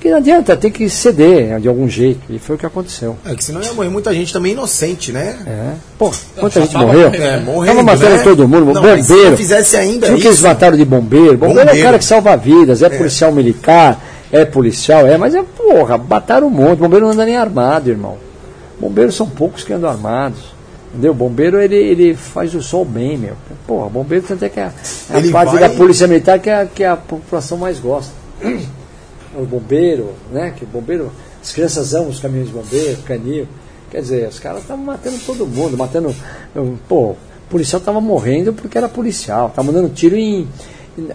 Que 0.00 0.08
não 0.10 0.16
adianta, 0.16 0.56
tem 0.56 0.70
que 0.70 0.88
ceder 0.88 1.60
de 1.60 1.68
algum 1.68 1.86
jeito. 1.86 2.20
E 2.30 2.38
foi 2.38 2.56
o 2.56 2.58
que 2.58 2.64
aconteceu. 2.64 3.16
É 3.24 3.34
que 3.34 3.44
senão 3.44 3.60
ia 3.62 3.74
morrer 3.74 3.90
muita 3.90 4.14
gente 4.14 4.32
também 4.32 4.52
inocente, 4.52 5.12
né? 5.12 5.36
É. 5.46 5.72
Pô, 5.98 6.10
quanta 6.38 6.60
gente 6.62 6.74
morreu? 6.74 7.08
É, 7.08 7.38
morrendo, 7.40 7.76
Tava 7.76 7.82
matando 7.82 8.16
né? 8.16 8.22
todo 8.22 8.48
mundo, 8.48 8.72
Não, 8.72 8.80
mas 8.82 9.04
se 9.04 9.08
bombeiro. 9.12 9.30
não 9.32 9.36
fizesse 9.36 9.76
ainda 9.76 10.06
Viu 10.06 10.16
que 10.16 10.22
eles 10.26 10.38
isso- 10.38 10.46
mataram 10.46 10.76
de 10.78 10.84
bombeiro? 10.86 11.36
Bombeiro, 11.36 11.60
é 11.60 11.64
Bombeiro. 11.64 11.78
o 11.80 11.82
cara 11.84 11.98
que 11.98 12.04
salva 12.06 12.34
vidas, 12.34 12.80
é, 12.82 12.88
policial 12.88 13.30
militar, 13.30 14.02
é 14.32 14.44
policial, 14.46 15.06
é, 15.06 15.18
mas 15.18 15.34
é 15.34 15.42
porra, 15.42 15.98
mataram 15.98 16.46
um 16.46 16.50
monte. 16.50 16.78
Bombeiro 16.78 17.04
não 17.04 17.12
anda 17.12 17.26
nem 17.26 17.36
armado, 17.36 17.90
irmão. 17.90 18.16
Bombeiros 18.80 19.14
são 19.14 19.28
poucos 19.28 19.62
que 19.64 19.72
andam 19.74 19.90
armados. 19.90 20.38
Entendeu? 20.92 21.12
Bombeiro 21.12 21.60
ele, 21.60 21.76
ele 21.76 22.14
faz 22.14 22.54
o 22.54 22.62
sol 22.62 22.86
bem, 22.86 23.18
meu. 23.18 23.34
Porra, 23.66 23.88
bombeiro 23.90 24.24
tanto 24.26 24.44
é 24.44 24.48
que 24.48 24.58
é 24.58 24.70
a 25.10 25.18
Ele 25.18 25.30
parte 25.30 25.52
vai- 25.52 25.60
da 25.60 25.68
polícia 25.68 26.06
militar 26.08 26.38
que 26.38 26.48
a, 26.48 26.64
que 26.66 26.82
a 26.82 26.96
população 26.96 27.58
mais 27.58 27.78
gosta. 27.78 28.10
O 29.42 29.46
bombeiro, 29.46 30.12
né? 30.32 30.52
Que 30.56 30.64
o 30.64 30.66
bombeiro, 30.66 31.10
as 31.42 31.52
crianças 31.52 31.94
amam 31.94 32.08
os 32.10 32.18
caminhões 32.20 32.48
de 32.48 32.54
bombeiro, 32.54 32.98
canil. 33.02 33.46
Quer 33.90 34.00
dizer, 34.02 34.28
os 34.28 34.38
caras 34.38 34.62
estavam 34.62 34.84
matando 34.84 35.18
todo 35.26 35.46
mundo, 35.46 35.76
matando. 35.76 36.14
Pô, 36.88 37.10
o 37.10 37.16
policial 37.48 37.78
estava 37.80 38.00
morrendo 38.00 38.52
porque 38.52 38.78
era 38.78 38.88
policial, 38.88 39.48
estava 39.48 39.66
mandando 39.72 39.88
tiro 39.88 40.16
em, 40.16 40.46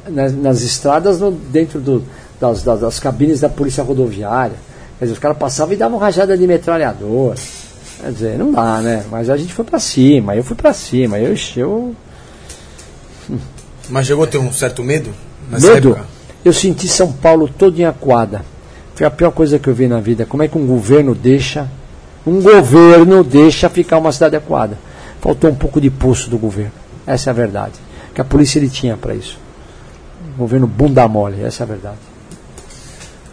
nas, 0.09 0.33
nas 0.35 0.61
estradas 0.61 1.19
no- 1.19 1.31
dentro 1.31 1.79
do- 1.79 2.03
das, 2.39 2.63
das, 2.63 2.81
das 2.81 2.99
cabines 2.99 3.39
da 3.39 3.47
polícia 3.47 3.81
rodoviária. 3.83 4.55
Quer 4.99 5.05
dizer, 5.05 5.13
os 5.13 5.19
caras 5.19 5.37
passavam 5.37 5.73
e 5.73 5.77
davam 5.77 5.97
rajada 5.97 6.37
de 6.37 6.45
metralhador. 6.45 7.35
Quer 8.01 8.11
dizer, 8.11 8.37
não 8.37 8.51
dá, 8.51 8.81
né? 8.81 9.05
Mas 9.09 9.29
a 9.29 9.37
gente 9.37 9.53
foi 9.53 9.63
pra 9.63 9.79
cima, 9.79 10.35
eu 10.35 10.43
fui 10.43 10.55
pra 10.55 10.73
cima, 10.73 11.17
eu, 11.17 11.33
eu 11.55 11.95
Mas 13.89 14.07
chegou 14.07 14.23
a 14.23 14.27
ter 14.27 14.37
um 14.37 14.51
certo 14.51 14.83
medo? 14.83 15.11
nessa 15.49 15.73
Medo? 15.73 15.91
época? 15.91 16.05
Eu 16.45 16.53
senti 16.53 16.87
São 16.87 17.11
Paulo 17.11 17.49
todo 17.49 17.79
em 17.79 17.85
aquada. 17.85 18.45
Foi 18.93 19.07
a 19.07 19.09
pior 19.09 19.31
coisa 19.31 19.57
que 19.57 19.67
eu 19.67 19.73
vi 19.73 19.87
na 19.87 19.99
vida. 19.99 20.27
Como 20.27 20.43
é 20.43 20.47
que 20.47 20.55
um 20.57 20.67
governo 20.67 21.15
deixa. 21.15 21.67
Um 22.25 22.39
governo 22.39 23.23
deixa 23.23 23.67
ficar 23.67 23.97
uma 23.97 24.11
cidade 24.11 24.35
aquada. 24.35 24.77
Faltou 25.19 25.49
um 25.49 25.55
pouco 25.55 25.81
de 25.81 25.89
pulso 25.89 26.29
do 26.29 26.37
governo. 26.37 26.71
Essa 27.07 27.29
é 27.29 27.31
a 27.31 27.33
verdade. 27.33 27.73
Que 28.13 28.21
a 28.21 28.23
polícia 28.23 28.59
ele 28.59 28.69
tinha 28.69 28.95
para 28.95 29.15
isso. 29.15 29.39
Um 30.35 30.37
governo 30.37 30.67
bunda 30.67 31.07
mole, 31.07 31.43
essa 31.43 31.63
é 31.63 31.65
a 31.65 31.67
verdade. 31.67 31.97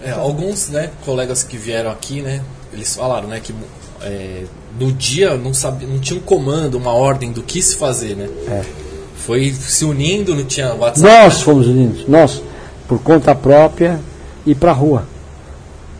É, 0.03 0.11
alguns 0.11 0.71
né, 0.71 0.91
colegas 1.05 1.45
que 1.45 1.57
vieram 1.57 1.91
aqui, 1.91 2.23
né, 2.23 2.43
eles 2.73 2.97
falaram 2.97 3.29
né, 3.29 3.41
que 3.41 3.55
é, 4.01 4.45
no 4.79 4.91
dia 4.91 5.37
não, 5.37 5.55
sabia, 5.55 5.87
não 5.87 6.01
tinha 6.01 6.19
um 6.19 6.23
comando, 6.23 6.77
uma 6.77 6.93
ordem 6.93 7.31
do 7.31 7.43
que 7.43 7.63
se 7.63 7.77
fazer. 7.77 8.17
Né? 8.17 8.29
É. 8.49 8.63
Foi 9.17 9.53
se 9.53 9.85
unindo, 9.85 10.35
não 10.35 10.45
tinha 10.45 10.75
WhatsApp. 10.75 11.01
Nós 11.01 11.43
fomos 11.43 11.69
unidos, 11.69 12.09
nós, 12.09 12.43
por 12.93 13.01
conta 13.03 13.35
própria, 13.35 13.99
e 14.45 14.55
para 14.55 14.71
a 14.71 14.75
rua. 14.75 15.05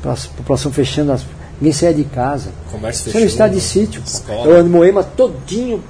Pra 0.03 0.15
população 0.37 0.71
fechando 0.71 1.11
as. 1.13 1.25
Ninguém 1.59 1.73
saía 1.73 1.95
de 1.95 2.05
casa. 2.05 2.51
Comércio 2.71 3.05
Você 3.05 3.11
fechou. 3.13 3.21
não 3.21 3.27
está 3.29 3.49
de 3.49 3.61
sítio. 3.61 4.03
escola. 4.05 4.45
Eu 4.51 4.57
ando 4.59 4.69
Moema 4.69 5.03
todinho, 5.03 5.83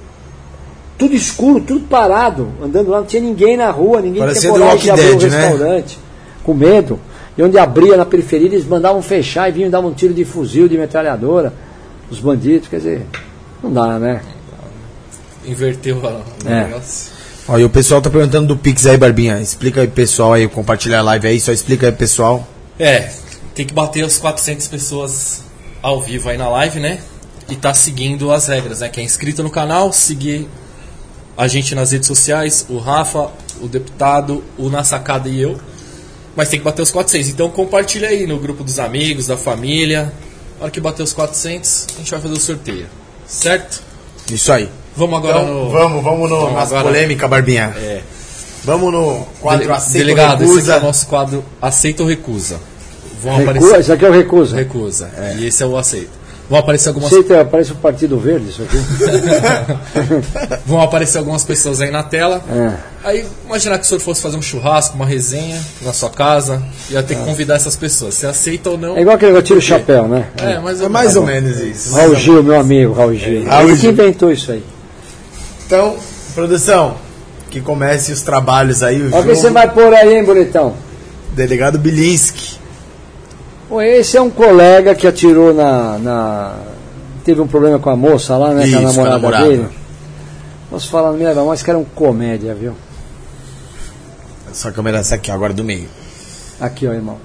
tudo 0.98 1.14
escuro, 1.14 1.60
tudo 1.60 1.80
parado. 1.88 2.48
Andando 2.62 2.90
lá, 2.90 2.98
não 3.00 3.06
tinha 3.06 3.20
ninguém 3.22 3.56
na 3.56 3.70
rua, 3.70 4.00
ninguém 4.00 4.20
Parecia 4.20 4.42
tinha 4.42 4.52
coragem 4.52 4.78
de 4.84 4.90
abrir 4.90 5.10
o 5.10 5.16
Dead, 5.18 5.30
né? 5.32 5.40
restaurante. 5.48 5.98
Com 6.44 6.54
medo. 6.54 7.00
E 7.36 7.42
onde 7.42 7.58
abria 7.58 7.96
na 7.96 8.04
periferia, 8.04 8.46
eles 8.46 8.66
mandavam 8.66 9.00
fechar 9.02 9.48
e 9.48 9.52
vinham 9.52 9.70
dar 9.70 9.80
um 9.80 9.92
tiro 9.94 10.12
de 10.14 10.24
fuzil, 10.24 10.68
de 10.68 10.76
metralhadora. 10.78 11.52
Os 12.10 12.20
bandidos, 12.20 12.68
quer 12.68 12.76
dizer, 12.76 13.06
não 13.62 13.72
dá, 13.72 13.98
né? 13.98 14.20
Inverteu 15.46 15.98
a- 16.06 16.20
o 16.44 16.48
É. 16.48 16.70
Ó, 17.48 17.58
e 17.58 17.64
o 17.64 17.70
pessoal 17.70 18.00
tá 18.00 18.08
perguntando 18.08 18.48
do 18.48 18.56
Pix 18.56 18.86
aí, 18.86 18.96
Barbinha. 18.96 19.40
Explica 19.40 19.80
aí, 19.80 19.88
pessoal, 19.88 20.32
aí, 20.34 20.48
compartilha 20.48 21.00
a 21.00 21.02
live 21.02 21.26
aí, 21.26 21.40
só 21.40 21.52
explica 21.52 21.86
aí, 21.86 21.92
pessoal. 21.92 22.46
É, 22.78 23.10
tem 23.54 23.66
que 23.66 23.74
bater 23.74 24.04
as 24.04 24.18
400 24.18 24.68
pessoas 24.68 25.42
ao 25.82 26.00
vivo 26.00 26.28
aí 26.28 26.38
na 26.38 26.48
live, 26.48 26.78
né? 26.78 27.00
E 27.48 27.56
tá 27.56 27.74
seguindo 27.74 28.30
as 28.30 28.46
regras, 28.46 28.80
né? 28.80 28.88
Quem 28.88 29.02
é 29.02 29.06
inscrito 29.06 29.42
no 29.42 29.50
canal, 29.50 29.92
seguir 29.92 30.48
a 31.36 31.48
gente 31.48 31.74
nas 31.74 31.90
redes 31.90 32.06
sociais, 32.06 32.66
o 32.68 32.78
Rafa, 32.78 33.30
o 33.60 33.66
deputado, 33.66 34.44
o 34.56 34.70
Na 34.70 34.84
Sacada 34.84 35.28
e 35.28 35.40
eu. 35.40 35.58
Mas 36.36 36.48
tem 36.48 36.58
que 36.58 36.64
bater 36.64 36.82
os 36.82 36.90
400. 36.90 37.28
Então 37.28 37.50
compartilha 37.50 38.08
aí 38.08 38.26
no 38.26 38.38
grupo 38.38 38.62
dos 38.64 38.78
amigos, 38.78 39.26
da 39.26 39.36
família. 39.36 40.12
Na 40.58 40.64
hora 40.64 40.70
que 40.70 40.80
bater 40.80 41.02
os 41.02 41.12
400, 41.12 41.88
a 41.94 41.98
gente 41.98 42.10
vai 42.10 42.20
fazer 42.20 42.34
o 42.34 42.40
sorteio. 42.40 42.86
Certo? 43.26 43.82
Isso 44.30 44.52
aí. 44.52 44.68
Vamos 44.96 45.18
agora 45.18 45.40
Então, 45.40 45.54
no. 45.64 45.70
vamos, 45.70 46.04
vamos 46.04 46.30
no, 46.30 46.40
Vamos 46.40 46.62
agora. 46.62 46.84
polêmicas, 46.84 47.28
Barbinha. 47.30 47.74
É. 47.76 48.00
Vamos 48.64 48.92
no 48.92 49.26
quadro 49.40 49.60
Dele- 49.66 49.72
aceito 49.72 49.98
Delegado, 50.06 50.42
esse 50.44 50.52
aqui 50.52 50.52
é 50.52 50.56
recusa. 50.62 50.78
o 50.78 50.82
nosso 50.86 51.06
quadro 51.06 51.44
Aceita 51.60 52.02
ou 52.02 52.08
Recusa. 52.08 52.56
Vão 53.22 53.36
Recusa, 53.36 53.50
aparecer. 53.58 53.80
isso 53.80 53.92
aqui 53.92 54.04
é 54.04 54.08
o 54.08 54.12
recusa. 54.12 54.56
Recusa. 54.56 55.10
E 55.38 55.46
esse 55.46 55.62
é 55.62 55.66
o 55.66 55.76
aceito. 55.76 56.22
Vão 56.50 56.58
aparecer 56.58 56.88
algumas 56.88 57.10
Aceita, 57.12 57.44
parece 57.44 57.72
o 57.72 57.76
Partido 57.76 58.18
Verde 58.18 58.50
isso 58.50 58.62
aqui. 58.62 58.76
Vão 60.66 60.80
aparecer 60.80 61.18
algumas 61.18 61.44
pessoas 61.44 61.80
aí 61.80 61.90
na 61.90 62.02
tela. 62.02 62.42
É. 62.50 62.72
Aí, 63.04 63.24
imaginar 63.46 63.78
que 63.78 63.84
o 63.84 63.88
senhor 63.88 64.00
fosse 64.00 64.20
fazer 64.20 64.36
um 64.36 64.42
churrasco, 64.42 64.94
uma 64.96 65.06
resenha 65.06 65.60
na 65.82 65.92
sua 65.92 66.10
casa, 66.10 66.62
ia 66.90 67.02
ter 67.02 67.14
que 67.16 67.24
convidar 67.24 67.54
essas 67.56 67.74
pessoas. 67.76 68.14
Você 68.14 68.26
aceita 68.26 68.70
ou 68.70 68.78
não? 68.78 68.96
É 68.96 69.00
igual 69.00 69.16
aquele 69.16 69.34
que 69.36 69.42
tira 69.42 69.58
o 69.58 69.62
chapéu, 69.62 70.06
né? 70.08 70.26
É, 70.38 70.58
mas 70.58 70.80
É 70.80 70.88
mais 70.88 71.16
ou 71.16 71.24
menos 71.24 71.58
isso. 71.58 71.94
Raul 71.94 72.14
Gil, 72.16 72.42
meu 72.42 72.58
amigo, 72.60 72.92
Raul 72.92 73.14
Gil. 73.14 73.44
Raul 73.46 73.68
Ele 73.68 73.74
que 73.76 73.80
Gil. 73.82 73.90
inventou 73.92 74.30
isso 74.30 74.52
aí. 74.52 74.62
Então, 75.72 75.96
produção, 76.34 76.96
que 77.50 77.58
comece 77.58 78.12
os 78.12 78.20
trabalhos 78.20 78.82
aí. 78.82 79.00
O 79.00 79.06
Olha 79.06 79.20
o 79.24 79.26
que 79.26 79.34
você 79.34 79.48
vai 79.48 79.70
pôr 79.72 79.94
aí, 79.94 80.18
hein, 80.18 80.22
bonitão? 80.22 80.74
Delegado 81.32 81.78
Bilinski. 81.78 82.58
Esse 83.80 84.18
é 84.18 84.20
um 84.20 84.28
colega 84.28 84.94
que 84.94 85.06
atirou 85.06 85.54
na, 85.54 85.96
na- 85.98 86.56
Teve 87.24 87.40
um 87.40 87.46
problema 87.46 87.78
com 87.78 87.88
a 87.88 87.96
moça 87.96 88.36
lá, 88.36 88.52
né? 88.52 88.66
Isso, 88.66 88.72
com 88.72 88.78
a 88.80 88.82
com 88.82 88.86
a 88.86 88.92
namorada, 88.92 89.16
namorada. 89.18 89.48
dele. 89.48 89.68
Posso 90.68 90.90
falar, 90.90 91.10
não 91.12 91.16
me 91.16 91.24
leva 91.24 91.42
mais 91.42 91.62
que 91.62 91.70
era 91.70 91.78
um 91.78 91.84
comédia, 91.84 92.54
viu? 92.54 92.74
Essa 94.50 94.70
câmera 94.72 94.98
essa 94.98 95.14
aqui, 95.14 95.30
agora 95.30 95.54
do 95.54 95.64
meio. 95.64 95.88
Aqui, 96.60 96.86
ó, 96.86 96.92
irmão. 96.92 97.16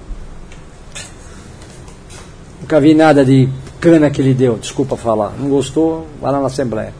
Nunca 2.62 2.80
vi 2.80 2.94
nada 2.94 3.26
de 3.26 3.46
cana 3.78 4.08
que 4.08 4.22
ele 4.22 4.32
deu, 4.32 4.56
desculpa 4.56 4.96
falar. 4.96 5.34
Não 5.38 5.50
gostou? 5.50 6.06
Vai 6.18 6.32
lá 6.32 6.40
na 6.40 6.46
Assembleia. 6.46 6.94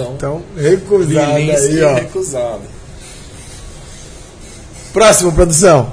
Então, 0.00 0.14
Então, 0.16 0.42
recusado 0.56 1.32
aí, 1.32 1.82
ó. 1.82 1.94
recusado. 1.94 2.60
Próximo, 4.92 5.32
produção. 5.32 5.92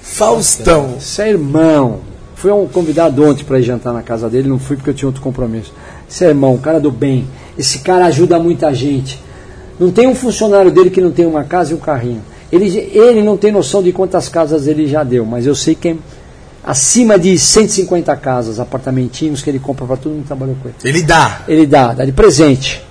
Faustão. 0.00 0.96
Isso 0.98 1.20
é 1.22 1.30
irmão. 1.30 2.00
Fui 2.34 2.50
um 2.50 2.66
convidado 2.66 3.24
ontem 3.24 3.44
para 3.44 3.58
ir 3.58 3.62
jantar 3.62 3.92
na 3.92 4.02
casa 4.02 4.28
dele, 4.28 4.48
não 4.48 4.58
fui 4.58 4.76
porque 4.76 4.90
eu 4.90 4.94
tinha 4.94 5.08
outro 5.08 5.22
compromisso. 5.22 5.72
Esse 6.10 6.24
é 6.24 6.28
irmão, 6.28 6.54
um 6.54 6.58
cara 6.58 6.80
do 6.80 6.90
bem. 6.90 7.26
Esse 7.56 7.78
cara 7.78 8.06
ajuda 8.06 8.38
muita 8.38 8.74
gente. 8.74 9.18
Não 9.78 9.90
tem 9.90 10.06
um 10.06 10.14
funcionário 10.14 10.70
dele 10.70 10.90
que 10.90 11.00
não 11.00 11.10
tem 11.10 11.24
uma 11.26 11.44
casa 11.44 11.72
e 11.72 11.74
um 11.74 11.78
carrinho. 11.78 12.22
Ele, 12.50 12.66
ele 12.92 13.22
não 13.22 13.36
tem 13.36 13.50
noção 13.50 13.82
de 13.82 13.92
quantas 13.92 14.28
casas 14.28 14.66
ele 14.66 14.86
já 14.86 15.02
deu, 15.02 15.24
mas 15.24 15.46
eu 15.46 15.54
sei 15.54 15.74
que 15.74 15.88
é 15.88 15.96
acima 16.64 17.18
de 17.18 17.38
150 17.38 18.14
casas, 18.16 18.60
apartamentinhos 18.60 19.42
que 19.42 19.50
ele 19.50 19.58
compra 19.58 19.86
para 19.86 19.96
todo 19.96 20.12
mundo 20.12 20.22
que 20.22 20.28
trabalhou 20.28 20.56
com 20.62 20.68
ele. 20.68 20.76
Ele 20.84 21.02
dá. 21.02 21.40
Ele 21.48 21.66
dá, 21.66 21.92
dá 21.92 22.04
de 22.04 22.12
presente. 22.12 22.82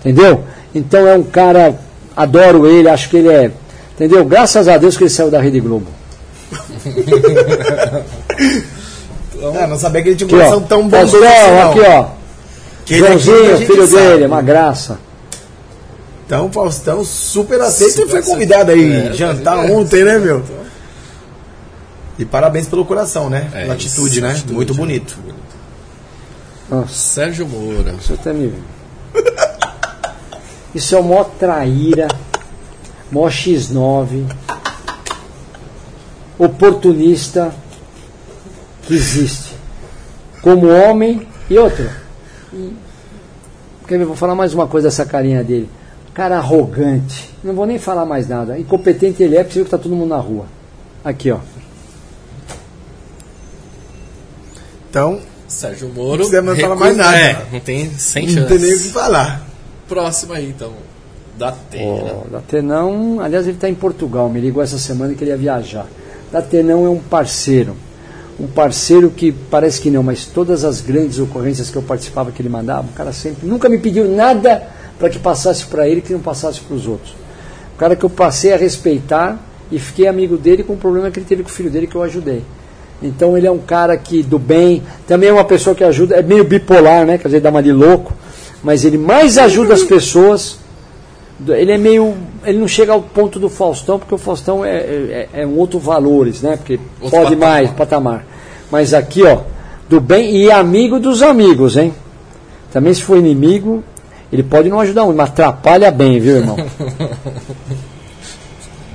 Entendeu? 0.00 0.44
Então 0.74 1.06
é 1.06 1.14
um 1.16 1.22
cara, 1.22 1.78
adoro 2.16 2.66
ele, 2.66 2.88
acho 2.88 3.08
que 3.10 3.16
ele 3.18 3.28
é. 3.28 3.50
Entendeu? 3.94 4.24
Graças 4.24 4.66
a 4.66 4.78
Deus 4.78 4.96
que 4.96 5.04
ele 5.04 5.10
saiu 5.10 5.30
da 5.30 5.40
Rede 5.40 5.60
Globo. 5.60 5.86
É, 9.54 9.66
não 9.66 9.78
sabia 9.78 10.02
que 10.02 10.08
ele 10.10 10.16
tinha 10.16 10.26
um 10.26 10.30
coração 10.30 10.60
tão 10.60 10.82
bom 10.86 10.90
Faustão, 10.98 11.70
aqui, 11.70 11.80
ó. 11.80 12.06
Que 12.84 12.94
ele 12.94 13.06
é 13.06 13.18
Joãozinho, 13.18 13.56
filho 13.58 13.86
sabe. 13.86 14.02
dele, 14.02 14.24
é 14.24 14.26
uma 14.26 14.42
graça. 14.42 14.98
Então, 16.26 16.52
Faustão 16.52 17.04
super 17.04 17.58
aceito 17.60 17.92
Super 17.92 18.06
e 18.06 18.10
foi 18.10 18.22
convidado 18.22 18.70
aí 18.70 19.08
É, 19.08 19.12
jantar 19.14 19.62
vendo? 19.62 19.72
ontem, 19.78 20.04
né, 20.04 20.18
meu? 20.18 20.42
E 22.20 22.24
parabéns 22.26 22.68
pelo 22.68 22.84
coração, 22.84 23.30
né? 23.30 23.48
É 23.54 23.62
Pela 23.62 23.76
isso, 23.76 23.86
atitude, 24.02 24.20
né? 24.20 24.32
atitude, 24.32 24.52
Muito 24.52 24.74
né? 24.74 24.78
bonito. 24.78 25.18
Nossa, 26.68 26.92
Sérgio 26.92 27.48
Moura. 27.48 27.94
você 27.94 28.12
até 28.12 28.30
me. 28.30 28.52
Isso 30.74 30.94
é 30.94 30.98
o 31.00 31.02
maior 31.02 31.24
traíra, 31.38 32.06
maior 33.10 33.30
X9, 33.30 34.24
oportunista 36.38 37.52
que 38.82 38.94
existe. 38.94 39.54
Como 40.42 40.68
homem 40.68 41.26
e 41.48 41.58
outro. 41.58 41.88
E, 42.52 42.76
quer 43.88 43.98
ver, 43.98 44.04
vou 44.04 44.14
falar 44.14 44.34
mais 44.34 44.52
uma 44.52 44.66
coisa 44.66 44.88
dessa 44.88 45.06
carinha 45.06 45.42
dele. 45.42 45.70
Cara 46.12 46.36
arrogante. 46.36 47.34
Não 47.42 47.54
vou 47.54 47.64
nem 47.64 47.78
falar 47.78 48.04
mais 48.04 48.28
nada. 48.28 48.58
Incompetente 48.58 49.22
ele 49.22 49.36
é, 49.36 49.38
porque 49.42 49.54
você 49.54 49.58
viu 49.60 49.64
que 49.64 49.70
tá 49.70 49.78
todo 49.78 49.96
mundo 49.96 50.10
na 50.10 50.18
rua. 50.18 50.44
Aqui, 51.02 51.30
ó. 51.30 51.38
Então, 54.90 55.20
Sérgio 55.48 55.88
Moro. 55.88 56.10
Não 56.10 56.16
precisamos 56.30 56.60
falar 56.60 56.74
recusa- 56.74 56.84
mais 56.84 56.96
nada. 56.96 57.16
É, 57.18 57.46
não 57.52 57.60
tem 57.60 57.90
sem 57.96 58.26
não 58.26 58.34
chance. 58.34 58.48
tem 58.48 58.58
nem 58.58 58.74
o 58.74 58.78
que 58.80 58.88
falar. 58.88 59.46
Próximo 59.88 60.32
aí, 60.32 60.48
então. 60.48 60.72
Da 61.38 61.48
Atena. 61.48 62.12
Ó, 62.12 62.24
Datenão, 62.30 63.20
aliás, 63.20 63.46
ele 63.46 63.56
está 63.56 63.68
em 63.68 63.74
Portugal. 63.74 64.28
Me 64.28 64.40
ligou 64.40 64.62
essa 64.62 64.78
semana 64.78 65.14
que 65.14 65.24
ele 65.24 65.30
ia 65.30 65.36
viajar. 65.36 65.86
Datenão 66.30 66.84
é 66.84 66.90
um 66.90 66.98
parceiro. 66.98 67.76
Um 68.38 68.46
parceiro 68.46 69.10
que 69.10 69.32
parece 69.32 69.80
que 69.80 69.90
não, 69.90 70.02
mas 70.02 70.24
todas 70.26 70.64
as 70.64 70.80
grandes 70.80 71.18
ocorrências 71.18 71.70
que 71.70 71.76
eu 71.76 71.82
participava, 71.82 72.30
que 72.32 72.40
ele 72.42 72.48
mandava, 72.48 72.88
o 72.88 72.92
cara 72.92 73.12
sempre 73.12 73.46
nunca 73.46 73.68
me 73.68 73.78
pediu 73.78 74.08
nada 74.08 74.62
para 74.98 75.08
que 75.10 75.18
passasse 75.18 75.64
para 75.66 75.86
ele 75.88 76.00
que 76.00 76.12
não 76.12 76.20
passasse 76.20 76.60
para 76.60 76.74
os 76.74 76.86
outros. 76.86 77.12
O 77.74 77.78
cara 77.78 77.94
que 77.96 78.04
eu 78.04 78.10
passei 78.10 78.52
a 78.52 78.56
respeitar 78.56 79.38
e 79.70 79.78
fiquei 79.78 80.06
amigo 80.06 80.36
dele 80.36 80.62
com 80.62 80.72
o 80.72 80.76
problema 80.76 81.10
que 81.10 81.18
ele 81.18 81.26
teve 81.26 81.42
com 81.42 81.48
o 81.48 81.52
filho 81.52 81.70
dele 81.70 81.86
que 81.86 81.94
eu 81.94 82.02
ajudei. 82.02 82.42
Então 83.02 83.36
ele 83.36 83.46
é 83.46 83.50
um 83.50 83.58
cara 83.58 83.96
que 83.96 84.22
do 84.22 84.38
bem, 84.38 84.82
também 85.06 85.30
é 85.30 85.32
uma 85.32 85.44
pessoa 85.44 85.74
que 85.74 85.82
ajuda, 85.82 86.16
é 86.16 86.22
meio 86.22 86.44
bipolar, 86.44 87.06
né? 87.06 87.16
Quer 87.18 87.28
dizer, 87.28 87.40
dá 87.40 87.48
uma 87.50 87.62
de 87.62 87.72
louco, 87.72 88.12
mas 88.62 88.84
ele 88.84 88.98
mais 88.98 89.38
ajuda 89.38 89.72
as 89.74 89.82
pessoas. 89.82 90.58
Ele 91.48 91.72
é 91.72 91.78
meio. 91.78 92.14
Ele 92.44 92.58
não 92.58 92.68
chega 92.68 92.92
ao 92.92 93.00
ponto 93.00 93.38
do 93.40 93.48
Faustão, 93.48 93.98
porque 93.98 94.14
o 94.14 94.18
Faustão 94.18 94.62
é, 94.62 94.76
é, 94.76 95.28
é 95.32 95.46
um 95.46 95.56
outro 95.56 95.78
valores, 95.78 96.42
né? 96.42 96.56
Porque 96.58 96.78
Outro 97.00 97.10
pode 97.18 97.34
patamar. 97.36 97.48
mais, 97.48 97.70
patamar. 97.70 98.26
Mas 98.70 98.92
aqui, 98.92 99.22
ó, 99.22 99.38
do 99.88 99.98
bem 100.00 100.36
e 100.36 100.50
amigo 100.50 101.00
dos 101.00 101.22
amigos, 101.22 101.78
hein? 101.78 101.94
Também 102.70 102.92
se 102.92 103.02
for 103.02 103.16
inimigo, 103.16 103.82
ele 104.30 104.42
pode 104.42 104.68
não 104.68 104.78
ajudar 104.80 105.04
um, 105.04 105.14
mas 105.14 105.30
atrapalha 105.30 105.90
bem, 105.90 106.20
viu, 106.20 106.36
irmão? 106.36 106.56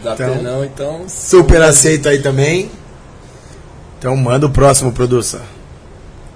Da 0.03 0.13
Então- 0.13 0.33
Atenão, 0.33 0.63
então. 0.63 1.01
Super 1.07 1.61
aceito 1.63 2.07
aí 2.07 2.19
também. 2.19 2.69
Então 4.05 4.15
manda 4.15 4.45
o 4.45 4.51
próximo, 4.51 4.91
produção. 4.91 5.39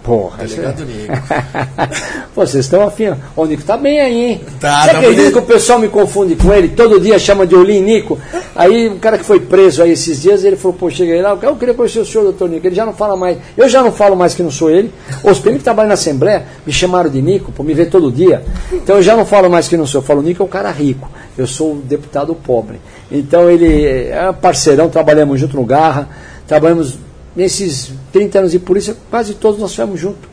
Porra, 0.02 0.44
Delegado 0.44 0.84
Nico. 0.86 1.14
Pô, 2.34 2.44
vocês 2.44 2.66
estão 2.66 2.82
afim. 2.82 3.14
O 3.36 3.46
Nico 3.46 3.62
tá 3.62 3.78
bem 3.78 4.00
aí, 4.00 4.26
hein? 4.26 4.42
Tá, 4.60 4.86
Você 4.86 4.90
tá 4.90 4.98
acredita 4.98 5.22
bonito. 5.22 5.34
que 5.34 5.38
o 5.38 5.42
pessoal 5.44 5.78
me 5.78 5.88
confunde 5.88 6.36
com 6.36 6.52
ele? 6.52 6.70
Todo 6.70 7.00
dia 7.00 7.20
chama 7.20 7.46
de 7.46 7.56
Olim 7.56 7.82
Nico. 7.82 8.18
Aí 8.56 8.90
um 8.90 8.98
cara 8.98 9.20
que 9.20 9.24
foi 9.24 9.40
preso 9.40 9.84
aí 9.84 9.92
esses 9.92 10.20
dias, 10.20 10.44
ele 10.44 10.56
falou, 10.56 10.76
pô, 10.76 10.90
chega 10.90 11.14
aí 11.14 11.22
lá, 11.22 11.38
eu 11.40 11.56
queria 11.58 11.76
conhecer 11.76 12.00
o 12.00 12.06
senhor, 12.08 12.24
doutor 12.24 12.50
Nico. 12.50 12.66
Ele 12.66 12.74
já 12.74 12.88
não 12.88 12.94
fala 12.94 13.16
mais. 13.16 13.38
Eu 13.56 13.70
já 13.70 13.84
não 13.84 13.92
falo 13.92 14.16
mais 14.16 14.34
que 14.34 14.42
não 14.42 14.50
sou 14.50 14.72
ele. 14.72 14.92
Os 15.24 15.38
primeiros 15.38 15.60
que 15.60 15.66
trabalham 15.66 15.90
na 15.90 15.94
Assembleia 15.94 16.46
me 16.66 16.74
chamaram 16.74 17.12
de 17.12 17.22
Nico, 17.22 17.52
por 17.52 17.64
me 17.64 17.76
ver 17.76 17.92
todo 17.92 18.12
dia. 18.12 18.42
Então 18.74 18.96
eu 18.96 19.04
já 19.04 19.16
não 19.16 19.28
falo 19.28 19.48
mais 19.48 19.68
que 19.68 19.78
não 19.78 19.86
sou. 19.86 20.02
Eu 20.02 20.06
falo, 20.06 20.24
Nico 20.24 20.42
é 20.42 20.46
o 20.46 20.50
cara 20.50 20.72
rico. 20.72 21.08
Eu 21.38 21.46
sou 21.46 21.74
o 21.74 21.76
deputado 21.76 22.34
pobre. 22.34 22.82
Então 23.12 23.48
ele 23.48 24.08
é 24.08 24.34
parceirão, 24.42 24.90
trabalhamos 24.90 25.40
junto 25.40 25.56
no 25.56 25.64
Garra, 25.64 26.10
trabalhamos 26.48 26.98
nesses 27.36 27.92
30 28.12 28.40
anos 28.40 28.52
de 28.52 28.60
polícia, 28.60 28.96
quase 29.10 29.34
todos 29.36 29.60
nós 29.60 29.76
fomos 29.76 30.00
juntos 30.00 30.30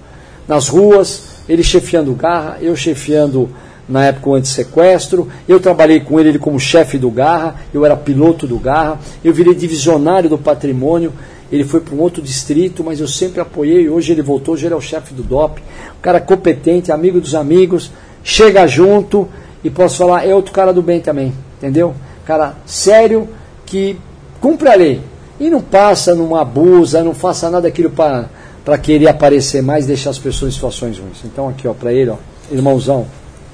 nas 0.47 0.69
ruas, 0.69 1.43
ele 1.49 1.63
chefiando 1.63 2.15
Garra, 2.15 2.59
eu 2.61 2.77
chefiando 2.77 3.49
na 3.89 4.05
época 4.05 4.31
o 4.31 4.35
antissequestro, 4.35 5.29
eu 5.49 5.61
trabalhei 5.61 6.01
com 6.01 6.19
ele, 6.19 6.31
ele 6.31 6.39
como 6.39 6.59
chefe 6.59 6.99
do 6.99 7.11
Garra, 7.11 7.57
eu 7.73 7.85
era 7.85 7.97
piloto 7.97 8.47
do 8.47 8.59
Garra, 8.59 8.99
eu 9.25 9.33
virei 9.33 9.55
divisionário 9.55 10.29
do 10.29 10.39
patrimônio, 10.39 11.13
ele 11.51 11.65
foi 11.65 11.81
para 11.81 11.95
um 11.95 12.01
outro 12.01 12.21
distrito, 12.21 12.83
mas 12.83 12.99
eu 12.99 13.07
sempre 13.07 13.41
apoiei, 13.41 13.89
hoje 13.89 14.13
ele 14.13 14.23
voltou, 14.23 14.55
hoje 14.55 14.67
ele 14.67 14.75
é 14.75 14.77
o 14.77 14.81
chefe 14.81 15.15
do 15.15 15.23
DOP, 15.23 15.61
um 15.61 16.01
cara 16.03 16.21
competente, 16.21 16.91
amigo 16.91 17.21
dos 17.21 17.35
amigos, 17.35 17.91
chega 18.25 18.67
junto 18.67 19.29
e 19.63 19.71
posso 19.71 19.99
falar, 19.99 20.27
é 20.27 20.35
outro 20.35 20.53
cara 20.53 20.73
do 20.73 20.83
bem 20.83 21.01
também, 21.01 21.33
entendeu? 21.57 21.95
Cara 22.25 22.57
sério, 22.67 23.29
que 23.65 23.97
cumpre 24.41 24.69
a 24.69 24.75
lei 24.75 25.01
e 25.39 25.51
não 25.51 25.61
passa, 25.61 26.15
não 26.15 26.35
abusa, 26.35 27.03
não 27.03 27.15
faça 27.15 27.51
nada 27.51 27.69
daquilo 27.69 27.91
para 27.91 28.29
para 28.67 28.77
querer 28.77 29.07
aparecer 29.07 29.63
mais 29.63 29.85
e 29.85 29.87
deixar 29.87 30.11
as 30.11 30.19
pessoas 30.19 30.51
em 30.51 30.55
situações 30.57 30.99
ruins. 30.99 31.19
Então 31.25 31.49
aqui, 31.49 31.69
ó, 31.69 31.73
para 31.73 31.93
ele, 31.93 32.11
ó, 32.11 32.17
irmãozão. 32.51 33.07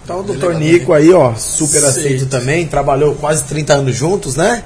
Então 0.02 0.20
o 0.20 0.22
doutor 0.22 0.54
Nico 0.54 0.94
aí, 0.94 1.12
ó, 1.12 1.34
super 1.34 1.84
Aceito. 1.84 1.98
aceito 1.98 2.26
também, 2.30 2.66
trabalhou 2.66 3.14
quase 3.16 3.44
30 3.44 3.74
anos 3.74 3.94
juntos, 3.94 4.36
né? 4.36 4.64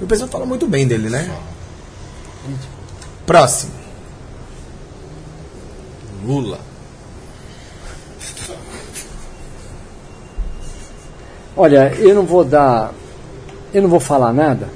E 0.00 0.04
o 0.04 0.06
pessoal 0.06 0.30
fala 0.30 0.46
muito 0.46 0.66
bem 0.66 0.86
dele, 0.86 1.10
né? 1.10 1.30
Próximo. 3.26 3.72
Lula. 6.24 6.58
Olha, 11.54 11.92
eu 11.98 12.14
não 12.14 12.24
vou 12.24 12.44
dar, 12.44 12.94
eu 13.74 13.82
não 13.82 13.90
vou 13.90 14.00
falar 14.00 14.32
nada, 14.32 14.70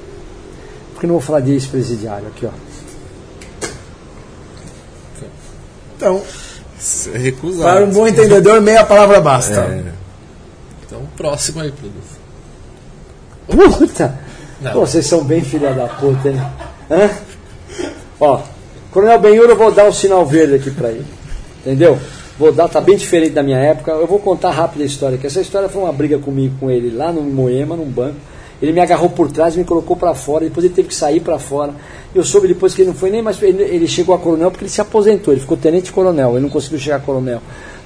porque 0.97 1.05
não 1.05 1.13
vou 1.13 1.21
falar 1.21 1.41
de 1.41 1.51
ex-presidiário 1.51 2.27
aqui, 2.27 2.47
ó. 2.47 2.49
Então, 5.95 6.17
é 6.17 7.09
para 7.11 7.19
recusado. 7.19 7.85
um 7.85 7.91
bom 7.91 8.07
entendedor, 8.07 8.59
meia 8.61 8.83
palavra 8.83 9.21
basta. 9.21 9.59
É. 9.59 9.83
Então, 10.83 11.03
próximo 11.15 11.61
aí, 11.61 11.71
produto. 11.71 12.17
Puta! 13.77 14.19
Não. 14.59 14.71
Pô, 14.71 14.79
vocês 14.79 15.05
são 15.05 15.23
bem 15.23 15.43
filha 15.43 15.71
da 15.71 15.85
puta, 15.85 16.29
hein? 16.29 16.41
Hã? 16.89 17.11
Ó, 18.19 18.41
Coronel 18.89 19.19
Benhur, 19.19 19.47
eu 19.47 19.55
vou 19.55 19.71
dar 19.71 19.85
um 19.85 19.93
sinal 19.93 20.25
verde 20.25 20.55
aqui 20.55 20.71
pra 20.71 20.89
ele. 20.89 21.05
Entendeu? 21.61 21.99
Vou 22.39 22.51
dar, 22.51 22.67
tá 22.69 22.81
bem 22.81 22.97
diferente 22.97 23.33
da 23.33 23.43
minha 23.43 23.59
época. 23.59 23.91
Eu 23.91 24.07
vou 24.07 24.17
contar 24.17 24.49
rápido 24.49 24.81
a 24.81 24.85
história, 24.85 25.19
que 25.19 25.27
essa 25.27 25.41
história 25.41 25.69
foi 25.69 25.83
uma 25.83 25.93
briga 25.93 26.17
comigo 26.17 26.55
com 26.59 26.71
ele 26.71 26.89
lá 26.89 27.11
no 27.11 27.21
Moema, 27.21 27.75
num 27.75 27.85
banco. 27.85 28.17
Ele 28.61 28.71
me 28.71 28.79
agarrou 28.79 29.09
por 29.09 29.31
trás, 29.31 29.55
me 29.55 29.63
colocou 29.63 29.95
pra 29.95 30.15
fora, 30.15 30.45
depois 30.45 30.65
ele 30.65 30.73
teve 30.73 30.87
que 30.87 30.95
sair 30.95 31.19
pra 31.19 31.37
fora. 31.37 31.73
Eu 32.13 32.23
soube 32.23 32.47
depois 32.47 32.73
que 32.73 32.81
ele 32.81 32.89
não 32.89 32.95
foi 32.95 33.11
nem 33.11 33.21
mais. 33.21 33.41
Ele, 33.41 33.61
ele 33.63 33.87
chegou 33.87 34.15
a 34.15 34.19
coronel 34.19 34.49
porque 34.49 34.63
ele 34.63 34.71
se 34.71 34.81
aposentou, 34.81 35.33
ele 35.33 35.41
ficou 35.41 35.55
tenente 35.55 35.91
coronel, 35.91 36.31
ele 36.31 36.41
não 36.41 36.49
conseguiu 36.49 36.79
chegar 36.79 36.97
a 36.97 36.99
coronel 36.99 37.39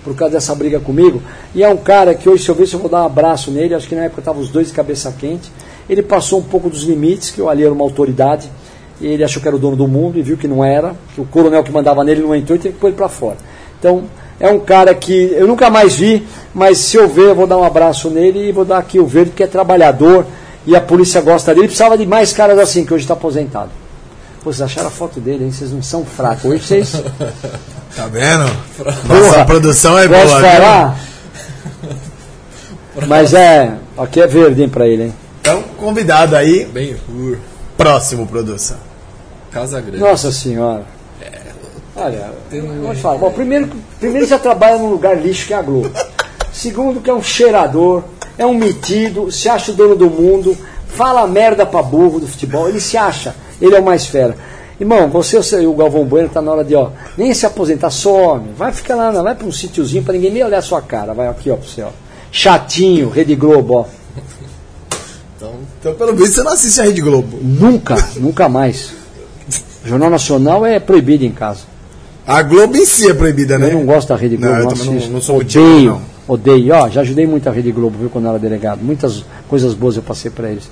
por 0.03 0.15
causa 0.15 0.35
dessa 0.35 0.56
briga 0.56 0.80
comigo. 0.80 1.22
E 1.53 1.64
é 1.64 1.68
um 1.68 1.77
cara 1.77 2.15
que 2.15 2.27
hoje, 2.30 2.43
se 2.43 2.49
eu 2.49 2.56
ver 2.56 2.68
se 2.68 2.73
eu 2.73 2.80
vou 2.80 2.89
dar 2.89 3.03
um 3.03 3.06
abraço 3.06 3.52
nele, 3.52 3.76
acho 3.76 3.88
que 3.88 3.95
na 3.95 4.03
época 4.03 4.22
estavam 4.22 4.41
os 4.41 4.49
dois 4.49 4.68
de 4.68 4.73
cabeça 4.73 5.14
quente. 5.18 5.52
Ele 5.89 6.02
passou 6.02 6.39
um 6.39 6.43
pouco 6.43 6.69
dos 6.69 6.84
limites, 6.84 7.31
que 7.31 7.39
eu 7.39 7.49
ali 7.49 7.64
era 7.64 7.73
uma 7.73 7.84
autoridade, 7.84 8.49
e 8.99 9.07
ele 9.07 9.23
achou 9.23 9.41
que 9.41 9.48
era 9.48 9.56
o 9.56 9.60
dono 9.60 9.76
do 9.76 9.88
mundo 9.88 10.18
e 10.18 10.22
viu 10.22 10.38
que 10.38 10.48
não 10.48 10.64
era, 10.64 10.95
que 11.14 11.22
o 11.22 11.26
coronel 11.26 11.64
que 11.64 11.72
mandava 11.72 12.03
nele 12.03 12.22
não 12.22 12.35
entrou 12.35 12.56
e 12.56 12.60
teve 12.60 12.76
que 12.76 12.80
pôr 12.80 12.88
ele 12.88 12.95
para 12.95 13.10
fora. 13.10 13.38
Então, 13.80 14.03
é 14.39 14.49
um 14.49 14.60
cara 14.60 14.93
que 14.95 15.34
eu 15.34 15.48
nunca 15.48 15.69
mais 15.69 15.95
vi, 15.95 16.26
mas 16.53 16.77
se 16.77 16.98
eu 16.98 17.07
ver, 17.07 17.30
eu 17.30 17.35
vou 17.35 17.45
dar 17.45 17.57
um 17.57 17.64
abraço 17.64 18.10
nele 18.10 18.49
e 18.49 18.52
vou 18.52 18.65
dar 18.65 18.77
aqui 18.77 18.99
o 18.99 19.06
verde, 19.06 19.31
que 19.31 19.43
é 19.43 19.48
trabalhador 19.48 20.26
e 20.66 20.76
a 20.76 20.82
polícia 20.82 21.22
gosta 21.22 21.54
dele. 21.54 21.68
Precisava 21.68 21.98
de 21.98 22.06
mais 22.06 22.34
caras 22.34 22.58
assim, 22.60 22.86
que 22.86 22.94
hoje 22.94 23.04
está 23.04 23.14
aposentado. 23.14 23.70
Pô, 24.44 24.52
vocês 24.52 24.62
acharam 24.62 24.88
a 24.88 24.92
foto 24.92 25.20
dele, 25.20 25.46
hein? 25.46 25.52
Vocês 25.52 25.72
não 25.72 25.84
são 25.84 26.06
fracos. 26.06 26.46
Hoje 26.46 26.64
vocês. 26.64 26.96
Tá 27.94 28.08
vendo? 28.08 28.46
Nossa 29.06 29.44
produção 29.44 30.00
é 30.00 30.08
boa. 30.08 30.26
falar? 30.26 30.98
Mas 33.06 33.34
é. 33.34 33.74
Aqui 33.98 34.22
é 34.22 34.28
verde, 34.28 34.64
hein, 34.64 34.70
pra 34.70 34.88
ele, 34.88 35.04
hein? 35.04 35.14
Então, 35.42 35.62
convidado 35.78 36.38
aí, 36.38 36.66
Bem 36.66 36.96
Hur. 37.10 37.38
próximo 37.78 38.26
produção. 38.26 38.78
Casa 39.52 39.82
Grande. 39.82 40.00
Nossa 40.00 40.32
senhora. 40.32 40.86
Olha, 41.96 42.32
eu 42.52 42.82
vou 42.82 42.96
te 42.96 43.02
falar. 43.02 43.18
Bom, 43.18 43.32
primeiro, 43.32 43.70
primeiro 44.00 44.26
já 44.26 44.40
trabalha 44.40 44.78
num 44.78 44.90
lugar 44.90 45.18
lixo 45.22 45.46
que 45.48 45.54
é 45.54 45.58
a 45.58 45.62
Globo. 45.62 45.92
Segundo, 46.53 46.99
que 47.02 47.10
é 47.10 47.14
um 47.14 47.23
cheirador, 47.23 48.03
é 48.38 48.45
um 48.45 48.53
metido, 48.53 49.32
se 49.32 49.48
acha 49.49 49.72
o 49.72 49.76
dono 49.76 49.95
do 49.95 50.10
mundo, 50.10 50.56
fala 50.88 51.26
merda 51.28 51.65
pra 51.65 51.82
burro 51.82 52.19
do 52.19 52.28
futebol, 52.28 52.68
ele 52.68 52.80
se 52.80 52.98
acha, 52.98 53.34
ele 53.61 53.76
é 53.76 53.80
o 53.80 53.84
mais 53.84 54.06
fera. 54.06 54.36
Irmão, 54.80 55.07
você 55.10 55.38
e 55.61 55.68
o 55.68 55.73
Galvão 55.73 56.03
Bueno 56.03 56.28
tá 56.30 56.41
na 56.41 56.52
hora 56.52 56.64
de, 56.64 56.76
ó, 56.76 56.90
nem 57.18 57.34
se 57.34 57.45
aposentar, 57.45 57.90
some, 57.91 58.49
vai 58.57 58.72
ficar 58.72 58.95
lá, 58.95 59.11
vai 59.11 59.36
pra 59.36 59.45
um 59.48 59.52
sítiozinho 59.52 60.03
pra 60.03 60.14
ninguém 60.14 60.32
nem 60.32 60.44
olhar 60.44 60.57
a 60.57 60.61
sua 60.64 60.82
cara, 60.82 61.14
vai 61.14 61.28
aqui, 61.28 61.49
ó, 61.52 61.56
pra 61.56 61.68
você, 61.68 61.84
ó. 61.84 61.90
Chatinho, 62.32 63.10
Rede 63.10 63.36
Globo, 63.36 63.73
ó. 63.76 63.86
Então, 65.38 65.53
Então, 65.80 65.94
pelo 65.95 66.15
visto, 66.15 66.36
você 66.36 66.44
não 66.44 66.53
assiste 66.53 66.80
a 66.80 66.84
Rede 66.84 67.02
Globo. 67.02 67.38
Nunca, 67.41 67.95
nunca 68.18 68.48
mais. 68.49 68.91
Jornal 69.86 70.10
Nacional 70.10 70.65
é 70.65 70.80
proibido 70.80 71.26
em 71.26 71.32
casa. 71.32 71.61
A 72.26 72.41
Globo 72.44 72.78
em 72.78 72.86
si 72.86 73.10
é 73.10 73.14
proibida, 73.14 73.57
né? 73.57 73.68
Eu 73.69 73.73
não 73.80 73.86
gosto 73.86 74.10
da 74.10 74.15
Rede 74.15 74.38
Não, 74.38 74.48
Globo, 74.48 74.61
eu 74.61 74.65
não, 74.65 74.73
também 74.76 74.99
não- 75.02 75.07
não 75.14 75.22
sou 75.22 75.38
odeio, 75.40 75.91
não. 75.91 76.11
Odeio. 76.27 76.73
Ó, 76.73 76.89
já 76.89 77.02
ajudei 77.02 77.26
muito 77.27 77.48
a 77.48 77.52
Rede 77.52 77.72
Globo, 77.72 77.98
viu, 77.98 78.10
quando 78.10 78.26
eu 78.26 78.31
era 78.31 78.39
delegado. 78.39 78.81
Muitas 78.81 79.23
coisas 79.48 79.73
boas 79.73 79.95
eu 79.95 80.03
passei 80.03 80.31
para 80.31 80.49
eles. 80.49 80.69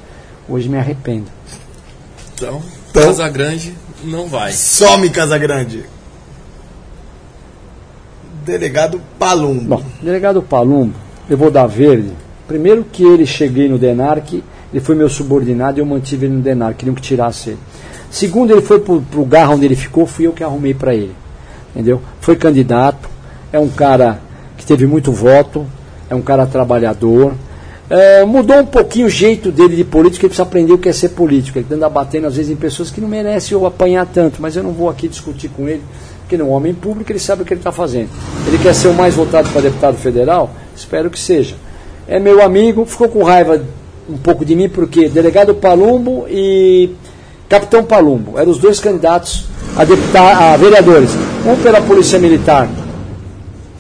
Hoje 0.48 0.68
me 0.70 0.78
arrependo. 0.78 1.26
então, 2.36 2.62
Então- 2.90 3.04
Casa 3.04 3.30
Grande 3.30 3.74
não 4.04 4.28
vai. 4.28 4.52
Some 4.52 5.10
Casagrande. 5.10 5.86
Delegado 8.46 9.02
Palumbo. 9.20 9.78
Bom, 9.78 9.84
delegado 10.02 10.42
Palumbo, 10.42 10.96
eu 11.30 11.38
vou 11.38 11.52
dar 11.52 11.68
verde. 11.68 12.12
Primeiro 12.48 12.84
que 12.84 13.04
ele 13.04 13.26
cheguei 13.26 13.68
no 13.68 13.78
DENARC, 13.78 14.44
ele 14.74 14.82
foi 14.84 14.96
meu 14.96 15.10
subordinado 15.10 15.78
e 15.78 15.82
eu 15.82 15.86
mantive 15.86 16.26
ele 16.26 16.36
no 16.36 16.42
DENARC, 16.42 16.78
queriam 16.78 16.96
que 16.96 17.02
tirasse 17.02 17.52
ele. 17.52 17.60
Segundo, 18.10 18.52
ele 18.52 18.62
foi 18.62 18.80
pro, 18.80 19.02
pro 19.02 19.24
garra 19.24 19.54
onde 19.54 19.66
ele 19.66 19.76
ficou, 19.76 20.08
fui 20.08 20.26
eu 20.26 20.34
que 20.34 20.44
arrumei 20.44 20.74
para 20.74 20.96
ele. 20.96 21.14
Entendeu? 21.76 22.02
Foi 22.22 22.36
candidato, 22.36 23.08
é 23.54 23.60
um 23.60 23.70
cara 23.70 24.20
teve 24.70 24.86
muito 24.86 25.12
voto, 25.12 25.66
é 26.10 26.16
um 26.16 26.22
cara 26.22 26.46
trabalhador, 26.46 27.34
É, 27.92 28.24
mudou 28.24 28.60
um 28.60 28.68
pouquinho 28.68 29.08
o 29.08 29.10
jeito 29.10 29.52
dele 29.52 29.76
de 29.76 29.84
político, 29.84 30.24
ele 30.24 30.30
precisa 30.30 30.44
aprender 30.44 30.72
o 30.72 30.78
que 30.78 30.88
é 30.88 30.94
ser 30.94 31.10
político. 31.10 31.58
Ele 31.58 31.66
anda 31.72 31.90
batendo 31.90 32.28
às 32.28 32.36
vezes 32.36 32.52
em 32.52 32.56
pessoas 32.56 32.92
que 32.92 33.02
não 33.02 33.08
merecem 33.08 33.58
eu 33.58 33.66
apanhar 33.66 34.06
tanto, 34.06 34.40
mas 34.40 34.56
eu 34.56 34.62
não 34.62 34.72
vou 34.72 34.90
aqui 34.90 35.08
discutir 35.08 35.50
com 35.50 35.68
ele, 35.68 35.82
porque 36.20 36.36
ele 36.36 36.44
é 36.44 36.46
um 36.46 36.52
homem 36.52 36.72
público, 36.72 37.12
ele 37.12 37.18
sabe 37.18 37.42
o 37.42 37.46
que 37.46 37.52
ele 37.52 37.62
está 37.62 37.72
fazendo. 37.72 38.10
Ele 38.48 38.60
quer 38.60 38.76
ser 38.76 38.90
o 38.90 38.94
mais 38.94 39.16
votado 39.16 39.50
para 39.50 39.62
deputado 39.62 39.98
federal? 39.98 40.52
Espero 40.76 41.10
que 41.10 41.18
seja. 41.18 41.56
É 42.08 42.20
meu 42.20 42.44
amigo, 42.44 42.86
ficou 42.86 43.10
com 43.10 43.24
raiva 43.24 43.60
um 44.08 44.18
pouco 44.18 44.46
de 44.46 44.56
mim, 44.56 44.70
porque 44.70 45.10
delegado 45.10 45.56
Palumbo 45.56 46.28
e 46.30 46.92
capitão 47.50 47.84
Palumbo 47.84 48.38
eram 48.38 48.52
os 48.52 48.60
dois 48.60 48.80
candidatos 48.80 49.46
a, 49.76 49.84
deputado, 49.84 50.40
a 50.40 50.58
vereadores. 50.58 51.10
Um 51.44 51.56
pela 51.64 51.82
Polícia 51.82 52.20
Militar, 52.20 52.70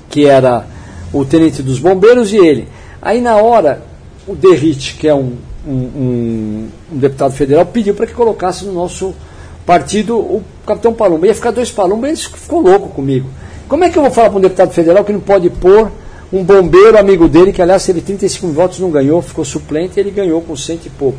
que 0.10 0.26
era 0.26 0.66
o 1.14 1.26
tenente 1.26 1.62
dos 1.62 1.80
bombeiros, 1.80 2.32
e 2.32 2.38
ele. 2.38 2.68
Aí 3.02 3.22
na 3.22 3.38
hora 3.38 3.82
o 4.28 4.36
Derrite, 4.36 4.96
que 4.96 5.08
é 5.08 5.14
um, 5.14 5.38
um, 5.68 5.72
um, 5.72 6.70
um 6.92 6.98
deputado 6.98 7.34
federal, 7.34 7.66
pediu 7.66 7.94
para 7.94 8.06
que 8.06 8.14
colocasse 8.14 8.66
no 8.66 8.74
nosso 8.74 9.14
partido 9.66 10.18
o 10.18 10.44
capitão 10.66 10.94
Palumba. 10.94 11.28
Ia 11.28 11.36
ficar 11.36 11.52
dois 11.52 11.72
Palumba, 11.72 12.08
ele 12.08 12.18
ficou 12.18 12.62
louco 12.62 12.90
comigo. 12.90 13.30
Como 13.68 13.84
é 13.84 13.90
que 13.90 13.98
eu 13.98 14.04
vou 14.04 14.12
falar 14.12 14.30
para 14.30 14.40
um 14.40 14.42
deputado 14.42 14.72
federal 14.72 15.04
que 15.04 15.14
não 15.14 15.20
pode 15.20 15.50
pôr 15.50 15.92
um 16.32 16.44
bombeiro 16.44 16.98
amigo 16.98 17.28
dele, 17.28 17.52
que 17.52 17.62
aliás 17.62 17.86
teve 17.86 18.02
35 18.02 18.48
votos, 18.48 18.80
não 18.80 18.92
ganhou, 18.92 19.22
ficou 19.22 19.44
suplente, 19.44 19.98
e 19.98 20.00
ele 20.00 20.12
ganhou 20.12 20.42
com 20.42 20.56
cento 20.56 20.86
e 20.86 20.90
pouco. 20.90 21.18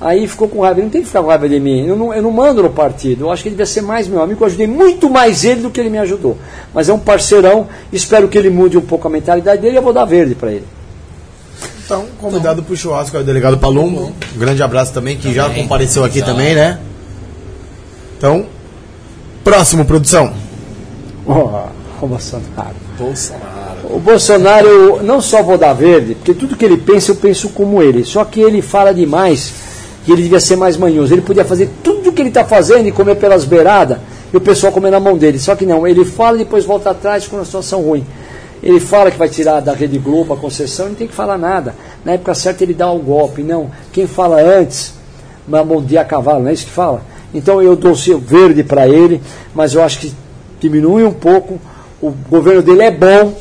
Aí 0.00 0.28
ficou 0.28 0.48
com 0.48 0.60
raiva. 0.60 0.78
Ele 0.78 0.84
não 0.86 0.90
tem 0.90 1.00
que 1.00 1.08
ficar 1.08 1.22
com 1.22 1.28
raiva 1.28 1.48
de 1.48 1.58
mim. 1.58 1.86
Eu 1.86 1.96
não, 1.96 2.14
eu 2.14 2.22
não 2.22 2.30
mando 2.30 2.62
no 2.62 2.70
partido. 2.70 3.24
Eu 3.24 3.30
acho 3.32 3.42
que 3.42 3.48
ele 3.48 3.56
devia 3.56 3.66
ser 3.66 3.80
mais 3.80 4.06
meu 4.06 4.22
amigo. 4.22 4.42
Eu 4.42 4.46
ajudei 4.46 4.66
muito 4.66 5.10
mais 5.10 5.44
ele 5.44 5.62
do 5.62 5.70
que 5.70 5.80
ele 5.80 5.90
me 5.90 5.98
ajudou. 5.98 6.36
Mas 6.72 6.88
é 6.88 6.92
um 6.92 6.98
parceirão. 6.98 7.66
Espero 7.92 8.28
que 8.28 8.38
ele 8.38 8.50
mude 8.50 8.78
um 8.78 8.82
pouco 8.82 9.08
a 9.08 9.10
mentalidade 9.10 9.60
dele. 9.60 9.74
e 9.74 9.78
Eu 9.78 9.82
vou 9.82 9.92
dar 9.92 10.04
verde 10.04 10.34
para 10.34 10.52
ele. 10.52 10.64
Então, 11.84 12.04
convidado 12.20 12.62
para 12.62 12.72
o 12.72 12.76
churrasco 12.76 13.16
é 13.16 13.20
o 13.20 13.24
delegado 13.24 13.56
Palumbo. 13.56 14.12
Um 14.36 14.38
grande 14.38 14.62
abraço 14.62 14.92
também, 14.92 15.16
que 15.16 15.32
já 15.32 15.48
compareceu 15.48 16.04
aqui 16.04 16.22
também, 16.22 16.54
né? 16.54 16.78
Então, 18.16 18.46
próximo, 19.42 19.86
produção. 19.86 20.34
Oh, 21.26 22.04
o 22.04 22.06
Bolsonaro. 22.06 22.76
Bolsonaro. 22.98 23.48
O 23.84 23.98
Bolsonaro, 23.98 25.02
não 25.02 25.20
só 25.20 25.42
vou 25.42 25.56
dar 25.56 25.72
verde, 25.72 26.14
porque 26.14 26.34
tudo 26.34 26.56
que 26.56 26.64
ele 26.64 26.76
pensa, 26.76 27.12
eu 27.12 27.16
penso 27.16 27.48
como 27.50 27.82
ele. 27.82 28.04
Só 28.04 28.22
que 28.24 28.38
ele 28.40 28.60
fala 28.60 28.92
demais 28.92 29.67
que 30.08 30.12
ele 30.12 30.22
devia 30.22 30.40
ser 30.40 30.56
mais 30.56 30.74
manhoso. 30.78 31.12
Ele 31.12 31.20
podia 31.20 31.44
fazer 31.44 31.68
tudo 31.84 32.08
o 32.08 32.12
que 32.14 32.22
ele 32.22 32.30
está 32.30 32.42
fazendo 32.42 32.88
e 32.88 32.90
comer 32.90 33.16
pelas 33.16 33.44
beiradas 33.44 33.98
e 34.32 34.36
o 34.38 34.40
pessoal 34.40 34.72
comer 34.72 34.90
na 34.90 34.98
mão 34.98 35.18
dele. 35.18 35.38
Só 35.38 35.54
que 35.54 35.66
não, 35.66 35.86
ele 35.86 36.02
fala 36.02 36.36
e 36.36 36.44
depois 36.44 36.64
volta 36.64 36.92
atrás 36.92 37.26
com 37.26 37.36
uma 37.36 37.44
situação 37.44 37.82
ruim. 37.82 38.06
Ele 38.62 38.80
fala 38.80 39.10
que 39.10 39.18
vai 39.18 39.28
tirar 39.28 39.60
da 39.60 39.74
Rede 39.74 39.98
Globo 39.98 40.32
a 40.32 40.36
concessão, 40.38 40.86
não 40.86 40.94
tem 40.94 41.06
que 41.06 41.12
falar 41.12 41.36
nada. 41.36 41.74
Na 42.06 42.12
época 42.12 42.34
certa 42.34 42.64
ele 42.64 42.72
dá 42.72 42.90
o 42.90 42.96
um 42.96 43.00
golpe. 43.00 43.42
Não, 43.42 43.70
quem 43.92 44.06
fala 44.06 44.40
antes, 44.40 44.94
dia 45.84 46.00
a 46.00 46.04
cavalo, 46.06 46.40
não 46.40 46.48
é 46.48 46.54
isso 46.54 46.64
que 46.64 46.72
fala? 46.72 47.02
Então 47.34 47.60
eu 47.60 47.76
dou 47.76 47.92
o 47.92 48.18
verde 48.18 48.64
para 48.64 48.88
ele, 48.88 49.20
mas 49.54 49.74
eu 49.74 49.82
acho 49.82 49.98
que 49.98 50.14
diminui 50.58 51.04
um 51.04 51.12
pouco. 51.12 51.60
O 52.00 52.12
governo 52.30 52.62
dele 52.62 52.80
é 52.80 52.90
bom, 52.90 53.34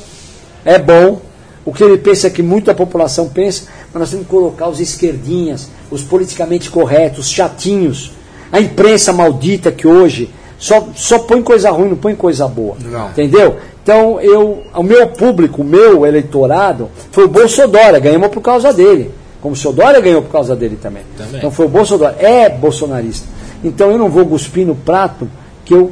é 0.65 0.77
bom. 0.77 1.21
O 1.63 1.71
que 1.71 1.81
ele 1.81 1.97
pensa 1.97 2.27
é 2.27 2.29
que 2.29 2.43
muita 2.43 2.75
população 2.75 3.29
pensa, 3.29 3.69
mas 3.93 4.01
nós 4.01 4.09
temos 4.09 4.25
que 4.25 4.31
colocar 4.31 4.67
os 4.67 4.81
esquerdinhas, 4.81 5.69
os 5.91 6.03
politicamente 6.03 6.69
corretos, 6.69 7.25
os 7.25 7.31
chatinhos, 7.31 8.11
a 8.51 8.59
imprensa 8.59 9.11
maldita 9.11 9.71
que 9.71 9.87
hoje 9.87 10.29
só, 10.57 10.87
só 10.95 11.19
põe 11.19 11.41
coisa 11.41 11.69
ruim, 11.69 11.89
não 11.89 11.97
põe 11.97 12.15
coisa 12.15 12.47
boa. 12.47 12.75
Não. 12.83 13.09
Entendeu? 13.09 13.57
Então, 13.83 14.19
eu, 14.19 14.63
o 14.75 14.83
meu 14.83 15.07
público, 15.07 15.61
o 15.61 15.65
meu 15.65 16.05
eleitorado, 16.05 16.89
foi 17.11 17.25
o 17.25 17.27
Bolsonaro, 17.27 18.01
ganhamos 18.01 18.29
por 18.29 18.41
causa 18.41 18.73
dele. 18.73 19.11
Como 19.39 19.53
o 19.53 19.57
seu 19.57 19.71
Dória 19.71 20.01
ganhou 20.01 20.21
por 20.21 20.31
causa 20.31 20.55
dele 20.55 20.77
também. 20.81 21.03
também. 21.15 21.37
Então 21.37 21.51
foi 21.51 21.67
o 21.67 21.69
Bolsonaro, 21.69 22.15
é 22.19 22.49
bolsonarista. 22.49 23.27
Então 23.63 23.91
eu 23.91 23.97
não 23.97 24.09
vou 24.09 24.25
cuspir 24.25 24.65
no 24.65 24.75
prato 24.75 25.29
que 25.63 25.73
eu 25.73 25.91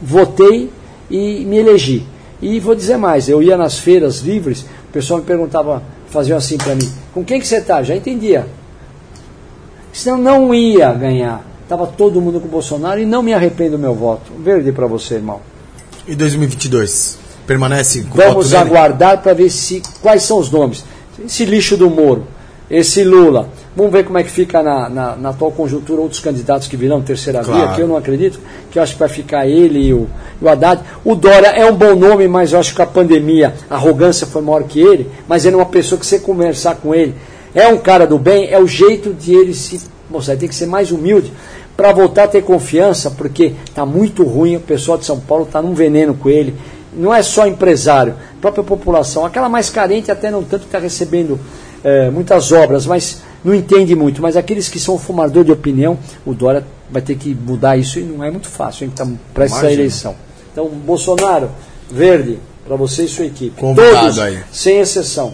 votei 0.00 0.70
e 1.10 1.44
me 1.44 1.58
elegi. 1.58 2.06
E 2.40 2.58
vou 2.58 2.74
dizer 2.74 2.96
mais, 2.96 3.28
eu 3.28 3.42
ia 3.42 3.56
nas 3.56 3.78
feiras 3.78 4.20
livres, 4.20 4.62
o 4.88 4.92
pessoal 4.92 5.20
me 5.20 5.26
perguntava, 5.26 5.82
fazia 6.08 6.36
assim 6.36 6.56
para 6.56 6.74
mim, 6.74 6.90
com 7.12 7.22
quem 7.22 7.38
que 7.38 7.46
você 7.46 7.58
está? 7.58 7.82
Já 7.82 7.94
entendia. 7.94 8.46
Senão 9.92 10.18
não 10.18 10.54
ia 10.54 10.92
ganhar. 10.92 11.44
Estava 11.62 11.86
todo 11.86 12.20
mundo 12.20 12.40
com 12.40 12.46
o 12.46 12.50
Bolsonaro 12.50 13.00
e 13.00 13.06
não 13.06 13.22
me 13.22 13.32
arrependo 13.32 13.72
do 13.72 13.78
meu 13.78 13.94
voto. 13.94 14.32
Verde 14.38 14.72
para 14.72 14.86
você, 14.86 15.14
irmão. 15.14 15.40
E 16.06 16.14
2022? 16.14 17.18
Permanece 17.46 18.02
com 18.02 18.16
Vamos 18.16 18.54
aguardar 18.54 19.22
para 19.22 19.34
ver 19.34 19.50
se 19.50 19.82
quais 20.00 20.22
são 20.22 20.38
os 20.38 20.50
nomes. 20.50 20.84
Esse 21.24 21.44
lixo 21.44 21.76
do 21.76 21.90
Moro, 21.90 22.26
esse 22.70 23.04
Lula. 23.04 23.48
Vamos 23.76 23.92
ver 23.92 24.04
como 24.04 24.18
é 24.18 24.22
que 24.22 24.30
fica 24.30 24.62
na, 24.62 24.88
na, 24.88 25.16
na 25.16 25.28
atual 25.30 25.52
conjuntura 25.52 26.00
outros 26.00 26.20
candidatos 26.20 26.66
que 26.66 26.76
virão 26.76 27.00
terceira 27.02 27.42
claro. 27.44 27.66
via, 27.66 27.74
que 27.74 27.80
eu 27.80 27.88
não 27.88 27.96
acredito, 27.96 28.40
que 28.70 28.78
eu 28.78 28.82
acho 28.82 28.94
que 28.94 28.98
vai 28.98 29.08
ficar 29.08 29.46
ele 29.46 29.78
e 29.78 29.94
o, 29.94 30.08
o 30.40 30.48
Haddad. 30.48 30.82
O 31.04 31.14
Dória 31.14 31.48
é 31.48 31.64
um 31.64 31.74
bom 31.74 31.94
nome, 31.94 32.26
mas 32.26 32.52
eu 32.52 32.58
acho 32.58 32.74
que 32.74 32.82
a 32.82 32.86
pandemia, 32.86 33.54
a 33.68 33.76
arrogância 33.76 34.26
foi 34.26 34.42
maior 34.42 34.64
que 34.64 34.80
ele, 34.80 35.10
mas 35.28 35.44
ele 35.44 35.54
é 35.54 35.58
uma 35.58 35.66
pessoa 35.66 35.98
que 35.98 36.06
você 36.06 36.18
conversar 36.18 36.76
com 36.76 36.94
ele, 36.94 37.14
é 37.54 37.68
um 37.68 37.78
cara 37.78 38.06
do 38.06 38.18
bem, 38.18 38.50
é 38.50 38.60
o 38.60 38.66
jeito 38.66 39.12
de 39.12 39.34
ele 39.34 39.54
se 39.54 39.80
mostrar, 40.08 40.36
tem 40.36 40.48
que 40.48 40.54
ser 40.54 40.66
mais 40.66 40.90
humilde 40.90 41.32
para 41.76 41.92
voltar 41.92 42.24
a 42.24 42.28
ter 42.28 42.42
confiança, 42.42 43.10
porque 43.10 43.54
está 43.64 43.86
muito 43.86 44.22
ruim, 44.22 44.56
o 44.56 44.60
pessoal 44.60 44.98
de 44.98 45.04
São 45.04 45.18
Paulo 45.18 45.44
está 45.44 45.62
num 45.62 45.72
veneno 45.72 46.14
com 46.14 46.28
ele. 46.28 46.54
Não 46.92 47.14
é 47.14 47.22
só 47.22 47.46
empresário, 47.46 48.14
a 48.36 48.40
própria 48.40 48.64
população, 48.64 49.24
aquela 49.24 49.48
mais 49.48 49.70
carente 49.70 50.10
até 50.10 50.30
não 50.30 50.42
tanto 50.42 50.66
está 50.66 50.78
recebendo 50.78 51.40
é, 51.82 52.10
muitas 52.10 52.52
obras, 52.52 52.84
mas 52.84 53.22
não 53.44 53.54
entende 53.54 53.94
muito. 53.94 54.20
Mas 54.20 54.36
aqueles 54.36 54.68
que 54.68 54.78
são 54.78 54.98
fumador 54.98 55.44
de 55.44 55.52
opinião, 55.52 55.98
o 56.26 56.34
Dória 56.34 56.66
vai 56.90 57.00
ter 57.00 57.14
que 57.16 57.34
mudar 57.34 57.76
isso 57.76 57.98
e 57.98 58.02
não 58.02 58.22
é 58.22 58.30
muito 58.30 58.48
fácil, 58.48 58.84
hein? 58.84 58.90
Então, 58.92 59.18
para 59.32 59.44
essa 59.44 59.72
eleição. 59.72 60.14
Então, 60.52 60.68
Bolsonaro, 60.68 61.50
verde, 61.90 62.38
para 62.66 62.76
você 62.76 63.04
e 63.04 63.08
sua 63.08 63.24
equipe. 63.24 63.58
Convidado 63.58 64.00
Todos, 64.00 64.18
aí. 64.18 64.40
sem 64.52 64.80
exceção. 64.80 65.32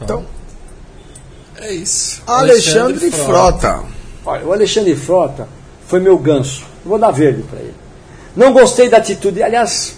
Então, 0.00 0.24
é 1.62 1.72
isso. 1.72 2.22
Alexandre, 2.26 2.80
Alexandre 2.80 3.10
Frota. 3.10 3.68
Frota. 3.68 3.84
Olha, 4.24 4.44
o 4.44 4.52
Alexandre 4.52 4.96
Frota 4.96 5.48
foi 5.86 6.00
meu 6.00 6.18
ganso. 6.18 6.64
vou 6.84 6.98
dar 6.98 7.10
verde 7.10 7.42
para 7.42 7.60
ele. 7.60 7.74
Não 8.36 8.52
gostei 8.52 8.88
da 8.88 8.96
atitude. 8.96 9.42
Aliás, 9.42 9.94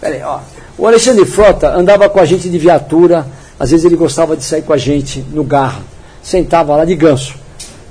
peraí, 0.00 0.22
ó. 0.22 0.40
O 0.78 0.86
Alexandre 0.86 1.24
Frota 1.24 1.74
andava 1.74 2.08
com 2.08 2.20
a 2.20 2.24
gente 2.24 2.48
de 2.48 2.58
viatura. 2.58 3.26
Às 3.58 3.70
vezes 3.70 3.86
ele 3.86 3.96
gostava 3.96 4.36
de 4.36 4.44
sair 4.44 4.62
com 4.62 4.72
a 4.72 4.76
gente 4.76 5.20
no 5.32 5.44
garro. 5.44 5.82
Sentava 6.22 6.76
lá 6.76 6.84
de 6.84 6.94
ganso. 6.94 7.34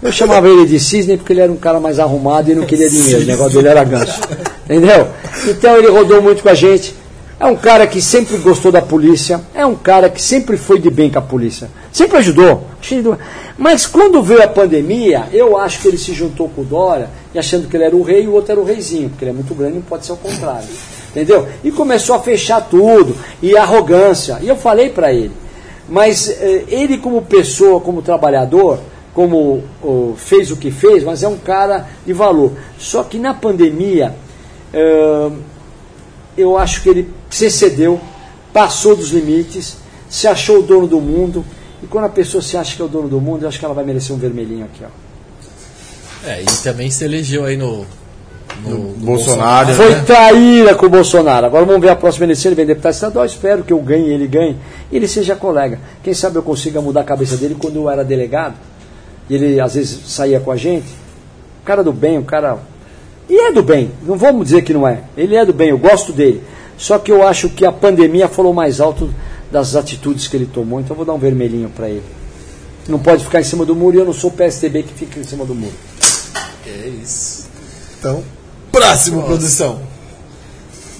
Eu 0.02 0.12
chamava 0.12 0.48
ele 0.48 0.66
de 0.66 0.80
cisne 0.80 1.18
porque 1.18 1.34
ele 1.34 1.42
era 1.42 1.52
um 1.52 1.58
cara 1.58 1.80
mais 1.80 2.00
arrumado 2.00 2.52
e 2.52 2.56
não 2.56 2.66
queria 2.66 2.90
dinheiro. 2.90 3.24
O 3.24 3.26
negócio 3.26 3.54
dele 3.54 3.70
era 3.70 3.84
ganso. 3.84 4.20
Entendeu? 4.66 5.08
Então 5.48 5.78
ele 5.78 5.90
rodou 5.90 6.22
muito 6.22 6.44
com 6.44 6.50
a 6.50 6.54
gente. 6.54 6.96
É 7.40 7.46
um 7.46 7.56
cara 7.56 7.86
que 7.86 8.02
sempre 8.02 8.38
gostou 8.38 8.72
da 8.72 8.82
polícia, 8.82 9.42
é 9.54 9.66
um 9.66 9.76
cara 9.76 10.10
que 10.10 10.22
sempre 10.22 10.56
foi 10.56 10.80
de 10.80 10.90
bem 10.90 11.12
com 11.12 11.20
a 11.20 11.22
polícia, 11.22 11.70
sempre 11.96 12.18
ajudou. 12.18 12.66
Mas 13.58 13.86
quando 13.86 14.22
veio 14.22 14.44
a 14.44 14.48
pandemia, 14.50 15.30
eu 15.32 15.58
acho 15.58 15.80
que 15.80 15.88
ele 15.88 15.98
se 15.98 16.14
juntou 16.14 16.50
com 16.50 16.62
o 16.62 16.66
Dória, 16.66 17.10
achando 17.34 17.70
que 17.70 17.78
ele 17.78 17.86
era 17.86 17.96
o 17.96 18.04
rei 18.04 18.24
e 18.24 18.28
o 18.28 18.34
outro 18.34 18.52
era 18.52 18.60
o 18.60 18.66
reizinho, 18.66 19.10
porque 19.10 19.24
ele 19.24 19.32
é 19.32 19.34
muito 19.34 19.56
grande 19.56 19.78
e 19.78 19.82
pode 19.82 20.06
ser 20.06 20.12
o 20.12 20.18
contrário. 20.18 20.68
Entendeu? 21.12 21.48
E 21.64 21.72
começou 21.72 22.14
a 22.18 22.20
fechar 22.20 22.60
tudo, 22.68 23.16
e 23.42 23.56
arrogância. 23.56 24.40
E 24.42 24.48
eu 24.50 24.58
falei 24.58 24.90
para 24.90 25.14
ele. 25.14 25.32
Mas 25.88 26.30
eh, 26.30 26.66
ele, 26.68 26.98
como 26.98 27.22
pessoa, 27.22 27.80
como 27.80 28.02
trabalhador, 28.02 28.80
como 29.14 29.64
fez 30.18 30.52
o 30.52 30.58
que 30.58 30.72
fez, 30.72 31.02
mas 31.02 31.24
é 31.24 31.28
um 31.30 31.38
cara 31.38 31.88
de 32.06 32.12
valor. 32.12 32.52
Só 32.78 33.04
que 33.04 33.18
na 33.18 33.34
pandemia. 33.34 34.14
Eh, 34.74 35.30
eu 36.38 36.58
acho 36.58 36.82
que 36.82 36.90
ele 36.90 37.10
se 37.30 37.46
excedeu, 37.46 37.98
passou 38.52 38.94
dos 38.94 39.12
limites, 39.12 39.78
se 40.10 40.28
achou 40.28 40.60
o 40.60 40.62
dono 40.62 40.88
do 40.88 41.00
mundo. 41.00 41.46
E 41.86 41.88
quando 41.88 42.06
a 42.06 42.10
pessoa 42.10 42.42
se 42.42 42.58
acha 42.58 42.76
que 42.76 42.82
é 42.82 42.86
o 42.86 42.88
dono 42.88 43.08
do 43.08 43.22
mundo, 43.22 43.44
eu 43.44 43.48
acho 43.48 43.60
que 43.60 43.64
ela 43.64 43.76
vai 43.76 43.86
merecer 43.86 44.16
um 44.16 44.18
vermelhinho 44.18 44.66
aqui, 44.66 44.84
ó. 44.84 46.28
É, 46.28 46.42
e 46.42 46.46
também 46.64 46.90
se 46.90 47.06
elegeu 47.06 47.46
aí 47.46 47.56
no, 47.56 47.86
no, 48.64 48.70
no 48.70 49.06
Bolsonaro. 49.06 49.68
Bolsonaro. 49.68 49.74
Foi 49.76 49.90
né? 49.92 50.04
traíra 50.04 50.74
com 50.74 50.88
o 50.88 50.90
Bolsonaro. 50.90 51.46
Agora 51.46 51.64
vamos 51.64 51.80
ver 51.80 51.90
a 51.90 51.96
próxima 51.96 52.26
eleição, 52.26 52.50
ele 52.50 52.56
vem 52.56 52.66
deputado 52.66 52.94
estadual, 52.94 53.24
espero 53.24 53.64
que 53.64 53.72
eu 53.72 53.78
ganhe, 53.78 54.10
ele 54.10 54.26
ganhe, 54.26 54.58
e 54.92 54.96
ele 54.96 55.08
seja 55.08 55.36
colega. 55.36 55.78
Quem 56.02 56.16
sabe 56.16 56.38
eu 56.38 56.42
consiga 56.42 56.82
mudar 56.82 57.02
a 57.02 57.04
cabeça 57.04 57.38
dele 57.38 57.56
quando 57.60 57.76
eu 57.76 57.88
era 57.88 58.04
delegado, 58.04 58.56
e 59.30 59.36
ele 59.36 59.60
às 59.60 59.76
vezes 59.76 60.12
saía 60.12 60.40
com 60.40 60.50
a 60.50 60.56
gente. 60.56 60.88
O 61.62 61.66
cara 61.66 61.84
do 61.84 61.94
bem, 61.94 62.18
o 62.18 62.24
cara 62.24 62.58
e 63.30 63.38
é 63.38 63.52
do 63.52 63.62
bem, 63.62 63.92
não 64.02 64.18
vamos 64.18 64.46
dizer 64.46 64.64
que 64.64 64.74
não 64.74 64.88
é. 64.88 65.02
Ele 65.16 65.36
é 65.36 65.46
do 65.46 65.54
bem, 65.54 65.70
eu 65.70 65.78
gosto 65.78 66.12
dele. 66.12 66.42
Só 66.80 66.98
que 66.98 67.12
eu 67.12 67.28
acho 67.28 67.48
que 67.50 67.64
a 67.64 67.72
pandemia 67.72 68.28
falou 68.28 68.56
mais 68.56 68.82
alto 68.82 69.14
das 69.52 69.76
atitudes 69.76 70.28
que 70.28 70.36
ele 70.36 70.46
tomou, 70.46 70.80
então 70.80 70.94
eu 70.94 70.98
vou 70.98 71.06
dar 71.06 71.14
um 71.14 71.20
vermelhinho 71.20 71.70
para 71.70 71.90
ele. 71.90 72.04
Não 72.88 73.00
pode 73.00 73.24
ficar 73.24 73.42
em 73.42 73.44
cima 73.44 73.66
do 73.66 73.76
muro 73.76 73.98
e 73.98 74.00
eu 74.00 74.06
não 74.06 74.14
sou 74.14 74.30
o 74.30 74.34
PSDB 74.34 74.84
que 74.84 74.94
fica 74.94 75.20
em 75.20 75.24
cima 75.24 75.46
do 75.46 75.56
muro. 75.56 75.74
É 76.68 76.88
isso. 76.88 77.48
Então, 78.00 78.24
próximo, 78.72 79.18
Nossa. 79.18 79.28
produção. 79.28 79.80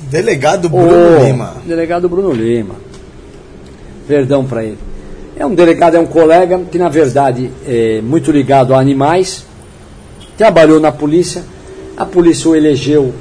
Delegado 0.10 0.70
Bruno 0.70 1.20
oh, 1.20 1.24
Lima. 1.24 1.56
Delegado 1.66 2.10
Bruno 2.10 2.32
Lima. 2.32 2.76
Verdão 4.08 4.46
para 4.46 4.64
ele. 4.64 4.78
É 5.36 5.46
um 5.46 5.54
delegado, 5.54 5.96
é 5.96 6.00
um 6.00 6.06
colega 6.06 6.60
que, 6.72 6.78
na 6.78 6.88
verdade, 6.88 7.52
é 7.68 8.02
muito 8.02 8.32
ligado 8.32 8.74
a 8.74 8.80
animais, 8.80 9.46
trabalhou 10.38 10.80
na 10.80 10.92
polícia, 10.92 11.44
a 11.98 12.06
polícia 12.06 12.50
o 12.50 12.56
elegeu, 12.56 13.14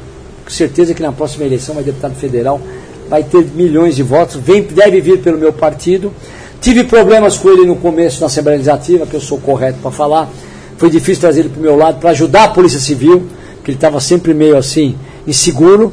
com 0.45 0.51
certeza 0.51 0.95
que 0.95 1.03
na 1.03 1.11
próxima 1.11 1.45
eleição 1.45 1.75
vai 1.75 1.83
deputado 1.83 2.15
federal, 2.15 2.61
vai 3.09 3.23
ter 3.23 3.45
milhões 3.55 3.97
de 3.97 4.03
votos, 4.03 4.37
vem, 4.37 4.63
deve 4.63 5.01
vir 5.01 5.21
pelo 5.21 5.39
meu 5.39 5.53
partido. 5.53 6.13
Tive 6.61 6.85
problemas 6.85 7.37
com 7.37 7.51
ele 7.51 7.67
no 7.67 7.77
começo 7.77 8.21
na 8.21 8.27
Assembleia 8.27 8.57
Legislativa, 8.57 9.07
que 9.07 9.15
eu 9.15 9.21
sou 9.21 9.39
correto 9.39 9.79
para 9.83 9.91
falar. 9.91 10.31
Foi 10.79 10.89
difícil 10.91 11.21
trazer 11.21 11.41
ele 11.41 11.51
para 11.51 11.59
o 11.59 11.63
meu 11.63 11.77
lado 11.77 12.01
para 12.01 12.11
ajudar 12.11 12.45
a 12.45 12.49
Polícia 12.49 12.81
Civil, 12.81 13.27
que 13.63 13.71
ele 13.71 13.77
estava 13.77 14.01
sempre 14.01 14.33
meio 14.33 14.57
assim, 14.57 14.97
inseguro. 15.27 15.93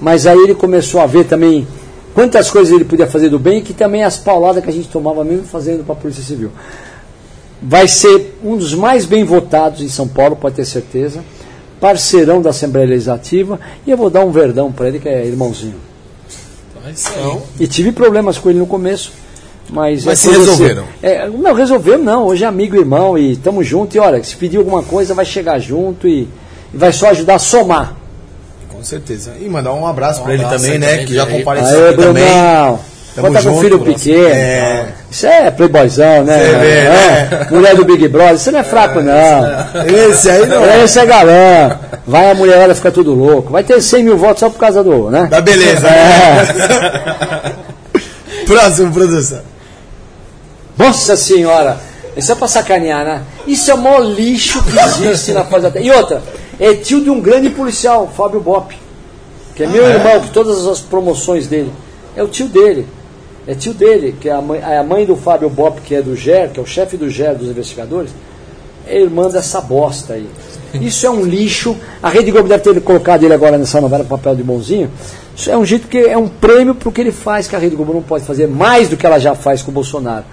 Mas 0.00 0.26
aí 0.26 0.38
ele 0.38 0.54
começou 0.54 1.00
a 1.00 1.06
ver 1.06 1.24
também 1.24 1.66
quantas 2.14 2.50
coisas 2.50 2.74
ele 2.74 2.84
podia 2.84 3.06
fazer 3.06 3.28
do 3.28 3.38
bem 3.38 3.58
e 3.58 3.62
que 3.62 3.72
também 3.72 4.02
as 4.02 4.16
pauladas 4.16 4.62
que 4.64 4.70
a 4.70 4.72
gente 4.72 4.88
tomava 4.88 5.22
mesmo 5.24 5.44
fazendo 5.44 5.84
para 5.84 5.92
a 5.92 5.96
Polícia 5.96 6.24
Civil. 6.24 6.50
Vai 7.62 7.86
ser 7.86 8.38
um 8.42 8.56
dos 8.56 8.74
mais 8.74 9.04
bem 9.04 9.22
votados 9.22 9.80
em 9.80 9.88
São 9.88 10.08
Paulo, 10.08 10.34
pode 10.34 10.56
ter 10.56 10.64
certeza. 10.64 11.22
Parceirão 11.78 12.42
da 12.42 12.50
Assembleia 12.50 12.88
Legislativa. 12.88 13.60
E 13.86 13.90
eu 13.90 13.96
vou 13.96 14.10
dar 14.10 14.24
um 14.24 14.30
verdão 14.30 14.72
para 14.72 14.88
ele, 14.88 14.98
que 14.98 15.08
é 15.08 15.24
irmãozinho. 15.26 15.89
Então, 16.88 17.42
E 17.58 17.66
tive 17.66 17.92
problemas 17.92 18.38
com 18.38 18.50
ele 18.50 18.58
no 18.58 18.66
começo. 18.66 19.12
Mas, 19.68 20.04
Mas 20.04 20.24
é 20.26 20.30
se 20.30 20.36
resolveram? 20.36 20.82
assim- 20.82 20.92
É, 21.02 21.28
não, 21.28 21.54
resolvemos 21.54 22.04
não. 22.04 22.26
Hoje 22.26 22.42
é 22.42 22.46
amigo 22.46 22.74
e 22.74 22.80
irmão 22.80 23.16
e 23.16 23.32
estamos 23.32 23.64
juntos. 23.66 23.94
E 23.94 23.98
olha, 24.00 24.22
se 24.24 24.34
pedir 24.34 24.56
alguma 24.56 24.82
coisa, 24.82 25.14
vai 25.14 25.24
chegar 25.24 25.58
junto 25.60 26.08
e, 26.08 26.22
e 26.74 26.76
vai 26.76 26.92
só 26.92 27.10
ajudar 27.10 27.36
a 27.36 27.38
somar. 27.38 27.94
Com 28.68 28.82
certeza. 28.82 29.34
E 29.40 29.48
mandar 29.48 29.72
um 29.74 29.86
abraço 29.86 30.20
Um 30.20 30.24
pra 30.24 30.34
ele 30.34 30.44
também, 30.44 30.78
né? 30.78 30.88
também, 30.90 31.06
Que 31.06 31.14
já 31.14 31.26
compareceu 31.26 31.84
Aê, 31.84 31.88
aqui 31.90 32.02
também. 32.02 32.24
Tamo 33.14 33.26
Conta 33.28 33.38
com 33.42 33.48
junto, 33.50 33.60
filho 33.60 33.78
Bruno. 33.78 33.94
pequeno. 33.94 34.28
É. 34.28 34.86
Isso 35.10 35.26
é 35.26 35.50
playboyzão, 35.50 36.22
né? 36.24 36.38
Você 36.38 36.58
vê, 36.58 36.68
É. 36.78 36.88
né? 37.30 37.46
Mulher 37.50 37.74
do 37.74 37.84
Big 37.84 38.06
Brother. 38.08 38.34
Isso 38.36 38.52
não 38.52 38.60
é 38.60 38.62
fraco, 38.64 39.00
não. 39.00 39.44
Esse 40.08 40.30
aí 40.30 40.46
não 40.46 40.64
é. 40.64 40.84
Esse 40.84 40.98
é 41.00 41.06
galã. 41.06 41.78
Vai 42.06 42.30
a 42.30 42.34
mulherada 42.34 42.74
ficar 42.74 42.92
tudo 42.92 43.12
louco. 43.12 43.50
Vai 43.52 43.64
ter 43.64 43.80
100 43.82 44.04
mil 44.04 44.16
votos 44.16 44.40
só 44.40 44.48
por 44.48 44.58
causa 44.58 44.84
do, 44.84 45.10
né? 45.10 45.26
Da 45.28 45.40
beleza. 45.40 45.88
É. 45.88 47.52
Próximo, 48.46 48.92
produção. 48.92 49.40
Nossa 50.78 51.16
senhora, 51.16 51.76
isso 52.16 52.32
é 52.32 52.34
pra 52.34 52.48
sacanear, 52.48 53.04
né? 53.04 53.22
Isso 53.46 53.70
é 53.70 53.74
o 53.74 53.78
maior 53.78 54.00
lixo 54.00 54.62
que 54.62 54.78
existe 54.78 55.32
na 55.32 55.44
face 55.44 55.62
da 55.62 55.70
terra. 55.70 55.84
E 55.84 55.90
outra, 55.90 56.22
é 56.58 56.74
tio 56.74 57.02
de 57.02 57.10
um 57.10 57.20
grande 57.20 57.50
policial, 57.50 58.10
Fábio 58.16 58.40
Bop, 58.40 58.74
que 59.54 59.62
é 59.62 59.66
meu 59.66 59.86
irmão, 59.86 60.20
que 60.20 60.30
todas 60.30 60.66
as 60.66 60.80
promoções 60.80 61.46
dele. 61.46 61.72
É 62.16 62.22
o 62.22 62.28
tio 62.28 62.46
dele. 62.46 62.86
É 63.46 63.54
tio 63.54 63.72
dele, 63.72 64.14
que 64.20 64.28
é 64.28 64.32
a 64.32 64.40
mãe, 64.40 64.62
a 64.62 64.82
mãe 64.82 65.06
do 65.06 65.16
Fábio 65.16 65.48
Bop, 65.48 65.80
que 65.80 65.94
é 65.94 66.02
do 66.02 66.14
GER, 66.14 66.50
que 66.50 66.60
é 66.60 66.62
o 66.62 66.66
chefe 66.66 66.96
do 66.96 67.08
GER 67.08 67.34
dos 67.34 67.48
investigadores, 67.48 68.10
é 68.86 69.00
irmã 69.00 69.28
dessa 69.28 69.60
bosta 69.60 70.14
aí. 70.14 70.28
Isso 70.74 71.06
é 71.06 71.10
um 71.10 71.24
lixo. 71.24 71.76
A 72.02 72.08
Rede 72.08 72.30
Globo 72.30 72.48
deve 72.48 72.62
ter 72.62 72.80
colocado 72.80 73.24
ele 73.24 73.34
agora 73.34 73.58
nessa 73.58 73.80
novela 73.80 74.04
papel 74.04 74.36
de 74.36 74.42
bonzinho. 74.42 74.90
Isso 75.34 75.50
é 75.50 75.56
um 75.56 75.64
jeito 75.64 75.88
que 75.88 75.98
é 75.98 76.16
um 76.16 76.28
prêmio 76.28 76.74
para 76.74 76.88
o 76.88 76.92
que 76.92 77.00
ele 77.00 77.12
faz, 77.12 77.48
que 77.48 77.56
a 77.56 77.58
Rede 77.58 77.76
Globo 77.76 77.92
não 77.92 78.02
pode 78.02 78.24
fazer 78.24 78.46
mais 78.46 78.88
do 78.88 78.96
que 78.96 79.06
ela 79.06 79.18
já 79.18 79.34
faz 79.34 79.62
com 79.62 79.70
o 79.70 79.74
Bolsonaro. 79.74 80.24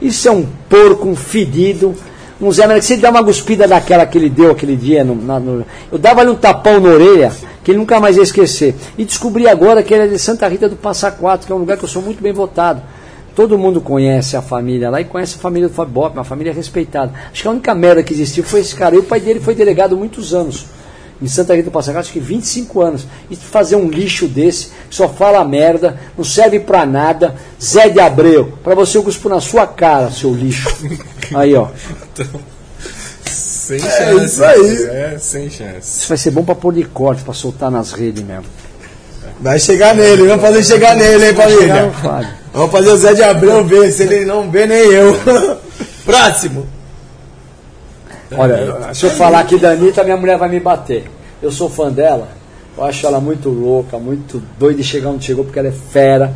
Isso 0.00 0.28
é 0.28 0.30
um 0.30 0.46
porco, 0.68 1.08
um 1.08 1.16
fedido. 1.16 1.94
Um 2.40 2.52
Zé 2.52 2.66
que 2.74 2.82
se 2.82 2.92
ele 2.94 3.02
dá 3.02 3.10
uma 3.10 3.24
cuspida 3.24 3.66
daquela 3.66 4.04
que 4.04 4.18
ele 4.18 4.28
deu 4.28 4.50
aquele 4.50 4.76
dia, 4.76 5.02
no, 5.02 5.14
na- 5.14 5.40
no- 5.40 5.64
eu 5.90 5.98
dava-lhe 5.98 6.28
um 6.30 6.34
tapão 6.34 6.78
na 6.80 6.90
orelha, 6.90 7.32
que 7.64 7.70
ele 7.70 7.78
nunca 7.78 7.98
mais 7.98 8.16
ia 8.16 8.22
esquecer. 8.22 8.74
E 8.98 9.04
descobri 9.04 9.48
agora 9.48 9.82
que 9.82 9.94
ele 9.94 10.04
é 10.04 10.06
de 10.06 10.18
Santa 10.18 10.46
Rita 10.46 10.68
do 10.68 10.76
Passa 10.76 11.10
Quatro, 11.10 11.46
que 11.46 11.52
é 11.52 11.56
um 11.56 11.58
lugar 11.60 11.78
que 11.78 11.84
eu 11.84 11.88
sou 11.88 12.02
muito 12.02 12.22
bem 12.22 12.32
votado. 12.32 12.82
Todo 13.34 13.58
mundo 13.58 13.80
conhece 13.80 14.36
a 14.36 14.42
família 14.42 14.88
lá 14.90 15.00
e 15.00 15.04
conhece 15.04 15.36
a 15.36 15.38
família 15.38 15.68
do 15.68 15.74
Fábio 15.74 15.92
Bop, 15.92 16.16
uma 16.16 16.24
família 16.24 16.52
respeitada. 16.52 17.12
Acho 17.32 17.42
que 17.42 17.48
a 17.48 17.50
única 17.50 17.74
merda 17.74 18.02
que 18.02 18.12
existiu 18.14 18.44
foi 18.44 18.60
esse 18.60 18.74
cara. 18.74 18.94
E 18.94 18.98
o 18.98 19.02
pai 19.02 19.20
dele 19.20 19.40
foi 19.40 19.54
delegado 19.54 19.96
muitos 19.96 20.34
anos. 20.34 20.66
Em 21.20 21.26
Santa 21.28 21.54
Rita 21.54 21.70
do 21.70 21.72
Passa 21.72 21.92
Quatro, 21.92 22.00
acho 22.00 22.12
que 22.12 22.20
25 22.20 22.80
anos. 22.82 23.06
E 23.30 23.36
fazer 23.36 23.76
um 23.76 23.88
lixo 23.88 24.26
desse, 24.28 24.66
que 24.88 24.94
só 24.94 25.08
fala 25.08 25.42
merda, 25.44 25.98
não 26.16 26.24
serve 26.24 26.60
pra 26.60 26.84
nada. 26.84 27.34
Zé 27.62 27.88
de 27.88 27.98
Abreu, 28.00 28.52
pra 28.62 28.74
você 28.74 28.98
eu 28.98 29.02
cuspo 29.02 29.28
na 29.28 29.40
sua 29.40 29.66
cara, 29.66 30.10
seu 30.10 30.32
lixo. 30.34 30.68
Aí, 31.34 31.54
ó. 31.54 31.68
sem 33.24 33.78
É 33.78 33.80
chance. 33.80 34.24
isso 34.26 34.44
aí. 34.44 34.82
É, 34.84 35.16
sem 35.18 35.50
chance. 35.50 35.98
Isso 36.00 36.08
vai 36.08 36.16
ser 36.18 36.30
bom 36.30 36.44
pra 36.44 36.54
pôr 36.54 36.72
de 36.72 36.84
corte, 36.84 37.22
pra 37.22 37.34
soltar 37.34 37.70
nas 37.70 37.92
redes 37.92 38.22
mesmo. 38.22 38.44
Vai 39.40 39.58
chegar 39.58 39.94
nele, 39.94 40.26
vamos 40.28 40.42
fazer 40.42 40.62
chegar 40.64 40.94
nele, 40.96 41.28
hein, 41.28 41.34
Fábio. 41.34 42.28
Vamos 42.52 42.70
fazer 42.70 42.90
o 42.90 42.96
Zé 42.96 43.12
de 43.14 43.22
Abreu 43.22 43.64
ver, 43.64 43.90
se 43.90 44.04
ele 44.04 44.24
não 44.24 44.50
vê, 44.50 44.66
nem 44.66 44.78
eu. 44.78 45.18
Próximo. 46.06 46.66
Olha, 48.32 48.92
se 48.92 49.04
eu 49.04 49.10
falar 49.10 49.40
aqui 49.40 49.58
da 49.58 49.70
Anitta, 49.70 50.02
minha 50.02 50.16
mulher 50.16 50.36
vai 50.36 50.48
me 50.48 50.58
bater. 50.58 51.04
Eu 51.40 51.50
sou 51.50 51.68
fã 51.68 51.90
dela, 51.90 52.28
eu 52.76 52.84
acho 52.84 53.06
ela 53.06 53.20
muito 53.20 53.48
louca, 53.48 53.98
muito 53.98 54.42
doida 54.58 54.78
de 54.78 54.84
chegar 54.84 55.10
onde 55.10 55.24
chegou, 55.24 55.44
porque 55.44 55.58
ela 55.58 55.68
é 55.68 55.72
fera. 55.72 56.34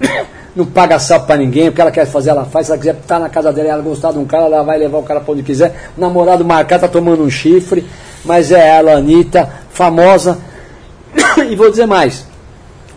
Não 0.56 0.66
paga 0.66 0.98
sapo 0.98 1.26
pra 1.26 1.36
ninguém, 1.36 1.68
o 1.68 1.72
que 1.72 1.80
ela 1.80 1.90
quer 1.90 2.06
fazer, 2.06 2.30
ela 2.30 2.44
faz. 2.44 2.66
Se 2.66 2.72
ela 2.72 2.78
quiser 2.78 2.94
estar 2.94 3.20
na 3.20 3.28
casa 3.28 3.52
dela 3.52 3.68
e 3.68 3.70
ela 3.70 3.82
gostar 3.82 4.10
de 4.10 4.18
um 4.18 4.24
cara, 4.24 4.46
ela 4.46 4.62
vai 4.62 4.76
levar 4.78 4.98
o 4.98 5.02
cara 5.02 5.20
pra 5.20 5.32
onde 5.32 5.42
quiser. 5.42 5.90
O 5.96 6.00
namorado 6.00 6.44
marcar 6.44 6.80
tá 6.80 6.88
tomando 6.88 7.22
um 7.22 7.30
chifre, 7.30 7.86
mas 8.24 8.50
é 8.50 8.76
ela, 8.76 8.92
Anitta, 8.92 9.48
famosa. 9.70 10.38
E 11.48 11.54
vou 11.54 11.70
dizer 11.70 11.86
mais, 11.86 12.26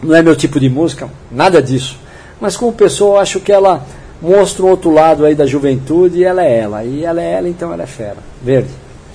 não 0.02 0.16
é 0.16 0.22
meu 0.22 0.36
tipo 0.36 0.60
de 0.60 0.68
música, 0.68 1.08
nada 1.32 1.62
disso. 1.62 1.98
Mas 2.40 2.58
como 2.58 2.74
pessoa, 2.74 3.18
eu 3.18 3.22
acho 3.22 3.40
que 3.40 3.52
ela 3.52 3.86
mostra 4.22 4.64
um 4.64 4.70
outro 4.70 4.92
lado 4.92 5.26
aí 5.26 5.34
da 5.34 5.46
juventude 5.46 6.20
e 6.20 6.24
ela 6.24 6.44
é 6.44 6.60
ela. 6.60 6.84
E 6.84 7.04
ela 7.04 7.22
é 7.22 7.32
ela, 7.34 7.50
então 7.50 7.74
ela 7.74 7.84
é 7.84 7.88
fera. 7.88 8.18
Verde. 8.42 8.70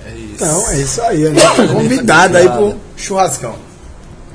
É 0.06 0.10
isso. 0.10 0.44
Não, 0.44 0.70
é 0.70 0.80
isso 0.80 1.02
aí, 1.02 1.30
né? 1.30 1.40
Convidada 1.72 2.38
aí 2.38 2.48
pro 2.48 2.74
churrascão. 2.96 3.54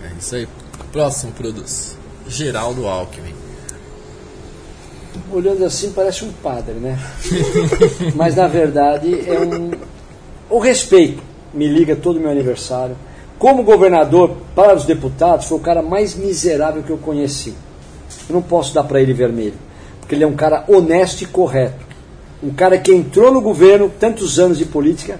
É 0.03 0.11
isso 0.19 0.35
aí. 0.35 0.48
Próximo 0.91 1.31
produz. 1.34 1.98
Geraldo 2.27 2.88
Alckmin. 2.88 3.34
Olhando 5.31 5.64
assim 5.65 5.91
parece 5.91 6.26
um 6.26 6.31
padre, 6.31 6.73
né? 6.73 6.98
Mas 8.15 8.35
na 8.35 8.48
verdade 8.48 9.30
é 9.30 9.39
um. 9.39 9.72
O 10.49 10.60
respeito 10.60 11.22
me 11.53 11.68
liga 11.68 11.95
todo 11.95 12.19
meu 12.19 12.30
aniversário. 12.30 12.95
Como 13.38 13.64
governador, 13.64 14.35
para 14.53 14.76
os 14.76 14.85
deputados, 14.85 15.48
foi 15.48 15.57
o 15.57 15.61
cara 15.61 15.81
mais 15.81 16.14
miserável 16.14 16.84
que 16.84 16.91
eu 16.91 16.98
conheci. 16.98 17.56
Eu 18.30 18.35
não 18.35 18.41
posso 18.41 18.73
dar 18.73 18.84
para 18.84 19.02
ele 19.02 19.14
vermelho, 19.14 19.56
porque 20.02 20.15
ele 20.15 20.26
é 20.26 20.28
um 20.28 20.36
cara 20.36 20.65
honesto 20.68 21.22
e 21.22 21.26
correto. 21.26 21.86
Um 22.44 22.49
cara 22.49 22.78
que 22.78 22.91
entrou 22.91 23.32
no 23.32 23.40
governo, 23.40 23.90
tantos 23.90 24.40
anos 24.40 24.57
de 24.57 24.65
política, 24.65 25.19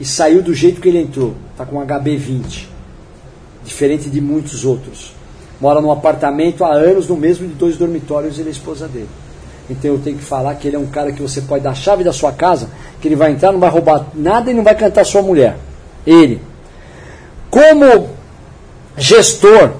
e 0.00 0.04
saiu 0.04 0.42
do 0.42 0.52
jeito 0.52 0.80
que 0.80 0.88
ele 0.88 0.98
entrou. 0.98 1.34
Está 1.52 1.64
com 1.64 1.76
HB20. 1.76 2.66
Diferente 3.64 4.10
de 4.10 4.20
muitos 4.20 4.64
outros. 4.64 5.12
Mora 5.60 5.80
num 5.80 5.92
apartamento 5.92 6.64
há 6.64 6.72
anos, 6.72 7.06
no 7.06 7.16
mesmo 7.16 7.46
de 7.46 7.54
dois 7.54 7.76
dormitórios, 7.76 8.38
ele 8.38 8.48
é 8.48 8.50
a 8.50 8.52
esposa 8.52 8.88
dele. 8.88 9.08
Então 9.68 9.92
eu 9.92 9.98
tenho 9.98 10.18
que 10.18 10.24
falar 10.24 10.54
que 10.56 10.68
ele 10.68 10.76
é 10.76 10.78
um 10.78 10.86
cara 10.86 11.12
que 11.12 11.22
você 11.22 11.40
pode 11.40 11.64
dar 11.64 11.70
a 11.70 11.74
chave 11.74 12.04
da 12.04 12.12
sua 12.12 12.32
casa, 12.32 12.68
que 13.00 13.08
ele 13.08 13.16
vai 13.16 13.32
entrar, 13.32 13.52
não 13.52 13.60
vai 13.60 13.70
roubar 13.70 14.06
nada 14.14 14.50
e 14.50 14.54
não 14.54 14.62
vai 14.62 14.74
cantar 14.74 15.04
sua 15.04 15.22
mulher. 15.22 15.56
Ele. 16.06 16.40
Como 17.50 18.10
gestor, 18.96 19.72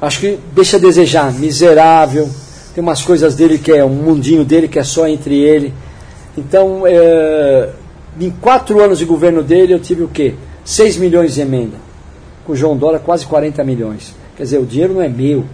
acho 0.00 0.20
que 0.20 0.38
deixa 0.52 0.76
a 0.76 0.80
desejar, 0.80 1.32
miserável, 1.32 2.28
tem 2.74 2.82
umas 2.82 3.02
coisas 3.02 3.34
dele 3.34 3.58
que 3.58 3.72
é 3.72 3.84
um 3.84 3.88
mundinho 3.88 4.44
dele 4.44 4.68
que 4.68 4.78
é 4.78 4.84
só 4.84 5.06
entre 5.08 5.36
ele. 5.38 5.74
Então, 6.36 6.82
é, 6.86 7.70
em 8.20 8.30
quatro 8.30 8.80
anos 8.80 8.98
de 8.98 9.04
governo 9.04 9.42
dele, 9.42 9.74
eu 9.74 9.80
tive 9.80 10.02
o 10.02 10.08
quê? 10.08 10.34
6 10.64 10.96
milhões 10.96 11.34
de 11.34 11.40
emenda. 11.40 11.76
Com 12.44 12.52
o 12.52 12.56
João 12.56 12.76
Dória, 12.76 12.98
quase 12.98 13.26
40 13.26 13.62
milhões. 13.64 14.14
Quer 14.36 14.44
dizer, 14.44 14.58
o 14.58 14.66
dinheiro 14.66 14.94
não 14.94 15.02
é 15.02 15.08
meu. 15.08 15.44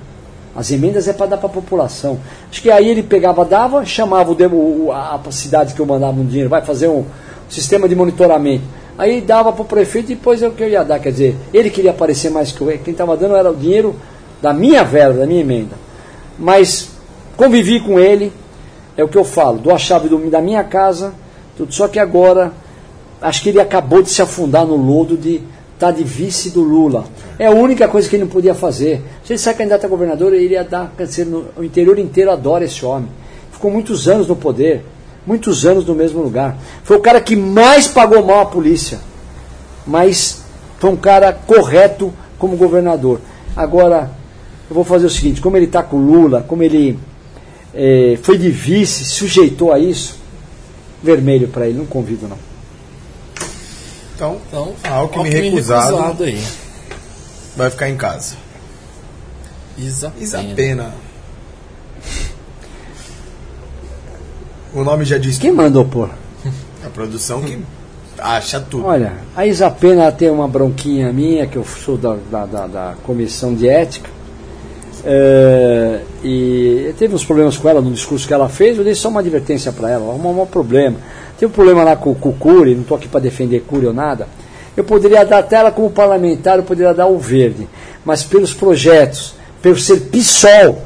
As 0.54 0.70
emendas 0.70 1.06
é 1.06 1.12
para 1.12 1.26
dar 1.26 1.36
para 1.36 1.48
a 1.48 1.52
população. 1.52 2.18
Acho 2.50 2.62
que 2.62 2.70
aí 2.70 2.88
ele 2.88 3.02
pegava, 3.02 3.44
dava, 3.44 3.84
chamava 3.84 4.32
o, 4.32 4.90
a, 4.90 5.20
a 5.22 5.32
cidade 5.32 5.74
que 5.74 5.80
eu 5.80 5.86
mandava 5.86 6.18
um 6.18 6.24
dinheiro, 6.24 6.48
vai 6.48 6.62
fazer 6.62 6.88
um 6.88 7.04
sistema 7.48 7.88
de 7.88 7.94
monitoramento. 7.94 8.64
Aí 8.96 9.20
dava 9.20 9.52
para 9.52 9.62
o 9.62 9.66
prefeito 9.66 10.12
e 10.12 10.14
depois 10.14 10.42
é 10.42 10.48
o 10.48 10.52
que 10.52 10.62
eu 10.62 10.68
ia 10.68 10.82
dar. 10.82 10.98
Quer 10.98 11.12
dizer, 11.12 11.36
ele 11.52 11.68
queria 11.68 11.90
aparecer 11.90 12.30
mais 12.30 12.52
que 12.52 12.60
eu. 12.60 12.68
Quem 12.78 12.92
estava 12.92 13.16
dando 13.16 13.36
era 13.36 13.50
o 13.50 13.54
dinheiro 13.54 13.94
da 14.40 14.54
minha 14.54 14.82
verba, 14.82 15.20
da 15.20 15.26
minha 15.26 15.42
emenda. 15.42 15.76
Mas 16.38 16.95
convivi 17.36 17.80
com 17.80 17.98
ele, 17.98 18.32
é 18.96 19.04
o 19.04 19.08
que 19.08 19.18
eu 19.18 19.24
falo, 19.24 19.58
dou 19.58 19.74
a 19.74 19.78
chave 19.78 20.08
do- 20.08 20.30
da 20.30 20.40
minha 20.40 20.64
casa, 20.64 21.12
tudo. 21.56 21.72
Só 21.72 21.86
que 21.88 21.98
agora, 21.98 22.52
acho 23.20 23.42
que 23.42 23.50
ele 23.50 23.60
acabou 23.60 24.02
de 24.02 24.10
se 24.10 24.22
afundar 24.22 24.64
no 24.66 24.76
lodo 24.76 25.16
de 25.16 25.40
estar 25.74 25.90
de 25.90 26.02
vice 26.02 26.50
do 26.50 26.62
Lula. 26.62 27.04
É 27.38 27.46
a 27.46 27.50
única 27.50 27.86
coisa 27.86 28.08
que 28.08 28.16
ele 28.16 28.24
não 28.24 28.30
podia 28.30 28.54
fazer. 28.54 29.02
Se 29.22 29.32
ele 29.34 29.38
sair 29.38 29.54
candidato 29.54 29.84
a 29.84 29.88
governador, 29.88 30.32
ele 30.32 30.54
ia 30.54 30.64
dar, 30.64 30.90
dizer, 30.98 31.26
no, 31.26 31.44
o 31.56 31.62
interior 31.62 31.98
inteiro 31.98 32.30
adora 32.30 32.64
esse 32.64 32.84
homem. 32.84 33.08
Ficou 33.52 33.70
muitos 33.70 34.08
anos 34.08 34.26
no 34.26 34.34
poder, 34.34 34.82
muitos 35.26 35.66
anos 35.66 35.84
no 35.84 35.94
mesmo 35.94 36.22
lugar. 36.22 36.56
Foi 36.82 36.96
o 36.96 37.00
cara 37.00 37.20
que 37.20 37.36
mais 37.36 37.86
pagou 37.86 38.24
mal 38.24 38.40
a 38.40 38.46
polícia, 38.46 39.00
mas 39.86 40.42
foi 40.78 40.90
um 40.90 40.96
cara 40.96 41.32
correto 41.32 42.12
como 42.38 42.56
governador. 42.56 43.20
Agora, 43.54 44.10
eu 44.68 44.74
vou 44.74 44.84
fazer 44.84 45.06
o 45.06 45.10
seguinte, 45.10 45.40
como 45.40 45.56
ele 45.56 45.66
está 45.66 45.82
com 45.82 45.96
o 45.96 46.00
Lula, 46.04 46.44
como 46.46 46.62
ele 46.62 46.98
é, 47.76 48.18
foi 48.22 48.38
de 48.38 48.48
vice, 48.50 49.04
sujeitou 49.04 49.72
a 49.72 49.78
isso, 49.78 50.16
vermelho 51.02 51.46
para 51.48 51.66
ele, 51.68 51.78
não 51.78 51.86
convido 51.86 52.26
não. 52.26 52.38
Então, 54.14 54.40
Então, 54.48 54.74
Alckmin 54.84 55.28
recusado. 55.28 56.24
aí. 56.24 56.42
vai 57.54 57.68
ficar 57.70 57.88
em 57.90 57.96
casa. 57.96 58.34
Isa, 59.76 60.10
Isa 60.18 60.38
Pena. 60.38 60.54
Pena. 60.54 60.94
O 64.74 64.82
nome 64.84 65.04
já 65.04 65.18
diz 65.18 65.38
Quem 65.38 65.52
mandou 65.52 65.84
pôr? 65.84 66.10
a 66.84 66.88
produção 66.90 67.42
que 67.42 67.58
acha 68.18 68.60
tudo. 68.60 68.86
Olha, 68.86 69.12
a 69.34 69.46
Isapena 69.46 70.02
ela 70.04 70.12
tem 70.12 70.30
uma 70.30 70.46
bronquinha 70.48 71.12
minha, 71.12 71.46
que 71.46 71.56
eu 71.56 71.64
sou 71.64 71.96
da, 71.98 72.16
da, 72.30 72.46
da- 72.46 72.66
da 72.66 72.94
comissão 73.02 73.54
de 73.54 73.68
ética, 73.68 74.08
é, 75.08 76.00
e 76.24 76.92
teve 76.98 77.14
uns 77.14 77.24
problemas 77.24 77.56
com 77.56 77.68
ela 77.68 77.80
no 77.80 77.92
discurso 77.92 78.26
que 78.26 78.34
ela 78.34 78.48
fez, 78.48 78.76
eu 78.76 78.82
dei 78.82 78.94
só 78.94 79.08
uma 79.08 79.20
advertência 79.20 79.70
para 79.70 79.88
ela, 79.88 80.08
arrumou 80.08 80.42
um 80.42 80.46
problema. 80.46 80.98
Tem 81.38 81.46
um 81.46 81.52
problema 81.52 81.84
lá 81.84 81.94
com, 81.94 82.12
com 82.12 82.30
o 82.30 82.32
Cury, 82.32 82.74
não 82.74 82.82
estou 82.82 82.96
aqui 82.96 83.06
para 83.06 83.20
defender 83.20 83.60
Cury 83.60 83.86
ou 83.86 83.94
nada. 83.94 84.26
Eu 84.76 84.82
poderia 84.82 85.24
dar 85.24 85.38
até 85.38 85.56
ela 85.56 85.70
como 85.70 85.90
parlamentar, 85.90 86.58
eu 86.58 86.64
poderia 86.64 86.92
dar 86.92 87.06
o 87.06 87.18
verde, 87.18 87.68
mas 88.04 88.24
pelos 88.24 88.52
projetos, 88.52 89.34
pelo 89.62 89.78
ser 89.78 90.00
PSOL, 90.00 90.82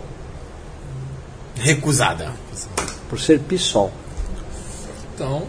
Recusada. 1.58 2.32
por 3.08 3.18
ser 3.18 3.40
PSOL. 3.40 3.90
Então, 5.14 5.42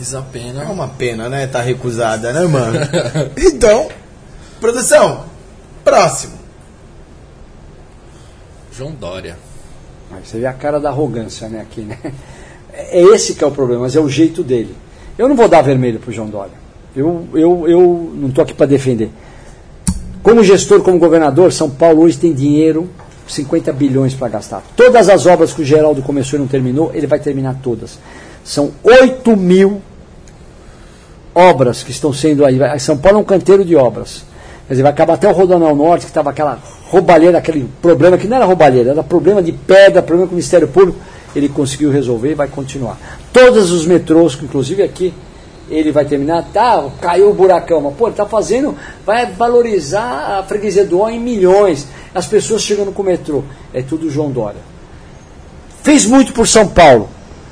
Isa 0.00 0.22
Pena. 0.32 0.62
É 0.62 0.66
uma 0.66 0.88
pena, 0.88 1.28
né? 1.28 1.46
Tá 1.46 1.60
recusada, 1.60 2.32
né, 2.32 2.46
mano? 2.46 2.78
então, 3.36 3.88
produção, 4.60 5.24
próximo. 5.84 6.45
João 8.76 8.92
Dória. 8.92 9.38
Você 10.22 10.38
vê 10.38 10.46
a 10.46 10.52
cara 10.52 10.78
da 10.78 10.90
arrogância, 10.90 11.48
né, 11.48 11.60
aqui, 11.60 11.80
né? 11.80 11.98
É 12.78 13.00
esse 13.00 13.34
que 13.34 13.42
é 13.42 13.46
o 13.46 13.50
problema, 13.50 13.82
mas 13.82 13.96
é 13.96 14.00
o 14.00 14.06
jeito 14.06 14.42
dele. 14.44 14.76
Eu 15.16 15.26
não 15.26 15.34
vou 15.34 15.48
dar 15.48 15.62
vermelho 15.62 15.98
pro 15.98 16.12
João 16.12 16.28
Dória. 16.28 16.52
Eu, 16.94 17.26
eu, 17.32 17.66
eu 17.66 18.12
não 18.14 18.28
estou 18.28 18.44
aqui 18.44 18.52
para 18.52 18.66
defender. 18.66 19.08
Como 20.22 20.44
gestor, 20.44 20.82
como 20.82 20.98
governador, 20.98 21.50
São 21.54 21.70
Paulo 21.70 22.02
hoje 22.02 22.18
tem 22.18 22.34
dinheiro, 22.34 22.86
50 23.26 23.72
bilhões 23.72 24.12
para 24.12 24.28
gastar. 24.28 24.62
Todas 24.76 25.08
as 25.08 25.24
obras 25.24 25.54
que 25.54 25.62
o 25.62 25.64
Geraldo 25.64 26.02
começou 26.02 26.38
e 26.38 26.40
não 26.40 26.46
terminou, 26.46 26.90
ele 26.92 27.06
vai 27.06 27.18
terminar 27.18 27.58
todas. 27.62 27.98
São 28.44 28.72
8 28.84 29.34
mil 29.34 29.80
obras 31.34 31.82
que 31.82 31.92
estão 31.92 32.12
sendo 32.12 32.44
aí. 32.44 32.58
São 32.78 32.98
Paulo 32.98 33.18
é 33.18 33.20
um 33.22 33.24
canteiro 33.24 33.64
de 33.64 33.74
obras. 33.74 34.22
Quer 34.66 34.74
dizer, 34.74 34.82
vai 34.82 34.92
acabar 34.92 35.14
até 35.14 35.28
o 35.28 35.32
Rodoanel 35.32 35.76
Norte, 35.76 36.02
que 36.02 36.10
estava 36.10 36.30
aquela 36.30 36.58
roubalheira, 36.88 37.38
aquele 37.38 37.68
problema 37.80 38.18
que 38.18 38.26
não 38.26 38.36
era 38.36 38.44
roubalheira, 38.44 38.90
era 38.90 39.02
problema 39.02 39.40
de 39.40 39.52
pedra, 39.52 40.02
problema 40.02 40.26
com 40.26 40.32
o 40.32 40.36
Ministério 40.36 40.66
Público. 40.66 40.98
Ele 41.36 41.48
conseguiu 41.48 41.90
resolver 41.90 42.32
e 42.32 42.34
vai 42.34 42.48
continuar. 42.48 42.98
Todos 43.32 43.70
os 43.70 43.86
metrôs, 43.86 44.36
inclusive 44.42 44.82
aqui, 44.82 45.14
ele 45.70 45.92
vai 45.92 46.04
terminar. 46.04 46.44
Tá, 46.52 46.84
caiu 47.00 47.30
o 47.30 47.34
buracão, 47.34 47.80
mas 47.80 47.94
pô, 47.94 48.06
ele 48.06 48.14
está 48.14 48.26
fazendo, 48.26 48.74
vai 49.04 49.26
valorizar 49.26 50.38
a 50.38 50.42
freguesia 50.42 50.84
do 50.84 51.00
O 51.00 51.08
em 51.08 51.20
milhões. 51.20 51.86
As 52.12 52.26
pessoas 52.26 52.62
chegando 52.62 52.90
com 52.90 53.02
o 53.02 53.06
metrô. 53.06 53.44
É 53.72 53.82
tudo 53.82 54.10
João 54.10 54.32
Dória. 54.32 54.60
Fez 55.82 56.06
muito 56.06 56.32
por 56.32 56.48
São 56.48 56.66
Paulo. 56.66 57.08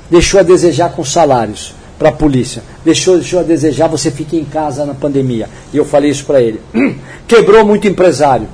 Deixou 0.09 0.39
a 0.39 0.43
desejar 0.43 0.91
com 0.91 1.03
salários 1.05 1.73
para 1.97 2.09
a 2.09 2.11
polícia. 2.11 2.61
Deixou, 2.83 3.15
deixou 3.17 3.39
a 3.39 3.43
desejar, 3.43 3.87
você 3.87 4.11
fica 4.11 4.35
em 4.35 4.43
casa 4.43 4.85
na 4.85 4.93
pandemia. 4.93 5.47
E 5.73 5.77
eu 5.77 5.85
falei 5.85 6.11
isso 6.11 6.25
para 6.25 6.41
ele. 6.41 6.59
Quebrou 7.27 7.65
muito 7.65 7.87
empresário. 7.87 8.47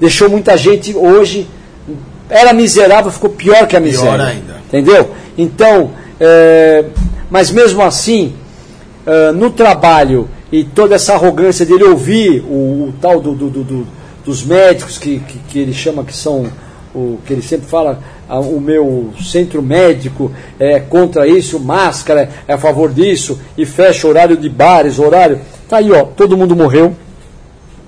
Deixou 0.00 0.28
muita 0.28 0.56
gente 0.56 0.94
hoje. 0.96 1.48
Era 2.30 2.52
miserável, 2.52 3.10
ficou 3.10 3.30
pior 3.30 3.66
que 3.66 3.76
a 3.76 3.80
miséria. 3.80 4.10
Pior 4.12 4.20
ainda. 4.28 4.56
Entendeu? 4.68 5.10
Então, 5.36 5.90
é, 6.20 6.84
mas 7.30 7.50
mesmo 7.50 7.82
assim, 7.82 8.34
é, 9.06 9.32
no 9.32 9.50
trabalho 9.50 10.28
e 10.52 10.62
toda 10.64 10.94
essa 10.94 11.14
arrogância 11.14 11.64
dele 11.66 11.84
ouvir 11.84 12.40
o, 12.42 12.88
o 12.88 12.94
tal 13.00 13.20
do, 13.20 13.34
do- 13.34 13.50
do- 13.50 13.64
do- 13.64 13.86
dos 14.24 14.44
médicos 14.44 14.98
que, 14.98 15.20
que, 15.20 15.38
que 15.48 15.58
ele 15.58 15.72
chama 15.72 16.04
que 16.04 16.14
são 16.14 16.46
o 16.94 17.18
que 17.26 17.32
ele 17.32 17.42
sempre 17.42 17.66
fala 17.66 17.98
o 18.28 18.60
meu 18.60 19.12
centro 19.22 19.62
médico 19.62 20.30
é 20.58 20.78
contra 20.80 21.26
isso, 21.26 21.58
máscara 21.58 22.28
é 22.46 22.52
a 22.52 22.58
favor 22.58 22.92
disso 22.92 23.38
e 23.56 23.64
fecha 23.64 24.06
horário 24.06 24.36
de 24.36 24.48
bares, 24.48 24.98
horário. 24.98 25.40
Tá 25.68 25.78
aí, 25.78 25.90
ó, 25.90 26.04
todo 26.04 26.36
mundo 26.36 26.54
morreu. 26.54 26.94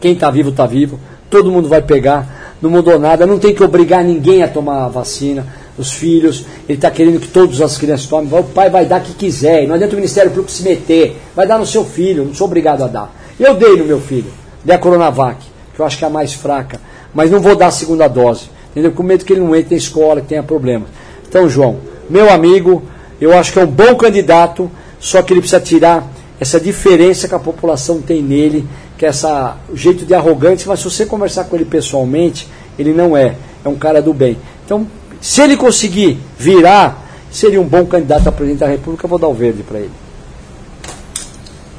Quem 0.01 0.13
está 0.13 0.31
vivo 0.31 0.49
está 0.49 0.67
vivo, 0.67 0.99
todo 1.29 1.51
mundo 1.51 1.69
vai 1.69 1.83
pegar, 1.83 2.57
não 2.63 2.71
mudou 2.71 2.99
nada, 2.99 3.27
não 3.27 3.39
tem 3.39 3.55
que 3.55 3.63
obrigar 3.63 4.03
ninguém 4.03 4.43
a 4.43 4.49
tomar 4.49 4.85
a 4.85 4.89
vacina, 4.89 5.47
os 5.77 5.93
filhos, 5.93 6.45
ele 6.69 6.79
está 6.79 6.91
querendo 6.91 7.21
que 7.21 7.29
todas 7.29 7.61
as 7.61 7.77
crianças 7.77 8.07
tomem, 8.07 8.33
o 8.33 8.43
pai 8.45 8.71
vai 8.71 8.85
dar 8.85 9.01
o 9.01 9.05
que 9.05 9.15
quiser, 9.15 9.67
não 9.67 9.75
adianta 9.75 9.95
o 9.95 9.97
Ministério 9.97 10.31
Público 10.31 10.51
se 10.51 10.63
meter, 10.63 11.21
vai 11.35 11.47
dar 11.47 11.59
no 11.59 11.67
seu 11.67 11.85
filho, 11.85 12.25
não 12.25 12.35
sou 12.35 12.47
obrigado 12.47 12.83
a 12.83 12.87
dar. 12.87 13.15
Eu 13.39 13.55
dei 13.55 13.77
no 13.77 13.85
meu 13.85 14.01
filho, 14.01 14.31
dei 14.65 14.75
a 14.75 14.79
Coronavac, 14.79 15.39
que 15.75 15.81
eu 15.81 15.87
acho 15.87 15.99
que 15.99 16.05
é 16.05 16.07
a 16.07 16.11
mais 16.11 16.33
fraca, 16.33 16.81
mas 17.15 17.31
não 17.31 17.41
vou 17.41 17.57
dar 17.57 17.69
a 17.69 17.71
segunda 17.71 18.09
dose, 18.09 18.51
entendeu? 18.71 18.93
Com 18.93 19.03
medo 19.03 19.25
que 19.25 19.33
ele 19.33 19.41
não 19.41 19.55
entre 19.55 19.75
na 19.75 19.79
escola, 19.79 20.21
que 20.21 20.29
tenha 20.29 20.43
problemas. 20.43 20.89
Então, 21.29 21.49
João, 21.49 21.79
meu 22.09 22.31
amigo, 22.31 22.83
eu 23.21 23.37
acho 23.37 23.53
que 23.53 23.59
é 23.59 23.65
um 23.65 23.71
bom 23.71 23.95
candidato, 23.95 24.71
só 24.99 25.23
que 25.23 25.33
ele 25.33 25.41
precisa 25.41 25.61
tirar 25.61 26.07
essa 26.41 26.59
diferença 26.59 27.29
que 27.29 27.35
a 27.35 27.39
população 27.39 28.01
tem 28.01 28.23
nele, 28.23 28.67
que 28.97 29.05
é 29.05 29.09
essa 29.09 29.57
o 29.69 29.77
jeito 29.77 30.05
de 30.05 30.15
arrogante, 30.15 30.67
mas 30.67 30.81
se 30.81 30.85
você 30.85 31.07
conversar 31.07 31.45
com 31.45 31.57
ele 31.57 31.65
pessoalmente, 31.65 32.49
ele 32.79 32.93
não 32.93 33.17
é, 33.17 33.37
é 33.65 33.69
um 33.69 33.77
cara 33.77 34.01
do 34.01 34.15
bem. 34.15 34.39
Então, 34.65 34.87
se 35.21 35.43
ele 35.43 35.57
conseguir 35.57 36.19
virar, 36.39 37.07
seria 37.31 37.61
um 37.61 37.67
bom 37.67 37.85
candidato 37.85 38.29
a 38.29 38.33
presidente 38.33 38.61
da 38.61 38.67
República, 38.67 39.05
eu 39.05 39.09
vou 39.11 39.19
dar 39.19 39.29
o 39.29 39.35
verde 39.35 39.63
para 39.63 39.79
ele. 39.79 39.93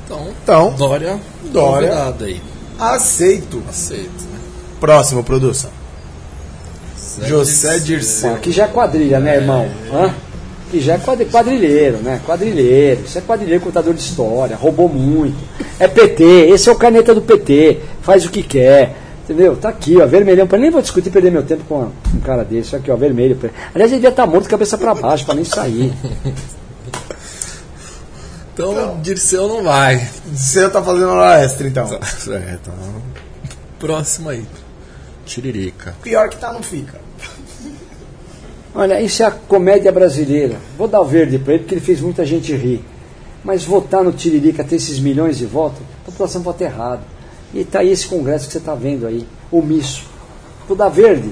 Então, 0.05 0.27
Então, 0.43 0.73
Dória, 0.77 1.19
Dória. 1.51 2.13
aí. 2.21 2.41
aceito. 2.79 3.63
Aceito, 3.67 4.23
né? 4.31 4.39
Próximo, 4.79 5.23
produção. 5.23 5.80
Zé 7.19 7.27
José 7.27 7.69
Dirceu. 7.79 7.85
Dirceu. 7.85 8.33
Aqui 8.35 8.51
já 8.51 8.63
é 8.65 8.67
quadrilha, 8.67 9.19
né, 9.19 9.35
irmão? 9.37 9.69
Hã? 9.93 10.13
Aqui 10.67 10.79
já 10.79 10.93
é 10.93 10.97
quadri- 10.97 11.25
quadrilheiro, 11.25 11.97
né? 11.97 12.21
Quadrilheiro. 12.25 13.01
Isso 13.05 13.17
é 13.17 13.21
quadrilheiro, 13.21 13.61
contador 13.63 13.93
de 13.93 14.01
história, 14.01 14.55
roubou 14.55 14.87
muito. 14.87 15.35
É 15.79 15.87
PT, 15.87 16.23
esse 16.23 16.69
é 16.69 16.71
o 16.71 16.75
caneta 16.75 17.13
do 17.13 17.21
PT, 17.21 17.79
faz 18.01 18.25
o 18.25 18.29
que 18.29 18.41
quer. 18.43 18.95
Entendeu? 19.23 19.55
Tá 19.55 19.69
aqui, 19.69 19.97
ó, 20.01 20.05
vermelhão. 20.07 20.47
Pra 20.47 20.57
nem 20.57 20.71
vou 20.71 20.81
discutir 20.81 21.07
e 21.09 21.11
perder 21.11 21.31
meu 21.31 21.43
tempo 21.43 21.63
com 21.65 21.89
um 22.15 22.19
cara 22.21 22.43
desse. 22.43 22.75
Aqui, 22.75 22.89
ó, 22.91 22.95
vermelho. 22.95 23.37
Aliás, 23.73 23.91
ele 23.91 23.99
devia 24.01 24.09
estar 24.09 24.25
morto, 24.25 24.49
cabeça 24.49 24.77
pra 24.77 24.93
baixo, 24.95 25.25
pra 25.25 25.35
nem 25.35 25.43
sair. 25.45 25.93
Então, 28.53 28.99
Dirceu 29.01 29.47
não 29.47 29.63
vai. 29.63 30.07
Você 30.33 30.69
tá 30.69 30.83
fazendo 30.83 31.07
hora 31.09 31.41
extra, 31.41 31.67
então. 31.67 31.85
É, 32.29 32.57
então. 32.61 32.73
Próximo 33.79 34.29
aí. 34.29 34.43
Tiririca. 35.25 35.95
Pior 36.01 36.29
que 36.29 36.37
tá, 36.37 36.51
não 36.51 36.63
fica. 36.63 36.99
Olha, 38.73 39.01
isso 39.01 39.21
é 39.23 39.25
a 39.25 39.31
comédia 39.31 39.91
brasileira. 39.91 40.57
Vou 40.77 40.87
dar 40.87 41.01
o 41.01 41.05
verde 41.05 41.37
para 41.37 41.53
ele 41.53 41.63
porque 41.63 41.75
ele 41.75 41.81
fez 41.81 41.99
muita 42.01 42.25
gente 42.25 42.53
rir. 42.55 42.83
Mas 43.43 43.63
votar 43.63 44.03
no 44.03 44.11
Tiririca, 44.11 44.63
ter 44.63 44.75
esses 44.75 44.99
milhões 44.99 45.37
de 45.37 45.45
votos, 45.45 45.81
a 46.03 46.05
população 46.05 46.41
vota 46.41 46.63
errado. 46.63 47.01
E 47.53 47.61
está 47.61 47.79
aí 47.79 47.89
esse 47.89 48.07
congresso 48.07 48.45
que 48.45 48.53
você 48.53 48.59
está 48.59 48.75
vendo 48.75 49.05
aí, 49.05 49.25
omisso. 49.51 50.05
Vou 50.67 50.77
dar 50.77 50.89
verde, 50.89 51.29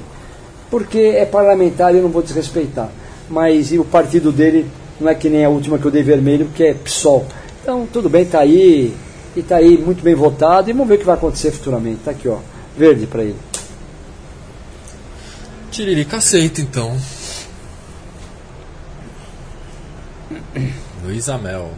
porque 0.69 0.97
é 0.99 1.25
parlamentar 1.25 1.93
e 1.93 1.97
eu 1.97 2.03
não 2.03 2.09
vou 2.09 2.21
desrespeitar. 2.21 2.89
Mas 3.29 3.71
e 3.71 3.79
o 3.79 3.85
partido 3.85 4.31
dele 4.31 4.69
não 4.99 5.09
é 5.09 5.15
que 5.15 5.29
nem 5.29 5.45
a 5.45 5.49
última 5.49 5.77
que 5.77 5.85
eu 5.85 5.91
dei 5.91 6.03
vermelho, 6.03 6.45
porque 6.45 6.63
é 6.63 6.73
PSOL. 6.73 7.25
Então, 7.61 7.87
tudo 7.91 8.09
bem, 8.09 8.23
está 8.23 8.39
aí, 8.39 8.93
e 9.35 9.39
está 9.39 9.57
aí 9.57 9.77
muito 9.77 10.03
bem 10.03 10.15
votado, 10.15 10.69
e 10.69 10.73
vamos 10.73 10.87
ver 10.87 10.95
o 10.95 10.97
que 10.99 11.05
vai 11.05 11.15
acontecer 11.15 11.51
futuramente. 11.51 11.97
Está 11.99 12.11
aqui, 12.11 12.27
ó, 12.27 12.37
verde 12.77 13.05
para 13.05 13.23
ele. 13.23 13.35
Tiririca 15.71 16.17
aceita, 16.17 16.61
então. 16.61 16.97
Luiz 21.03 21.29
Amel. 21.29 21.71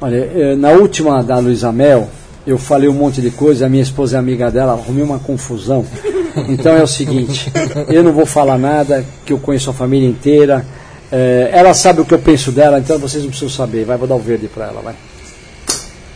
Olha, 0.00 0.16
eh, 0.16 0.56
na 0.56 0.70
última 0.70 1.22
da 1.22 1.38
Luísa 1.38 1.72
Mel, 1.72 2.10
eu 2.46 2.58
falei 2.58 2.88
um 2.88 2.92
monte 2.92 3.20
de 3.20 3.30
coisa, 3.30 3.66
a 3.66 3.68
minha 3.68 3.82
esposa 3.82 4.16
é 4.16 4.18
amiga 4.18 4.50
dela, 4.50 4.72
arrumei 4.72 5.02
uma 5.02 5.18
confusão. 5.18 5.84
Então 6.50 6.76
é 6.76 6.82
o 6.82 6.86
seguinte, 6.86 7.50
eu 7.88 8.04
não 8.04 8.12
vou 8.12 8.26
falar 8.26 8.58
nada, 8.58 9.02
que 9.24 9.32
eu 9.32 9.38
conheço 9.38 9.70
a 9.70 9.72
família 9.72 10.06
inteira. 10.06 10.66
eh, 11.10 11.48
ela 11.50 11.72
sabe 11.72 12.02
o 12.02 12.04
que 12.04 12.12
eu 12.12 12.18
penso 12.18 12.52
dela, 12.52 12.78
então 12.78 12.98
vocês 12.98 13.22
não 13.22 13.30
precisam 13.30 13.48
saber. 13.48 13.86
Vai, 13.86 13.96
vou 13.96 14.06
dar 14.06 14.16
o 14.16 14.18
verde 14.18 14.46
para 14.46 14.66
ela, 14.66 14.82
vai. 14.82 14.94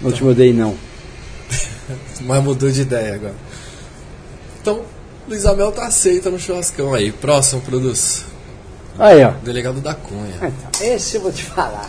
No 0.02 0.08
último 0.08 0.28
eu 0.28 0.34
dei 0.34 0.52
não. 0.52 0.74
Mas 2.20 2.44
mudou 2.44 2.70
de 2.70 2.82
ideia 2.82 3.14
agora. 3.14 3.34
Então, 4.60 4.82
Luiz 5.30 5.46
Amel 5.46 5.70
tá 5.70 5.86
aceita 5.86 6.28
no 6.28 6.40
churrascão 6.40 6.92
aí. 6.92 7.12
Próximo, 7.12 7.60
produz. 7.60 8.24
Aí, 8.98 9.22
ó. 9.22 9.30
Delegado 9.44 9.80
da 9.80 9.94
Cunha. 9.94 10.34
Então, 10.34 10.88
esse 10.88 11.18
eu 11.18 11.20
vou 11.20 11.30
te 11.30 11.44
falar. 11.44 11.88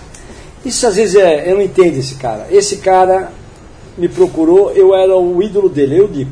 Isso 0.63 0.85
às 0.85 0.95
vezes 0.95 1.15
é, 1.15 1.49
eu 1.49 1.55
não 1.55 1.63
entendo 1.63 1.97
esse 1.97 2.15
cara. 2.15 2.45
Esse 2.51 2.77
cara 2.77 3.31
me 3.97 4.07
procurou, 4.07 4.71
eu 4.73 4.93
era 4.93 5.17
o 5.17 5.41
ídolo 5.41 5.69
dele, 5.69 5.97
eu 5.97 6.07
digo. 6.07 6.31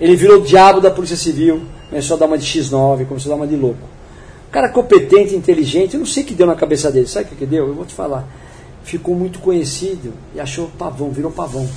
Ele 0.00 0.14
virou 0.14 0.38
o 0.38 0.44
diabo 0.44 0.80
da 0.80 0.92
Polícia 0.92 1.16
Civil, 1.16 1.62
começou 1.88 2.16
a 2.16 2.20
dar 2.20 2.26
uma 2.26 2.38
de 2.38 2.46
X9, 2.46 3.06
começou 3.06 3.32
a 3.32 3.34
dar 3.34 3.42
uma 3.42 3.48
de 3.48 3.56
louco. 3.56 3.82
cara 4.52 4.68
competente, 4.68 5.34
inteligente, 5.34 5.94
eu 5.94 5.98
não 5.98 6.06
sei 6.06 6.22
o 6.22 6.26
que 6.26 6.34
deu 6.34 6.46
na 6.46 6.54
cabeça 6.54 6.88
dele. 6.92 7.08
Sabe 7.08 7.26
o 7.26 7.28
que, 7.30 7.34
que 7.34 7.46
deu? 7.46 7.66
Eu 7.66 7.74
vou 7.74 7.84
te 7.84 7.94
falar. 7.94 8.28
Ficou 8.84 9.16
muito 9.16 9.40
conhecido 9.40 10.12
e 10.36 10.40
achou 10.40 10.70
pavão, 10.78 11.10
virou 11.10 11.32
pavão. 11.32 11.68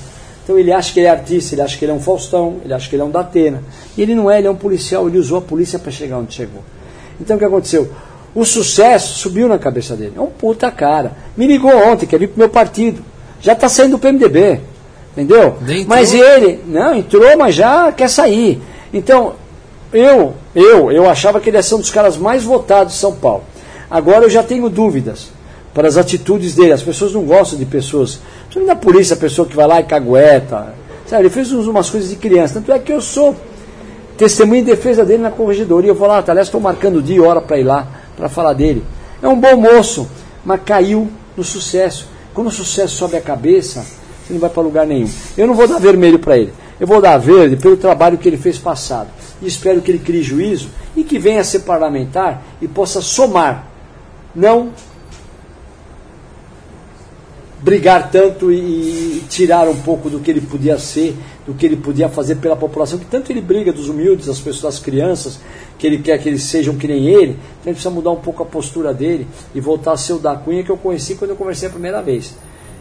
Então 0.44 0.58
ele 0.58 0.70
acha 0.70 0.92
que 0.92 1.00
ele 1.00 1.06
é 1.06 1.10
artista, 1.10 1.54
ele 1.54 1.62
acha 1.62 1.76
que 1.76 1.84
ele 1.84 1.92
é 1.92 1.94
um 1.94 2.00
Faustão, 2.00 2.58
ele 2.62 2.74
acha 2.74 2.88
que 2.88 2.94
ele 2.94 3.02
é 3.02 3.04
um 3.04 3.10
Datena. 3.10 3.62
E 3.96 4.02
ele 4.02 4.14
não 4.14 4.30
é, 4.30 4.38
ele 4.38 4.46
é 4.46 4.50
um 4.50 4.56
policial, 4.56 5.08
ele 5.08 5.18
usou 5.18 5.38
a 5.38 5.40
polícia 5.42 5.78
para 5.78 5.90
chegar 5.90 6.18
onde 6.18 6.34
chegou. 6.34 6.62
Então 7.18 7.36
o 7.36 7.38
que 7.38 7.44
aconteceu? 7.44 7.90
O 8.34 8.44
sucesso 8.44 9.18
subiu 9.18 9.48
na 9.48 9.58
cabeça 9.58 9.96
dele. 9.96 10.12
É 10.16 10.20
um 10.20 10.26
puta 10.26 10.70
cara. 10.70 11.12
Me 11.36 11.46
ligou 11.46 11.74
ontem, 11.74 12.04
quer 12.04 12.18
vir 12.18 12.28
pro 12.28 12.38
meu 12.38 12.48
partido. 12.50 13.02
Já 13.40 13.54
está 13.54 13.68
saindo 13.68 13.92
do 13.92 13.98
PMDB. 13.98 14.60
Entendeu? 15.12 15.56
Mas 15.86 16.12
ele, 16.12 16.60
não, 16.66 16.94
entrou, 16.94 17.36
mas 17.38 17.54
já 17.54 17.90
quer 17.92 18.10
sair. 18.10 18.60
Então, 18.92 19.34
eu, 19.92 20.34
eu, 20.54 20.90
eu 20.90 21.08
achava 21.08 21.40
que 21.40 21.48
ele 21.48 21.56
ia 21.56 21.62
ser 21.62 21.76
um 21.76 21.80
dos 21.80 21.90
caras 21.90 22.16
mais 22.16 22.42
votados 22.42 22.94
de 22.94 22.98
São 22.98 23.14
Paulo. 23.14 23.44
Agora 23.88 24.24
eu 24.24 24.30
já 24.30 24.42
tenho 24.42 24.68
dúvidas 24.68 25.28
para 25.74 25.88
as 25.88 25.96
atitudes 25.96 26.54
dele. 26.54 26.72
As 26.72 26.82
pessoas 26.82 27.12
não 27.12 27.24
gostam 27.24 27.58
de 27.58 27.66
pessoas. 27.66 28.20
Não 28.54 28.64
da 28.64 28.76
polícia, 28.76 29.14
a 29.14 29.18
pessoa 29.18 29.46
que 29.46 29.56
vai 29.56 29.66
lá 29.66 29.80
e 29.80 29.84
cagueta. 29.84 30.74
Sabe, 31.06 31.22
ele 31.22 31.30
fez 31.30 31.52
umas 31.52 31.90
coisas 31.90 32.08
de 32.08 32.16
criança. 32.16 32.54
Tanto 32.54 32.72
é 32.72 32.78
que 32.78 32.92
eu 32.92 33.00
sou 33.00 33.36
testemunha 34.16 34.60
em 34.60 34.64
defesa 34.64 35.04
dele 35.04 35.22
na 35.22 35.30
corregedoria. 35.30 35.90
Eu 35.90 35.94
vou 35.94 36.06
lá, 36.06 36.22
aliás, 36.26 36.46
estou 36.46 36.60
marcando 36.60 37.02
dia 37.02 37.16
e 37.16 37.20
hora 37.20 37.40
para 37.40 37.58
ir 37.58 37.64
lá 37.64 37.88
para 38.16 38.28
falar 38.28 38.52
dele. 38.52 38.84
É 39.20 39.28
um 39.28 39.38
bom 39.38 39.56
moço, 39.56 40.08
mas 40.44 40.60
caiu 40.64 41.08
no 41.36 41.42
sucesso. 41.42 42.08
Quando 42.32 42.46
o 42.46 42.50
sucesso 42.50 42.94
sobe 42.96 43.16
a 43.16 43.20
cabeça, 43.20 43.84
você 44.24 44.32
não 44.32 44.40
vai 44.40 44.50
para 44.50 44.62
lugar 44.62 44.86
nenhum. 44.86 45.10
Eu 45.36 45.46
não 45.46 45.54
vou 45.54 45.66
dar 45.66 45.78
vermelho 45.78 46.18
para 46.18 46.38
ele. 46.38 46.52
Eu 46.78 46.86
vou 46.86 47.00
dar 47.00 47.18
verde 47.18 47.56
pelo 47.56 47.76
trabalho 47.76 48.18
que 48.18 48.28
ele 48.28 48.36
fez 48.36 48.58
passado. 48.58 49.08
E 49.40 49.46
espero 49.46 49.80
que 49.80 49.90
ele 49.90 49.98
crie 49.98 50.22
juízo 50.22 50.70
e 50.96 51.04
que 51.04 51.18
venha 51.18 51.40
a 51.40 51.44
ser 51.44 51.60
parlamentar 51.60 52.42
e 52.60 52.66
possa 52.66 53.00
somar. 53.00 53.66
Não 54.34 54.70
brigar 57.64 58.10
tanto 58.10 58.52
e, 58.52 59.24
tirar 59.28 59.66
um 59.66 59.76
pouco 59.76 60.10
do 60.10 60.20
que 60.20 60.30
ele 60.30 60.42
podia 60.42 60.78
ser, 60.78 61.16
do 61.46 61.54
que 61.54 61.64
ele 61.64 61.76
podia 61.76 62.10
fazer 62.10 62.36
pela 62.36 62.54
população, 62.54 62.98
que 62.98 63.06
tanto 63.06 63.32
ele 63.32 63.40
briga 63.40 63.72
dos 63.72 63.88
humildes, 63.88 64.26
das 64.26 64.38
pessoas, 64.38 64.74
das 64.74 64.78
crianças, 64.78 65.40
que 65.78 65.86
ele 65.86 65.98
quer 65.98 66.18
que 66.18 66.28
eles 66.28 66.42
sejam 66.42 66.76
que 66.76 66.86
nem 66.86 67.08
ele, 67.08 67.32
então 67.32 67.64
ele 67.64 67.72
precisa 67.72 67.90
mudar 67.90 68.10
um 68.10 68.20
pouco 68.20 68.42
a 68.42 68.46
postura 68.46 68.92
dele 68.92 69.26
e 69.54 69.60
voltar 69.60 69.92
a 69.92 69.96
ser 69.96 70.12
o 70.12 70.18
da 70.18 70.36
Cunha 70.36 70.62
que 70.62 70.70
eu 70.70 70.76
conheci 70.76 71.14
quando 71.14 71.30
eu 71.30 71.36
conversei 71.36 71.68
a 71.68 71.72
primeira 71.72 72.02
vez 72.02 72.34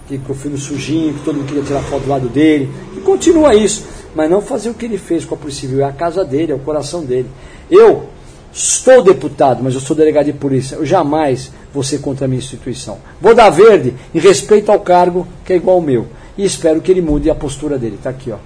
que, 0.08 0.30
eu 0.30 0.36
fui 0.36 0.52
no 0.52 0.58
sujinho, 0.58 1.14
que 1.14 1.24
todo 1.24 1.36
mundo 1.36 1.48
queria 1.48 1.64
tirar 1.64 1.82
foto 1.84 2.04
do 2.04 2.10
lado 2.10 2.28
dele. 2.28 2.70
E 2.96 3.00
continua 3.00 3.56
isso. 3.56 3.86
Mas 4.14 4.30
não 4.30 4.42
fazer 4.42 4.70
o 4.70 4.74
que 4.74 4.86
ele 4.86 4.98
fez 4.98 5.26
com 5.26 5.34
a 5.34 5.38
Polícia 5.38 5.62
Civil. 5.62 5.80
É 5.80 5.86
a 5.86 5.92
casa 5.92 6.24
dele, 6.24 6.52
é 6.52 6.56
o 6.56 6.60
coração 6.60 7.06
dele. 7.06 7.30
Eu 7.72 8.10
estou 8.54 9.04
deputado, 9.04 9.64
mas 9.64 9.74
eu 9.74 9.80
sou 9.80 9.96
delegado 9.96 10.26
de 10.26 10.34
polícia. 10.34 10.76
Eu 10.76 10.86
jamais 10.86 11.52
vou 11.74 11.84
ser 11.84 12.00
contra 12.00 12.26
a 12.26 12.28
minha 12.28 12.40
instituição. 12.40 13.00
Vou 13.20 13.34
dar 13.34 13.50
verde 13.50 13.96
em 14.14 14.20
respeito 14.20 14.72
ao 14.72 14.80
cargo 14.80 15.28
que 15.44 15.54
é 15.54 15.56
igual 15.56 15.78
ao 15.78 15.82
meu. 15.82 16.08
E 16.38 16.46
espero 16.46 16.82
que 16.82 16.92
ele 16.92 17.02
mude 17.02 17.30
a 17.30 17.36
postura 17.36 17.78
dele. 17.78 17.96
Está 17.96 18.10
aqui, 18.10 18.32
ó. 18.32 18.38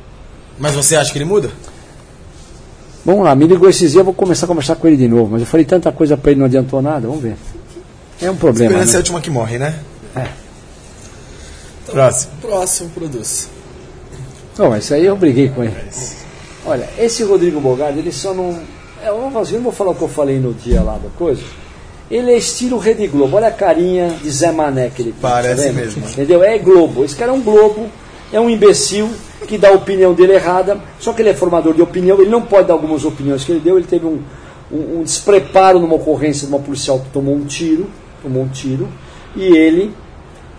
Mas 0.57 0.73
você 0.73 0.95
acha 0.95 1.11
que 1.11 1.17
ele 1.17 1.25
muda? 1.25 1.51
Vamos 3.05 3.23
lá, 3.23 3.33
me 3.35 3.47
ligou 3.47 3.69
esses 3.69 3.91
dias, 3.91 3.95
eu 3.95 4.03
vou 4.03 4.13
começar 4.13 4.45
a 4.45 4.47
conversar 4.47 4.75
com 4.75 4.87
ele 4.87 4.97
de 4.97 5.07
novo. 5.07 5.31
Mas 5.31 5.41
eu 5.41 5.47
falei 5.47 5.65
tanta 5.65 5.91
coisa 5.91 6.17
para 6.17 6.31
ele, 6.31 6.39
não 6.39 6.47
adiantou 6.47 6.81
nada. 6.81 7.07
Vamos 7.07 7.21
ver. 7.21 7.37
É 8.21 8.29
um 8.29 8.35
problema. 8.35 8.71
A 8.71 8.83
esperança 8.83 8.91
né? 8.91 8.95
é 8.95 8.97
a 8.97 8.99
última 8.99 9.21
que 9.21 9.29
morre, 9.29 9.57
né? 9.57 9.79
É. 10.15 10.27
Próximo. 11.85 12.33
Próximo 12.41 12.89
produz. 12.89 13.49
Não, 14.57 14.75
isso 14.75 14.93
aí 14.93 15.05
eu 15.05 15.15
briguei 15.15 15.49
com 15.49 15.63
ele. 15.63 15.75
Olha, 16.65 16.89
esse 16.97 17.23
Rodrigo 17.23 17.61
Bogardi, 17.61 17.99
ele 17.99 18.11
só 18.11 18.33
não. 18.33 18.59
É, 19.03 19.09
eu 19.09 19.17
não 19.19 19.61
vou 19.61 19.71
falar 19.71 19.91
o 19.91 19.95
que 19.95 20.01
eu 20.01 20.07
falei 20.07 20.39
no 20.39 20.53
dia 20.53 20.81
lá 20.81 20.93
da 20.93 21.09
coisa. 21.17 21.41
Ele 22.09 22.31
é 22.31 22.37
estilo 22.37 22.77
Rede 22.77 23.05
Globo. 23.07 23.35
Olha 23.35 23.47
a 23.47 23.51
carinha 23.51 24.09
de 24.21 24.31
Zé 24.31 24.51
Mané 24.51 24.89
que 24.89 25.01
ele 25.01 25.11
tem. 25.11 25.21
Parece 25.21 25.67
tá 25.67 25.73
mesmo. 25.73 26.03
Entendeu? 26.07 26.43
É 26.43 26.57
Globo. 26.57 27.03
Esse 27.03 27.15
cara 27.15 27.31
é 27.31 27.35
um 27.35 27.41
Globo, 27.41 27.87
é 28.31 28.39
um 28.39 28.49
imbecil 28.49 29.09
que 29.45 29.57
dá 29.57 29.69
a 29.69 29.73
opinião 29.73 30.13
dele 30.13 30.33
errada. 30.33 30.77
Só 30.99 31.11
que 31.13 31.21
ele 31.21 31.29
é 31.29 31.33
formador 31.33 31.73
de 31.73 31.81
opinião, 31.81 32.19
ele 32.21 32.29
não 32.29 32.41
pode 32.41 32.67
dar 32.67 32.73
algumas 32.73 33.03
opiniões 33.03 33.43
que 33.43 33.51
ele 33.51 33.59
deu. 33.59 33.77
Ele 33.77 33.87
teve 33.87 34.05
um, 34.05 34.21
um, 34.71 34.99
um 34.99 35.03
despreparo 35.03 35.79
numa 35.79 35.95
ocorrência 35.95 36.47
de 36.47 36.53
uma 36.53 36.61
policial 36.61 36.99
que 36.99 37.09
tomou 37.09 37.35
um 37.35 37.45
tiro. 37.45 37.87
Tomou 38.23 38.43
um 38.43 38.47
tiro. 38.47 38.87
E 39.35 39.43
ele 39.43 39.93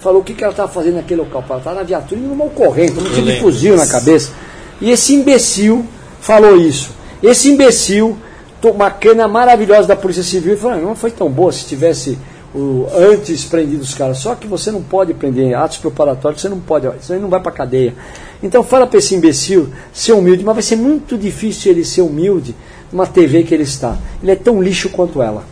falou 0.00 0.20
o 0.20 0.24
que, 0.24 0.34
que 0.34 0.44
ela 0.44 0.52
estava 0.52 0.70
fazendo 0.70 0.96
naquele 0.96 1.22
local. 1.22 1.44
Ela 1.48 1.58
estava 1.58 1.76
na 1.76 1.82
viatura 1.82 2.20
numa 2.20 2.44
ocorrência, 2.44 2.94
não 2.94 3.10
tinha 3.10 3.36
um 3.36 3.40
fuzil 3.40 3.76
na 3.76 3.86
cabeça. 3.86 4.32
E 4.80 4.90
esse 4.90 5.14
imbecil 5.14 5.84
falou 6.20 6.56
isso. 6.56 6.90
Esse 7.22 7.50
imbecil, 7.50 8.16
uma 8.62 8.90
cana 8.90 9.28
maravilhosa 9.28 9.88
da 9.88 9.96
Polícia 9.96 10.22
Civil, 10.22 10.54
e 10.54 10.56
falou: 10.56 10.80
não 10.80 10.96
foi 10.96 11.10
tão 11.10 11.30
boa 11.30 11.52
se 11.52 11.66
tivesse 11.66 12.18
o, 12.54 12.86
antes 12.94 13.44
prendido 13.44 13.82
os 13.82 13.94
caras. 13.94 14.18
Só 14.18 14.34
que 14.34 14.46
você 14.46 14.70
não 14.70 14.82
pode 14.82 15.14
prender 15.14 15.54
atos 15.54 15.78
preparatórios, 15.78 16.40
você 16.40 16.48
não 16.48 16.60
pode, 16.60 16.88
isso 17.00 17.12
aí 17.12 17.20
não 17.20 17.28
vai 17.28 17.40
para 17.40 17.52
cadeia. 17.52 17.94
Então 18.42 18.62
fala 18.62 18.86
para 18.86 18.98
esse 18.98 19.14
imbecil 19.14 19.68
ser 19.92 20.12
humilde, 20.12 20.44
mas 20.44 20.54
vai 20.54 20.62
ser 20.62 20.76
muito 20.76 21.16
difícil 21.16 21.72
ele 21.72 21.84
ser 21.84 22.02
humilde 22.02 22.54
numa 22.92 23.06
TV 23.06 23.42
que 23.42 23.54
ele 23.54 23.64
está. 23.64 23.96
Ele 24.22 24.32
é 24.32 24.36
tão 24.36 24.62
lixo 24.62 24.88
quanto 24.90 25.22
ela. 25.22 25.44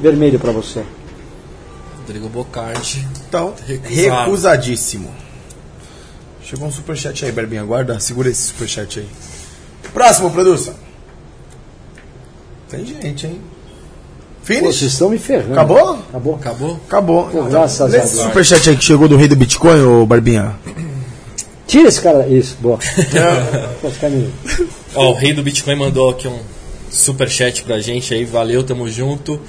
Vermelho 0.00 0.38
para 0.38 0.52
você. 0.52 0.82
Rodrigo 1.98 2.28
Bocardi. 2.28 3.06
Então, 3.28 3.54
recusado. 3.66 4.24
recusadíssimo. 4.24 5.10
Chegou 6.42 6.68
um 6.68 6.72
superchat 6.72 7.24
aí, 7.24 7.32
Berbinha. 7.32 7.62
Aguarda, 7.62 7.98
segura 7.98 8.28
esse 8.28 8.42
superchat 8.42 9.00
aí. 9.00 9.08
Próximo, 9.92 10.30
produção. 10.30 10.83
Tem 12.76 12.86
gente, 12.86 13.26
hein? 13.26 13.40
Finish? 14.42 14.62
Pô, 14.62 14.72
vocês 14.72 14.92
estão 14.92 15.10
me 15.10 15.18
ferrando. 15.18 15.52
Acabou? 15.52 15.98
Acabou. 16.08 16.34
Acabou? 16.34 16.80
Acabou. 16.86 17.24
Pô, 17.28 17.42
graças 17.44 17.80
a 17.80 17.86
Deus. 17.86 18.10
superchat 18.10 18.70
aí 18.70 18.76
que 18.76 18.84
chegou 18.84 19.08
do 19.08 19.16
rei 19.16 19.26
do 19.26 19.36
Bitcoin, 19.36 19.80
ô 19.82 20.04
Barbinha. 20.04 20.54
Tira 21.66 21.88
esse 21.88 22.00
cara. 22.00 22.26
Isso, 22.28 22.56
boa. 22.60 22.78
Ó, 24.94 25.10
o 25.10 25.14
rei 25.14 25.32
do 25.32 25.42
Bitcoin 25.42 25.76
mandou 25.76 26.10
aqui 26.10 26.28
um 26.28 26.38
superchat 26.90 27.62
pra 27.64 27.80
gente 27.80 28.12
aí. 28.12 28.24
Valeu, 28.24 28.62
tamo 28.62 28.88
junto. 28.88 29.40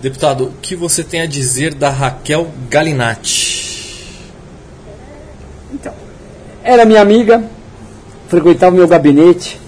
Deputado, 0.00 0.46
o 0.46 0.52
que 0.60 0.74
você 0.74 1.04
tem 1.04 1.20
a 1.20 1.26
dizer 1.26 1.74
da 1.74 1.88
Raquel 1.88 2.48
Galinatti? 2.68 4.10
Então, 5.72 5.92
era 6.64 6.84
minha 6.84 7.00
amiga, 7.00 7.44
frequentava 8.26 8.74
o 8.74 8.78
meu 8.78 8.88
gabinete, 8.88 9.60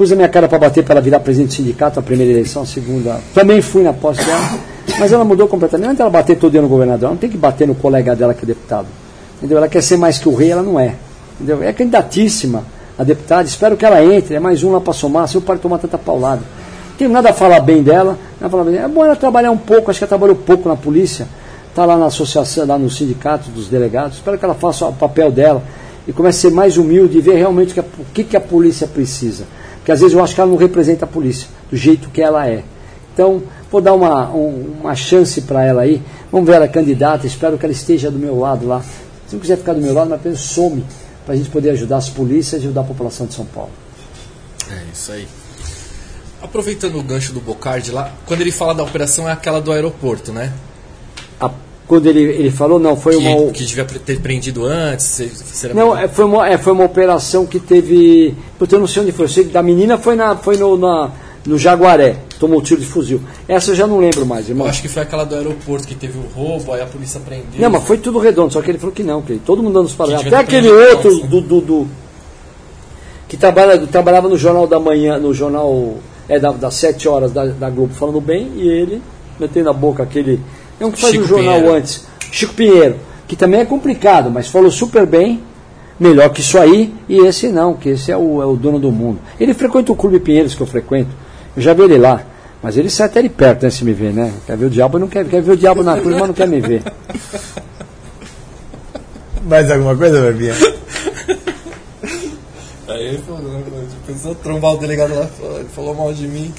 pus 0.00 0.10
a 0.10 0.16
minha 0.16 0.30
cara 0.30 0.48
para 0.48 0.58
bater 0.58 0.82
para 0.82 0.94
ela 0.94 1.02
virar 1.02 1.20
presidente 1.20 1.48
do 1.48 1.54
sindicato, 1.56 2.00
a 2.00 2.02
primeira 2.02 2.32
eleição, 2.32 2.62
a 2.62 2.66
segunda. 2.66 3.20
Também 3.34 3.60
fui 3.60 3.82
na 3.82 3.92
posse 3.92 4.24
dela, 4.24 4.58
mas 4.98 5.12
ela 5.12 5.26
mudou 5.26 5.46
completamente. 5.46 5.88
Não 5.88 5.94
é 5.94 6.00
ela 6.00 6.08
bater 6.08 6.38
todo 6.38 6.50
dia 6.50 6.62
no 6.62 6.68
governador, 6.68 7.04
ela 7.04 7.10
não 7.10 7.18
tem 7.18 7.28
que 7.28 7.36
bater 7.36 7.68
no 7.68 7.74
colega 7.74 8.16
dela 8.16 8.32
que 8.32 8.42
é 8.42 8.46
deputado. 8.46 8.86
Entendeu? 9.36 9.58
Ela 9.58 9.68
quer 9.68 9.82
ser 9.82 9.98
mais 9.98 10.18
que 10.18 10.26
o 10.26 10.34
rei, 10.34 10.52
ela 10.52 10.62
não 10.62 10.80
é. 10.80 10.94
Entendeu? 11.38 11.62
É 11.62 11.70
candidatíssima 11.74 12.64
a 12.98 13.04
deputada, 13.04 13.46
espero 13.46 13.76
que 13.76 13.84
ela 13.84 14.02
entre, 14.02 14.36
é 14.36 14.40
mais 14.40 14.64
um 14.64 14.72
lá 14.72 14.80
para 14.80 14.94
somar, 14.94 15.28
se 15.28 15.34
eu 15.34 15.42
paro 15.42 15.58
tomar 15.58 15.76
tanta 15.76 15.98
paulada 15.98 16.40
tenho 16.96 17.10
nada 17.10 17.30
a 17.30 17.32
falar 17.32 17.60
bem 17.60 17.82
dela. 17.82 18.18
Falar 18.38 18.64
bem. 18.64 18.76
É 18.76 18.86
bom 18.86 19.02
ela 19.02 19.16
trabalhar 19.16 19.50
um 19.50 19.56
pouco, 19.56 19.90
acho 19.90 19.98
que 19.98 20.04
ela 20.04 20.08
trabalhou 20.08 20.36
pouco 20.36 20.68
na 20.68 20.76
polícia. 20.76 21.26
Está 21.70 21.86
lá 21.86 21.96
na 21.96 22.06
associação, 22.06 22.66
lá 22.66 22.78
no 22.78 22.90
sindicato 22.90 23.48
dos 23.48 23.68
delegados. 23.68 24.18
Espero 24.18 24.36
que 24.36 24.44
ela 24.44 24.54
faça 24.54 24.84
o 24.84 24.92
papel 24.92 25.30
dela 25.30 25.62
e 26.06 26.12
comece 26.12 26.46
a 26.46 26.50
ser 26.50 26.54
mais 26.54 26.76
humilde 26.76 27.16
e 27.16 27.20
ver 27.22 27.36
realmente 27.36 27.78
o 27.78 27.80
a, 27.80 28.22
que 28.22 28.36
a 28.36 28.40
polícia 28.40 28.86
precisa. 28.86 29.44
Porque 29.90 29.94
às 29.94 30.00
vezes 30.02 30.16
eu 30.16 30.22
acho 30.22 30.36
que 30.36 30.40
ela 30.40 30.48
não 30.48 30.56
representa 30.56 31.04
a 31.04 31.08
polícia 31.08 31.48
do 31.68 31.76
jeito 31.76 32.10
que 32.10 32.22
ela 32.22 32.46
é. 32.46 32.62
Então, 33.12 33.42
vou 33.72 33.80
dar 33.80 33.92
uma, 33.92 34.30
um, 34.30 34.76
uma 34.82 34.94
chance 34.94 35.40
para 35.40 35.64
ela 35.64 35.82
aí. 35.82 36.00
Vamos 36.30 36.48
ver 36.48 36.54
ela 36.54 36.68
candidata, 36.68 37.26
espero 37.26 37.58
que 37.58 37.66
ela 37.66 37.72
esteja 37.72 38.08
do 38.08 38.16
meu 38.16 38.38
lado 38.38 38.68
lá. 38.68 38.84
Se 39.26 39.34
não 39.34 39.40
quiser 39.40 39.56
ficar 39.56 39.72
do 39.72 39.80
meu 39.80 39.92
lado, 39.92 40.08
mas 40.08 40.20
apenas 40.20 40.38
some 40.38 40.84
para 41.24 41.34
a 41.34 41.36
gente 41.36 41.50
poder 41.50 41.70
ajudar 41.70 41.96
as 41.96 42.08
polícias 42.08 42.62
e 42.62 42.66
ajudar 42.66 42.82
a 42.82 42.84
população 42.84 43.26
de 43.26 43.34
São 43.34 43.44
Paulo. 43.44 43.72
É 44.70 44.80
isso 44.92 45.10
aí. 45.10 45.26
Aproveitando 46.40 46.96
o 46.96 47.02
gancho 47.02 47.32
do 47.32 47.40
Bocardi 47.40 47.90
lá, 47.90 48.12
quando 48.26 48.42
ele 48.42 48.52
fala 48.52 48.72
da 48.72 48.84
operação 48.84 49.28
é 49.28 49.32
aquela 49.32 49.60
do 49.60 49.72
aeroporto, 49.72 50.32
né? 50.32 50.52
Quando 51.90 52.06
ele, 52.06 52.20
ele 52.20 52.52
falou, 52.52 52.78
não, 52.78 52.96
foi 52.96 53.16
que, 53.16 53.26
uma. 53.26 53.50
Que 53.50 53.64
devia 53.64 53.84
ter 53.84 54.20
prendido 54.20 54.64
antes. 54.64 55.20
não, 55.74 55.98
é, 55.98 56.06
foi, 56.06 56.24
uma, 56.24 56.48
é, 56.48 56.56
foi 56.56 56.72
uma 56.72 56.84
operação 56.84 57.44
que 57.44 57.58
teve. 57.58 58.32
Porque 58.56 58.76
eu 58.76 58.78
não 58.78 58.86
sei 58.86 59.02
onde 59.02 59.10
foi. 59.10 59.26
Sei 59.26 59.42
da 59.42 59.60
menina 59.60 59.98
foi, 59.98 60.14
na, 60.14 60.36
foi 60.36 60.56
no, 60.56 60.78
na, 60.78 61.10
no 61.44 61.58
Jaguaré, 61.58 62.14
tomou 62.38 62.62
tiro 62.62 62.80
de 62.80 62.86
fuzil. 62.86 63.20
Essa 63.48 63.72
eu 63.72 63.74
já 63.74 63.88
não 63.88 63.98
lembro 63.98 64.24
mais, 64.24 64.48
irmão. 64.48 64.68
Eu 64.68 64.70
acho 64.70 64.82
que 64.82 64.86
foi 64.86 65.02
aquela 65.02 65.24
do 65.24 65.34
aeroporto 65.34 65.88
que 65.88 65.96
teve 65.96 66.16
o 66.16 66.22
roubo, 66.32 66.72
aí 66.72 66.80
a 66.80 66.86
polícia 66.86 67.18
prendeu. 67.18 67.58
Não, 67.58 67.68
mas 67.68 67.82
foi 67.82 67.98
tudo 67.98 68.20
redondo, 68.20 68.52
só 68.52 68.62
que 68.62 68.70
ele 68.70 68.78
falou 68.78 68.94
que 68.94 69.02
não, 69.02 69.20
que 69.20 69.40
todo 69.44 69.60
mundo 69.60 69.74
dando 69.74 69.86
os 69.86 69.94
parabéns. 69.96 70.28
Até 70.28 70.36
aquele 70.36 70.70
outro 70.70 71.26
do, 71.26 71.40
do, 71.40 71.60
do, 71.60 71.88
que 73.26 73.36
trabalha, 73.36 73.78
trabalhava 73.86 74.28
no 74.28 74.36
Jornal 74.36 74.68
da 74.68 74.78
Manhã, 74.78 75.18
no 75.18 75.34
Jornal 75.34 75.96
é 76.28 76.38
da, 76.38 76.52
das 76.52 76.74
sete 76.74 77.08
horas 77.08 77.32
da, 77.32 77.46
da, 77.46 77.68
Globo 77.68 77.92
falando 77.94 78.20
bem, 78.20 78.52
e 78.54 78.68
ele 78.68 79.02
metendo 79.40 79.66
na 79.66 79.72
boca 79.72 80.04
aquele. 80.04 80.38
É 80.80 80.86
um 80.86 80.90
que 80.90 80.98
faz 80.98 81.12
Chico 81.12 81.24
um 81.24 81.28
jornal 81.28 81.56
Pinheiro. 81.56 81.76
antes, 81.76 82.06
Chico 82.32 82.54
Pinheiro, 82.54 82.96
que 83.28 83.36
também 83.36 83.60
é 83.60 83.66
complicado, 83.66 84.30
mas 84.30 84.48
falou 84.48 84.70
super 84.70 85.04
bem, 85.04 85.42
melhor 85.98 86.30
que 86.30 86.40
isso 86.40 86.58
aí, 86.58 86.94
e 87.06 87.18
esse 87.18 87.48
não, 87.48 87.74
que 87.74 87.90
esse 87.90 88.10
é 88.10 88.16
o, 88.16 88.40
é 88.40 88.46
o 88.46 88.56
dono 88.56 88.78
do 88.78 88.90
mundo. 88.90 89.20
Ele 89.38 89.52
frequenta 89.52 89.92
o 89.92 89.94
Clube 89.94 90.18
Pinheiros 90.18 90.54
que 90.54 90.60
eu 90.62 90.66
frequento, 90.66 91.10
eu 91.54 91.62
já 91.62 91.74
vi 91.74 91.82
ele 91.82 91.98
lá. 91.98 92.22
Mas 92.62 92.76
ele 92.76 92.90
sai 92.90 93.06
até 93.06 93.22
de 93.22 93.28
perto, 93.28 93.62
né, 93.62 93.70
se 93.70 93.84
me 93.84 93.92
ver, 93.92 94.12
né? 94.12 94.32
Quer 94.46 94.54
ver 94.56 94.66
o 94.66 94.70
diabo, 94.70 94.98
não 94.98 95.08
quer, 95.08 95.24
quer 95.24 95.40
ver 95.40 95.52
o 95.52 95.56
diabo 95.56 95.82
na 95.82 95.98
cruz, 95.98 96.14
mas 96.14 96.26
não 96.26 96.34
quer 96.34 96.46
me 96.46 96.60
ver. 96.60 96.82
Mais 99.44 99.70
alguma 99.70 99.96
coisa, 99.96 100.20
Barbinha? 100.20 100.52
Aí 102.86 103.06
ele 103.06 103.18
falou, 103.26 103.40
né, 103.42 103.62
pensou 104.06 104.34
trombar 104.34 104.72
o 104.74 104.76
delegado 104.76 105.14
lá, 105.14 105.26
ele 105.58 105.68
falou 105.74 105.94
mal 105.94 106.12
de 106.12 106.26
mim. 106.26 106.52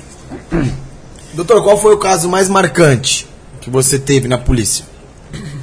Doutor, 1.34 1.64
qual 1.64 1.78
foi 1.78 1.94
o 1.94 1.98
caso 1.98 2.28
mais 2.28 2.50
marcante 2.50 3.31
que 3.62 3.70
você 3.70 3.98
teve 3.98 4.28
na 4.28 4.38
polícia? 4.38 4.86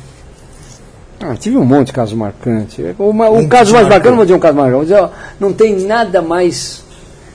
Ah, 1.20 1.34
tive 1.36 1.56
um 1.56 1.64
monte 1.64 1.88
de 1.88 1.92
casos 1.92 2.14
marcantes. 2.14 2.78
O, 2.96 3.10
Um 3.10 3.48
caso 3.48 3.72
mais 3.72 3.88
te 3.88 3.90
bacana, 3.90 4.14
vou 4.14 4.24
dizer 4.24 4.36
um 4.36 4.38
caso 4.38 4.56
mais 4.56 4.70
marcante, 4.70 4.88
vou 4.92 5.00
dizer, 5.00 5.12
ó, 5.12 5.34
não 5.40 5.52
tem 5.52 5.76
nada 5.84 6.22
mais 6.22 6.84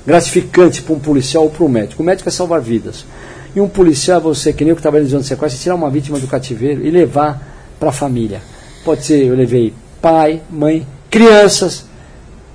gratificante 0.07 0.81
para 0.81 0.95
um 0.95 0.99
policial 0.99 1.43
ou 1.43 1.49
para 1.49 1.65
um 1.65 1.67
médico. 1.67 2.01
O 2.01 2.05
médico 2.05 2.29
é 2.29 2.31
salvar 2.31 2.61
vidas. 2.61 3.05
E 3.53 3.59
um 3.59 3.67
policial, 3.67 4.21
você, 4.21 4.53
que 4.53 4.63
nem 4.63 4.71
o 4.71 4.75
que 4.77 4.81
trabalha 4.81 5.03
em 5.03 5.07
zona 5.07 5.21
de 5.21 5.27
sequestro, 5.27 5.61
tirar 5.61 5.75
uma 5.75 5.89
vítima 5.89 6.17
do 6.17 6.27
cativeiro 6.27 6.81
e 6.81 6.89
levar 6.89 7.45
para 7.77 7.89
a 7.89 7.91
família. 7.91 8.41
Pode 8.85 9.05
ser, 9.05 9.25
eu 9.25 9.35
levei 9.35 9.73
pai, 10.01 10.41
mãe, 10.49 10.87
crianças, 11.09 11.85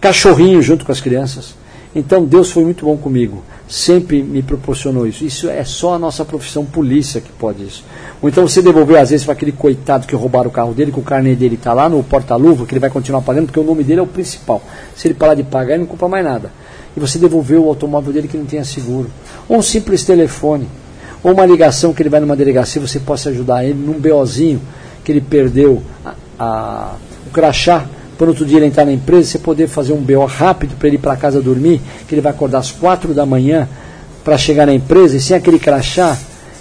cachorrinho 0.00 0.62
junto 0.62 0.86
com 0.86 0.92
as 0.92 1.00
crianças. 1.00 1.54
Então 1.94 2.24
Deus 2.24 2.50
foi 2.50 2.64
muito 2.64 2.84
bom 2.84 2.96
comigo. 2.96 3.44
Sempre 3.68 4.22
me 4.22 4.42
proporcionou 4.42 5.06
isso. 5.06 5.24
Isso 5.24 5.48
é 5.48 5.62
só 5.62 5.94
a 5.94 5.98
nossa 5.98 6.24
profissão 6.24 6.64
polícia 6.64 7.20
que 7.20 7.30
pode 7.30 7.64
isso. 7.64 7.84
Ou 8.22 8.28
então 8.28 8.48
você 8.48 8.62
devolver 8.62 8.98
às 8.98 9.10
vezes 9.10 9.24
para 9.24 9.34
aquele 9.34 9.52
coitado 9.52 10.06
que 10.06 10.14
roubaram 10.16 10.48
o 10.48 10.52
carro 10.52 10.72
dele, 10.72 10.90
que 10.90 10.98
o 10.98 11.02
carnê 11.02 11.34
dele 11.34 11.56
está 11.56 11.74
lá 11.74 11.88
no 11.88 12.02
porta-luva, 12.02 12.64
que 12.64 12.72
ele 12.72 12.80
vai 12.80 12.88
continuar 12.88 13.20
pagando, 13.20 13.46
porque 13.46 13.60
o 13.60 13.64
nome 13.64 13.84
dele 13.84 14.00
é 14.00 14.02
o 14.02 14.06
principal. 14.06 14.62
Se 14.96 15.06
ele 15.06 15.14
parar 15.14 15.34
de 15.34 15.42
pagar, 15.42 15.74
ele 15.74 15.80
não 15.82 15.86
compra 15.86 16.08
mais 16.08 16.24
nada. 16.24 16.50
E 16.96 17.00
você 17.00 17.18
devolveu 17.18 17.64
o 17.66 17.68
automóvel 17.68 18.12
dele 18.12 18.26
que 18.26 18.38
não 18.38 18.46
tenha 18.46 18.64
seguro. 18.64 19.10
Ou 19.46 19.58
um 19.58 19.62
simples 19.62 20.02
telefone. 20.02 20.66
Ou 21.22 21.32
uma 21.32 21.44
ligação 21.44 21.92
que 21.92 22.00
ele 22.02 22.08
vai 22.08 22.20
numa 22.20 22.34
delegacia, 22.36 22.80
você 22.80 22.98
possa 22.98 23.28
ajudar 23.28 23.64
ele 23.64 23.74
num 23.74 24.00
BOzinho 24.00 24.62
que 25.04 25.12
ele 25.12 25.20
perdeu 25.20 25.82
a- 26.04 26.14
a- 26.38 26.94
o 27.26 27.30
crachá 27.30 27.84
para 28.18 28.26
outro 28.26 28.44
dia 28.44 28.58
ele 28.58 28.66
entrar 28.66 28.84
na 28.84 28.92
empresa, 28.92 29.30
você 29.30 29.38
poder 29.38 29.68
fazer 29.68 29.92
um 29.92 30.02
BO 30.02 30.24
rápido 30.24 30.76
para 30.76 30.88
ele 30.88 30.96
ir 30.96 31.00
para 31.00 31.16
casa 31.16 31.40
dormir, 31.40 31.80
que 32.06 32.14
ele 32.14 32.20
vai 32.20 32.32
acordar 32.32 32.58
às 32.58 32.72
quatro 32.72 33.14
da 33.14 33.24
manhã 33.24 33.68
para 34.24 34.36
chegar 34.36 34.66
na 34.66 34.74
empresa 34.74 35.16
e 35.16 35.20
sem 35.20 35.36
aquele 35.36 35.58
crachá, 35.58 36.18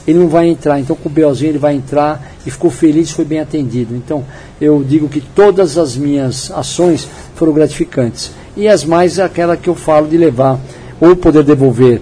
ele 0.07 0.19
não 0.19 0.27
vai 0.27 0.47
entrar. 0.47 0.79
Então 0.79 0.95
com 0.95 1.09
o 1.09 1.11
BOzinho 1.11 1.49
ele 1.49 1.57
vai 1.57 1.73
entrar 1.73 2.31
e 2.45 2.51
ficou 2.51 2.69
feliz, 2.69 3.09
foi 3.09 3.25
bem 3.25 3.39
atendido. 3.39 3.95
Então 3.95 4.23
eu 4.61 4.83
digo 4.87 5.09
que 5.09 5.19
todas 5.19 5.79
as 5.79 5.97
minhas 5.97 6.51
ações 6.51 7.07
foram 7.35 7.51
gratificantes. 7.53 8.31
E 8.55 8.67
as 8.67 8.85
mais 8.85 9.19
aquela 9.19 9.57
que 9.57 9.67
eu 9.67 9.75
falo 9.75 10.07
de 10.07 10.15
levar, 10.15 10.59
ou 11.01 11.15
poder 11.15 11.43
devolver 11.43 12.01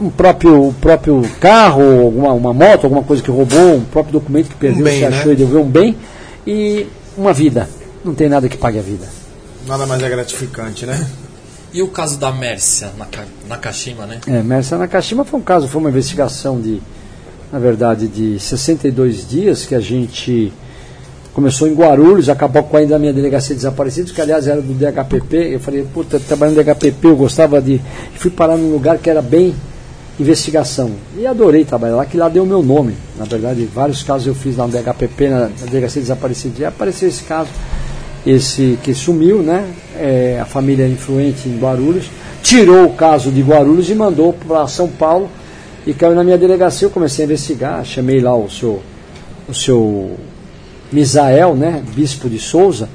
um 0.00 0.10
próprio, 0.10 0.68
o 0.68 0.74
próprio 0.74 1.22
carro, 1.40 2.04
alguma 2.04 2.32
uma 2.32 2.54
moto, 2.54 2.84
alguma 2.84 3.02
coisa 3.02 3.22
que 3.22 3.30
roubou, 3.30 3.76
um 3.76 3.84
próprio 3.84 4.12
documento 4.12 4.48
que 4.48 4.56
perdeu, 4.56 4.84
bem, 4.84 4.94
se 4.94 5.00
né? 5.00 5.06
achou 5.08 5.32
e 5.32 5.36
devolveu 5.36 5.62
um 5.62 5.68
bem, 5.68 5.96
e 6.46 6.86
uma 7.16 7.32
vida. 7.32 7.68
Não 8.04 8.14
tem 8.14 8.28
nada 8.28 8.48
que 8.48 8.56
pague 8.56 8.78
a 8.78 8.82
vida. 8.82 9.06
Nada 9.66 9.86
mais 9.86 10.02
é 10.02 10.08
gratificante, 10.08 10.84
né? 10.86 11.06
E 11.72 11.82
o 11.82 11.88
caso 11.88 12.18
da 12.18 12.30
Mércia, 12.32 12.90
na, 12.98 13.06
Ka- 13.06 13.24
na 13.48 13.56
Kashima, 13.56 14.04
né? 14.06 14.18
É, 14.26 14.42
Mersa 14.42 14.76
Nakashima 14.76 15.24
foi 15.24 15.40
um 15.40 15.42
caso, 15.42 15.68
foi 15.68 15.80
uma 15.80 15.88
investigação 15.88 16.60
de, 16.60 16.82
na 17.52 17.58
verdade, 17.58 18.08
de 18.08 18.38
62 18.38 19.26
dias 19.28 19.64
que 19.64 19.74
a 19.74 19.80
gente 19.80 20.52
começou 21.32 21.66
em 21.66 21.72
Guarulhos, 21.74 22.28
acabou 22.28 22.62
com 22.64 22.76
ainda 22.76 22.96
a 22.96 22.98
minha 22.98 23.12
delegacia 23.12 23.54
de 23.54 23.60
desaparecidos, 23.62 24.12
que 24.12 24.20
aliás 24.20 24.46
era 24.46 24.60
do 24.60 24.74
DHPP. 24.74 25.54
Eu 25.54 25.60
falei, 25.60 25.82
puta, 25.94 26.20
trabalhando 26.20 26.56
no 26.56 26.62
DHPP, 26.64 27.06
eu 27.06 27.16
gostava 27.16 27.62
de. 27.62 27.80
Fui 28.16 28.30
parar 28.30 28.56
num 28.58 28.70
lugar 28.72 28.98
que 28.98 29.08
era 29.08 29.22
bem 29.22 29.54
investigação. 30.20 30.90
E 31.16 31.26
adorei 31.26 31.64
trabalhar 31.64 31.96
lá, 31.96 32.04
que 32.04 32.16
lá 32.18 32.28
deu 32.28 32.42
o 32.42 32.46
meu 32.46 32.62
nome. 32.62 32.94
Na 33.16 33.24
verdade, 33.24 33.64
vários 33.72 34.02
casos 34.02 34.26
eu 34.26 34.34
fiz 34.34 34.56
lá 34.56 34.66
no 34.66 34.72
DHPP, 34.72 35.28
na, 35.28 35.40
na 35.48 35.66
delegacia 35.66 36.02
de 36.02 36.08
desaparecidos. 36.08 36.58
E 36.60 36.64
apareceu 36.66 37.08
esse 37.08 37.22
caso, 37.22 37.48
esse 38.26 38.78
que 38.82 38.94
sumiu, 38.94 39.42
né? 39.42 39.66
É, 39.96 40.38
a 40.40 40.44
família 40.44 40.86
influente 40.86 41.48
em 41.48 41.58
Guarulhos, 41.58 42.06
tirou 42.42 42.86
o 42.86 42.92
caso 42.94 43.30
de 43.30 43.42
Guarulhos 43.42 43.90
e 43.90 43.94
mandou 43.94 44.32
para 44.32 44.66
São 44.66 44.88
Paulo 44.88 45.28
e 45.86 45.92
caiu 45.92 46.14
na 46.14 46.24
minha 46.24 46.38
delegacia. 46.38 46.86
Eu 46.86 46.90
comecei 46.90 47.24
a 47.24 47.26
investigar, 47.26 47.84
chamei 47.84 48.20
lá 48.20 48.34
o 48.36 48.48
seu, 48.48 48.82
o 49.48 49.54
seu 49.54 50.16
Misael, 50.90 51.54
né? 51.54 51.82
Bispo 51.94 52.28
de 52.28 52.38
Souza. 52.38 52.88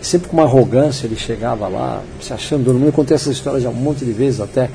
Sempre 0.00 0.28
com 0.28 0.36
uma 0.36 0.44
arrogância, 0.44 1.06
ele 1.06 1.16
chegava 1.16 1.66
lá, 1.66 2.02
se 2.20 2.32
achando 2.32 2.64
dono. 2.64 2.84
Eu 2.84 2.92
contei 2.92 3.14
essa 3.14 3.30
história 3.30 3.58
já 3.58 3.70
um 3.70 3.74
monte 3.74 4.04
de 4.04 4.12
vezes 4.12 4.38
até, 4.38 4.68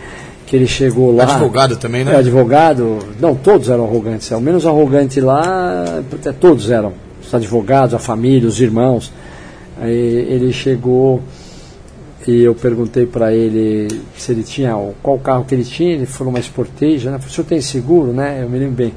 que 0.47 0.55
ele 0.55 0.65
chegou 0.65 1.15
lá. 1.15 1.23
Advogado 1.23 1.77
também, 1.77 2.03
né? 2.03 2.13
É, 2.13 2.17
advogado, 2.17 2.97
não, 3.19 3.35
todos 3.35 3.69
eram 3.69 3.85
arrogantes. 3.85 4.31
O 4.31 4.41
menos 4.41 4.65
arrogante 4.65 5.21
lá, 5.21 6.01
até 6.11 6.31
todos 6.31 6.71
eram. 6.71 6.93
Os 7.21 7.31
advogados, 7.31 7.93
a 7.93 7.99
família, 7.99 8.47
os 8.47 8.59
irmãos. 8.59 9.11
Aí 9.79 9.91
ele 9.91 10.51
chegou 10.51 11.21
e 12.27 12.43
eu 12.43 12.53
perguntei 12.53 13.05
para 13.05 13.33
ele 13.33 13.87
se 14.17 14.31
ele 14.31 14.43
tinha, 14.43 14.75
qual 15.01 15.17
carro 15.19 15.45
que 15.45 15.55
ele 15.55 15.63
tinha. 15.63 15.93
Ele 15.93 16.05
falou 16.05 16.33
uma 16.33 16.41
Sportage, 16.41 17.09
né? 17.09 17.17
Falei, 17.17 17.27
o 17.27 17.29
senhor 17.29 17.47
tem 17.47 17.61
seguro, 17.61 18.11
né? 18.11 18.43
Eu 18.43 18.49
me 18.49 18.59
lembro 18.59 18.75
bem. 18.75 18.93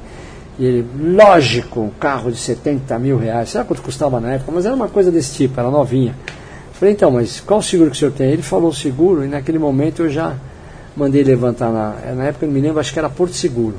E 0.59 0.65
ele, 0.65 0.87
lógico, 1.15 1.79
um 1.79 1.89
carro 1.89 2.31
de 2.31 2.37
70 2.37 2.99
mil 2.99 3.17
reais. 3.17 3.49
Sabe 3.49 3.67
quanto 3.67 3.81
custava 3.81 4.19
na 4.19 4.33
época? 4.33 4.51
Mas 4.51 4.65
era 4.65 4.75
uma 4.75 4.87
coisa 4.87 5.11
desse 5.11 5.33
tipo, 5.35 5.59
era 5.59 5.69
novinha. 5.69 6.15
Falei, 6.73 6.93
então, 6.93 7.09
mas 7.09 7.39
qual 7.39 7.61
seguro 7.61 7.89
que 7.89 7.95
o 7.95 7.99
senhor 7.99 8.11
tem? 8.11 8.29
Ele 8.29 8.41
falou 8.41 8.73
seguro 8.73 9.23
e 9.23 9.27
naquele 9.27 9.57
momento 9.57 10.03
eu 10.03 10.09
já 10.09 10.35
mandei 10.95 11.23
levantar 11.23 11.71
na, 11.71 12.13
na 12.13 12.25
época 12.25 12.45
eu 12.45 12.51
me 12.51 12.59
lembro, 12.59 12.79
acho 12.79 12.93
que 12.93 12.99
era 12.99 13.09
Porto 13.09 13.33
Seguro. 13.33 13.75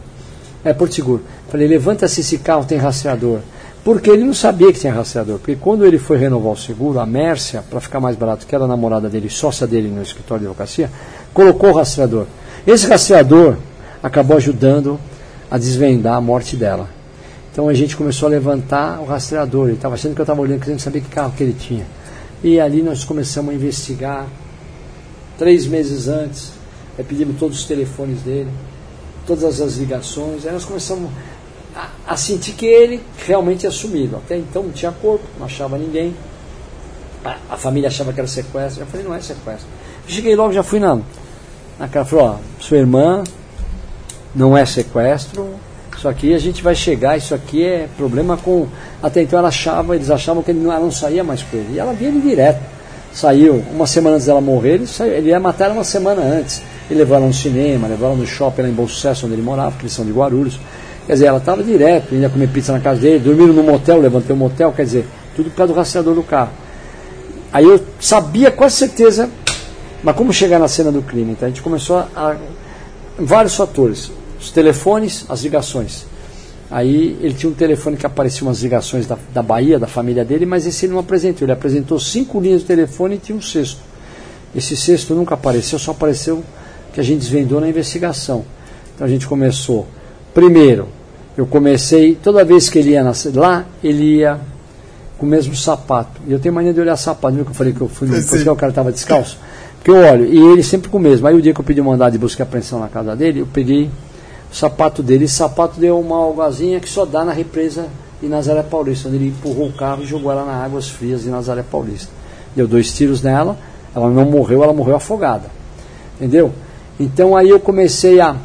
É, 0.64 0.72
Porto 0.72 0.94
Seguro. 0.94 1.22
Falei, 1.48 1.68
levanta 1.68 2.08
se 2.08 2.22
esse 2.22 2.38
carro 2.38 2.64
tem 2.64 2.78
rastreador. 2.78 3.40
Porque 3.84 4.08
ele 4.08 4.24
não 4.24 4.32
sabia 4.32 4.72
que 4.72 4.80
tinha 4.80 4.92
rastreador. 4.92 5.38
Porque 5.38 5.56
quando 5.56 5.84
ele 5.84 5.98
foi 5.98 6.16
renovar 6.16 6.52
o 6.52 6.56
seguro, 6.56 6.98
a 6.98 7.04
Mércia, 7.04 7.62
para 7.68 7.80
ficar 7.80 8.00
mais 8.00 8.16
barato, 8.16 8.46
que 8.46 8.54
era 8.54 8.64
a 8.64 8.66
namorada 8.68 9.10
dele, 9.10 9.28
sócia 9.28 9.66
dele 9.66 9.88
no 9.88 10.02
escritório 10.02 10.40
de 10.40 10.46
advocacia, 10.46 10.90
colocou 11.34 11.70
o 11.70 11.74
rastreador. 11.74 12.26
Esse 12.66 12.86
rastreador 12.86 13.56
acabou 14.02 14.38
ajudando 14.38 14.98
a 15.50 15.58
desvendar 15.58 16.14
a 16.14 16.20
morte 16.20 16.56
dela. 16.56 16.88
Então 17.52 17.68
a 17.68 17.74
gente 17.74 17.94
começou 17.94 18.26
a 18.26 18.30
levantar 18.30 19.00
o 19.00 19.04
rastreador. 19.04 19.66
Ele 19.66 19.76
estava 19.76 19.94
achando 19.94 20.14
que 20.14 20.20
eu 20.20 20.24
estava 20.24 20.40
olhando, 20.40 20.60
querendo 20.60 20.80
saber 20.80 21.02
que 21.02 21.08
carro 21.10 21.32
que 21.36 21.42
ele 21.42 21.52
tinha. 21.52 21.86
E 22.42 22.58
ali 22.58 22.82
nós 22.82 23.04
começamos 23.04 23.52
a 23.52 23.54
investigar. 23.54 24.26
Três 25.36 25.66
meses 25.66 26.08
antes, 26.08 26.52
aí 26.96 27.04
pedimos 27.04 27.36
todos 27.38 27.58
os 27.58 27.64
telefones 27.64 28.20
dele, 28.22 28.48
todas 29.26 29.60
as 29.60 29.76
ligações. 29.76 30.46
Aí 30.46 30.52
nós 30.52 30.64
começamos 30.64 31.10
a, 32.06 32.16
sentir 32.16 32.52
que 32.52 32.66
ele 32.66 33.02
realmente 33.26 33.60
tinha 33.60 33.72
sumido. 33.72 34.16
Até 34.16 34.36
então 34.36 34.62
não 34.62 34.72
tinha 34.72 34.92
corpo, 34.92 35.24
não 35.38 35.46
achava 35.46 35.76
ninguém. 35.76 36.14
A, 37.24 37.36
a 37.50 37.56
família 37.56 37.88
achava 37.88 38.12
que 38.12 38.20
era 38.20 38.28
sequestro. 38.28 38.82
Eu 38.82 38.86
falei, 38.86 39.04
não 39.06 39.14
é 39.14 39.20
sequestro. 39.20 39.66
Cheguei 40.06 40.36
logo, 40.36 40.52
já 40.52 40.62
fui 40.62 40.78
na, 40.78 40.98
na 41.78 41.88
cara, 41.88 42.04
falou, 42.04 42.26
ó, 42.26 42.36
sua 42.60 42.76
irmã 42.76 43.24
não 44.34 44.56
é 44.56 44.66
sequestro, 44.66 45.48
isso 45.96 46.08
aqui 46.08 46.34
a 46.34 46.38
gente 46.38 46.62
vai 46.62 46.74
chegar, 46.74 47.16
isso 47.16 47.34
aqui 47.34 47.64
é 47.64 47.88
problema 47.96 48.36
com. 48.36 48.66
Até 49.02 49.22
então 49.22 49.38
ela 49.38 49.48
achava, 49.48 49.94
eles 49.94 50.10
achavam 50.10 50.42
que 50.42 50.50
ele 50.50 50.60
não, 50.60 50.70
ela 50.70 50.80
não 50.80 50.90
saía 50.90 51.24
mais 51.24 51.42
com 51.42 51.56
ele. 51.56 51.74
E 51.74 51.78
ela 51.78 51.94
via 51.94 52.08
ele 52.08 52.20
direto. 52.20 52.60
Saiu, 53.12 53.64
uma 53.72 53.86
semana 53.86 54.16
antes 54.16 54.26
dela 54.26 54.40
morrer, 54.40 54.74
ele, 54.74 54.86
saiu, 54.86 55.14
ele 55.14 55.28
ia 55.30 55.40
matar 55.40 55.66
ela 55.66 55.74
uma 55.74 55.84
semana 55.84 56.20
antes. 56.20 56.60
Ele 56.90 56.98
levou 56.98 57.16
ela 57.16 57.26
no 57.26 57.32
cinema, 57.32 57.86
levou 57.86 58.08
ela 58.08 58.16
no 58.16 58.26
shopping 58.26 58.62
lá 58.62 58.68
em 58.68 58.72
Bom 58.72 58.86
Sucesso, 58.88 59.24
onde 59.24 59.36
ele 59.36 59.42
morava, 59.42 59.70
porque 59.70 59.84
eles 59.84 59.94
são 59.94 60.04
de 60.04 60.12
Guarulhos. 60.12 60.58
Quer 61.06 61.12
dizer, 61.14 61.26
ela 61.26 61.38
estava 61.38 61.62
direto, 61.62 62.14
ia 62.14 62.30
comer 62.30 62.48
pizza 62.48 62.72
na 62.72 62.80
casa 62.80 63.00
dele, 63.00 63.18
dormiram 63.18 63.52
no 63.52 63.62
motel, 63.62 64.00
levantei 64.00 64.34
o 64.34 64.38
motel, 64.38 64.72
quer 64.72 64.84
dizer, 64.84 65.06
tudo 65.36 65.50
por 65.50 65.56
causa 65.56 65.72
do 65.72 65.76
rastreador 65.76 66.14
do 66.14 66.22
carro. 66.22 66.50
Aí 67.52 67.64
eu 67.64 67.80
sabia 68.00 68.50
com 68.50 68.68
certeza, 68.68 69.28
mas 70.02 70.16
como 70.16 70.32
chegar 70.32 70.58
na 70.58 70.66
cena 70.66 70.90
do 70.90 71.02
crime? 71.02 71.32
Então 71.32 71.46
a 71.46 71.50
gente 71.50 71.62
começou 71.62 71.98
a, 71.98 72.08
a 72.16 72.36
vários 73.18 73.54
fatores, 73.54 74.10
os 74.40 74.50
telefones, 74.50 75.26
as 75.28 75.42
ligações. 75.42 76.06
Aí 76.70 77.16
ele 77.20 77.34
tinha 77.34 77.50
um 77.50 77.54
telefone 77.54 77.96
que 77.96 78.06
aparecia 78.06 78.42
umas 78.42 78.60
ligações 78.60 79.06
da, 79.06 79.16
da 79.32 79.42
Bahia, 79.42 79.78
da 79.78 79.86
família 79.86 80.24
dele, 80.24 80.46
mas 80.46 80.66
esse 80.66 80.86
ele 80.86 80.92
não 80.94 81.00
apresentou. 81.00 81.44
Ele 81.44 81.52
apresentou 81.52 81.98
cinco 82.00 82.40
linhas 82.40 82.62
de 82.62 82.66
telefone 82.66 83.16
e 83.16 83.18
tinha 83.18 83.36
um 83.36 83.42
sexto. 83.42 83.80
Esse 84.56 84.76
sexto 84.76 85.14
nunca 85.14 85.34
apareceu, 85.34 85.78
só 85.78 85.90
apareceu 85.90 86.42
que 86.92 87.00
a 87.00 87.02
gente 87.02 87.20
desvendou 87.20 87.60
na 87.60 87.68
investigação. 87.68 88.44
Então 88.94 89.06
a 89.06 89.10
gente 89.10 89.26
começou. 89.26 89.86
Primeiro, 90.34 90.88
eu 91.38 91.46
comecei, 91.46 92.14
toda 92.20 92.44
vez 92.44 92.68
que 92.68 92.78
ele 92.78 92.90
ia 92.90 93.02
nas- 93.04 93.24
lá, 93.32 93.64
ele 93.82 94.16
ia 94.18 94.38
com 95.16 95.24
o 95.24 95.28
mesmo 95.28 95.54
sapato. 95.54 96.20
E 96.26 96.32
eu 96.32 96.38
tenho 96.40 96.54
mania 96.54 96.72
de 96.72 96.80
olhar 96.80 96.96
sapato. 96.96 97.34
Viu 97.36 97.44
que 97.44 97.52
eu 97.52 97.54
falei 97.54 97.72
que 97.72 97.80
eu 97.80 97.88
fui 97.88 98.08
no 98.08 98.14
porque 98.22 98.48
o 98.50 98.56
cara 98.56 98.70
estava 98.70 98.90
descalço? 98.92 99.38
Porque 99.76 99.90
eu 99.90 99.96
olho, 99.96 100.24
e 100.26 100.38
ele 100.52 100.62
sempre 100.62 100.88
com 100.90 100.96
o 100.96 101.00
mesmo. 101.00 101.26
Aí 101.26 101.34
o 101.34 101.42
dia 101.42 101.54
que 101.54 101.60
eu 101.60 101.64
pedi 101.64 101.80
mandado 101.80 102.12
de 102.12 102.18
busca 102.18 102.42
e 102.42 102.44
apreensão 102.44 102.80
na 102.80 102.88
casa 102.88 103.14
dele, 103.14 103.40
eu 103.40 103.46
peguei 103.46 103.90
o 104.50 104.54
sapato 104.54 105.02
dele. 105.02 105.24
Esse 105.26 105.34
sapato 105.34 105.78
deu 105.78 105.98
uma 106.00 106.16
algazinha 106.16 106.80
que 106.80 106.88
só 106.88 107.04
dá 107.04 107.24
na 107.24 107.32
represa 107.32 107.86
de 108.20 108.28
Nazaré 108.28 108.62
Paulista, 108.62 109.08
onde 109.08 109.18
ele 109.18 109.28
empurrou 109.28 109.68
o 109.68 109.72
carro 109.72 110.02
e 110.02 110.06
jogou 110.06 110.32
ela 110.32 110.44
na 110.44 110.64
águas 110.64 110.88
frias 110.88 111.22
de 111.22 111.28
Nazaré 111.30 111.62
Paulista. 111.62 112.08
Deu 112.56 112.66
dois 112.66 112.92
tiros 112.92 113.22
nela, 113.22 113.56
ela 113.94 114.08
não 114.08 114.24
morreu, 114.24 114.64
ela 114.64 114.72
morreu 114.72 114.96
afogada. 114.96 115.50
Entendeu? 116.16 116.52
Então 116.98 117.36
aí 117.36 117.50
eu 117.50 117.60
comecei 117.60 118.20
a, 118.20 118.36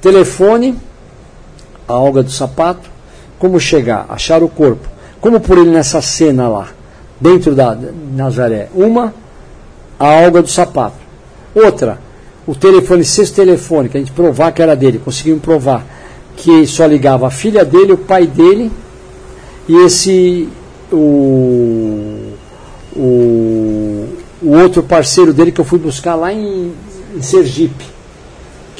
Telefone, 0.00 0.76
a 1.88 1.92
alga 1.92 2.22
do 2.22 2.30
sapato, 2.30 2.88
como 3.38 3.58
chegar, 3.58 4.06
achar 4.08 4.42
o 4.42 4.48
corpo, 4.48 4.88
como 5.20 5.40
por 5.40 5.58
ele 5.58 5.70
nessa 5.70 6.00
cena 6.00 6.48
lá, 6.48 6.68
dentro 7.20 7.54
da 7.54 7.76
Nazaré. 8.14 8.68
Uma, 8.74 9.14
a 9.98 10.24
alga 10.24 10.42
do 10.42 10.48
sapato. 10.48 10.96
Outra, 11.54 11.98
o 12.46 12.54
telefone, 12.54 13.04
sexto 13.04 13.36
telefone, 13.36 13.88
que 13.88 13.96
a 13.96 14.00
gente 14.00 14.12
provar 14.12 14.52
que 14.52 14.62
era 14.62 14.74
dele, 14.74 14.98
conseguimos 14.98 15.42
provar 15.42 15.84
que 16.36 16.66
só 16.66 16.86
ligava 16.86 17.26
a 17.26 17.30
filha 17.30 17.64
dele, 17.64 17.92
o 17.92 17.98
pai 17.98 18.26
dele 18.26 18.70
e 19.68 19.76
esse 19.84 20.48
o, 20.90 22.32
o, 22.96 24.08
o 24.42 24.50
outro 24.62 24.82
parceiro 24.82 25.32
dele 25.32 25.52
que 25.52 25.60
eu 25.60 25.64
fui 25.64 25.78
buscar 25.78 26.14
lá 26.14 26.32
em, 26.32 26.72
em 27.14 27.22
Sergipe, 27.22 27.84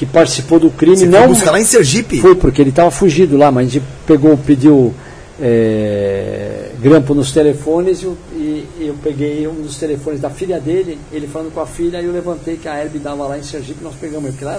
que 0.01 0.06
participou 0.06 0.59
do 0.59 0.70
crime. 0.70 0.97
Você 0.97 1.05
não 1.05 1.18
foi 1.18 1.28
buscar 1.28 1.51
lá 1.51 1.60
em 1.60 1.64
Sergipe? 1.64 2.18
Foi, 2.22 2.35
porque 2.35 2.62
ele 2.62 2.70
estava 2.70 2.90
fugido 2.90 3.36
lá, 3.36 3.52
mas 3.52 3.66
a 3.66 3.70
gente 3.70 3.85
pegou, 4.06 4.35
pediu 4.35 4.94
é, 5.39 6.70
grampo 6.81 7.12
nos 7.14 7.32
telefones 7.32 8.01
e, 8.01 8.05
eu- 8.06 8.16
e 8.35 8.64
eu 8.86 8.94
peguei 9.02 9.47
um 9.47 9.60
dos 9.60 9.77
telefones 9.77 10.18
da 10.18 10.31
filha 10.31 10.59
dele, 10.59 10.98
ele 11.12 11.27
falando 11.27 11.52
com 11.52 11.60
a 11.60 11.66
filha, 11.66 12.01
e 12.01 12.06
eu 12.06 12.12
levantei 12.12 12.56
que 12.56 12.66
a 12.66 12.78
Herb 12.81 12.98
dava 12.98 13.27
lá 13.27 13.39
em 13.39 13.43
Sergipe, 13.43 13.85
nós 13.85 13.94
pegamos 14.01 14.32
lá 14.40 14.59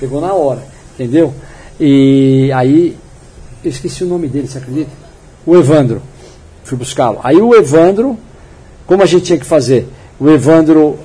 pegou 0.00 0.18
na 0.18 0.32
hora, 0.32 0.62
entendeu? 0.94 1.34
E 1.78 2.50
aí, 2.54 2.96
eu 3.62 3.70
esqueci 3.70 4.02
o 4.02 4.06
nome 4.06 4.28
dele, 4.28 4.48
você 4.48 4.56
acredita? 4.56 4.90
O 5.44 5.54
Evandro. 5.56 6.00
Fui 6.64 6.78
buscá-lo. 6.78 7.20
Aí 7.22 7.36
o 7.36 7.54
Evandro, 7.54 8.18
como 8.86 9.02
a 9.02 9.06
gente 9.06 9.24
tinha 9.26 9.38
que 9.38 9.44
fazer? 9.44 9.86
O 10.18 10.30
Evandro 10.30 10.98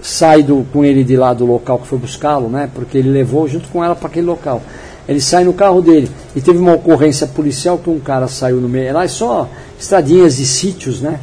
sai 0.00 0.42
do, 0.42 0.64
com 0.72 0.84
ele 0.84 1.02
de 1.02 1.16
lá 1.16 1.34
do 1.34 1.44
local 1.44 1.78
que 1.78 1.86
foi 1.86 1.98
buscá-lo, 1.98 2.48
né? 2.48 2.70
Porque 2.74 2.98
ele 2.98 3.10
levou 3.10 3.48
junto 3.48 3.68
com 3.68 3.84
ela 3.84 3.94
para 3.94 4.08
aquele 4.08 4.26
local. 4.26 4.62
Ele 5.08 5.20
sai 5.20 5.42
no 5.42 5.54
carro 5.54 5.80
dele 5.80 6.10
e 6.36 6.40
teve 6.40 6.58
uma 6.58 6.74
ocorrência 6.74 7.26
policial 7.26 7.78
que 7.78 7.88
um 7.88 7.98
cara 7.98 8.28
saiu 8.28 8.56
no 8.56 8.68
meio. 8.68 8.92
Lá 8.92 9.04
é 9.04 9.08
só 9.08 9.48
estradinhas 9.78 10.36
de 10.36 10.46
sítios, 10.46 11.00
né? 11.00 11.18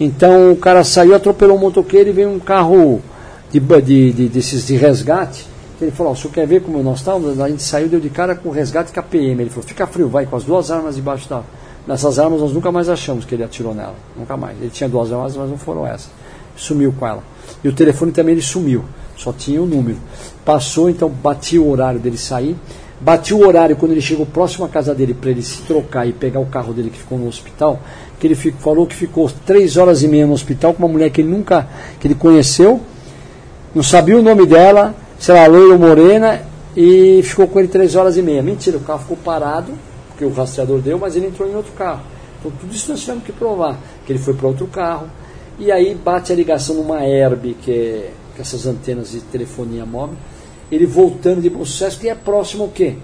Então 0.00 0.52
o 0.52 0.56
cara 0.56 0.82
saiu, 0.84 1.14
atropelou 1.14 1.56
um 1.56 1.60
motoqueiro 1.60 2.08
e 2.10 2.12
veio 2.12 2.30
um 2.30 2.38
carro 2.38 3.00
de, 3.50 3.60
de, 3.60 4.12
de, 4.12 4.28
desses 4.28 4.66
de 4.66 4.76
resgate. 4.76 5.46
Ele 5.80 5.90
falou: 5.92 6.12
ó, 6.12 6.14
o 6.14 6.18
senhor 6.18 6.32
quer 6.32 6.46
ver 6.46 6.62
como 6.62 6.82
nós 6.82 6.98
estávamos? 6.98 7.40
A 7.40 7.48
gente 7.48 7.62
saiu, 7.62 7.88
deu 7.88 8.00
de 8.00 8.10
cara 8.10 8.34
com 8.34 8.50
resgate 8.50 8.92
com 8.92 9.00
a 9.00 9.02
PM. 9.02 9.40
Ele 9.40 9.50
falou: 9.50 9.64
fica 9.64 9.86
frio, 9.86 10.08
vai, 10.08 10.26
com 10.26 10.36
as 10.36 10.44
duas 10.44 10.70
armas 10.70 10.96
debaixo 10.96 11.28
da. 11.28 11.42
Nessas 11.86 12.18
armas 12.18 12.40
nós 12.40 12.52
nunca 12.52 12.70
mais 12.70 12.88
achamos 12.88 13.24
que 13.24 13.34
ele 13.34 13.44
atirou 13.44 13.74
nela. 13.74 13.94
Nunca 14.16 14.36
mais. 14.36 14.60
Ele 14.60 14.70
tinha 14.70 14.88
duas 14.88 15.12
armas, 15.12 15.36
mas 15.36 15.48
não 15.48 15.56
foram 15.56 15.86
essas. 15.86 16.10
Sumiu 16.56 16.92
com 16.98 17.06
ela. 17.06 17.22
E 17.62 17.68
o 17.68 17.72
telefone 17.72 18.12
também 18.12 18.32
ele 18.32 18.42
sumiu. 18.42 18.84
Só 19.16 19.32
tinha 19.32 19.60
o 19.60 19.66
número. 19.66 19.98
Passou, 20.44 20.88
então 20.88 21.08
bati 21.08 21.58
o 21.58 21.68
horário 21.68 21.98
dele 22.00 22.16
sair. 22.18 22.56
Bati 23.00 23.32
o 23.32 23.46
horário 23.46 23.76
quando 23.76 23.92
ele 23.92 24.00
chegou 24.00 24.26
próximo 24.26 24.64
à 24.64 24.68
casa 24.68 24.94
dele 24.94 25.14
para 25.14 25.30
ele 25.30 25.42
se 25.42 25.62
trocar 25.62 26.06
e 26.06 26.12
pegar 26.12 26.40
o 26.40 26.46
carro 26.46 26.72
dele 26.72 26.90
que 26.90 26.98
ficou 26.98 27.18
no 27.18 27.28
hospital. 27.28 27.80
Que 28.18 28.26
ele 28.26 28.34
fi- 28.34 28.52
falou 28.58 28.86
que 28.86 28.94
ficou 28.94 29.30
três 29.46 29.76
horas 29.76 30.02
e 30.02 30.08
meia 30.08 30.26
no 30.26 30.32
hospital 30.32 30.74
com 30.74 30.82
uma 30.84 30.88
mulher 30.92 31.10
que 31.10 31.20
ele 31.20 31.28
nunca 31.30 31.68
que 32.00 32.06
ele 32.08 32.14
conheceu 32.14 32.80
não 33.74 33.82
sabia 33.82 34.18
o 34.18 34.22
nome 34.22 34.46
dela, 34.46 34.94
se 35.18 35.30
era 35.30 35.46
loira 35.46 35.74
ou 35.74 35.78
morena, 35.78 36.40
e 36.76 37.20
ficou 37.22 37.46
com 37.46 37.58
ele 37.58 37.68
três 37.68 37.94
horas 37.94 38.16
e 38.16 38.22
meia. 38.22 38.42
Mentira, 38.42 38.76
o 38.78 38.80
carro 38.80 39.00
ficou 39.00 39.16
parado, 39.16 39.72
porque 40.08 40.24
o 40.24 40.32
rastreador 40.32 40.80
deu, 40.80 40.98
mas 40.98 41.14
ele 41.14 41.26
entrou 41.26 41.48
em 41.48 41.54
outro 41.54 41.72
carro. 41.72 42.00
Então 42.40 42.50
tudo 42.58 42.74
isso 42.74 42.90
nós 42.90 43.00
tivemos 43.00 43.24
que 43.24 43.30
provar, 43.32 43.78
que 44.06 44.12
ele 44.12 44.18
foi 44.18 44.32
para 44.34 44.48
outro 44.48 44.66
carro, 44.66 45.06
e 45.58 45.72
aí 45.72 45.94
bate 45.94 46.32
a 46.32 46.36
ligação 46.36 46.76
numa 46.76 47.04
Herb, 47.04 47.54
que 47.62 47.72
é 47.72 48.12
é 48.38 48.42
essas 48.42 48.66
antenas 48.66 49.10
de 49.10 49.20
telefonia 49.20 49.84
móvel, 49.84 50.16
ele 50.70 50.86
voltando 50.86 51.40
de 51.40 51.50
bom 51.50 51.64
sucesso, 51.64 51.98
que 51.98 52.08
é 52.08 52.14
próximo 52.14 52.64
ao 52.64 52.68
quê? 52.68 52.94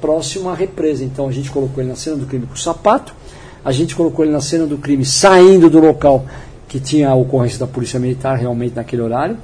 Próximo 0.00 0.48
à 0.48 0.54
represa. 0.54 1.04
Então 1.04 1.28
a 1.28 1.32
gente 1.32 1.50
colocou 1.50 1.82
ele 1.82 1.90
na 1.90 1.96
cena 1.96 2.16
do 2.16 2.26
crime 2.26 2.46
com 2.46 2.54
o 2.54 2.58
sapato, 2.58 3.14
a 3.64 3.72
gente 3.72 3.96
colocou 3.96 4.24
ele 4.24 4.32
na 4.32 4.40
cena 4.40 4.66
do 4.66 4.78
crime 4.78 5.04
saindo 5.04 5.68
do 5.68 5.80
local 5.80 6.24
que 6.68 6.78
tinha 6.78 7.10
a 7.10 7.14
ocorrência 7.14 7.58
da 7.58 7.66
polícia 7.66 7.98
militar 7.98 8.36
realmente 8.36 8.76
naquele 8.76 9.02
horário. 9.02 9.36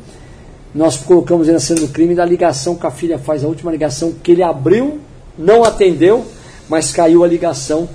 Nós 0.75 0.97
colocamos 0.97 1.49
ele 1.49 1.55
na 1.55 1.61
cena 1.61 1.81
do 1.81 1.89
crime 1.89 2.15
da 2.15 2.25
ligação 2.25 2.77
que 2.77 2.87
a 2.87 2.91
filha 2.91 3.19
faz, 3.19 3.45
a 3.45 3.49
última 3.49 3.71
ligação 3.71 4.13
que 4.23 4.33
ele 4.33 4.43
abriu, 4.43 5.01
não 5.37 5.65
atendeu, 5.65 6.25
mas 6.69 6.93
caiu 6.93 7.25
a 7.25 7.27
ligação 7.27 7.89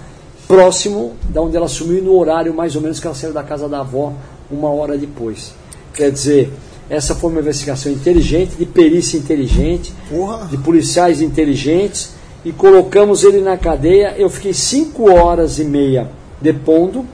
próximo 0.48 1.14
da 1.30 1.42
onde 1.42 1.58
ela 1.58 1.68
sumiu 1.68 2.04
no 2.04 2.18
horário 2.18 2.54
mais 2.54 2.76
ou 2.76 2.82
menos 2.82 3.00
que 3.00 3.08
ela 3.08 3.16
saiu 3.16 3.34
da 3.34 3.44
casa 3.44 3.68
da 3.68 3.80
avó 3.80 4.14
uma 4.50 4.70
hora 4.70 4.98
depois. 4.98 5.54
Quer 5.94 6.12
dizer, 6.12 6.52
essa 6.90 7.14
foi 7.16 7.32
uma 7.32 7.42
investigação 7.42 7.92
inteligente, 7.92 8.56
de 8.56 8.66
perícia 8.66 9.18
inteligente, 9.18 9.94
Porra. 10.10 10.46
de 10.48 10.58
policiais 10.58 11.22
inteligentes 11.22 12.12
e 12.46 12.52
colocamos 12.52 13.24
ele 13.24 13.42
na 13.42 13.58
cadeia. 13.58 14.16
Eu 14.18 14.30
fiquei 14.30 14.54
cinco 14.54 15.12
horas 15.12 15.60
e 15.60 15.64
meia 15.64 16.10
depondo 16.42 17.06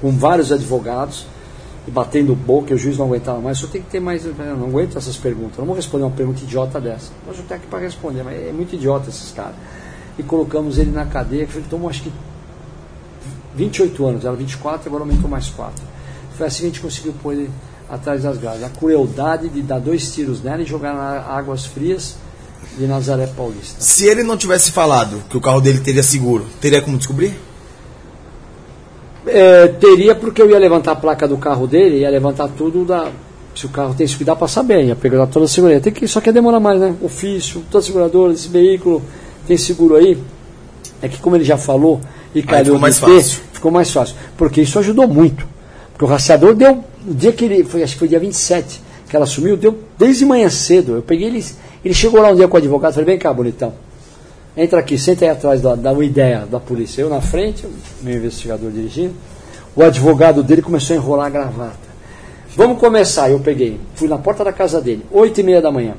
com 0.00 0.10
vários 0.12 0.52
advogados 0.52 1.26
e 1.86 1.90
batendo 1.90 2.34
boca, 2.34 2.72
e 2.72 2.74
o 2.74 2.78
juiz 2.78 2.96
não 2.96 3.06
aguentava 3.06 3.40
mais. 3.40 3.58
Só 3.58 3.66
tem 3.66 3.82
que 3.82 3.90
ter 3.90 4.00
mais. 4.00 4.24
Eu 4.24 4.34
não 4.56 4.68
aguento 4.68 4.96
essas 4.96 5.16
perguntas. 5.16 5.58
Não 5.58 5.66
vou 5.66 5.74
responder 5.74 6.04
uma 6.04 6.10
pergunta 6.10 6.42
idiota 6.42 6.80
dessa. 6.80 7.10
Mas 7.26 7.36
eu 7.36 7.44
tenho 7.44 7.60
aqui 7.60 7.68
para 7.68 7.80
responder, 7.80 8.22
mas 8.22 8.40
é 8.40 8.52
muito 8.52 8.74
idiota 8.74 9.10
esses 9.10 9.32
caras. 9.32 9.56
E 10.18 10.22
colocamos 10.22 10.78
ele 10.78 10.90
na 10.90 11.04
cadeia, 11.04 11.46
que 11.46 11.56
ele 11.56 11.66
tomou 11.68 11.90
acho 11.90 12.02
que 12.02 12.12
28 13.56 14.06
anos, 14.06 14.24
era 14.24 14.34
24, 14.34 14.88
agora 14.88 15.02
aumentou 15.02 15.28
mais 15.28 15.48
4. 15.48 15.93
Foi 16.36 16.46
assim 16.46 16.60
que 16.60 16.64
a 16.64 16.68
gente 16.70 16.80
conseguiu 16.80 17.14
pôr 17.22 17.32
ele 17.32 17.50
atrás 17.88 18.22
das 18.22 18.38
grades. 18.38 18.62
A 18.62 18.68
crueldade 18.68 19.48
de 19.48 19.62
dar 19.62 19.78
dois 19.78 20.12
tiros 20.12 20.42
nela 20.42 20.62
e 20.62 20.64
jogar 20.64 20.94
na 20.94 21.20
águas 21.20 21.64
frias 21.64 22.16
de 22.78 22.86
Nazaré 22.86 23.26
Paulista. 23.26 23.76
Se 23.78 24.06
ele 24.06 24.22
não 24.22 24.36
tivesse 24.36 24.72
falado 24.72 25.22
que 25.28 25.36
o 25.36 25.40
carro 25.40 25.60
dele 25.60 25.80
teria 25.80 26.02
seguro, 26.02 26.46
teria 26.60 26.82
como 26.82 26.96
descobrir? 26.96 27.34
É, 29.26 29.68
teria 29.68 30.14
porque 30.14 30.42
eu 30.42 30.50
ia 30.50 30.58
levantar 30.58 30.92
a 30.92 30.96
placa 30.96 31.26
do 31.26 31.36
carro 31.36 31.66
dele, 31.66 32.00
ia 32.00 32.10
levantar 32.10 32.48
tudo 32.48 32.84
da. 32.84 33.10
Se 33.54 33.66
o 33.66 33.68
carro 33.68 33.94
tem 33.94 34.04
isso 34.04 34.18
que 34.18 34.24
dá 34.24 34.34
para 34.34 34.48
saber, 34.48 34.84
ia 34.84 34.96
pegar 34.96 35.26
toda 35.28 35.44
a 35.44 35.48
segurança. 35.48 35.82
Tem 35.82 35.92
que, 35.92 36.08
só 36.08 36.20
que 36.20 36.28
ia 36.28 36.32
demorar 36.32 36.58
mais, 36.58 36.80
né? 36.80 36.94
Ofício, 37.00 37.62
toda 37.70 37.82
a 37.82 37.86
seguradora, 37.86 38.32
esse 38.32 38.48
veículo 38.48 39.00
tem 39.46 39.56
seguro 39.56 39.94
aí. 39.94 40.18
É 41.00 41.08
que 41.08 41.18
como 41.18 41.36
ele 41.36 41.44
já 41.44 41.56
falou 41.56 42.00
e 42.34 42.42
calhou 42.42 42.64
ficou 42.64 42.80
mais 42.80 42.98
ter, 42.98 43.06
fácil. 43.06 43.40
ficou 43.52 43.70
mais 43.70 43.90
fácil. 43.92 44.16
Porque 44.36 44.60
isso 44.60 44.78
ajudou 44.78 45.06
muito. 45.06 45.46
Porque 45.94 46.04
o 46.04 46.08
rastreador 46.08 46.54
deu, 46.54 46.84
no 47.06 47.14
dia 47.14 47.32
que 47.32 47.44
ele, 47.44 47.64
foi, 47.64 47.82
acho 47.82 47.94
que 47.94 48.00
foi 48.00 48.08
dia 48.08 48.20
27, 48.20 48.82
que 49.08 49.16
ela 49.16 49.26
sumiu, 49.26 49.56
deu 49.56 49.78
desde 49.96 50.26
manhã 50.26 50.50
cedo. 50.50 50.96
Eu 50.96 51.02
peguei 51.02 51.28
ele, 51.28 51.44
ele 51.84 51.94
chegou 51.94 52.20
lá 52.20 52.30
um 52.30 52.34
dia 52.34 52.48
com 52.48 52.54
o 52.54 52.58
advogado, 52.58 52.92
falei, 52.92 53.06
vem 53.06 53.18
cá, 53.18 53.32
bonitão. 53.32 53.72
Entra 54.56 54.80
aqui, 54.80 54.98
senta 54.98 55.24
aí 55.24 55.30
atrás 55.30 55.62
da, 55.62 55.76
da 55.76 55.92
ideia 56.04 56.46
da 56.46 56.58
polícia. 56.60 57.00
Eu 57.00 57.08
na 57.08 57.20
frente, 57.20 57.66
meu 58.02 58.16
investigador 58.16 58.70
dirigindo. 58.70 59.14
O 59.74 59.82
advogado 59.82 60.42
dele 60.42 60.62
começou 60.62 60.94
a 60.94 60.96
enrolar 60.96 61.26
a 61.26 61.30
gravata. 61.30 61.94
Vamos 62.56 62.78
começar. 62.78 63.30
Eu 63.30 63.40
peguei, 63.40 63.80
fui 63.94 64.08
na 64.08 64.18
porta 64.18 64.44
da 64.44 64.52
casa 64.52 64.80
dele, 64.80 65.04
oito 65.10 65.40
e 65.40 65.42
meia 65.42 65.60
da 65.60 65.70
manhã. 65.72 65.94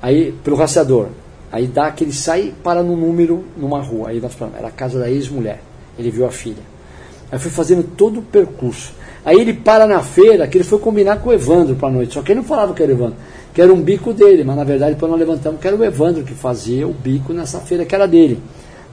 Aí, 0.00 0.32
pelo 0.44 0.56
rastreador. 0.56 1.08
Aí 1.50 1.66
dá 1.66 1.90
que 1.90 2.04
ele 2.04 2.12
sai 2.12 2.52
para 2.62 2.82
no 2.82 2.96
número 2.96 3.44
numa 3.56 3.80
rua. 3.80 4.10
Aí 4.10 4.20
nós 4.20 4.34
falamos, 4.34 4.58
era 4.58 4.68
a 4.68 4.72
casa 4.72 4.98
da 4.98 5.10
ex-mulher. 5.10 5.60
Ele 5.98 6.10
viu 6.10 6.26
a 6.26 6.30
filha. 6.30 6.62
Aí 7.30 7.38
fui 7.38 7.50
fazendo 7.50 7.82
todo 7.82 8.20
o 8.20 8.22
percurso. 8.22 8.92
Aí 9.24 9.40
ele 9.40 9.52
para 9.52 9.86
na 9.86 10.00
feira, 10.00 10.46
que 10.46 10.56
ele 10.56 10.64
foi 10.64 10.78
combinar 10.78 11.18
com 11.18 11.30
o 11.30 11.32
Evandro 11.32 11.74
para 11.74 11.90
noite. 11.90 12.14
Só 12.14 12.22
que 12.22 12.32
ele 12.32 12.40
não 12.40 12.46
falava 12.46 12.72
que 12.72 12.82
era 12.82 12.92
o 12.92 12.94
Evandro, 12.94 13.16
que 13.52 13.60
era 13.60 13.72
um 13.72 13.80
bico 13.82 14.12
dele, 14.12 14.44
mas 14.44 14.56
na 14.56 14.64
verdade 14.64 14.92
depois 14.94 15.10
nós 15.10 15.18
levantamos 15.20 15.60
que 15.60 15.66
era 15.66 15.76
o 15.76 15.84
Evandro 15.84 16.22
que 16.24 16.34
fazia 16.34 16.86
o 16.86 16.92
bico 16.92 17.32
nessa 17.32 17.58
feira 17.60 17.84
que 17.84 17.94
era 17.94 18.06
dele. 18.06 18.40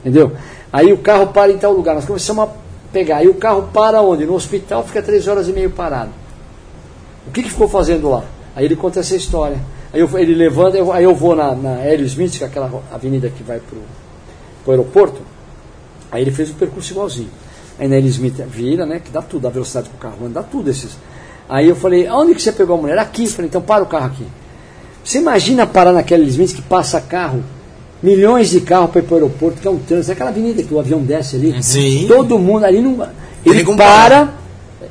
Entendeu? 0.02 0.32
Aí 0.74 0.92
o 0.92 0.98
carro 0.98 1.28
para 1.28 1.52
em 1.52 1.58
tal 1.58 1.72
lugar. 1.74 1.96
Nós 1.96 2.06
começamos 2.06 2.44
a 2.46 2.50
pegar. 2.92 3.18
Aí 3.18 3.28
o 3.28 3.34
carro 3.36 3.70
para 3.74 4.02
onde? 4.02 4.26
No 4.26 4.34
hospital 4.36 4.84
fica 4.84 5.02
três 5.02 5.28
horas 5.28 5.48
e 5.48 5.54
meia 5.54 5.70
parado. 5.70 6.12
O 7.28 7.32
que, 7.32 7.42
que 7.44 7.50
ficou 7.50 7.68
fazendo 7.68 8.10
lá? 8.10 8.24
Aí 8.56 8.66
ele 8.66 8.76
conta 8.76 9.00
essa 9.00 9.16
história. 9.16 9.58
Aí 9.94 10.00
eu, 10.02 10.10
ele 10.20 10.36
levanta, 10.36 10.78
eu- 10.78 10.92
aí 10.92 11.04
eu 11.04 11.16
vou 11.16 11.36
na, 11.36 11.56
na 11.56 11.80
Hélio 11.80 12.06
Smith, 12.06 12.38
que 12.38 12.44
é 12.44 12.48
aquela 12.48 12.70
avenida 12.92 13.30
que 13.30 13.42
vai 13.44 13.60
para 13.60 13.78
o 14.68 14.72
aeroporto. 14.72 15.22
Aí 16.12 16.22
ele 16.22 16.32
fez 16.32 16.50
o 16.52 16.54
percurso 16.54 16.92
igualzinho. 16.92 17.30
Aí 17.78 17.88
na 17.88 18.00
Smith 18.00 18.36
vira, 18.48 18.86
né? 18.86 19.02
Que 19.04 19.12
dá 19.12 19.22
tudo, 19.22 19.48
a 19.48 19.50
velocidade 19.50 19.90
que 19.90 19.96
o 19.96 20.00
carro 20.00 20.18
anda, 20.26 20.42
dá 20.42 20.44
tudo 20.44 20.70
esses. 20.70 20.98
Aí 21.48 21.68
eu 21.68 21.76
falei, 21.76 22.08
aonde 22.08 22.34
que 22.34 22.42
você 22.42 22.52
pegou 22.52 22.78
a 22.78 22.82
mulher? 22.82 22.98
Aqui. 22.98 23.24
Eu 23.26 23.30
falei, 23.30 23.48
então 23.50 23.62
para 23.62 23.84
o 23.84 23.86
carro 23.86 24.08
aqui. 24.08 24.26
Você 25.04 25.20
imagina 25.20 25.68
parar 25.68 25.92
naquela 25.92 26.24
Smith 26.24 26.56
que 26.56 26.62
passa 26.62 27.00
carro, 27.00 27.44
milhões 28.02 28.50
de 28.50 28.62
carros 28.62 28.90
para 28.92 29.02
ir 29.02 29.04
para 29.04 29.14
o 29.14 29.18
aeroporto, 29.18 29.62
que 29.62 29.68
é 29.68 29.72
um 29.72 29.78
trânsito, 29.78 30.12
aquela 30.12 30.30
avenida 30.32 30.64
que 30.64 30.74
o 30.74 30.80
avião 30.80 31.00
desce 31.02 31.36
ali. 31.36 31.62
Sim. 31.62 32.06
Todo 32.08 32.40
mundo 32.40 32.64
ali 32.66 32.82
não. 32.82 33.08
Ele 33.46 33.64
como 33.64 33.78
para. 33.78 34.34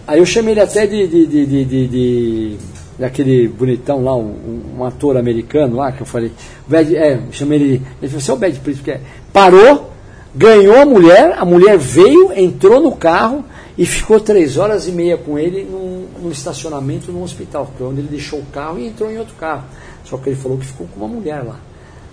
Aí 0.07 0.19
eu 0.19 0.27
chamei 0.27 0.53
ele 0.53 0.61
até 0.61 0.87
de, 0.87 1.07
de, 1.09 1.27
de, 1.27 1.47
de, 1.47 1.89
de- 1.89 2.57
daquele 2.99 3.49
bonitão 3.49 4.05
lá, 4.05 4.15
um, 4.15 4.61
um 4.79 4.85
ator 4.85 5.17
americano 5.17 5.77
lá, 5.77 5.91
que 5.91 6.03
eu 6.03 6.07
falei, 6.07 6.31
Bad, 6.69 6.95
é, 6.97 7.19
chamei 7.33 7.59
ele, 7.59 7.83
ele 8.01 8.09
falou, 8.09 8.21
você 8.21 8.31
é 8.31 8.35
o 8.35 8.37
Bad 8.37 8.61
Príncipe, 8.61 8.85
que 8.85 8.91
é. 8.93 9.01
Parou, 9.33 9.91
ganhou 10.35 10.77
a 10.77 10.85
mulher, 10.85 11.37
a 11.39 11.45
mulher 11.45 11.79
veio, 11.79 12.33
entrou 12.35 12.81
no 12.81 12.93
carro 12.93 13.45
e 13.79 13.87
ficou 13.87 14.21
três 14.21 14.57
horas 14.57 14.89
e 14.89 14.93
meia 14.93 15.17
com 15.17 15.39
ele 15.39 15.65
num, 15.65 16.07
num 16.23 16.31
estacionamento 16.31 17.13
no 17.13 17.23
hospital, 17.23 17.71
que 17.77 17.83
onde 17.83 18.01
ele 18.01 18.09
deixou 18.09 18.41
o 18.41 18.47
carro 18.47 18.79
e 18.79 18.87
entrou 18.87 19.11
em 19.11 19.19
outro 19.19 19.35
carro. 19.35 19.65
Só 20.05 20.17
que 20.17 20.31
ele 20.31 20.37
falou 20.37 20.59
que 20.59 20.67
ficou 20.67 20.87
com 20.87 21.05
uma 21.05 21.09
mulher 21.09 21.43
lá. 21.43 21.59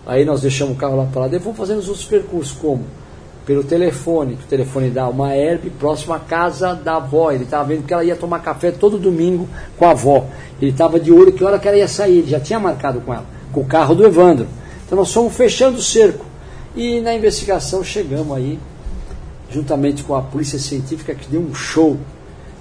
Aí 0.06 0.26
nós 0.26 0.42
deixamos 0.42 0.76
o 0.76 0.78
carro 0.78 0.98
lá 0.98 1.06
parado 1.06 1.36
e 1.36 1.40
vamos 1.40 1.58
fazendo 1.58 1.80
os 1.80 1.88
outros 1.88 2.06
percursos. 2.06 2.54
Como? 2.54 2.84
Pelo 3.46 3.64
telefone, 3.64 4.36
que 4.36 4.44
o 4.44 4.48
telefone 4.48 4.90
dá 4.90 5.08
uma 5.08 5.36
herb 5.36 5.70
próximo 5.72 6.14
à 6.14 6.20
casa 6.20 6.74
da 6.74 6.96
avó. 6.98 7.32
Ele 7.32 7.44
estava 7.44 7.66
vendo 7.66 7.86
que 7.86 7.94
ela 7.94 8.04
ia 8.04 8.16
tomar 8.16 8.40
café 8.40 8.72
todo 8.72 8.98
domingo 8.98 9.48
com 9.78 9.86
a 9.86 9.92
avó. 9.92 10.26
Ele 10.62 10.72
estava 10.72 11.00
de 11.00 11.12
olho 11.12 11.34
que 11.34 11.44
hora 11.44 11.60
que 11.60 11.68
ela 11.68 11.78
ia 11.78 11.88
sair, 11.88 12.20
ele 12.20 12.30
já 12.30 12.40
tinha 12.40 12.60
marcado 12.60 13.02
com 13.02 13.14
ela, 13.14 13.26
com 13.52 13.62
o 13.62 13.66
carro 13.66 13.94
do 13.94 14.06
Evandro. 14.06 14.48
Então 14.86 14.98
nós 14.98 15.12
fomos 15.12 15.36
fechando 15.36 15.78
o 15.78 15.82
cerco. 15.82 16.31
E 16.76 17.02
na 17.02 17.14
investigação 17.14 17.84
chegamos 17.84 18.36
aí, 18.36 18.58
juntamente 19.52 20.04
com 20.04 20.16
a 20.16 20.22
polícia 20.22 20.58
científica, 20.58 21.14
que 21.14 21.28
deu 21.30 21.42
um 21.42 21.54
show. 21.54 21.98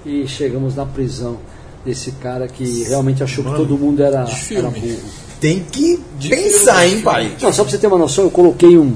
E 0.05 0.27
chegamos 0.27 0.75
na 0.75 0.85
prisão 0.85 1.37
desse 1.85 2.11
cara 2.13 2.47
que 2.47 2.83
realmente 2.83 3.23
achou 3.23 3.43
que 3.43 3.55
todo 3.55 3.77
mundo 3.77 4.01
era, 4.03 4.25
era 4.51 4.69
burro. 4.69 4.99
Tem 5.39 5.63
que 5.63 5.99
pensar, 6.29 6.87
hein, 6.87 7.01
pai? 7.01 7.35
Não, 7.41 7.51
só 7.51 7.63
pra 7.63 7.71
você 7.71 7.77
ter 7.77 7.87
uma 7.87 7.97
noção, 7.97 8.25
eu 8.25 8.31
coloquei 8.31 8.77
um. 8.77 8.95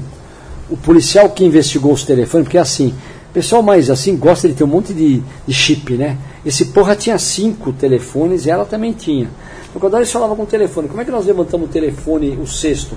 O 0.68 0.76
policial 0.76 1.30
que 1.30 1.44
investigou 1.44 1.92
os 1.92 2.04
telefones, 2.04 2.46
porque 2.46 2.58
assim, 2.58 2.94
o 3.30 3.32
pessoal 3.32 3.62
mais 3.62 3.88
assim 3.88 4.16
gosta 4.16 4.48
de 4.48 4.54
ter 4.54 4.64
um 4.64 4.68
monte 4.68 4.92
de, 4.92 5.22
de 5.46 5.54
chip, 5.54 5.94
né? 5.94 6.18
Esse 6.44 6.66
porra 6.66 6.94
tinha 6.94 7.18
cinco 7.18 7.72
telefones 7.72 8.46
e 8.46 8.50
ela 8.50 8.64
também 8.64 8.92
tinha. 8.92 9.30
Então, 9.68 9.80
quando 9.80 9.96
eles 9.96 10.10
falavam 10.10 10.36
com 10.36 10.42
o 10.42 10.46
telefone, 10.46 10.88
como 10.88 11.00
é 11.00 11.04
que 11.04 11.10
nós 11.10 11.26
levantamos 11.26 11.68
o 11.68 11.72
telefone, 11.72 12.38
o 12.40 12.46
sexto? 12.46 12.96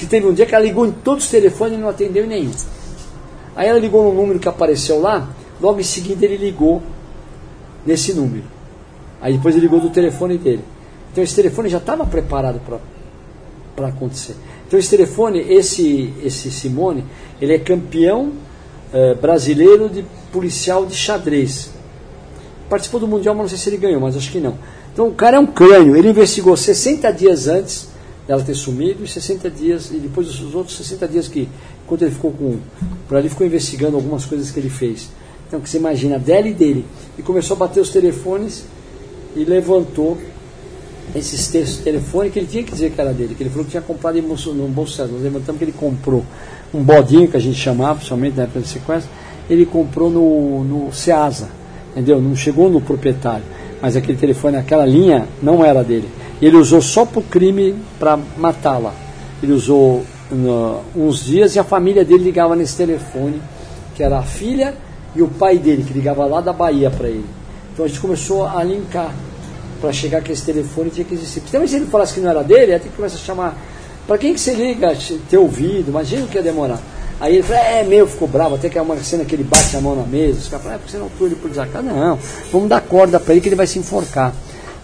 Porque 0.00 0.16
teve 0.16 0.26
um 0.26 0.32
dia 0.32 0.46
que 0.46 0.54
ela 0.54 0.64
ligou 0.64 0.86
em 0.86 0.92
todos 0.92 1.24
os 1.24 1.30
telefones 1.30 1.76
e 1.76 1.80
não 1.80 1.90
atendeu 1.90 2.24
em 2.24 2.26
nenhum. 2.26 2.52
Aí 3.54 3.68
ela 3.68 3.78
ligou 3.78 4.02
no 4.04 4.18
número 4.18 4.38
que 4.38 4.48
apareceu 4.48 4.98
lá, 4.98 5.28
logo 5.60 5.78
em 5.78 5.82
seguida 5.82 6.24
ele 6.24 6.38
ligou 6.38 6.82
nesse 7.84 8.14
número. 8.14 8.44
Aí 9.20 9.34
depois 9.34 9.54
ele 9.54 9.66
ligou 9.66 9.78
do 9.78 9.90
telefone 9.90 10.38
dele. 10.38 10.64
Então 11.12 11.22
esse 11.22 11.36
telefone 11.36 11.68
já 11.68 11.76
estava 11.76 12.06
preparado 12.06 12.62
para 13.76 13.88
acontecer. 13.88 14.36
Então 14.66 14.78
esse 14.78 14.88
telefone, 14.88 15.40
esse, 15.40 16.14
esse 16.24 16.50
Simone, 16.50 17.04
ele 17.38 17.52
é 17.52 17.58
campeão 17.58 18.32
eh, 18.94 19.14
brasileiro 19.20 19.90
de 19.90 20.02
policial 20.32 20.86
de 20.86 20.94
xadrez. 20.94 21.72
Participou 22.70 23.00
do 23.00 23.06
Mundial, 23.06 23.34
mas 23.34 23.42
não 23.42 23.48
sei 23.50 23.58
se 23.58 23.68
ele 23.68 23.76
ganhou, 23.76 24.00
mas 24.00 24.16
acho 24.16 24.30
que 24.30 24.40
não. 24.40 24.56
Então 24.94 25.08
o 25.08 25.12
cara 25.12 25.36
é 25.36 25.40
um 25.40 25.46
crânio. 25.46 25.94
Ele 25.94 26.08
investigou 26.08 26.56
60 26.56 27.12
dias 27.12 27.48
antes 27.48 27.89
dela 28.30 28.44
ter 28.44 28.54
sumido 28.54 29.02
e 29.02 29.08
60 29.08 29.50
dias, 29.50 29.90
e 29.90 29.96
depois 29.96 30.28
os 30.28 30.54
outros 30.54 30.76
60 30.76 31.08
dias 31.08 31.26
que, 31.26 31.48
enquanto 31.84 32.02
ele 32.02 32.12
ficou 32.12 32.30
com. 32.30 32.58
Por 33.08 33.16
ali 33.16 33.28
ficou 33.28 33.44
investigando 33.44 33.96
algumas 33.96 34.24
coisas 34.24 34.52
que 34.52 34.60
ele 34.60 34.70
fez. 34.70 35.08
Então 35.48 35.60
que 35.60 35.68
você 35.68 35.78
imagina, 35.78 36.16
dela 36.16 36.46
e 36.46 36.54
dele. 36.54 36.84
E 37.18 37.22
começou 37.22 37.56
a 37.56 37.58
bater 37.58 37.80
os 37.80 37.90
telefones 37.90 38.66
e 39.34 39.44
levantou 39.44 40.16
esses 41.12 41.48
textos 41.48 41.82
telefone 41.82 42.30
que 42.30 42.38
ele 42.38 42.46
tinha 42.46 42.62
que 42.62 42.70
dizer 42.70 42.92
que 42.92 43.00
era 43.00 43.12
dele, 43.12 43.34
que 43.34 43.42
ele 43.42 43.50
falou 43.50 43.64
que 43.64 43.72
tinha 43.72 43.82
comprado 43.82 44.16
em 44.16 44.22
bolso, 44.22 44.54
no 44.54 44.68
bolso 44.68 45.04
Nós 45.08 45.22
levantamos 45.22 45.58
que 45.58 45.64
ele 45.64 45.72
comprou 45.72 46.24
um 46.72 46.84
bodinho 46.84 47.26
que 47.26 47.36
a 47.36 47.40
gente 47.40 47.58
chamava, 47.58 47.96
principalmente 47.96 48.36
na 48.36 48.44
época 48.44 48.60
de 48.60 48.68
sequência, 48.68 49.10
ele 49.48 49.66
comprou 49.66 50.08
no, 50.08 50.62
no 50.62 50.92
Ceasa, 50.92 51.48
entendeu? 51.90 52.22
Não 52.22 52.36
chegou 52.36 52.70
no 52.70 52.80
proprietário, 52.80 53.44
mas 53.82 53.96
aquele 53.96 54.16
telefone, 54.16 54.56
aquela 54.56 54.86
linha 54.86 55.26
não 55.42 55.64
era 55.64 55.82
dele. 55.82 56.08
Ele 56.40 56.56
usou 56.56 56.80
só 56.80 57.04
para 57.04 57.20
o 57.20 57.22
crime 57.22 57.76
para 57.98 58.18
matá-la. 58.36 58.94
Ele 59.42 59.52
usou 59.52 60.04
no, 60.30 60.80
uns 60.96 61.24
dias 61.24 61.54
e 61.54 61.58
a 61.58 61.64
família 61.64 62.04
dele 62.04 62.24
ligava 62.24 62.56
nesse 62.56 62.76
telefone, 62.76 63.40
que 63.94 64.02
era 64.02 64.18
a 64.18 64.22
filha 64.22 64.74
e 65.14 65.22
o 65.22 65.28
pai 65.28 65.58
dele, 65.58 65.84
que 65.86 65.92
ligava 65.92 66.24
lá 66.24 66.40
da 66.40 66.52
Bahia 66.52 66.90
para 66.90 67.08
ele. 67.08 67.26
Então 67.72 67.84
a 67.84 67.88
gente 67.88 68.00
começou 68.00 68.46
a 68.46 68.62
linkar 68.62 69.12
para 69.80 69.92
chegar 69.92 70.22
com 70.22 70.30
esse 70.30 70.44
telefone 70.44 70.90
tinha 70.90 71.04
que 71.04 71.14
existir. 71.14 71.40
Também 71.50 71.66
se 71.66 71.76
ele 71.76 71.86
falasse 71.86 72.14
que 72.14 72.20
não 72.20 72.30
era 72.30 72.42
dele, 72.42 72.72
ia 72.72 72.78
ter 72.78 72.90
que 72.90 73.02
a 73.02 73.08
chamar. 73.08 73.56
Para 74.06 74.18
quem 74.18 74.34
que 74.34 74.40
você 74.40 74.52
liga, 74.52 74.96
ter 75.28 75.38
ouvido, 75.38 75.88
imagina 75.88 76.24
o 76.24 76.28
que 76.28 76.36
ia 76.36 76.42
demorar. 76.42 76.80
Aí 77.20 77.34
ele 77.34 77.42
falou, 77.42 77.62
é 77.62 77.82
meu, 77.84 78.06
ficou 78.06 78.26
bravo, 78.26 78.54
até 78.54 78.68
que 78.68 78.78
é 78.78 78.82
uma 78.82 78.96
cena 78.98 79.24
que 79.24 79.34
ele 79.34 79.44
bate 79.44 79.76
a 79.76 79.80
mão 79.80 79.94
na 79.94 80.04
mesa, 80.04 80.38
os 80.38 80.48
caras 80.48 80.62
falam, 80.64 80.76
é 80.76 80.78
porque 80.78 80.92
você 80.92 80.98
não 80.98 81.06
atuou 81.06 81.28
ele 81.28 81.36
por 81.36 81.50
desacato. 81.50 81.84
Não, 81.84 82.18
vamos 82.50 82.68
dar 82.68 82.80
corda 82.80 83.20
para 83.20 83.34
ele 83.34 83.42
que 83.42 83.48
ele 83.48 83.56
vai 83.56 83.66
se 83.66 83.78
enforcar. 83.78 84.34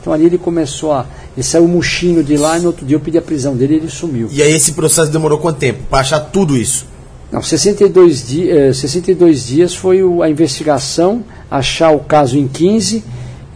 Então 0.06 0.14
ali 0.14 0.26
ele 0.26 0.38
começou 0.38 0.92
a. 0.92 1.04
Ele 1.36 1.42
saiu 1.42 1.66
murchinho 1.66 2.22
de 2.22 2.36
lá 2.36 2.56
e 2.56 2.60
no 2.60 2.68
outro 2.68 2.86
dia 2.86 2.94
eu 2.94 3.00
pedi 3.00 3.18
a 3.18 3.22
prisão 3.22 3.56
dele 3.56 3.74
e 3.74 3.76
ele 3.78 3.90
sumiu. 3.90 4.28
E 4.30 4.40
aí 4.40 4.52
esse 4.52 4.70
processo 4.70 5.10
demorou 5.10 5.36
quanto 5.36 5.58
tempo? 5.58 5.80
Para 5.90 5.98
achar 5.98 6.20
tudo 6.20 6.56
isso? 6.56 6.86
Não, 7.32 7.42
62, 7.42 8.24
di 8.24 8.48
eh, 8.48 8.72
62 8.72 9.46
dias 9.48 9.74
foi 9.74 10.04
o, 10.04 10.22
a 10.22 10.30
investigação, 10.30 11.24
achar 11.50 11.90
o 11.90 11.98
caso 11.98 12.38
em 12.38 12.46
15 12.46 13.02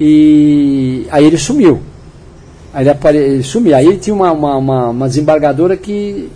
e 0.00 1.06
aí 1.08 1.24
ele 1.24 1.38
sumiu. 1.38 1.80
Aí 2.74 2.82
ele, 2.82 2.90
apare... 2.90 3.18
ele 3.18 3.44
sumiu. 3.44 3.76
Aí 3.76 3.86
ele 3.86 3.98
tinha 3.98 4.12
uma, 4.12 4.32
uma, 4.32 4.56
uma, 4.56 4.88
uma, 4.88 5.08
desembargadora 5.08 5.76
que 5.76 6.28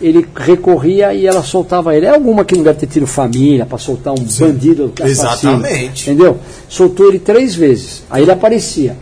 ele 0.00 0.24
recorria 0.36 1.12
e 1.12 1.26
ela 1.26 1.42
soltava 1.42 1.96
ele. 1.96 2.06
É 2.06 2.10
alguma 2.10 2.44
que 2.44 2.54
não 2.54 2.62
deve 2.62 2.78
ter 2.78 2.86
tido 2.86 3.08
família 3.08 3.66
para 3.66 3.78
soltar 3.78 4.14
um 4.14 4.28
Sim. 4.28 4.44
bandido 4.44 4.92
Exatamente. 5.02 6.08
Entendeu? 6.08 6.38
Soltou 6.68 7.08
ele 7.08 7.18
três 7.18 7.56
vezes. 7.56 8.04
Aí 8.08 8.22
ele 8.22 8.30
aparecia. 8.30 8.96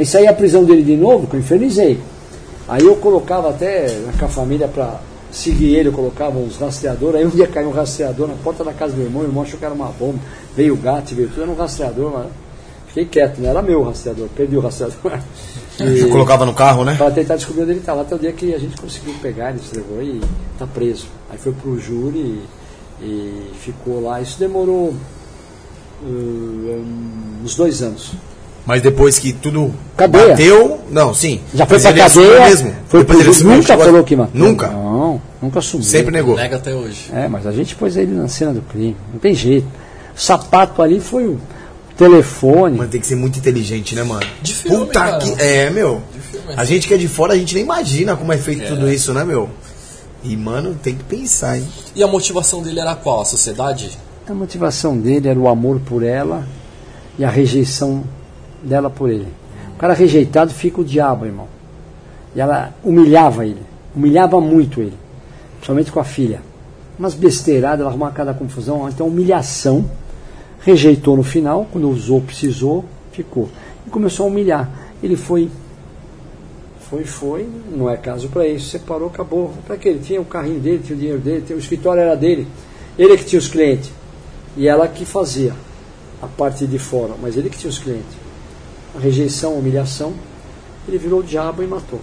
Aí 0.00 0.06
saía 0.06 0.30
a 0.30 0.32
prisão 0.32 0.64
dele 0.64 0.82
de 0.82 0.96
novo, 0.96 1.26
que 1.26 1.36
eu 1.36 1.40
infernizei. 1.40 2.00
Aí 2.66 2.82
eu 2.82 2.96
colocava 2.96 3.50
até 3.50 3.86
com 4.18 4.24
a 4.24 4.28
família 4.28 4.66
para 4.66 4.98
seguir 5.30 5.74
ele, 5.74 5.90
eu 5.90 5.92
colocava 5.92 6.38
uns 6.38 6.56
rastreadores. 6.56 7.16
Aí 7.16 7.26
um 7.26 7.28
dia 7.28 7.46
caiu 7.46 7.68
um 7.68 7.70
rastreador 7.70 8.26
na 8.26 8.32
porta 8.42 8.64
da 8.64 8.72
casa 8.72 8.92
do 8.92 8.96
meu 8.96 9.08
irmão, 9.08 9.20
o 9.20 9.26
irmão 9.26 9.42
achou 9.42 9.58
que 9.58 9.64
era 9.66 9.74
uma 9.74 9.88
bomba. 9.88 10.18
Veio 10.56 10.72
o 10.72 10.76
gato, 10.78 11.14
veio 11.14 11.28
tudo, 11.28 11.42
era 11.42 11.50
um 11.50 11.54
rastreador, 11.54 12.12
mas 12.14 12.28
Fiquei 12.86 13.04
quieto, 13.04 13.42
não 13.42 13.50
era 13.50 13.60
meu 13.60 13.80
o 13.80 13.84
rastreador, 13.84 14.26
perdi 14.34 14.56
o 14.56 14.60
rastreador. 14.60 15.20
E, 15.80 16.04
colocava 16.10 16.44
no 16.44 16.52
carro, 16.52 16.84
né? 16.84 16.94
Para 16.94 17.10
tentar 17.10 17.36
descobrir 17.36 17.62
onde 17.62 17.70
ele 17.72 17.80
estava. 17.80 18.02
Até 18.02 18.14
o 18.14 18.18
dia 18.18 18.32
que 18.32 18.54
a 18.54 18.58
gente 18.58 18.78
conseguiu 18.78 19.14
pegar, 19.22 19.48
ele 19.48 19.60
se 19.60 19.74
levou 19.74 20.02
e 20.02 20.20
está 20.52 20.66
preso. 20.66 21.06
Aí 21.30 21.38
foi 21.38 21.52
para 21.52 21.70
o 21.70 21.78
júri 21.78 22.18
e, 22.18 23.04
e, 23.04 23.50
ficou 23.58 24.02
lá. 24.02 24.20
Isso 24.20 24.38
demorou 24.38 24.94
uh, 26.02 26.84
uns 27.42 27.54
dois 27.54 27.80
anos. 27.82 28.12
Mas 28.70 28.82
depois 28.82 29.18
que 29.18 29.32
tudo 29.32 29.74
cadeia. 29.96 30.28
bateu, 30.28 30.78
não, 30.92 31.12
sim. 31.12 31.40
Já 31.52 31.66
foi 31.66 31.80
pra 31.80 31.92
cadeia 31.92 32.40
mesmo. 32.48 32.72
Foi 32.86 33.04
pro 33.04 33.20
ele 33.20 33.28
nunca 33.42 33.76
falou 33.76 34.04
que 34.04 34.14
matou. 34.14 34.40
Nunca? 34.40 34.68
Não, 34.68 35.20
nunca 35.42 35.58
assumiu. 35.58 35.84
Sempre 35.84 36.12
negou. 36.12 36.36
Nega 36.36 36.54
até 36.54 36.72
hoje. 36.72 37.10
É, 37.12 37.26
mas 37.26 37.48
a 37.48 37.50
gente 37.50 37.74
pôs 37.74 37.96
ele 37.96 38.12
na 38.12 38.28
cena 38.28 38.52
do 38.52 38.62
crime. 38.62 38.96
Não 39.12 39.18
tem 39.18 39.34
jeito. 39.34 39.66
O 40.16 40.20
sapato 40.20 40.80
ali 40.82 41.00
foi 41.00 41.26
o 41.26 41.40
telefone. 41.96 42.78
Mas 42.78 42.90
tem 42.90 43.00
que 43.00 43.08
ser 43.08 43.16
muito 43.16 43.40
inteligente, 43.40 43.96
né, 43.96 44.04
mano? 44.04 44.24
De 44.40 44.54
filme, 44.54 44.86
Puta 44.86 45.00
cara. 45.00 45.18
que. 45.18 45.42
É, 45.42 45.68
meu. 45.68 46.00
A 46.56 46.64
gente 46.64 46.86
que 46.86 46.94
é 46.94 46.96
de 46.96 47.08
fora, 47.08 47.32
a 47.34 47.36
gente 47.36 47.52
nem 47.56 47.64
imagina 47.64 48.14
como 48.16 48.32
é 48.32 48.38
feito 48.38 48.62
É. 48.62 48.66
tudo 48.68 48.88
isso, 48.88 49.12
né, 49.12 49.24
meu? 49.24 49.50
E, 50.22 50.36
mano, 50.36 50.76
tem 50.80 50.94
que 50.94 51.02
pensar, 51.02 51.58
hein? 51.58 51.66
E 51.96 52.04
a 52.04 52.06
motivação 52.06 52.62
dele 52.62 52.78
era 52.78 52.94
qual? 52.94 53.22
A 53.22 53.24
sociedade? 53.24 53.98
A 54.28 54.32
motivação 54.32 54.96
dele 54.96 55.26
era 55.28 55.38
o 55.40 55.48
amor 55.48 55.80
por 55.80 56.04
ela 56.04 56.44
e 57.18 57.24
a 57.24 57.28
rejeição 57.30 58.04
dela 58.62 58.90
por 58.90 59.10
ele. 59.10 59.28
O 59.74 59.78
cara 59.78 59.94
rejeitado 59.94 60.52
fica 60.52 60.80
o 60.80 60.84
diabo, 60.84 61.24
irmão. 61.26 61.48
E 62.34 62.40
ela 62.40 62.72
humilhava 62.84 63.44
ele, 63.46 63.62
humilhava 63.96 64.40
muito 64.40 64.80
ele, 64.80 64.96
principalmente 65.56 65.90
com 65.90 66.00
a 66.00 66.04
filha. 66.04 66.42
Umas 66.98 67.14
besteiradas, 67.14 67.80
ela 67.80 67.88
arrumava 67.88 68.12
cada 68.14 68.34
confusão, 68.34 68.88
então 68.88 69.06
humilhação. 69.08 69.84
Rejeitou 70.60 71.16
no 71.16 71.22
final, 71.22 71.66
quando 71.72 71.88
usou, 71.88 72.20
precisou, 72.20 72.84
ficou. 73.12 73.48
E 73.86 73.90
começou 73.90 74.26
a 74.26 74.28
humilhar. 74.28 74.68
Ele 75.02 75.16
foi, 75.16 75.50
foi, 76.90 77.04
foi, 77.04 77.48
não 77.74 77.88
é 77.88 77.96
caso 77.96 78.28
para 78.28 78.46
isso, 78.46 78.68
separou, 78.68 79.08
acabou. 79.08 79.52
Para 79.66 79.76
que 79.78 79.88
ele 79.88 80.00
tinha 80.00 80.20
o 80.20 80.24
carrinho 80.24 80.60
dele, 80.60 80.82
tinha 80.84 80.94
o 80.96 80.98
dinheiro 80.98 81.20
dele, 81.20 81.42
tinha- 81.46 81.56
o 81.56 81.60
escritório 81.60 82.02
era 82.02 82.14
dele. 82.14 82.46
Ele 82.98 83.16
que 83.16 83.24
tinha 83.24 83.38
os 83.38 83.48
clientes. 83.48 83.90
E 84.56 84.68
ela 84.68 84.86
que 84.86 85.06
fazia 85.06 85.54
a 86.20 86.26
parte 86.26 86.66
de 86.66 86.78
fora, 86.78 87.14
mas 87.22 87.36
ele 87.36 87.48
que 87.48 87.56
tinha 87.56 87.70
os 87.70 87.78
clientes. 87.78 88.19
Rejeição, 88.98 89.54
humilhação, 89.54 90.12
ele 90.88 90.98
virou 90.98 91.20
o 91.20 91.22
diabo 91.22 91.62
e 91.62 91.66
matou. 91.66 92.00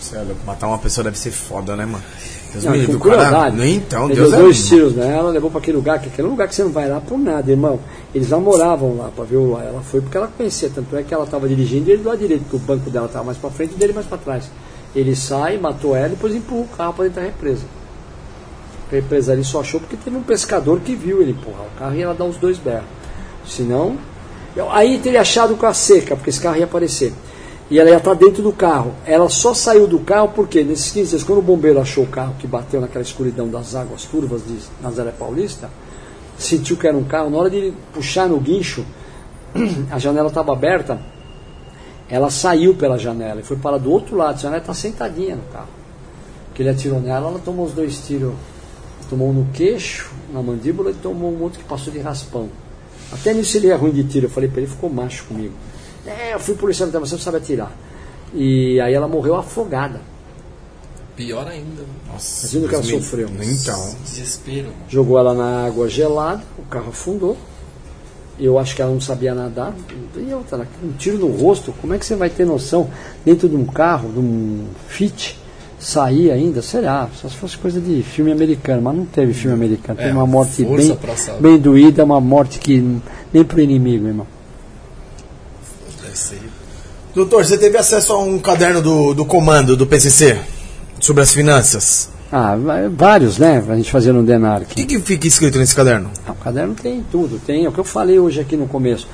Cê 0.00 0.16
é 0.16 0.24
Matar 0.44 0.68
uma 0.68 0.78
pessoa 0.78 1.04
deve 1.04 1.18
ser 1.18 1.30
foda, 1.30 1.74
né, 1.74 1.86
mano? 1.86 2.04
Deus 2.52 2.64
Não, 2.64 2.72
me 2.72 2.78
livre, 2.78 2.98
cara-. 2.98 3.50
Nem 3.50 3.76
Então, 3.76 4.06
ele 4.06 4.14
Deus 4.14 4.30
deu 4.30 4.38
é 4.38 4.42
dois 4.42 4.66
tiros 4.66 4.94
nela, 4.94 5.30
levou 5.30 5.50
para 5.50 5.60
aquele 5.60 5.76
lugar, 5.76 6.00
que 6.00 6.08
aquele 6.08 6.28
lugar 6.28 6.48
que 6.48 6.54
você 6.54 6.62
não 6.62 6.70
vai 6.70 6.88
lá 6.88 7.00
por 7.00 7.18
nada, 7.18 7.50
irmão. 7.50 7.80
Eles 8.14 8.30
namoravam 8.30 8.96
lá 8.96 9.10
para 9.14 9.24
ver 9.24 9.36
o 9.36 9.58
Ela 9.58 9.80
foi 9.82 10.00
porque 10.00 10.16
ela 10.16 10.28
conhecia, 10.28 10.70
tanto 10.74 10.96
é 10.96 11.02
que 11.02 11.12
ela 11.12 11.24
estava 11.24 11.48
dirigindo 11.48 11.88
e 11.88 11.92
ele 11.92 12.02
do 12.02 12.08
lado 12.08 12.18
direito, 12.18 12.42
porque 12.42 12.56
o 12.56 12.60
banco 12.60 12.90
dela 12.90 13.06
estava 13.06 13.24
mais 13.24 13.38
para 13.38 13.50
frente 13.50 13.72
e 13.74 13.76
dele 13.76 13.92
mais 13.92 14.06
para 14.06 14.18
trás. 14.18 14.50
Ele 14.94 15.16
sai, 15.16 15.58
matou 15.58 15.96
ela 15.96 16.08
e 16.08 16.10
depois 16.10 16.34
empurra 16.34 16.62
o 16.62 16.76
carro 16.76 16.94
para 16.94 17.04
dentro 17.04 17.20
da 17.20 17.26
represa. 17.26 17.64
A 18.90 18.94
represa 18.94 19.32
ali 19.32 19.44
só 19.44 19.60
achou 19.60 19.80
porque 19.80 19.96
teve 19.96 20.16
um 20.16 20.22
pescador 20.22 20.80
que 20.80 20.94
viu 20.94 21.20
ele 21.20 21.32
empurrar 21.32 21.66
o 21.66 21.78
carro 21.78 21.94
e 21.94 22.02
ela 22.02 22.14
dar 22.14 22.24
os 22.24 22.36
dois 22.36 22.58
berros. 22.58 22.86
Senão. 23.46 23.96
Aí 24.70 24.98
teria 24.98 25.20
achado 25.20 25.56
com 25.56 25.66
a 25.66 25.74
seca, 25.74 26.16
porque 26.16 26.30
esse 26.30 26.40
carro 26.40 26.56
ia 26.56 26.64
aparecer. 26.64 27.12
E 27.70 27.78
ela 27.78 27.90
ia 27.90 27.96
estar 27.96 28.14
dentro 28.14 28.42
do 28.42 28.52
carro. 28.52 28.94
Ela 29.04 29.28
só 29.28 29.52
saiu 29.52 29.86
do 29.86 29.98
carro 29.98 30.30
porque, 30.34 30.62
nesses 30.62 30.90
15 30.92 31.10
dias, 31.10 31.22
quando 31.22 31.40
o 31.40 31.42
bombeiro 31.42 31.80
achou 31.80 32.04
o 32.04 32.06
carro 32.06 32.34
que 32.38 32.46
bateu 32.46 32.80
naquela 32.80 33.02
escuridão 33.02 33.48
das 33.48 33.74
águas 33.74 34.04
turvas 34.04 34.42
de 34.46 34.56
Nazaré 34.80 35.10
Paulista, 35.10 35.68
sentiu 36.38 36.76
que 36.76 36.86
era 36.86 36.96
um 36.96 37.04
carro, 37.04 37.28
na 37.28 37.38
hora 37.38 37.50
de 37.50 37.72
puxar 37.92 38.28
no 38.28 38.38
guincho, 38.38 38.84
a 39.90 39.98
janela 39.98 40.28
estava 40.28 40.52
aberta, 40.52 41.00
ela 42.08 42.30
saiu 42.30 42.74
pela 42.74 42.98
janela 42.98 43.40
e 43.40 43.42
foi 43.42 43.56
para 43.56 43.78
do 43.78 43.90
outro 43.90 44.16
lado. 44.16 44.36
A 44.36 44.38
janela 44.38 44.60
está 44.60 44.72
sentadinha 44.72 45.36
no 45.36 45.42
carro. 45.52 45.68
que 46.54 46.62
ele 46.62 46.70
atirou 46.70 47.00
nela, 47.00 47.28
ela 47.28 47.40
tomou 47.40 47.66
os 47.66 47.72
dois 47.72 47.98
tiros. 48.06 48.32
Tomou 49.10 49.30
um 49.30 49.32
no 49.32 49.46
queixo, 49.52 50.10
na 50.32 50.42
mandíbula, 50.42 50.90
e 50.90 50.94
tomou 50.94 51.32
um 51.32 51.42
outro 51.42 51.58
que 51.58 51.64
passou 51.64 51.92
de 51.92 51.98
raspão. 51.98 52.48
Até 53.12 53.32
nisso 53.32 53.56
ele 53.56 53.68
é 53.68 53.74
ruim 53.74 53.92
de 53.92 54.04
tiro. 54.04 54.26
Eu 54.26 54.30
falei 54.30 54.48
para 54.48 54.60
ele, 54.60 54.70
ficou 54.70 54.90
macho 54.90 55.24
comigo. 55.24 55.54
É, 56.06 56.34
eu 56.34 56.40
fui 56.40 56.54
policial, 56.54 56.88
então 56.88 57.00
você 57.00 57.14
não 57.14 57.22
sabe 57.22 57.38
atirar. 57.38 57.72
E 58.34 58.80
aí 58.80 58.94
ela 58.94 59.08
morreu 59.08 59.36
afogada. 59.36 60.00
Pior 61.16 61.46
ainda. 61.48 61.82
Nossa, 62.12 62.46
Imagina 62.46 62.66
o 62.66 62.68
que 62.68 62.74
ela 62.74 62.84
sofreu. 62.84 63.28
Então. 63.40 63.94
Desespero, 64.04 64.66
mano. 64.66 64.76
Jogou 64.88 65.18
ela 65.18 65.34
na 65.34 65.66
água 65.66 65.88
gelada, 65.88 66.42
o 66.58 66.62
carro 66.62 66.90
afundou. 66.90 67.36
Eu 68.38 68.58
acho 68.58 68.76
que 68.76 68.82
ela 68.82 68.92
não 68.92 69.00
sabia 69.00 69.34
nadar. 69.34 69.74
E 70.14 70.34
outra, 70.34 70.68
um 70.84 70.92
tiro 70.92 71.16
no 71.16 71.28
rosto, 71.28 71.72
como 71.80 71.94
é 71.94 71.98
que 71.98 72.04
você 72.04 72.14
vai 72.14 72.28
ter 72.28 72.44
noção 72.44 72.90
dentro 73.24 73.48
de 73.48 73.56
um 73.56 73.64
carro, 73.64 74.12
de 74.12 74.18
um 74.18 74.66
Fit, 74.88 75.38
sair 75.86 76.32
ainda? 76.32 76.60
Será? 76.62 77.08
Só 77.14 77.28
se 77.28 77.36
fosse 77.36 77.56
coisa 77.56 77.80
de 77.80 78.02
filme 78.02 78.32
americano, 78.32 78.82
mas 78.82 78.96
não 78.96 79.06
teve 79.06 79.32
filme 79.32 79.54
americano. 79.54 79.96
Teve 79.96 80.10
É, 80.10 80.12
uma 80.12 80.26
morte 80.26 80.64
bem, 80.64 80.98
bem 81.40 81.58
doída, 81.58 82.04
uma 82.04 82.20
morte 82.20 82.58
que 82.58 82.98
nem 83.32 83.44
pro 83.44 83.60
inimigo, 83.60 84.06
irmão. 84.06 84.26
Ser. 86.14 86.40
Doutor, 87.14 87.44
você 87.44 87.58
teve 87.58 87.76
acesso 87.76 88.12
a 88.14 88.18
um 88.18 88.38
caderno 88.38 88.80
do, 88.80 89.12
do 89.12 89.26
comando 89.26 89.76
do 89.76 89.86
PCC 89.86 90.38
sobre 90.98 91.22
as 91.22 91.30
finanças. 91.32 92.08
Ah, 92.32 92.56
vários, 92.90 93.36
né? 93.36 93.62
A 93.68 93.76
gente 93.76 93.90
fazia 93.90 94.14
no 94.14 94.22
Denarc. 94.22 94.72
O 94.72 94.74
que, 94.74 94.86
que 94.86 94.98
fica 94.98 95.26
escrito 95.26 95.58
nesse 95.58 95.74
caderno? 95.76 96.10
Ah, 96.26 96.32
O 96.32 96.36
caderno 96.36 96.74
tem 96.74 97.04
tudo, 97.12 97.38
tem 97.38 97.66
é 97.66 97.68
o 97.68 97.72
que 97.72 97.78
eu 97.78 97.84
falei 97.84 98.18
hoje 98.18 98.40
aqui 98.40 98.56
no 98.56 98.66
começo. 98.66 99.06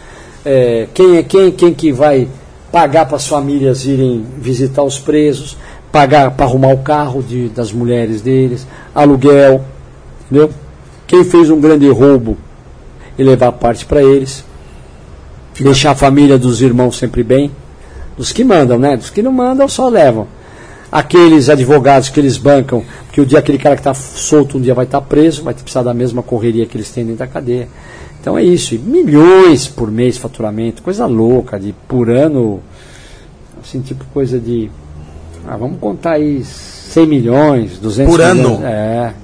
É, 0.44 0.86
quem 0.94 1.16
é 1.16 1.22
quem, 1.24 1.50
quem 1.50 1.74
que 1.74 1.90
vai 1.92 2.28
pagar 2.70 3.06
para 3.06 3.16
as 3.16 3.26
famílias 3.26 3.84
irem 3.84 4.24
visitar 4.38 4.82
os 4.84 4.98
presos, 4.98 5.56
pagar 5.92 6.30
para 6.30 6.46
arrumar 6.46 6.72
o 6.72 6.78
carro 6.78 7.22
de, 7.22 7.50
das 7.50 7.70
mulheres 7.70 8.22
deles, 8.22 8.66
aluguel, 8.94 9.62
entendeu? 10.24 10.50
Quem 11.06 11.22
fez 11.22 11.50
um 11.50 11.60
grande 11.60 11.86
roubo 11.90 12.38
e 13.18 13.22
levar 13.22 13.52
parte 13.52 13.84
para 13.84 14.02
eles, 14.02 14.42
deixar 15.60 15.90
a 15.90 15.94
família 15.94 16.38
dos 16.38 16.62
irmãos 16.62 16.96
sempre 16.96 17.22
bem, 17.22 17.50
dos 18.16 18.32
que 18.32 18.42
mandam, 18.42 18.78
né? 18.78 18.96
Dos 18.96 19.10
que 19.10 19.22
não 19.22 19.30
mandam 19.30 19.68
só 19.68 19.88
levam. 19.88 20.26
Aqueles 20.90 21.48
advogados 21.48 22.08
que 22.08 22.20
eles 22.20 22.36
bancam, 22.36 22.82
que 23.12 23.20
o 23.20 23.26
dia 23.26 23.38
aquele 23.38 23.58
cara 23.58 23.76
que 23.76 23.80
está 23.80 23.94
solto 23.94 24.58
um 24.58 24.60
dia 24.60 24.74
vai 24.74 24.84
estar 24.84 25.00
preso, 25.02 25.42
vai 25.42 25.54
precisar 25.54 25.82
da 25.82 25.94
mesma 25.94 26.22
correria 26.22 26.66
que 26.66 26.76
eles 26.76 26.90
têm 26.90 27.04
dentro 27.04 27.20
da 27.20 27.26
cadeia. 27.26 27.68
Então 28.20 28.38
é 28.38 28.42
isso, 28.44 28.74
e 28.74 28.78
milhões 28.78 29.66
por 29.66 29.90
mês 29.90 30.16
faturamento, 30.16 30.82
coisa 30.82 31.06
louca, 31.06 31.58
de 31.58 31.74
por 31.88 32.08
ano, 32.08 32.62
assim, 33.62 33.80
tipo 33.80 34.04
coisa 34.12 34.38
de. 34.38 34.70
Ah, 35.46 35.56
vamos 35.56 35.78
contar 35.80 36.12
aí 36.12 36.44
100 36.44 37.06
milhões, 37.06 37.78
200 37.78 38.10
Por 38.12 38.20
ano? 38.20 38.34
milhões. 38.58 38.64
É. 38.64 39.14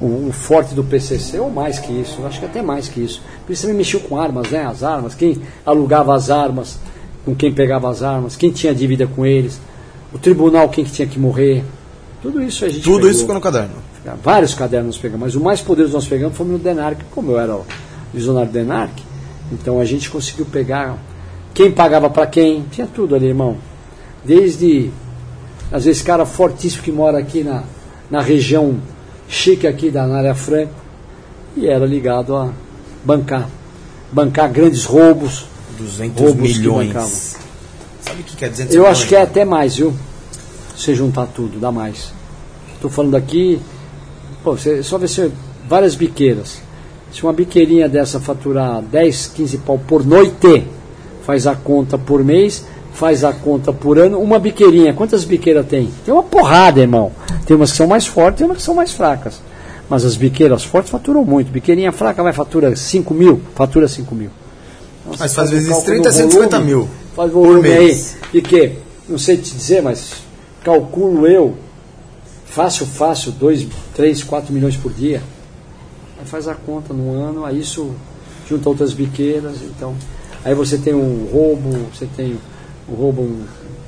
O, 0.00 0.28
o 0.28 0.32
forte 0.32 0.74
do 0.74 0.84
PCC, 0.84 1.38
ou 1.38 1.50
mais 1.50 1.78
que 1.78 1.92
isso, 1.92 2.24
acho 2.26 2.38
que 2.40 2.46
até 2.46 2.62
mais 2.62 2.88
que 2.88 3.00
isso. 3.00 3.22
Por 3.46 3.52
isso 3.52 3.62
também 3.62 3.76
mexeu 3.76 4.00
com 4.00 4.18
armas, 4.20 4.50
né? 4.50 4.64
As 4.66 4.82
armas, 4.82 5.14
quem 5.14 5.40
alugava 5.64 6.14
as 6.14 6.30
armas, 6.30 6.78
com 7.24 7.34
quem 7.34 7.52
pegava 7.52 7.88
as 7.88 8.02
armas, 8.02 8.36
quem 8.36 8.50
tinha 8.50 8.74
dívida 8.74 9.06
com 9.06 9.24
eles, 9.24 9.60
o 10.12 10.18
tribunal, 10.18 10.68
quem 10.68 10.84
que 10.84 10.92
tinha 10.92 11.08
que 11.08 11.18
morrer. 11.18 11.64
Tudo 12.20 12.42
isso 12.42 12.64
a 12.64 12.68
gente 12.68 12.82
Tudo 12.82 12.96
pegou. 12.96 13.10
isso 13.10 13.20
ficou 13.20 13.34
no 13.34 13.40
caderno. 13.40 13.74
Vários 14.22 14.52
cadernos 14.54 14.96
nós 14.96 14.98
pegamos, 14.98 15.26
mas 15.26 15.34
o 15.34 15.40
mais 15.40 15.60
poderoso 15.60 15.94
nós 15.94 16.06
pegamos 16.06 16.36
foi 16.36 16.46
no 16.46 16.58
Denarc, 16.58 17.02
como 17.10 17.32
eu 17.32 17.38
era 17.38 17.54
o 17.56 17.64
visionário 18.12 18.50
Denarc. 18.50 18.92
Então 19.50 19.80
a 19.80 19.84
gente 19.84 20.10
conseguiu 20.10 20.44
pegar 20.44 20.98
quem 21.54 21.70
pagava 21.70 22.10
para 22.10 22.26
quem, 22.26 22.64
tinha 22.70 22.86
tudo 22.86 23.14
ali, 23.14 23.26
irmão. 23.26 23.56
Desde, 24.24 24.90
às 25.74 25.86
vezes, 25.86 26.02
cara 26.02 26.24
fortíssimo 26.24 26.84
que 26.84 26.92
mora 26.92 27.18
aqui 27.18 27.42
na, 27.42 27.64
na 28.08 28.20
região 28.20 28.78
chique 29.26 29.66
aqui 29.66 29.90
da 29.90 30.06
área 30.06 30.32
franca 30.32 30.70
e 31.56 31.66
era 31.66 31.84
ligado 31.84 32.36
a 32.36 32.52
bancar. 33.04 33.50
Bancar 34.12 34.52
grandes 34.52 34.84
roubos. 34.84 35.46
200 35.76 36.22
Roubos 36.22 36.58
milhões. 36.58 37.36
Sabe 38.00 38.20
o 38.20 38.24
que 38.24 38.36
quer 38.36 38.50
dizer? 38.50 38.72
Eu 38.72 38.86
acho 38.86 39.08
que 39.08 39.16
é 39.16 39.22
até 39.22 39.44
mais, 39.44 39.74
viu? 39.74 39.92
Se 40.76 40.94
juntar 40.94 41.26
tudo, 41.26 41.58
dá 41.58 41.72
mais. 41.72 42.12
Estou 42.76 42.88
falando 42.88 43.16
aqui, 43.16 43.60
pô, 44.44 44.56
você 44.56 44.80
só 44.80 44.96
vê 44.96 45.08
se 45.08 45.32
várias 45.68 45.96
biqueiras. 45.96 46.62
Se 47.12 47.24
uma 47.24 47.32
biqueirinha 47.32 47.88
dessa 47.88 48.20
faturar 48.20 48.80
10, 48.80 49.32
15 49.34 49.58
pau 49.58 49.76
por 49.76 50.06
noite, 50.06 50.68
faz 51.24 51.48
a 51.48 51.56
conta 51.56 51.98
por 51.98 52.22
mês, 52.22 52.64
faz 52.94 53.24
a 53.24 53.32
conta 53.32 53.72
por 53.72 53.98
ano, 53.98 54.20
uma 54.20 54.38
biqueirinha, 54.38 54.94
quantas 54.94 55.24
biqueiras 55.24 55.66
tem? 55.66 55.90
Tem 56.04 56.14
uma 56.14 56.22
porrada, 56.22 56.80
irmão. 56.80 57.12
Tem 57.44 57.56
umas 57.56 57.72
que 57.72 57.76
são 57.76 57.86
mais 57.86 58.06
fortes 58.06 58.40
e 58.40 58.44
umas 58.44 58.56
que 58.58 58.62
são 58.62 58.74
mais 58.74 58.92
fracas. 58.92 59.42
Mas 59.90 60.04
as 60.04 60.16
biqueiras 60.16 60.64
fortes 60.64 60.90
faturam 60.90 61.24
muito. 61.24 61.50
Biqueirinha 61.50 61.92
fraca 61.92 62.22
vai 62.22 62.32
fatura 62.32 62.74
5 62.74 63.12
mil, 63.12 63.42
fatura 63.54 63.86
5 63.86 64.14
mil. 64.14 64.30
Mas 65.18 65.34
faz 65.34 65.50
vezes 65.50 65.68
cálculo 65.68 65.86
30, 65.86 66.08
do 66.08 66.14
150 66.14 66.56
volume, 66.56 66.72
mil 66.72 66.88
Faz 67.14 67.30
por 67.30 67.42
volume 67.42 67.68
aí. 67.68 67.78
mês. 67.86 68.16
De 68.32 68.40
quê? 68.40 68.72
Não 69.08 69.18
sei 69.18 69.36
te 69.36 69.54
dizer, 69.54 69.82
mas 69.82 70.14
calculo 70.62 71.26
eu, 71.26 71.54
fácil, 72.46 72.86
fácil, 72.86 73.32
2, 73.32 73.66
3, 73.94 74.22
4 74.22 74.54
milhões 74.54 74.76
por 74.76 74.92
dia. 74.92 75.20
Aí 76.18 76.24
faz 76.24 76.48
a 76.48 76.54
conta 76.54 76.94
no 76.94 77.12
ano, 77.12 77.44
aí 77.44 77.60
isso 77.60 77.90
junta 78.48 78.68
outras 78.68 78.94
biqueiras, 78.94 79.56
então. 79.62 79.94
Aí 80.42 80.54
você 80.54 80.78
tem 80.78 80.94
um 80.94 81.28
roubo, 81.30 81.70
você 81.92 82.06
tem 82.16 82.38
roubo, 82.88 83.22
um 83.22 83.44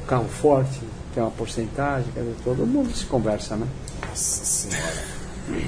carro 0.07 0.27
forte, 0.29 0.81
tem 1.15 1.23
uma 1.23 1.31
porcentagem, 1.33 2.07
quer 2.15 2.21
dizer, 2.21 2.37
todo 2.45 2.67
mundo 2.67 2.95
se 2.95 3.05
conversa, 3.07 3.57
né? 3.57 3.67
Nossa 4.09 4.45
senhora. 4.45 5.17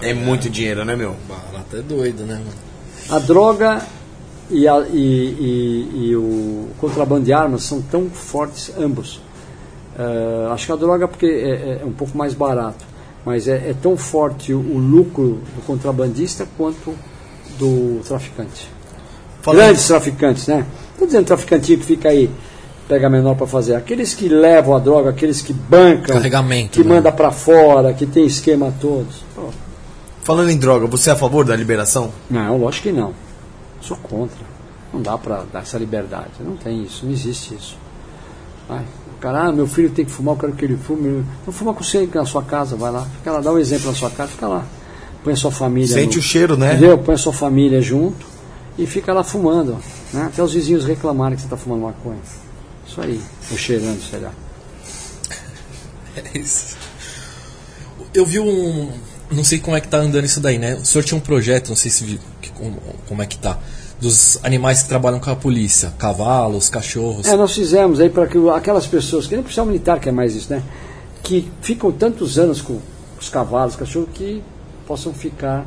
É 0.00 0.14
muito 0.14 0.48
dinheiro, 0.48 0.84
né, 0.86 0.96
meu? 0.96 1.14
Barato 1.28 1.76
é 1.76 1.82
doido, 1.82 2.24
né, 2.24 2.34
mano? 2.36 2.46
A 3.10 3.18
droga 3.18 3.82
e, 4.50 4.66
a- 4.66 4.86
e- 4.90 4.96
e- 4.98 6.06
e 6.08 6.16
o 6.16 6.68
contrabando 6.80 7.26
de 7.26 7.32
armas 7.32 7.62
são 7.62 7.82
tão 7.82 8.08
fortes 8.08 8.72
ambos. 8.78 9.20
Eh, 9.98 10.48
acho 10.50 10.64
que 10.66 10.72
a 10.72 10.76
droga 10.76 11.06
porque 11.06 11.26
é, 11.26 11.80
é 11.82 11.84
um 11.84 11.92
pouco 11.92 12.16
mais 12.16 12.32
barato, 12.32 12.84
mas 13.24 13.46
é, 13.46 13.56
é 13.70 13.74
tão 13.82 13.96
forte 13.98 14.54
o, 14.54 14.58
o 14.60 14.78
lucro 14.78 15.42
do 15.54 15.62
contrabandista 15.66 16.46
quanto 16.56 16.94
do 17.58 18.00
traficante. 18.08 18.70
Falando- 19.42 19.60
Grandes 19.66 19.86
traficantes, 19.86 20.46
né? 20.46 20.64
Estou 20.92 21.06
dizendo 21.06 21.26
traficantinho 21.26 21.78
que 21.78 21.84
fica 21.84 22.08
aí, 22.08 22.30
pega 22.88 23.08
menor 23.10 23.34
para 23.36 23.46
fazer. 23.46 23.74
Aqueles 23.74 24.14
que 24.14 24.28
levam 24.28 24.74
a 24.74 24.78
droga, 24.78 25.10
aqueles 25.10 25.42
que 25.42 25.52
bancam, 25.52 26.16
Carregamento, 26.16 26.70
que 26.72 26.82
né? 26.86 26.94
manda 26.94 27.12
para 27.12 27.30
fora, 27.30 27.92
que 27.92 28.06
tem 28.06 28.24
esquema 28.26 28.72
todos. 28.80 29.22
Pô, 29.34 29.42
Falando 30.22 30.50
em 30.50 30.56
droga, 30.58 30.86
você 30.86 31.10
é 31.10 31.12
a 31.12 31.16
favor 31.16 31.44
da 31.44 31.54
liberação? 31.56 32.10
Não, 32.30 32.58
lógico 32.58 32.84
que 32.88 32.92
não. 32.92 33.12
Sou 33.80 33.96
contra. 33.96 34.38
Não 34.92 35.00
dá 35.00 35.16
para 35.16 35.42
dar 35.52 35.60
essa 35.62 35.78
liberdade. 35.78 36.30
Não 36.40 36.56
tem 36.56 36.82
isso, 36.82 37.04
não 37.06 37.12
existe 37.12 37.54
isso. 37.54 37.76
Vai. 38.68 38.80
O 39.16 39.20
cara, 39.20 39.44
ah, 39.44 39.52
meu 39.52 39.66
filho 39.66 39.90
tem 39.90 40.04
que 40.04 40.10
fumar, 40.10 40.34
eu 40.34 40.38
quero 40.40 40.52
que 40.52 40.64
ele 40.64 40.76
fume. 40.76 41.24
Não 41.46 41.52
fuma 41.52 41.72
com 41.74 41.82
você 41.82 42.08
na 42.14 42.24
sua 42.26 42.42
casa, 42.42 42.76
vai 42.76 42.90
lá. 42.92 43.06
Fica 43.18 43.32
lá, 43.32 43.40
dá 43.40 43.50
um 43.52 43.58
exemplo 43.58 43.86
na 43.88 43.94
sua 43.94 44.10
casa, 44.10 44.30
fica 44.30 44.46
lá. 44.46 44.64
Põe 45.24 45.32
a 45.32 45.36
sua 45.36 45.50
família. 45.50 45.88
Sente 45.94 46.16
no- 46.16 46.20
o 46.20 46.22
cheiro, 46.24 46.56
né? 46.56 46.72
Entendeu? 46.72 46.98
Põe 46.98 47.14
a 47.14 47.18
sua 47.18 47.32
família 47.32 47.80
junto 47.82 48.26
e 48.78 48.86
fica 48.86 49.12
lá 49.12 49.24
fumando. 49.24 49.76
Né? 50.12 50.24
Até 50.26 50.42
os 50.42 50.52
vizinhos 50.52 50.84
reclamarem 50.84 51.36
que 51.36 51.40
você 51.42 51.46
está 51.46 51.56
fumando 51.56 51.82
maconha. 51.82 52.18
Isso 52.98 53.00
aí. 53.02 53.20
Ou 53.50 53.56
cheirando, 53.58 54.00
sei 54.02 54.20
lá. 54.20 54.32
É 56.16 56.38
isso. 56.38 56.76
Eu 58.14 58.24
vi 58.26 58.40
um. 58.40 58.90
Não 59.30 59.44
sei 59.44 59.58
como 59.58 59.76
é 59.76 59.80
que 59.80 59.88
tá 59.88 59.98
andando 59.98 60.24
isso 60.24 60.40
daí, 60.40 60.58
né? 60.58 60.74
O 60.74 60.84
senhor 60.84 61.04
tinha 61.04 61.18
um 61.18 61.20
projeto, 61.20 61.68
não 61.68 61.76
sei 61.76 61.90
se 61.90 62.02
vi, 62.04 62.18
que- 62.40 62.50
como, 62.50 62.80
como 63.06 63.22
é 63.22 63.26
que 63.26 63.38
tá. 63.38 63.58
Dos 64.00 64.38
animais 64.42 64.82
que 64.82 64.88
trabalham 64.88 65.20
com 65.20 65.30
a 65.30 65.36
polícia. 65.36 65.92
Cavalos, 65.98 66.68
cachorros. 66.70 67.26
É, 67.26 67.36
nós 67.36 67.52
fizemos 67.54 68.00
aí 68.00 68.08
para 68.08 68.26
que 68.26 68.38
aquelas 68.50 68.86
pessoas, 68.86 69.26
que 69.26 69.34
nem 69.34 69.42
policial 69.42 69.66
militar 69.66 70.00
que 70.00 70.08
é 70.08 70.12
mais 70.12 70.34
isso, 70.34 70.50
né? 70.52 70.62
Que 71.22 71.50
ficam 71.60 71.92
tantos 71.92 72.38
anos 72.38 72.62
com 72.62 72.80
os 73.20 73.28
cavalos, 73.28 73.76
cachorro, 73.76 74.08
que 74.12 74.42
possam 74.86 75.12
ficar 75.12 75.66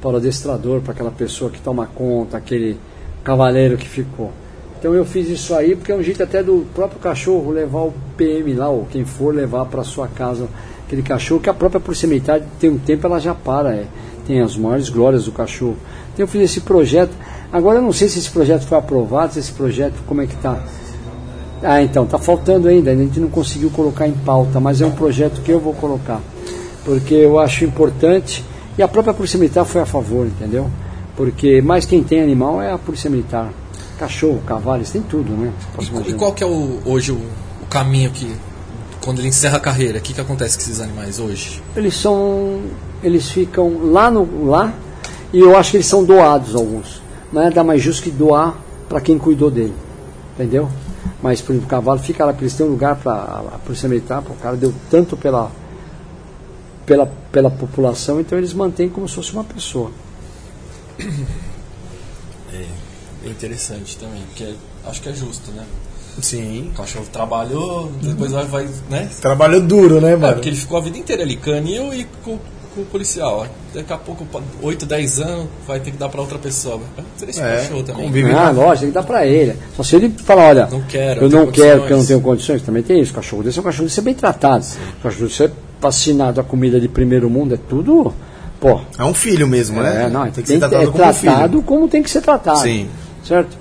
para 0.00 0.10
o 0.10 0.16
adestrador, 0.16 0.80
para 0.80 0.92
aquela 0.92 1.10
pessoa 1.10 1.50
que 1.50 1.60
toma 1.60 1.86
conta, 1.86 2.36
aquele 2.38 2.78
cavaleiro 3.22 3.76
que 3.76 3.88
ficou. 3.88 4.32
Então 4.78 4.94
eu 4.94 5.04
fiz 5.04 5.28
isso 5.28 5.54
aí 5.54 5.74
porque 5.74 5.90
é 5.90 5.94
um 5.94 6.02
jeito 6.02 6.22
até 6.22 6.42
do 6.42 6.64
próprio 6.72 7.00
cachorro 7.00 7.50
levar 7.50 7.80
o 7.80 7.94
PM 8.16 8.54
lá, 8.54 8.68
ou 8.68 8.86
quem 8.90 9.04
for 9.04 9.34
levar 9.34 9.66
para 9.66 9.82
sua 9.82 10.06
casa 10.06 10.48
aquele 10.86 11.02
cachorro, 11.02 11.40
que 11.40 11.50
a 11.50 11.54
própria 11.54 11.82
militar 12.06 12.40
tem 12.60 12.70
um 12.70 12.78
tempo 12.78 13.06
ela 13.06 13.18
já 13.18 13.34
para, 13.34 13.74
é, 13.74 13.86
tem 14.26 14.40
as 14.40 14.56
maiores 14.56 14.88
glórias 14.88 15.24
do 15.24 15.32
cachorro. 15.32 15.76
Então 16.14 16.24
eu 16.24 16.28
fiz 16.28 16.42
esse 16.42 16.60
projeto. 16.60 17.10
Agora 17.52 17.78
eu 17.78 17.82
não 17.82 17.92
sei 17.92 18.08
se 18.08 18.18
esse 18.18 18.30
projeto 18.30 18.66
foi 18.66 18.78
aprovado, 18.78 19.32
se 19.32 19.40
esse 19.40 19.52
projeto 19.52 19.96
como 20.06 20.22
é 20.22 20.26
que 20.26 20.34
está. 20.34 20.62
Ah, 21.62 21.82
então, 21.82 22.04
está 22.04 22.18
faltando 22.18 22.68
ainda, 22.68 22.92
a 22.92 22.94
gente 22.94 23.18
não 23.18 23.28
conseguiu 23.28 23.68
colocar 23.70 24.06
em 24.06 24.12
pauta, 24.12 24.60
mas 24.60 24.80
é 24.80 24.86
um 24.86 24.92
projeto 24.92 25.42
que 25.42 25.50
eu 25.50 25.58
vou 25.58 25.74
colocar, 25.74 26.20
porque 26.84 27.14
eu 27.14 27.36
acho 27.36 27.64
importante, 27.64 28.44
e 28.76 28.82
a 28.82 28.86
própria 28.86 29.12
Polícia 29.12 29.40
Militar 29.40 29.64
foi 29.64 29.80
a 29.80 29.86
favor, 29.86 30.24
entendeu? 30.24 30.70
Porque 31.16 31.60
mais 31.60 31.84
quem 31.84 32.04
tem 32.04 32.22
animal 32.22 32.62
é 32.62 32.70
a 32.70 32.78
Polícia 32.78 33.10
Militar. 33.10 33.52
Cachorro, 33.98 34.40
cavalo, 34.46 34.84
têm 34.84 35.02
tudo, 35.02 35.32
né? 35.32 35.52
E, 36.06 36.10
e 36.10 36.14
qual 36.14 36.32
que 36.32 36.44
é 36.44 36.46
o, 36.46 36.80
hoje 36.84 37.10
o, 37.10 37.16
o 37.16 37.66
caminho 37.68 38.10
que 38.10 38.34
quando 39.00 39.20
ele 39.20 39.28
encerra 39.28 39.56
a 39.56 39.60
carreira, 39.60 39.98
o 39.98 40.02
que, 40.02 40.12
que 40.12 40.20
acontece 40.20 40.56
com 40.56 40.62
esses 40.62 40.80
animais 40.80 41.18
hoje? 41.18 41.62
Eles 41.74 41.94
são. 41.94 42.60
Eles 43.02 43.30
ficam 43.30 43.90
lá 43.90 44.10
no. 44.10 44.46
lá 44.46 44.74
e 45.32 45.40
eu 45.40 45.56
acho 45.56 45.70
que 45.72 45.76
eles 45.78 45.86
são 45.86 46.04
doados 46.04 46.54
alguns. 46.54 47.00
Não 47.32 47.42
é 47.42 47.50
dar 47.50 47.64
mais 47.64 47.82
justo 47.82 48.02
que 48.02 48.10
doar 48.10 48.54
para 48.88 49.00
quem 49.00 49.18
cuidou 49.18 49.50
dele. 49.50 49.74
Entendeu? 50.34 50.68
Mas, 51.22 51.40
por 51.40 51.52
exemplo, 51.52 51.66
o 51.66 51.70
cavalo 51.70 51.98
fica 51.98 52.24
lá, 52.24 52.32
porque 52.32 52.44
eles 52.44 52.54
têm 52.54 52.66
um 52.66 52.70
lugar 52.70 52.96
para 52.96 53.14
a 53.14 53.58
Polícia 53.64 53.88
Militar, 53.88 54.22
o 54.28 54.34
cara 54.34 54.56
deu 54.56 54.72
tanto 54.90 55.16
pela, 55.16 55.50
pela, 56.86 57.06
pela 57.32 57.50
população, 57.50 58.20
então 58.20 58.38
eles 58.38 58.52
mantêm 58.52 58.88
como 58.88 59.08
se 59.08 59.14
fosse 59.16 59.32
uma 59.32 59.44
pessoa. 59.44 59.90
É 62.52 62.64
interessante 63.30 63.96
também, 63.96 64.22
porque 64.28 64.54
acho 64.86 65.00
que 65.02 65.08
é 65.08 65.12
justo, 65.12 65.50
né? 65.52 65.62
Sim. 66.20 66.70
O 66.72 66.76
cachorro 66.76 67.06
trabalhou, 67.12 67.92
depois 68.02 68.32
vai, 68.32 68.44
vai 68.44 68.68
né? 68.90 69.08
Trabalhou 69.20 69.60
duro, 69.60 70.00
né, 70.00 70.12
É, 70.12 70.16
mano? 70.16 70.34
porque 70.34 70.48
ele 70.48 70.56
ficou 70.56 70.78
a 70.78 70.80
vida 70.80 70.98
inteira 70.98 71.22
ali, 71.22 71.36
canil 71.36 71.94
e 71.94 72.04
com, 72.24 72.38
com 72.74 72.80
o 72.80 72.84
policial. 72.86 73.46
Daqui 73.72 73.92
a 73.92 73.96
pouco, 73.96 74.26
8, 74.60 74.84
10 74.84 75.20
anos, 75.20 75.46
vai 75.66 75.78
ter 75.78 75.92
que 75.92 75.96
dar 75.96 76.08
pra 76.08 76.20
outra 76.20 76.38
pessoa. 76.38 76.80
Vai 76.96 77.28
esse 77.28 77.40
É, 77.40 77.58
cachorro 77.58 77.82
também. 77.84 78.06
convive- 78.06 78.32
Ah, 78.32 78.50
lógico, 78.50 78.78
tem 78.80 78.88
que 78.88 78.94
dar 78.94 79.02
para 79.04 79.24
ele. 79.26 79.54
Só 79.76 79.82
se 79.84 79.94
ele 79.94 80.12
falar, 80.24 80.48
olha, 80.48 80.66
Não 80.66 80.80
quero, 80.82 81.20
eu 81.22 81.28
não 81.30 81.46
quero 81.46 81.52
porque 81.52 81.60
eu 81.62 81.70
não 81.70 81.80
condições. 81.84 82.06
tenho 82.08 82.20
condições, 82.20 82.62
também 82.62 82.82
tem 82.82 83.00
isso. 83.00 83.12
O 83.12 83.14
cachorro 83.14 83.42
desse 83.44 83.58
é 83.58 83.60
um 83.60 83.64
cachorro 83.64 83.86
de 83.86 83.92
ser 83.94 84.00
bem 84.00 84.14
tratado. 84.14 84.64
O 84.98 85.02
cachorro 85.04 85.28
de 85.28 85.34
ser 85.34 85.52
vacinado, 85.80 86.40
a 86.40 86.44
comida 86.44 86.80
de 86.80 86.88
primeiro 86.88 87.30
mundo, 87.30 87.54
é 87.54 87.58
tudo. 87.68 88.12
Pô, 88.60 88.80
É 88.98 89.04
um 89.04 89.14
filho 89.14 89.46
mesmo, 89.46 89.80
né? 89.80 90.06
é, 90.06 90.10
não, 90.10 90.22
tem 90.22 90.32
que 90.32 90.42
tem 90.42 90.46
ser 90.46 90.58
tratado 90.58 90.82
é 90.82 90.86
como 90.90 91.04
um 91.04 91.12
filho. 91.14 91.32
tratado 91.32 91.62
como 91.62 91.88
tem 91.88 92.02
que 92.02 92.10
ser 92.10 92.20
tratado. 92.22 92.58
Sim. 92.58 92.88
Certo? 93.28 93.58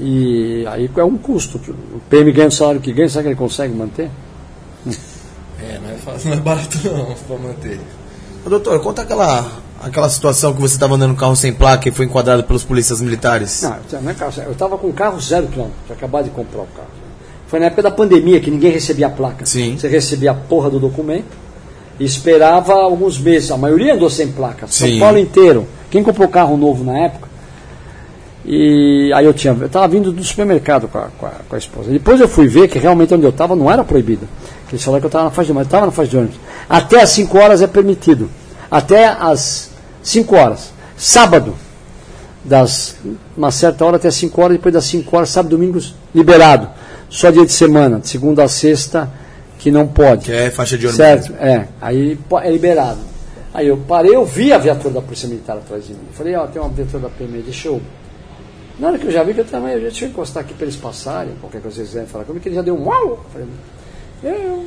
E 0.00 0.64
aí 0.66 0.90
é 0.96 1.04
um 1.04 1.18
custo. 1.18 1.60
O 1.94 2.00
PM 2.08 2.32
ganha 2.32 2.48
o 2.48 2.50
salário 2.50 2.80
que 2.80 2.92
ganha, 2.94 3.10
será 3.10 3.22
que 3.22 3.28
ele 3.28 3.36
consegue 3.36 3.74
manter? 3.74 4.10
É, 5.62 5.78
não 5.78 5.90
é, 5.90 5.94
fácil, 5.94 6.30
não 6.30 6.36
é 6.38 6.40
barato 6.40 6.78
não 6.84 7.14
pra 7.28 7.38
manter. 7.38 7.78
Ô, 8.44 8.48
doutor, 8.48 8.80
conta 8.80 9.02
aquela, 9.02 9.52
aquela 9.82 10.08
situação 10.08 10.54
que 10.54 10.60
você 10.60 10.74
estava 10.74 10.94
andando 10.94 11.10
no 11.10 11.16
carro 11.16 11.36
sem 11.36 11.52
placa 11.52 11.88
e 11.88 11.92
foi 11.92 12.06
enquadrado 12.06 12.42
pelos 12.44 12.64
polícias 12.64 13.02
militares. 13.02 13.62
Não, 13.62 14.00
não 14.00 14.10
é 14.10 14.14
carro, 14.14 14.32
eu 14.46 14.52
estava 14.52 14.78
com 14.78 14.88
um 14.88 14.92
carro 14.92 15.20
zero 15.20 15.46
quilômetro, 15.46 15.78
tinha 15.86 15.96
acabado 15.96 16.24
de 16.24 16.30
comprar 16.30 16.62
o 16.62 16.66
carro. 16.74 16.88
Foi 17.46 17.60
na 17.60 17.66
época 17.66 17.82
da 17.82 17.90
pandemia 17.90 18.40
que 18.40 18.50
ninguém 18.50 18.72
recebia 18.72 19.08
a 19.08 19.10
placa. 19.10 19.44
Sim. 19.44 19.76
Você 19.76 19.86
recebia 19.86 20.30
a 20.30 20.34
porra 20.34 20.70
do 20.70 20.80
documento 20.80 21.36
e 22.00 22.04
esperava 22.04 22.72
alguns 22.72 23.18
meses. 23.18 23.50
A 23.50 23.58
maioria 23.58 23.94
andou 23.94 24.08
sem 24.08 24.32
placa. 24.32 24.66
São 24.68 24.88
Sim. 24.88 24.98
Paulo 24.98 25.18
inteiro. 25.18 25.68
Quem 25.90 26.02
comprou 26.02 26.26
carro 26.28 26.56
novo 26.56 26.82
na 26.82 26.98
época? 26.98 27.31
E 28.44 29.12
aí 29.14 29.24
eu 29.24 29.32
tinha, 29.32 29.56
eu 29.58 29.66
estava 29.66 29.86
vindo 29.86 30.10
do 30.10 30.24
supermercado 30.24 30.88
com 30.88 30.98
a, 30.98 31.08
com, 31.18 31.26
a, 31.26 31.30
com 31.48 31.54
a 31.54 31.58
esposa. 31.58 31.90
Depois 31.90 32.20
eu 32.20 32.26
fui 32.26 32.48
ver 32.48 32.68
que 32.68 32.78
realmente 32.78 33.14
onde 33.14 33.24
eu 33.24 33.30
estava 33.30 33.54
não 33.54 33.70
era 33.70 33.84
proibido. 33.84 34.28
Que 34.68 34.74
eles 34.74 34.84
falaram 34.84 35.00
que 35.00 35.06
eu 35.06 35.08
estava 35.08 35.24
na 35.26 35.30
faixa 35.30 35.46
de 35.46 35.52
ônibus, 35.52 35.66
eu 35.66 35.68
estava 35.68 35.86
na 35.86 35.92
faixa 35.92 36.10
de 36.10 36.16
ônibus. 36.16 36.36
Até 36.68 37.02
às 37.02 37.10
5 37.10 37.38
horas 37.38 37.62
é 37.62 37.66
permitido. 37.66 38.28
Até 38.70 39.06
às 39.06 39.70
5 40.02 40.34
horas. 40.34 40.72
Sábado, 40.96 41.54
das 42.44 42.96
uma 43.36 43.50
certa 43.50 43.84
hora 43.84 43.96
até 43.96 44.10
5 44.10 44.40
horas, 44.40 44.56
depois 44.56 44.74
das 44.74 44.84
5 44.86 45.16
horas, 45.16 45.28
sábado 45.28 45.54
e 45.54 45.56
domingos, 45.56 45.94
liberado. 46.14 46.68
Só 47.08 47.30
dia 47.30 47.44
de 47.44 47.52
semana, 47.52 48.00
de 48.00 48.08
segunda 48.08 48.42
a 48.42 48.48
sexta, 48.48 49.08
que 49.58 49.70
não 49.70 49.86
pode. 49.86 50.24
Que 50.24 50.32
é 50.32 50.50
faixa 50.50 50.76
de 50.76 50.86
ônibus. 50.86 50.96
Certo, 50.96 51.34
é. 51.38 51.68
Aí 51.80 52.18
é 52.42 52.50
liberado. 52.50 52.98
Aí 53.54 53.68
eu 53.68 53.76
parei, 53.76 54.16
eu 54.16 54.24
vi 54.24 54.52
a 54.52 54.58
viatura 54.58 54.94
da 54.94 55.02
Polícia 55.02 55.28
Militar 55.28 55.58
atrás 55.58 55.86
de 55.86 55.92
mim. 55.92 56.00
Eu 56.08 56.14
falei, 56.14 56.34
ó, 56.34 56.46
tem 56.46 56.60
uma 56.60 56.70
viatura 56.70 57.02
da 57.02 57.08
PM, 57.10 57.42
deixa 57.42 57.68
eu. 57.68 57.80
Na 58.82 58.88
hora 58.88 58.98
que 58.98 59.06
eu 59.06 59.12
já 59.12 59.22
vi 59.22 59.32
que 59.32 59.38
eu 59.38 59.44
também, 59.44 59.74
eu 59.74 59.88
encostar 60.08 60.42
aqui 60.42 60.54
para 60.54 60.64
eles 60.64 60.74
passarem, 60.74 61.34
qualquer 61.40 61.62
coisa 61.62 61.76
que 61.76 61.76
vocês 61.76 61.88
quiserem 61.90 62.08
falar 62.08 62.24
comigo, 62.24 62.42
que 62.42 62.48
ele 62.48 62.56
já 62.56 62.62
deu 62.62 62.74
um 62.74 62.84
uau. 62.84 63.24
Eu 64.24 64.66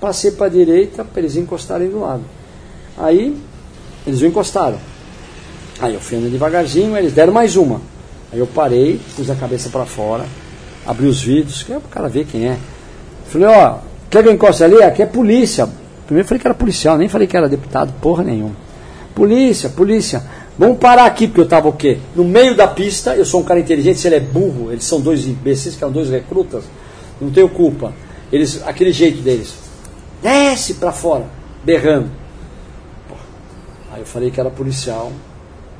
passei 0.00 0.32
para 0.32 0.46
a 0.46 0.48
direita 0.48 1.04
para 1.04 1.20
eles 1.20 1.36
encostarem 1.36 1.88
do 1.88 2.00
lado. 2.00 2.24
Aí 2.98 3.40
eles 4.04 4.20
não 4.20 4.30
encostaram. 4.30 4.80
Aí 5.80 5.94
eu 5.94 6.00
fui 6.00 6.18
andando 6.18 6.32
devagarzinho, 6.32 6.96
eles 6.96 7.12
deram 7.12 7.32
mais 7.32 7.54
uma. 7.54 7.80
Aí 8.32 8.40
eu 8.40 8.48
parei, 8.48 9.00
pus 9.14 9.30
a 9.30 9.36
cabeça 9.36 9.68
para 9.68 9.86
fora, 9.86 10.24
abri 10.84 11.06
os 11.06 11.22
vidros, 11.22 11.62
que 11.62 11.72
é 11.72 11.76
o 11.76 11.82
cara 11.82 12.08
ver 12.08 12.26
quem 12.26 12.48
é. 12.48 12.58
Falei, 13.28 13.46
ó, 13.46 13.78
quer 14.10 14.24
que 14.24 14.28
eu 14.28 14.32
encoste 14.32 14.64
ali? 14.64 14.82
Aqui 14.82 15.02
é 15.02 15.06
polícia. 15.06 15.68
Primeiro 16.04 16.26
falei 16.26 16.40
que 16.40 16.48
era 16.48 16.54
policial, 16.54 16.98
nem 16.98 17.08
falei 17.08 17.28
que 17.28 17.36
era 17.36 17.48
deputado, 17.48 17.94
porra 18.00 18.24
nenhuma. 18.24 18.56
Polícia, 19.14 19.68
polícia. 19.68 20.20
Vamos 20.58 20.78
parar 20.78 21.06
aqui, 21.06 21.26
porque 21.26 21.40
eu 21.40 21.48
tava 21.48 21.68
o 21.68 21.72
quê? 21.72 21.98
No 22.14 22.24
meio 22.24 22.54
da 22.54 22.68
pista, 22.68 23.16
eu 23.16 23.24
sou 23.24 23.40
um 23.40 23.44
cara 23.44 23.58
inteligente, 23.58 23.98
se 23.98 24.06
ele 24.06 24.16
é 24.16 24.20
burro, 24.20 24.70
eles 24.70 24.84
são 24.84 25.00
dois 25.00 25.26
imbecis, 25.26 25.74
que 25.74 25.82
eram 25.82 25.92
dois 25.92 26.10
recrutas, 26.10 26.64
não 27.20 27.30
tenho 27.30 27.48
culpa. 27.48 27.92
Eles, 28.30 28.62
aquele 28.66 28.92
jeito 28.92 29.22
deles. 29.22 29.54
Desce 30.22 30.74
pra 30.74 30.92
fora, 30.92 31.26
berrando. 31.64 32.10
Pô. 33.08 33.14
Aí 33.92 34.00
eu 34.00 34.06
falei 34.06 34.30
que 34.30 34.38
era 34.38 34.50
policial. 34.50 35.10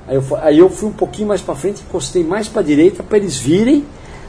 Aí 0.07 0.17
eu, 0.17 0.25
aí 0.41 0.59
eu 0.59 0.69
fui 0.69 0.89
um 0.89 0.93
pouquinho 0.93 1.29
mais 1.29 1.41
pra 1.41 1.55
frente, 1.55 1.83
encostei 1.89 2.25
mais 2.25 2.49
pra 2.49 2.63
direita 2.63 3.03
para 3.03 3.19
eles 3.19 3.39
virem. 3.39 3.85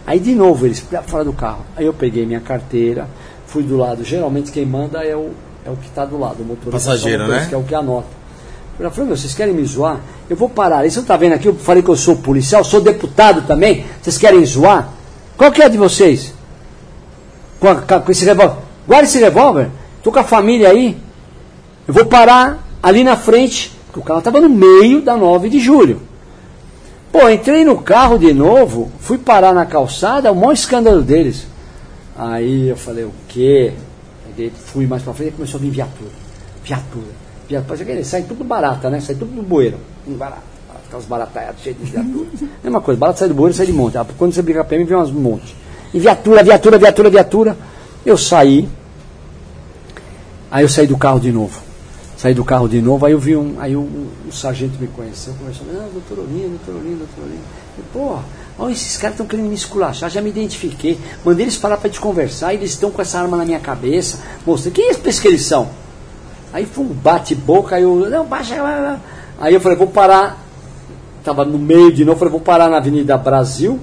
Aí 0.06 0.20
de 0.20 0.36
novo 0.36 0.65
eles 0.65 0.86
fora 1.07 1.24
do 1.24 1.34
carro. 1.34 1.65
Aí 1.76 1.86
eu 1.86 1.94
peguei 1.94 2.26
minha 2.26 2.41
carteira, 2.41 3.07
fui 3.48 3.64
do 3.64 3.78
lado. 3.78 4.03
Geralmente 4.03 4.52
quem 4.52 4.65
manda 4.65 5.03
é 5.03 5.15
o, 5.15 5.32
é 5.65 5.70
o 5.70 5.76
que 5.76 5.88
está 5.88 6.06
do 6.06 6.20
lado, 6.20 6.44
o 6.44 6.45
motorista. 6.45 6.72
Passageiro, 6.72 7.28
né? 7.28 7.45
Que 7.48 7.56
é 7.56 7.57
o 7.57 7.64
que 7.64 7.74
anota. 7.74 8.07
Eu 8.80 8.90
falei, 8.91 9.08
meu, 9.08 9.18
vocês 9.18 9.34
querem 9.34 9.54
me 9.54 9.64
zoar? 9.66 10.00
Eu 10.30 10.36
vou 10.36 10.50
parar. 10.50 10.80
Não 10.80 10.86
está 10.86 11.16
vendo 11.16 11.34
aqui? 11.34 11.48
Eu 11.48 11.56
falei 11.56 11.82
que 11.84 11.90
eu 11.90 11.95
sou 11.95 12.16
policial, 12.18 12.64
sou 12.64 12.82
deputado 12.82 13.44
também. 13.48 13.86
Vocês 14.02 14.18
querem 14.18 14.44
zoar? 14.45 14.90
Qual 15.38 15.52
que 15.52 15.62
é 15.62 15.70
de 15.70 15.78
vocês? 15.78 16.34
Com, 17.60 17.68
a- 17.70 17.76
com 18.00 18.12
esse 18.12 18.26
revólver. 18.26 18.58
Guarda 18.88 19.06
esse 19.08 19.20
revólver. 19.20 19.70
Tô 20.02 20.12
com 20.12 20.20
a 20.20 20.24
família 20.24 20.70
aí. 20.70 20.98
Eu 21.88 21.94
vou 21.94 22.06
parar 22.06 22.66
ali 22.82 23.04
na 23.04 23.16
frente, 23.16 23.72
porque 23.86 24.00
o 24.00 24.04
carro 24.04 24.20
estava 24.20 24.41
no 24.41 24.50
meio 24.50 25.02
da 25.02 25.16
9 25.16 25.50
de 25.50 25.60
julho. 25.60 26.02
Pô, 27.12 27.30
entrei 27.30 27.64
no 27.64 27.78
carro 27.80 28.18
de 28.18 28.34
novo, 28.34 28.91
fui 29.00 29.18
parar 29.20 29.54
na 29.54 29.66
calçada, 29.68 30.32
o 30.32 30.36
maior 30.36 30.54
escândalo 30.54 31.02
deles. 31.04 31.45
Aí 32.18 32.70
eu 32.70 32.76
falei, 32.76 33.04
o 33.04 33.14
quê? 33.28 33.74
Aí 34.38 34.52
fui 34.66 34.88
mais 34.88 35.04
pra 35.04 35.14
frente 35.14 35.30
e 35.30 35.34
começou 35.36 35.60
a 35.60 35.62
vir 35.62 35.70
viatura. 35.70 36.10
Viatura. 36.64 37.23
Viatura. 37.53 37.77
Você 37.77 37.85
quer, 37.85 38.03
sai 38.03 38.23
tudo 38.23 38.43
barata, 38.43 38.89
né? 38.89 38.99
Sai 38.99 39.15
tudo 39.15 39.31
do 39.35 39.43
bueiro. 39.43 39.77
Barato. 40.07 40.41
Aquelas 40.88 41.05
barataiadas 41.05 41.61
cheias 41.61 41.77
de 41.77 41.85
viatura. 41.85 42.27
Mesma 42.63 42.81
coisa, 42.81 42.99
barata 42.99 43.19
sai 43.19 43.27
do 43.27 43.34
bueiro, 43.34 43.55
sai 43.55 43.65
de 43.65 43.73
monte. 43.73 43.97
Ah, 43.97 44.05
Quando 44.17 44.34
você 44.34 44.41
briga 44.41 44.63
PM, 44.63 44.84
vem 44.84 44.97
umas 44.97 45.11
monte. 45.11 45.55
E 45.93 45.99
viatura, 45.99 46.43
viatura, 46.43 46.77
viatura, 46.77 47.09
viatura. 47.09 47.57
Eu 48.05 48.17
saí. 48.17 48.67
Aí 50.49 50.63
eu 50.63 50.69
saí 50.69 50.88
do 50.88 50.97
carro 50.97 51.19
de 51.19 51.31
novo. 51.31 51.61
Saí 52.17 52.34
do 52.34 52.45
carro 52.45 52.69
de 52.69 52.81
novo, 52.81 53.05
aí 53.05 53.11
eu 53.11 53.19
vi 53.19 53.35
um. 53.35 53.55
Aí 53.59 53.75
o, 53.75 53.81
o 53.81 54.31
sargento 54.31 54.80
me 54.80 54.88
conheceu, 54.88 55.34
começou 55.34 55.67
a 55.67 55.73
falar, 55.73 55.84
não, 55.84 55.91
doutor 55.91 56.19
Olinho, 56.19 56.49
doutor 56.49 56.80
Olinho, 56.80 56.97
doutor 56.97 57.23
Olinho. 57.25 57.41
Eu, 57.77 57.84
Porra, 57.91 58.23
olha, 58.57 58.71
esses 58.71 58.95
caras 58.95 59.15
estão 59.15 59.25
querendo 59.27 59.49
me 59.49 59.55
esculachar, 59.55 60.09
já 60.09 60.21
me 60.21 60.30
identifiquei. 60.30 60.97
Mandei 61.25 61.45
eles 61.45 61.57
parar 61.57 61.75
para 61.77 61.89
te 61.89 61.99
conversar 61.99 62.53
e 62.53 62.57
eles 62.57 62.71
estão 62.71 62.89
com 62.91 63.01
essa 63.01 63.19
arma 63.19 63.35
na 63.35 63.43
minha 63.43 63.59
cabeça. 63.59 64.19
Mostrei, 64.45 64.71
quem 64.71 64.88
é 64.88 64.91
esse 64.91 65.21
que 65.21 65.27
eles 65.27 65.43
são? 65.43 65.69
Aí 66.53 66.67
foi 66.67 66.85
um 66.85 66.89
bate-boca, 66.89 67.75
aí 67.75 67.84
eu, 67.84 67.95
não, 68.09 68.25
baixa. 68.25 68.61
vai. 68.61 68.99
Aí 69.39 69.53
eu 69.55 69.59
falei, 69.59 69.75
vou 69.75 69.88
parar. 69.88 70.38
Tava 71.23 71.43
no 71.43 71.57
meio 71.57 71.91
de 71.91 72.05
novo, 72.05 72.19
falei, 72.19 72.31
vou 72.31 72.41
parar 72.41 72.69
na 72.69 72.77
Avenida 72.77 73.17
Brasil, 73.17 73.80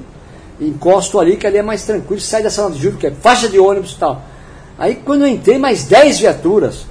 encosto 0.60 1.18
ali, 1.18 1.36
que 1.36 1.46
ali 1.46 1.56
é 1.56 1.62
mais 1.62 1.84
tranquilo, 1.84 2.20
sai 2.20 2.42
da 2.42 2.50
sala 2.50 2.70
de 2.70 2.78
júri, 2.78 2.96
que 2.96 3.06
é 3.06 3.10
faixa 3.10 3.48
de 3.48 3.58
ônibus 3.58 3.92
e 3.92 3.96
tal. 3.96 4.22
Aí 4.78 4.94
quando 4.94 5.22
eu 5.22 5.26
entrei, 5.26 5.58
mais 5.58 5.84
10 5.84 6.20
viaturas. 6.20 6.86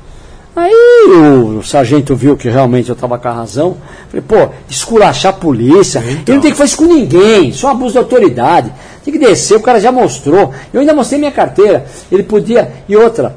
Aí 0.55 0.73
o, 1.07 1.59
o 1.59 1.63
sargento 1.63 2.15
viu 2.15 2.35
que 2.35 2.49
realmente 2.49 2.89
eu 2.89 2.93
estava 2.93 3.17
com 3.17 3.27
a 3.27 3.31
razão. 3.31 3.77
Falei, 4.09 4.25
pô, 4.27 4.53
esculachar 4.67 5.33
a 5.33 5.37
polícia. 5.37 5.99
Ele 5.99 6.23
não 6.27 6.41
tem 6.41 6.51
que 6.51 6.57
fazer 6.57 6.69
isso 6.69 6.77
com 6.77 6.85
ninguém, 6.85 7.53
só 7.53 7.69
abuso 7.69 7.93
de 7.93 7.99
autoridade. 7.99 8.73
Tem 9.05 9.13
que 9.13 9.19
descer, 9.19 9.55
o 9.55 9.61
cara 9.61 9.79
já 9.79 9.91
mostrou. 9.91 10.51
Eu 10.73 10.81
ainda 10.81 10.93
mostrei 10.93 11.19
minha 11.19 11.31
carteira. 11.31 11.85
Ele 12.11 12.23
podia. 12.23 12.71
E 12.89 12.95
outra, 12.97 13.35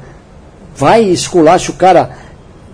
vai 0.75 1.03
esculacha 1.03 1.71
o 1.71 1.75
cara, 1.75 2.22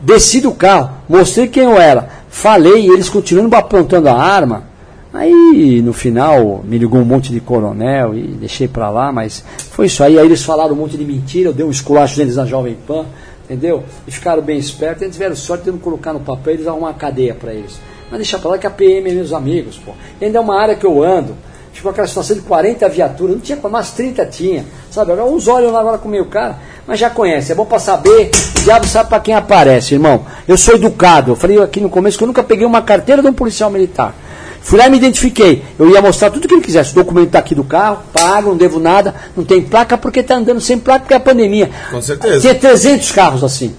desci 0.01 0.41
do 0.41 0.51
carro, 0.51 0.91
mostrei 1.07 1.47
quem 1.47 1.63
eu 1.63 1.79
era, 1.79 2.09
falei, 2.29 2.85
e 2.85 2.89
eles 2.89 3.09
continuando 3.09 3.55
apontando 3.55 4.09
a 4.09 4.13
arma. 4.13 4.69
Aí 5.11 5.81
no 5.83 5.91
final 5.91 6.63
me 6.63 6.77
ligou 6.77 7.01
um 7.01 7.05
monte 7.05 7.31
de 7.31 7.39
coronel 7.39 8.13
e 8.13 8.21
deixei 8.21 8.67
pra 8.67 8.89
lá, 8.91 9.11
mas 9.11 9.43
foi 9.71 9.87
isso 9.87 10.03
aí. 10.03 10.19
Aí 10.19 10.25
eles 10.25 10.43
falaram 10.43 10.73
um 10.73 10.77
monte 10.77 10.97
de 10.97 11.03
mentira, 11.03 11.49
eu 11.49 11.53
dei 11.53 11.65
um 11.65 11.71
esculacho 11.71 12.15
deles 12.15 12.35
na 12.35 12.45
Jovem 12.45 12.77
Pan, 12.87 13.05
entendeu? 13.45 13.83
E 14.07 14.11
ficaram 14.11 14.41
bem 14.41 14.59
espertos, 14.59 15.01
eles 15.01 15.15
tiveram 15.15 15.35
sorte 15.35 15.63
de 15.63 15.71
não 15.71 15.79
colocar 15.79 16.13
no 16.13 16.19
papel, 16.19 16.53
eles 16.53 16.67
arrumaram 16.67 16.93
uma 16.93 16.99
cadeia 16.99 17.33
pra 17.33 17.53
eles. 17.53 17.79
Mas 18.11 18.19
deixa 18.19 18.37
pra 18.37 18.51
lá 18.51 18.57
que 18.57 18.67
a 18.67 18.71
PM 18.71 19.09
é 19.09 19.13
meus 19.13 19.33
amigos, 19.33 19.79
pô. 19.83 19.93
E 20.21 20.25
ainda 20.25 20.37
é 20.37 20.41
uma 20.41 20.59
área 20.59 20.75
que 20.75 20.85
eu 20.85 21.03
ando. 21.03 21.35
Ficou 21.79 21.91
aquela 21.91 22.07
situação 22.07 22.35
de 22.35 22.41
40 22.41 22.89
viaturas, 22.89 23.35
não 23.35 23.41
tinha, 23.41 23.57
mas 23.71 23.91
30 23.91 24.25
tinha. 24.25 24.65
Sabe, 24.91 25.13
agora 25.13 25.29
uns 25.29 25.47
olham 25.47 25.71
lá 25.71 25.79
agora 25.79 25.97
com 25.97 26.09
o 26.09 26.11
meio 26.11 26.25
cara, 26.25 26.57
mas 26.85 26.99
já 26.99 27.09
conhece. 27.09 27.53
É 27.53 27.55
bom 27.55 27.63
pra 27.63 27.79
saber, 27.79 28.31
o 28.57 28.63
diabo 28.65 28.85
sabe 28.85 29.07
pra 29.07 29.21
quem 29.21 29.33
aparece, 29.33 29.93
irmão. 29.93 30.25
Eu 30.45 30.57
sou 30.57 30.75
educado. 30.75 31.31
Eu 31.31 31.35
falei 31.37 31.57
aqui 31.61 31.79
no 31.79 31.89
começo 31.89 32.17
que 32.17 32.23
eu 32.25 32.27
nunca 32.27 32.43
peguei 32.43 32.65
uma 32.65 32.81
carteira 32.81 33.21
de 33.21 33.29
um 33.29 33.33
policial 33.33 33.69
militar. 33.69 34.13
Fui 34.61 34.77
lá 34.77 34.87
e 34.87 34.89
me 34.89 34.97
identifiquei. 34.97 35.63
Eu 35.79 35.89
ia 35.89 36.01
mostrar 36.01 36.31
tudo 36.31 36.49
que 36.49 36.53
ele 36.53 36.61
quisesse. 36.61 36.91
O 36.91 36.95
documento 36.95 37.29
tá 37.29 37.39
aqui 37.39 37.55
do 37.55 37.63
carro, 37.63 37.99
pago, 38.11 38.49
não 38.49 38.57
devo 38.57 38.77
nada, 38.77 39.15
não 39.33 39.45
tem 39.45 39.61
placa 39.61 39.97
porque 39.97 40.21
tá 40.21 40.35
andando 40.35 40.59
sem 40.59 40.77
placa 40.77 40.99
porque 40.99 41.13
é 41.13 41.17
a 41.17 41.21
pandemia. 41.21 41.69
Com 41.89 42.01
certeza. 42.01 42.41
Tinha 42.41 42.55
300 42.55 43.09
carros 43.13 43.41
assim. 43.41 43.73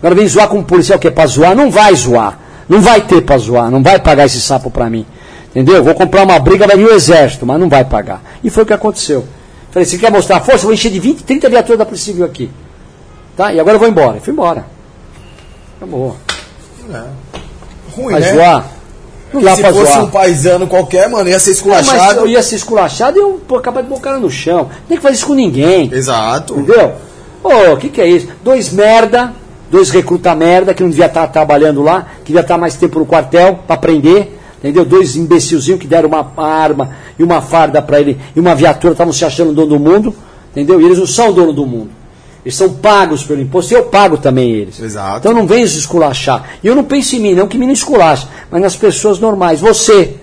Agora 0.00 0.16
vem 0.16 0.26
zoar 0.26 0.48
como 0.48 0.64
policial 0.64 0.98
que 0.98 1.06
é 1.06 1.12
pra 1.12 1.26
zoar, 1.26 1.54
não 1.54 1.70
vai 1.70 1.94
zoar. 1.94 2.40
Não 2.68 2.80
vai 2.80 3.02
ter 3.02 3.22
pra 3.22 3.38
zoar, 3.38 3.70
não 3.70 3.84
vai 3.84 4.00
pagar 4.00 4.26
esse 4.26 4.40
sapo 4.40 4.68
pra 4.68 4.90
mim. 4.90 5.06
Entendeu? 5.56 5.82
Vou 5.82 5.94
comprar 5.94 6.22
uma 6.22 6.38
briga, 6.38 6.66
vai 6.66 6.76
vir 6.76 6.84
o 6.86 6.92
exército, 6.92 7.46
mas 7.46 7.58
não 7.58 7.66
vai 7.66 7.82
pagar. 7.82 8.22
E 8.44 8.50
foi 8.50 8.64
o 8.64 8.66
que 8.66 8.74
aconteceu. 8.74 9.24
Falei, 9.70 9.86
você 9.86 9.96
quer 9.96 10.10
mostrar 10.10 10.38
força? 10.40 10.58
Eu 10.64 10.64
vou 10.64 10.72
encher 10.74 10.90
de 10.90 11.00
20, 11.00 11.24
30 11.24 11.48
viaturas 11.48 11.78
da 11.78 11.86
Polícia 11.86 12.12
Civil 12.12 12.26
aqui. 12.26 12.50
Tá? 13.34 13.54
E 13.54 13.58
agora 13.58 13.76
eu 13.76 13.78
vou 13.80 13.88
embora. 13.88 14.18
E 14.18 14.20
fui 14.20 14.34
embora. 14.34 14.66
Acabou. 15.78 16.14
Ruim, 17.94 18.12
Vai 18.12 18.20
né? 18.20 18.32
zoar? 18.34 18.66
Não 19.32 19.42
dá 19.42 19.56
Se 19.56 19.62
pra 19.62 19.72
fosse 19.72 19.92
zoar. 19.92 20.04
um 20.04 20.10
paisano 20.10 20.66
qualquer, 20.66 21.08
mano, 21.08 21.28
ia 21.28 21.38
ser 21.38 21.50
Não, 21.50 21.68
mas 21.68 21.86
esculachado. 21.86 22.20
eu 22.20 22.28
ia 22.28 22.42
ser 22.42 22.56
esculachado 22.56 23.18
e 23.18 23.20
eu 23.22 23.40
pô, 23.48 23.56
acabar 23.56 23.82
de 23.82 23.88
bocar 23.88 24.18
no 24.18 24.30
chão. 24.30 24.64
Não 24.64 24.86
tem 24.88 24.96
que 24.98 25.02
fazer 25.02 25.14
isso 25.14 25.26
com 25.26 25.34
ninguém. 25.34 25.90
Exato. 25.92 26.54
Entendeu? 26.54 26.92
Ô, 27.42 27.72
o 27.72 27.76
que, 27.78 27.88
que 27.88 28.00
é 28.00 28.06
isso? 28.06 28.28
Dois 28.44 28.70
merda, 28.72 29.32
dois 29.70 29.88
recruta 29.90 30.34
merda, 30.34 30.74
que 30.74 30.82
não 30.82 30.90
devia 30.90 31.06
estar 31.06 31.26
trabalhando 31.28 31.82
lá, 31.82 32.06
que 32.18 32.26
devia 32.26 32.40
estar 32.42 32.58
mais 32.58 32.76
tempo 32.76 32.98
no 32.98 33.06
quartel 33.06 33.60
para 33.66 33.74
aprender. 33.74 34.32
Entendeu? 34.68 34.84
Dois 34.84 35.16
imbecilzinhos 35.16 35.80
que 35.80 35.86
deram 35.86 36.08
uma 36.08 36.26
arma 36.36 36.90
e 37.18 37.22
uma 37.22 37.40
farda 37.40 37.80
para 37.80 38.00
ele 38.00 38.18
e 38.34 38.40
uma 38.40 38.54
viatura, 38.54 38.92
estavam 38.92 39.12
se 39.12 39.24
achando 39.24 39.52
dono 39.52 39.68
do 39.68 39.78
mundo. 39.78 40.14
Entendeu? 40.52 40.80
E 40.80 40.84
eles 40.84 40.98
não 40.98 41.06
são 41.06 41.32
dono 41.32 41.52
do 41.52 41.66
mundo. 41.66 41.90
Eles 42.44 42.56
são 42.56 42.72
pagos 42.74 43.24
pelo 43.24 43.40
imposto 43.40 43.72
e 43.72 43.76
eu 43.76 43.84
pago 43.86 44.16
também 44.18 44.50
eles. 44.50 44.78
Exato. 44.80 45.18
Então 45.18 45.32
não 45.34 45.46
vem 45.46 45.66
se 45.66 45.78
esculachar. 45.78 46.44
E 46.62 46.66
eu 46.66 46.76
não 46.76 46.84
penso 46.84 47.16
em 47.16 47.20
mim, 47.20 47.34
não 47.34 47.48
que 47.48 47.58
me 47.58 47.66
não 47.66 47.72
esculache, 47.72 48.26
mas 48.50 48.62
nas 48.62 48.76
pessoas 48.76 49.18
normais. 49.18 49.60
Você, 49.60 50.14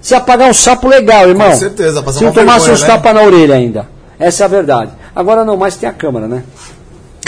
se 0.00 0.14
apagar 0.14 0.50
um 0.50 0.54
sapo 0.54 0.88
legal, 0.88 1.28
irmão. 1.28 1.50
Com 1.50 1.56
certeza, 1.56 2.02
passar 2.02 2.18
Se 2.18 2.24
não 2.24 2.32
uma 2.32 2.40
tomasse 2.40 2.70
uns 2.70 2.82
né? 2.82 2.86
tapas 2.88 3.14
na 3.14 3.22
orelha 3.22 3.54
ainda. 3.54 3.88
Essa 4.18 4.42
é 4.42 4.46
a 4.46 4.48
verdade. 4.48 4.90
Agora 5.14 5.44
não 5.44 5.56
mais 5.56 5.76
tem 5.76 5.88
a 5.88 5.92
câmera, 5.92 6.26
né? 6.26 6.42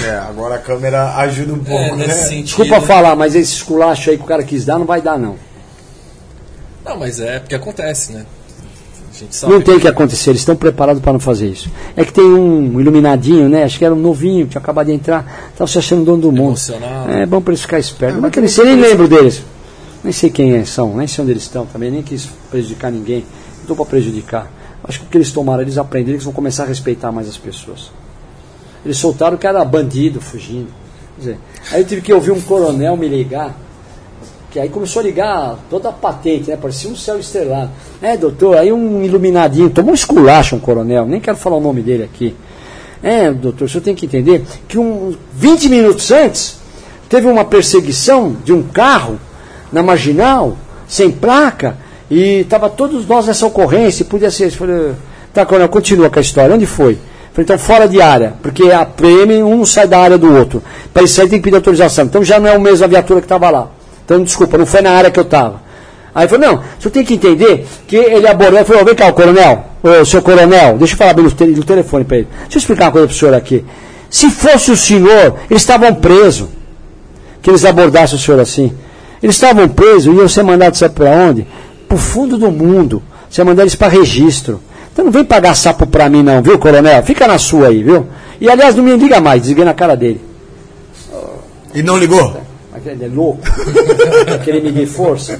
É, 0.02 0.16
agora 0.16 0.56
a 0.56 0.58
câmera 0.58 1.14
ajuda 1.16 1.52
um 1.52 1.60
É, 1.64 1.70
pouco, 1.78 1.96
né? 1.96 2.06
nesse 2.08 2.28
sentido. 2.28 2.44
Desculpa 2.46 2.80
falar, 2.80 3.14
mas 3.14 3.34
esse 3.36 3.52
esculacho 3.52 4.10
aí 4.10 4.16
que 4.16 4.24
o 4.24 4.26
cara 4.26 4.42
quis 4.42 4.64
dar, 4.64 4.78
não 4.78 4.86
vai 4.86 5.00
dar, 5.00 5.18
não. 5.18 5.36
Não, 6.84 6.98
mas 6.98 7.20
é 7.20 7.38
porque 7.38 7.54
acontece, 7.54 8.12
né? 8.12 8.24
A 9.10 9.18
gente 9.18 9.34
sabe. 9.34 9.52
Não 9.52 9.60
tem 9.60 9.78
que 9.78 9.88
acontecer, 9.88 10.30
eles 10.30 10.40
estão 10.40 10.56
preparados 10.56 11.02
para 11.02 11.12
não 11.12 11.20
fazer 11.20 11.48
isso. 11.48 11.70
É 11.96 12.04
que 12.04 12.12
tem 12.12 12.24
um 12.24 12.80
iluminadinho, 12.80 13.48
né? 13.48 13.64
Acho 13.64 13.78
que 13.78 13.84
era 13.84 13.94
um 13.94 13.98
novinho, 13.98 14.46
tinha 14.46 14.60
acabado 14.60 14.86
de 14.86 14.92
entrar, 14.92 15.50
estava 15.50 15.70
se 15.70 15.78
achando 15.78 16.04
dono 16.04 16.22
do 16.22 16.32
mundo. 16.32 16.50
Emocionado. 16.50 17.10
É 17.10 17.26
bom 17.26 17.40
para 17.40 17.52
eles 17.52 17.62
ficarem 17.62 17.80
espertos. 17.80 18.16
É, 18.16 18.18
é 18.18 18.22
mas 18.22 18.30
que 18.30 18.38
eles 18.38 18.56
eu 18.56 18.64
nem 18.64 18.76
lembro 18.76 19.08
deles. 19.08 19.42
Nem 20.02 20.12
sei 20.12 20.30
quem 20.30 20.54
é, 20.54 20.64
são, 20.64 20.96
nem 20.96 21.06
sei 21.06 21.22
onde 21.22 21.32
eles 21.32 21.42
estão 21.42 21.66
também, 21.66 21.90
nem 21.90 22.02
quis 22.02 22.26
prejudicar 22.50 22.90
ninguém. 22.90 23.24
Não 23.56 23.62
estou 23.62 23.76
para 23.76 23.86
prejudicar. 23.86 24.50
Acho 24.82 25.00
que 25.00 25.06
o 25.06 25.08
que 25.08 25.18
eles 25.18 25.30
tomaram, 25.30 25.62
eles 25.62 25.76
aprenderam, 25.76 26.14
eles 26.14 26.24
vão 26.24 26.32
começar 26.32 26.64
a 26.64 26.66
respeitar 26.66 27.12
mais 27.12 27.28
as 27.28 27.36
pessoas. 27.36 27.90
Eles 28.84 28.96
soltaram 28.96 29.36
que 29.36 29.46
era 29.46 29.62
bandido 29.64 30.20
fugindo. 30.20 30.68
Quer 31.16 31.20
dizer, 31.20 31.38
aí 31.70 31.82
eu 31.82 31.86
tive 31.86 32.00
que 32.00 32.12
ouvir 32.12 32.30
um 32.30 32.40
coronel 32.40 32.96
me 32.96 33.08
ligar, 33.08 33.54
que 34.50 34.58
aí 34.58 34.68
começou 34.68 35.00
a 35.00 35.04
ligar 35.04 35.58
toda 35.70 35.88
a 35.90 35.92
patente, 35.92 36.50
né? 36.50 36.56
Parecia 36.56 36.90
um 36.90 36.96
céu 36.96 37.18
estrelado. 37.18 37.70
É, 38.02 38.16
doutor, 38.16 38.56
aí 38.56 38.72
um 38.72 39.02
iluminadinho, 39.02 39.70
tomou 39.70 39.92
um 39.92 39.94
esculacho 39.94 40.56
um 40.56 40.58
coronel, 40.58 41.06
nem 41.06 41.20
quero 41.20 41.36
falar 41.36 41.56
o 41.56 41.60
nome 41.60 41.82
dele 41.82 42.02
aqui. 42.02 42.34
É, 43.02 43.30
doutor, 43.32 43.64
o 43.64 43.68
senhor 43.68 43.82
tem 43.82 43.94
que 43.94 44.06
entender 44.06 44.44
que 44.66 44.76
um, 44.76 45.14
20 45.32 45.68
minutos 45.68 46.10
antes 46.10 46.58
teve 47.08 47.28
uma 47.28 47.44
perseguição 47.44 48.36
de 48.44 48.52
um 48.52 48.62
carro 48.62 49.18
na 49.72 49.82
marginal, 49.82 50.56
sem 50.86 51.10
placa, 51.10 51.76
e 52.10 52.40
estava 52.40 52.68
todos 52.68 53.06
nós 53.06 53.26
nessa 53.28 53.46
ocorrência, 53.46 54.04
podia 54.04 54.32
ser. 54.32 54.50
Falei, 54.50 54.92
tá, 55.32 55.46
coronel, 55.46 55.68
continua 55.68 56.10
com 56.10 56.18
a 56.18 56.22
história. 56.22 56.54
Onde 56.54 56.66
foi? 56.66 56.98
Falei, 57.32 57.44
então 57.44 57.56
fora 57.56 57.86
de 57.86 58.02
área, 58.02 58.34
porque 58.42 58.64
a 58.72 58.84
prêmio 58.84 59.46
um 59.46 59.64
sai 59.64 59.86
da 59.86 60.00
área 60.00 60.18
do 60.18 60.34
outro. 60.34 60.60
Para 60.92 61.04
isso 61.04 61.20
aí 61.20 61.28
tem 61.28 61.38
que 61.38 61.44
pedir 61.44 61.54
autorização. 61.54 62.06
Então 62.06 62.24
já 62.24 62.40
não 62.40 62.48
é 62.48 62.56
o 62.56 62.60
mesmo 62.60 62.84
a 62.84 62.88
viatura 62.88 63.20
que 63.20 63.26
estava 63.26 63.48
lá. 63.48 63.70
Então, 64.10 64.24
desculpa, 64.24 64.58
não 64.58 64.66
foi 64.66 64.80
na 64.80 64.90
área 64.90 65.08
que 65.08 65.20
eu 65.20 65.22
estava. 65.22 65.62
Aí 66.12 66.26
falou, 66.26 66.44
não, 66.48 66.54
o 66.56 66.82
senhor 66.82 66.90
tem 66.90 67.04
que 67.04 67.14
entender 67.14 67.64
que 67.86 67.94
ele 67.94 68.26
abordou, 68.26 68.58
ele 68.58 68.64
falou, 68.64 68.84
vem 68.84 68.92
cá, 68.96 69.06
o 69.06 69.12
coronel, 69.12 69.66
ô, 69.80 70.04
seu 70.04 70.20
coronel, 70.20 70.76
deixa 70.78 70.94
eu 70.94 70.98
falar 70.98 71.14
bem 71.14 71.24
no, 71.26 71.30
te- 71.30 71.44
no 71.46 71.62
telefone 71.62 72.02
para 72.02 72.16
ele. 72.16 72.28
Deixa 72.40 72.56
eu 72.56 72.58
explicar 72.58 72.86
uma 72.86 72.90
coisa 72.90 73.06
para 73.06 73.14
o 73.14 73.16
senhor 73.16 73.34
aqui. 73.34 73.64
Se 74.10 74.28
fosse 74.28 74.72
o 74.72 74.76
senhor, 74.76 75.36
eles 75.48 75.62
estavam 75.62 75.94
presos. 75.94 76.48
Que 77.40 77.50
eles 77.50 77.64
abordassem 77.64 78.16
o 78.18 78.20
senhor 78.20 78.40
assim. 78.40 78.72
Eles 79.22 79.36
estavam 79.36 79.68
presos, 79.68 80.12
iam 80.12 80.26
ser 80.28 80.42
mandados 80.42 80.80
sabe 80.80 80.92
para 80.96 81.08
onde? 81.10 81.46
Para 81.86 81.94
o 81.94 81.98
fundo 81.98 82.36
do 82.36 82.50
mundo. 82.50 83.00
Você 83.30 83.40
ia 83.42 83.44
mandar 83.44 83.62
eles 83.62 83.76
para 83.76 83.86
registro. 83.86 84.60
Então 84.92 85.04
não 85.04 85.12
vem 85.12 85.24
pagar 85.24 85.54
sapo 85.54 85.86
para 85.86 86.08
mim 86.08 86.24
não, 86.24 86.42
viu, 86.42 86.58
coronel? 86.58 87.00
Fica 87.04 87.28
na 87.28 87.38
sua 87.38 87.68
aí, 87.68 87.80
viu? 87.84 88.08
E 88.40 88.50
aliás, 88.50 88.74
não 88.74 88.82
me 88.82 88.96
liga 88.96 89.20
mais, 89.20 89.42
desliguei 89.42 89.64
na 89.64 89.72
cara 89.72 89.96
dele. 89.96 90.20
E 91.72 91.80
não 91.80 91.96
ligou? 91.96 92.49
Aquele 92.80 93.04
é 93.04 93.08
louco. 93.08 93.42
Querer 94.42 94.62
medir 94.62 94.86
força. 94.86 95.38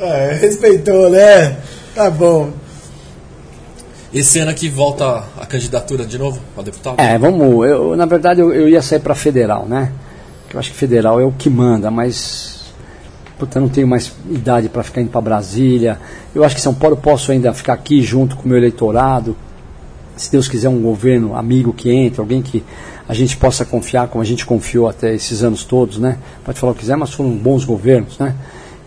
É, 0.00 0.38
respeitou, 0.40 1.10
né? 1.10 1.58
Tá 1.94 2.08
bom. 2.10 2.50
Esse 4.12 4.38
ano 4.38 4.50
aqui 4.50 4.68
volta 4.68 5.24
a 5.38 5.46
candidatura 5.46 6.04
de 6.04 6.18
novo 6.18 6.40
a 6.56 6.62
deputado? 6.62 6.98
É, 6.98 7.18
vamos. 7.18 7.66
Eu, 7.66 7.94
na 7.94 8.06
verdade, 8.06 8.40
eu, 8.40 8.52
eu 8.52 8.68
ia 8.68 8.80
sair 8.80 9.00
para 9.00 9.14
federal, 9.14 9.66
né? 9.66 9.92
Eu 10.52 10.58
acho 10.58 10.70
que 10.70 10.76
federal 10.76 11.20
é 11.20 11.24
o 11.24 11.32
que 11.32 11.50
manda, 11.50 11.90
mas. 11.90 12.72
Puta, 13.38 13.58
eu 13.58 13.62
não 13.62 13.68
tenho 13.68 13.86
mais 13.86 14.12
idade 14.28 14.68
para 14.68 14.82
ficar 14.82 15.02
indo 15.02 15.10
para 15.10 15.20
Brasília. 15.20 15.98
Eu 16.34 16.44
acho 16.44 16.54
que 16.54 16.60
São 16.60 16.74
Paulo 16.74 16.96
eu 16.96 17.00
posso 17.00 17.30
ainda 17.30 17.52
ficar 17.52 17.74
aqui 17.74 18.02
junto 18.02 18.36
com 18.36 18.44
o 18.44 18.48
meu 18.48 18.56
eleitorado. 18.56 19.36
Se 20.16 20.30
Deus 20.32 20.48
quiser, 20.48 20.68
um 20.68 20.80
governo 20.80 21.34
amigo 21.36 21.72
que 21.72 21.90
entre, 21.90 22.20
alguém 22.20 22.42
que 22.42 22.64
a 23.10 23.14
gente 23.14 23.36
possa 23.36 23.64
confiar, 23.64 24.06
como 24.06 24.22
a 24.22 24.24
gente 24.24 24.46
confiou 24.46 24.88
até 24.88 25.12
esses 25.12 25.42
anos 25.42 25.64
todos, 25.64 25.98
né? 25.98 26.16
Pode 26.44 26.60
falar 26.60 26.70
o 26.70 26.74
que 26.76 26.82
quiser, 26.82 26.96
mas 26.96 27.12
foram 27.12 27.30
bons 27.30 27.64
governos, 27.64 28.16
né? 28.16 28.36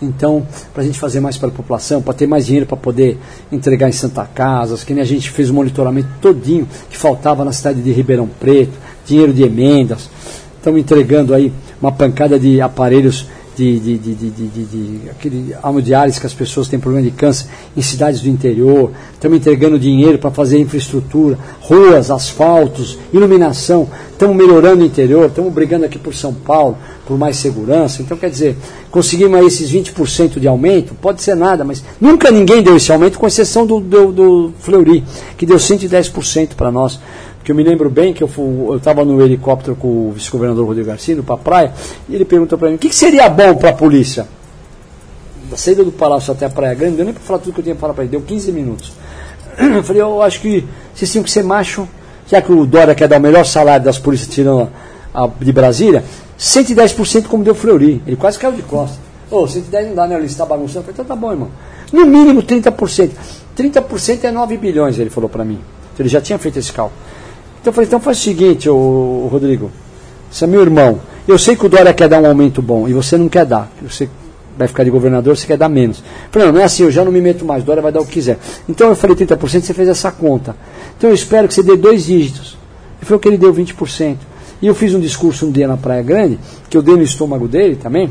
Então, 0.02 0.48
para 0.74 0.82
a 0.82 0.86
gente 0.86 0.98
fazer 0.98 1.20
mais 1.20 1.38
pela 1.38 1.52
população, 1.52 2.02
para 2.02 2.14
ter 2.14 2.26
mais 2.26 2.46
dinheiro 2.46 2.66
para 2.66 2.78
poder 2.78 3.20
entregar 3.52 3.90
em 3.90 3.92
Santa 3.92 4.24
Casas, 4.24 4.82
que 4.82 4.94
nem 4.94 5.04
a 5.04 5.06
gente 5.06 5.30
fez 5.30 5.50
o 5.50 5.54
monitoramento 5.54 6.08
todinho 6.22 6.66
que 6.90 6.98
faltava 6.98 7.44
na 7.44 7.52
cidade 7.52 7.82
de 7.82 7.92
Ribeirão 7.92 8.30
Preto, 8.40 8.72
dinheiro 9.06 9.34
de 9.34 9.44
emendas. 9.44 10.10
Estamos 10.58 10.80
entregando 10.80 11.34
aí 11.34 11.52
uma 11.82 11.92
pancada 11.92 12.40
de 12.40 12.62
aparelhos 12.62 13.28
de, 13.56 13.80
de, 13.80 13.98
de, 13.98 14.16
de, 14.16 14.30
de, 14.30 14.48
de, 14.48 14.66
de 14.66 15.10
aquele 15.10 15.56
almodiares 15.62 16.18
que 16.18 16.26
as 16.26 16.34
pessoas 16.34 16.68
têm 16.68 16.80
problema 16.80 17.06
de 17.06 17.12
câncer 17.12 17.48
em 17.76 17.82
cidades 17.82 18.22
do 18.22 18.30
interior. 18.30 18.92
Estamos 19.14 19.38
entregando 19.38 19.78
dinheiro 19.78 20.18
para 20.18 20.32
fazer 20.32 20.60
infraestrutura, 20.60 21.38
ruas, 21.62 22.10
asfaltos, 22.10 22.98
iluminação. 23.14 23.88
Estamos 24.12 24.36
melhorando 24.36 24.84
o 24.84 24.86
interior, 24.86 25.28
estamos 25.28 25.54
brigando 25.54 25.86
aqui 25.86 26.00
por 26.00 26.14
São 26.14 26.34
Paulo, 26.34 26.78
por 27.06 27.18
mais 27.18 27.38
segurança. 27.38 28.02
Então, 28.02 28.18
quer 28.18 28.30
dizer, 28.30 28.58
conseguimos 28.90 29.40
aí 29.40 29.46
esses 29.46 29.72
20% 29.72 30.40
de 30.40 30.48
aumento, 30.48 30.96
pode 30.96 31.22
ser 31.22 31.36
nada, 31.36 31.64
mas 31.64 31.84
nunca 32.00 32.32
ninguém 32.32 32.62
deu 32.62 32.76
esse 32.76 32.92
aumento, 32.92 33.20
com 33.20 33.28
exceção 33.28 33.66
do, 33.66 33.80
do, 33.80 34.12
do 34.12 34.54
Fleury, 34.60 35.04
que 35.38 35.46
deu 35.46 35.58
110% 35.58 36.56
para 36.56 36.72
nós. 36.72 37.00
Porque 37.44 37.52
eu 37.52 37.56
me 37.58 37.64
lembro 37.64 37.90
bem 37.90 38.14
que 38.14 38.24
eu 38.24 38.30
estava 38.78 39.04
no 39.04 39.22
helicóptero 39.22 39.76
com 39.76 40.08
o 40.08 40.12
vice-governador 40.14 40.66
Rodrigo 40.66 40.88
Garcia, 40.88 41.22
para 41.22 41.36
a 41.36 41.38
praia, 41.38 41.74
e 42.08 42.16
ele 42.16 42.24
perguntou 42.24 42.58
para 42.58 42.70
mim, 42.70 42.76
o 42.76 42.78
que, 42.78 42.88
que 42.88 42.96
seria 42.96 43.28
bom 43.28 43.54
para 43.56 43.72
a 43.72 43.74
polícia? 43.74 44.26
Da 45.52 45.58
saída 45.58 45.84
do 45.84 45.92
palácio 45.92 46.32
até 46.32 46.46
a 46.46 46.50
Praia 46.50 46.74
Grande, 46.74 46.96
deu 46.96 47.04
nem 47.04 47.14
para 47.14 47.22
falar 47.22 47.40
tudo 47.40 47.52
que 47.52 47.60
eu 47.60 47.64
tinha 47.66 47.76
para 47.76 47.82
falar 47.82 47.94
para 47.96 48.06
ele, 48.06 48.12
deu 48.12 48.22
15 48.22 48.50
minutos. 48.54 48.94
Eu 49.60 49.84
falei, 49.84 50.02
eu 50.02 50.22
acho 50.22 50.40
que 50.40 50.66
vocês 50.96 51.12
tinham 51.12 51.22
que 51.22 51.30
ser 51.30 51.44
macho, 51.44 51.86
já 52.28 52.42
que 52.42 52.50
o 52.50 52.66
Dória 52.66 52.96
quer 52.96 53.10
dar 53.10 53.18
o 53.18 53.22
melhor 53.22 53.46
salário 53.46 53.84
das 53.84 54.00
polícias 54.00 54.34
tirando 54.34 54.70
a, 55.14 55.26
a, 55.26 55.28
de 55.28 55.52
Brasília, 55.52 56.02
110% 56.40 57.26
como 57.26 57.44
deu 57.44 57.54
Fleury. 57.54 58.02
Ele 58.08 58.16
quase 58.16 58.40
caiu 58.40 58.54
de 58.54 58.62
costas. 58.62 59.00
Ô, 59.30 59.42
oh, 59.42 59.48
110 59.48 59.90
não 59.90 59.96
dá, 59.96 60.08
né? 60.08 60.16
Ele 60.16 60.26
está 60.28 60.46
bagunçando. 60.46 60.80
Eu 60.80 60.84
falei, 60.84 60.94
então 60.94 61.06
tá 61.06 61.16
bom, 61.16 61.30
irmão. 61.30 61.52
No 61.92 62.06
mínimo 62.06 62.42
30%. 62.42 63.12
30% 63.56 64.24
é 64.24 64.32
9 64.32 64.58
bilhões, 64.58 64.98
ele 64.98 65.10
falou 65.10 65.30
para 65.30 65.44
mim. 65.44 65.60
Ele 66.00 66.10
já 66.10 66.22
tinha 66.22 66.40
feito 66.40 66.58
esse 66.58 66.72
cálculo. 66.72 66.98
Então 67.64 67.72
eu 67.72 67.74
falei, 67.74 67.88
então 67.88 68.00
faz 68.02 68.18
o 68.18 68.22
seguinte, 68.22 68.70
ô, 68.70 69.30
Rodrigo, 69.32 69.72
você 70.30 70.44
é 70.44 70.48
meu 70.48 70.60
irmão. 70.60 71.00
Eu 71.26 71.38
sei 71.38 71.56
que 71.56 71.66
o 71.66 71.70
Dória 71.70 71.94
quer 71.94 72.10
dar 72.10 72.20
um 72.20 72.26
aumento 72.26 72.62
bom 72.62 72.90
e 72.90 72.94
você 72.94 73.18
não 73.18 73.30
quer 73.30 73.46
dar. 73.46 73.72
Você 73.82 74.10
vai 74.58 74.68
ficar 74.68 74.84
de 74.84 74.90
governador, 74.90 75.38
você 75.38 75.48
quer 75.48 75.56
dar 75.56 75.70
menos. 75.70 76.04
Falei, 76.30 76.48
não, 76.48 76.56
não 76.56 76.62
é 76.62 76.66
assim, 76.66 76.84
eu 76.84 76.92
já 76.92 77.06
não 77.06 77.12
me 77.12 77.22
meto 77.22 77.46
mais, 77.46 77.64
Dória 77.64 77.82
vai 77.82 77.90
dar 77.90 78.02
o 78.02 78.06
que 78.06 78.12
quiser. 78.12 78.38
Então 78.68 78.90
eu 78.90 78.98
falei 78.98 79.16
30%, 79.16 79.38
você 79.62 79.74
fez 79.74 79.88
essa 79.88 80.12
conta. 80.12 80.58
Então 80.98 81.10
eu 81.10 81.14
espero 81.14 81.48
que 81.48 81.54
você 81.54 81.64
dê 81.64 81.78
dois 81.78 82.04
dígitos. 82.04 82.58
E 83.02 83.06
foi 83.06 83.16
o 83.16 83.20
que 83.20 83.30
ele 83.30 83.38
deu 83.38 83.54
20%. 83.54 84.18
E 84.62 84.68
eu 84.68 84.76
fiz 84.76 84.94
um 84.94 85.00
discurso 85.00 85.46
um 85.46 85.52
dia 85.52 85.66
na 85.66 85.78
Praia 85.78 86.04
Grande, 86.04 86.38
que 86.70 86.76
eu 86.76 86.82
dei 86.82 86.98
no 86.98 87.04
estômago 87.04 87.48
dele 87.48 87.78
também. 87.78 88.10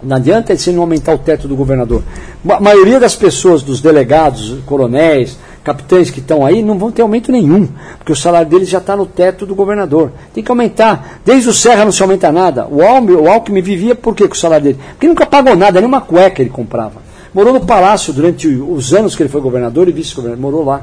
Não 0.00 0.16
adianta 0.16 0.52
ele 0.52 0.76
não 0.76 0.82
aumentar 0.82 1.14
o 1.14 1.18
teto 1.18 1.48
do 1.48 1.56
governador. 1.56 2.04
A 2.48 2.60
maioria 2.60 3.00
das 3.00 3.16
pessoas, 3.16 3.60
dos 3.64 3.80
delegados, 3.80 4.58
coronéis, 4.64 5.36
capitães 5.64 6.10
que 6.10 6.20
estão 6.20 6.44
aí, 6.44 6.62
não 6.62 6.78
vão 6.78 6.90
ter 6.90 7.02
aumento 7.02 7.30
nenhum, 7.30 7.68
porque 7.98 8.12
o 8.12 8.16
salário 8.16 8.48
deles 8.48 8.68
já 8.68 8.78
está 8.78 8.96
no 8.96 9.06
teto 9.06 9.44
do 9.44 9.54
governador. 9.54 10.12
Tem 10.32 10.42
que 10.42 10.50
aumentar. 10.50 11.20
Desde 11.24 11.48
o 11.48 11.52
Serra 11.52 11.84
não 11.84 11.92
se 11.92 12.02
aumenta 12.02 12.32
nada. 12.32 12.66
O 12.70 12.82
Alckmin, 12.82 13.14
o 13.14 13.30
Alckmin 13.30 13.60
vivia 13.60 13.94
por 13.94 14.14
quê 14.14 14.26
com 14.26 14.34
o 14.34 14.38
salário 14.38 14.64
dele? 14.64 14.78
Porque 14.92 15.08
nunca 15.08 15.26
pagou 15.26 15.54
nada, 15.56 15.80
nem 15.80 15.88
uma 15.88 16.00
cueca 16.00 16.42
ele 16.42 16.50
comprava. 16.50 17.02
Morou 17.34 17.52
no 17.52 17.60
palácio 17.60 18.12
durante 18.12 18.48
os 18.48 18.94
anos 18.94 19.14
que 19.14 19.22
ele 19.22 19.28
foi 19.28 19.40
governador 19.40 19.88
e 19.88 19.92
vice-governador, 19.92 20.42
morou 20.42 20.64
lá. 20.64 20.82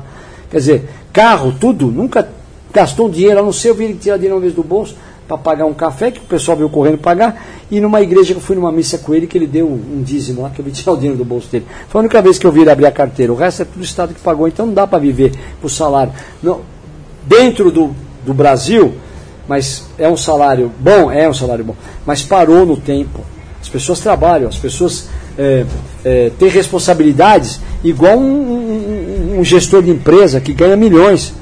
Quer 0.50 0.58
dizer, 0.58 0.90
carro, 1.12 1.54
tudo, 1.60 1.88
nunca 1.88 2.28
gastou 2.74 3.10
dinheiro, 3.10 3.40
a 3.40 3.44
não 3.44 3.52
ser 3.52 3.70
eu 3.70 3.76
vir 3.76 3.96
tirar 3.96 4.18
dinheiro 4.18 4.36
uma 4.36 4.42
vez 4.42 4.54
do 4.54 4.64
bolso 4.64 4.96
para 5.28 5.38
pagar 5.38 5.66
um 5.66 5.74
café, 5.74 6.12
que 6.12 6.20
o 6.20 6.24
pessoal 6.24 6.56
veio 6.56 6.70
correndo 6.70 6.98
pagar, 6.98 7.44
e 7.70 7.80
numa 7.80 8.02
igreja 8.02 8.34
que 8.34 8.40
eu 8.40 8.42
fui 8.42 8.56
numa 8.56 8.72
missa 8.72 8.98
com 8.98 9.14
ele, 9.14 9.26
que 9.26 9.38
ele 9.38 9.48
deu 9.48 9.68
um 9.68 10.04
dízimo 10.04 10.44
lá, 10.44 10.50
que 10.50 10.60
eu 10.60 10.66
vi 10.66 10.72
tirar 10.74 10.94
o 10.94 10.96
dinheiro 10.98 11.18
do 11.18 11.26
bolso 11.26 11.50
dele. 11.52 11.66
Foi 11.90 12.00
a 12.00 12.02
única 12.02 12.22
vez 12.22 12.38
que 12.38 12.46
eu 12.46 12.52
vi 12.52 12.62
ele 12.62 12.70
abrir 12.70 12.86
a 12.86 12.92
carteira. 12.92 13.34
O 13.34 13.36
resto 13.36 13.64
é 13.64 13.66
tudo 13.66 13.82
o 13.82 13.84
Estado 13.84 14.14
que 14.14 14.22
pagou, 14.22 14.48
então 14.48 14.66
não 14.66 14.74
dá 14.74 14.86
para 14.86 15.00
viver 15.00 15.34
por 15.62 15.70
salário. 15.70 16.14
Não, 16.42 16.62
dentro 17.26 17.72
do, 17.72 17.96
do 18.26 18.34
Brasil, 18.34 18.94
mas 19.48 19.86
é 19.98 20.08
um 20.08 20.18
salário 20.18 20.72
bom, 20.80 21.12
é 21.12 21.28
um 21.28 21.34
salário 21.34 21.64
bom, 21.64 21.76
mas 22.06 22.22
parou 22.22 22.66
no 22.66 22.78
tempo. 22.78 23.22
As 23.62 23.70
pessoas 23.70 24.00
trabalham, 24.00 24.48
as 24.48 24.58
pessoas 24.58 25.10
é, 25.38 25.66
é, 26.04 26.32
têm 26.38 26.50
responsabilidades 26.50 27.60
igual 27.84 28.18
um, 28.18 29.34
um, 29.34 29.40
um, 29.40 29.44
gestor 29.44 29.82
de 29.82 29.90
empresa 29.90 30.40
que 30.40 30.54
ganha 30.54 30.76
milhões. 30.76 31.34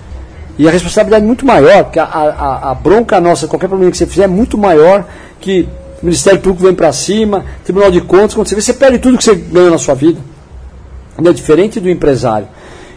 E 0.57 0.67
a 0.67 0.72
responsabilidade 0.72 1.23
é 1.23 1.27
muito 1.27 1.45
maior, 1.45 1.85
porque 1.85 1.99
a, 1.99 2.03
a, 2.03 2.72
a 2.72 2.75
bronca 2.75 3.19
nossa, 3.19 3.48
qualquer 3.48 3.67
problema 3.67 3.91
que 3.91 3.98
você 3.98 4.06
fizer, 4.06 4.23
é 4.23 4.27
muito 4.27 4.57
maior 4.57 5.06
que 5.40 5.67
o 6.01 6.06
Ministério 6.06 6.40
Público 6.40 6.64
vem 6.64 6.75
para 6.75 6.91
cima, 6.91 7.43
Tribunal 7.64 7.90
de 7.90 8.01
Contas, 8.01 8.35
quando 8.35 8.48
você 8.48 8.56
vê, 8.56 8.61
você 8.61 8.73
perde 8.73 8.99
tudo 8.99 9.17
que 9.17 9.23
você 9.23 9.35
ganhou 9.35 9.72
na 9.72 9.77
sua 9.77 9.95
vida. 9.95 10.19
É 11.17 11.33
diferente 11.33 11.80
do 11.80 11.90
empresário. 11.90 12.48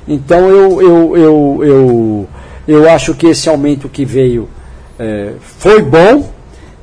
Então 0.08 0.48
eu, 0.48 0.82
eu, 0.82 1.16
eu, 1.16 1.60
eu, 1.62 2.28
eu 2.66 2.90
acho 2.90 3.14
que 3.14 3.26
esse 3.26 3.48
aumento 3.48 3.88
que 3.88 4.04
veio 4.04 4.48
é, 4.98 5.32
foi 5.40 5.82
bom, 5.82 6.28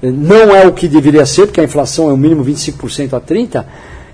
não 0.01 0.55
é 0.55 0.67
o 0.67 0.73
que 0.73 0.87
deveria 0.87 1.25
ser, 1.25 1.45
porque 1.45 1.61
a 1.61 1.63
inflação 1.63 2.09
é 2.09 2.13
o 2.13 2.17
mínimo 2.17 2.43
25% 2.43 3.13
a 3.13 3.21
30%, 3.21 3.63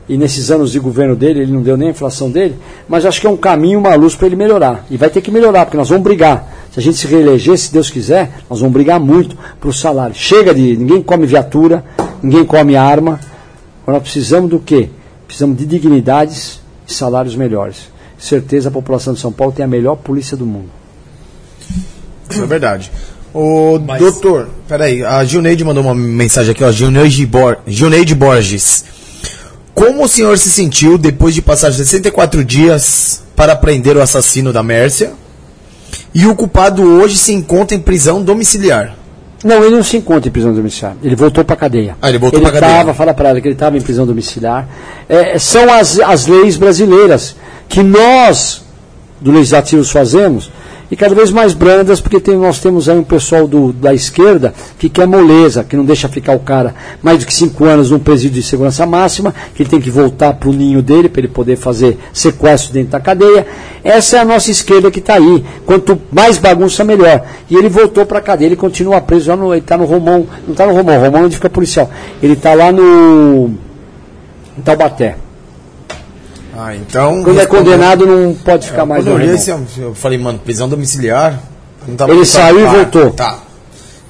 e 0.09 0.17
nesses 0.17 0.49
anos 0.49 0.71
de 0.71 0.79
governo 0.79 1.15
dele, 1.15 1.41
ele 1.41 1.51
não 1.51 1.61
deu 1.61 1.77
nem 1.77 1.89
a 1.89 1.91
inflação 1.91 2.31
dele, 2.31 2.55
mas 2.87 3.05
acho 3.05 3.21
que 3.21 3.27
é 3.27 3.29
um 3.29 3.37
caminho, 3.37 3.77
uma 3.77 3.93
luz 3.93 4.15
para 4.15 4.25
ele 4.25 4.35
melhorar. 4.35 4.83
E 4.89 4.97
vai 4.97 5.07
ter 5.07 5.21
que 5.21 5.29
melhorar, 5.29 5.65
porque 5.65 5.77
nós 5.77 5.87
vamos 5.87 6.03
brigar. 6.03 6.51
Se 6.71 6.79
a 6.79 6.81
gente 6.81 6.97
se 6.97 7.05
reeleger, 7.05 7.55
se 7.59 7.71
Deus 7.71 7.91
quiser, 7.91 8.41
nós 8.49 8.59
vamos 8.59 8.73
brigar 8.73 8.99
muito 8.99 9.37
para 9.59 9.69
o 9.69 9.73
salário. 9.73 10.15
Chega 10.15 10.51
de. 10.51 10.75
Ninguém 10.75 11.03
come 11.03 11.27
viatura, 11.27 11.85
ninguém 12.23 12.43
come 12.43 12.75
arma. 12.75 13.19
Nós 13.85 14.01
precisamos 14.01 14.49
do 14.49 14.59
quê? 14.59 14.89
Precisamos 15.27 15.55
de 15.55 15.67
dignidades 15.67 16.59
e 16.87 16.93
salários 16.93 17.35
melhores. 17.35 17.91
Certeza 18.17 18.69
a 18.69 18.71
população 18.71 19.13
de 19.13 19.19
São 19.19 19.31
Paulo 19.31 19.53
tem 19.53 19.63
a 19.63 19.67
melhor 19.67 19.95
polícia 19.95 20.35
do 20.35 20.45
mundo. 20.45 20.69
Isso 22.27 22.41
é 22.41 22.47
verdade. 22.47 22.91
O 23.31 23.79
Mas... 23.79 23.99
doutor, 23.99 24.49
peraí, 24.67 25.03
a 25.03 25.23
Gilneide 25.23 25.63
mandou 25.63 25.83
uma 25.83 25.93
mensagem 25.93 26.51
aqui, 26.51 26.63
ó, 26.63 26.71
Gilneide, 26.71 27.27
Bor 27.27 27.59
Gilneide 27.67 28.15
Borges. 28.15 28.85
Como 29.79 30.03
o 30.03 30.07
senhor 30.09 30.37
se 30.37 30.51
sentiu 30.51 30.97
depois 30.97 31.33
de 31.33 31.41
passar 31.41 31.71
64 31.71 32.43
dias 32.43 33.23
para 33.33 33.55
prender 33.55 33.95
o 33.95 34.01
assassino 34.01 34.51
da 34.51 34.61
Mércia? 34.61 35.13
E 36.13 36.25
o 36.25 36.35
culpado 36.35 36.83
hoje 36.83 37.15
se 37.15 37.31
encontra 37.31 37.77
em 37.77 37.79
prisão 37.79 38.21
domiciliar. 38.21 38.93
Não, 39.41 39.63
ele 39.63 39.77
não 39.77 39.83
se 39.83 39.95
encontra 39.95 40.27
em 40.27 40.31
prisão 40.33 40.53
domiciliar. 40.53 40.97
Ele 41.01 41.15
voltou 41.15 41.45
para 41.45 41.53
a 41.53 41.57
cadeia. 41.57 41.95
Ah, 42.01 42.09
ele 42.09 42.17
voltou 42.17 42.41
para 42.41 42.49
a 42.49 42.51
cadeia. 42.51 42.73
Tava, 42.73 42.93
fala 42.93 43.13
para 43.13 43.29
ela 43.29 43.39
que 43.39 43.47
ele 43.47 43.55
estava 43.55 43.77
em 43.77 43.81
prisão 43.81 44.05
domiciliar. 44.05 44.67
É, 45.07 45.39
são 45.39 45.73
as, 45.73 45.97
as 46.01 46.27
leis 46.27 46.57
brasileiras 46.57 47.37
que 47.69 47.81
nós, 47.81 48.61
do 49.21 49.31
Legislativo, 49.31 49.85
fazemos 49.85 50.51
e 50.91 50.95
cada 50.95 51.13
vez 51.13 51.29
mais 51.31 51.53
brandas, 51.53 52.01
porque 52.01 52.19
tem, 52.19 52.35
nós 52.35 52.59
temos 52.59 52.89
aí 52.89 52.97
um 52.97 53.03
pessoal 53.03 53.47
do, 53.47 53.71
da 53.71 53.93
esquerda 53.93 54.53
que 54.77 54.89
quer 54.89 55.05
moleza, 55.05 55.63
que 55.63 55.77
não 55.77 55.85
deixa 55.85 56.09
ficar 56.09 56.35
o 56.35 56.39
cara 56.39 56.73
mais 57.03 57.19
do 57.19 57.25
que 57.25 57.33
cinco 57.33 57.65
anos 57.65 57.91
num 57.91 57.99
presídio 57.99 58.41
de 58.41 58.47
segurança 58.47 58.85
máxima, 58.85 59.33
que 59.53 59.61
ele 59.61 59.69
tem 59.69 59.79
que 59.79 59.91
voltar 59.91 60.33
para 60.33 60.49
o 60.49 60.53
ninho 60.53 60.81
dele 60.81 61.07
para 61.07 61.21
ele 61.21 61.27
poder 61.27 61.57
fazer 61.57 61.97
sequestro 62.11 62.73
dentro 62.73 62.91
da 62.91 62.99
cadeia. 62.99 63.45
Essa 63.83 64.17
é 64.17 64.19
a 64.19 64.25
nossa 64.25 64.49
esquerda 64.49 64.89
que 64.89 64.99
está 64.99 65.15
aí. 65.15 65.45
Quanto 65.65 65.99
mais 66.11 66.37
bagunça, 66.37 66.83
melhor. 66.83 67.23
E 67.49 67.55
ele 67.55 67.69
voltou 67.69 68.05
para 68.05 68.19
a 68.19 68.21
cadeia, 68.21 68.47
ele 68.47 68.55
continua 68.55 68.99
preso 68.99 69.35
no. 69.35 69.53
Ele 69.53 69.61
está 69.61 69.77
no 69.77 69.85
Romão, 69.85 70.27
não 70.45 70.53
está 70.53 70.65
no 70.65 70.73
Romão, 70.73 70.99
Romão 70.99 71.25
onde 71.25 71.35
fica 71.35 71.49
policial. 71.49 71.89
Ele 72.21 72.33
está 72.33 72.53
lá 72.53 72.71
no. 72.71 73.51
Em 74.57 74.61
Taubaté. 74.61 75.28
Ah, 76.61 76.75
então. 76.75 77.23
Quando 77.23 77.39
é 77.39 77.45
condenado, 77.45 78.05
não 78.05 78.35
pode 78.35 78.67
ficar 78.67 78.81
é, 78.81 78.85
mais 78.85 79.05
quando 79.05 79.21
eu, 79.21 79.33
esse, 79.33 79.49
eu 79.49 79.95
falei, 79.95 80.17
mano, 80.17 80.39
prisão 80.39 80.67
domiciliar. 80.67 81.41
Ele 82.09 82.25
saiu 82.25 82.59
e 82.59 82.65
voltou. 82.65 83.11
Tá. 83.11 83.39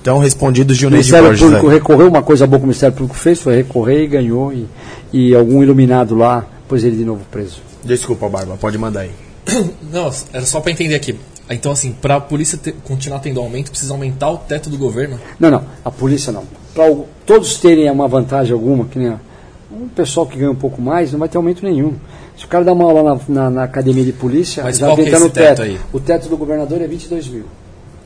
Então, 0.01 0.17
respondido 0.17 0.73
Gilney 0.73 1.01
de 1.01 1.11
Ministério 1.11 1.27
Borges, 1.27 1.45
Público 1.45 1.67
aí. 1.67 1.73
recorreu, 1.75 2.07
uma 2.07 2.23
coisa 2.23 2.47
boa 2.47 2.57
que 2.57 2.63
o 2.63 2.67
Ministério 2.67 2.95
Público 2.95 3.15
fez 3.15 3.39
foi 3.39 3.57
recorrer 3.57 4.03
e 4.03 4.07
ganhou. 4.07 4.51
E, 4.51 4.67
e 5.13 5.35
algum 5.35 5.61
iluminado 5.61 6.15
lá 6.15 6.43
pôs 6.67 6.83
ele 6.83 6.95
de 6.95 7.05
novo 7.05 7.21
preso. 7.29 7.61
Desculpa, 7.83 8.27
Barba, 8.27 8.57
pode 8.59 8.79
mandar 8.79 9.01
aí. 9.01 9.11
Não, 9.93 10.11
era 10.33 10.45
só 10.45 10.59
para 10.59 10.71
entender 10.71 10.95
aqui. 10.95 11.15
Então, 11.51 11.71
assim, 11.71 11.91
para 11.91 12.15
a 12.15 12.21
polícia 12.21 12.57
ter, 12.57 12.75
continuar 12.83 13.19
tendo 13.19 13.39
aumento, 13.39 13.69
precisa 13.69 13.93
aumentar 13.93 14.29
o 14.31 14.37
teto 14.37 14.69
do 14.69 14.77
governo? 14.77 15.19
Não, 15.39 15.49
não. 15.49 15.63
A 15.83 15.89
polícia 15.89 16.31
não. 16.31 16.43
Para 16.75 16.85
todos 17.25 17.57
terem 17.57 17.89
uma 17.89 18.07
vantagem 18.07 18.53
alguma, 18.53 18.85
que 18.85 18.99
nem 18.99 19.13
um 19.71 19.87
pessoal 19.87 20.27
que 20.27 20.37
ganha 20.37 20.51
um 20.51 20.55
pouco 20.55 20.79
mais, 20.79 21.11
não 21.11 21.19
vai 21.19 21.27
ter 21.27 21.37
aumento 21.37 21.63
nenhum. 21.63 21.95
Se 22.39 22.45
o 22.45 22.47
cara 22.47 22.63
dá 22.63 22.71
uma 22.71 22.85
aula 22.85 23.03
na, 23.03 23.19
na, 23.27 23.49
na 23.49 23.63
academia 23.65 24.05
de 24.05 24.13
polícia, 24.13 24.63
Mas 24.63 24.77
já 24.77 24.95
vem 24.95 25.13
é 25.13 25.19
no 25.19 25.29
teto. 25.29 25.61
Aí? 25.61 25.77
O 25.91 25.99
teto 25.99 26.29
do 26.29 26.37
governador 26.37 26.81
é 26.81 26.87
22 26.87 27.27
mil. 27.27 27.43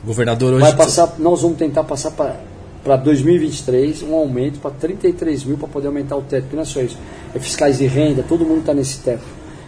O 0.02 0.06
governador 0.08 0.54
hoje. 0.54 0.60
Vai 0.60 0.74
passar, 0.74 1.14
nós 1.20 1.40
vamos 1.40 1.56
tentar 1.56 1.84
passar 1.84 2.10
para 2.10 2.96
2023 2.96 4.02
um 4.02 4.12
aumento 4.12 4.58
para 4.58 4.72
33 4.72 5.44
mil 5.44 5.56
para 5.56 5.68
poder 5.68 5.86
aumentar 5.86 6.16
o 6.16 6.22
teto, 6.22 6.42
porque 6.42 6.56
não 6.56 6.64
é 6.64 6.66
só 6.66 6.80
isso. 6.80 6.98
É 7.32 7.38
fiscais 7.38 7.78
de 7.78 7.86
renda, 7.86 8.24
todo 8.28 8.44
mundo 8.44 8.58
está 8.58 8.74
nesse 8.74 8.98
teto. 8.98 9.22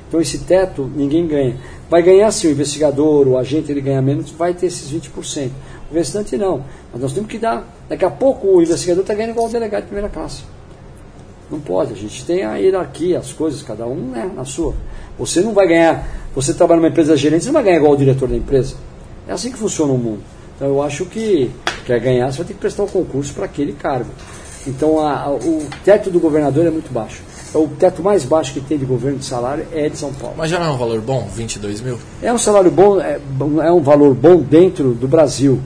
Então 0.09 0.21
esse 0.21 0.39
teto 0.39 0.91
ninguém 0.97 1.29
ganha. 1.29 1.57
Vai 1.89 2.03
ganhar 2.03 2.33
sim, 2.33 2.49
o 2.49 2.51
investigador, 2.51 3.29
o 3.29 3.39
agente 3.39 3.71
ele 3.71 3.81
ganha 3.81 4.03
menos, 4.03 4.33
vai 4.33 4.53
ter 4.53 4.67
esses 4.67 4.91
20%. 4.91 5.49
O 5.93 5.95
restante 5.95 6.37
não. 6.37 6.65
Mas 6.93 7.03
nós 7.03 7.13
temos 7.13 7.31
que 7.31 7.39
dar. 7.39 7.65
Daqui 7.89 8.05
a 8.05 8.11
pouco 8.11 8.49
o 8.49 8.61
investigador 8.61 9.03
está 9.03 9.15
ganhando 9.15 9.31
igual 9.31 9.47
o 9.47 9.49
delegado 9.49 9.83
de 9.83 9.87
primeira 9.87 10.09
classe. 10.09 10.43
Não 11.51 11.61
pode, 11.61 11.93
a 11.93 11.97
gente 11.97 12.25
tem 12.25 12.43
a 12.43 12.57
hierarquia, 12.57 13.19
as 13.19 13.33
coisas, 13.33 13.63
cada 13.63 13.87
um 13.87 14.11
né, 14.11 14.31
na 14.35 14.45
sua. 14.45 14.75
Você 15.19 15.41
não 15.41 15.53
vai 15.53 15.69
ganhar, 15.69 16.07
você 16.35 16.53
trabalha 16.53 16.81
numa 16.81 16.89
empresa 16.89 17.17
gerente, 17.17 17.45
você 17.45 17.49
não 17.49 17.55
vai 17.55 17.65
ganhar 17.65 17.77
igual 17.77 17.93
o 17.93 17.97
diretor 17.97 18.29
da 18.29 18.37
empresa. 18.37 18.75
É 19.29 19.33
assim 19.33 19.53
que 19.53 19.59
funciona 19.59 19.93
o 19.93 19.99
mundo. 19.99 20.23
Então 20.57 20.69
eu 20.69 20.83
acho 20.83 21.07
que 21.07 21.51
quer 21.85 22.01
ganhar, 22.01 22.33
você 22.33 22.39
vai 22.39 22.47
ter 22.49 22.55
que 22.55 22.61
prestar 22.61 22.83
o 22.83 22.87
um 22.87 22.89
concurso 22.89 23.33
para 23.33 23.45
aquele 23.45 23.73
cargo. 23.73 24.11
Então 24.67 24.99
a, 24.99 25.23
a, 25.23 25.31
o 25.31 25.67
teto 25.85 26.11
do 26.11 26.19
governador 26.19 26.67
é 26.67 26.71
muito 26.71 26.93
baixo. 26.93 27.23
É 27.55 27.59
o 27.59 27.69
teto 27.69 28.03
mais 28.03 28.25
baixo 28.25 28.53
que 28.53 28.61
tem 28.61 28.77
de 28.77 28.85
governo 28.85 29.19
de 29.19 29.25
salário 29.25 29.67
é 29.73 29.89
de 29.89 29.97
São 29.97 30.13
Paulo. 30.13 30.35
Mas 30.37 30.51
já 30.51 30.59
não 30.59 30.67
é 30.67 30.71
um 30.71 30.77
valor 30.77 31.01
bom, 31.01 31.29
22 31.33 31.81
mil? 31.81 31.99
É 32.21 32.33
um 32.33 32.39
salário 32.39 32.71
bom, 32.71 33.01
é, 33.01 33.21
é 33.63 33.73
um 33.73 33.81
valor 33.81 34.15
bom 34.15 34.39
dentro 34.39 34.95
do 34.95 35.07
Brasil. 35.07 35.61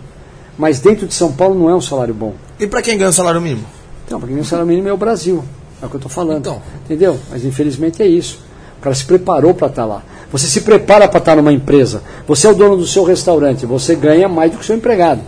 Mas 0.59 0.79
dentro 0.79 1.07
de 1.07 1.15
São 1.15 1.33
Paulo 1.33 1.59
não 1.59 1.71
é 1.71 1.75
um 1.75 1.81
salário 1.81 2.13
bom. 2.13 2.35
E 2.59 2.67
para 2.67 2.83
quem 2.83 2.99
ganha 2.99 3.09
o 3.09 3.13
salário 3.13 3.41
mínimo? 3.41 3.65
Então, 4.07 4.19
para 4.19 4.27
quem 4.27 4.37
ganha 4.37 4.45
o 4.45 4.47
salário 4.47 4.69
mínimo 4.69 4.89
é 4.89 4.93
o 4.93 4.97
Brasil. 4.97 5.43
É 5.83 5.87
o 5.87 5.89
que 5.89 5.97
eu 5.97 5.99
estou 5.99 6.11
falando. 6.11 6.39
Então. 6.39 6.63
Entendeu? 6.85 7.19
Mas 7.31 7.45
infelizmente 7.45 8.03
é 8.03 8.07
isso. 8.07 8.41
O 8.79 8.83
cara 8.83 8.95
se 8.95 9.05
preparou 9.05 9.55
para 9.55 9.69
estar 9.69 9.83
tá 9.83 9.89
lá. 9.89 10.03
Você 10.33 10.47
se 10.47 10.61
prepara 10.63 11.09
para 11.09 11.19
estar 11.19 11.33
tá 11.33 11.37
numa 11.37 11.53
empresa. 11.53 12.03
Você 12.27 12.47
é 12.47 12.51
o 12.51 12.55
dono 12.55 12.77
do 12.77 12.87
seu 12.87 13.05
restaurante. 13.05 13.67
Você 13.67 13.95
ganha 13.95 14.29
mais 14.29 14.51
do 14.51 14.59
que 14.59 14.63
o 14.63 14.67
seu 14.67 14.77
empregado. 14.77 15.21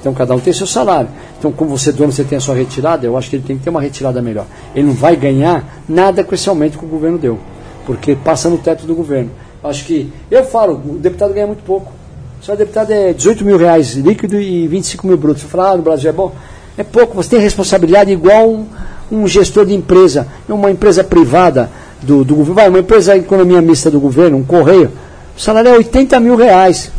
Então 0.00 0.12
cada 0.12 0.34
um 0.34 0.38
tem 0.38 0.52
seu 0.52 0.66
salário. 0.66 1.08
Então, 1.38 1.52
como 1.52 1.76
você 1.76 1.90
é 1.90 1.92
dono, 1.92 2.12
você 2.12 2.24
tem 2.24 2.38
a 2.38 2.40
sua 2.40 2.54
retirada, 2.54 3.06
eu 3.06 3.18
acho 3.18 3.28
que 3.28 3.36
ele 3.36 3.42
tem 3.42 3.58
que 3.58 3.64
ter 3.64 3.70
uma 3.70 3.80
retirada 3.80 4.22
melhor. 4.22 4.46
Ele 4.74 4.86
não 4.86 4.94
vai 4.94 5.14
ganhar 5.14 5.82
nada 5.86 6.24
com 6.24 6.34
esse 6.34 6.48
aumento 6.48 6.78
que 6.78 6.84
o 6.84 6.88
governo 6.88 7.18
deu. 7.18 7.38
Porque 7.84 8.14
passa 8.14 8.48
no 8.48 8.56
teto 8.56 8.86
do 8.86 8.94
governo. 8.94 9.30
Eu 9.62 9.68
acho 9.68 9.84
que. 9.84 10.10
Eu 10.30 10.44
falo, 10.44 10.74
o 10.74 10.98
deputado 10.98 11.34
ganha 11.34 11.46
muito 11.46 11.62
pouco. 11.62 11.92
Só 12.40 12.54
deputado 12.54 12.92
é 12.92 13.12
18 13.12 13.44
mil 13.44 13.56
reais 13.56 13.92
líquido 13.94 14.38
e 14.40 14.68
25 14.68 15.06
mil 15.06 15.16
brutos. 15.16 15.42
Você 15.42 15.48
fala, 15.48 15.70
ah, 15.70 15.76
no 15.76 15.82
Brasil 15.82 16.10
é 16.10 16.12
bom. 16.12 16.32
É 16.76 16.82
pouco, 16.82 17.14
você 17.14 17.30
tem 17.30 17.40
responsabilidade 17.40 18.10
igual 18.10 18.66
um, 19.14 19.26
gestor 19.26 19.66
de 19.66 19.74
empresa, 19.74 20.26
uma 20.48 20.70
empresa 20.70 21.02
privada 21.04 21.70
do, 22.02 22.24
do 22.24 22.34
governo, 22.34 22.70
uma 22.70 22.78
empresa 22.80 23.14
de 23.14 23.20
economia 23.20 23.62
mista 23.62 23.90
do 23.90 24.00
governo, 24.00 24.38
um 24.38 24.44
correio, 24.44 24.90
o 25.36 25.40
salário 25.40 25.70
é 25.70 25.76
80 25.76 26.20
mil 26.20 26.36
reais. 26.36 26.90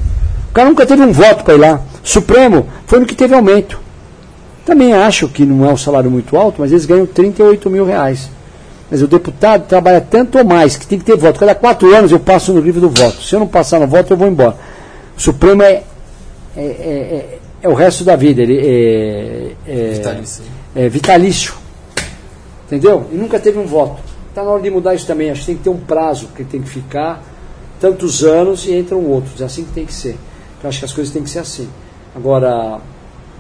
O 0.50 0.54
cara 0.54 0.70
nunca 0.70 0.86
teve 0.86 1.02
um 1.02 1.12
voto 1.12 1.44
para 1.44 1.54
ir 1.54 1.58
lá. 1.58 1.82
Supremo 2.04 2.68
foi 2.86 3.00
no 3.00 3.06
que 3.06 3.16
teve 3.16 3.34
aumento. 3.34 3.80
Também 4.66 4.94
acho 4.94 5.28
que 5.28 5.46
não 5.46 5.68
é 5.70 5.72
um 5.72 5.78
salário 5.78 6.10
muito 6.10 6.36
alto, 6.36 6.62
mas 6.62 6.72
eles 6.72 6.86
ganham 6.86 7.06
38 7.06 7.70
mil 7.70 7.86
reais. 7.86 8.30
Mas 8.90 9.02
o 9.02 9.08
deputado 9.08 9.68
trabalha 9.68 10.02
tanto 10.02 10.38
ou 10.38 10.46
mais 10.46 10.76
que 10.76 10.86
tem 10.86 11.00
que 11.00 11.06
ter 11.06 11.18
voto. 11.18 11.40
Cada 11.40 11.56
quatro 11.56 11.94
anos 11.96 12.12
eu 12.12 12.20
passo 12.20 12.54
no 12.54 12.60
livro 12.60 12.82
do 12.82 12.90
voto. 12.90 13.22
Se 13.22 13.36
eu 13.36 13.40
não 13.40 13.48
passar 13.48 13.80
no 13.80 13.88
voto, 13.88 14.14
eu 14.14 14.18
vou 14.18 14.28
embora. 14.28 14.56
O 15.18 15.22
Supremo 15.22 15.64
é, 15.64 15.84
é, 16.56 16.62
é, 16.62 16.64
é, 16.64 17.40
é 17.64 17.70
o 17.70 17.74
resto 17.74 18.04
da 18.04 18.16
vida. 18.16 18.42
Ele 18.42 18.58
é, 18.58 19.52
é 19.68 19.90
vitalício. 19.94 20.44
É 20.76 20.90
vitalício. 20.90 21.54
Entendeu? 22.66 23.06
E 23.12 23.16
nunca 23.16 23.40
teve 23.40 23.60
um 23.60 23.66
voto. 23.66 24.02
Está 24.30 24.44
na 24.44 24.52
hora 24.52 24.62
de 24.62 24.70
mudar 24.70 24.96
isso 24.96 25.06
também. 25.08 25.30
Acho 25.32 25.42
que 25.42 25.48
tem 25.48 25.58
que 25.58 25.64
ter 25.64 25.70
um 25.70 25.78
prazo 25.78 26.28
que 26.36 26.44
tem 26.44 26.62
que 26.62 26.70
ficar 26.70 27.24
tantos 27.80 28.24
anos 28.24 28.66
e 28.66 28.74
entram 28.74 29.04
outros. 29.06 29.40
É 29.42 29.46
assim 29.46 29.64
que 29.64 29.72
tem 29.72 29.86
que 29.86 29.94
ser. 29.94 30.18
Eu 30.64 30.70
acho 30.70 30.80
que 30.80 30.86
as 30.86 30.94
coisas 30.94 31.14
têm 31.14 31.24
que 31.24 31.30
ser 31.30 31.40
assim. 31.40 31.70
Agora, 32.16 32.80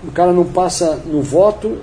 o 0.07 0.11
cara 0.11 0.31
não 0.31 0.43
passa 0.45 0.99
no 1.05 1.21
voto, 1.21 1.77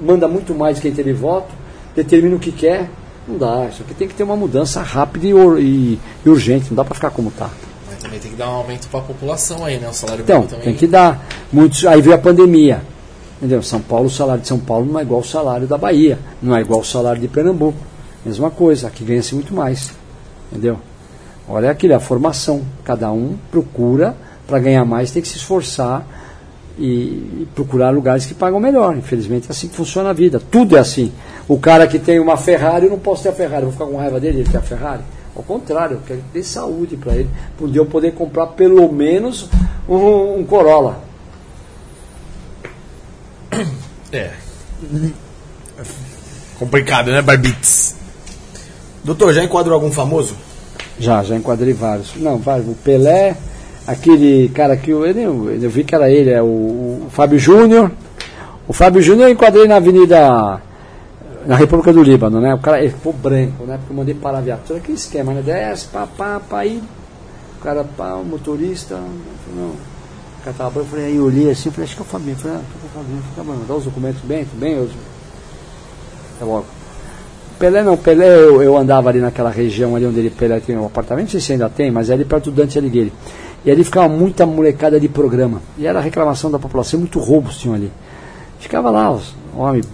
manda 0.00 0.26
muito 0.26 0.54
mais 0.54 0.80
quem 0.80 0.92
teve 0.92 1.12
voto, 1.12 1.54
determina 1.94 2.34
o 2.36 2.38
que 2.38 2.50
quer, 2.52 2.90
Não 3.26 3.36
dá, 3.36 3.66
isso 3.70 3.82
aqui 3.82 3.92
tem 3.92 4.08
que 4.08 4.14
ter 4.14 4.22
uma 4.22 4.34
mudança 4.36 4.80
rápida 4.80 5.26
e, 5.26 5.30
e- 5.62 5.98
e 6.24 6.28
urgente, 6.30 6.68
não 6.70 6.76
dá 6.76 6.82
para 6.82 6.94
ficar 6.94 7.10
como 7.10 7.28
está. 7.28 7.50
Mas 7.86 7.98
também 8.02 8.18
tem 8.18 8.30
que 8.30 8.36
dar 8.38 8.48
um 8.48 8.54
aumento 8.54 8.88
pra 8.88 9.00
população 9.02 9.66
aí, 9.66 9.78
né? 9.78 9.86
O 9.86 9.92
salário 9.92 10.22
Então, 10.22 10.44
tem 10.46 10.74
que 10.74 10.86
dar. 10.86 11.22
Muitos, 11.52 11.84
aí 11.84 12.00
veio 12.00 12.14
a 12.16 12.18
pandemia. 12.18 12.80
Entendeu? 13.38 13.62
São 13.62 13.80
Paulo, 13.80 14.06
o 14.06 14.10
salário 14.10 14.42
de 14.42 14.48
São 14.48 14.58
Paulo 14.58 14.84
não 14.84 14.98
é 14.98 15.02
igual 15.02 15.20
ao 15.20 15.24
salário 15.24 15.66
da 15.66 15.78
Bahia, 15.78 16.18
não 16.42 16.56
é 16.56 16.60
igual 16.60 16.80
ao 16.80 16.84
salário 16.84 17.20
de 17.20 17.28
Pernambuco. 17.28 17.78
Mesma 18.24 18.50
coisa, 18.50 18.88
aqui 18.88 19.04
ganha-se 19.04 19.34
muito 19.34 19.54
mais. 19.54 19.92
Entendeu? 20.50 20.78
Olha 21.48 21.70
aquilo, 21.70 21.94
a 21.94 22.00
formação. 22.00 22.62
Cada 22.84 23.10
um 23.12 23.36
procura, 23.50 24.16
para 24.46 24.58
ganhar 24.58 24.84
mais, 24.84 25.12
tem 25.12 25.22
que 25.22 25.28
se 25.28 25.36
esforçar 25.36 26.04
e, 26.76 26.84
e 27.42 27.48
procurar 27.54 27.90
lugares 27.90 28.26
que 28.26 28.34
pagam 28.34 28.58
melhor. 28.58 28.96
Infelizmente 28.96 29.46
é 29.48 29.50
assim 29.52 29.68
que 29.68 29.76
funciona 29.76 30.10
a 30.10 30.12
vida. 30.12 30.42
Tudo 30.50 30.76
é 30.76 30.80
assim. 30.80 31.12
O 31.46 31.58
cara 31.58 31.86
que 31.86 31.98
tem 31.98 32.18
uma 32.18 32.36
Ferrari, 32.36 32.86
eu 32.86 32.90
não 32.90 32.98
posso 32.98 33.22
ter 33.22 33.28
a 33.28 33.32
Ferrari, 33.32 33.62
vou 33.62 33.72
ficar 33.72 33.86
com 33.86 33.96
raiva 33.96 34.18
dele, 34.18 34.40
ele 34.40 34.48
tem 34.48 34.58
a 34.58 34.62
Ferrari. 34.62 35.02
Ao 35.34 35.42
contrário, 35.42 35.94
eu 35.94 36.00
quero 36.04 36.20
ter 36.32 36.42
saúde 36.42 36.96
para 36.96 37.14
ele, 37.14 37.30
para 37.56 37.68
eu 37.68 37.86
poder 37.86 38.12
comprar 38.12 38.48
pelo 38.48 38.90
menos 38.92 39.48
um, 39.88 40.40
um 40.40 40.44
Corolla. 40.44 41.07
É. 44.10 44.30
Complicado, 46.58 47.10
né, 47.10 47.20
Barbites? 47.20 47.94
Doutor, 49.04 49.34
já 49.34 49.44
enquadrou 49.44 49.74
algum 49.74 49.92
famoso? 49.92 50.34
Já, 50.98 51.22
já 51.22 51.36
enquadrei 51.36 51.72
vários. 51.72 52.14
Não, 52.16 52.38
vários. 52.38 52.68
O 52.68 52.74
Pelé, 52.74 53.36
aquele 53.86 54.48
cara 54.48 54.76
que 54.76 54.90
eu, 54.90 55.06
eu, 55.06 55.50
eu 55.50 55.70
vi 55.70 55.84
que 55.84 55.94
era 55.94 56.10
ele, 56.10 56.30
é 56.30 56.42
o, 56.42 56.46
o 57.06 57.08
Fábio 57.10 57.38
Júnior. 57.38 57.90
O 58.66 58.72
Fábio 58.72 59.00
Júnior 59.00 59.28
eu 59.28 59.32
enquadrei 59.32 59.66
na 59.66 59.76
Avenida. 59.76 60.60
Na 61.46 61.56
República 61.56 61.92
do 61.92 62.02
Líbano, 62.02 62.40
né? 62.40 62.54
O 62.54 62.58
cara 62.58 62.80
ele 62.80 62.90
ficou 62.90 63.12
branco, 63.12 63.64
né? 63.64 63.78
Porque 63.78 63.92
eu 63.92 63.96
mandei 63.96 64.14
parar 64.14 64.38
a 64.38 64.42
viatura, 64.42 64.80
aquele 64.80 64.98
esquema, 64.98 65.32
né? 65.32 65.40
Desce, 65.40 65.86
pá, 65.86 66.06
pá, 66.06 66.40
pá, 66.40 66.58
aí. 66.60 66.82
O 67.56 67.62
cara, 67.62 67.84
pá, 67.84 68.14
o 68.14 68.24
motorista. 68.24 68.96
Não. 69.54 69.68
O 69.68 70.44
cara 70.44 70.56
tava 70.58 70.70
branco, 70.70 70.88
eu 70.88 70.90
falei, 70.90 71.06
aí 71.06 71.16
eu 71.16 71.24
olhei 71.24 71.50
assim, 71.50 71.70
falei, 71.70 71.86
acho 71.86 71.96
que 71.96 72.02
é 72.02 72.04
o 72.04 72.08
Fabinho. 72.08 72.36
Falei, 72.36 72.58
ah, 72.58 72.62
que 73.04 73.12
o 73.12 73.22
Fabinho. 73.22 73.22
Tá 73.36 73.42
bom, 73.42 73.58
dá 73.66 73.74
os 73.74 73.84
documentos 73.84 74.20
bem, 74.22 74.44
tudo 74.44 74.60
bem? 74.60 74.72
Eu, 74.74 74.88
tá 76.38 76.46
bom. 76.46 76.64
Pelé 77.58 77.82
não, 77.82 77.96
Pelé 77.96 78.26
eu, 78.26 78.62
eu 78.62 78.76
andava 78.76 79.08
ali 79.08 79.20
naquela 79.20 79.50
região 79.50 79.96
ali 79.96 80.06
onde 80.06 80.20
ele 80.20 80.30
Pelé 80.30 80.60
tem 80.60 80.76
um 80.76 80.86
apartamento, 80.86 81.24
não 81.24 81.30
sei 81.32 81.40
se 81.40 81.52
ainda 81.52 81.68
tem, 81.68 81.90
mas 81.90 82.08
é 82.08 82.12
ali 82.12 82.24
perto 82.24 82.50
do 82.50 82.56
Dante 82.56 82.78
Alighieri. 82.78 83.12
E 83.64 83.70
ali 83.70 83.82
ficava 83.82 84.08
muita 84.08 84.46
molecada 84.46 85.00
de 85.00 85.08
programa. 85.08 85.60
E 85.76 85.86
era 85.86 86.00
reclamação 86.00 86.50
da 86.50 86.58
população, 86.58 87.00
muito 87.00 87.18
roubos 87.18 87.58
tinham 87.58 87.74
ali. 87.74 87.90
Ficava 88.60 88.90
lá, 88.90 89.10
os 89.10 89.34
homens, 89.56 89.88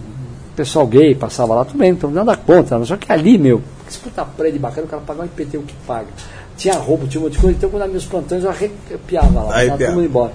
pessoal 0.55 0.85
gay 0.87 1.15
passava 1.15 1.55
lá, 1.55 1.65
tudo 1.65 1.77
bem, 1.79 1.97
não 2.01 2.11
nada 2.11 2.37
contra, 2.37 2.83
só 2.85 2.95
que 2.95 3.11
ali, 3.11 3.37
meu, 3.37 3.61
esse 3.87 3.99
puta 3.99 4.23
prédio 4.25 4.59
bacana, 4.59 4.87
o 4.87 4.89
cara 4.89 5.01
paga 5.05 5.21
um 5.21 5.25
IPT 5.25 5.57
o 5.57 5.63
que 5.63 5.75
paga. 5.85 6.07
Tinha 6.57 6.75
roubo, 6.75 7.07
tinha 7.07 7.19
um 7.19 7.25
monte 7.25 7.33
de 7.33 7.39
coisa, 7.39 7.57
então 7.57 7.69
quando 7.69 7.91
meus 7.91 8.05
plantões 8.05 8.43
eu 8.43 8.49
arrepiava 8.49 9.41
lá, 9.43 9.55
Aí, 9.55 9.67
tava 9.67 9.83
todo 9.83 9.93
mundo 9.93 10.05
embora. 10.05 10.33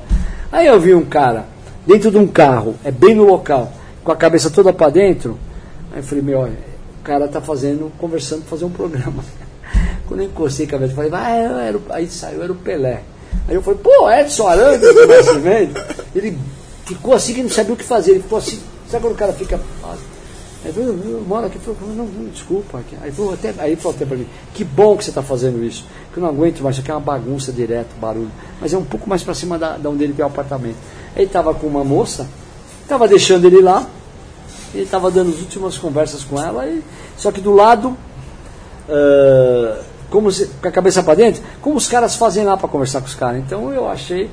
Aí 0.52 0.66
eu 0.66 0.78
vi 0.78 0.94
um 0.94 1.04
cara, 1.04 1.46
dentro 1.90 2.08
de 2.08 2.18
um 2.18 2.26
carro, 2.26 2.76
é 2.84 2.90
bem 2.92 3.16
no 3.16 3.24
local, 3.24 3.72
com 4.04 4.12
a 4.12 4.16
cabeça 4.16 4.48
toda 4.48 4.72
para 4.72 4.92
dentro, 4.92 5.36
aí 5.92 5.98
eu 5.98 6.04
falei, 6.04 6.22
meu, 6.22 6.38
olha, 6.38 6.56
o 7.00 7.02
cara 7.02 7.26
tá 7.26 7.40
fazendo, 7.40 7.90
conversando, 7.98 8.44
fazer 8.44 8.64
um 8.64 8.70
programa. 8.70 9.24
Quando 10.06 10.20
eu 10.20 10.26
encostei 10.26 10.66
a 10.66 10.68
cabeça, 10.68 10.92
eu 10.92 10.96
falei, 10.96 11.10
eu 11.10 11.58
era 11.58 11.80
aí 11.90 12.08
saiu, 12.08 12.44
era 12.44 12.52
o 12.52 12.54
Pelé. 12.54 13.02
Aí 13.48 13.56
eu 13.56 13.62
falei, 13.62 13.80
pô, 13.82 14.08
Edson 14.08 14.46
Arantes 14.46 14.94
do 14.94 15.06
Nascimento. 15.08 15.80
Ele 16.14 16.38
ficou 16.86 17.12
assim 17.12 17.34
que 17.34 17.42
não 17.42 17.50
sabia 17.50 17.74
o 17.74 17.76
que 17.76 17.84
fazer, 17.84 18.12
ele 18.12 18.22
ficou 18.22 18.38
assim, 18.38 18.60
sabe 18.88 19.02
quando 19.02 19.14
o 19.14 19.18
cara 19.18 19.32
fica. 19.32 19.58
Aí 20.64 20.72
eu, 20.76 20.82
eu, 20.82 21.10
eu 21.12 21.24
moro 21.26 21.46
aqui, 21.46 21.58
eu 21.66 21.74
falei, 21.74 21.94
não, 21.96 22.04
não, 22.04 22.28
desculpa. 22.30 22.78
aqui. 22.78 22.96
Aí, 23.02 23.10
falou 23.10 23.32
até, 23.32 23.54
aí 23.58 23.76
falou 23.76 23.96
até 23.96 24.04
pra 24.04 24.16
mim, 24.16 24.26
que 24.52 24.62
bom 24.62 24.96
que 24.96 25.04
você 25.04 25.10
está 25.10 25.22
fazendo 25.22 25.64
isso, 25.64 25.84
que 26.12 26.18
eu 26.18 26.22
não 26.22 26.28
aguento 26.28 26.60
mais, 26.60 26.78
aqui 26.78 26.90
é 26.90 26.94
uma 26.94 27.00
bagunça 27.00 27.50
direto, 27.52 27.88
barulho. 28.00 28.30
Mas 28.60 28.72
é 28.74 28.78
um 28.78 28.84
pouco 28.84 29.08
mais 29.08 29.22
para 29.22 29.34
cima 29.34 29.58
da, 29.58 29.76
da 29.78 29.88
onde 29.88 30.04
ele 30.04 30.12
tem 30.12 30.24
o 30.24 30.28
apartamento. 30.28 30.76
Aí 31.16 31.24
estava 31.24 31.54
com 31.54 31.66
uma 31.66 31.82
moça, 31.82 32.26
estava 32.82 33.08
deixando 33.08 33.46
ele 33.46 33.60
lá, 33.62 33.86
ele 34.74 34.84
estava 34.84 35.10
dando 35.10 35.30
as 35.30 35.40
últimas 35.40 35.78
conversas 35.78 36.22
com 36.24 36.40
ela, 36.40 36.66
e, 36.66 36.82
só 37.16 37.32
que 37.32 37.40
do 37.40 37.52
lado, 37.52 37.96
ah, 38.88 39.80
como 40.10 40.30
se- 40.30 40.46
com 40.60 40.68
a 40.68 40.70
cabeça 40.72 41.02
para 41.02 41.14
dentro, 41.14 41.42
como 41.62 41.76
os 41.76 41.86
caras 41.88 42.16
fazem 42.16 42.44
lá 42.44 42.56
para 42.56 42.68
conversar 42.68 43.00
com 43.00 43.06
os 43.06 43.14
caras. 43.14 43.38
Então 43.40 43.72
eu 43.72 43.88
achei, 43.88 44.28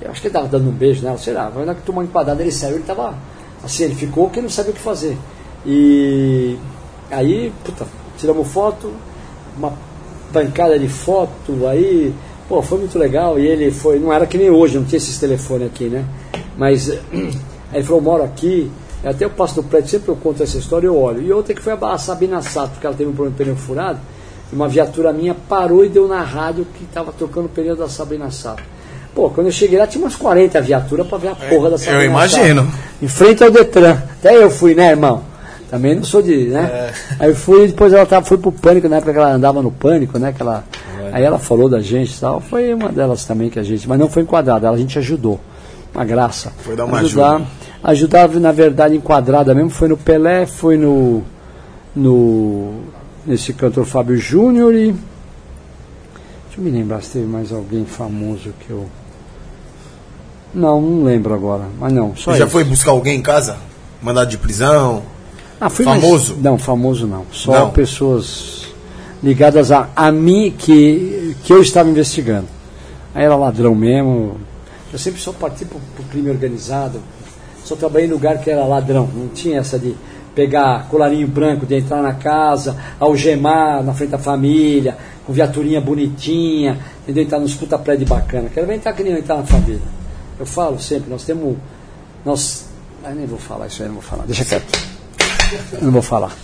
eu 0.00 0.10
acho 0.10 0.20
que 0.20 0.26
ele 0.28 0.34
estava 0.34 0.48
dando 0.48 0.68
um 0.68 0.72
beijo 0.72 1.02
nela, 1.02 1.18
sei 1.18 1.34
lá, 1.34 1.50
na 1.50 1.74
que 1.74 1.82
tomou 1.82 2.02
empadada, 2.02 2.40
ele 2.42 2.50
saiu, 2.50 2.72
ele 2.74 2.80
estava 2.80 3.14
assim, 3.62 3.84
ele 3.84 3.94
ficou 3.94 4.24
porque 4.24 4.38
ele 4.40 4.46
não 4.46 4.52
sabia 4.52 4.72
o 4.72 4.74
que 4.74 4.80
fazer. 4.80 5.16
E 5.64 6.56
aí, 7.10 7.52
puta, 7.64 7.86
tiramos 8.16 8.48
foto, 8.48 8.92
uma 9.56 9.72
bancada 10.32 10.78
de 10.78 10.88
foto, 10.88 11.66
aí, 11.66 12.12
pô, 12.48 12.62
foi 12.62 12.78
muito 12.78 12.98
legal. 12.98 13.38
E 13.38 13.46
ele 13.46 13.70
foi, 13.70 13.98
não 13.98 14.12
era 14.12 14.26
que 14.26 14.38
nem 14.38 14.50
hoje, 14.50 14.76
não 14.76 14.84
tinha 14.84 14.98
esses 14.98 15.18
telefones 15.18 15.66
aqui, 15.66 15.84
né? 15.84 16.04
Mas 16.56 16.90
aí 16.90 17.00
ele 17.72 17.84
falou, 17.84 18.00
moro 18.00 18.22
aqui, 18.22 18.70
até 19.04 19.24
eu 19.24 19.30
passo 19.30 19.56
no 19.56 19.68
prédio, 19.68 19.90
sempre 19.90 20.08
eu 20.08 20.16
conto 20.16 20.42
essa 20.42 20.58
história 20.58 20.86
eu 20.86 20.96
olho. 20.96 21.22
E 21.22 21.32
outra 21.32 21.54
que 21.54 21.62
foi 21.62 21.72
a 21.72 21.98
Sabina 21.98 22.42
Sato, 22.42 22.72
porque 22.72 22.86
ela 22.86 22.96
teve 22.96 23.08
um 23.08 23.14
problema 23.14 23.36
de 23.36 23.44
pneu 23.44 23.56
furado, 23.56 24.00
e 24.52 24.54
uma 24.54 24.68
viatura 24.68 25.12
minha 25.12 25.34
parou 25.34 25.84
e 25.84 25.88
deu 25.88 26.08
na 26.08 26.22
rádio 26.22 26.66
que 26.76 26.84
estava 26.84 27.12
trocando 27.12 27.46
o 27.46 27.50
pneu 27.50 27.76
da 27.76 27.88
Sabrina 27.88 28.30
Sato. 28.30 28.62
Pô, 29.14 29.30
quando 29.30 29.48
eu 29.48 29.52
cheguei 29.52 29.78
lá 29.78 29.86
tinha 29.86 30.02
umas 30.02 30.16
40 30.16 30.60
viaturas 30.60 31.06
para 31.06 31.18
ver 31.18 31.28
a 31.28 31.34
porra 31.34 31.70
da 31.70 31.74
eu 31.74 31.78
Sabrina 31.78 32.04
imagino. 32.04 32.64
Sato. 32.64 32.78
Em 33.02 33.08
frente 33.08 33.44
ao 33.44 33.50
Detran. 33.50 34.02
Até 34.18 34.42
eu 34.42 34.50
fui, 34.50 34.74
né, 34.74 34.90
irmão? 34.90 35.22
Também 35.70 35.94
não 35.94 36.04
sou 36.04 36.22
de, 36.22 36.46
né? 36.46 36.92
Aí 37.18 37.34
fui, 37.34 37.66
depois 37.66 37.92
ela 37.92 38.06
tava, 38.06 38.24
foi 38.24 38.38
pro 38.38 38.50
pânico, 38.50 38.88
na 38.88 38.96
época 38.96 39.12
que 39.12 39.18
ela 39.18 39.32
andava 39.32 39.62
no 39.62 39.70
pânico, 39.70 40.18
né? 40.18 40.32
Que 40.32 40.40
ela, 40.40 40.64
aí 41.12 41.22
ela 41.22 41.38
falou 41.38 41.68
da 41.68 41.80
gente 41.80 42.16
e 42.16 42.20
tal. 42.20 42.40
Foi 42.40 42.72
uma 42.72 42.88
delas 42.88 43.24
também 43.26 43.50
que 43.50 43.58
a 43.58 43.62
gente, 43.62 43.86
mas 43.86 43.98
não 43.98 44.08
foi 44.08 44.22
enquadrada, 44.22 44.70
a 44.70 44.76
gente 44.76 44.98
ajudou. 44.98 45.38
Uma 45.94 46.04
graça. 46.04 46.52
Foi 46.58 46.74
dar 46.74 46.86
uma 46.86 47.00
ajudar, 47.00 47.34
ajuda. 47.34 47.50
Ajudar, 47.82 48.28
na 48.40 48.52
verdade, 48.52 48.96
enquadrada 48.96 49.54
mesmo, 49.54 49.70
foi 49.70 49.88
no 49.88 49.96
Pelé, 49.96 50.46
foi 50.46 50.76
no. 50.76 51.22
no 51.94 52.80
nesse 53.26 53.52
cantor 53.52 53.84
Fábio 53.84 54.16
Júnior 54.16 54.74
e. 54.74 54.92
Deixa 56.46 56.58
eu 56.58 56.64
me 56.64 56.70
lembrar 56.70 57.02
se 57.02 57.10
teve 57.10 57.26
mais 57.26 57.52
alguém 57.52 57.84
famoso 57.84 58.54
que 58.60 58.70
eu. 58.70 58.86
Não, 60.54 60.80
não 60.80 61.04
lembro 61.04 61.34
agora. 61.34 61.64
Mas 61.78 61.92
não, 61.92 62.16
só 62.16 62.32
já 62.32 62.44
isso. 62.44 62.52
foi 62.52 62.64
buscar 62.64 62.92
alguém 62.92 63.18
em 63.18 63.22
casa? 63.22 63.58
Mandado 64.00 64.30
de 64.30 64.38
prisão? 64.38 65.02
Ah, 65.60 65.68
fui 65.68 65.84
Famoso? 65.84 66.32
mais- 66.34 66.42
não, 66.42 66.58
famoso 66.58 67.06
não. 67.06 67.24
Só 67.32 67.52
Não. 67.52 67.70
pessoas 67.70 68.66
ligadas 69.22 69.72
a, 69.72 69.88
a 69.96 70.12
mim 70.12 70.54
que, 70.56 71.34
que 71.42 71.52
eu 71.52 71.60
estava 71.60 71.88
investigando. 71.88 72.46
Aí 73.14 73.24
era 73.24 73.34
ladrão 73.34 73.74
mesmo. 73.74 74.36
Eu 74.92 74.98
sempre 74.98 75.20
só 75.20 75.32
parti 75.32 75.64
para 75.64 75.76
o 75.78 76.04
crime 76.10 76.30
organizado. 76.30 77.00
Só 77.64 77.74
trabalhei 77.76 78.06
em 78.08 78.10
lugar 78.10 78.38
que 78.38 78.50
era 78.50 78.64
ladrão. 78.64 79.08
Não 79.14 79.28
tinha 79.28 79.58
essa 79.58 79.78
de 79.78 79.94
pegar 80.34 80.88
colarinho 80.88 81.26
branco, 81.26 81.66
de 81.66 81.74
entrar 81.74 82.00
na 82.00 82.14
casa, 82.14 82.76
algemar 83.00 83.82
na 83.82 83.92
frente 83.92 84.10
da 84.10 84.18
família, 84.18 84.96
com 85.26 85.32
viaturinha 85.32 85.80
bonitinha, 85.80 86.78
entendeu? 87.02 87.24
Entrar 87.24 87.40
nos 87.40 87.54
puta 87.54 87.76
prédio 87.76 88.06
bacana. 88.06 88.48
Quero 88.48 88.66
ver 88.66 88.76
entrar 88.76 88.92
que 88.92 89.02
nem 89.02 89.12
eu 89.12 89.18
entrar 89.18 89.36
na 89.38 89.42
família. 89.44 89.80
Eu 90.38 90.46
falo 90.46 90.78
sempre, 90.78 91.10
nós 91.10 91.24
temos. 91.24 91.56
Nós. 92.24 92.66
Ah, 93.04 93.10
nem 93.10 93.26
vou 93.26 93.38
falar 93.38 93.66
isso 93.66 93.82
aí, 93.82 93.88
não 93.88 93.96
vou 93.96 94.02
falar. 94.04 94.24
Deixa 94.24 94.44
quieto. 94.44 94.87
Eu 95.72 95.82
não 95.82 95.92
vou 95.92 96.02
falar. 96.02 96.36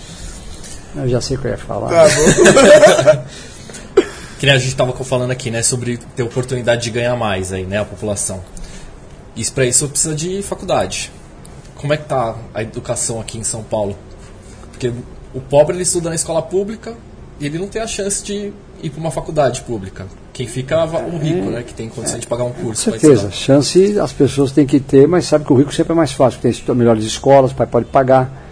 Eu 0.97 1.09
já 1.09 1.21
sei 1.21 1.37
o 1.37 1.41
que 1.41 1.47
eu 1.47 1.51
ia 1.53 1.59
falar. 1.59 1.91
Que 4.45 4.47
nem 4.47 4.57
a 4.57 4.59
gente 4.59 4.75
tava 4.77 4.93
falando 5.05 5.31
aqui, 5.31 5.51
né, 5.51 5.63
sobre 5.63 5.97
ter 5.97 6.23
oportunidade 6.23 6.83
de 6.83 6.91
ganhar 6.91 7.17
mais 7.17 7.51
aí, 7.51 7.65
né, 7.65 7.79
a 7.79 7.85
população. 7.85 8.43
Isso 9.35 9.53
para 9.53 9.65
isso 9.65 9.89
precisa 9.89 10.15
de 10.15 10.43
faculdade. 10.43 11.11
Como 11.77 11.95
é 11.95 11.97
que 11.97 12.05
tá 12.05 12.37
a 12.53 12.63
educação 12.63 13.19
aqui 13.19 13.39
em 13.39 13.45
São 13.45 13.63
Paulo? 13.63 13.97
Porque 14.71 14.93
o 15.33 15.41
pobre 15.41 15.75
ele 15.77 15.83
estuda 15.83 16.11
na 16.11 16.15
escola 16.15 16.43
pública 16.43 16.95
e 17.41 17.47
ele 17.47 17.59
não 17.59 17.69
tem 17.69 17.81
a 17.81 17.87
chance 17.87 18.23
de 18.23 18.53
ir 18.83 18.91
para 18.91 19.01
uma 19.01 19.11
faculdade 19.11 19.63
pública. 19.63 20.07
Quem 20.33 20.47
fica 20.47 20.85
o 20.85 21.17
rico, 21.17 21.49
né, 21.49 21.63
que 21.63 21.73
tem 21.73 21.89
condição 21.89 22.19
de 22.19 22.27
pagar 22.27 22.45
um 22.45 22.53
Com 22.53 22.65
curso. 22.65 22.91
pra 22.91 23.01
certeza. 23.01 23.31
Chance 23.31 23.99
as 23.99 24.13
pessoas 24.13 24.53
têm 24.53 24.67
que 24.67 24.79
ter, 24.79 25.09
mas 25.09 25.25
sabe 25.25 25.45
que 25.47 25.53
o 25.53 25.57
rico 25.57 25.73
sempre 25.73 25.93
é 25.93 25.97
mais 25.97 26.13
fácil, 26.13 26.39
porque 26.39 26.61
tem 26.61 26.75
melhores 26.75 27.05
escolas, 27.05 27.53
o 27.53 27.55
pai 27.55 27.67
pode 27.67 27.87
pagar. 27.87 28.44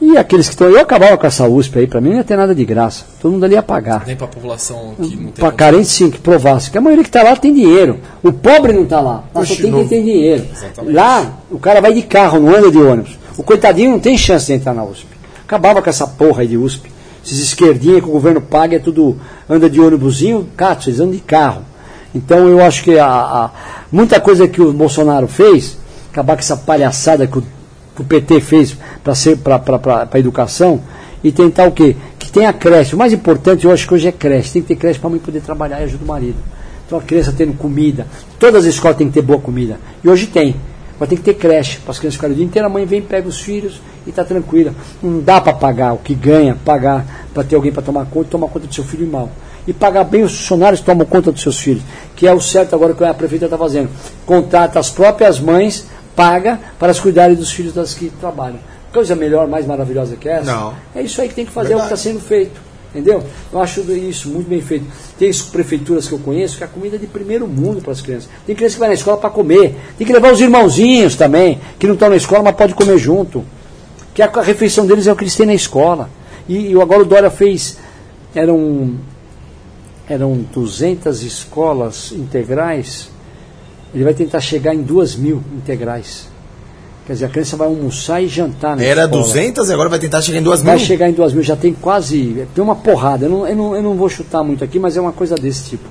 E 0.00 0.16
aqueles 0.18 0.46
que 0.46 0.52
estão. 0.54 0.68
Eu 0.68 0.80
acabava 0.80 1.16
com 1.16 1.26
essa 1.26 1.48
USP 1.48 1.78
aí, 1.78 1.86
para 1.86 2.00
mim 2.02 2.10
não 2.10 2.16
ia 2.18 2.24
ter 2.24 2.36
nada 2.36 2.54
de 2.54 2.64
graça. 2.66 3.04
Todo 3.20 3.32
mundo 3.32 3.44
ali 3.44 3.54
ia 3.54 3.62
pagar. 3.62 4.04
Nem 4.06 4.14
para 4.14 4.26
a 4.26 4.28
população 4.28 4.94
que 4.96 5.16
não 5.16 5.30
tem 5.30 5.32
Para 5.44 5.52
carente 5.52 5.88
sim, 5.88 6.10
que 6.10 6.18
provasse. 6.18 6.70
Que 6.70 6.76
a 6.76 6.80
maioria 6.82 7.02
que 7.02 7.08
está 7.08 7.22
lá 7.22 7.34
tem 7.34 7.52
dinheiro. 7.54 7.98
O 8.22 8.30
pobre 8.32 8.72
não 8.74 8.82
está 8.82 9.00
lá. 9.00 9.24
Lá 9.34 9.44
só 9.44 9.54
tem 9.54 9.72
quem 9.72 9.88
tem 9.88 10.04
dinheiro. 10.04 10.46
Exatamente. 10.52 10.94
Lá, 10.94 11.32
o 11.50 11.58
cara 11.58 11.80
vai 11.80 11.94
de 11.94 12.02
carro, 12.02 12.38
não 12.38 12.54
anda 12.54 12.70
de 12.70 12.78
ônibus. 12.78 13.18
O 13.38 13.42
coitadinho 13.42 13.90
não 13.92 13.98
tem 13.98 14.18
chance 14.18 14.46
de 14.46 14.52
entrar 14.52 14.74
na 14.74 14.84
USP. 14.84 15.06
Acabava 15.46 15.80
com 15.80 15.88
essa 15.88 16.06
porra 16.06 16.42
aí 16.42 16.48
de 16.48 16.58
USP. 16.58 16.90
Esses 17.24 17.40
esquerdinhas 17.40 18.02
que 18.02 18.08
o 18.08 18.12
governo 18.12 18.40
paga 18.42 18.76
é 18.76 18.78
tudo. 18.78 19.16
anda 19.48 19.68
de 19.70 19.80
ônibusinho, 19.80 20.46
cato, 20.56 20.88
eles 20.90 21.00
andam 21.00 21.12
de 21.12 21.20
carro. 21.20 21.62
Então 22.14 22.46
eu 22.48 22.62
acho 22.64 22.82
que 22.84 22.98
a, 22.98 23.06
a- 23.06 23.50
muita 23.90 24.20
coisa 24.20 24.46
que 24.46 24.60
o 24.60 24.72
Bolsonaro 24.72 25.26
fez, 25.26 25.76
acabar 26.12 26.34
com 26.34 26.40
essa 26.40 26.56
palhaçada 26.56 27.26
que 27.26 27.38
o, 27.38 27.42
que 27.96 28.02
o 28.02 28.04
PT 28.04 28.40
fez 28.40 28.76
para 29.02 30.08
a 30.12 30.18
educação, 30.18 30.82
e 31.26 31.32
tentar 31.32 31.66
o 31.66 31.72
quê? 31.72 31.96
Que 32.18 32.30
tem 32.30 32.46
a 32.46 32.52
creche. 32.52 32.94
O 32.94 32.98
mais 32.98 33.12
importante, 33.12 33.64
eu 33.64 33.72
acho 33.72 33.86
que 33.86 33.94
hoje 33.94 34.06
é 34.06 34.12
creche. 34.12 34.52
Tem 34.52 34.62
que 34.62 34.68
ter 34.68 34.76
creche 34.76 35.00
para 35.00 35.08
a 35.08 35.10
mãe 35.10 35.18
poder 35.18 35.40
trabalhar 35.40 35.80
e 35.80 35.84
ajudar 35.84 36.04
o 36.04 36.06
marido. 36.06 36.36
Então 36.86 36.98
a 36.98 37.02
criança 37.02 37.34
tendo 37.36 37.54
comida. 37.54 38.06
Todas 38.38 38.64
as 38.64 38.74
escolas 38.74 38.96
têm 38.96 39.08
que 39.08 39.14
ter 39.14 39.22
boa 39.22 39.40
comida. 39.40 39.76
E 40.04 40.08
hoje 40.08 40.28
tem. 40.28 40.54
Mas 41.00 41.08
tem 41.08 41.18
que 41.18 41.24
ter 41.24 41.34
creche. 41.34 41.78
Para 41.80 41.90
as 41.90 41.98
crianças 41.98 42.14
ficarem 42.14 42.34
o 42.34 42.36
dia 42.36 42.46
inteiro, 42.46 42.66
a 42.66 42.70
mãe 42.70 42.86
vem, 42.86 43.02
pega 43.02 43.28
os 43.28 43.40
filhos 43.40 43.80
e 44.06 44.10
está 44.10 44.24
tranquila. 44.24 44.72
Não 45.02 45.20
dá 45.20 45.40
para 45.40 45.52
pagar 45.52 45.94
o 45.94 45.98
que 45.98 46.14
ganha, 46.14 46.56
pagar 46.64 47.26
para 47.34 47.42
ter 47.42 47.56
alguém 47.56 47.72
para 47.72 47.82
tomar 47.82 48.06
conta 48.06 48.30
tomar 48.30 48.46
conta 48.46 48.68
do 48.68 48.74
seu 48.74 48.84
filho 48.84 49.06
mal. 49.06 49.28
E 49.66 49.72
pagar 49.72 50.04
bem 50.04 50.22
os 50.22 50.32
funcionários 50.36 50.78
que 50.78 50.86
tomam 50.86 51.04
conta 51.04 51.32
dos 51.32 51.42
seus 51.42 51.58
filhos. 51.58 51.82
Que 52.14 52.28
é 52.28 52.32
o 52.32 52.40
certo 52.40 52.74
agora 52.74 52.94
que 52.94 53.02
a 53.02 53.12
prefeita 53.12 53.46
está 53.46 53.58
fazendo. 53.58 53.90
Contrata 54.24 54.78
as 54.78 54.90
próprias 54.90 55.40
mães, 55.40 55.86
paga 56.16 56.58
para 56.78 56.90
as 56.90 56.98
cuidarem 56.98 57.36
dos 57.36 57.52
filhos 57.52 57.74
das 57.74 57.94
que 57.94 58.10
trabalham. 58.18 58.58
Coisa 58.92 59.14
melhor, 59.14 59.46
mais 59.46 59.66
maravilhosa 59.66 60.16
que 60.16 60.28
essa? 60.28 60.50
Não. 60.50 60.74
É 60.94 61.02
isso 61.02 61.20
aí 61.20 61.28
que 61.28 61.34
tem 61.34 61.44
que 61.44 61.52
fazer, 61.52 61.74
é 61.74 61.76
o 61.76 61.80
que 61.80 61.84
está 61.84 61.96
sendo 61.96 62.18
feito. 62.18 62.66
Entendeu? 62.96 63.22
Eu 63.52 63.60
acho 63.60 63.80
isso 63.92 64.30
muito 64.30 64.48
bem 64.48 64.62
feito. 64.62 64.86
Tem 65.18 65.30
prefeituras 65.52 66.08
que 66.08 66.14
eu 66.14 66.18
conheço 66.18 66.56
que 66.56 66.64
a 66.64 66.66
comida 66.66 66.96
é 66.96 66.98
de 66.98 67.06
primeiro 67.06 67.46
mundo 67.46 67.82
para 67.82 67.92
as 67.92 68.00
crianças. 68.00 68.30
Tem 68.46 68.56
criança 68.56 68.76
que 68.76 68.80
vai 68.80 68.88
na 68.88 68.94
escola 68.94 69.18
para 69.18 69.28
comer. 69.28 69.76
Tem 69.98 70.06
que 70.06 70.12
levar 70.14 70.32
os 70.32 70.40
irmãozinhos 70.40 71.14
também, 71.14 71.60
que 71.78 71.86
não 71.86 71.92
estão 71.92 72.08
na 72.08 72.16
escola, 72.16 72.44
mas 72.44 72.56
pode 72.56 72.74
comer 72.74 72.96
junto. 72.96 73.44
Que 74.14 74.22
a, 74.22 74.30
a 74.32 74.42
refeição 74.42 74.86
deles 74.86 75.06
é 75.06 75.12
o 75.12 75.16
que 75.16 75.24
eles 75.24 75.36
têm 75.36 75.44
na 75.44 75.52
escola. 75.52 76.08
E, 76.48 76.72
e 76.72 76.80
agora 76.80 77.02
o 77.02 77.04
Dória 77.04 77.30
fez. 77.30 77.76
Eram, 78.34 78.94
eram 80.08 80.46
200 80.54 81.22
escolas 81.22 82.12
integrais. 82.12 83.10
Ele 83.96 84.04
vai 84.04 84.12
tentar 84.12 84.40
chegar 84.40 84.74
em 84.74 84.82
2 84.82 85.16
mil 85.16 85.42
integrais. 85.56 86.28
Quer 87.06 87.14
dizer, 87.14 87.24
a 87.24 87.28
criança 87.30 87.56
vai 87.56 87.66
almoçar 87.66 88.20
e 88.20 88.28
jantar 88.28 88.76
na 88.76 88.82
Era 88.82 89.04
escola. 89.04 89.22
200 89.22 89.70
e 89.70 89.72
agora 89.72 89.88
vai 89.88 89.98
tentar 89.98 90.20
chegar 90.20 90.38
em 90.38 90.42
2 90.42 90.60
mil? 90.60 90.66
Vai 90.66 90.78
chegar 90.78 91.08
em 91.08 91.14
2 91.14 91.32
mil, 91.32 91.42
já 91.42 91.56
tem 91.56 91.72
quase. 91.72 92.46
Tem 92.54 92.62
uma 92.62 92.76
porrada. 92.76 93.24
Eu 93.24 93.30
não, 93.30 93.48
eu, 93.48 93.56
não, 93.56 93.74
eu 93.74 93.82
não 93.82 93.94
vou 93.94 94.10
chutar 94.10 94.44
muito 94.44 94.62
aqui, 94.62 94.78
mas 94.78 94.98
é 94.98 95.00
uma 95.00 95.12
coisa 95.12 95.34
desse 95.34 95.70
tipo. 95.70 95.88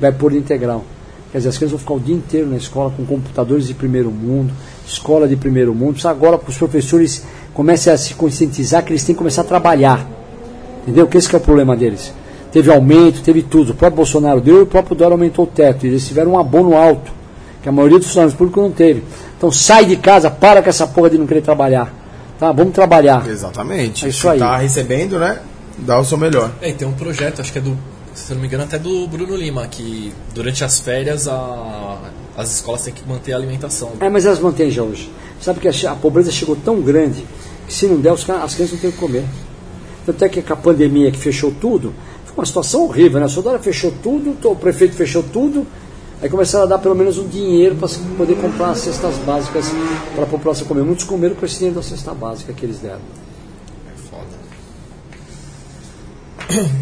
Vai 0.00 0.10
pôr 0.10 0.32
integral. 0.32 0.86
Quer 1.30 1.36
dizer, 1.36 1.50
as 1.50 1.58
crianças 1.58 1.72
vão 1.72 1.78
ficar 1.80 1.94
o 1.94 2.00
dia 2.00 2.14
inteiro 2.14 2.48
na 2.48 2.56
escola 2.56 2.90
com 2.96 3.04
computadores 3.04 3.66
de 3.66 3.74
primeiro 3.74 4.10
mundo, 4.10 4.50
escola 4.88 5.28
de 5.28 5.36
primeiro 5.36 5.74
mundo. 5.74 5.92
Precisa 5.92 6.08
agora 6.08 6.40
os 6.48 6.56
professores 6.56 7.24
comecem 7.52 7.92
a 7.92 7.98
se 7.98 8.14
conscientizar 8.14 8.82
que 8.82 8.90
eles 8.90 9.04
têm 9.04 9.14
que 9.14 9.18
começar 9.18 9.42
a 9.42 9.44
trabalhar. 9.44 10.08
Entendeu? 10.84 11.06
Que 11.06 11.18
esse 11.18 11.28
que 11.28 11.36
é 11.36 11.38
o 11.38 11.42
problema 11.42 11.76
deles. 11.76 12.10
Teve 12.50 12.70
aumento, 12.70 13.20
teve 13.22 13.42
tudo. 13.42 13.72
O 13.72 13.74
próprio 13.74 13.96
Bolsonaro 13.96 14.40
deu 14.40 14.60
e 14.60 14.62
o 14.62 14.66
próprio 14.66 14.96
Dória 14.96 15.12
aumentou 15.12 15.44
o 15.44 15.48
teto. 15.48 15.84
Eles 15.86 16.06
tiveram 16.08 16.32
um 16.32 16.38
abono 16.38 16.74
alto, 16.74 17.12
que 17.64 17.68
a 17.70 17.72
maioria 17.72 17.96
dos 17.96 18.08
funcionários 18.08 18.36
públicos 18.36 18.62
não 18.62 18.70
teve. 18.70 19.02
Então 19.38 19.50
sai 19.50 19.86
de 19.86 19.96
casa, 19.96 20.30
para 20.30 20.62
com 20.62 20.68
essa 20.68 20.86
porra 20.86 21.08
de 21.08 21.16
não 21.16 21.26
querer 21.26 21.40
trabalhar. 21.40 21.90
Tá? 22.38 22.52
Vamos 22.52 22.74
trabalhar. 22.74 23.26
Exatamente. 23.26 24.04
É 24.04 24.10
isso 24.10 24.20
Se 24.20 24.28
aí. 24.28 24.38
tá 24.38 24.58
recebendo, 24.58 25.18
né? 25.18 25.40
Dá 25.78 25.98
o 25.98 26.04
seu 26.04 26.18
melhor. 26.18 26.52
É, 26.60 26.68
e 26.68 26.74
tem 26.74 26.86
um 26.86 26.92
projeto, 26.92 27.40
acho 27.40 27.50
que 27.50 27.56
é 27.56 27.62
do, 27.62 27.74
se 28.12 28.30
eu 28.30 28.34
não 28.34 28.42
me 28.42 28.48
engano, 28.48 28.64
até 28.64 28.78
do 28.78 29.06
Bruno 29.08 29.34
Lima, 29.34 29.66
que 29.66 30.12
durante 30.34 30.62
as 30.62 30.78
férias 30.78 31.26
a, 31.26 31.96
as 32.36 32.52
escolas 32.52 32.82
têm 32.82 32.92
que 32.92 33.08
manter 33.08 33.32
a 33.32 33.36
alimentação. 33.36 33.92
É, 33.98 34.10
mas 34.10 34.26
elas 34.26 34.40
mantêm 34.40 34.70
já 34.70 34.82
hoje. 34.82 35.10
Sabe 35.40 35.58
que 35.58 35.66
a, 35.66 35.90
a 35.90 35.96
pobreza 35.96 36.30
chegou 36.30 36.56
tão 36.56 36.82
grande 36.82 37.24
que 37.66 37.72
se 37.72 37.86
não 37.86 37.98
der, 37.98 38.12
os, 38.12 38.28
as 38.28 38.54
crianças 38.54 38.72
não 38.72 38.78
têm 38.78 38.90
o 38.90 38.92
que 38.92 38.98
comer. 38.98 39.24
Tanto 40.04 40.22
é 40.22 40.28
que 40.28 40.42
com 40.42 40.52
a 40.52 40.56
pandemia 40.56 41.10
que 41.10 41.18
fechou 41.18 41.50
tudo, 41.50 41.94
foi 42.26 42.36
uma 42.36 42.44
situação 42.44 42.82
horrível, 42.82 43.20
né? 43.20 43.24
A 43.24 43.28
Sodora 43.30 43.58
fechou 43.58 43.90
tudo, 44.02 44.36
o 44.44 44.54
prefeito 44.54 44.94
fechou 44.94 45.22
tudo, 45.22 45.66
aí 46.22 46.28
começaram 46.28 46.64
a 46.64 46.68
dar 46.68 46.78
pelo 46.78 46.94
menos 46.94 47.18
um 47.18 47.26
dinheiro 47.28 47.74
para 47.76 47.88
poder 48.16 48.36
comprar 48.36 48.70
as 48.70 48.78
cestas 48.78 49.14
básicas 49.26 49.66
para 50.14 50.24
a 50.24 50.26
população 50.26 50.66
comer. 50.66 50.82
Muitos 50.82 51.04
comeram 51.04 51.34
com 51.34 51.44
esse 51.44 51.56
dinheiro 51.58 51.76
da 51.76 51.82
cesta 51.82 52.12
básica 52.14 52.52
que 52.52 52.64
eles 52.64 52.78
deram. 52.78 53.00
É 53.88 54.10
foda. 54.10 54.24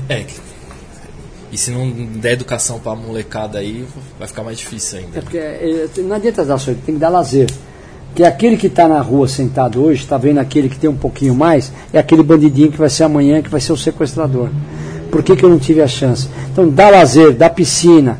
É. 0.08 0.26
E 1.50 1.58
se 1.58 1.70
não 1.70 1.90
der 1.90 2.32
educação 2.32 2.78
pra 2.78 2.94
molecada 2.94 3.58
aí, 3.58 3.84
vai 4.18 4.26
ficar 4.26 4.42
mais 4.42 4.58
difícil 4.58 4.98
É 4.98 5.02
ainda. 5.02 5.20
porque 5.22 5.36
é, 5.38 5.88
não 5.98 6.16
adianta 6.16 6.44
dar 6.44 6.58
sorte, 6.58 6.80
tem 6.84 6.94
que 6.94 7.00
dar 7.00 7.10
lazer. 7.10 7.50
Que 8.14 8.24
aquele 8.24 8.56
que 8.56 8.66
está 8.66 8.88
na 8.88 9.00
rua 9.00 9.26
sentado 9.28 9.82
hoje, 9.82 10.02
está 10.02 10.16
vendo 10.18 10.38
aquele 10.38 10.68
que 10.68 10.78
tem 10.78 10.88
um 10.88 10.96
pouquinho 10.96 11.34
mais, 11.34 11.72
é 11.92 11.98
aquele 11.98 12.22
bandidinho 12.22 12.70
que 12.70 12.78
vai 12.78 12.88
ser 12.90 13.04
amanhã, 13.04 13.42
que 13.42 13.48
vai 13.50 13.60
ser 13.60 13.72
o 13.72 13.76
sequestrador. 13.76 14.48
Por 15.10 15.22
que, 15.22 15.36
que 15.36 15.44
eu 15.44 15.48
não 15.50 15.58
tive 15.58 15.82
a 15.82 15.86
chance? 15.88 16.26
Então 16.50 16.68
dá 16.68 16.88
lazer, 16.88 17.34
dá 17.34 17.50
piscina, 17.50 18.18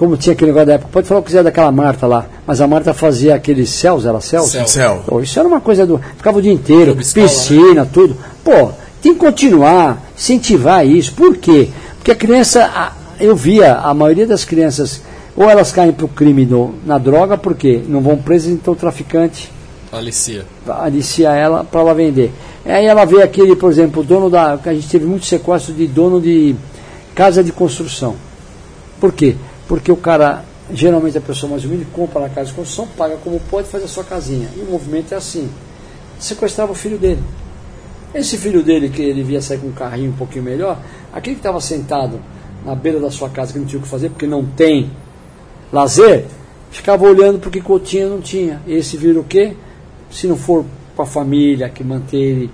como 0.00 0.16
tinha 0.16 0.32
aquele 0.32 0.50
negócio 0.50 0.66
da 0.68 0.72
época. 0.76 0.88
Pode 0.90 1.06
falar 1.06 1.20
o 1.20 1.22
que 1.22 1.26
quiser 1.26 1.44
daquela 1.44 1.70
Marta 1.70 2.06
lá, 2.06 2.24
mas 2.46 2.58
a 2.62 2.66
Marta 2.66 2.94
fazia 2.94 3.34
aqueles 3.34 3.68
céus, 3.68 4.06
era 4.06 4.18
céus? 4.22 4.50
Céu. 4.50 4.66
Céu. 4.66 5.02
Pô, 5.06 5.20
isso 5.20 5.38
era 5.38 5.46
uma 5.46 5.60
coisa 5.60 5.84
do. 5.86 6.00
Ficava 6.16 6.38
o 6.38 6.42
dia 6.42 6.50
inteiro, 6.54 6.98
escola, 6.98 7.26
piscina, 7.28 7.84
tudo. 7.84 8.16
Pô, 8.42 8.70
tem 9.02 9.12
que 9.12 9.20
continuar, 9.20 10.02
incentivar 10.16 10.86
isso. 10.86 11.12
Por 11.12 11.36
quê? 11.36 11.68
Porque 11.98 12.12
a 12.12 12.14
criança, 12.14 12.64
a- 12.64 12.92
eu 13.20 13.36
via 13.36 13.74
a 13.74 13.92
maioria 13.92 14.26
das 14.26 14.42
crianças, 14.42 15.02
ou 15.36 15.50
elas 15.50 15.70
caem 15.70 15.92
para 15.92 16.06
o 16.06 16.08
crime 16.08 16.46
no- 16.46 16.74
na 16.86 16.96
droga, 16.96 17.36
porque 17.36 17.82
não 17.86 18.00
vão 18.00 18.16
presas, 18.16 18.48
então 18.52 18.72
o 18.72 18.76
traficante 18.76 19.50
Alicia. 19.92 20.46
alicia 20.66 21.28
ela 21.34 21.62
para 21.62 21.80
ela 21.80 21.92
vender. 21.92 22.32
Aí 22.64 22.86
ela 22.86 23.04
vê 23.04 23.22
aquele, 23.22 23.54
por 23.54 23.70
exemplo, 23.70 24.00
o 24.00 24.04
dono 24.04 24.30
da. 24.30 24.58
A 24.64 24.72
gente 24.72 24.88
teve 24.88 25.04
muito 25.04 25.26
sequestro 25.26 25.74
de 25.74 25.86
dono 25.86 26.22
de 26.22 26.56
casa 27.14 27.44
de 27.44 27.52
construção. 27.52 28.14
Por 28.98 29.12
quê? 29.12 29.36
Porque 29.70 29.92
o 29.92 29.96
cara, 29.96 30.44
geralmente 30.72 31.16
a 31.16 31.20
pessoa 31.20 31.50
mais 31.50 31.64
humilde, 31.64 31.86
compra 31.92 32.22
na 32.22 32.28
casa 32.28 32.48
de 32.48 32.54
construção, 32.54 32.88
paga 32.96 33.16
como 33.18 33.38
pode, 33.48 33.68
faz 33.68 33.84
a 33.84 33.86
sua 33.86 34.02
casinha. 34.02 34.48
E 34.56 34.62
o 34.62 34.64
movimento 34.64 35.14
é 35.14 35.16
assim. 35.16 35.48
Sequestrava 36.18 36.72
o 36.72 36.74
filho 36.74 36.98
dele. 36.98 37.22
Esse 38.12 38.36
filho 38.36 38.64
dele, 38.64 38.88
que 38.88 39.00
ele 39.00 39.22
via 39.22 39.40
sair 39.40 39.58
com 39.58 39.68
um 39.68 39.72
carrinho 39.72 40.10
um 40.10 40.16
pouquinho 40.16 40.42
melhor, 40.42 40.76
aquele 41.12 41.36
que 41.36 41.38
estava 41.38 41.60
sentado 41.60 42.20
na 42.66 42.74
beira 42.74 42.98
da 42.98 43.12
sua 43.12 43.28
casa, 43.30 43.52
que 43.52 43.60
não 43.60 43.64
tinha 43.64 43.78
o 43.78 43.82
que 43.84 43.88
fazer, 43.88 44.08
porque 44.08 44.26
não 44.26 44.44
tem 44.44 44.90
lazer, 45.72 46.24
ficava 46.72 47.04
olhando 47.04 47.38
porque 47.38 47.62
tinha 47.78 48.08
não 48.08 48.20
tinha. 48.20 48.60
Esse 48.66 48.96
vira 48.96 49.20
o 49.20 49.24
quê? 49.24 49.54
Se 50.10 50.26
não 50.26 50.36
for 50.36 50.64
com 50.96 51.02
a 51.02 51.06
família 51.06 51.68
que 51.68 51.84
mantém 51.84 52.20
ele 52.20 52.50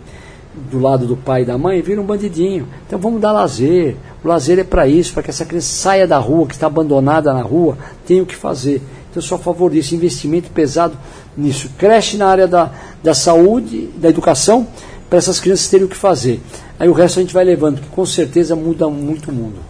do 0.70 0.78
lado 0.78 1.06
do 1.06 1.16
pai 1.16 1.42
e 1.42 1.44
da 1.46 1.56
mãe, 1.56 1.80
vira 1.80 1.98
um 1.98 2.04
bandidinho. 2.04 2.68
Então 2.86 2.98
vamos 2.98 3.22
dar 3.22 3.32
lazer. 3.32 3.96
O 4.26 4.28
lazer 4.28 4.58
é 4.58 4.64
para 4.64 4.88
isso, 4.88 5.14
para 5.14 5.22
que 5.22 5.30
essa 5.30 5.44
criança 5.44 5.72
saia 5.72 6.04
da 6.04 6.18
rua, 6.18 6.48
que 6.48 6.54
está 6.54 6.66
abandonada 6.66 7.32
na 7.32 7.42
rua, 7.42 7.78
tenha 8.04 8.24
o 8.24 8.26
que 8.26 8.34
fazer. 8.34 8.82
Então 9.08 9.14
eu 9.14 9.22
sou 9.22 9.36
a 9.36 9.38
favor 9.38 9.70
disso, 9.70 9.94
investimento 9.94 10.50
pesado 10.50 10.98
nisso. 11.36 11.70
Creche 11.78 12.16
na 12.16 12.26
área 12.26 12.48
da, 12.48 12.72
da 13.04 13.14
saúde, 13.14 13.88
da 13.96 14.08
educação, 14.08 14.66
para 15.08 15.20
essas 15.20 15.38
crianças 15.38 15.68
terem 15.68 15.86
o 15.86 15.88
que 15.88 15.94
fazer. 15.94 16.40
Aí 16.76 16.88
o 16.88 16.92
resto 16.92 17.20
a 17.20 17.22
gente 17.22 17.32
vai 17.32 17.44
levando, 17.44 17.80
que 17.80 17.86
com 17.86 18.04
certeza 18.04 18.56
muda 18.56 18.88
muito 18.88 19.30
o 19.30 19.32
mundo. 19.32 19.60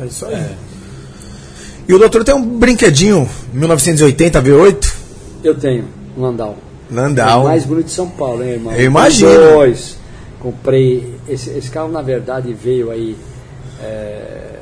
É 0.00 0.06
isso 0.06 0.24
aí. 0.26 0.54
E 1.88 1.94
o 1.94 1.98
doutor 1.98 2.22
tem 2.22 2.32
um 2.32 2.46
brinquedinho 2.46 3.28
1980 3.52 4.40
V8? 4.40 4.94
Eu 5.42 5.56
tenho 5.56 5.86
um 6.16 6.22
Landau. 6.22 6.56
Landau. 6.92 7.40
É 7.40 7.42
o 7.42 7.44
mais 7.46 7.64
bonito 7.64 7.86
de 7.86 7.92
São 7.92 8.08
Paulo, 8.08 8.44
hein, 8.44 8.50
irmão? 8.50 8.72
Eu 8.72 8.84
imagino. 8.84 9.32
Dois. 9.32 10.03
Comprei. 10.44 11.16
Esse, 11.26 11.48
esse 11.56 11.70
carro, 11.70 11.90
na 11.90 12.02
verdade, 12.02 12.52
veio 12.52 12.90
aí. 12.90 13.16
É, 13.80 14.58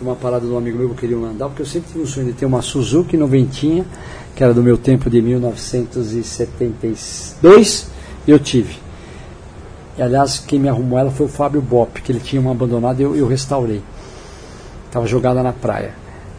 uma 0.00 0.14
parada 0.14 0.46
de 0.46 0.52
um 0.52 0.58
amigo 0.58 0.78
meu 0.78 0.90
que 0.90 0.96
queria 0.96 1.18
um 1.18 1.22
Landau, 1.22 1.48
porque 1.48 1.62
eu 1.62 1.66
sempre 1.66 1.90
tive 1.92 2.04
um 2.04 2.06
sonho 2.06 2.26
de 2.26 2.34
ter 2.34 2.46
uma 2.46 2.62
Suzuki 2.62 3.16
noventinha, 3.16 3.84
que 4.34 4.44
era 4.44 4.54
do 4.54 4.62
meu 4.62 4.76
tempo 4.76 5.08
de 5.08 5.22
1972, 5.22 7.86
e 8.26 8.30
eu 8.30 8.38
tive. 8.38 8.76
E 9.96 10.02
aliás, 10.02 10.40
quem 10.40 10.58
me 10.58 10.68
arrumou 10.68 10.98
ela 10.98 11.10
foi 11.10 11.24
o 11.26 11.28
Fábio 11.28 11.62
Bop, 11.62 12.00
que 12.00 12.10
ele 12.10 12.20
tinha 12.20 12.40
uma 12.40 12.52
abandonada 12.52 13.00
e 13.00 13.04
eu, 13.04 13.14
eu 13.14 13.28
restaurei. 13.28 13.82
Estava 14.86 15.06
jogada 15.06 15.42
na 15.42 15.52
praia. 15.52 15.94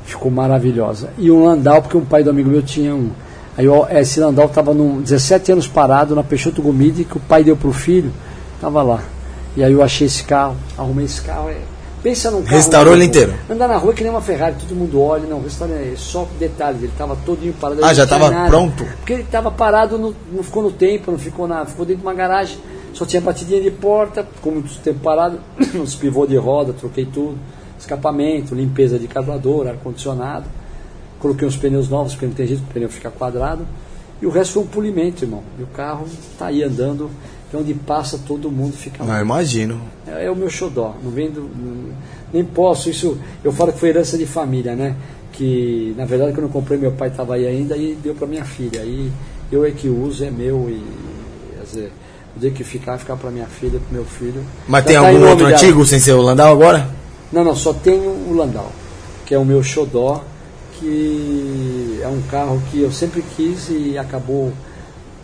Ficou 0.05 0.31
maravilhosa. 0.31 1.09
E 1.17 1.31
um 1.31 1.45
Landau, 1.45 1.81
porque 1.81 1.97
um 1.97 2.05
pai 2.05 2.23
do 2.23 2.29
amigo 2.29 2.49
meu 2.49 2.61
tinha 2.61 2.95
um. 2.95 3.09
Aí 3.57 3.65
esse 3.91 4.19
Landau 4.19 4.47
estava 4.47 4.73
num 4.73 5.01
17 5.01 5.53
anos 5.53 5.67
parado 5.67 6.15
na 6.15 6.23
Peixoto 6.23 6.61
Gomide, 6.61 7.05
que 7.05 7.17
o 7.17 7.19
pai 7.19 7.43
deu 7.43 7.55
para 7.55 7.69
o 7.69 7.73
filho, 7.73 8.11
estava 8.63 8.81
lá. 8.81 9.03
E 9.57 9.63
aí 9.63 9.73
eu 9.73 9.83
achei 9.83 10.07
esse 10.07 10.23
carro, 10.23 10.55
arrumei 10.77 11.05
esse 11.05 11.21
carro. 11.21 11.49
É, 11.49 11.57
pensa 12.01 12.31
num 12.31 12.41
carro. 12.41 12.55
Restaurou 12.55 12.93
ele 12.93 13.03
inteiro? 13.05 13.33
Andar 13.49 13.67
na 13.67 13.75
rua 13.77 13.91
é 13.91 13.95
que 13.95 14.03
nem 14.03 14.09
uma 14.11 14.21
Ferrari, 14.21 14.55
todo 14.57 14.73
mundo 14.73 15.01
olha. 15.01 15.27
Não, 15.27 15.37
o 15.39 15.43
restaurante 15.43 15.91
é 15.93 15.95
só 15.97 16.27
detalhes, 16.39 16.81
ele 16.81 16.91
estava 16.91 17.15
todinho 17.25 17.53
parado. 17.53 17.83
Ah, 17.83 17.93
já 17.93 18.07
tava 18.07 18.31
nada. 18.31 18.49
pronto? 18.49 18.85
Porque 18.97 19.13
ele 19.13 19.23
estava 19.23 19.51
parado, 19.51 19.97
no- 19.97 20.15
não 20.31 20.41
ficou 20.43 20.63
no 20.63 20.71
tempo, 20.71 21.11
não 21.11 21.19
ficou 21.19 21.47
na. 21.47 21.65
ficou 21.65 21.85
dentro 21.85 22.01
de 22.01 22.07
uma 22.07 22.13
garagem. 22.13 22.57
Só 22.93 23.05
tinha 23.05 23.21
batidinha 23.21 23.59
de 23.61 23.71
porta, 23.71 24.25
ficou 24.35 24.53
muito 24.53 24.73
tempo 24.79 24.99
parado, 24.99 25.39
uns 25.75 25.95
pivô 25.95 26.25
de 26.27 26.37
roda, 26.37 26.73
troquei 26.73 27.05
tudo, 27.05 27.35
escapamento, 27.79 28.55
limpeza 28.55 28.97
de 28.97 29.07
carburador, 29.07 29.67
ar-condicionado. 29.67 30.45
Coloquei 31.19 31.47
uns 31.47 31.55
pneus 31.55 31.89
novos, 31.89 32.13
porque 32.13 32.25
não 32.27 32.33
tem 32.33 32.45
jeito, 32.47 32.61
o 32.63 32.73
pneu 32.73 32.89
fica 32.89 33.09
quadrado. 33.11 33.65
E 34.21 34.25
o 34.25 34.29
resto 34.29 34.53
foi 34.53 34.63
um 34.63 34.67
polimento, 34.67 35.23
irmão. 35.25 35.41
E 35.59 35.63
o 35.63 35.67
carro 35.67 36.05
tá 36.37 36.45
aí 36.47 36.63
andando, 36.63 37.09
que 37.53 37.57
é 37.57 37.59
onde 37.59 37.73
passa 37.75 38.19
todo 38.27 38.49
mundo 38.49 38.73
fica 38.75 39.03
Ah, 39.07 39.21
imagino. 39.21 39.79
é, 40.07 40.25
é 40.25 40.31
o 40.31 40.35
meu 40.35 40.49
xodó. 40.49 40.95
Não 41.03 41.11
vendo. 41.11 41.41
não- 41.55 41.93
nem 42.33 42.43
posso. 42.43 42.89
Isso. 42.89 43.15
Eu 43.43 43.51
falo 43.53 43.71
que 43.71 43.79
foi 43.79 43.89
herança 43.89 44.17
de 44.17 44.25
família, 44.25 44.75
né? 44.75 44.95
Que 45.31 45.93
na 45.95 46.03
verdade 46.03 46.31
quando 46.33 46.47
eu 46.47 46.49
comprei 46.49 46.79
meu 46.79 46.91
pai 46.93 47.09
estava 47.09 47.35
aí 47.35 47.45
ainda 47.45 47.77
e 47.77 47.95
deu 48.01 48.15
para 48.15 48.25
minha 48.25 48.43
filha. 48.43 48.81
Aí 48.81 49.11
eu 49.51 49.63
é 49.63 49.69
que 49.69 49.87
uso, 49.87 50.25
é 50.25 50.31
meu 50.31 50.67
e. 50.67 50.81
quer 51.55 51.63
dizer, 51.63 51.91
Eu 52.35 52.41
tenho 52.41 52.53
que 52.55 52.63
ficar, 52.63 52.97
ficar 52.97 53.15
para 53.17 53.29
minha 53.29 53.45
filha, 53.45 53.79
para 53.79 53.95
meu 53.95 54.03
filho. 54.05 54.43
Mas 54.67 54.81
Já 54.83 54.87
tem 54.87 54.95
tá 54.99 55.07
algum 55.07 55.29
outro 55.29 55.45
dela. 55.45 55.55
antigo 55.55 55.85
sem 55.85 55.99
ser 55.99 56.13
o 56.13 56.21
Landau 56.23 56.51
agora? 56.51 56.89
Não, 57.31 57.43
não, 57.43 57.55
só 57.55 57.71
tenho 57.71 58.01
o 58.09 58.33
Landau, 58.35 58.71
que 59.27 59.35
é 59.35 59.37
o 59.37 59.45
meu 59.45 59.61
xodó, 59.61 60.23
que 60.79 61.99
é 62.01 62.07
um 62.07 62.21
carro 62.31 62.59
que 62.71 62.81
eu 62.81 62.91
sempre 62.91 63.23
quis 63.35 63.69
e 63.69 63.95
acabou 63.97 64.51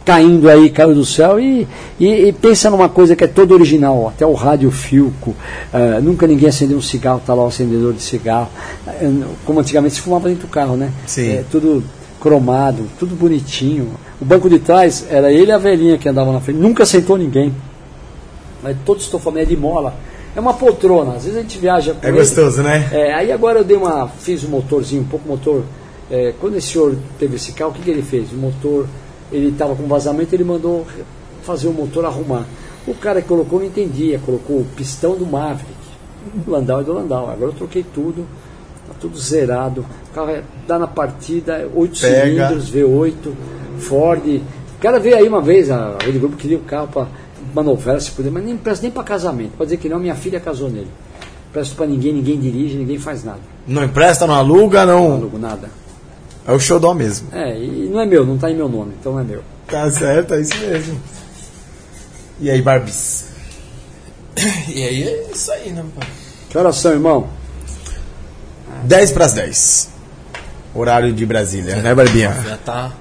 caindo 0.09 0.49
aí, 0.49 0.71
caiu 0.71 0.95
do 0.95 1.05
céu. 1.05 1.39
E, 1.39 1.67
e, 1.99 2.07
e 2.29 2.33
pensa 2.33 2.69
numa 2.71 2.89
coisa 2.89 3.15
que 3.15 3.23
é 3.23 3.27
toda 3.27 3.53
original, 3.53 3.95
ó, 4.05 4.07
até 4.09 4.25
o 4.25 4.33
rádio 4.33 4.71
Filco, 4.71 5.35
eh, 5.71 5.99
nunca 6.01 6.25
ninguém 6.25 6.49
acendeu 6.49 6.79
um 6.79 6.81
cigarro, 6.81 7.21
tá 7.23 7.33
lá 7.35 7.43
o 7.43 7.47
acendedor 7.47 7.93
de 7.93 8.01
cigarro. 8.01 8.49
Eh, 8.87 9.11
como 9.45 9.59
antigamente 9.59 9.93
se 9.95 10.01
fumava 10.01 10.27
dentro 10.27 10.47
do 10.47 10.51
carro, 10.51 10.75
né? 10.75 10.91
Sim. 11.05 11.29
Eh, 11.33 11.43
tudo 11.51 11.83
cromado, 12.19 12.85
tudo 12.97 13.15
bonitinho. 13.15 13.91
O 14.19 14.25
banco 14.25 14.49
de 14.49 14.57
trás 14.57 15.05
era 15.11 15.31
ele 15.31 15.51
e 15.51 15.53
a 15.53 15.59
velhinha 15.59 15.97
que 15.99 16.09
andava 16.09 16.31
na 16.33 16.41
frente, 16.41 16.57
nunca 16.57 16.85
sentou 16.87 17.15
ninguém. 17.15 17.53
Mas 18.63 18.75
todo 18.83 18.99
estofamento 18.99 19.43
é 19.43 19.49
de 19.49 19.57
mola. 19.57 19.93
É 20.35 20.39
uma 20.39 20.53
poltrona, 20.55 21.13
às 21.17 21.23
vezes 21.23 21.37
a 21.37 21.41
gente 21.41 21.57
viaja 21.59 21.93
com 21.93 22.05
É 22.05 22.09
ele. 22.09 22.17
gostoso, 22.17 22.61
né? 22.63 22.89
É, 22.91 23.13
aí 23.13 23.31
agora 23.31 23.59
eu 23.59 23.63
dei 23.63 23.77
uma. 23.77 24.07
fiz 24.07 24.43
um 24.43 24.49
motorzinho, 24.49 25.03
um 25.03 25.05
pouco 25.05 25.27
motor. 25.29 25.63
é, 26.11 26.33
quando 26.41 26.55
esse 26.57 26.67
senhor 26.69 26.95
teve 27.19 27.35
esse 27.35 27.51
carro, 27.51 27.69
o 27.71 27.73
que, 27.75 27.81
que 27.83 27.89
ele 27.91 28.01
fez? 28.01 28.31
O 28.31 28.35
motor, 28.35 28.87
ele 29.31 29.49
estava 29.49 29.75
com 29.75 29.83
vazamento, 29.87 30.33
ele 30.35 30.43
mandou 30.43 30.85
fazer 31.43 31.67
o 31.67 31.73
motor 31.73 32.05
arrumar. 32.05 32.45
O 32.87 32.93
cara 32.93 33.21
que 33.21 33.27
colocou 33.27 33.59
não 33.59 33.65
entendia, 33.67 34.19
colocou 34.25 34.57
o 34.57 34.65
pistão 34.75 35.15
do 35.15 35.25
Maverick. 35.25 35.73
Do 36.33 36.51
Landau 36.51 36.81
e 36.81 36.83
do 36.83 36.93
Landau. 36.93 37.29
Agora 37.29 37.51
eu 37.51 37.55
troquei 37.55 37.83
tudo, 37.93 38.25
tá 38.87 38.93
tudo 38.99 39.17
zerado. 39.19 39.85
O 40.11 40.13
carro 40.13 40.29
é, 40.31 40.43
dá 40.67 40.77
na 40.79 40.87
partida, 40.87 41.69
8 41.73 41.99
Pega. 42.01 42.23
cilindros, 42.25 42.71
V8, 42.71 43.33
Ford. 43.79 44.25
O 44.25 44.81
cara 44.81 44.99
veio 44.99 45.17
aí 45.17 45.27
uma 45.27 45.41
vez, 45.41 45.69
a 45.69 45.97
Rede 46.01 46.19
Globo 46.19 46.35
queria 46.35 46.57
o 46.57 46.61
carro 46.61 46.87
para 46.87 47.07
uma 47.53 47.63
novela, 47.63 47.99
se 47.99 48.11
puder, 48.11 48.31
mas 48.31 48.43
nem 48.43 48.57
presta 48.57 48.83
nem 48.83 48.91
para 48.91 49.03
casamento. 49.03 49.51
Pode 49.57 49.69
dizer 49.69 49.81
que 49.81 49.89
não, 49.89 49.99
minha 49.99 50.15
filha 50.15 50.39
casou 50.39 50.69
nele. 50.69 50.87
Presto 51.51 51.75
para 51.75 51.87
ninguém, 51.87 52.13
ninguém 52.13 52.39
dirige, 52.39 52.77
ninguém 52.77 52.99
faz 52.99 53.23
nada. 53.23 53.39
Não 53.67 53.83
empresta, 53.83 54.27
não 54.27 54.35
aluga, 54.35 54.85
Não 54.85 55.07
não. 55.09 55.15
alugo 55.15 55.37
nada. 55.39 55.69
É 56.47 56.51
o 56.51 56.59
xodó 56.59 56.93
mesmo. 56.93 57.27
É, 57.31 57.57
e 57.57 57.89
não 57.91 57.99
é 57.99 58.05
meu, 58.05 58.25
não 58.25 58.35
está 58.35 58.49
em 58.49 58.55
meu 58.55 58.67
nome, 58.67 58.93
então 58.99 59.13
não 59.13 59.19
é 59.19 59.23
meu. 59.23 59.43
Tá 59.67 59.89
certo, 59.91 60.33
é 60.33 60.41
isso 60.41 60.57
mesmo. 60.57 60.99
E 62.39 62.49
aí, 62.49 62.61
Barbis? 62.61 63.25
E 64.67 64.83
aí 64.83 65.03
é 65.03 65.31
isso 65.33 65.51
aí, 65.51 65.71
né, 65.71 65.83
pai? 65.97 66.07
Que 66.49 66.57
horas 66.57 66.77
são, 66.77 66.91
irmão? 66.91 67.27
10 68.83 69.11
pras 69.11 69.33
10. 69.33 69.89
Horário 70.73 71.11
de 71.11 71.25
Brasília, 71.25 71.75
né, 71.77 71.93
Barbinha? 71.93 72.33
Já 72.43 72.57
tá. 72.57 72.93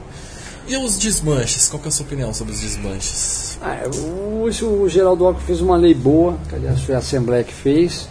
E 0.66 0.76
os 0.76 0.98
desmanches? 0.98 1.68
Qual 1.68 1.80
que 1.80 1.86
é 1.86 1.90
a 1.90 1.92
sua 1.92 2.04
opinião 2.04 2.34
sobre 2.34 2.52
os 2.52 2.60
desmanches? 2.60 3.58
Ah, 3.62 3.78
o, 3.94 4.42
o 4.42 4.88
Geraldo 4.88 5.24
Alckmin 5.24 5.46
fez 5.46 5.60
uma 5.60 5.76
lei 5.76 5.94
boa, 5.94 6.36
que 6.48 6.54
aliás 6.54 6.82
foi 6.82 6.94
a 6.94 6.98
Assembleia 6.98 7.44
que 7.44 7.54
fez. 7.54 8.08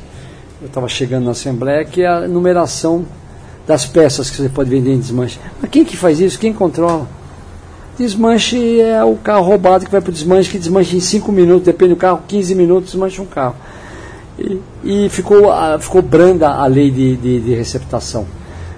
Eu 0.61 0.67
estava 0.67 0.87
chegando 0.87 1.25
na 1.25 1.31
Assembleia, 1.31 1.85
que 1.85 2.01
é 2.01 2.07
a 2.07 2.27
numeração 2.27 3.05
das 3.67 3.85
peças 3.85 4.29
que 4.29 4.37
você 4.37 4.49
pode 4.49 4.69
vender 4.69 4.93
em 4.93 4.99
desmanche. 4.99 5.37
Mas 5.61 5.69
quem 5.69 5.83
que 5.83 5.97
faz 5.97 6.19
isso? 6.19 6.39
Quem 6.39 6.53
controla? 6.53 7.07
Desmanche 7.97 8.79
é 8.79 9.03
o 9.03 9.15
carro 9.15 9.43
roubado 9.43 9.83
que 9.83 9.91
vai 9.91 9.99
para 9.99 10.09
o 10.09 10.13
desmanche, 10.13 10.49
que 10.49 10.57
desmanche 10.57 10.95
em 10.95 10.99
5 10.99 11.31
minutos, 11.31 11.65
depende 11.65 11.93
do 11.93 11.97
carro, 11.97 12.21
15 12.27 12.55
minutos 12.55 12.91
desmancha 12.91 13.21
um 13.21 13.25
carro. 13.25 13.55
E, 14.39 14.61
e 14.83 15.09
ficou, 15.09 15.51
ficou 15.79 16.01
branda 16.01 16.47
a 16.47 16.65
lei 16.67 16.89
de, 16.91 17.17
de, 17.17 17.41
de 17.41 17.55
receptação. 17.55 18.25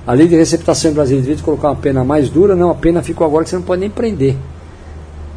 A 0.08 0.14
lei 0.14 0.28
de 0.28 0.36
receptação 0.36 0.90
em 0.90 0.94
Brasília 0.94 1.22
devia 1.22 1.44
colocar 1.44 1.70
uma 1.70 1.76
pena 1.76 2.04
mais 2.04 2.30
dura, 2.30 2.56
não, 2.56 2.72
a 2.72 2.76
pena 2.76 3.04
ficou 3.04 3.28
agora 3.28 3.44
que 3.44 3.50
você 3.50 3.58
não 3.58 3.64
pode 3.64 3.82
nem 3.82 3.90
prender 3.90 4.36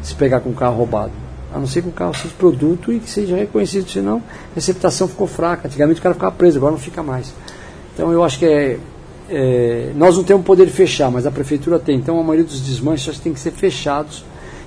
se 0.01 0.15
pegar 0.15 0.39
com 0.39 0.49
um 0.49 0.53
carro 0.53 0.77
roubado. 0.77 1.11
A 1.53 1.59
não 1.59 1.67
ser 1.67 1.83
que 1.83 1.89
o 1.89 1.91
carro 1.91 2.15
seja 2.15 2.33
produto 2.37 2.91
e 2.91 2.99
que 2.99 3.09
seja 3.09 3.35
reconhecido, 3.35 3.87
senão 3.87 4.17
a 4.17 4.55
receptação 4.55 5.07
ficou 5.07 5.27
fraca. 5.27 5.67
Antigamente 5.67 5.99
o 5.99 6.03
cara 6.03 6.15
ficava 6.15 6.31
preso, 6.31 6.57
agora 6.57 6.71
não 6.71 6.79
fica 6.79 7.03
mais. 7.03 7.33
Então 7.93 8.11
eu 8.11 8.23
acho 8.23 8.39
que 8.39 8.45
é, 8.45 8.79
é, 9.35 9.91
nós 9.95 10.15
não 10.15 10.23
temos 10.23 10.45
poder 10.45 10.67
de 10.67 10.71
fechar, 10.71 11.09
mas 11.09 11.25
a 11.25 11.31
prefeitura 11.31 11.79
tem. 11.79 11.97
Então 11.97 12.19
a 12.19 12.23
maioria 12.23 12.43
dos 12.43 12.61
desmanches 12.61 13.17
tem 13.17 13.33
que 13.33 13.39
ser 13.39 13.51
fechados. 13.51 14.23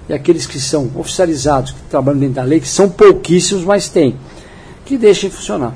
E 0.08 0.12
aqueles 0.12 0.46
que 0.46 0.58
são 0.58 0.90
oficializados, 0.96 1.72
que 1.72 1.80
trabalham 1.90 2.18
dentro 2.18 2.34
da 2.36 2.42
lei, 2.42 2.60
que 2.60 2.68
são 2.68 2.88
pouquíssimos, 2.88 3.64
mas 3.64 3.88
tem, 3.88 4.16
que 4.84 4.96
deixem 4.96 5.30
funcionar. 5.30 5.74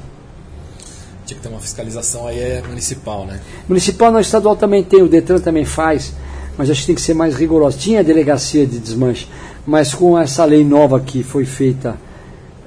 Tinha 1.27 1.37
que 1.37 1.43
ter 1.43 1.49
uma 1.49 1.61
fiscalização 1.61 2.27
aí 2.27 2.39
é 2.39 2.63
municipal, 2.67 3.27
né? 3.27 3.41
Municipal, 3.69 4.13
não, 4.13 4.21
estadual 4.21 4.57
também 4.57 4.83
tem, 4.83 5.03
o 5.03 5.09
Detran 5.09 5.39
também 5.39 5.65
faz, 5.65 6.13
mas 6.57 6.71
acho 6.71 6.81
que 6.81 6.87
tem 6.89 6.95
que 6.95 7.01
ser 7.01 7.15
mais 7.15 7.35
rigoroso. 7.35 7.79
Tinha 7.79 8.05
delegacia 8.05 8.67
de 8.67 8.79
desmanche, 8.79 9.29
mas 9.67 9.95
com 9.95 10.19
essa 10.19 10.45
lei 10.45 10.65
nova 10.65 11.01
que 11.01 11.25
foi 11.25 11.45
feita 11.45 11.97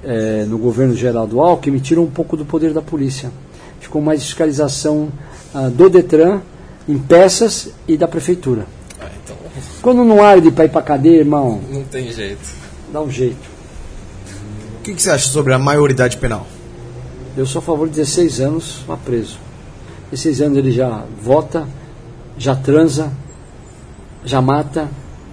eh, 0.04 0.46
no 0.48 0.58
governo 0.58 0.94
Geraldo 0.94 1.40
Alckmin, 1.40 1.80
tirou 1.80 2.06
um 2.06 2.12
pouco 2.12 2.36
do 2.36 2.46
poder 2.46 2.74
da 2.74 2.82
polícia. 2.82 3.32
Ficou 3.80 4.02
mais 4.02 4.22
fiscalização 4.22 5.10
ah, 5.54 5.70
do 5.70 5.90
Detran 5.90 6.42
em 6.88 6.98
peças 6.98 7.70
e 7.88 7.98
da 7.98 8.08
prefeitura. 8.08 8.66
Ah, 9.00 9.08
então 9.24 9.36
Quando 9.82 10.04
não 10.04 10.22
arde 10.24 10.52
para 10.52 10.66
ir 10.66 10.70
para 10.70 10.82
cadeia, 10.82 11.20
irmão, 11.20 11.62
não 11.70 11.84
tem 11.84 12.12
jeito. 12.12 12.42
dá 12.92 13.02
um 13.02 13.10
jeito. 13.10 13.54
O 14.80 14.84
que, 14.84 14.94
que 14.94 15.02
você 15.02 15.12
acha 15.12 15.30
sobre 15.30 15.54
a 15.54 15.60
maioridade 15.60 16.18
penal? 16.18 16.46
Eu 17.38 17.46
sou 17.46 17.60
a 17.60 17.62
favor 17.62 17.88
de 17.88 17.96
16 17.96 18.42
anos 18.42 18.84
vá 18.86 18.98
preso. 18.98 19.40
16 20.12 20.42
anos 20.42 20.58
ele 20.58 20.72
já 20.72 21.04
vota, 21.22 21.68
já 22.38 22.56
transa, 22.56 23.12
já 24.26 24.42
mata, 24.42 24.90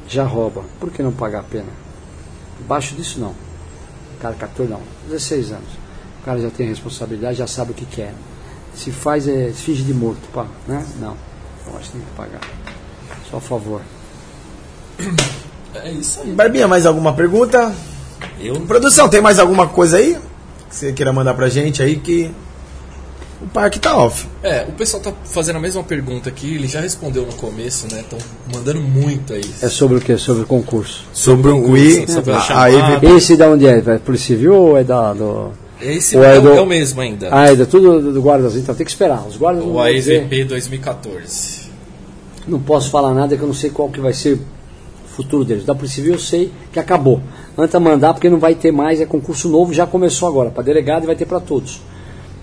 já 0.08 0.24
rouba. 0.24 0.62
Por 0.78 0.90
que 0.90 1.02
não 1.02 1.12
pagar 1.12 1.40
a 1.40 1.42
pena? 1.42 1.68
Abaixo 2.64 2.94
disso 2.94 3.18
não. 3.20 3.34
Cara, 4.20 4.34
14 4.34 4.70
não. 4.70 4.80
16 5.08 5.52
anos. 5.52 5.68
O 6.20 6.24
cara 6.24 6.38
já 6.40 6.50
tem 6.50 6.68
responsabilidade, 6.68 7.38
já 7.38 7.46
sabe 7.46 7.72
o 7.72 7.74
que 7.74 7.84
quer. 7.86 8.14
Se 8.74 8.90
faz, 8.90 9.28
é, 9.28 9.50
se 9.50 9.62
finge 9.64 9.82
de 9.82 9.92
morto, 9.92 10.26
pá, 10.32 10.46
né? 10.66 10.84
Não. 11.00 11.16
Eu 11.66 11.78
acho 11.78 11.90
que 11.90 11.98
tem 11.98 12.00
que 12.00 12.16
pagar. 12.16 12.40
Só 13.30 13.36
a 13.36 13.40
favor. 13.40 13.82
É 15.74 15.90
isso 15.92 16.20
aí. 16.20 16.32
Barbinha, 16.32 16.66
mais 16.66 16.86
alguma 16.86 17.12
pergunta? 17.12 17.72
Eu 18.40 18.60
Produção, 18.62 19.08
tem 19.08 19.20
mais 19.20 19.38
alguma 19.38 19.68
coisa 19.68 19.98
aí? 19.98 20.18
Que 20.68 20.76
você 20.76 20.92
queira 20.92 21.12
mandar 21.12 21.34
pra 21.34 21.48
gente 21.48 21.82
aí 21.82 21.96
que. 21.96 22.30
O 23.40 23.46
parque 23.48 23.78
tá 23.78 23.96
off. 23.96 24.28
É, 24.42 24.66
o 24.68 24.72
pessoal 24.72 25.02
tá 25.02 25.12
fazendo 25.24 25.56
a 25.56 25.60
mesma 25.60 25.82
pergunta 25.82 26.28
aqui, 26.28 26.56
ele 26.56 26.68
já 26.68 26.80
respondeu 26.80 27.24
no 27.24 27.32
começo, 27.32 27.86
né? 27.90 28.00
Estão 28.00 28.18
mandando 28.54 28.82
muito 28.82 29.32
aí. 29.32 29.44
É 29.62 29.68
sobre 29.68 29.96
o 29.96 30.00
que? 30.00 30.18
Sobre 30.18 30.42
o 30.42 30.46
concurso. 30.46 31.06
Sobre 31.14 31.50
o 31.50 31.58
Gui, 31.62 32.06
sobre 32.06 32.32
a 32.32 32.38
a. 32.38 33.16
Esse 33.16 33.38
da 33.38 33.48
onde 33.48 33.66
é? 33.66 33.78
É 33.78 33.98
Polícia 33.98 34.36
Civil 34.36 34.54
ou 34.54 34.76
é 34.76 34.84
da. 34.84 35.14
Do... 35.14 35.52
Esse 35.80 36.16
O 36.16 36.22
é, 36.24 36.34
o- 36.34 36.36
Edu- 36.38 36.52
é 36.52 36.60
o 36.60 36.66
mesmo 36.66 37.00
ainda. 37.00 37.28
Ah, 37.32 37.46
é 37.50 37.56
da 37.56 37.66
tudo 37.66 38.00
do, 38.00 38.12
do 38.12 38.22
guardas, 38.22 38.54
então 38.56 38.74
tem 38.74 38.84
que 38.84 38.90
esperar. 38.90 39.26
Os 39.26 39.36
guardas 39.36 39.64
o 39.64 39.78
AEVP 39.80 40.44
2014. 40.44 41.70
Não 42.46 42.60
posso 42.60 42.90
falar 42.90 43.14
nada 43.14 43.36
que 43.36 43.42
eu 43.42 43.46
não 43.46 43.54
sei 43.54 43.70
qual 43.70 43.88
que 43.88 44.00
vai 44.00 44.12
ser 44.12 44.34
o 44.34 45.08
futuro 45.14 45.44
deles. 45.44 45.64
Da 45.64 45.74
Polícia 45.74 45.96
Civil 45.96 46.14
eu 46.14 46.18
sei 46.18 46.52
que 46.72 46.78
acabou. 46.78 47.20
Antes 47.56 47.74
a 47.74 47.80
mandar 47.80 48.14
porque 48.14 48.28
não 48.30 48.38
vai 48.38 48.54
ter 48.54 48.72
mais, 48.72 49.00
é 49.00 49.06
concurso 49.06 49.48
novo, 49.48 49.72
já 49.74 49.86
começou 49.86 50.28
agora, 50.28 50.50
para 50.50 50.62
delegado 50.62 51.04
e 51.04 51.06
vai 51.06 51.16
ter 51.16 51.26
para 51.26 51.40
todos. 51.40 51.80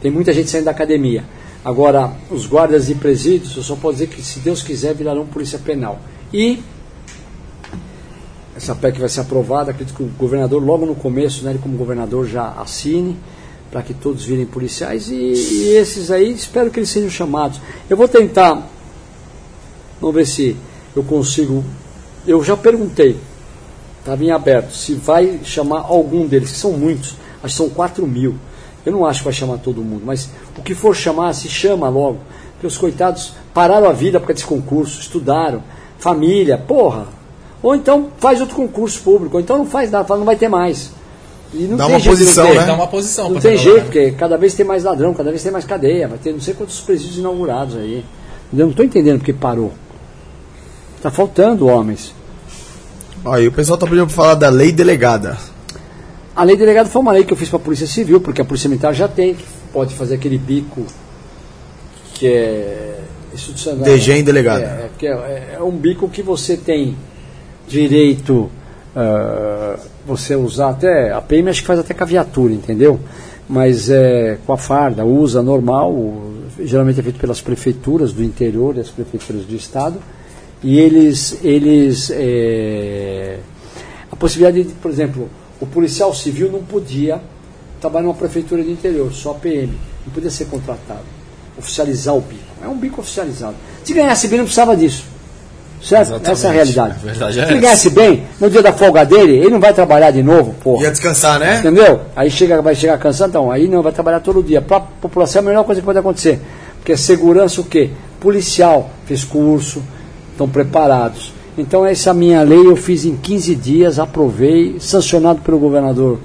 Tem 0.02 0.12
muita 0.12 0.32
gente 0.34 0.50
saindo 0.50 0.66
da 0.66 0.72
academia. 0.72 1.24
Agora, 1.66 2.12
os 2.30 2.46
guardas 2.46 2.90
e 2.90 2.96
presídios, 2.96 3.58
eu 3.58 3.64
só 3.64 3.76
posso 3.76 3.94
dizer 3.96 4.08
que, 4.08 4.22
se 4.22 4.40
Deus 4.40 4.62
quiser, 4.62 4.94
virarão 4.94 5.26
polícia 5.26 5.58
penal. 5.60 6.00
E 6.32 6.60
essa 8.58 8.76
PEC 8.76 9.00
vai 9.00 9.08
ser 9.08 9.22
aprovada, 9.22 9.72
acredito 9.72 9.96
que 9.96 10.04
o 10.04 10.08
governador, 10.18 10.62
logo 10.62 10.86
no 10.86 10.96
começo, 10.96 11.46
né, 11.46 11.52
ele 11.52 11.60
como 11.60 11.78
governador 11.78 12.28
já 12.28 12.50
assine, 12.60 13.16
para 13.72 13.82
que 13.82 13.94
todos 13.94 14.26
virem 14.26 14.46
policiais, 14.46 15.10
e, 15.10 15.16
e 15.16 15.76
esses 15.76 16.12
aí, 16.12 16.32
espero 16.32 16.70
que 16.70 16.80
eles 16.80 16.90
sejam 16.90 17.10
chamados. 17.10 17.62
Eu 17.90 17.96
vou 17.96 18.08
tentar 18.08 18.68
Vamos 20.00 20.16
ver 20.16 20.28
se 20.28 20.56
eu 20.96 21.04
consigo. 21.04 21.64
Eu 22.26 22.44
já 22.44 22.56
perguntei, 22.56 23.18
estava 24.00 24.24
em 24.24 24.32
aberto, 24.32 24.72
se 24.72 24.94
vai 24.94 25.40
chamar 25.44 25.82
algum 25.82 26.28
deles, 26.28 26.52
que 26.52 26.58
são 26.58 26.74
muitos, 26.74 27.16
acho 27.44 27.56
que 27.56 27.64
são 27.64 27.70
4 27.70 28.06
mil. 28.06 28.36
Eu 28.86 28.92
não 28.92 29.06
acho 29.06 29.20
que 29.20 29.26
vai 29.26 29.34
chamar 29.34 29.58
todo 29.58 29.82
mundo, 29.82 30.04
mas 30.06 30.30
o 30.58 30.62
que 30.62 30.76
for 30.76 30.96
chamar, 30.96 31.34
se 31.34 31.50
chama 31.50 31.90
logo. 31.90 32.20
Porque 32.54 32.68
os 32.68 32.78
coitados 32.78 33.34
pararam 33.54 33.90
a 33.90 33.94
vida 33.94 34.20
por 34.20 34.28
causa 34.28 34.42
desse 34.42 34.48
concurso, 34.48 35.02
estudaram, 35.02 35.64
família, 35.98 36.58
porra. 36.58 37.08
Ou 37.62 37.76
então 37.76 38.10
faz 38.18 38.40
outro 38.40 38.56
concurso 38.56 39.02
público, 39.02 39.38
ou 39.38 39.42
então 39.42 39.58
não 39.58 39.66
faz 39.66 39.90
nada, 39.90 40.06
fala, 40.06 40.20
não 40.20 40.26
vai 40.26 40.36
ter 40.36 40.48
mais. 40.48 40.92
E 41.54 41.64
não 41.64 41.78
Dá 41.78 41.86
tem 41.86 41.94
uma 41.94 42.00
jeito 42.00 42.18
posição, 42.18 42.54
né? 42.54 42.66
Dá 42.66 42.74
uma 42.74 42.88
posição 42.88 43.30
Não 43.30 43.40
tem 43.40 43.58
jeito, 43.58 43.84
porque 43.84 44.12
cada 44.12 44.38
vez 44.38 44.54
tem 44.54 44.66
mais 44.66 44.84
ladrão, 44.84 45.14
cada 45.14 45.30
vez 45.30 45.42
tem 45.42 45.52
mais 45.52 45.66
cadeia, 45.66 46.08
vai 46.08 46.18
ter 46.18 46.34
não 46.34 46.42
sei 46.42 46.54
quantos 46.54 46.80
presídios 46.82 47.18
inaugurados 47.18 47.78
aí. 47.78 48.04
Eu 48.52 48.60
não 48.60 48.70
estou 48.70 48.86
entendendo 48.86 49.20
porque 49.20 49.34
parou. 49.34 49.72
Está 50.98 51.10
faltando 51.10 51.68
homens. 51.68 52.14
Aí 53.26 53.48
o 53.48 53.52
pessoal 53.52 53.78
tá 53.78 53.86
pedindo 53.86 54.08
pra 54.08 54.16
falar 54.16 54.36
da 54.36 54.50
lei 54.50 54.72
delegada. 54.72 55.38
A 56.36 56.44
lei 56.44 56.56
delegado 56.56 56.88
foi 56.90 57.02
uma 57.02 57.12
lei 57.12 57.24
que 57.24 57.34
eu 57.34 57.38
fiz 57.38 57.50
para 57.50 57.58
a 57.58 57.62
Polícia 57.62 57.88
Civil, 57.88 58.22
porque 58.22 58.42
a 58.42 58.46
Polícia 58.46 58.70
Militar 58.70 58.94
já 58.94 59.08
tem, 59.08 59.36
pode 59.74 59.96
fazer 59.96 60.16
aquele 60.16 60.38
bico 60.38 60.86
que 62.14 62.28
é 62.28 63.00
institucional. 63.34 63.84
DG 63.84 64.14
em 64.14 64.24
delegado. 64.24 64.62
É, 64.62 64.90
é, 65.02 65.08
é, 65.08 65.56
é 65.58 65.64
um 65.64 65.72
bico 65.72 66.08
que 66.10 66.22
você 66.22 66.56
tem 66.56 66.96
direito 67.68 68.50
ah, 69.00 69.78
você 70.08 70.36
usar 70.36 70.70
até. 70.70 71.12
A 71.12 71.22
PM 71.22 71.50
acho 71.50 71.62
que 71.62 71.68
faz 71.68 71.80
até 71.80 71.94
com 71.94 72.04
a 72.04 72.08
viatura, 72.08 72.52
entendeu? 72.52 73.00
Mas 73.48 73.92
é, 73.92 74.40
com 74.46 74.54
a 74.54 74.58
farda, 74.58 75.06
usa 75.06 75.44
normal, 75.44 75.94
geralmente 76.60 77.00
é 77.00 77.04
feito 77.04 77.20
pelas 77.20 77.40
prefeituras 77.40 78.12
do 78.12 78.24
interior 78.24 78.76
e 78.76 78.80
as 78.80 78.90
prefeituras 78.90 79.46
do 79.46 79.56
estado. 79.56 80.00
E 80.64 80.80
eles. 80.80 81.38
eles 81.44 82.12
é, 82.12 83.38
a 84.12 84.16
possibilidade 84.16 84.64
de, 84.64 84.74
por 84.74 84.90
exemplo, 84.90 85.30
o 85.62 85.68
policial 85.68 86.12
civil 86.14 86.52
não 86.52 86.64
podia 86.64 87.22
trabalhar 87.80 88.06
numa 88.06 88.16
prefeitura 88.16 88.64
do 88.64 88.72
interior, 88.72 89.14
só 89.14 89.34
PM. 89.36 89.78
Não 90.06 90.12
podia 90.12 90.32
ser 90.32 90.46
contratado. 90.46 91.06
Oficializar 91.56 92.16
o 92.16 92.22
bico. 92.22 92.42
É 92.64 92.68
um 92.68 92.78
bico 92.78 93.02
oficializado. 93.02 93.56
Se 93.84 93.94
ganhasse 93.94 94.28
bem, 94.28 94.40
não 94.40 94.46
precisava 94.46 94.76
disso. 94.76 95.04
Certo? 95.82 96.08
Exatamente. 96.08 96.32
Essa 96.32 96.48
é 96.48 96.50
a 96.50 96.54
realidade. 96.54 96.96
A 97.02 97.06
verdade 97.06 97.40
é 97.40 97.46
Se 97.46 97.52
ele 97.52 97.60
ganhasse 97.60 97.90
bem, 97.92 98.24
no 98.40 98.50
dia 98.50 98.62
da 98.64 98.74
folga 98.74 99.06
dele, 99.06 99.38
ele 99.38 99.50
não 99.50 99.60
vai 99.60 99.74
trabalhar 99.74 100.12
de 100.12 100.24
novo, 100.24 100.56
porra. 100.64 100.84
Ia 100.84 100.92
descansar, 100.92 101.40
né? 101.40 101.60
Entendeu? 101.60 102.02
Aí 102.16 102.30
chega, 102.32 102.62
vai 102.62 102.74
chegar 102.76 102.98
cansado, 102.98 103.30
então, 103.30 103.52
aí 103.52 103.68
não 103.68 103.82
vai 103.84 103.92
trabalhar 103.92 104.20
todo 104.20 104.42
dia. 104.42 104.62
Para 104.62 104.78
a 104.78 104.82
população 104.82 105.42
é 105.42 105.46
a 105.46 105.48
melhor 105.48 105.64
coisa 105.64 105.80
que 105.82 105.86
pode 105.86 106.00
acontecer. 106.00 106.40
Porque 106.80 106.92
é 106.94 106.98
segurança 106.98 107.62
o 107.62 107.64
quê? 107.64 107.92
Policial, 108.20 108.90
fez 109.06 109.24
curso, 109.24 109.82
estão 110.32 110.50
preparados. 110.50 111.34
Então 111.58 111.86
essa 111.86 112.14
minha 112.14 112.42
lei 112.44 112.68
eu 112.68 112.76
fiz 112.76 113.04
em 113.06 113.16
15 113.16 113.56
dias, 113.56 114.00
aprovei, 114.00 114.78
sancionado 114.80 115.42
pelo 115.42 115.58
governador 115.58 116.20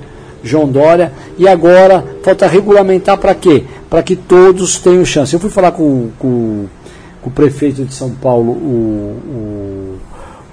João 0.44 0.68
Dória, 0.68 1.12
e 1.38 1.46
agora 1.48 2.04
falta 2.22 2.46
regulamentar 2.46 3.16
para 3.16 3.34
quê? 3.34 3.64
Para 3.88 4.02
que 4.02 4.14
todos 4.16 4.78
tenham 4.78 5.04
chance. 5.04 5.32
Eu 5.32 5.40
fui 5.40 5.48
falar 5.50 5.72
com, 5.72 6.10
com- 6.18 6.66
com 7.22 7.30
o 7.30 7.32
prefeito 7.32 7.84
de 7.84 7.94
São 7.94 8.10
Paulo, 8.10 8.52
o, 8.52 9.98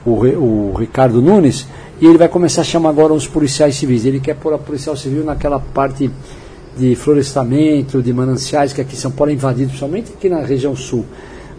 o, 0.05 0.09
o 0.09 0.69
o 0.71 0.77
Ricardo 0.77 1.21
Nunes, 1.21 1.65
e 1.99 2.05
ele 2.05 2.17
vai 2.17 2.29
começar 2.29 2.61
a 2.61 2.63
chamar 2.63 2.89
agora 2.89 3.13
os 3.13 3.27
policiais 3.27 3.75
civis. 3.75 4.05
Ele 4.05 4.19
quer 4.19 4.35
pôr 4.35 4.53
a 4.53 4.57
policial 4.57 4.95
civil 4.95 5.23
naquela 5.23 5.59
parte 5.59 6.09
de 6.77 6.95
florestamento, 6.95 8.01
de 8.01 8.13
mananciais, 8.13 8.71
que 8.71 8.79
aqui 8.79 8.95
São 8.95 9.11
Paulo 9.11 9.31
é 9.31 9.35
invadido, 9.35 9.67
principalmente 9.67 10.13
aqui 10.13 10.29
na 10.29 10.39
região 10.39 10.75
sul, 10.75 11.03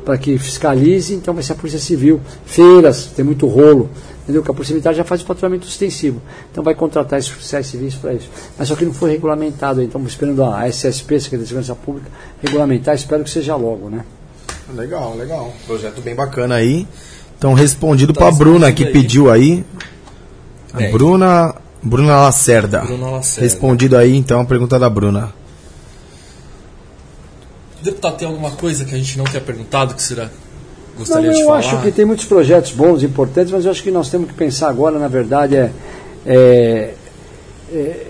para 0.05 0.17
que 0.17 0.39
fiscalize, 0.39 1.15
então 1.15 1.35
vai 1.35 1.43
ser 1.43 1.53
a 1.53 1.57
Polícia 1.57 1.79
Civil. 1.79 2.21
Feiras, 2.47 3.07
tem 3.07 3.23
muito 3.23 3.47
rolo, 3.47 3.91
entendeu? 4.23 4.43
Que 4.43 4.51
a 4.51 4.55
Polícia 4.55 4.73
Militar 4.73 4.95
já 4.95 5.05
faz 5.05 5.21
o 5.21 5.27
patrulhamento 5.27 5.69
extensivo. 5.69 6.23
Então 6.51 6.65
vai 6.65 6.75
contratar 6.75 7.19
esses 7.19 7.31
policiais 7.31 7.67
civis 7.67 7.95
para 7.97 8.15
isso. 8.15 8.31
Mas 8.57 8.69
só 8.69 8.75
que 8.75 8.85
não 8.87 8.95
foi 8.95 9.11
regulamentado, 9.11 9.83
então 9.83 10.01
estamos 10.01 10.13
esperando 10.13 10.43
a 10.43 10.67
SSP, 10.67 11.21
Secretaria 11.21 11.39
de 11.41 11.49
Segurança 11.49 11.75
Pública, 11.75 12.09
regulamentar, 12.43 12.95
espero 12.95 13.23
que 13.23 13.31
seja 13.31 13.55
logo, 13.57 13.91
né? 13.91 14.05
Legal, 14.75 15.17
legal. 15.17 15.53
Projeto 15.67 16.01
bem 16.01 16.15
bacana 16.15 16.57
aí. 16.57 16.87
Então, 17.39 17.55
respondido 17.55 18.13
Tá 18.13 18.21
pra 18.21 18.31
Bruna 18.31 18.73
que 18.73 18.85
aí. 18.85 18.93
pediu 18.93 19.31
aí. 19.31 19.65
A 20.73 20.79
Bem. 20.79 20.93
Bruna. 20.93 21.55
Bruna 21.83 22.21
Lacerda. 22.21 22.81
Bruna 22.83 23.11
Lacerda. 23.11 23.41
Respondido 23.41 23.97
aí, 23.97 24.15
então, 24.15 24.41
a 24.41 24.45
pergunta 24.45 24.79
da 24.79 24.89
Bruna. 24.91 25.33
Deputado, 27.83 28.17
tem 28.19 28.29
alguma 28.29 28.51
coisa 28.51 28.85
que 28.85 28.95
a 28.95 28.99
gente 28.99 29.17
não 29.17 29.25
tenha 29.25 29.41
perguntado 29.43 29.95
que 29.95 30.03
será 30.03 30.25
Não, 30.25 30.99
gostaria 30.99 31.31
de 31.33 31.41
eu 31.41 31.47
falar? 31.47 31.59
acho 31.61 31.81
que 31.81 31.91
tem 31.91 32.05
muitos 32.05 32.27
projetos 32.27 32.73
bons, 32.73 33.03
importantes, 33.03 33.51
mas 33.51 33.65
eu 33.65 33.71
acho 33.71 33.83
que 33.83 33.91
nós 33.91 34.11
temos 34.11 34.29
que 34.29 34.35
pensar 34.35 34.69
agora, 34.69 34.99
na 34.99 35.09
verdade, 35.09 35.57
é, 35.57 35.73
é, 36.27 36.95
é, 37.73 38.07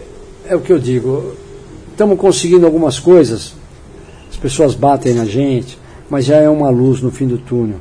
é 0.49 0.57
o 0.57 0.61
que 0.61 0.73
eu 0.73 0.79
digo. 0.81 1.37
Estamos 1.93 2.19
conseguindo 2.19 2.67
algumas 2.67 2.99
coisas, 2.99 3.53
as 4.29 4.37
pessoas 4.37 4.75
batem 4.75 5.15
na 5.15 5.25
gente, 5.25 5.79
mas 6.11 6.25
já 6.25 6.37
é 6.37 6.51
uma 6.51 6.69
luz 6.69 7.01
no 7.01 7.11
fim 7.11 7.27
do 7.27 7.39
túnel, 7.39 7.77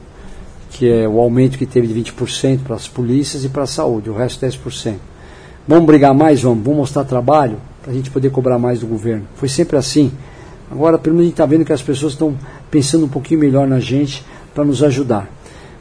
que 0.70 0.88
é 0.88 1.08
o 1.08 1.20
aumento 1.20 1.58
que 1.58 1.66
teve 1.66 1.88
de 1.88 2.14
20% 2.14 2.60
para 2.64 2.76
as 2.76 2.88
polícias 2.88 3.44
e 3.44 3.50
para 3.50 3.64
a 3.64 3.68
saúde, 3.68 4.10
o 4.10 4.14
resto 4.14 4.46
10%. 4.46 4.96
Vamos 5.68 5.86
brigar 5.86 6.14
mais? 6.14 6.42
Vamos. 6.42 6.64
Vamos 6.64 6.80
mostrar 6.80 7.04
trabalho 7.04 7.58
para 7.82 7.92
a 7.92 7.94
gente 7.94 8.10
poder 8.10 8.32
cobrar 8.32 8.58
mais 8.58 8.80
do 8.80 8.88
governo. 8.88 9.26
Foi 9.36 9.50
sempre 9.50 9.78
assim. 9.78 10.12
Agora, 10.72 10.98
pelo 10.98 11.16
menos 11.16 11.26
a 11.26 11.30
gente 11.30 11.34
está 11.34 11.46
vendo 11.46 11.66
que 11.66 11.74
as 11.74 11.82
pessoas 11.82 12.14
estão 12.14 12.36
pensando 12.72 13.06
um 13.06 13.10
pouquinho 13.10 13.40
melhor 13.40 13.68
na 13.68 13.80
gente 13.80 14.24
para 14.54 14.64
nos 14.64 14.82
ajudar. 14.84 15.30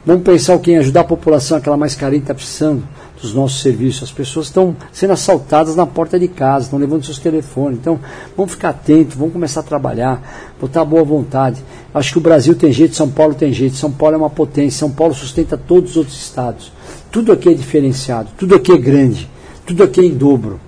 Vamos 0.05 0.23
pensar 0.23 0.55
o 0.55 0.59
que 0.59 0.71
em 0.71 0.77
ajudar 0.77 1.01
a 1.01 1.05
população, 1.05 1.57
aquela 1.57 1.77
mais 1.77 1.93
carente 1.93 2.23
está 2.23 2.33
precisando 2.33 2.83
dos 3.21 3.33
nossos 3.33 3.61
serviços. 3.61 4.03
As 4.03 4.11
pessoas 4.11 4.47
estão 4.47 4.75
sendo 4.91 5.13
assaltadas 5.13 5.75
na 5.75 5.85
porta 5.85 6.19
de 6.19 6.27
casa, 6.27 6.65
estão 6.65 6.79
levando 6.79 7.05
seus 7.05 7.19
telefones. 7.19 7.79
Então, 7.79 7.99
vamos 8.35 8.53
ficar 8.53 8.69
atentos, 8.69 9.15
vamos 9.15 9.33
começar 9.33 9.59
a 9.59 9.63
trabalhar, 9.63 10.53
botar 10.59 10.85
boa 10.85 11.03
vontade. 11.03 11.63
Acho 11.93 12.13
que 12.13 12.17
o 12.17 12.21
Brasil 12.21 12.55
tem 12.55 12.71
jeito, 12.71 12.95
São 12.95 13.09
Paulo 13.09 13.33
tem 13.33 13.51
jeito. 13.51 13.75
São 13.75 13.91
Paulo 13.91 14.15
é 14.15 14.17
uma 14.17 14.29
potência, 14.29 14.79
São 14.79 14.91
Paulo 14.91 15.13
sustenta 15.13 15.57
todos 15.57 15.91
os 15.91 15.97
outros 15.97 16.17
estados. 16.17 16.71
Tudo 17.11 17.31
aqui 17.31 17.49
é 17.49 17.53
diferenciado, 17.53 18.29
tudo 18.37 18.55
aqui 18.55 18.71
é 18.71 18.77
grande, 18.77 19.29
tudo 19.65 19.83
aqui 19.83 20.01
é 20.01 20.05
em 20.05 20.13
dobro. 20.13 20.59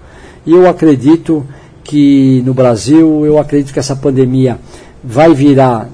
E 0.46 0.52
eu 0.52 0.68
acredito 0.68 1.46
que 1.84 2.42
no 2.46 2.54
Brasil, 2.54 3.26
eu 3.26 3.38
acredito 3.38 3.74
que 3.74 3.80
essa 3.80 3.96
pandemia 3.96 4.60
vai 5.04 5.34
virar 5.34 5.90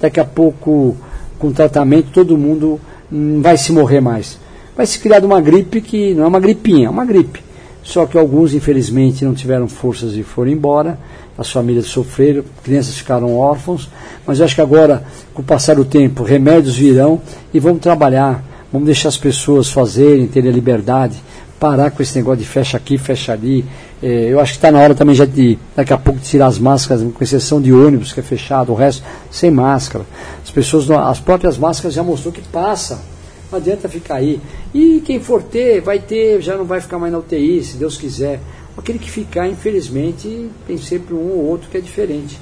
daqui 0.00 0.18
a 0.18 0.24
pouco, 0.24 0.96
com 1.38 1.52
tratamento, 1.52 2.10
todo 2.12 2.36
mundo 2.36 2.80
não 3.10 3.42
vai 3.42 3.56
se 3.56 3.72
morrer 3.72 4.00
mais. 4.00 4.38
Vai 4.80 4.86
se 4.86 4.98
criar 4.98 5.22
uma 5.22 5.42
gripe 5.42 5.82
que 5.82 6.14
não 6.14 6.24
é 6.24 6.26
uma 6.26 6.40
gripinha, 6.40 6.86
é 6.86 6.90
uma 6.90 7.04
gripe. 7.04 7.44
Só 7.82 8.06
que 8.06 8.16
alguns, 8.16 8.54
infelizmente, 8.54 9.26
não 9.26 9.34
tiveram 9.34 9.68
forças 9.68 10.16
e 10.16 10.22
foram 10.22 10.50
embora, 10.50 10.98
as 11.36 11.50
famílias 11.50 11.84
sofreram, 11.84 12.42
crianças 12.64 12.96
ficaram 12.96 13.36
órfãos, 13.36 13.90
mas 14.26 14.38
eu 14.38 14.46
acho 14.46 14.54
que 14.54 14.60
agora, 14.62 15.04
com 15.34 15.42
o 15.42 15.44
passar 15.44 15.76
do 15.76 15.84
tempo, 15.84 16.22
remédios 16.22 16.78
virão 16.78 17.20
e 17.52 17.60
vamos 17.60 17.82
trabalhar, 17.82 18.42
vamos 18.72 18.86
deixar 18.86 19.10
as 19.10 19.18
pessoas 19.18 19.68
fazerem, 19.68 20.26
terem 20.26 20.50
a 20.50 20.54
liberdade, 20.54 21.22
parar 21.58 21.90
com 21.90 22.02
esse 22.02 22.16
negócio 22.16 22.38
de 22.38 22.46
fecha 22.46 22.78
aqui, 22.78 22.96
fecha 22.96 23.34
ali. 23.34 23.66
Eh, 24.02 24.28
eu 24.30 24.40
acho 24.40 24.52
que 24.52 24.58
está 24.60 24.72
na 24.72 24.78
hora 24.78 24.94
também 24.94 25.14
já 25.14 25.26
de, 25.26 25.58
daqui 25.76 25.92
a 25.92 25.98
pouco, 25.98 26.20
tirar 26.20 26.46
as 26.46 26.58
máscaras, 26.58 27.02
com 27.02 27.22
exceção 27.22 27.60
de 27.60 27.70
ônibus, 27.70 28.14
que 28.14 28.20
é 28.20 28.22
fechado, 28.22 28.72
o 28.72 28.74
resto 28.74 29.02
sem 29.30 29.50
máscara. 29.50 30.06
As 30.42 30.50
pessoas, 30.50 30.90
as 30.90 31.20
próprias 31.20 31.58
máscaras 31.58 31.92
já 31.92 32.02
mostrou 32.02 32.32
que 32.32 32.40
passa. 32.40 33.09
Não 33.50 33.58
adianta 33.58 33.88
ficar 33.88 34.16
aí. 34.16 34.40
E 34.72 35.02
quem 35.04 35.20
for 35.20 35.42
ter, 35.42 35.80
vai 35.80 35.98
ter, 35.98 36.40
já 36.40 36.56
não 36.56 36.64
vai 36.64 36.80
ficar 36.80 36.98
mais 36.98 37.12
na 37.12 37.18
UTI, 37.18 37.62
se 37.62 37.76
Deus 37.76 37.96
quiser. 37.96 38.40
Aquele 38.76 38.98
que 38.98 39.10
ficar, 39.10 39.48
infelizmente, 39.48 40.48
tem 40.66 40.78
sempre 40.78 41.14
um 41.14 41.32
ou 41.32 41.46
outro 41.46 41.68
que 41.68 41.76
é 41.76 41.80
diferente. 41.80 42.38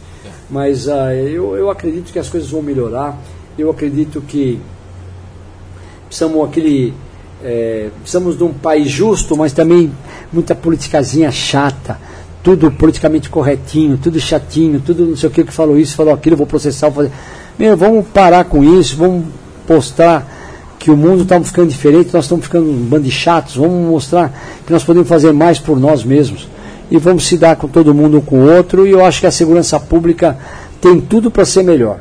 Mas 0.50 0.88
ah, 0.88 1.14
eu, 1.14 1.56
eu 1.56 1.70
acredito 1.70 2.12
que 2.12 2.18
as 2.18 2.28
coisas 2.28 2.50
vão 2.50 2.62
melhorar. 2.62 3.18
Eu 3.58 3.70
acredito 3.70 4.20
que 4.20 4.60
precisamos 6.08 6.44
aquele 6.44 6.94
é, 7.42 7.90
precisamos 8.00 8.36
de 8.36 8.44
um 8.44 8.52
país 8.52 8.88
justo, 8.90 9.36
mas 9.36 9.52
também 9.52 9.92
muita 10.32 10.54
politicazinha 10.54 11.30
chata, 11.30 11.98
tudo 12.42 12.70
politicamente 12.70 13.28
corretinho, 13.30 13.98
tudo 13.98 14.18
chatinho, 14.18 14.80
tudo 14.80 15.06
não 15.06 15.16
sei 15.16 15.28
o 15.28 15.32
que 15.32 15.44
que 15.44 15.52
falou 15.52 15.78
isso, 15.78 15.96
falou 15.96 16.14
aquilo, 16.14 16.36
vou 16.36 16.46
processar, 16.46 16.88
vou 16.88 17.04
fazer. 17.04 17.12
Meu, 17.58 17.76
vamos 17.76 18.06
parar 18.08 18.44
com 18.44 18.64
isso, 18.64 18.96
vamos 18.96 19.26
postar 19.66 20.37
que 20.78 20.90
o 20.90 20.96
mundo 20.96 21.22
está 21.22 21.40
ficando 21.42 21.68
diferente, 21.68 22.10
nós 22.12 22.24
estamos 22.24 22.44
ficando 22.44 22.70
um 22.70 22.84
bando 22.84 23.04
de 23.04 23.10
chatos, 23.10 23.56
vamos 23.56 23.88
mostrar 23.88 24.32
que 24.64 24.72
nós 24.72 24.84
podemos 24.84 25.08
fazer 25.08 25.32
mais 25.32 25.58
por 25.58 25.78
nós 25.78 26.04
mesmos. 26.04 26.48
E 26.90 26.96
vamos 26.96 27.26
se 27.26 27.36
dar 27.36 27.56
com 27.56 27.68
todo 27.68 27.92
mundo 27.92 28.18
um 28.18 28.20
com 28.20 28.40
o 28.40 28.50
outro, 28.50 28.86
e 28.86 28.90
eu 28.90 29.04
acho 29.04 29.20
que 29.20 29.26
a 29.26 29.30
segurança 29.30 29.78
pública 29.78 30.38
tem 30.80 31.00
tudo 31.00 31.30
para 31.30 31.44
ser 31.44 31.62
melhor. 31.62 32.00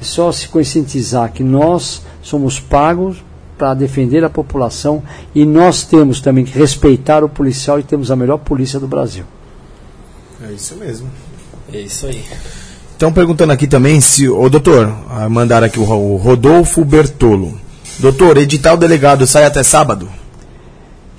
É 0.00 0.04
só 0.04 0.30
se 0.32 0.48
conscientizar 0.48 1.32
que 1.32 1.42
nós 1.42 2.02
somos 2.22 2.58
pagos 2.58 3.22
para 3.58 3.74
defender 3.74 4.24
a 4.24 4.30
população 4.30 5.02
e 5.34 5.44
nós 5.44 5.84
temos 5.84 6.20
também 6.20 6.44
que 6.44 6.58
respeitar 6.58 7.22
o 7.22 7.28
policial 7.28 7.78
e 7.78 7.82
temos 7.82 8.10
a 8.10 8.16
melhor 8.16 8.38
polícia 8.38 8.80
do 8.80 8.88
Brasil. 8.88 9.24
É 10.42 10.52
isso 10.52 10.74
mesmo. 10.76 11.08
É 11.72 11.80
isso 11.80 12.06
aí. 12.06 12.24
Estão 12.92 13.12
perguntando 13.12 13.52
aqui 13.52 13.66
também 13.66 14.00
se. 14.00 14.28
Ô 14.28 14.48
doutor, 14.48 14.92
ah, 15.10 15.28
mandaram 15.28 15.66
aqui 15.66 15.78
o 15.78 15.82
o 15.82 16.16
Rodolfo 16.16 16.84
Bertolo. 16.84 17.63
Doutor, 17.98 18.38
edital 18.38 18.76
delegado 18.76 19.26
sai 19.26 19.44
até 19.44 19.62
sábado? 19.62 20.08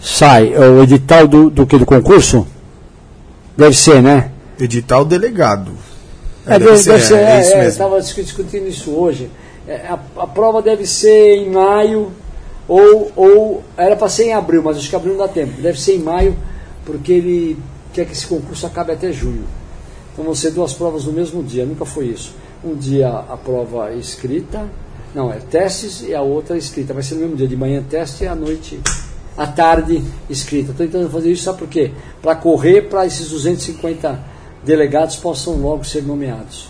Sai 0.01 0.53
é 0.53 0.59
o 0.59 0.83
edital 0.83 1.27
do, 1.27 1.49
do 1.49 1.65
que 1.65 1.77
do 1.77 1.85
concurso? 1.85 2.45
Deve 3.57 3.75
ser, 3.75 4.01
né? 4.01 4.31
Edital 4.59 5.05
delegado. 5.05 5.71
É, 6.45 6.59
deve, 6.59 6.83
deve 6.83 7.03
ser, 7.03 7.15
é, 7.15 7.37
é, 7.37 7.41
isso 7.41 7.53
é, 7.53 7.55
mesmo. 7.57 7.69
estava 7.69 8.01
discutindo 8.01 8.67
isso 8.67 8.91
hoje. 8.91 9.29
É, 9.67 9.87
a, 9.87 9.97
a 10.17 10.27
prova 10.27 10.61
deve 10.61 10.85
ser 10.85 11.37
em 11.37 11.49
maio, 11.49 12.11
ou, 12.67 13.11
ou 13.15 13.63
era 13.75 13.95
para 13.95 14.09
ser 14.09 14.25
em 14.25 14.33
abril, 14.33 14.61
mas 14.63 14.77
acho 14.77 14.89
que 14.89 14.95
abril 14.95 15.13
não 15.13 15.25
dá 15.25 15.27
tempo. 15.27 15.59
Deve 15.59 15.79
ser 15.79 15.95
em 15.95 15.99
maio, 15.99 16.37
porque 16.85 17.13
ele 17.13 17.57
quer 17.93 18.05
que 18.05 18.11
esse 18.11 18.27
concurso 18.27 18.67
acabe 18.67 18.91
até 18.91 19.11
junho. 19.11 19.45
Então 20.13 20.23
vão 20.23 20.35
ser 20.35 20.51
duas 20.51 20.73
provas 20.73 21.05
no 21.05 21.13
mesmo 21.13 21.41
dia, 21.41 21.65
nunca 21.65 21.85
foi 21.85 22.07
isso. 22.07 22.35
Um 22.63 22.75
dia 22.75 23.09
a 23.09 23.37
prova 23.37 23.93
escrita, 23.93 24.67
não, 25.15 25.31
é 25.31 25.37
testes 25.37 26.01
e 26.01 26.13
a 26.13 26.21
outra 26.21 26.57
escrita. 26.57 26.93
Vai 26.93 27.01
ser 27.01 27.15
no 27.15 27.21
mesmo 27.21 27.37
dia, 27.37 27.47
de 27.47 27.55
manhã 27.55 27.81
teste 27.89 28.25
e 28.25 28.27
à 28.27 28.35
noite, 28.35 28.77
à 29.37 29.47
tarde 29.47 30.03
escrita. 30.29 30.71
Estou 30.71 30.85
tentando 30.85 31.09
fazer 31.09 31.31
isso, 31.31 31.43
sabe 31.43 31.59
por 31.59 31.69
quê? 31.69 31.91
Para 32.21 32.35
correr 32.35 32.89
para 32.89 33.05
esses 33.05 33.29
250 33.29 34.19
delegados 34.65 35.15
possam 35.15 35.55
logo 35.55 35.85
ser 35.85 36.03
nomeados. 36.03 36.67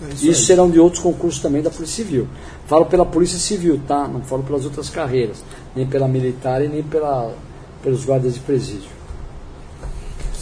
É 0.00 0.14
Isso, 0.14 0.26
aí. 0.26 0.34
serão 0.34 0.70
de 0.70 0.78
outros 0.78 1.02
concursos 1.02 1.40
também 1.40 1.62
da 1.62 1.70
Polícia 1.70 2.04
Civil. 2.04 2.26
Falo 2.66 2.86
pela 2.86 3.04
Polícia 3.04 3.38
Civil, 3.38 3.80
tá? 3.86 4.08
Não 4.08 4.22
falo 4.22 4.42
pelas 4.42 4.64
outras 4.64 4.88
carreiras, 4.88 5.38
nem 5.74 5.86
pela 5.86 6.08
militar 6.08 6.62
e 6.62 6.68
nem 6.68 6.82
pela, 6.82 7.34
pelos 7.82 8.04
guardas 8.04 8.34
de 8.34 8.40
presídio. 8.40 8.90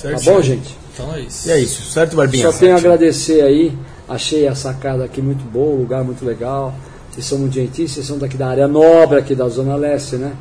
Tá 0.03 0.11
Certinho. 0.11 0.35
bom, 0.35 0.43
gente? 0.43 0.77
Então 0.93 1.15
é 1.15 1.21
isso. 1.21 1.49
E 1.49 1.51
é 1.51 1.59
isso, 1.59 1.83
certo, 1.91 2.15
Barbinha? 2.17 2.51
Só 2.51 2.59
tenho 2.59 2.75
a 2.75 2.79
agradecer 2.79 3.43
aí. 3.43 3.77
Achei 4.09 4.47
a 4.47 4.55
sacada 4.55 5.05
aqui 5.05 5.23
muito 5.23 5.45
boa, 5.45 5.75
um 5.75 5.81
lugar 5.81 6.05
muito 6.05 6.25
legal. 6.25 6.75
Vocês 7.11 7.27
são 7.27 7.39
muito 7.39 7.55
gentis, 7.55 7.93
vocês 7.93 8.07
são 8.07 8.19
daqui 8.19 8.37
da 8.37 8.49
área 8.49 8.69
nobre, 8.69 9.19
aqui 9.19 9.35
da 9.35 9.49
Zona 9.49 9.77
Leste, 9.77 10.17
né? 10.17 10.33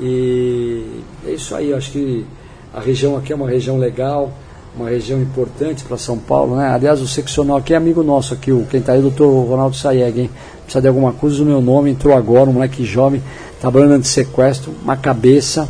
E 0.00 1.02
é 1.26 1.32
isso 1.32 1.54
aí, 1.54 1.70
eu 1.70 1.76
acho 1.76 1.90
que 1.90 2.24
a 2.72 2.80
região 2.80 3.16
aqui 3.16 3.32
é 3.32 3.36
uma 3.36 3.48
região 3.48 3.78
legal, 3.78 4.32
uma 4.76 4.88
região 4.88 5.20
importante 5.20 5.84
para 5.84 5.96
São 5.96 6.18
Paulo, 6.18 6.56
né? 6.56 6.68
Aliás, 6.68 7.00
o 7.00 7.06
seccional 7.06 7.58
aqui 7.58 7.74
é 7.74 7.76
amigo 7.76 8.02
nosso 8.02 8.34
aqui, 8.34 8.52
o, 8.52 8.66
quem 8.68 8.80
está 8.80 8.92
aí 8.92 8.98
o 8.98 9.02
doutor 9.02 9.28
Ronaldo 9.44 9.76
Sayeg, 9.76 10.20
hein? 10.20 10.30
Precisa 10.62 10.80
de 10.80 10.88
alguma 10.88 11.12
coisa, 11.12 11.42
o 11.42 11.46
meu 11.46 11.60
nome 11.60 11.90
entrou 11.90 12.16
agora, 12.16 12.48
um 12.48 12.54
moleque 12.54 12.84
jovem, 12.84 13.22
trabalhando 13.60 14.00
de 14.00 14.08
sequestro, 14.08 14.72
uma 14.82 14.96
cabeça 14.96 15.68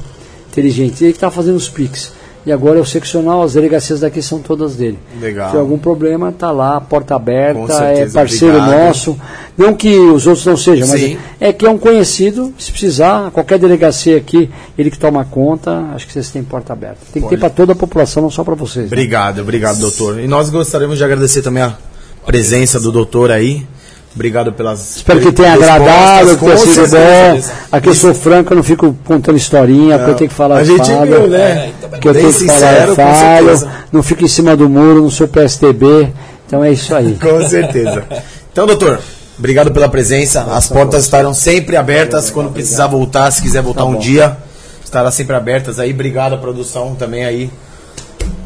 inteligente. 0.50 1.02
Ele 1.02 1.12
que 1.12 1.16
está 1.16 1.30
fazendo 1.30 1.56
os 1.56 1.68
PIX. 1.68 2.12
E 2.46 2.52
agora 2.52 2.78
é 2.78 2.82
o 2.82 2.84
seccional, 2.84 3.42
as 3.42 3.54
delegacias 3.54 4.00
daqui 4.00 4.20
são 4.20 4.38
todas 4.38 4.76
dele. 4.76 4.98
Legal. 5.18 5.50
Se 5.50 5.56
algum 5.56 5.78
problema, 5.78 6.30
tá 6.30 6.50
lá, 6.50 6.78
porta 6.78 7.14
aberta, 7.14 7.72
é 7.72 7.94
certeza, 7.96 8.14
parceiro 8.14 8.56
obrigado. 8.58 8.86
nosso. 8.86 9.18
Não 9.56 9.74
que 9.74 9.96
os 9.98 10.26
outros 10.26 10.44
não 10.44 10.56
sejam, 10.56 10.86
mas 10.88 11.16
é 11.40 11.52
que 11.52 11.64
é 11.64 11.70
um 11.70 11.78
conhecido, 11.78 12.52
se 12.58 12.70
precisar, 12.70 13.30
qualquer 13.30 13.58
delegacia 13.58 14.18
aqui, 14.18 14.50
ele 14.76 14.90
que 14.90 14.98
toma 14.98 15.24
conta, 15.24 15.86
acho 15.94 16.06
que 16.06 16.12
vocês 16.12 16.30
têm 16.30 16.42
porta 16.42 16.72
aberta. 16.72 16.98
Tem 17.12 17.22
que 17.22 17.28
ter 17.28 17.38
para 17.38 17.48
toda 17.48 17.72
a 17.72 17.76
população, 17.76 18.22
não 18.22 18.30
só 18.30 18.44
para 18.44 18.54
vocês. 18.54 18.84
né? 18.84 18.88
Obrigado, 18.88 19.40
obrigado, 19.40 19.78
doutor. 19.78 20.20
E 20.20 20.26
nós 20.26 20.50
gostaríamos 20.50 20.98
de 20.98 21.04
agradecer 21.04 21.40
também 21.40 21.62
a 21.62 21.78
presença 22.26 22.78
do 22.78 22.92
doutor 22.92 23.30
aí. 23.30 23.66
Obrigado 24.14 24.52
pelas. 24.52 24.96
Espero 24.98 25.20
que 25.20 25.32
tenha 25.32 25.54
agradado, 25.54 26.36
que 26.36 26.44
tenha 26.44 26.56
sido 26.56 26.88
bom. 26.90 27.42
Aqui 27.72 27.88
eu 27.88 27.94
sou 27.94 28.14
franco, 28.14 28.52
eu 28.52 28.56
não 28.56 28.62
fico 28.62 28.96
contando 29.04 29.36
historinha, 29.36 29.98
porque 29.98 30.10
eu 30.12 30.14
tenho 30.14 30.30
que 30.30 30.36
falar 30.36 30.58
A 30.58 30.64
gente 30.64 30.86
falo. 30.88 31.06
viu, 31.06 31.26
né? 31.28 31.38
É, 31.40 31.72
então, 31.78 31.98
que 31.98 32.08
eu 32.08 32.12
Bem 32.14 32.22
tenho 32.22 32.32
que 32.34 32.46
falar, 32.46 32.58
sincero, 32.60 32.94
falo, 32.94 33.46
certeza. 33.48 33.70
não 33.90 34.02
fico 34.04 34.24
em 34.24 34.28
cima 34.28 34.56
do 34.56 34.68
muro, 34.68 35.02
não 35.02 35.10
sou 35.10 35.26
PSTB, 35.26 36.12
então 36.46 36.62
é 36.62 36.70
isso 36.72 36.94
aí. 36.94 37.14
Com 37.20 37.48
certeza. 37.48 38.04
Então, 38.52 38.66
doutor, 38.68 39.00
obrigado 39.36 39.72
pela 39.72 39.88
presença. 39.88 40.42
As 40.42 40.68
portas 40.68 41.02
estarão 41.02 41.34
sempre 41.34 41.76
abertas 41.76 42.30
quando 42.30 42.50
precisar 42.52 42.86
voltar, 42.86 43.28
se 43.32 43.42
quiser 43.42 43.62
voltar 43.62 43.80
Tá 43.80 43.86
um 43.86 43.94
bom. 43.94 43.98
dia, 43.98 44.36
estará 44.84 45.10
sempre 45.10 45.34
abertas 45.34 45.80
aí. 45.80 45.90
Obrigado 45.92 46.34
à 46.34 46.38
produção 46.38 46.94
também 46.94 47.24
aí. 47.24 47.50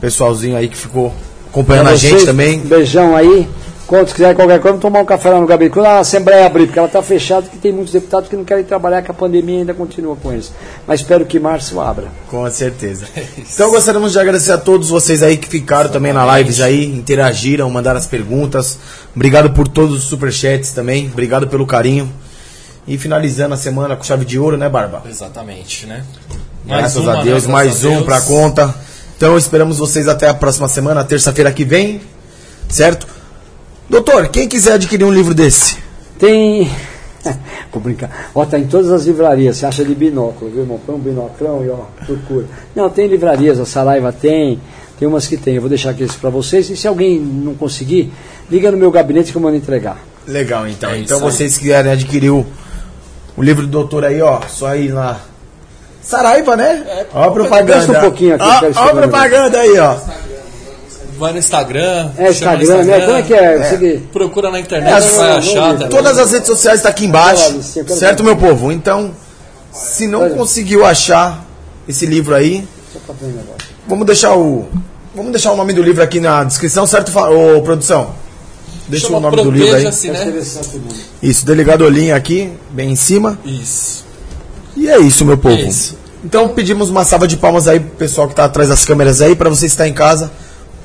Pessoalzinho 0.00 0.56
aí 0.56 0.68
que 0.68 0.76
ficou 0.78 1.12
acompanhando 1.50 1.88
a 1.88 1.94
gente 1.96 2.24
também. 2.24 2.58
Um 2.60 2.66
beijão 2.68 3.14
aí. 3.14 3.46
Quando 3.88 4.12
quiser 4.12 4.34
qualquer 4.34 4.60
coisa, 4.60 4.76
vamos 4.76 4.82
tomar 4.82 5.00
um 5.00 5.04
café 5.06 5.30
lá 5.30 5.40
no 5.40 5.46
gabinete. 5.46 5.72
Quando 5.72 5.86
a 5.86 6.00
Assembleia 6.00 6.44
abrir, 6.44 6.66
porque 6.66 6.78
ela 6.78 6.88
está 6.88 7.02
fechada, 7.02 7.44
porque 7.44 7.56
tem 7.56 7.72
muitos 7.72 7.90
deputados 7.90 8.28
que 8.28 8.36
não 8.36 8.44
querem 8.44 8.62
trabalhar, 8.62 9.00
que 9.00 9.10
a 9.10 9.14
pandemia 9.14 9.60
ainda 9.60 9.72
continua 9.72 10.14
com 10.14 10.30
eles. 10.30 10.52
Mas 10.86 11.00
espero 11.00 11.24
que 11.24 11.40
março 11.40 11.80
abra. 11.80 12.08
Com 12.28 12.48
certeza. 12.50 13.06
Então 13.50 13.70
gostaríamos 13.70 14.12
de 14.12 14.18
agradecer 14.20 14.52
a 14.52 14.58
todos 14.58 14.90
vocês 14.90 15.22
aí 15.22 15.38
que 15.38 15.48
ficaram 15.48 15.88
também 15.88 16.12
na 16.12 16.38
lives 16.38 16.60
aí, 16.60 16.84
interagiram, 16.84 17.70
mandaram 17.70 17.98
as 17.98 18.06
perguntas. 18.06 18.78
Obrigado 19.16 19.50
por 19.50 19.66
todos 19.66 19.96
os 19.96 20.04
superchats 20.04 20.70
também. 20.72 21.08
Obrigado 21.10 21.48
pelo 21.48 21.66
carinho. 21.66 22.12
E 22.86 22.98
finalizando 22.98 23.54
a 23.54 23.56
semana 23.56 23.96
com 23.96 24.04
chave 24.04 24.26
de 24.26 24.38
ouro, 24.38 24.58
né, 24.58 24.68
Barba? 24.68 25.02
Exatamente, 25.08 25.86
né? 25.86 26.04
Graças 26.66 27.02
uma, 27.02 27.12
a? 27.12 27.14
Deus, 27.16 27.46
Graças 27.46 27.46
mais 27.46 27.84
a 27.86 27.88
um 27.88 28.02
pra 28.02 28.20
conta. 28.20 28.74
Então 29.16 29.38
esperamos 29.38 29.78
vocês 29.78 30.06
até 30.08 30.28
a 30.28 30.34
próxima 30.34 30.68
semana, 30.68 31.02
terça-feira 31.04 31.50
que 31.50 31.64
vem, 31.64 32.02
certo? 32.68 33.17
Doutor, 33.88 34.28
quem 34.28 34.46
quiser 34.46 34.74
adquirir 34.74 35.04
um 35.04 35.12
livro 35.12 35.32
desse? 35.32 35.78
Tem. 36.18 36.70
Vou 37.72 37.82
brincar. 37.82 38.30
Ó, 38.34 38.44
tá 38.44 38.58
em 38.58 38.66
todas 38.66 38.90
as 38.90 39.06
livrarias. 39.06 39.56
Você 39.56 39.66
acha 39.66 39.84
de 39.84 39.94
binóculo, 39.94 40.50
viu, 40.50 40.60
irmão? 40.60 40.78
Põe 40.84 40.94
um 40.94 40.98
binoclão 40.98 41.64
e 41.64 41.70
ó, 41.70 41.86
procura. 42.04 42.46
Não, 42.74 42.90
tem 42.90 43.06
livrarias, 43.06 43.58
a 43.58 43.64
Saraiva 43.64 44.12
tem, 44.12 44.60
tem 44.98 45.08
umas 45.08 45.26
que 45.26 45.38
tem. 45.38 45.54
Eu 45.54 45.62
vou 45.62 45.70
deixar 45.70 45.90
aqui 45.90 46.04
isso 46.04 46.18
pra 46.18 46.28
vocês. 46.28 46.68
E 46.68 46.76
se 46.76 46.86
alguém 46.86 47.18
não 47.18 47.54
conseguir, 47.54 48.12
liga 48.50 48.70
no 48.70 48.76
meu 48.76 48.90
gabinete 48.90 49.32
que 49.32 49.38
eu 49.38 49.42
mando 49.42 49.56
entregar. 49.56 49.98
Legal, 50.26 50.68
então. 50.68 50.90
É 50.90 50.98
então 50.98 51.18
vocês 51.20 51.54
que 51.54 51.60
quiserem 51.60 51.90
adquirir 51.90 52.30
o, 52.30 52.44
o 53.36 53.42
livro 53.42 53.62
do 53.62 53.68
doutor 53.68 54.04
aí, 54.04 54.20
ó, 54.20 54.40
só 54.48 54.76
ir 54.76 54.92
lá. 54.92 55.20
Saraiva, 56.02 56.56
né? 56.56 57.06
ó 57.12 57.24
a 57.24 57.30
propaganda. 57.30 57.98
um 57.98 58.00
pouquinho 58.00 58.34
aqui, 58.34 58.44
Ó, 58.44 58.82
a 58.82 58.94
propaganda 58.94 59.58
aí, 59.58 59.78
ó. 59.78 59.96
Vai 61.18 61.32
no 61.32 61.38
Instagram. 61.38 62.10
É, 62.16 62.24
no 62.24 62.30
Instagram, 62.30 62.84
né? 62.84 63.00
Como 63.00 63.16
é 63.16 63.22
que 63.22 63.34
é? 63.34 63.76
Que- 63.76 63.98
Procura 64.12 64.50
na 64.50 64.60
internet, 64.60 65.04
É, 65.04 65.10
vai 65.16 65.30
achar. 65.38 65.78
tá 65.78 65.88
Todas 65.88 66.16
as 66.18 66.30
redes 66.32 66.46
sociais 66.46 66.78
estão 66.78 66.90
aqui 66.90 67.06
embaixo, 67.06 67.60
certo, 67.88 68.22
meu 68.22 68.36
povo? 68.36 68.70
Então, 68.70 69.10
se 69.72 70.06
não 70.06 70.30
conseguiu 70.30 70.84
achar 70.84 71.44
esse 71.88 72.06
livro 72.06 72.34
aí, 72.34 72.66
Só 72.92 72.98
pra 73.04 73.14
ver 73.20 73.26
negócio. 73.34 73.68
vamos 73.86 74.06
deixar 74.06 74.36
o 74.36 74.66
vamos 75.14 75.32
deixar 75.32 75.50
o 75.52 75.56
nome 75.56 75.72
do 75.72 75.82
livro 75.82 76.02
aqui 76.02 76.20
na 76.20 76.44
descrição, 76.44 76.86
certo, 76.86 77.10
ô, 77.18 77.60
produção? 77.62 78.14
Deixa 78.86 79.06
Chama 79.06 79.18
o 79.18 79.20
nome 79.20 79.36
do 79.42 79.50
livro 79.50 79.74
aí. 79.76 79.82
Proteja-se, 79.82 80.10
né? 80.10 80.42
Isso, 81.22 81.44
delegado 81.44 81.82
Olinha 81.84 82.14
aqui, 82.16 82.52
bem 82.70 82.92
em 82.92 82.96
cima. 82.96 83.38
Isso. 83.44 84.04
E 84.76 84.88
é 84.88 84.98
isso, 84.98 85.24
meu 85.24 85.36
povo. 85.36 85.54
É 85.56 85.62
isso. 85.62 85.96
Então 86.24 86.48
pedimos 86.48 86.88
uma 86.88 87.04
salva 87.04 87.26
de 87.28 87.36
palmas 87.36 87.66
aí 87.68 87.80
pro 87.80 87.90
pessoal 87.96 88.28
que 88.28 88.34
tá 88.34 88.44
atrás 88.44 88.68
das 88.68 88.84
câmeras 88.84 89.20
aí, 89.20 89.34
para 89.34 89.48
você 89.50 89.66
estar 89.66 89.86
em 89.86 89.92
casa, 89.92 90.30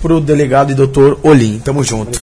pro 0.04 0.20
delegado 0.20 0.74
e 0.74 0.76
doutor 0.76 1.18
Olim. 1.24 1.60
Tamo 1.60 1.82
junto. 1.82 2.20